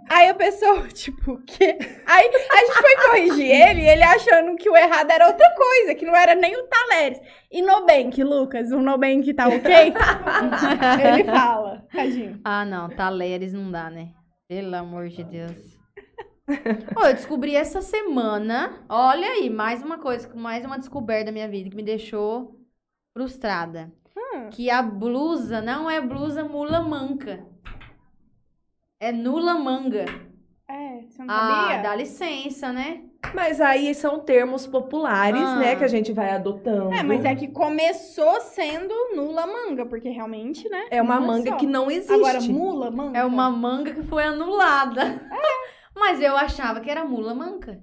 Aí 0.10 0.30
a 0.30 0.34
pessoa, 0.34 0.88
tipo, 0.90 1.34
o 1.34 1.44
quê? 1.44 1.78
Aí 2.06 2.32
a 2.52 2.58
gente 2.58 2.74
foi 2.74 2.96
corrigir 3.10 3.52
ele, 3.52 3.88
ele 3.88 4.04
achando 4.04 4.56
que 4.56 4.70
o 4.70 4.76
errado 4.76 5.12
era 5.12 5.28
outra 5.28 5.54
coisa, 5.56 5.96
que 5.96 6.06
não 6.06 6.16
era 6.16 6.34
nem 6.34 6.56
o 6.56 6.64
Taleres. 6.68 7.20
E 7.52 7.62
Nubank, 7.62 8.24
Lucas, 8.24 8.72
o 8.72 8.82
Nubank 8.82 9.34
tá 9.34 9.48
ok? 9.48 9.94
ele 11.06 11.24
fala, 11.26 11.86
tadinho. 11.92 12.40
Ah, 12.44 12.66
não, 12.66 12.90
taleres 12.90 13.54
não 13.54 13.70
dá, 13.70 13.90
né? 13.90 14.10
Pelo 14.48 14.76
amor 14.76 15.10
de 15.10 15.24
Deus. 15.24 15.78
Ô, 16.96 17.06
eu 17.06 17.14
descobri 17.14 17.56
essa 17.56 17.82
semana. 17.82 18.86
Olha 18.88 19.28
aí, 19.28 19.50
mais 19.50 19.84
uma 19.84 19.98
coisa, 19.98 20.34
mais 20.34 20.64
uma 20.64 20.80
descoberta 20.80 21.26
da 21.26 21.32
minha 21.34 21.48
vida 21.48 21.70
que 21.70 21.76
me 21.76 21.84
deixou 21.84 22.56
frustrada. 23.14 23.92
Que 24.52 24.70
a 24.70 24.82
blusa 24.82 25.62
não 25.62 25.90
é 25.90 26.00
blusa 26.02 26.44
mula 26.44 26.82
manca. 26.82 27.46
É 29.00 29.12
nula 29.12 29.56
manga. 29.56 30.06
É, 30.70 31.02
você 31.08 31.24
não 31.24 31.34
Ah, 31.34 31.62
sabia? 31.68 31.82
dá 31.84 31.96
licença, 31.96 32.74
né? 32.74 33.04
Mas 33.34 33.62
aí 33.62 33.94
são 33.96 34.20
termos 34.20 34.68
populares, 34.68 35.42
Ah. 35.42 35.56
né, 35.58 35.76
que 35.76 35.84
a 35.84 35.88
gente 35.88 36.12
vai 36.14 36.32
adotando. 36.32 36.94
É, 36.94 37.04
mas 37.04 37.24
é 37.26 37.36
que 37.36 37.48
começou 37.48 38.40
sendo 38.42 38.94
nula 39.16 39.46
manga, 39.48 39.86
porque 39.86 40.10
realmente, 40.10 40.68
né? 40.70 40.86
É 40.92 41.02
uma 41.02 41.20
manga 41.20 41.52
só. 41.52 41.56
que 41.58 41.66
não 41.66 41.90
existe. 41.90 42.14
Agora, 42.14 42.40
mula 42.42 42.92
manga? 42.92 43.18
É 43.18 43.24
uma 43.26 43.50
manga 43.50 43.94
que 43.94 44.04
foi 44.04 44.24
anulada. 44.24 45.22
Mas 45.96 46.22
eu 46.22 46.38
achava 46.38 46.80
que 46.80 46.92
era 46.92 47.04
mula 47.04 47.34
manca. 47.34 47.80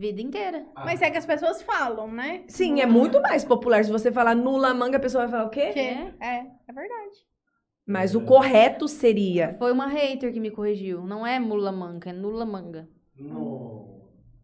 Vida 0.00 0.22
inteira. 0.22 0.64
Mas 0.76 1.02
é 1.02 1.10
que 1.10 1.18
as 1.18 1.26
pessoas 1.26 1.60
falam, 1.60 2.10
né? 2.10 2.44
Sim, 2.48 2.80
é 2.80 2.86
muito 2.86 3.20
mais 3.20 3.44
popular. 3.44 3.84
Se 3.84 3.92
você 3.92 4.10
falar 4.10 4.34
nula 4.34 4.72
manga, 4.72 4.96
a 4.96 5.00
pessoa 5.00 5.24
vai 5.24 5.30
falar 5.30 5.44
o 5.44 5.50
quê? 5.50 5.72
Que 5.74 5.78
É. 5.78 6.14
é, 6.18 6.46
é 6.66 6.72
verdade. 6.72 7.18
Mas 7.86 8.14
o 8.14 8.22
correto 8.22 8.88
seria. 8.88 9.52
Foi 9.58 9.70
uma 9.70 9.86
hater 9.88 10.32
que 10.32 10.40
me 10.40 10.50
corrigiu. 10.50 11.04
Não 11.04 11.26
é 11.26 11.38
mula 11.38 11.70
manca, 11.70 12.08
é 12.08 12.12
nula 12.14 12.46
manga. 12.46 12.88
Não. 13.14 14.00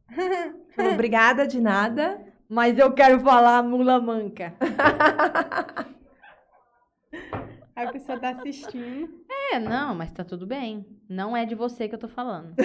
Obrigada 0.93 1.47
de 1.47 1.59
nada. 1.59 2.21
Mas 2.47 2.79
eu 2.79 2.93
quero 2.93 3.19
falar 3.21 3.63
mula 3.63 3.99
manca. 3.99 4.53
Aí 7.77 7.87
a 7.87 7.93
pessoa 7.93 8.19
tá 8.19 8.31
assistindo. 8.31 9.09
É, 9.53 9.59
não, 9.59 9.95
mas 9.95 10.11
tá 10.11 10.25
tudo 10.25 10.47
bem. 10.47 10.85
Não 11.09 11.37
é 11.37 11.45
de 11.45 11.55
você 11.55 11.87
que 11.89 11.95
eu 11.95 11.99
tô 11.99 12.09
falando. 12.09 12.55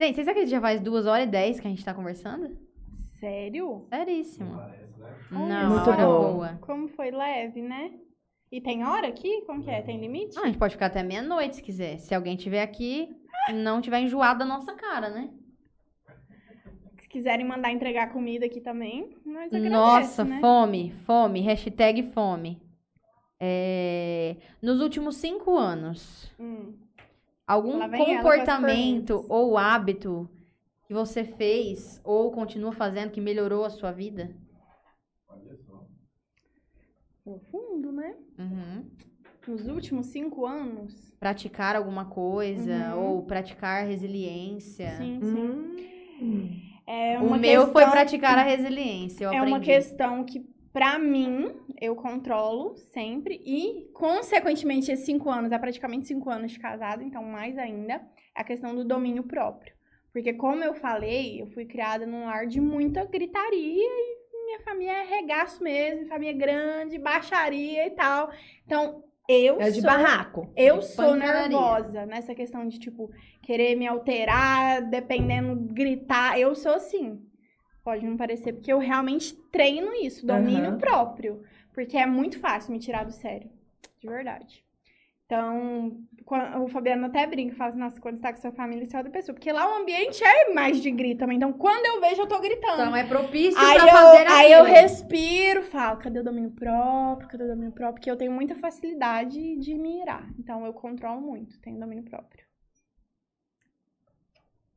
Gente, 0.00 0.14
vocês 0.16 0.28
acreditam 0.28 0.44
que 0.44 0.46
já 0.50 0.60
faz 0.60 0.80
duas 0.80 1.06
horas 1.06 1.26
e 1.26 1.30
dez 1.30 1.58
que 1.60 1.66
a 1.66 1.70
gente 1.70 1.84
tá 1.84 1.94
conversando? 1.94 2.56
Sério? 3.18 3.86
Seríssimo. 3.88 4.56
Parece, 4.56 4.98
né? 5.00 5.16
Não, 5.30 5.70
Muito 5.70 5.88
hora 5.90 6.04
bom. 6.06 6.32
boa. 6.34 6.58
Como 6.60 6.88
foi 6.88 7.10
leve, 7.10 7.62
né? 7.62 7.92
E 8.50 8.60
tem 8.60 8.84
hora 8.84 9.08
aqui? 9.08 9.42
Como 9.46 9.62
que 9.62 9.70
é? 9.70 9.80
Tem 9.80 9.98
limite? 9.98 10.36
Ah, 10.38 10.42
a 10.42 10.46
gente 10.46 10.58
pode 10.58 10.74
ficar 10.74 10.86
até 10.86 11.02
meia-noite 11.02 11.56
se 11.56 11.62
quiser. 11.62 11.98
Se 11.98 12.14
alguém 12.14 12.36
tiver 12.36 12.62
aqui, 12.62 13.08
não 13.54 13.80
tiver 13.80 14.00
enjoado 14.00 14.40
da 14.40 14.44
nossa 14.44 14.74
cara, 14.74 15.08
né? 15.08 15.30
Se 17.12 17.18
quiserem 17.18 17.44
mandar 17.46 17.70
entregar 17.70 18.10
comida 18.10 18.46
aqui 18.46 18.58
também, 18.58 19.14
nós 19.26 19.52
agradecemos, 19.52 19.70
Nossa, 19.70 20.24
né? 20.24 20.40
fome, 20.40 20.92
fome, 21.04 21.40
hashtag 21.42 22.02
fome. 22.04 22.58
É, 23.38 24.36
Nos 24.62 24.80
últimos 24.80 25.16
cinco 25.16 25.58
anos, 25.58 26.32
Hum. 26.40 26.72
algum 27.46 27.72
com 27.78 27.96
comportamento 28.16 29.26
ou 29.28 29.58
hábito 29.58 30.26
que 30.86 30.94
você 30.94 31.22
fez 31.22 32.00
ou 32.02 32.30
continua 32.32 32.72
fazendo 32.72 33.10
que 33.10 33.20
melhorou 33.20 33.66
a 33.66 33.70
sua 33.70 33.92
vida? 33.92 34.34
Olha 35.28 35.54
só. 35.66 35.84
Profundo, 37.22 37.92
né? 37.92 38.16
Uhum. 38.38 38.86
Nos 39.48 39.68
últimos 39.68 40.06
cinco 40.06 40.46
anos. 40.46 41.12
Praticar 41.20 41.76
alguma 41.76 42.06
coisa 42.06 42.94
Uhum. 42.96 43.04
ou 43.16 43.22
praticar 43.24 43.86
resiliência. 43.86 44.96
Sim, 44.96 45.20
sim. 45.20 46.24
Hum. 46.24 46.71
É 46.86 47.18
o 47.18 47.34
meu 47.38 47.68
foi 47.72 47.86
praticar 47.86 48.38
a 48.38 48.42
resiliência. 48.42 49.26
É 49.26 49.40
uma 49.42 49.60
questão 49.60 50.24
que, 50.24 50.40
pra 50.72 50.98
mim, 50.98 51.50
eu 51.80 51.94
controlo 51.94 52.74
sempre. 52.92 53.40
E, 53.44 53.88
consequentemente, 53.92 54.90
esses 54.90 55.04
cinco 55.06 55.30
anos, 55.30 55.52
é 55.52 55.58
praticamente 55.58 56.06
cinco 56.08 56.28
anos 56.30 56.52
de 56.52 56.58
casado, 56.58 57.02
então 57.02 57.22
mais 57.22 57.56
ainda, 57.58 57.94
é 58.34 58.40
a 58.40 58.44
questão 58.44 58.74
do 58.74 58.84
domínio 58.84 59.22
próprio. 59.24 59.72
Porque, 60.12 60.32
como 60.34 60.62
eu 60.62 60.74
falei, 60.74 61.40
eu 61.40 61.46
fui 61.48 61.64
criada 61.64 62.04
num 62.04 62.26
lar 62.26 62.46
de 62.46 62.60
muita 62.60 63.04
gritaria 63.06 63.82
e 63.82 64.22
minha 64.44 64.60
família 64.60 64.92
é 64.92 65.04
regaço 65.04 65.62
mesmo, 65.62 66.06
família 66.08 66.34
grande, 66.34 66.98
baixaria 66.98 67.86
e 67.86 67.90
tal. 67.92 68.30
Então, 68.66 69.04
eu 69.26 69.58
É 69.60 69.70
de 69.70 69.80
sou 69.80 69.88
barraco. 69.90 70.52
eu 70.54 70.78
De 70.80 70.86
sou 70.88 71.06
pancadaria. 71.12 71.48
nervosa 71.48 72.04
nessa 72.04 72.34
questão 72.34 72.66
de, 72.68 72.78
tipo, 72.78 73.10
querer 73.42 73.76
me 73.76 73.86
alterar, 73.86 74.82
dependendo, 74.82 75.56
gritar. 75.74 76.38
Eu 76.38 76.54
sou 76.54 76.74
assim. 76.74 77.20
Pode 77.84 78.06
não 78.06 78.16
parecer, 78.16 78.52
porque 78.52 78.72
eu 78.72 78.78
realmente 78.78 79.34
treino 79.50 79.92
isso, 79.94 80.24
domínio 80.24 80.70
Aham. 80.70 80.78
próprio. 80.78 81.42
Porque 81.74 81.96
é 81.96 82.06
muito 82.06 82.38
fácil 82.38 82.72
me 82.72 82.78
tirar 82.78 83.04
do 83.04 83.12
sério. 83.12 83.50
De 84.00 84.08
verdade. 84.08 84.64
Então, 85.24 85.96
o 86.62 86.68
Fabiano 86.68 87.06
até 87.06 87.26
brinca, 87.26 87.56
fala 87.56 87.70
assim, 87.70 87.78
nossa, 87.78 88.00
quando 88.00 88.16
você 88.16 88.22
tá 88.22 88.32
com 88.34 88.40
sua 88.40 88.52
família, 88.52 88.84
você 88.84 88.94
é 88.94 88.98
outra 88.98 89.12
pessoa. 89.12 89.34
Porque 89.34 89.50
lá 89.50 89.66
o 89.66 89.80
ambiente 89.80 90.22
é 90.22 90.52
mais 90.52 90.82
de 90.82 90.90
grito 90.90 91.20
também. 91.20 91.38
Então, 91.38 91.54
quando 91.54 91.86
eu 91.86 92.00
vejo, 92.02 92.20
eu 92.20 92.26
tô 92.26 92.38
gritando. 92.38 92.74
Então 92.74 92.94
é 92.94 93.02
propício 93.02 93.58
Aí 93.58 93.78
pra 93.78 93.86
eu, 93.86 93.92
fazer 93.92 94.26
aí 94.26 94.52
eu 94.52 94.64
respiro, 94.64 95.62
falo, 95.62 95.98
cadê 95.98 96.18
o 96.20 96.24
domínio 96.24 96.50
próprio? 96.50 97.28
Cadê 97.30 97.44
o 97.44 97.48
domínio 97.48 97.72
próprio? 97.72 97.94
Porque 97.94 98.10
eu 98.10 98.16
tenho 98.16 98.30
muita 98.30 98.54
facilidade 98.56 99.56
de 99.56 99.74
me 99.74 100.02
irar. 100.02 100.28
Então 100.38 100.66
eu 100.66 100.72
controlo 100.74 101.20
muito, 101.22 101.58
tenho 101.60 101.80
domínio 101.80 102.04
próprio. 102.04 102.41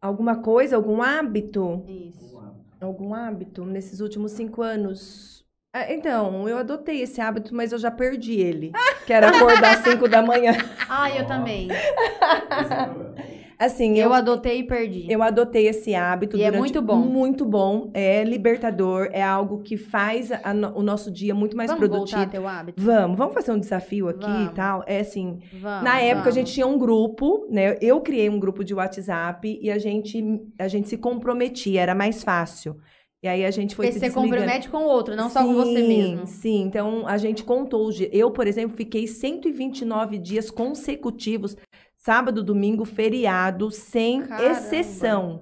Alguma 0.05 0.35
coisa, 0.35 0.75
algum 0.75 1.01
hábito? 1.01 1.83
Isso. 1.87 2.39
Algum 2.79 3.15
hábito 3.15 3.65
nesses 3.65 4.01
últimos 4.01 4.33
cinco 4.33 4.61
anos? 4.61 5.43
Ah, 5.75 5.91
Então, 5.91 6.47
eu 6.47 6.59
adotei 6.59 7.01
esse 7.01 7.19
hábito, 7.19 7.55
mas 7.55 7.71
eu 7.71 7.79
já 7.79 7.89
perdi 7.89 8.39
ele. 8.39 8.71
Que 9.07 9.13
era 9.13 9.29
acordar 9.29 9.73
às 9.73 9.79
cinco 9.79 10.07
da 10.07 10.21
manhã. 10.21 10.51
Ah, 10.87 11.09
eu 11.09 11.25
também. 11.25 11.67
Esse 11.71 12.71
é 12.73 12.81
o 12.83 12.93
problema. 12.93 13.15
Assim, 13.57 13.91
Eu 13.97 14.05
eu, 14.09 14.13
adotei 14.13 14.59
e 14.59 14.63
perdi. 14.63 15.05
eu 15.09 15.23
adotei 15.23 15.67
esse 15.67 15.95
hábito. 15.95 16.35
E 16.37 16.41
é 16.41 16.45
durante- 16.45 16.59
muito 16.59 16.81
bom. 16.81 16.97
Muito 16.97 17.45
bom. 17.45 17.89
É 17.93 18.23
libertador. 18.23 19.09
É 19.11 19.21
algo 19.23 19.59
que 19.63 19.77
faz 19.77 20.31
a 20.31 20.41
o 20.75 20.81
nosso 20.83 21.09
dia 21.11 21.33
muito 21.33 21.55
mais 21.55 21.69
Vamos 21.71 21.87
produtivo. 21.87 22.17
voltar 22.17 22.27
a 22.27 22.31
teu 22.31 22.47
hábito? 22.47 22.81
Vamos, 22.81 23.17
vamos 23.17 23.33
fazer 23.33 23.51
um 23.51 23.59
desafio 23.59 24.07
aqui 24.09 24.25
Vamos. 24.25 24.51
e 24.51 24.53
tal. 24.53 24.83
É 24.85 24.99
assim, 24.99 25.39
Vamos, 25.61 25.83
Na 25.83 25.99
época, 25.99 26.19
a 26.19 26.23
vamos. 26.23 26.35
gente 26.35 26.53
tinha 26.53 26.67
um 26.67 26.77
grupo, 26.77 27.47
né? 27.49 27.77
Eu 27.81 28.01
criei 28.01 28.29
um 28.29 28.39
grupo 28.39 28.63
de 28.63 28.73
WhatsApp 28.73 29.59
e 29.61 29.69
a 29.71 29.77
gente, 29.77 30.23
a 30.59 30.67
gente 30.67 30.89
se 30.89 30.97
comprometia, 30.97 31.81
era 31.81 31.95
mais 31.95 32.23
fácil. 32.23 32.75
E 33.23 33.27
aí 33.27 33.43
a 33.43 33.49
gente 33.49 33.75
foi 33.75 33.87
Porque 33.87 33.99
se 33.99 34.05
você 34.05 34.11
compromete 34.13 34.69
com 34.69 34.77
o 34.77 34.87
outro, 34.87 35.15
não 35.15 35.29
só 35.31 35.43
com 35.43 35.53
você 35.55 35.77
Sim, 35.81 35.87
mesmo. 35.87 36.27
Sim, 36.27 36.61
então 36.61 37.07
a 37.07 37.17
gente 37.17 37.43
contou. 37.43 37.89
Eu, 38.11 38.29
por 38.29 38.45
exemplo, 38.45 38.77
fiquei 38.77 39.07
129 39.07 40.19
dias 40.19 40.51
consecutivos, 40.51 41.57
sábado, 42.05 42.43
domingo, 42.43 42.85
feriado, 42.85 43.71
sem 43.71 44.21
Caramba. 44.21 44.51
exceção, 44.51 45.41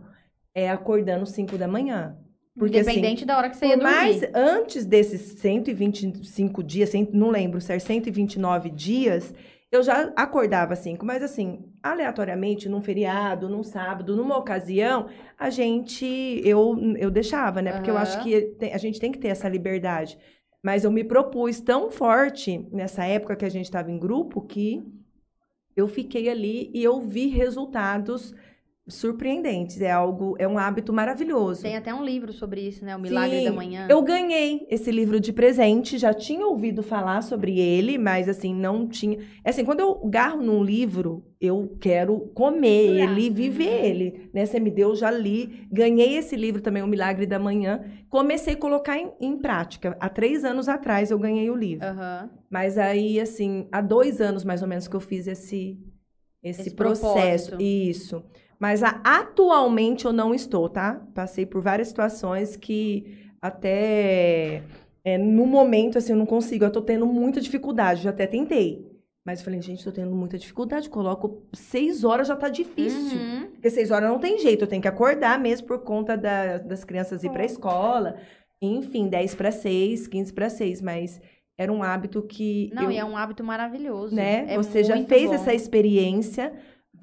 é, 0.56 0.69
acordando 0.69 1.26
5 1.26 1.57
da 1.57 1.68
manhã. 1.68 2.18
Porque, 2.57 2.80
assim, 2.80 2.91
Independente 2.91 3.26
da 3.26 3.38
hora 3.38 3.49
que 3.49 3.57
você 3.57 3.65
ia 3.65 3.77
dormir. 3.77 3.91
mais 3.91 4.22
antes 4.34 4.85
desses 4.85 5.40
125 5.40 6.64
dias, 6.64 6.91
não 7.11 7.30
lembro 7.30 7.60
se 7.60 7.69
era 7.72 7.80
129 7.81 8.69
dias, 8.69 9.34
eu 9.69 9.84
já 9.84 10.14
acordava 10.15 10.73
5, 10.76 11.06
mas 11.06 11.22
assim, 11.22 11.65
aleatoriamente, 11.81 12.69
num 12.69 12.80
feriado, 12.80 13.49
num 13.49 13.64
sábado, 13.64 14.15
numa 14.15 14.38
ocasião, 14.38 15.07
a 15.38 15.49
gente 15.49 16.06
eu 16.45 16.77
eu 16.98 17.11
deixava, 17.11 17.61
né? 17.61 17.73
Porque 17.73 17.90
eu 17.90 17.95
Aham. 17.95 18.03
acho 18.03 18.23
que 18.23 18.56
a 18.72 18.77
gente 18.77 19.02
tem 19.02 19.11
que 19.11 19.19
ter 19.19 19.30
essa 19.30 19.49
liberdade. 19.49 20.18
Mas 20.64 20.85
eu 20.85 20.91
me 20.91 21.03
propus 21.03 21.60
tão 21.60 21.91
forte 21.91 22.65
nessa 22.72 23.03
época 23.03 23.35
que 23.35 23.44
a 23.44 23.49
gente 23.49 23.65
estava 23.65 23.91
em 23.91 23.98
grupo 23.99 24.40
que 24.41 24.81
eu 25.76 25.88
fiquei 25.88 26.30
ali 26.30 26.70
e 26.74 26.84
eu 26.84 27.02
vi 27.02 27.28
resultados 27.28 28.34
surpreendentes. 28.88 29.80
É 29.81 29.91
algo, 29.91 30.35
é 30.38 30.47
um 30.47 30.57
hábito 30.57 30.91
maravilhoso. 30.91 31.61
Tem 31.64 31.77
até 31.77 31.93
um 31.93 32.03
livro 32.03 32.34
sobre 32.34 32.61
isso, 32.61 32.84
né? 32.84 32.95
O 32.95 32.99
Milagre 32.99 33.38
Sim, 33.39 33.43
da 33.45 33.51
Manhã. 33.51 33.88
Eu 33.89 34.01
ganhei 34.01 34.68
esse 34.69 34.91
livro 34.91 35.19
de 35.19 35.31
presente, 35.31 35.97
já 35.97 36.14
tinha 36.14 36.45
ouvido 36.45 36.84
falar 36.84 37.22
sobre 37.22 37.60
ele, 37.60 37.97
mas 37.97 38.27
assim, 38.27 38.53
não 38.53 38.88
tinha. 38.88 39.18
é 39.43 39.49
Assim, 39.49 39.64
quando 39.64 39.80
eu 39.80 39.95
garro 40.07 40.41
num 40.41 40.64
livro, 40.64 41.23
eu 41.39 41.77
quero 41.80 42.19
comer 42.34 42.89
Misturar. 42.93 43.11
ele, 43.18 43.30
viver 43.30 43.64
Uhum. 43.80 43.85
ele. 43.85 44.30
Né? 44.34 44.45
Você 44.45 44.60
me 44.60 44.69
deu, 44.72 44.95
já 44.95 45.10
li. 45.10 45.65
Ganhei 45.72 46.18
esse 46.18 46.35
livro 46.35 46.61
também, 46.61 46.84
O 46.84 46.88
Milagre 46.88 47.26
da 47.26 47.39
Manhã. 47.39 47.84
Comecei 48.10 48.53
a 48.53 48.57
colocar 48.57 48.97
em, 48.97 49.11
em 49.22 49.38
prática. 49.38 49.95
Há 49.99 50.10
três 50.10 50.43
anos 50.43 50.68
atrás 50.68 51.10
eu 51.10 51.18
ganhei 51.19 51.49
o 51.49 51.55
livro. 51.55 51.85
Aham. 51.88 52.30
Mas 52.49 52.77
aí, 52.77 53.19
assim, 53.19 53.68
há 53.72 53.81
dois 53.81 54.19
anos 54.22 54.43
mais 54.43 54.61
ou 54.61 54.68
menos 54.68 54.88
que 54.88 54.95
eu 54.95 54.99
fiz 54.99 55.26
esse, 55.26 55.80
esse, 56.43 56.61
Esse 56.61 56.76
processo. 56.76 57.51
propósito. 57.51 57.61
Isso. 57.64 58.23
Mas 58.64 58.81
a- 58.81 59.02
atualmente 59.03 60.06
eu 60.06 60.14
não 60.14 60.34
estou, 60.34 60.69
tá? 60.69 61.02
Passei 61.14 61.45
por 61.45 61.61
várias 61.61 61.90
situações 61.90 62.56
que 62.56 63.27
até 63.41 64.64
é, 65.03 65.18
no 65.18 65.45
momento, 65.45 65.98
assim, 65.98 66.14
eu 66.14 66.18
não 66.18 66.26
consigo. 66.26 66.64
Eu 66.64 66.72
tô 66.72 66.81
tendo 66.81 67.06
muita 67.06 67.41
dificuldade. 67.41 68.03
Já 68.03 68.11
até 68.11 68.26
tentei. 68.26 68.90
Mas 69.26 69.40
eu 69.40 69.45
falei, 69.45 69.61
gente, 69.61 69.84
tô 69.84 69.91
tendo 69.91 70.15
muita 70.15 70.38
dificuldade. 70.38 70.90
Coloco 70.90 71.44
seis 71.52 72.06
horas, 72.06 72.27
já 72.30 72.38
tá 72.38 72.48
difícil. 72.48 73.18
Uhum. 73.19 73.48
Porque 73.52 73.69
seis 73.69 73.91
horas 73.91 74.10
não 74.10 74.18
tem 74.19 74.40
jeito, 74.40 74.64
eu 74.64 74.68
tenho 74.68 74.81
que 74.81 74.88
acordar 74.88 75.38
mesmo 75.40 75.68
por 75.68 75.80
conta 75.80 76.15
da- 76.15 76.57
das 76.57 76.85
crianças 76.85 77.22
ir 77.23 77.31
pra 77.31 77.44
escola. 77.44 78.15
Enfim, 78.61 79.10
10 79.10 79.35
para 79.35 79.52
6, 79.52 80.07
15 80.07 80.31
para 80.31 80.49
6, 80.49 80.81
mas 80.81 81.19
era 81.57 81.69
um 81.72 81.84
hábito 81.84 82.22
que 82.22 82.69
Não, 82.73 82.84
eu, 82.84 82.91
e 82.91 82.98
é 82.98 83.03
um 83.03 83.18
hábito 83.18 83.44
maravilhoso. 83.44 84.15
né? 84.15 84.45
É 84.48 84.56
Você 84.56 84.85
já 84.85 84.95
fez 85.03 85.27
bom. 85.30 85.35
essa 85.35 85.53
experiência, 85.53 86.53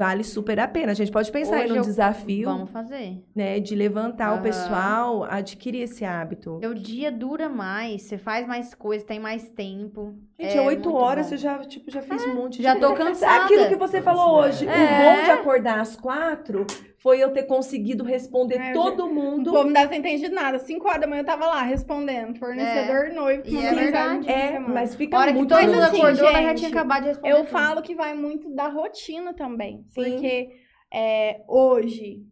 vale 0.01 0.25
super 0.25 0.59
a 0.59 0.67
pena. 0.67 0.93
A 0.93 0.95
gente 0.95 1.13
pode 1.13 1.31
pensar 1.31 1.57
Hoje 1.59 1.69
em 1.69 1.73
um 1.73 1.77
eu- 1.77 1.83
desafio, 1.83 2.47
Vamos 2.49 2.71
fazer. 2.71 3.23
né, 3.37 3.61
de 3.61 3.75
levantar 3.77 4.31
Aham. 4.31 4.41
o 4.41 4.43
pessoal 4.43 5.25
adquirir 5.25 5.83
esse 5.83 6.07
hábito. 6.07 6.59
O 6.65 6.75
dia 6.75 7.13
dura 7.13 7.51
mais, 7.51 8.01
você 8.03 8.17
faz 8.17 8.47
mais 8.47 8.75
coisas, 8.75 9.07
tem 9.07 9.21
mais 9.21 9.51
tempo. 9.51 10.15
Gente, 10.39 10.57
é 10.57 10.63
oito 10.63 10.91
horas 10.95 11.27
bom. 11.29 11.35
eu 11.35 11.39
já, 11.39 11.59
tipo, 11.59 11.91
já 11.91 12.01
fiz 12.01 12.25
um 12.25 12.35
monte 12.35 12.57
de 12.57 12.63
Já 12.63 12.77
tô 12.77 12.95
cansada. 12.95 13.45
Aquilo 13.45 13.69
que 13.69 13.77
você 13.77 14.01
falou 14.01 14.41
hoje, 14.41 14.67
É. 14.67 14.71
o 14.73 15.17
bom 15.19 15.25
de 15.25 15.31
acordar 15.33 15.79
às 15.81 15.95
quatro 15.97 16.67
foi 17.03 17.19
eu 17.19 17.33
ter 17.33 17.45
conseguido 17.45 18.05
responder 18.05 18.61
É, 18.61 18.73
todo 18.73 19.07
O 19.07 19.15
mundo. 19.15 19.51
povo 19.51 19.65
não 19.65 19.73
deve 19.73 19.89
ter 19.89 19.97
entendido 19.97 20.35
nada. 20.35 20.59
5 20.59 20.87
horas 20.87 21.01
da 21.01 21.07
manhã 21.07 21.23
eu 21.23 21.27
tava 21.27 21.47
lá 21.47 21.63
respondendo. 21.63 22.39
Fornecedor, 22.39 23.13
noivo, 23.15 23.43
E 23.47 23.57
é 23.57 23.75
verdade. 23.75 24.29
É, 24.31 24.59
mas 24.59 24.95
fica 24.95 25.17
A 25.17 25.21
hora 25.21 25.33
que 25.33 25.39
muito 25.39 25.49
todo 25.49 25.63
mundo 25.67 25.83
assim, 25.83 25.97
acordou, 25.99 26.29
ela 26.29 26.43
já 26.43 26.49
gente, 26.51 26.59
tinha 26.59 26.71
acabado 26.71 27.03
de 27.03 27.09
responder. 27.09 27.33
Eu 27.33 27.37
tudo. 27.39 27.49
falo 27.49 27.83
que 27.83 27.95
vai 27.95 28.15
muito 28.15 28.55
da 28.55 28.69
rotina 28.69 29.33
também. 29.33 29.83
Sim. 29.89 29.95
Porque 29.95 30.51
é, 30.93 31.41
hoje, 31.49 32.23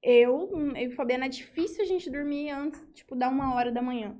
eu, 0.00 0.48
eu 0.52 0.76
e 0.76 0.90
Fabiana, 0.90 1.26
é 1.26 1.28
difícil 1.28 1.82
a 1.82 1.86
gente 1.86 2.08
dormir 2.08 2.50
antes, 2.50 2.80
tipo, 2.94 3.16
da 3.16 3.28
uma 3.28 3.54
hora 3.54 3.72
da 3.72 3.82
manhã. 3.82 4.16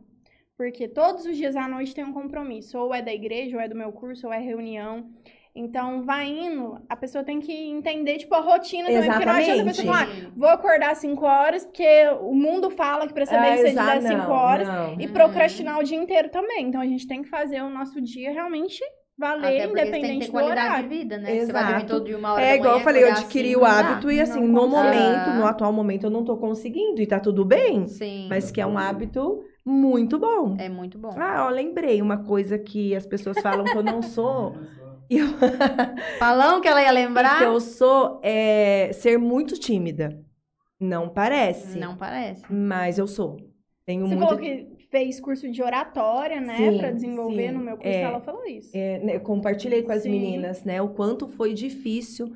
Porque 0.57 0.89
todos 0.89 1.25
os 1.25 1.37
dias 1.37 1.55
à 1.55 1.69
noite 1.69 1.95
tem 1.95 2.03
um 2.03 2.13
compromisso. 2.13 2.77
Ou 2.77 2.93
é 2.93 3.01
da 3.01 3.15
igreja, 3.15 3.57
ou 3.57 3.63
é 3.63 3.69
do 3.69 3.77
meu 3.77 3.93
curso, 3.93 4.27
ou 4.27 4.33
é 4.33 4.39
reunião. 4.41 5.09
Então, 5.59 6.03
vai 6.05 6.27
indo, 6.29 6.79
a 6.89 6.95
pessoa 6.97 7.25
tem 7.25 7.41
que 7.41 7.53
entender, 7.53 8.19
tipo, 8.19 8.35
a 8.35 8.41
rotina 8.41 8.89
também. 8.89 9.11
Porque 9.11 9.25
não 9.27 9.33
adianta 9.35 9.63
a 9.63 9.65
pessoa 9.65 9.87
falar. 9.95 10.09
"Ah, 10.11 10.31
vou 10.37 10.49
acordar 10.49 10.91
às 10.93 10.99
5 10.99 11.27
horas, 11.27 11.65
porque 11.65 11.87
o 12.21 12.33
mundo 12.35 12.71
fala 12.71 13.07
que 13.07 13.13
pra 13.13 13.25
bem 13.27 13.35
Ah, 13.37 13.57
sucedido 13.57 13.81
exa- 13.81 13.95
é 13.95 14.01
5 14.01 14.17
não, 14.29 14.31
horas. 14.31 14.69
não. 14.69 15.01
E 15.01 15.07
Uhum. 15.07 15.13
procrastinar 15.13 15.79
o 15.79 15.83
dia 15.83 15.99
inteiro 15.99 16.29
também. 16.31 16.67
Então, 16.69 16.81
a 16.81 16.87
gente 16.87 17.07
tem 17.07 17.23
que 17.23 17.29
fazer 17.29 17.61
o 17.63 17.69
nosso 17.69 18.01
dia 18.01 18.31
realmente 18.33 18.81
valer, 19.21 19.47
Até 19.47 19.51
você 19.51 19.59
tem 19.59 19.69
que 19.69 19.75
ter 19.75 19.89
independente 19.89 20.27
do 20.27 20.31
qualidade 20.33 20.61
horário. 20.69 20.89
de 20.89 20.97
vida, 20.97 21.19
né? 21.19 21.41
Você 21.41 21.53
vai 21.53 21.63
dormir 21.65 21.77
Exato. 21.79 21.93
todo 21.93 22.05
dia 22.07 22.17
uma 22.19 22.33
hora 22.35 22.45
É 22.45 22.55
igual 22.55 22.71
manhã, 22.71 22.81
eu 22.81 22.85
falei, 22.85 23.03
eu 23.03 23.09
adquiri 23.09 23.49
cinco, 23.49 23.61
o 23.61 23.63
não 23.65 23.69
dá. 23.69 23.79
hábito 23.81 24.11
e 24.13 24.21
assim, 24.21 24.41
Não 24.41 24.47
no 24.47 24.61
consegue. 24.71 24.97
momento, 24.97 25.31
no 25.31 25.45
atual 25.47 25.73
momento, 25.73 26.05
eu 26.05 26.11
não 26.11 26.25
tô 26.25 26.37
conseguindo 26.37 27.03
e 27.03 27.07
tá 27.07 27.19
tudo 27.19 27.45
bem. 27.45 27.89
Sim. 27.89 28.29
Mas 28.31 28.53
que 28.53 28.61
é 28.61 28.67
um 28.67 28.79
hábito 28.79 29.43
muito 29.67 30.21
bom. 30.21 30.57
É 30.59 30.69
muito 30.69 30.97
bom. 30.99 31.11
Ah, 31.17 31.47
ó, 31.47 31.51
lembrei 31.51 32.01
uma 32.01 32.19
coisa 32.25 32.59
que 32.61 32.95
as 32.95 33.05
pessoas 33.07 33.41
falam 33.41 33.65
que 33.65 33.77
eu 33.77 33.83
não 33.83 34.01
sou. 34.03 34.55
Eu, 35.11 35.27
Falão 36.19 36.61
que 36.61 36.69
ela 36.69 36.81
ia 36.83 36.89
que 36.89 36.95
lembrar? 36.95 37.43
eu 37.43 37.61
sou 37.61 38.21
é, 38.23 38.91
ser 38.93 39.19
muito 39.19 39.59
tímida. 39.59 40.23
Não 40.81 41.09
parece, 41.09 41.79
Não 41.79 41.97
parece. 41.97 42.45
mas 42.53 42.99
eu 42.99 43.07
sou. 43.07 43.37
Tenho 43.85 44.07
Você 44.07 44.15
muito. 44.15 44.29
falou 44.29 44.39
que 44.41 44.69
fez 44.91 45.19
curso 45.19 45.51
de 45.51 45.63
oratória, 45.63 46.41
né? 46.41 46.57
Sim, 46.57 46.79
pra 46.79 46.91
desenvolver 46.91 47.49
sim. 47.49 47.55
no 47.55 47.61
meu 47.61 47.77
curso, 47.77 47.89
É. 47.89 48.03
ela 48.03 48.21
falou 48.21 48.45
isso. 48.47 48.71
É, 48.75 48.99
né, 48.99 49.17
eu 49.17 49.21
compartilhei 49.21 49.83
com 49.83 49.93
as 49.93 50.03
Sim. 50.03 50.11
meninas, 50.11 50.63
né? 50.65 50.81
O 50.81 50.91
quanto 50.91 51.27
foi 51.27 51.53
difícil 51.55 52.33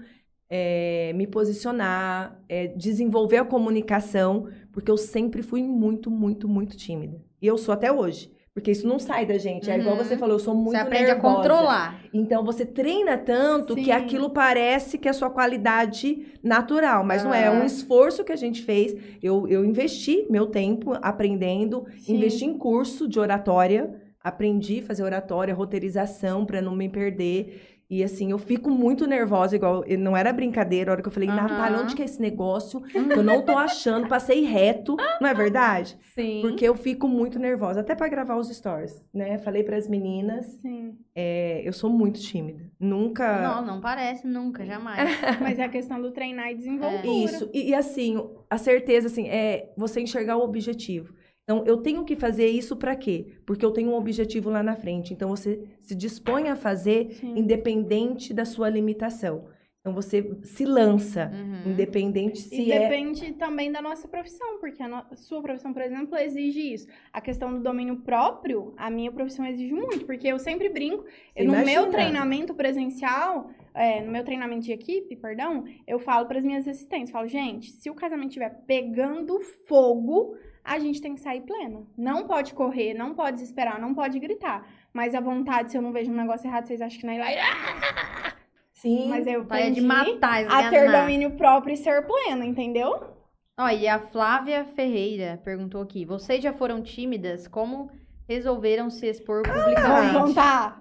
é, 0.50 1.12
me 1.14 1.26
posicionar, 1.26 2.42
é, 2.48 2.66
desenvolver 2.68 3.38
a 3.38 3.44
comunicação, 3.44 4.48
porque 4.72 4.90
eu 4.90 4.96
sempre 4.98 5.42
fui 5.42 5.62
muito, 5.62 6.10
muito, 6.10 6.48
muito 6.48 6.76
tímida. 6.76 7.22
E 7.40 7.46
eu 7.46 7.56
sou 7.56 7.72
até 7.72 7.92
hoje. 7.92 8.30
Porque 8.54 8.70
isso 8.70 8.86
não 8.86 8.98
sai 8.98 9.24
da 9.24 9.38
gente. 9.38 9.70
É 9.70 9.78
igual 9.78 9.96
Uhum. 9.96 10.04
você 10.04 10.16
falou, 10.16 10.34
eu 10.34 10.38
sou 10.38 10.54
muito 10.54 10.72
Você 10.72 10.76
aprende 10.76 11.06
nervosa. 11.06 11.26
a 11.34 11.36
controlar. 11.36 12.00
Então 12.12 12.44
você 12.44 12.66
treina 12.66 13.16
tanto 13.16 13.74
que 13.74 13.84
Sim. 13.86 13.92
aquilo 13.92 14.28
parece 14.28 14.98
que 14.98 15.08
é 15.08 15.10
a 15.10 15.14
sua 15.14 15.30
qualidade 15.30 16.26
natural, 16.42 17.02
mas 17.02 17.24
não 17.24 17.32
é. 17.32 17.44
É 17.46 17.50
um 17.50 17.62
Ah. 17.62 17.66
esforço 17.66 18.22
que 18.22 18.32
a 18.32 18.36
gente 18.36 18.62
fez. 18.62 18.94
Eu, 19.22 19.48
eu 19.48 19.64
investi 19.64 20.26
meu 20.28 20.46
tempo 20.48 20.92
aprendendo, 21.00 21.86
Sim. 22.00 22.16
investi 22.16 22.44
em 22.44 22.58
curso 22.58 23.08
de 23.08 23.18
oratória, 23.18 23.94
aprendi 24.22 24.80
a 24.80 24.82
fazer 24.82 25.02
oratória, 25.02 25.54
roteirização 25.54 26.44
para 26.44 26.60
não 26.60 26.76
me 26.76 26.88
perder. 26.90 27.71
E 27.92 28.02
assim, 28.02 28.30
eu 28.30 28.38
fico 28.38 28.70
muito 28.70 29.06
nervosa, 29.06 29.54
igual. 29.54 29.84
Não 29.98 30.16
era 30.16 30.32
brincadeira, 30.32 30.90
a 30.90 30.92
hora 30.92 31.02
que 31.02 31.08
eu 31.08 31.12
falei, 31.12 31.28
Aham. 31.28 31.42
Natália, 31.42 31.78
onde 31.78 31.94
que 31.94 32.00
é 32.00 32.06
esse 32.06 32.22
negócio? 32.22 32.82
Eu 32.94 33.22
não 33.22 33.42
tô 33.42 33.54
achando, 33.58 34.08
passei 34.08 34.46
reto, 34.46 34.96
não 35.20 35.28
é 35.28 35.34
verdade? 35.34 35.98
Sim. 36.14 36.40
Porque 36.40 36.66
eu 36.66 36.74
fico 36.74 37.06
muito 37.06 37.38
nervosa, 37.38 37.80
até 37.80 37.94
para 37.94 38.08
gravar 38.08 38.36
os 38.36 38.48
stories, 38.48 39.04
né? 39.12 39.36
Falei 39.36 39.62
para 39.62 39.76
as 39.76 39.86
meninas, 39.86 40.46
Sim. 40.62 40.96
é, 41.14 41.60
eu 41.68 41.72
sou 41.74 41.90
muito 41.90 42.18
tímida. 42.18 42.64
Nunca. 42.80 43.42
Não, 43.42 43.66
não 43.66 43.78
parece 43.82 44.26
nunca, 44.26 44.64
jamais. 44.64 45.10
Mas 45.38 45.58
é 45.58 45.64
a 45.64 45.68
questão 45.68 46.00
do 46.00 46.12
treinar 46.12 46.50
e 46.50 46.54
desenvolver. 46.54 47.06
Isso. 47.06 47.50
E, 47.52 47.68
e, 47.68 47.74
assim, 47.74 48.16
a 48.48 48.56
certeza 48.56 49.08
assim, 49.08 49.28
é 49.28 49.70
você 49.76 50.00
enxergar 50.00 50.38
o 50.38 50.42
objetivo. 50.42 51.12
Então, 51.44 51.64
eu 51.66 51.78
tenho 51.78 52.04
que 52.04 52.14
fazer 52.14 52.46
isso 52.46 52.76
para 52.76 52.94
quê? 52.94 53.26
Porque 53.44 53.64
eu 53.64 53.72
tenho 53.72 53.90
um 53.90 53.94
objetivo 53.96 54.48
lá 54.48 54.62
na 54.62 54.76
frente. 54.76 55.12
Então, 55.12 55.28
você 55.28 55.60
se 55.80 55.94
dispõe 55.94 56.48
a 56.48 56.54
fazer 56.56 57.10
Sim. 57.14 57.36
independente 57.36 58.32
da 58.32 58.44
sua 58.44 58.68
limitação. 58.70 59.48
Então, 59.80 59.92
você 59.92 60.38
se 60.44 60.64
lança, 60.64 61.28
Uhum. 61.34 61.72
independente 61.72 62.38
se 62.38 62.62
E 62.62 62.70
é. 62.70 62.78
depende 62.88 63.32
também 63.32 63.72
da 63.72 63.82
nossa 63.82 64.06
profissão, 64.06 64.60
porque 64.60 64.80
a 64.80 64.86
no- 64.86 65.04
sua 65.16 65.42
profissão, 65.42 65.72
por 65.72 65.82
exemplo, 65.82 66.16
exige 66.16 66.72
isso. 66.74 66.86
A 67.12 67.20
questão 67.20 67.52
do 67.52 67.60
domínio 67.60 67.96
próprio, 67.96 68.72
a 68.76 68.88
minha 68.88 69.10
profissão 69.10 69.44
exige 69.44 69.74
muito, 69.74 70.06
porque 70.06 70.28
eu 70.28 70.38
sempre 70.38 70.68
brinco, 70.68 71.02
Você 71.36 71.42
no 71.42 71.64
meu 71.64 71.90
treinamento 71.90 72.54
presencial, 72.54 73.50
é, 73.74 74.00
no 74.00 74.12
meu 74.12 74.22
treinamento 74.22 74.60
de 74.64 74.70
equipe, 74.70 75.16
perdão, 75.16 75.64
eu 75.84 75.98
falo 75.98 76.28
para 76.28 76.38
as 76.38 76.44
minhas 76.44 76.68
assistentes, 76.68 77.10
falo, 77.10 77.26
gente, 77.26 77.72
se 77.72 77.90
o 77.90 77.94
casamento 77.96 78.28
estiver 78.28 78.62
pegando 78.64 79.40
fogo, 79.66 80.36
a 80.64 80.78
gente 80.78 81.00
tem 81.00 81.14
que 81.14 81.20
sair 81.20 81.40
plena. 81.42 81.82
Não 81.96 82.26
pode 82.26 82.54
correr, 82.54 82.94
não 82.94 83.14
pode 83.14 83.38
desesperar, 83.38 83.80
não 83.80 83.94
pode 83.94 84.18
gritar. 84.18 84.66
Mas 84.92 85.14
a 85.14 85.20
vontade, 85.20 85.70
se 85.70 85.76
eu 85.78 85.82
não 85.82 85.92
vejo 85.92 86.10
um 86.10 86.16
negócio 86.16 86.46
errado, 86.48 86.66
vocês 86.66 86.80
acham 86.80 87.00
que 87.00 87.06
não 87.06 87.12
é 87.14 87.16
ir 87.16 87.20
lá. 87.20 88.32
Sim. 88.72 89.08
Mas 89.08 89.26
eu 89.26 89.42
Vontade 89.42 89.60
aprendi 89.62 89.80
de 89.80 89.86
matar, 89.86 90.44
a 90.50 90.68
ter 90.68 90.90
domínio 90.90 91.32
próprio 91.32 91.74
e 91.74 91.76
ser 91.76 92.04
plena, 92.06 92.44
entendeu? 92.44 93.12
Ó, 93.58 93.68
e 93.68 93.86
a 93.86 94.00
Flávia 94.00 94.64
Ferreira 94.64 95.40
perguntou 95.44 95.82
aqui: 95.82 96.04
vocês 96.04 96.42
já 96.42 96.52
foram 96.52 96.82
tímidas? 96.82 97.46
Como 97.46 97.90
resolveram 98.28 98.90
se 98.90 99.06
expor 99.06 99.42
Vamos 99.46 99.62
publicamente? 99.64 100.14
contar. 100.14 100.80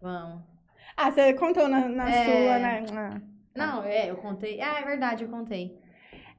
Vamos. 0.00 0.42
Ah, 0.96 1.10
você 1.10 1.32
contou 1.34 1.68
na, 1.68 1.88
na 1.88 2.10
É. 2.10 2.24
sua, 2.24 2.58
né? 2.58 2.84
Ah. 2.92 3.20
Não, 3.54 3.82
é, 3.84 4.10
eu 4.10 4.16
contei. 4.16 4.60
Ah, 4.60 4.78
é 4.80 4.84
verdade, 4.84 5.24
eu 5.24 5.28
contei. 5.28 5.78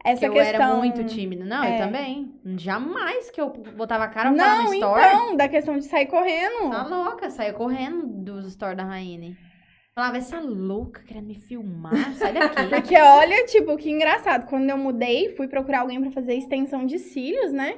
Essa 0.04 0.22
que 0.22 0.26
eu 0.28 0.34
questão... 0.34 0.62
era 0.62 0.76
muito 0.76 1.04
tímida. 1.04 1.44
Não, 1.44 1.64
é. 1.64 1.76
eu 1.76 1.86
também. 1.86 2.34
Jamais 2.58 3.30
que 3.30 3.42
eu 3.42 3.50
botava 3.50 4.06
a 4.06 4.08
cara 4.08 4.32
pra 4.34 4.46
Não, 4.46 4.64
no 4.66 4.74
story. 4.74 5.02
então, 5.02 5.36
da 5.36 5.48
questão 5.48 5.78
de 5.78 5.86
sair 5.86 6.06
correndo. 6.06 6.70
Tá 6.70 6.88
louca, 6.88 7.30
saía 7.30 7.54
correndo 7.54 8.08
dos 8.08 8.54
stories 8.54 8.78
da 8.78 8.86
Raine. 8.86 9.38
Falava, 9.94 10.18
essa 10.18 10.40
louca 10.40 11.04
querendo 11.04 11.28
me 11.28 11.36
filmar, 11.36 12.14
sai 12.14 12.32
daqui. 12.32 12.68
Porque 12.70 12.98
olha, 12.98 13.46
tipo, 13.46 13.76
que 13.76 13.90
engraçado. 13.90 14.46
Quando 14.48 14.70
eu 14.70 14.78
mudei, 14.78 15.36
fui 15.36 15.48
procurar 15.48 15.82
alguém 15.82 16.00
pra 16.00 16.12
fazer 16.12 16.36
extensão 16.36 16.86
de 16.86 16.98
cílios, 16.98 17.52
né? 17.52 17.76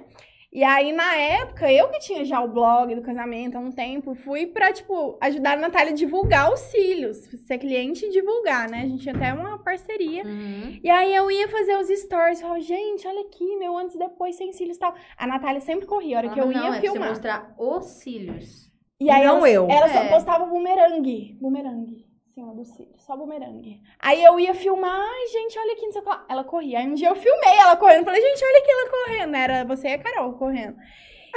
E 0.53 0.65
aí, 0.65 0.91
na 0.91 1.15
época, 1.15 1.71
eu 1.71 1.87
que 1.89 1.99
tinha 1.99 2.25
já 2.25 2.41
o 2.43 2.47
blog 2.49 2.93
do 2.93 3.01
casamento 3.01 3.55
há 3.55 3.59
um 3.61 3.71
tempo, 3.71 4.13
fui 4.13 4.45
pra, 4.47 4.73
tipo, 4.73 5.17
ajudar 5.21 5.53
a 5.53 5.61
Natália 5.61 5.93
a 5.93 5.95
divulgar 5.95 6.51
os 6.51 6.59
cílios. 6.59 7.17
Ser 7.47 7.57
cliente 7.57 8.05
e 8.05 8.09
divulgar, 8.11 8.69
né? 8.69 8.81
A 8.81 8.85
gente 8.87 9.01
tinha 9.03 9.15
até 9.15 9.33
uma 9.33 9.57
parceria. 9.59 10.25
Uhum. 10.25 10.77
E 10.83 10.89
aí 10.89 11.15
eu 11.15 11.31
ia 11.31 11.47
fazer 11.47 11.77
os 11.77 11.87
stories, 11.87 12.41
falava, 12.41 12.59
gente, 12.59 13.07
olha 13.07 13.21
aqui, 13.21 13.55
meu 13.55 13.77
antes 13.77 13.95
e 13.95 13.99
depois 13.99 14.35
sem 14.35 14.51
cílios 14.51 14.75
e 14.75 14.79
tal. 14.81 14.93
A 15.17 15.25
Natália 15.25 15.61
sempre 15.61 15.85
corria, 15.87 16.17
a 16.17 16.19
hora 16.19 16.29
que 16.33 16.39
eu 16.39 16.51
Falava, 16.51 16.65
ia 16.65 16.69
não, 16.69 16.75
é 16.75 16.79
pra 16.79 16.81
você 16.81 16.91
filmar. 16.91 17.09
mostrar 17.09 17.55
os 17.57 17.85
cílios. 17.85 18.69
E 18.99 19.09
aí 19.09 19.23
Não 19.23 19.37
ela, 19.37 19.49
eu. 19.49 19.67
ela 19.69 19.85
É. 19.85 19.89
só 19.93 20.09
postava 20.09 20.45
bumerangue. 20.45 21.37
Bumerangue. 21.39 22.05
Cima 22.33 22.53
do 22.53 22.63
cílio, 22.63 22.93
só 22.97 23.15
bumerangue. 23.15 23.81
Aí 23.99 24.23
eu 24.23 24.39
ia 24.39 24.53
filmar, 24.53 24.99
ai, 24.99 25.27
gente, 25.27 25.59
olha 25.59 25.73
aqui, 25.73 25.85
não 25.85 25.91
sei 25.91 26.01
lá. 26.01 26.25
Ela 26.29 26.43
corria. 26.43 26.79
Aí 26.79 26.87
um 26.87 26.93
dia 26.93 27.09
eu 27.09 27.15
filmei 27.15 27.57
ela 27.59 27.75
correndo, 27.75 28.05
falei, 28.05 28.21
gente, 28.21 28.43
olha 28.43 28.59
aqui 28.59 28.71
ela 28.71 28.89
correndo. 28.89 29.35
Era 29.35 29.65
você 29.65 29.89
e 29.89 29.93
a 29.93 29.99
Carol 29.99 30.33
correndo. 30.33 30.75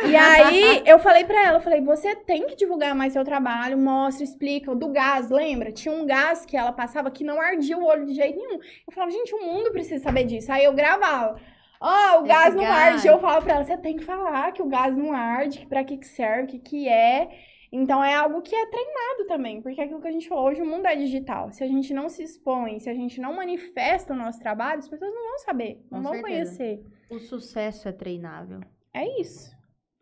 E 0.05 0.15
aí 0.17 0.83
eu 0.87 0.99
falei 0.99 1.25
pra 1.25 1.47
ela, 1.47 1.59
eu 1.59 1.63
falei, 1.63 1.81
você 1.81 2.17
tem 2.17 2.47
que 2.47 2.57
divulgar 2.57 2.95
mais 2.95 3.13
seu 3.13 3.25
trabalho, 3.25 3.79
mostra, 3.79 4.25
explica. 4.25 4.71
O 4.71 4.75
do 4.75 4.89
gás, 4.89 5.31
lembra? 5.31 5.73
Tinha 5.73 5.95
um 5.95 6.07
gás 6.07 6.45
que 6.47 6.57
ela 6.57 6.73
passava 6.73 7.11
que 7.11 7.25
não 7.25 7.41
ardia 7.41 7.77
o 7.77 7.85
olho 7.85 8.07
de 8.07 8.15
jeito 8.15 8.39
nenhum. 8.39 8.61
Eu 8.87 8.93
falava, 8.93 9.13
gente, 9.13 9.35
o 9.35 9.45
mundo 9.45 9.71
precisa 9.73 10.03
saber 10.03 10.25
disso. 10.25 10.51
Aí 10.53 10.65
eu 10.65 10.73
gravava. 10.73 11.41
Ó, 11.81 12.21
o 12.21 12.25
Esse 12.25 12.29
gás 12.29 12.55
não 12.55 12.63
gás. 12.63 12.95
arde. 12.95 13.07
Eu 13.07 13.19
falava 13.19 13.43
pra 13.43 13.55
ela, 13.55 13.65
você 13.65 13.77
tem 13.77 13.97
que 13.97 14.05
falar 14.05 14.53
que 14.53 14.63
o 14.63 14.67
gás 14.67 14.97
não 14.97 15.13
arde, 15.13 15.59
que 15.61 15.67
pra 15.67 15.85
que 15.85 15.99
que 15.99 16.07
serve, 16.07 16.45
o 16.45 16.47
que 16.47 16.59
que 16.59 16.89
é. 16.89 17.29
Então 17.77 18.05
é 18.05 18.15
algo 18.15 18.41
que 18.41 18.55
é 18.55 18.67
treinado 18.67 19.27
também, 19.27 19.61
porque 19.61 19.81
é 19.81 19.85
aquilo 19.85 20.01
que 20.01 20.07
a 20.07 20.13
gente 20.13 20.29
falou, 20.29 20.47
hoje 20.47 20.63
o 20.63 20.67
mundo 20.67 20.87
é 20.87 20.95
digital. 20.95 21.51
Se 21.51 21.65
a 21.65 21.67
gente 21.67 21.93
não 21.93 22.09
se 22.09 22.23
expõe, 22.23 22.79
se 22.79 22.89
a 22.89 22.95
gente 22.95 23.21
não 23.21 23.35
manifesta 23.35 24.15
o 24.15 24.17
nosso 24.17 24.39
trabalho, 24.39 24.79
as 24.79 24.89
pessoas 24.89 25.13
não 25.13 25.31
vão 25.31 25.39
saber, 25.41 25.85
não 25.91 25.99
Com 25.99 26.05
vão 26.05 26.13
certeza. 26.13 26.23
conhecer. 26.23 26.85
O 27.11 27.19
sucesso 27.19 27.89
é 27.89 27.93
treinável. 27.93 28.61
É 28.93 29.21
isso. 29.21 29.51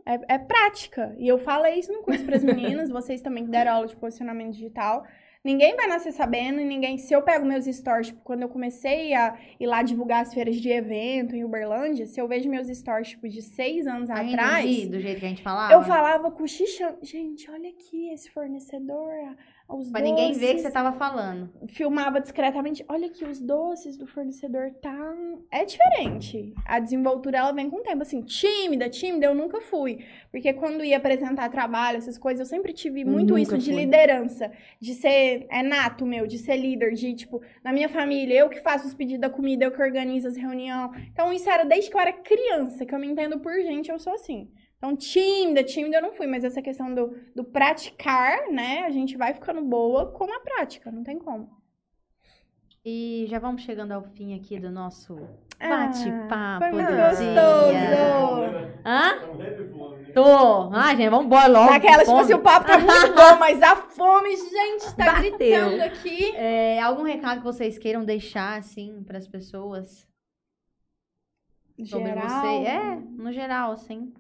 É, 0.05 0.35
é 0.35 0.39
prática. 0.39 1.17
E 1.19 1.27
eu 1.27 1.39
falei 1.39 1.77
isso 1.79 1.91
no 1.91 2.03
curso 2.03 2.23
para 2.27 2.37
as 2.37 2.45
meninas, 2.45 2.91
vocês 2.93 3.23
também 3.23 3.47
que 3.47 3.51
deram 3.51 3.73
aula 3.73 3.87
de 3.87 3.97
posicionamento 3.97 4.53
digital. 4.53 5.07
Ninguém 5.45 5.75
vai 5.75 5.89
nascer 5.89 6.13
sabendo 6.13 6.61
e 6.61 6.65
ninguém. 6.65 6.97
Se 6.99 7.13
eu 7.13 7.21
pego 7.21 7.45
meus 7.45 7.65
stories, 7.65 8.09
tipo, 8.09 8.21
quando 8.23 8.43
eu 8.43 8.49
comecei 8.49 9.13
a 9.13 9.37
ir 9.59 9.67
lá 9.67 9.83
divulgar 9.83 10.23
as 10.23 10.33
feiras 10.33 10.55
de 10.55 10.69
evento 10.71 11.35
em 11.35 11.43
Uberlândia, 11.43 12.07
se 12.07 12.21
eu 12.21 12.29
vejo 12.29 12.49
meus 12.49 12.69
stories, 12.69 13.09
tipo, 13.09 13.29
de 13.29 13.43
seis 13.43 13.87
anos 13.89 14.09
Ainda 14.09 14.41
atrás. 14.41 14.65
vi, 14.65 14.87
do 14.87 15.01
jeito 15.01 15.19
que 15.19 15.27
a 15.27 15.29
gente 15.29 15.43
falava. 15.43 15.73
Eu 15.73 15.83
falava 15.83 16.31
com 16.31 16.45
o 16.45 16.49
Xixan, 16.49 16.95
gente, 17.03 17.51
olha 17.51 17.71
aqui 17.71 18.11
esse 18.11 18.31
fornecedor, 18.31 19.11
os 19.75 19.91
Pra 19.91 20.01
ninguém 20.01 20.33
ver 20.33 20.39
que 20.39 20.47
doces." 20.55 20.63
você 20.63 20.71
tava 20.71 20.93
falando. 20.93 21.51
filmava 21.69 22.21
discretamente, 22.21 22.85
olha 22.89 23.07
aqui 23.07 23.25
os 23.25 23.41
doces 23.41 23.97
do 23.97 24.07
fornecedor 24.07 24.71
tá 24.81 25.15
é 25.51 25.65
diferente. 25.65 26.55
A 26.65 26.79
desenvoltura 26.79 27.39
ela 27.39 27.53
vem 27.53 27.69
com 27.71 27.77
o 27.79 27.83
tempo, 27.83 28.03
assim, 28.03 28.23
tímida, 28.23 28.89
tímida 28.89 29.27
eu 29.27 29.35
nunca 29.35 29.61
fui, 29.61 30.05
porque 30.31 30.53
quando 30.53 30.85
ia 30.85 30.97
apresentar 30.97 31.49
trabalho, 31.51 31.99
essas 31.99 32.19
coisas, 32.19 32.41
eu 32.41 32.47
sempre 32.47 32.73
tive 32.73 33.05
muito 33.05 33.31
Nunca 33.31 33.41
isso 33.43 33.59
de 33.59 33.71
fui. 33.71 33.81
liderança, 33.81 34.51
de 34.81 34.95
ser 34.95 35.47
é 35.51 35.63
nato 35.63 36.05
meu, 36.07 36.27
de 36.27 36.39
ser 36.39 36.57
líder, 36.57 36.93
de 36.95 37.15
tipo, 37.15 37.41
na 37.65 37.73
minha 37.73 37.89
família, 37.89 38.35
eu 38.39 38.49
que 38.49 38.61
faço 38.61 38.87
os 38.87 38.95
pedidos 38.95 39.21
da 39.21 39.31
comida, 39.31 39.65
eu 39.65 39.71
que 39.71 39.83
organizo 39.83 40.29
as 40.29 40.37
reuniões. 40.37 40.91
Então 41.13 41.33
isso 41.33 41.49
era 41.49 41.65
desde 41.65 41.91
que 41.91 41.97
eu 41.97 42.01
era 42.01 42.13
criança, 42.13 42.85
que 42.87 42.95
eu 42.95 42.99
me 42.99 43.07
entendo 43.07 43.39
por 43.41 43.53
gente, 43.55 43.91
eu 43.91 43.99
sou 43.99 44.15
assim. 44.15 44.49
Então, 44.83 44.97
tímida, 44.97 45.63
tímida 45.63 45.99
eu 45.99 46.03
não 46.03 46.11
fui, 46.11 46.27
mas 46.27 46.43
essa 46.43 46.61
questão 46.61 46.93
do, 46.93 47.17
do 47.37 47.45
praticar, 47.45 48.49
né? 48.51 48.81
A 48.81 48.91
gente 48.91 49.17
vai 49.17 49.33
ficando 49.33 49.63
boa 49.63 50.11
com 50.11 50.25
a 50.25 50.41
prática, 50.41 50.91
não 50.91 51.05
tem 51.05 51.21
como. 51.21 51.49
E 52.85 53.25
já 53.29 53.39
vamos 53.39 53.63
chegando 53.63 53.93
ao 53.93 54.03
fim 54.03 54.35
aqui 54.35 54.59
do 54.59 54.73
nosso 54.73 55.17
Ah, 55.61 55.69
bate-papo 55.69 56.65
foi 56.69 56.83
do 56.83 56.89
dia. 56.89 57.11
gostoso. 57.11 58.83
Hã? 58.85 60.13
Tô. 60.13 60.71
Ai, 60.73 60.97
gente, 60.97 61.11
vamos 61.11 61.27
embora 61.27 61.47
logo. 61.47 61.71
Daquela, 61.71 62.05
tipo 62.05 62.19
assim, 62.19 62.35
o 62.35 62.43
papo 62.43 62.67
tá 62.67 62.77
muito 62.77 62.91
bom, 63.15 63.39
mas 63.39 63.63
a 63.63 63.77
fome, 63.77 64.37
gente, 64.37 64.97
tá 64.97 65.05
Bateu. 65.13 65.31
gritando 65.39 65.81
aqui. 65.85 66.35
É, 66.35 66.81
algum 66.83 67.05
recado 67.05 67.39
que 67.39 67.45
vocês 67.45 67.79
queiram 67.79 68.05
deixar, 68.05 68.59
assim, 68.59 69.01
pras 69.05 69.29
pessoas? 69.29 70.09
Sobre 71.85 72.09
Geral. 72.09 72.29
você? 72.29 72.47
É, 72.67 72.97
no 72.97 73.33
geral, 73.33 73.71
assim. 73.71 74.13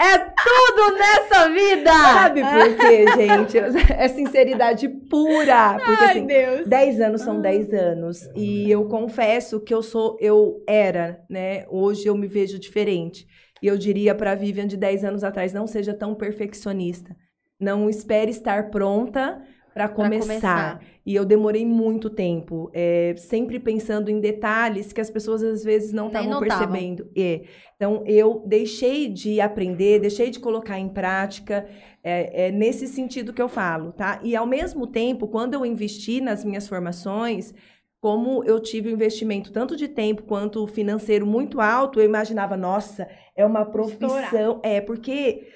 É 0.00 0.16
tudo 0.16 0.96
nessa 0.96 1.50
vida! 1.50 1.90
Sabe 1.90 2.40
por 2.40 2.76
quê, 2.76 3.04
gente? 3.18 3.58
É 3.92 4.06
sinceridade 4.06 4.88
pura. 4.88 5.74
Porque 5.74 6.04
Ai, 6.04 6.10
assim, 6.10 6.26
Deus. 6.26 6.68
10 6.68 7.00
anos 7.00 7.22
são 7.22 7.40
10 7.40 7.72
anos. 7.72 8.30
E 8.36 8.70
eu 8.70 8.84
confesso 8.84 9.58
que 9.58 9.74
eu 9.74 9.82
sou, 9.82 10.16
eu 10.20 10.62
era, 10.68 11.20
né? 11.28 11.66
Hoje 11.68 12.06
eu 12.06 12.16
me 12.16 12.28
vejo 12.28 12.60
diferente. 12.60 13.26
E 13.60 13.66
eu 13.66 13.76
diria 13.76 14.14
pra 14.14 14.36
Vivian 14.36 14.68
de 14.68 14.76
10 14.76 15.04
anos 15.04 15.24
atrás, 15.24 15.52
não 15.52 15.66
seja 15.66 15.92
tão 15.92 16.14
perfeccionista. 16.14 17.16
Não 17.58 17.90
espere 17.90 18.30
estar 18.30 18.70
pronta 18.70 19.42
para 19.74 19.88
Pra 19.88 19.88
começar. 19.88 20.80
E 21.04 21.14
eu 21.14 21.24
demorei 21.24 21.64
muito 21.64 22.10
tempo, 22.10 22.70
é, 22.74 23.14
sempre 23.16 23.58
pensando 23.58 24.10
em 24.10 24.20
detalhes 24.20 24.92
que 24.92 25.00
as 25.00 25.08
pessoas 25.08 25.42
às 25.42 25.64
vezes 25.64 25.92
não 25.92 26.08
estavam 26.08 26.38
percebendo. 26.38 27.08
É. 27.16 27.42
Então, 27.76 28.02
eu 28.06 28.42
deixei 28.44 29.08
de 29.08 29.40
aprender, 29.40 30.00
deixei 30.00 30.30
de 30.30 30.38
colocar 30.38 30.78
em 30.78 30.88
prática, 30.88 31.66
é, 32.04 32.48
é 32.48 32.50
nesse 32.50 32.86
sentido 32.86 33.32
que 33.32 33.40
eu 33.40 33.48
falo, 33.48 33.92
tá? 33.92 34.20
E 34.22 34.36
ao 34.36 34.46
mesmo 34.46 34.86
tempo, 34.86 35.28
quando 35.28 35.54
eu 35.54 35.64
investi 35.64 36.20
nas 36.20 36.44
minhas 36.44 36.68
formações, 36.68 37.54
como 38.00 38.44
eu 38.44 38.60
tive 38.60 38.90
um 38.90 38.92
investimento 38.92 39.50
tanto 39.50 39.76
de 39.76 39.88
tempo 39.88 40.22
quanto 40.22 40.66
financeiro 40.66 41.26
muito 41.26 41.60
alto, 41.60 42.00
eu 42.00 42.04
imaginava, 42.04 42.56
nossa, 42.56 43.08
é 43.34 43.44
uma 43.44 43.64
profissão. 43.64 44.60
É, 44.62 44.80
porque 44.80 45.46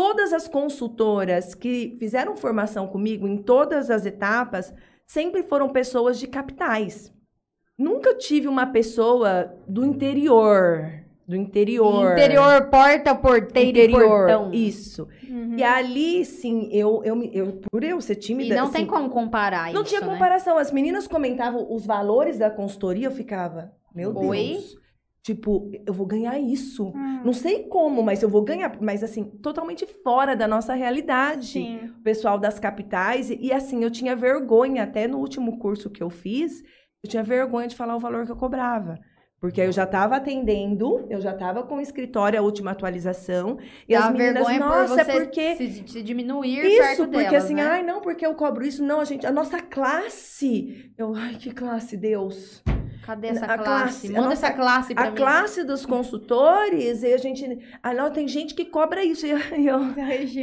todas 0.00 0.32
as 0.32 0.48
consultoras 0.48 1.54
que 1.54 1.94
fizeram 1.98 2.34
formação 2.34 2.86
comigo 2.86 3.28
em 3.28 3.36
todas 3.36 3.90
as 3.90 4.06
etapas 4.06 4.72
sempre 5.06 5.42
foram 5.42 5.68
pessoas 5.68 6.18
de 6.18 6.26
capitais. 6.26 7.12
Nunca 7.76 8.14
tive 8.14 8.48
uma 8.48 8.64
pessoa 8.64 9.54
do 9.68 9.84
interior. 9.84 10.90
Do 11.28 11.36
interior. 11.36 12.12
Interior, 12.12 12.70
porta, 12.70 13.14
porteiro 13.14 13.76
e 13.78 13.82
Interior. 13.84 14.08
portão. 14.08 14.50
Isso. 14.54 15.06
Uhum. 15.28 15.56
E 15.58 15.62
ali, 15.62 16.24
sim, 16.24 16.70
eu, 16.72 17.02
eu, 17.04 17.22
eu, 17.24 17.60
por 17.70 17.84
eu 17.84 18.00
ser 18.00 18.14
E 18.14 18.16
tímida. 18.16 18.54
não 18.56 18.64
assim, 18.64 18.72
tem 18.72 18.86
como 18.86 19.10
comparar 19.10 19.70
Não 19.70 19.82
isso, 19.82 19.90
tinha 19.90 20.00
né? 20.00 20.06
comparação. 20.06 20.56
As 20.56 20.72
meninas 20.72 21.06
comentavam 21.06 21.66
os 21.70 21.84
valores 21.84 22.38
da 22.38 22.48
consultoria, 22.48 23.06
eu 23.08 23.12
ficava, 23.12 23.70
meu 23.94 24.14
Deus. 24.14 24.79
Tipo, 25.22 25.70
eu 25.86 25.92
vou 25.92 26.06
ganhar 26.06 26.38
isso. 26.38 26.88
Hum, 26.88 27.20
Não 27.24 27.32
sei 27.34 27.64
como, 27.64 28.02
mas 28.02 28.22
eu 28.22 28.28
vou 28.28 28.42
ganhar. 28.42 28.78
Mas 28.80 29.02
assim, 29.04 29.24
totalmente 29.24 29.84
fora 30.02 30.34
da 30.34 30.48
nossa 30.48 30.72
realidade. 30.74 31.48
Sim. 31.48 31.92
O 31.98 32.02
pessoal 32.02 32.38
das 32.38 32.58
capitais. 32.58 33.30
E, 33.30 33.38
e, 33.38 33.52
assim, 33.52 33.84
eu 33.84 33.90
tinha 33.90 34.16
vergonha, 34.16 34.82
até 34.82 35.06
no 35.06 35.18
último 35.18 35.58
curso 35.58 35.90
que 35.90 36.02
eu 36.02 36.08
fiz, 36.08 36.62
eu 37.04 37.10
tinha 37.10 37.22
vergonha 37.22 37.68
de 37.68 37.76
falar 37.76 37.96
o 37.96 38.00
valor 38.00 38.24
que 38.24 38.32
eu 38.32 38.36
cobrava. 38.36 38.98
Porque 39.38 39.60
eu 39.60 39.72
já 39.72 39.84
estava 39.84 40.16
atendendo, 40.16 41.06
eu 41.08 41.18
já 41.18 41.32
estava 41.32 41.62
com 41.62 41.76
o 41.76 41.80
escritório, 41.80 42.38
a 42.38 42.42
última 42.42 42.72
atualização. 42.72 43.58
E 43.88 43.94
Dá 43.94 44.06
as 44.06 44.12
meninas, 44.12 44.34
vergonha 44.34 44.58
nossa, 44.58 45.04
por 45.04 45.12
você 45.12 45.20
porque 45.20 45.56
se, 45.56 45.84
se 45.86 46.02
diminuir 46.02 46.62
isso, 46.66 46.76
perto 46.76 47.04
porque 47.08 47.18
delas, 47.24 47.44
assim, 47.44 47.54
né? 47.54 47.62
ai, 47.62 47.82
não, 47.82 48.02
porque 48.02 48.24
eu 48.24 48.34
cobro 48.34 48.66
isso. 48.66 48.84
Não, 48.84 49.00
a 49.00 49.04
gente, 49.04 49.26
a 49.26 49.32
nossa 49.32 49.58
classe. 49.62 50.92
Eu, 50.96 51.14
ai, 51.14 51.36
que 51.36 51.52
classe, 51.52 51.96
Deus. 51.96 52.62
Cadê 53.02 53.28
essa 53.28 53.46
a 53.46 53.56
classe? 53.58 53.64
classe, 53.64 54.06
a 54.08 54.10
Manda 54.12 54.28
nossa- 54.30 54.46
essa 54.46 54.56
classe 54.56 54.94
pra 54.94 55.04
A 55.04 55.10
mim. 55.10 55.16
classe 55.16 55.64
dos 55.64 55.86
consultores, 55.86 57.02
e 57.02 57.12
a 57.12 57.16
gente. 57.16 57.58
Ah, 57.82 57.92
não, 57.94 58.10
tem 58.10 58.28
gente 58.28 58.54
que 58.54 58.64
cobra 58.64 59.02
isso. 59.04 59.26
E 59.58 59.66
eu, 59.66 59.78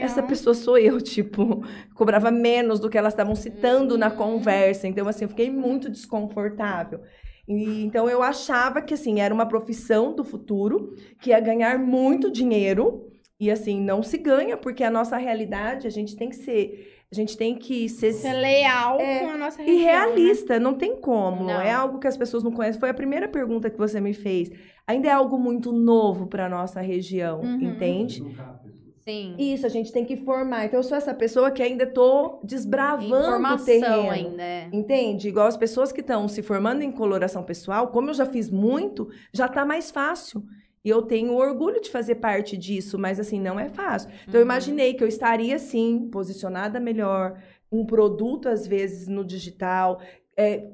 Essa 0.02 0.24
pessoa 0.24 0.54
sou 0.54 0.78
eu, 0.78 1.00
tipo, 1.00 1.64
cobrava 1.94 2.32
menos 2.32 2.80
do 2.80 2.90
que 2.90 2.98
elas 2.98 3.14
estavam 3.14 3.36
citando 3.36 3.98
na 3.98 4.10
Uhum. 4.10 4.16
conversa. 4.16 4.88
Então, 4.88 5.08
assim, 5.08 5.26
eu 5.26 5.30
fiquei 5.30 5.50
muito 5.50 5.90
desconfortável. 5.90 7.00
E, 7.48 7.84
então, 7.86 8.10
eu 8.10 8.22
achava 8.22 8.82
que, 8.82 8.94
assim, 8.94 9.22
era 9.22 9.34
uma 9.34 9.46
profissão 9.48 10.14
do 10.14 10.24
futuro, 10.24 10.94
que 11.22 11.30
ia 11.30 11.40
ganhar 11.40 11.80
muito 11.80 12.30
dinheiro. 12.30 13.04
E, 13.40 13.52
assim, 13.52 13.80
não 13.80 14.02
se 14.02 14.18
ganha, 14.18 14.58
porque 14.58 14.84
a 14.84 14.90
nossa 14.90 15.16
realidade, 15.16 15.86
a 15.86 15.92
gente 15.92 16.16
tem 16.16 16.28
que 16.28 16.36
ser 16.38 16.97
A 17.12 17.16
gente 17.16 17.38
tem 17.38 17.56
que 17.56 17.88
ser 17.88 18.12
Ser 18.12 18.34
leal 18.34 19.00
É, 19.00 19.20
com 19.20 19.30
a 19.30 19.38
nossa 19.38 19.62
e 19.62 19.66
região. 19.66 19.86
né? 19.86 19.92
realista, 19.92 20.60
não 20.60 20.74
tem 20.74 20.98
como. 20.98 21.46
Não. 21.46 21.62
É 21.62 21.72
algo 21.72 22.00
que 22.00 22.08
as 22.08 22.18
pessoas 22.18 22.44
não 22.44 22.52
conhecem. 22.52 22.80
Foi 22.80 22.90
a 22.90 22.94
primeira 22.94 23.30
pergunta 23.30 23.70
que 23.70 23.78
você 23.78 24.02
me 24.02 24.14
fez. 24.14 24.52
Ainda 24.86 25.08
é 25.08 25.12
algo 25.12 25.38
muito 25.40 25.72
novo 25.72 26.28
para 26.28 26.50
nossa 26.50 26.82
região, 26.82 27.40
Uhum. 27.42 27.62
entende? 27.62 28.20
Educar 28.22 28.44
a 28.44 28.54
pessoa. 28.58 28.88
Sim. 29.06 29.36
Isso, 29.40 29.66
a 29.66 29.70
gente 29.70 29.90
tem 29.94 30.04
que 30.04 30.18
formar. 30.18 30.66
Então, 30.66 30.80
eu 30.80 30.84
sou 30.84 30.98
essa 30.98 31.14
pessoa 31.14 31.50
que 31.50 31.64
ainda 31.64 31.86
tô 31.86 32.42
desbravando 32.44 33.16
o 33.16 33.20
Informação 33.20 33.66
terreno. 33.66 34.10
ainda. 34.12 34.44
é. 34.44 34.70
Entende? 34.74 35.30
Igual 35.30 35.48
as 35.48 35.56
pessoas 35.56 35.94
que 35.94 36.02
estão 36.02 36.28
se 36.28 36.44
formando 36.44 36.82
em 36.82 36.92
coloração 36.92 37.42
pessoal, 37.42 37.88
como 37.88 38.10
eu 38.10 38.14
já 38.14 38.26
fiz 38.26 38.50
muito, 38.50 39.08
já 39.34 39.48
tá 39.48 39.64
mais 39.66 39.90
fácil. 39.92 40.44
E 40.88 40.90
eu 40.90 41.02
tenho 41.02 41.34
orgulho 41.36 41.82
de 41.82 41.90
fazer 41.90 42.16
parte 42.16 42.56
disso, 42.56 42.98
mas 42.98 43.20
assim, 43.20 43.42
não 43.42 43.60
é 43.60 43.68
fácil. 43.68 44.10
Então, 44.26 44.40
eu 44.40 44.46
Uhum. 44.46 44.52
imaginei 44.52 44.94
que 44.94 45.04
eu 45.04 45.08
estaria, 45.10 45.60
sim, 45.60 46.08
posicionada 46.10 46.80
melhor, 46.80 47.38
um 47.70 47.86
produto, 47.86 48.48
às 48.48 48.66
vezes, 48.66 49.06
no 49.06 49.26
digital, 49.26 50.00
é, 50.38 50.70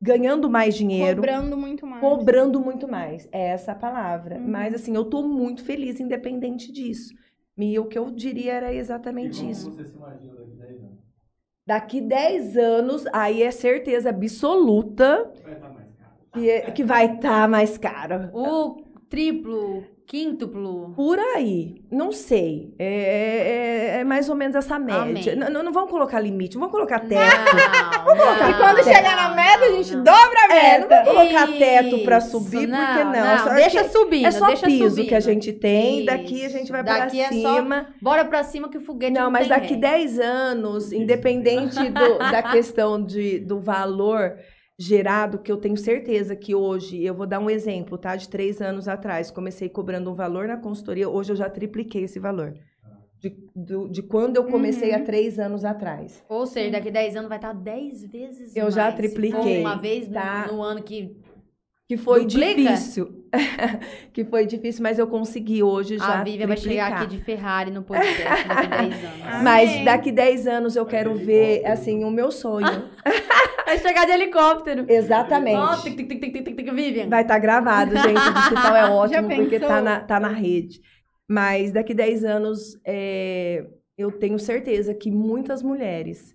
ganhando 0.00 0.48
mais 0.48 0.76
dinheiro, 0.76 1.16
Cobrando 1.16 1.56
muito 1.56 1.84
mais. 1.84 2.00
cobrando 2.00 2.60
muito 2.60 2.86
mais. 2.86 3.28
É 3.32 3.48
essa 3.48 3.72
a 3.72 3.74
palavra. 3.74 4.36
Uhum. 4.36 4.46
Mas, 4.46 4.72
assim, 4.72 4.94
eu 4.94 5.04
tô 5.04 5.22
muito 5.26 5.64
feliz, 5.64 5.98
independente 5.98 6.70
disso. 6.70 7.12
E 7.58 7.76
o 7.76 7.86
que 7.86 7.98
eu 7.98 8.08
diria 8.10 8.52
era 8.52 8.72
E 8.72 8.78
exatamente 8.78 9.40
como 9.40 9.50
isso. 9.50 9.70
você 9.72 9.84
se 9.84 9.96
imagina 9.96 10.36
daqui 10.38 10.54
a 10.54 10.58
10 10.58 10.80
anos? 10.80 11.00
Daqui 11.66 12.00
10 12.00 12.56
anos, 12.56 13.04
aí 13.12 13.42
é 13.42 13.50
certeza 13.50 14.10
absoluta 14.10 15.06
Vai 15.24 15.34
estar 15.34 15.48
mais 15.48 15.76
caro. 15.76 16.32
que, 16.32 16.48
é- 16.50 16.70
que 16.70 16.84
vai 16.84 17.14
estar 17.16 17.48
mais 17.48 17.78
caro. 17.78 18.30
O 18.32 18.89
triplo, 19.10 19.84
quíntuplo. 20.06 20.92
Por 20.94 21.18
aí, 21.18 21.82
não 21.90 22.12
sei. 22.12 22.72
É, 22.78 23.96
é- 23.96 24.00
é 24.00 24.04
mais 24.04 24.28
ou 24.28 24.36
menos 24.36 24.54
essa 24.56 24.78
média. 24.78 25.34
Não, 25.36 25.50
não- 25.50 25.62
não 25.64 25.72
vamos 25.72 25.90
colocar 25.90 26.20
limite, 26.20 26.54
não 26.54 26.60
vamos 26.60 26.72
colocar 26.74 27.00
teto. 27.00 27.20
Não, 28.06 28.14
não, 28.16 28.50
E 28.50 28.54
quando 28.54 28.84
chegar 28.84 29.16
na 29.16 29.34
meta, 29.34 29.64
a 29.66 29.70
gente 29.72 29.96
não. 29.96 30.04
dobra 30.04 30.38
a 30.48 30.54
É, 30.56 30.78
não 30.78 30.88
meta. 30.88 31.04
vamos 31.04 31.20
colocar 31.20 31.46
teto 31.58 31.98
pra 32.04 32.18
Isso, 32.18 32.30
subir, 32.30 32.66
não, 32.68 32.86
porque 32.86 33.04
não. 33.04 33.12
não, 33.12 33.38
Só 33.44 33.54
deixa 33.54 33.88
subindo, 33.88 34.26
É 34.26 34.30
só 34.30 34.46
deixa 34.46 34.66
piso 34.66 34.90
subindo. 34.90 35.08
que 35.08 35.14
a 35.14 35.20
gente 35.20 35.52
tem, 35.52 36.04
daqui 36.04 36.42
a 36.42 36.46
Isso. 36.46 36.56
gente 36.58 36.72
vai 36.72 36.82
Daqui 36.84 37.18
pra 37.18 37.26
é 37.36 37.42
só 37.42 37.56
cima. 37.56 37.86
Bora 38.00 38.24
pra 38.24 38.44
cima 38.44 38.68
que 38.68 38.78
o 38.78 38.80
foguete 38.80 39.12
não, 39.12 39.24
Não, 39.24 39.30
mas 39.30 39.48
tem 39.48 39.56
daqui 39.56 39.74
ré. 39.74 39.80
10 39.80 40.18
anos, 40.20 40.92
independente 40.92 41.76
do- 41.90 42.18
da 42.18 42.42
questão 42.42 43.04
de, 43.04 43.40
do 43.40 43.60
valor 43.60 44.34
gerado, 44.84 45.38
que 45.38 45.52
eu 45.52 45.58
tenho 45.58 45.76
certeza 45.76 46.34
que 46.34 46.54
hoje, 46.54 47.04
eu 47.04 47.12
vou 47.14 47.26
dar 47.26 47.38
um 47.38 47.50
exemplo, 47.50 47.98
tá? 47.98 48.16
De 48.16 48.26
três 48.26 48.62
anos 48.62 48.88
atrás, 48.88 49.30
comecei 49.30 49.68
cobrando 49.68 50.10
um 50.10 50.14
valor 50.14 50.48
na 50.48 50.56
consultoria, 50.56 51.06
hoje 51.06 51.32
eu 51.32 51.36
já 51.36 51.50
tripliquei 51.50 52.04
esse 52.04 52.18
valor. 52.18 52.54
De, 53.18 53.36
do- 53.54 53.86
de 53.90 54.02
quando 54.02 54.36
eu 54.36 54.44
comecei 54.44 54.88
Uhum. 54.90 54.96
há 54.96 55.00
três 55.00 55.38
anos 55.38 55.66
atrás. 55.66 56.24
Ou 56.26 56.46
seja, 56.46 56.70
daqui 56.70 56.90
10 56.90 57.14
anos 57.14 57.28
vai 57.28 57.36
estar 57.36 57.52
10 57.52 58.02
vezes 58.06 58.56
Eu 58.56 58.62
mais. 58.62 58.74
já 58.74 58.86
Se 58.86 58.90
for 58.92 58.96
tripliquei, 58.96 59.60
uma 59.60 59.76
vez 59.76 60.08
no- 60.08 60.14
tá? 60.14 60.48
no, 60.50 60.62
ano 60.62 60.82
que 60.82 61.14
Que 61.86 61.98
foi 61.98 62.24
Duplica? 62.24 62.54
difícil. 62.54 63.19
que 64.12 64.24
foi 64.24 64.46
difícil, 64.46 64.82
mas 64.82 64.98
eu 64.98 65.06
consegui 65.06 65.62
hoje 65.62 65.98
já 65.98 66.20
a 66.20 66.24
Vivian 66.24 66.46
vai 66.46 66.56
chegar 66.56 66.92
aqui 66.92 67.06
de 67.06 67.18
Ferrari 67.22 67.70
no 67.70 67.82
podcast 67.82 68.48
daqui 68.48 68.66
10 68.68 69.04
anos. 69.04 69.20
Mas 69.42 69.70
Amém. 69.70 69.84
daqui 69.84 70.12
10 70.12 70.46
anos 70.46 70.76
eu 70.76 70.84
quero 70.84 71.14
ver, 71.14 71.64
assim, 71.64 72.04
o 72.04 72.10
meu 72.10 72.30
sonho. 72.30 72.90
Vai 73.64 73.78
chegar 73.78 74.04
de 74.04 74.12
helicóptero. 74.12 74.84
Exatamente. 74.88 75.56
Ó, 75.56 75.76
tic, 75.76 75.96
tic, 75.96 76.08
tic, 76.08 76.20
tic, 76.20 76.44
tic, 76.44 76.56
tic, 76.56 76.74
Vivian. 76.74 77.08
Vai 77.08 77.22
estar 77.22 77.38
gravado, 77.38 77.92
gente. 77.92 78.18
O 78.18 78.32
digital 78.34 78.76
é 78.76 78.90
ótimo 78.90 79.28
porque 79.28 79.60
tá 79.60 79.80
na, 79.80 80.00
tá 80.00 80.18
na 80.18 80.28
rede. 80.28 80.80
Mas 81.28 81.70
daqui 81.70 81.94
10 81.94 82.24
anos, 82.24 82.76
é, 82.84 83.64
eu 83.96 84.10
tenho 84.10 84.38
certeza 84.38 84.92
que 84.92 85.08
muitas 85.10 85.62
mulheres 85.62 86.34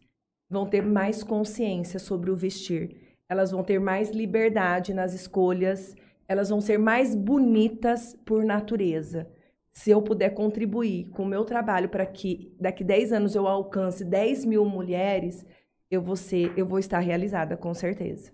vão 0.50 0.66
ter 0.66 0.82
mais 0.82 1.24
consciência 1.24 2.00
sobre 2.00 2.32
o 2.32 2.36
vestir. 2.36 2.96
Elas 3.30 3.52
vão 3.52 3.64
ter 3.64 3.80
mais 3.80 4.12
liberdade 4.12 4.94
nas 4.94 5.14
escolhas. 5.14 5.94
Elas 6.28 6.50
vão 6.50 6.60
ser 6.62 6.78
mais 6.78 7.16
bonitas 7.16 8.16
por 8.26 8.44
natureza. 8.44 9.30
Se 9.72 9.92
eu 9.92 10.02
puder 10.02 10.30
contribuir 10.30 11.10
com 11.10 11.24
o 11.24 11.28
meu 11.28 11.44
trabalho 11.44 11.90
para 11.90 12.06
que 12.06 12.56
daqui 12.60 12.84
10 12.84 13.14
anos 13.14 13.36
eu 13.36 13.48
alcance 13.48 14.04
10 14.04 14.46
mil 14.46 14.66
mulheres, 14.66 15.46
eu 15.92 16.02
vou 16.02 16.16
ser, 16.16 16.54
eu 16.58 16.66
vou 16.66 16.80
estar 16.80 17.00
realizada, 17.00 17.58
com 17.58 17.74
certeza. 17.74 18.32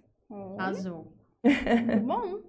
Azul. 0.57 1.11
Bom. 2.05 2.39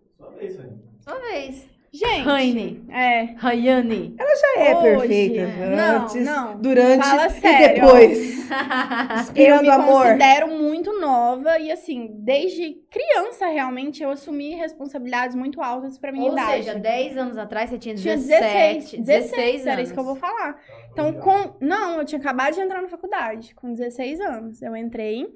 Isso 0.40 0.60
aí. 0.60 0.72
Sua 1.00 1.18
vez. 1.18 1.68
Gente. 1.94 2.22
Raine. 2.24 2.84
É. 2.88 3.34
Rayane. 3.36 4.16
Já 4.18 4.62
é 4.64 4.74
Hoje, 4.74 4.82
perfeita. 5.08 5.40
é. 5.42 5.76
Não, 5.76 6.02
Antes, 6.04 6.14
não. 6.24 6.56
durante 6.58 7.04
Fala 7.06 7.26
e 7.26 7.30
sério, 7.30 7.82
depois. 7.82 8.42
Eu 9.12 9.16
Inspirando 9.20 9.62
me 9.62 9.68
amor. 9.70 10.02
considero 10.04 10.48
muito 10.48 10.98
nova 11.00 11.58
e 11.58 11.70
assim, 11.70 12.08
desde 12.20 12.76
criança 12.90 13.46
realmente 13.46 14.02
eu 14.02 14.10
assumi 14.10 14.54
responsabilidades 14.54 15.34
muito 15.36 15.60
altas 15.62 15.98
pra 15.98 16.12
minha 16.12 16.26
Ou 16.26 16.32
idade. 16.32 16.64
seja, 16.64 16.74
10 16.78 17.16
anos 17.18 17.36
atrás 17.38 17.70
você 17.70 17.78
tinha 17.78 17.94
tinha 17.94 18.16
17, 18.16 18.98
16, 18.98 19.00
16, 19.00 19.06
16 19.06 19.52
anos. 19.54 19.66
era 19.66 19.82
isso 19.82 19.92
que 19.94 20.00
eu 20.00 20.04
vou 20.04 20.16
falar. 20.16 20.56
Então, 20.92 21.12
com 21.14 21.54
não, 21.60 21.98
eu 21.98 22.04
tinha 22.04 22.18
acabado 22.18 22.54
de 22.54 22.60
entrar 22.60 22.80
na 22.82 22.88
faculdade 22.88 23.54
com 23.54 23.72
16 23.72 24.20
anos. 24.20 24.60
Eu 24.62 24.74
entrei 24.76 25.26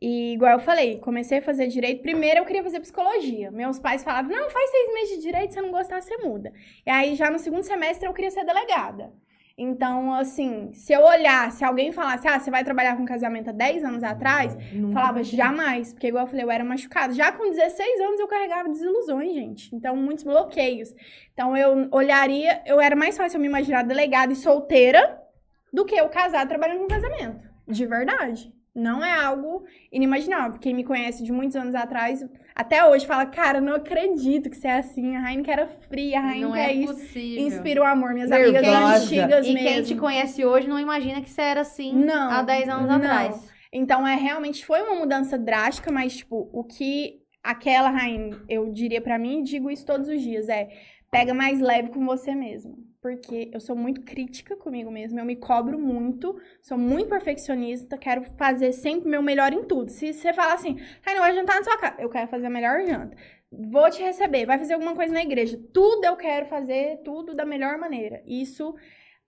e 0.00 0.34
igual 0.34 0.52
eu 0.52 0.58
falei, 0.60 0.98
comecei 0.98 1.38
a 1.38 1.42
fazer 1.42 1.66
direito. 1.68 2.02
Primeiro 2.02 2.40
eu 2.40 2.44
queria 2.44 2.62
fazer 2.62 2.80
psicologia. 2.80 3.50
Meus 3.50 3.78
pais 3.78 4.02
falavam: 4.04 4.30
"Não, 4.30 4.50
faz 4.50 4.70
seis 4.70 4.92
meses 4.94 5.16
de 5.16 5.22
direito, 5.22 5.48
se 5.52 5.54
você 5.54 5.62
não 5.62 5.70
gostar, 5.70 6.00
você 6.02 6.16
muda". 6.18 6.52
E 6.86 6.90
aí 6.90 7.14
já 7.14 7.30
no 7.30 7.38
segundo 7.38 7.62
semestre 7.62 8.06
eu 8.08 8.12
queria 8.12 8.30
ser 8.30 8.44
delegada. 8.44 9.12
Então, 9.56 10.12
assim, 10.12 10.72
se 10.72 10.92
eu 10.92 11.00
olhar, 11.04 11.52
se 11.52 11.64
alguém 11.64 11.92
falasse, 11.92 12.26
ah, 12.26 12.40
você 12.40 12.50
vai 12.50 12.64
trabalhar 12.64 12.96
com 12.96 13.04
casamento 13.04 13.50
há 13.50 13.52
10 13.52 13.84
anos 13.84 14.02
atrás, 14.02 14.52
Nunca 14.72 14.92
falava 14.94 15.18
imaginei. 15.18 15.46
jamais, 15.46 15.92
porque 15.92 16.08
igual 16.08 16.24
eu 16.24 16.28
falei, 16.28 16.44
eu 16.44 16.50
era 16.50 16.64
machucada. 16.64 17.12
Já 17.14 17.30
com 17.30 17.48
16 17.48 18.00
anos 18.00 18.18
eu 18.18 18.26
carregava 18.26 18.68
desilusões, 18.68 19.32
gente. 19.32 19.72
Então, 19.72 19.94
muitos 19.96 20.24
bloqueios. 20.24 20.92
Então, 21.32 21.56
eu 21.56 21.88
olharia, 21.92 22.62
eu 22.66 22.80
era 22.80 22.96
mais 22.96 23.16
fácil 23.16 23.36
eu 23.36 23.42
me 23.42 23.46
imaginar 23.46 23.84
delegada 23.84 24.32
e 24.32 24.36
solteira 24.36 25.22
do 25.72 25.84
que 25.84 25.94
eu 25.94 26.08
casada 26.08 26.48
trabalhando 26.48 26.80
com 26.80 26.88
casamento. 26.88 27.48
De 27.68 27.86
verdade. 27.86 28.52
Não 28.74 29.04
é 29.04 29.12
algo 29.12 29.64
inimaginável. 29.92 30.58
Quem 30.58 30.74
me 30.74 30.82
conhece 30.82 31.22
de 31.22 31.30
muitos 31.30 31.54
anos 31.54 31.74
atrás, 31.76 32.24
até 32.56 32.84
hoje, 32.84 33.06
fala, 33.06 33.24
cara, 33.24 33.60
não 33.60 33.74
acredito 33.74 34.50
que 34.50 34.56
você 34.56 34.66
é 34.66 34.78
assim. 34.78 35.14
A 35.16 35.30
Heineken 35.30 35.52
era 35.52 35.66
fria, 35.68 36.18
a 36.18 36.22
Não 36.22 36.56
Heineken 36.56 36.60
é 36.60 36.66
é 36.70 36.72
isso. 36.74 36.92
possível. 36.94 37.46
Inspira 37.46 37.80
o 37.82 37.84
amor. 37.84 38.12
Minhas 38.14 38.30
Nervosa. 38.30 38.58
amigas 38.58 39.02
antigas 39.02 39.46
E 39.46 39.54
mesmo. 39.54 39.68
quem 39.68 39.82
te 39.84 39.94
conhece 39.94 40.44
hoje 40.44 40.66
não 40.68 40.78
imagina 40.80 41.20
que 41.20 41.30
você 41.30 41.42
era 41.42 41.60
assim 41.60 41.94
Não, 41.94 42.30
há 42.32 42.42
10 42.42 42.68
anos 42.68 42.88
não. 42.88 42.96
atrás. 42.96 43.48
Então, 43.72 44.06
é 44.06 44.14
realmente 44.16 44.64
foi 44.66 44.82
uma 44.82 44.96
mudança 44.96 45.38
drástica, 45.38 45.90
mas, 45.92 46.16
tipo, 46.16 46.48
o 46.52 46.64
que 46.64 47.20
aquela 47.42 47.90
rainha, 47.90 48.40
eu 48.48 48.70
diria 48.72 49.00
pra 49.00 49.18
mim, 49.18 49.40
e 49.40 49.44
digo 49.44 49.70
isso 49.70 49.84
todos 49.84 50.08
os 50.08 50.20
dias, 50.22 50.48
é 50.48 50.68
pega 51.10 51.32
mais 51.34 51.60
leve 51.60 51.90
com 51.90 52.04
você 52.04 52.34
mesmo. 52.34 52.76
Porque 53.04 53.50
eu 53.52 53.60
sou 53.60 53.76
muito 53.76 54.00
crítica 54.00 54.56
comigo 54.56 54.90
mesma, 54.90 55.20
eu 55.20 55.26
me 55.26 55.36
cobro 55.36 55.78
muito, 55.78 56.40
sou 56.62 56.78
muito 56.78 57.10
perfeccionista, 57.10 57.98
quero 57.98 58.24
fazer 58.38 58.72
sempre 58.72 59.06
o 59.06 59.10
meu 59.10 59.20
melhor 59.20 59.52
em 59.52 59.62
tudo. 59.62 59.90
Se 59.90 60.10
você 60.10 60.32
falar 60.32 60.54
assim, 60.54 60.80
ai, 61.04 61.12
não 61.12 61.20
vai 61.20 61.34
jantar 61.34 61.56
na 61.56 61.64
sua 61.64 61.76
casa, 61.76 61.96
eu 61.98 62.08
quero 62.08 62.28
fazer 62.28 62.46
a 62.46 62.50
melhor 62.50 62.80
janta. 62.86 63.14
Vou 63.52 63.90
te 63.90 64.02
receber, 64.02 64.46
vai 64.46 64.56
fazer 64.56 64.72
alguma 64.72 64.94
coisa 64.94 65.12
na 65.12 65.20
igreja. 65.20 65.60
Tudo 65.70 66.02
eu 66.06 66.16
quero 66.16 66.46
fazer, 66.46 67.02
tudo 67.04 67.34
da 67.34 67.44
melhor 67.44 67.76
maneira. 67.76 68.22
Isso 68.26 68.74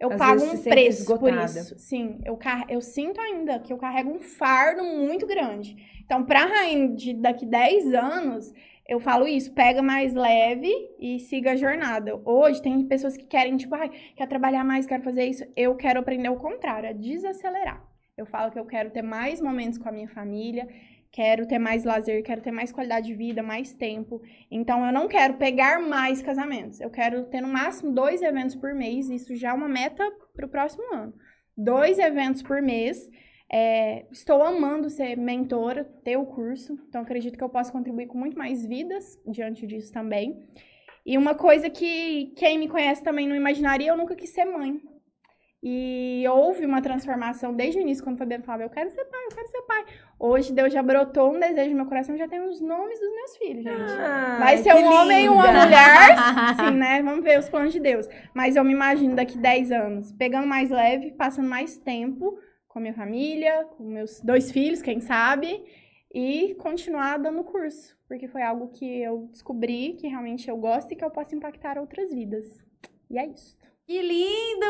eu 0.01 0.11
Às 0.11 0.17
pago 0.17 0.43
um 0.43 0.63
preço 0.63 1.19
por 1.19 1.29
esgotada. 1.29 1.45
isso. 1.45 1.79
Sim, 1.79 2.19
eu, 2.25 2.39
eu 2.71 2.81
sinto 2.81 3.21
ainda 3.21 3.59
que 3.59 3.75
eu 3.75 3.77
carrego 3.77 4.11
um 4.11 4.19
fardo 4.19 4.83
muito 4.85 5.27
grande. 5.27 5.77
Então, 6.03 6.25
pra 6.25 6.47
rainha 6.47 6.95
de 6.95 7.13
daqui 7.13 7.45
10 7.45 7.93
anos, 7.93 8.55
eu 8.89 9.01
falo 9.01 9.27
isso, 9.27 9.53
pega 9.53 9.83
mais 9.83 10.15
leve 10.15 10.71
e 11.01 11.19
siga 11.19 11.53
a 11.53 11.57
jornada. 11.57 12.21
Hoje 12.25 12.63
tem 12.63 12.87
pessoas 12.87 13.17
que 13.17 13.27
querem, 13.27 13.57
tipo, 13.57 13.75
ai, 13.75 13.91
quer 14.17 14.29
trabalhar 14.29 14.65
mais, 14.65 14.87
quero 14.87 15.03
fazer 15.03 15.25
isso. 15.25 15.45
Eu 15.57 15.75
quero 15.75 15.99
aprender 15.99 16.29
o 16.29 16.37
contrário, 16.37 16.89
é 16.89 16.95
desacelerar. 16.95 17.85
Eu 18.17 18.27
falo 18.27 18.51
que 18.51 18.59
eu 18.59 18.65
quero 18.65 18.91
ter 18.91 19.03
mais 19.03 19.41
momentos 19.41 19.77
com 19.77 19.89
a 19.89 19.93
minha 19.93 20.09
família, 20.09 20.67
quero 21.13 21.47
ter 21.47 21.59
mais 21.59 21.85
lazer, 21.85 22.23
quero 22.23 22.41
ter 22.41 22.53
mais 22.53 22.71
qualidade 22.71 23.09
de 23.09 23.15
vida, 23.15 23.43
mais 23.43 23.75
tempo. 23.75 24.23
Então, 24.51 24.87
eu 24.87 24.93
não 24.93 25.09
quero 25.09 25.35
pegar 25.35 25.81
mais 25.81 26.23
casamentos. 26.23 26.81
Eu 26.81 26.91
quero 26.91 27.25
ter 27.25 27.41
no 27.41 27.49
máximo 27.49 27.93
dois 27.93 28.23
eventos 28.23 28.55
por 28.55 28.73
mês. 28.73 29.11
Isso 29.11 29.35
já 29.35 29.51
é 29.51 29.53
uma 29.53 29.69
meta 29.69 30.05
para 30.35 30.47
o 30.47 30.51
próximo 30.51 30.85
ano. 30.95 31.13
Dois 31.57 31.99
eventos 31.99 32.43
por 32.43 32.63
mês. 32.63 32.99
É, 33.53 34.07
estou 34.11 34.43
amando 34.43 34.91
ser 34.91 35.17
mentora, 35.17 35.85
ter 36.05 36.17
o 36.17 36.27
curso. 36.27 36.79
Então, 36.89 37.03
acredito 37.03 37.39
que 37.39 37.45
eu 37.45 37.49
posso 37.49 37.73
contribuir 37.73 38.07
com 38.07 38.19
muito 38.19 38.37
mais 38.37 38.67
vidas 38.67 39.19
diante 39.27 39.67
disso 39.67 39.93
também. 39.93 40.45
E 41.05 41.17
uma 41.17 41.35
coisa 41.35 41.71
que 41.71 42.33
quem 42.37 42.59
me 42.59 42.69
conhece 42.69 43.03
também 43.05 43.29
não 43.29 43.37
imaginaria, 43.37 43.89
eu 43.91 43.97
nunca 43.97 44.17
quis 44.17 44.31
ser 44.31 44.45
mãe. 44.45 44.81
E 45.63 46.25
houve 46.29 46.65
uma 46.67 46.83
transformação 46.83 47.53
desde 47.55 47.79
o 47.79 47.83
início, 47.83 48.05
quando 48.05 48.17
o 48.17 48.19
Fabiano 48.19 48.45
falava, 48.45 48.65
eu 48.65 48.71
quero 48.71 48.91
ser 48.91 49.05
pai, 49.07 49.25
eu 49.25 49.35
quero 49.35 49.49
ser 49.49 49.63
pai. 49.63 49.85
Hoje 50.19 50.53
Deus 50.53 50.73
já 50.73 50.83
brotou 50.83 51.35
um 51.35 51.41
desejo 51.41 51.71
no 51.71 51.77
meu 51.77 51.87
coração, 51.87 52.17
já 52.17 52.29
tem 52.29 52.41
os 52.41 52.61
nomes 52.61 53.01
dos 53.01 53.11
meus 53.15 53.37
filhos, 53.37 53.65
gente. 53.65 53.93
Ai, 53.99 54.39
Vai 54.39 54.59
ser 54.59 54.75
um 54.75 54.85
homem 54.85 55.25
e 55.25 55.29
uma 55.29 55.47
linda. 55.47 55.65
mulher, 55.65 56.17
sim, 56.71 56.77
né? 56.77 57.03
Vamos 57.03 57.25
ver 57.25 57.39
os 57.39 57.49
planos 57.49 57.73
de 57.73 57.81
Deus. 57.81 58.07
Mas 58.35 58.55
eu 58.55 58.63
me 58.63 58.73
imagino 58.73 59.17
daqui 59.17 59.39
10 59.39 59.73
anos, 59.73 60.13
pegando 60.13 60.47
mais 60.47 60.71
leve, 60.71 61.13
passando 61.13 61.49
mais 61.49 61.77
tempo 61.79 62.39
com 62.77 62.81
a 62.81 62.83
minha 62.83 62.93
família, 62.93 63.65
com 63.75 63.85
meus 63.85 64.21
dois 64.21 64.53
filhos, 64.53 64.83
quem 64.83 65.01
sabe, 65.01 65.65
e 66.13 66.55
continuar 66.59 67.17
dando 67.17 67.43
curso, 67.43 67.97
porque 68.07 68.29
foi 68.29 68.43
algo 68.43 68.69
que 68.69 68.85
eu 69.01 69.31
descobri 69.33 69.95
que 69.99 70.07
realmente 70.07 70.51
eu 70.51 70.59
gosto 70.59 70.93
e 70.93 70.95
que 70.95 71.03
eu 71.03 71.11
posso 71.11 71.35
impactar 71.35 71.79
outras 71.79 72.13
vidas. 72.13 72.63
E 73.11 73.19
é 73.19 73.27
isso. 73.29 73.57
Que 73.87 74.03
lindo! 74.03 74.67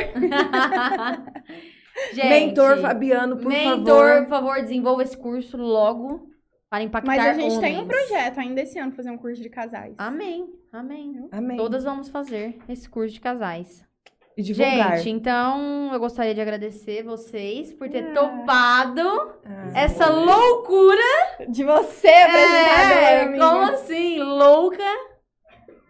Gente, 2.14 2.26
Mentor 2.26 2.78
Fabiano, 2.78 3.36
por 3.36 3.48
mentor, 3.50 3.84
favor. 3.84 4.20
por 4.22 4.28
favor, 4.30 4.62
desenvolva 4.62 5.02
esse 5.02 5.14
curso 5.14 5.58
logo 5.58 6.31
para 6.72 6.84
impactar 6.84 7.06
Mas 7.14 7.26
a 7.26 7.32
gente 7.34 7.60
tem 7.60 7.76
um 7.76 7.82
homens. 7.82 7.86
projeto 8.08 8.38
ainda 8.40 8.62
esse 8.62 8.78
ano 8.78 8.92
fazer 8.92 9.10
um 9.10 9.18
curso 9.18 9.42
de 9.42 9.50
casais. 9.50 9.94
Amém, 9.98 10.48
amém. 10.72 11.28
Amém. 11.30 11.58
Todas 11.58 11.84
vamos 11.84 12.08
fazer 12.08 12.58
esse 12.66 12.88
curso 12.88 13.12
de 13.12 13.20
casais. 13.20 13.84
E 14.34 14.42
divulgar. 14.42 14.96
Gente, 14.96 15.10
então 15.10 15.92
eu 15.92 16.00
gostaria 16.00 16.34
de 16.34 16.40
agradecer 16.40 17.02
vocês 17.02 17.74
por 17.74 17.90
ter 17.90 18.02
Ah. 18.08 18.14
topado 18.14 19.06
Ah. 19.44 19.68
essa 19.74 20.08
loucura. 20.08 21.02
De 21.46 21.62
você, 21.62 22.08
apresentadora, 22.08 23.00
É, 23.00 23.22
amiga. 23.24 23.44
como 23.46 23.62
assim? 23.64 24.18
Louca. 24.22 24.82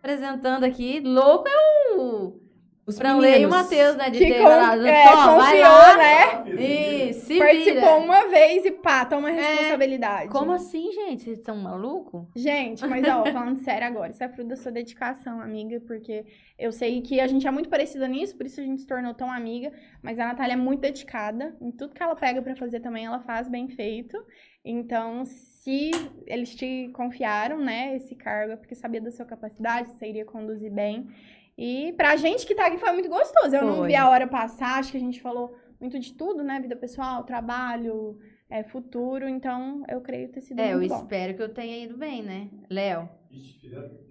Apresentando 0.00 0.64
aqui. 0.64 0.98
Louco 0.98 1.46
é 1.48 1.94
o 1.96 2.41
Os 2.84 2.98
Franley 2.98 3.42
e 3.42 3.46
o. 3.46 3.50
Matheus, 3.50 3.96
né? 3.96 4.10
De 4.10 4.18
Que 4.18 4.26
ter 4.26 4.38
com- 4.38 4.44
falado, 4.48 4.84
é, 4.86 5.02
"Tó, 5.04 5.36
vai 5.36 5.62
confiou, 5.62 5.62
lá. 5.62 5.96
né? 5.96 6.44
E 6.60 7.12
se 7.14 7.38
Participou 7.38 7.80
vira. 7.80 7.96
uma 7.98 8.26
vez 8.28 8.64
e 8.66 8.72
pá, 8.72 9.04
toma 9.04 9.30
responsabilidade. 9.30 10.28
Como 10.30 10.50
assim, 10.52 10.90
gente? 10.90 11.22
Vocês 11.22 11.38
estão 11.38 11.56
malucos? 11.56 12.24
Gente, 12.34 12.84
mas 12.86 13.06
ó, 13.06 13.24
falando 13.32 13.58
sério 13.58 13.86
agora, 13.86 14.10
isso 14.10 14.24
é 14.24 14.28
fruto 14.28 14.48
da 14.48 14.56
sua 14.56 14.72
dedicação, 14.72 15.40
amiga, 15.40 15.80
porque 15.86 16.24
eu 16.58 16.72
sei 16.72 17.00
que 17.02 17.20
a 17.20 17.26
gente 17.28 17.46
é 17.46 17.50
muito 17.52 17.68
parecida 17.68 18.08
nisso, 18.08 18.36
por 18.36 18.46
isso 18.46 18.60
a 18.60 18.64
gente 18.64 18.80
se 18.80 18.86
tornou 18.86 19.14
tão 19.14 19.30
amiga, 19.30 19.70
mas 20.02 20.18
a 20.18 20.26
Natália 20.26 20.54
é 20.54 20.56
muito 20.56 20.80
dedicada, 20.80 21.54
em 21.60 21.70
tudo 21.70 21.94
que 21.94 22.02
ela 22.02 22.16
pega 22.16 22.42
pra 22.42 22.56
fazer 22.56 22.80
também, 22.80 23.06
ela 23.06 23.20
faz 23.20 23.48
bem 23.48 23.68
feito. 23.68 24.18
Então, 24.64 25.24
se 25.24 25.90
eles 26.26 26.54
te 26.54 26.90
confiaram, 26.94 27.58
né, 27.58 27.94
esse 27.96 28.14
cargo, 28.16 28.52
é 28.52 28.56
porque 28.56 28.74
sabia 28.74 29.00
da 29.00 29.10
sua 29.10 29.24
capacidade, 29.24 29.92
você 29.92 30.06
iria 30.08 30.24
conduzir 30.24 30.70
bem. 30.70 31.08
E 31.56 31.92
pra 31.92 32.16
gente 32.16 32.46
que 32.46 32.54
tá 32.54 32.66
aqui 32.66 32.78
foi 32.78 32.92
muito 32.92 33.08
gostoso. 33.08 33.54
Eu 33.54 33.64
não 33.64 33.76
Foi. 33.76 33.88
vi 33.88 33.94
a 33.96 34.08
hora 34.08 34.26
passar, 34.26 34.78
acho 34.78 34.90
que 34.92 34.96
a 34.96 35.00
gente 35.00 35.20
falou 35.20 35.54
muito 35.80 35.98
de 35.98 36.12
tudo, 36.14 36.42
né, 36.42 36.60
vida 36.60 36.76
pessoal, 36.76 37.24
trabalho, 37.24 38.18
é, 38.48 38.62
futuro, 38.62 39.28
então 39.28 39.82
eu 39.88 40.00
creio 40.00 40.28
ter 40.30 40.40
sido 40.40 40.60
É, 40.60 40.72
eu 40.74 40.78
muito 40.78 40.90
bom. 40.90 40.96
espero 40.98 41.34
que 41.34 41.42
eu 41.42 41.48
tenha 41.52 41.84
ido 41.84 41.96
bem, 41.96 42.22
né? 42.22 42.48
Léo. 42.70 43.08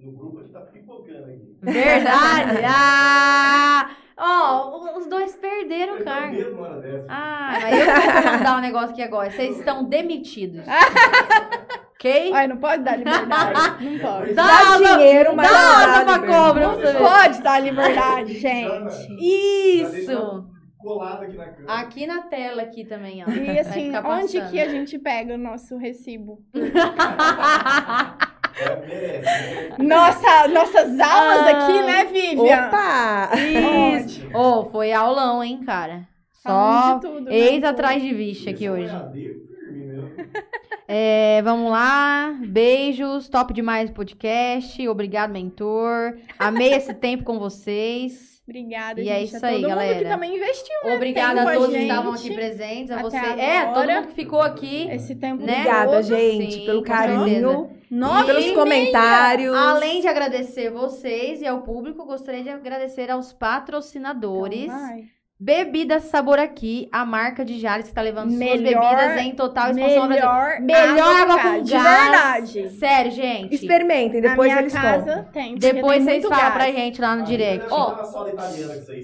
No 0.01 0.11
grupo 0.13 0.39
aqui 0.39 0.49
tá 0.49 0.61
pipocando 0.61 1.25
aqui. 1.25 1.57
Verdade! 1.61 2.59
ah! 2.67 3.95
Ó, 4.17 4.97
os 4.97 5.07
dois 5.07 5.35
perderam 5.35 5.93
o 5.93 5.97
Eu 5.99 6.03
cargo. 6.03 6.35
dessa. 6.81 7.05
Ah, 7.07 7.57
mas 7.61 7.79
eu 7.79 7.85
vou 7.85 8.31
mandar 8.33 8.57
um 8.57 8.61
negócio 8.61 8.89
aqui 8.91 9.01
agora. 9.01 9.31
Vocês 9.31 9.57
estão 9.57 9.83
demitidos. 9.83 10.63
ok? 12.01 12.33
Ai, 12.33 12.47
não 12.47 12.57
pode 12.57 12.83
dar 12.83 12.97
liberdade. 12.97 13.85
não 13.85 13.99
pode. 13.99 14.33
Dá 14.33 14.47
Dá 14.47 14.57
asa- 14.75 14.97
dinheiro, 14.97 15.35
mas 15.35 15.49
dá 15.49 15.53
não 15.53 15.75
asa 15.75 16.03
dá 16.05 16.19
pra 16.19 16.27
cobra, 16.27 16.67
Não 16.67 16.75
você 16.75 16.93
pode 16.93 17.41
dar 17.41 17.59
liberdade, 17.61 18.33
gente. 18.39 19.17
Isso! 19.19 20.49
Colado 20.79 21.23
aqui 21.23 21.37
na 21.37 21.45
cama. 21.45 21.79
Aqui 21.79 22.07
na 22.07 22.21
tela 22.23 22.61
aqui 22.63 22.83
também, 22.85 23.23
ó. 23.23 23.29
E 23.29 23.59
assim, 23.59 23.91
onde 23.95 24.41
que 24.49 24.59
a 24.59 24.67
gente 24.67 24.97
pega 24.97 25.35
o 25.35 25.37
nosso 25.37 25.77
recibo? 25.77 26.39
É. 28.63 29.81
Nossa, 29.81 30.47
nossas 30.49 30.99
aulas 30.99 31.47
Ah. 31.47 31.49
aqui, 31.51 31.81
né, 31.83 32.05
Vivian? 32.05 32.67
Opa! 32.67 33.29
Isso! 33.97 34.29
Ô, 34.35 34.65
foi 34.65 34.91
aulão, 34.91 35.43
hein, 35.43 35.61
cara? 35.65 36.07
Só 36.33 36.99
né? 37.21 37.33
eis 37.33 37.63
atrás 37.63 38.01
de 38.03 38.13
vixe 38.13 38.49
aqui 38.49 38.69
hoje. 38.69 38.93
É, 40.93 41.41
vamos 41.41 41.71
lá. 41.71 42.35
Beijos. 42.45 43.29
Top 43.29 43.53
demais 43.53 43.89
o 43.89 43.93
podcast. 43.93 44.85
Obrigado, 44.89 45.31
mentor. 45.31 46.17
Amei 46.37 46.73
esse 46.73 46.91
tempo 46.95 47.23
com 47.23 47.39
vocês. 47.39 48.41
Obrigada, 48.45 48.99
E 48.99 49.05
gente. 49.05 49.13
é 49.15 49.23
isso 49.23 49.45
a 49.45 49.47
aí, 49.47 49.61
todo 49.61 49.69
mundo 49.69 49.77
galera. 49.77 49.99
que 49.99 50.09
também 50.09 50.35
investiu 50.35 50.75
né, 50.83 50.95
Obrigada 50.95 51.35
tempo 51.35 51.47
a 51.49 51.53
todos 51.53 51.67
que 51.69 51.73
gente. 51.75 51.89
estavam 51.89 52.11
aqui 52.13 52.33
presentes. 52.33 52.91
A 52.91 52.95
até 52.95 53.03
você. 53.03 53.17
É, 53.17 53.65
todo 53.67 53.69
agora. 53.77 53.95
mundo 54.01 54.07
que 54.09 54.13
ficou 54.15 54.41
aqui. 54.41 54.87
esse 54.91 55.15
tempo 55.15 55.45
Né? 55.45 55.53
Obrigada, 55.59 55.91
todo. 55.93 56.03
gente, 56.03 56.51
Sim, 56.51 56.65
pelo 56.65 56.81
carinho, 56.83 57.69
Nossa, 57.89 58.25
pelos 58.25 58.45
E- 58.47 58.53
comentários. 58.53 59.55
Além 59.55 60.01
de 60.01 60.07
agradecer 60.09 60.69
vocês 60.71 61.41
e 61.41 61.47
ao 61.47 61.61
público, 61.61 62.03
gostaria 62.05 62.43
de 62.43 62.49
agradecer 62.49 63.09
aos 63.09 63.31
patrocinadores. 63.31 64.63
Então 64.65 64.77
vai. 64.81 65.20
Bebidas 65.43 66.03
Sabor 66.03 66.37
Aqui, 66.37 66.87
a 66.91 67.03
marca 67.03 67.43
de 67.43 67.57
Jales 67.59 67.87
que 67.87 67.93
tá 67.95 68.01
levando 68.03 68.27
suas 68.29 68.37
Melhor- 68.37 68.95
bebidas 68.95 69.21
em 69.25 69.31
total 69.33 69.71
expansão 69.71 70.03
ao 70.03 70.07
Brasil. 70.07 70.61
Melhor, 70.61 70.91
Melhor 70.91 71.21
água 71.21 71.39
com 71.39 71.61
de 71.63 71.71
gás. 71.73 71.83
verdade. 72.51 72.69
Sério, 72.77 73.11
gente. 73.11 73.55
Experimentem, 73.55 74.21
depois 74.21 74.55
eles 74.55 74.71
casa 74.71 75.27
tem. 75.33 75.55
Depois 75.55 76.03
vocês 76.03 76.21
falam 76.23 76.37
gás. 76.37 76.53
pra 76.53 76.65
gente 76.71 77.01
lá 77.01 77.15
no 77.15 77.23
Ah, 77.23 77.25
direct. 77.25 77.65
Ó, 77.71 77.95
na 77.95 78.03
soda 78.03 78.29
italiana 78.29 78.75
isso 78.75 78.91
aí, 78.91 79.03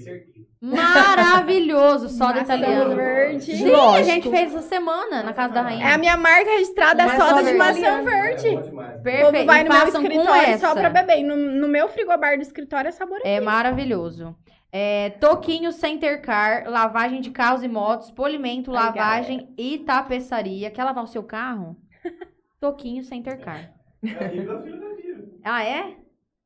maravilhoso, 0.62 2.08
soda 2.08 2.34
Maçã 2.40 2.54
italiana. 2.54 2.94
verde. 2.94 3.56
Sim, 3.56 3.68
a 3.72 3.76
Lógico. 3.76 4.04
gente 4.10 4.30
fez 4.30 4.54
essa 4.54 4.62
semana 4.68 5.22
na 5.24 5.32
casa 5.32 5.54
da 5.54 5.62
rainha. 5.62 5.88
É 5.88 5.92
a 5.94 5.98
minha 5.98 6.16
marca 6.16 6.50
registrada, 6.52 7.02
é 7.02 7.16
soda 7.16 7.42
de 7.42 7.52
maçã 7.54 8.02
verde. 8.04 8.48
É 8.48 8.98
Perfeito. 8.98 9.44
vai 9.46 9.60
E 9.62 9.64
no 9.64 9.70
meu 9.70 9.88
escritório 9.88 10.58
só 10.60 10.72
pra 10.74 10.88
beber. 10.88 11.22
No, 11.24 11.36
no 11.36 11.66
meu 11.66 11.88
frigobar 11.88 12.36
do 12.36 12.42
escritório 12.42 12.88
é 12.88 12.92
sabor 12.92 13.18
É 13.24 13.40
maravilhoso. 13.40 14.36
É, 14.70 15.10
Toquinho 15.10 15.72
Center 15.72 16.20
Car, 16.20 16.68
lavagem 16.68 17.20
de 17.20 17.30
carros 17.30 17.62
e 17.62 17.68
motos, 17.68 18.10
polimento, 18.10 18.70
Ai, 18.74 18.84
lavagem 18.84 19.54
e 19.56 19.78
tapeçaria. 19.78 20.70
Quer 20.70 20.84
lavar 20.84 21.04
o 21.04 21.08
seu 21.08 21.22
carro? 21.22 21.76
Toquinho 22.60 23.02
Center 23.02 23.40
Car. 23.40 23.72
É 24.02 24.26
amigo 24.26 24.52
da 24.52 24.62
filha 24.62 24.76
da 24.76 24.88
Mira. 24.88 25.24
Ah, 25.42 25.64
é? 25.64 25.96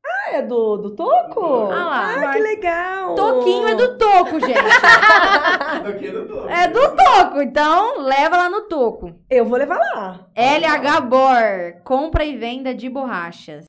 Ah, 0.05 0.31
é 0.33 0.41
do, 0.41 0.77
do 0.77 0.95
Toco? 0.95 1.71
Ah 1.71 1.85
lá. 1.85 2.29
Ah, 2.29 2.33
que 2.33 2.39
legal! 2.39 3.15
Toquinho 3.15 3.67
é 3.67 3.75
do 3.75 3.97
Toco, 3.97 4.39
gente. 4.39 4.59
Aqui 5.87 6.07
é 6.07 6.11
do 6.11 6.27
todo. 6.27 6.49
É 6.49 6.67
do 6.67 6.95
Toco, 6.95 7.41
então 7.41 8.01
leva 8.01 8.37
lá 8.37 8.49
no 8.49 8.61
Toco. 8.63 9.15
Eu 9.29 9.45
vou 9.45 9.57
levar 9.57 9.77
lá. 9.77 10.27
LH 10.35 11.01
Bor, 11.01 11.81
compra 11.83 12.25
e 12.25 12.37
venda 12.37 12.73
de 12.73 12.89
borrachas. 12.89 13.65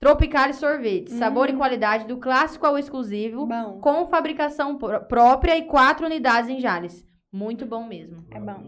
Tropical 0.00 0.52
Sorvete, 0.54 1.12
Hum. 1.12 1.18
sabor 1.18 1.50
e 1.50 1.54
qualidade 1.56 2.06
do 2.06 2.18
clássico 2.18 2.64
ao 2.66 2.78
exclusivo, 2.78 3.46
Bom. 3.46 3.80
com 3.80 4.06
fabricação 4.06 4.76
pró- 4.78 5.00
própria 5.00 5.56
e 5.56 5.62
quatro 5.64 6.06
unidades 6.06 6.48
em 6.48 6.60
Jales. 6.60 7.04
Muito 7.32 7.66
bom 7.66 7.84
mesmo. 7.86 8.24
É 8.30 8.38
bom. 8.38 8.62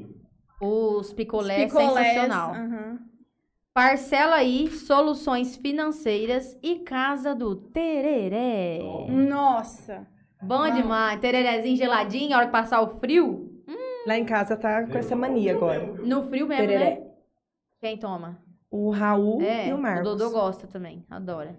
Os 0.60 1.12
picolé, 1.12 1.64
Picolés, 1.66 1.94
sensacional. 2.08 2.52
Parcela 3.72 4.36
aí, 4.36 4.68
soluções 4.70 5.56
financeiras 5.56 6.58
e 6.62 6.80
casa 6.80 7.34
do 7.34 7.54
Tereré. 7.54 8.80
Nossa. 9.08 10.06
Bom 10.42 10.66
Bom. 10.68 10.74
demais. 10.74 11.20
Tererézinho 11.20 11.76
geladinho, 11.76 12.34
a 12.34 12.38
hora 12.38 12.46
que 12.46 12.52
passar 12.52 12.82
o 12.82 12.98
frio. 12.98 13.48
Lá 14.06 14.18
em 14.18 14.24
casa 14.24 14.56
tá 14.56 14.86
com 14.86 14.98
essa 14.98 15.14
mania 15.14 15.54
agora. 15.54 15.86
No 16.02 16.22
frio 16.28 16.46
mesmo, 16.46 16.66
Tereré. 16.66 16.90
né? 17.00 17.06
Quem 17.80 17.96
toma? 17.96 18.42
O 18.70 18.90
Raul 18.90 19.42
É, 19.42 19.68
e 19.68 19.72
o 19.72 19.76
o 19.76 19.82
Marcos. 19.82 20.04
Dodô 20.16 20.30
gosta 20.30 20.66
também, 20.66 21.04
adora. 21.10 21.56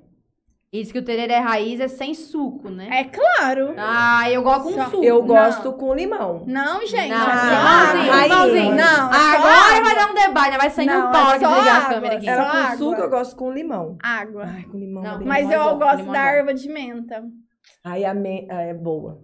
E 0.73 0.81
diz 0.81 0.89
que 0.89 0.99
o 0.99 1.03
tereré 1.03 1.37
raiz 1.39 1.81
é 1.81 1.89
sem 1.89 2.13
suco, 2.13 2.69
né? 2.69 2.87
É 2.89 3.03
claro. 3.03 3.73
Ah, 3.77 4.29
eu 4.31 4.41
gosto 4.41 4.63
com 4.63 4.71
Só- 4.73 4.85
suco. 4.89 5.03
Eu 5.03 5.19
Não. 5.19 5.27
gosto 5.27 5.73
com 5.73 5.93
limão. 5.93 6.45
Não, 6.47 6.79
gente. 6.87 7.09
Não, 7.09 7.19
limãozinho, 7.19 8.13
água. 8.13 8.23
limãozinho. 8.23 8.75
Não, 8.75 9.13
é 9.13 9.35
Agora 9.35 9.53
água. 9.75 9.81
vai 9.83 9.95
dar 9.95 10.09
um 10.09 10.13
debate, 10.13 10.57
vai 10.57 10.69
sair 10.69 10.85
Não, 10.85 11.07
no 11.07 11.11
pau 11.11 11.27
é 11.33 11.39
que 11.39 11.45
desligar 11.45 11.85
a 11.85 11.89
câmera 11.89 12.15
aqui. 12.15 12.29
Ela 12.29 12.45
só 12.45 12.51
com 12.51 12.57
água. 12.57 12.77
suco, 12.77 13.01
eu 13.01 13.09
gosto 13.09 13.35
com 13.35 13.51
limão. 13.51 13.97
Água. 14.01 14.45
Ai, 14.47 14.63
com 14.63 14.77
limão. 14.77 15.03
Não, 15.03 15.21
é 15.21 15.25
Mas 15.25 15.51
eu 15.51 15.61
é 15.61 15.63
bom, 15.73 15.77
gosto 15.79 15.97
limão 15.97 16.13
da 16.13 16.31
é 16.31 16.37
erva 16.37 16.53
de 16.53 16.69
menta. 16.69 17.23
Ai, 17.83 18.05
a 18.05 18.13
me... 18.13 18.47
ah, 18.49 18.61
é 18.61 18.73
boa. 18.73 19.19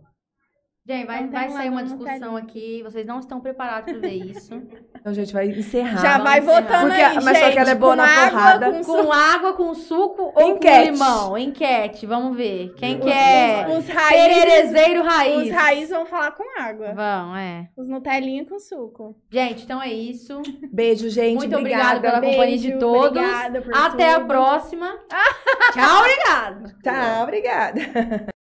Gente, 0.85 1.06
vai, 1.06 1.19
Então 1.24 1.32
vai 1.32 1.49
sair 1.49 1.69
uma 1.69 1.83
discussão 1.83 2.35
aqui. 2.35 2.82
Vocês 2.83 3.06
não 3.06 3.19
estão 3.19 3.40
preparados 3.40 3.90
para 3.91 4.01
ver 4.01 4.16
isso. 4.16 4.51
Então 5.00 5.11
a 5.11 5.16
gente 5.16 5.34
vai 5.34 5.48
encerrar. 5.48 6.01
Já 6.01 6.17
vai 6.17 6.42
votando 6.42 6.92
aí, 6.93 7.16
mas 7.16 7.38
só 7.38 7.45
gente. 7.45 7.53
que 7.53 7.59
ela 7.59 7.69
é 7.72 7.76
boa 7.76 7.92
com 7.95 8.01
na 8.01 8.08
água, 8.08 8.30
porrada. 8.30 8.72
Com 8.72 8.84
com 8.84 9.11
água, 9.11 9.53
com 9.53 9.74
suco 9.74 10.32
ou 10.35 10.50
Enquete. 10.51 10.88
com 10.88 10.92
limão? 10.93 11.38
Enquete, 11.38 12.06
vamos 12.06 12.35
ver. 12.35 12.74
Quem 12.76 12.98
Os- 12.98 13.03
quer? 13.06 13.67
Os 13.69 13.88
raízes, 13.88 14.27
Tererezeiro 14.43 15.03
raiz. 15.03 15.48
os 15.48 15.51
raízes 15.56 15.90
vão 15.90 16.06
falar 16.06 16.32
com 16.32 16.43
água. 16.61 16.93
Vão, 16.93 17.35
é. 17.38 17.67
Os 17.77 17.88
Nutelinha 17.88 18.45
com 18.45 18.59
suco. 18.59 19.16
Gente, 19.32 19.64
então 19.64 19.82
é 19.82 19.90
isso. 19.90 20.42
Beijo, 20.72 21.09
gente. 21.09 21.38
Muito 21.38 21.56
obrigada. 21.58 21.98
obrigada 21.98 22.19
pela 22.22 22.32
companhia 22.32 22.58
de 22.58 22.67
Beijo, 22.69 22.80
todos. 22.80 23.08
obrigada 23.22 23.61
por 23.61 23.74
Até 23.76 24.09
a 24.11 24.16
tudo. 24.16 24.27
próxima. 24.27 24.98
Tchau, 25.74 26.00
obrigado. 26.00 26.74
Tá, 26.84 27.24
obrigada. 27.24 28.27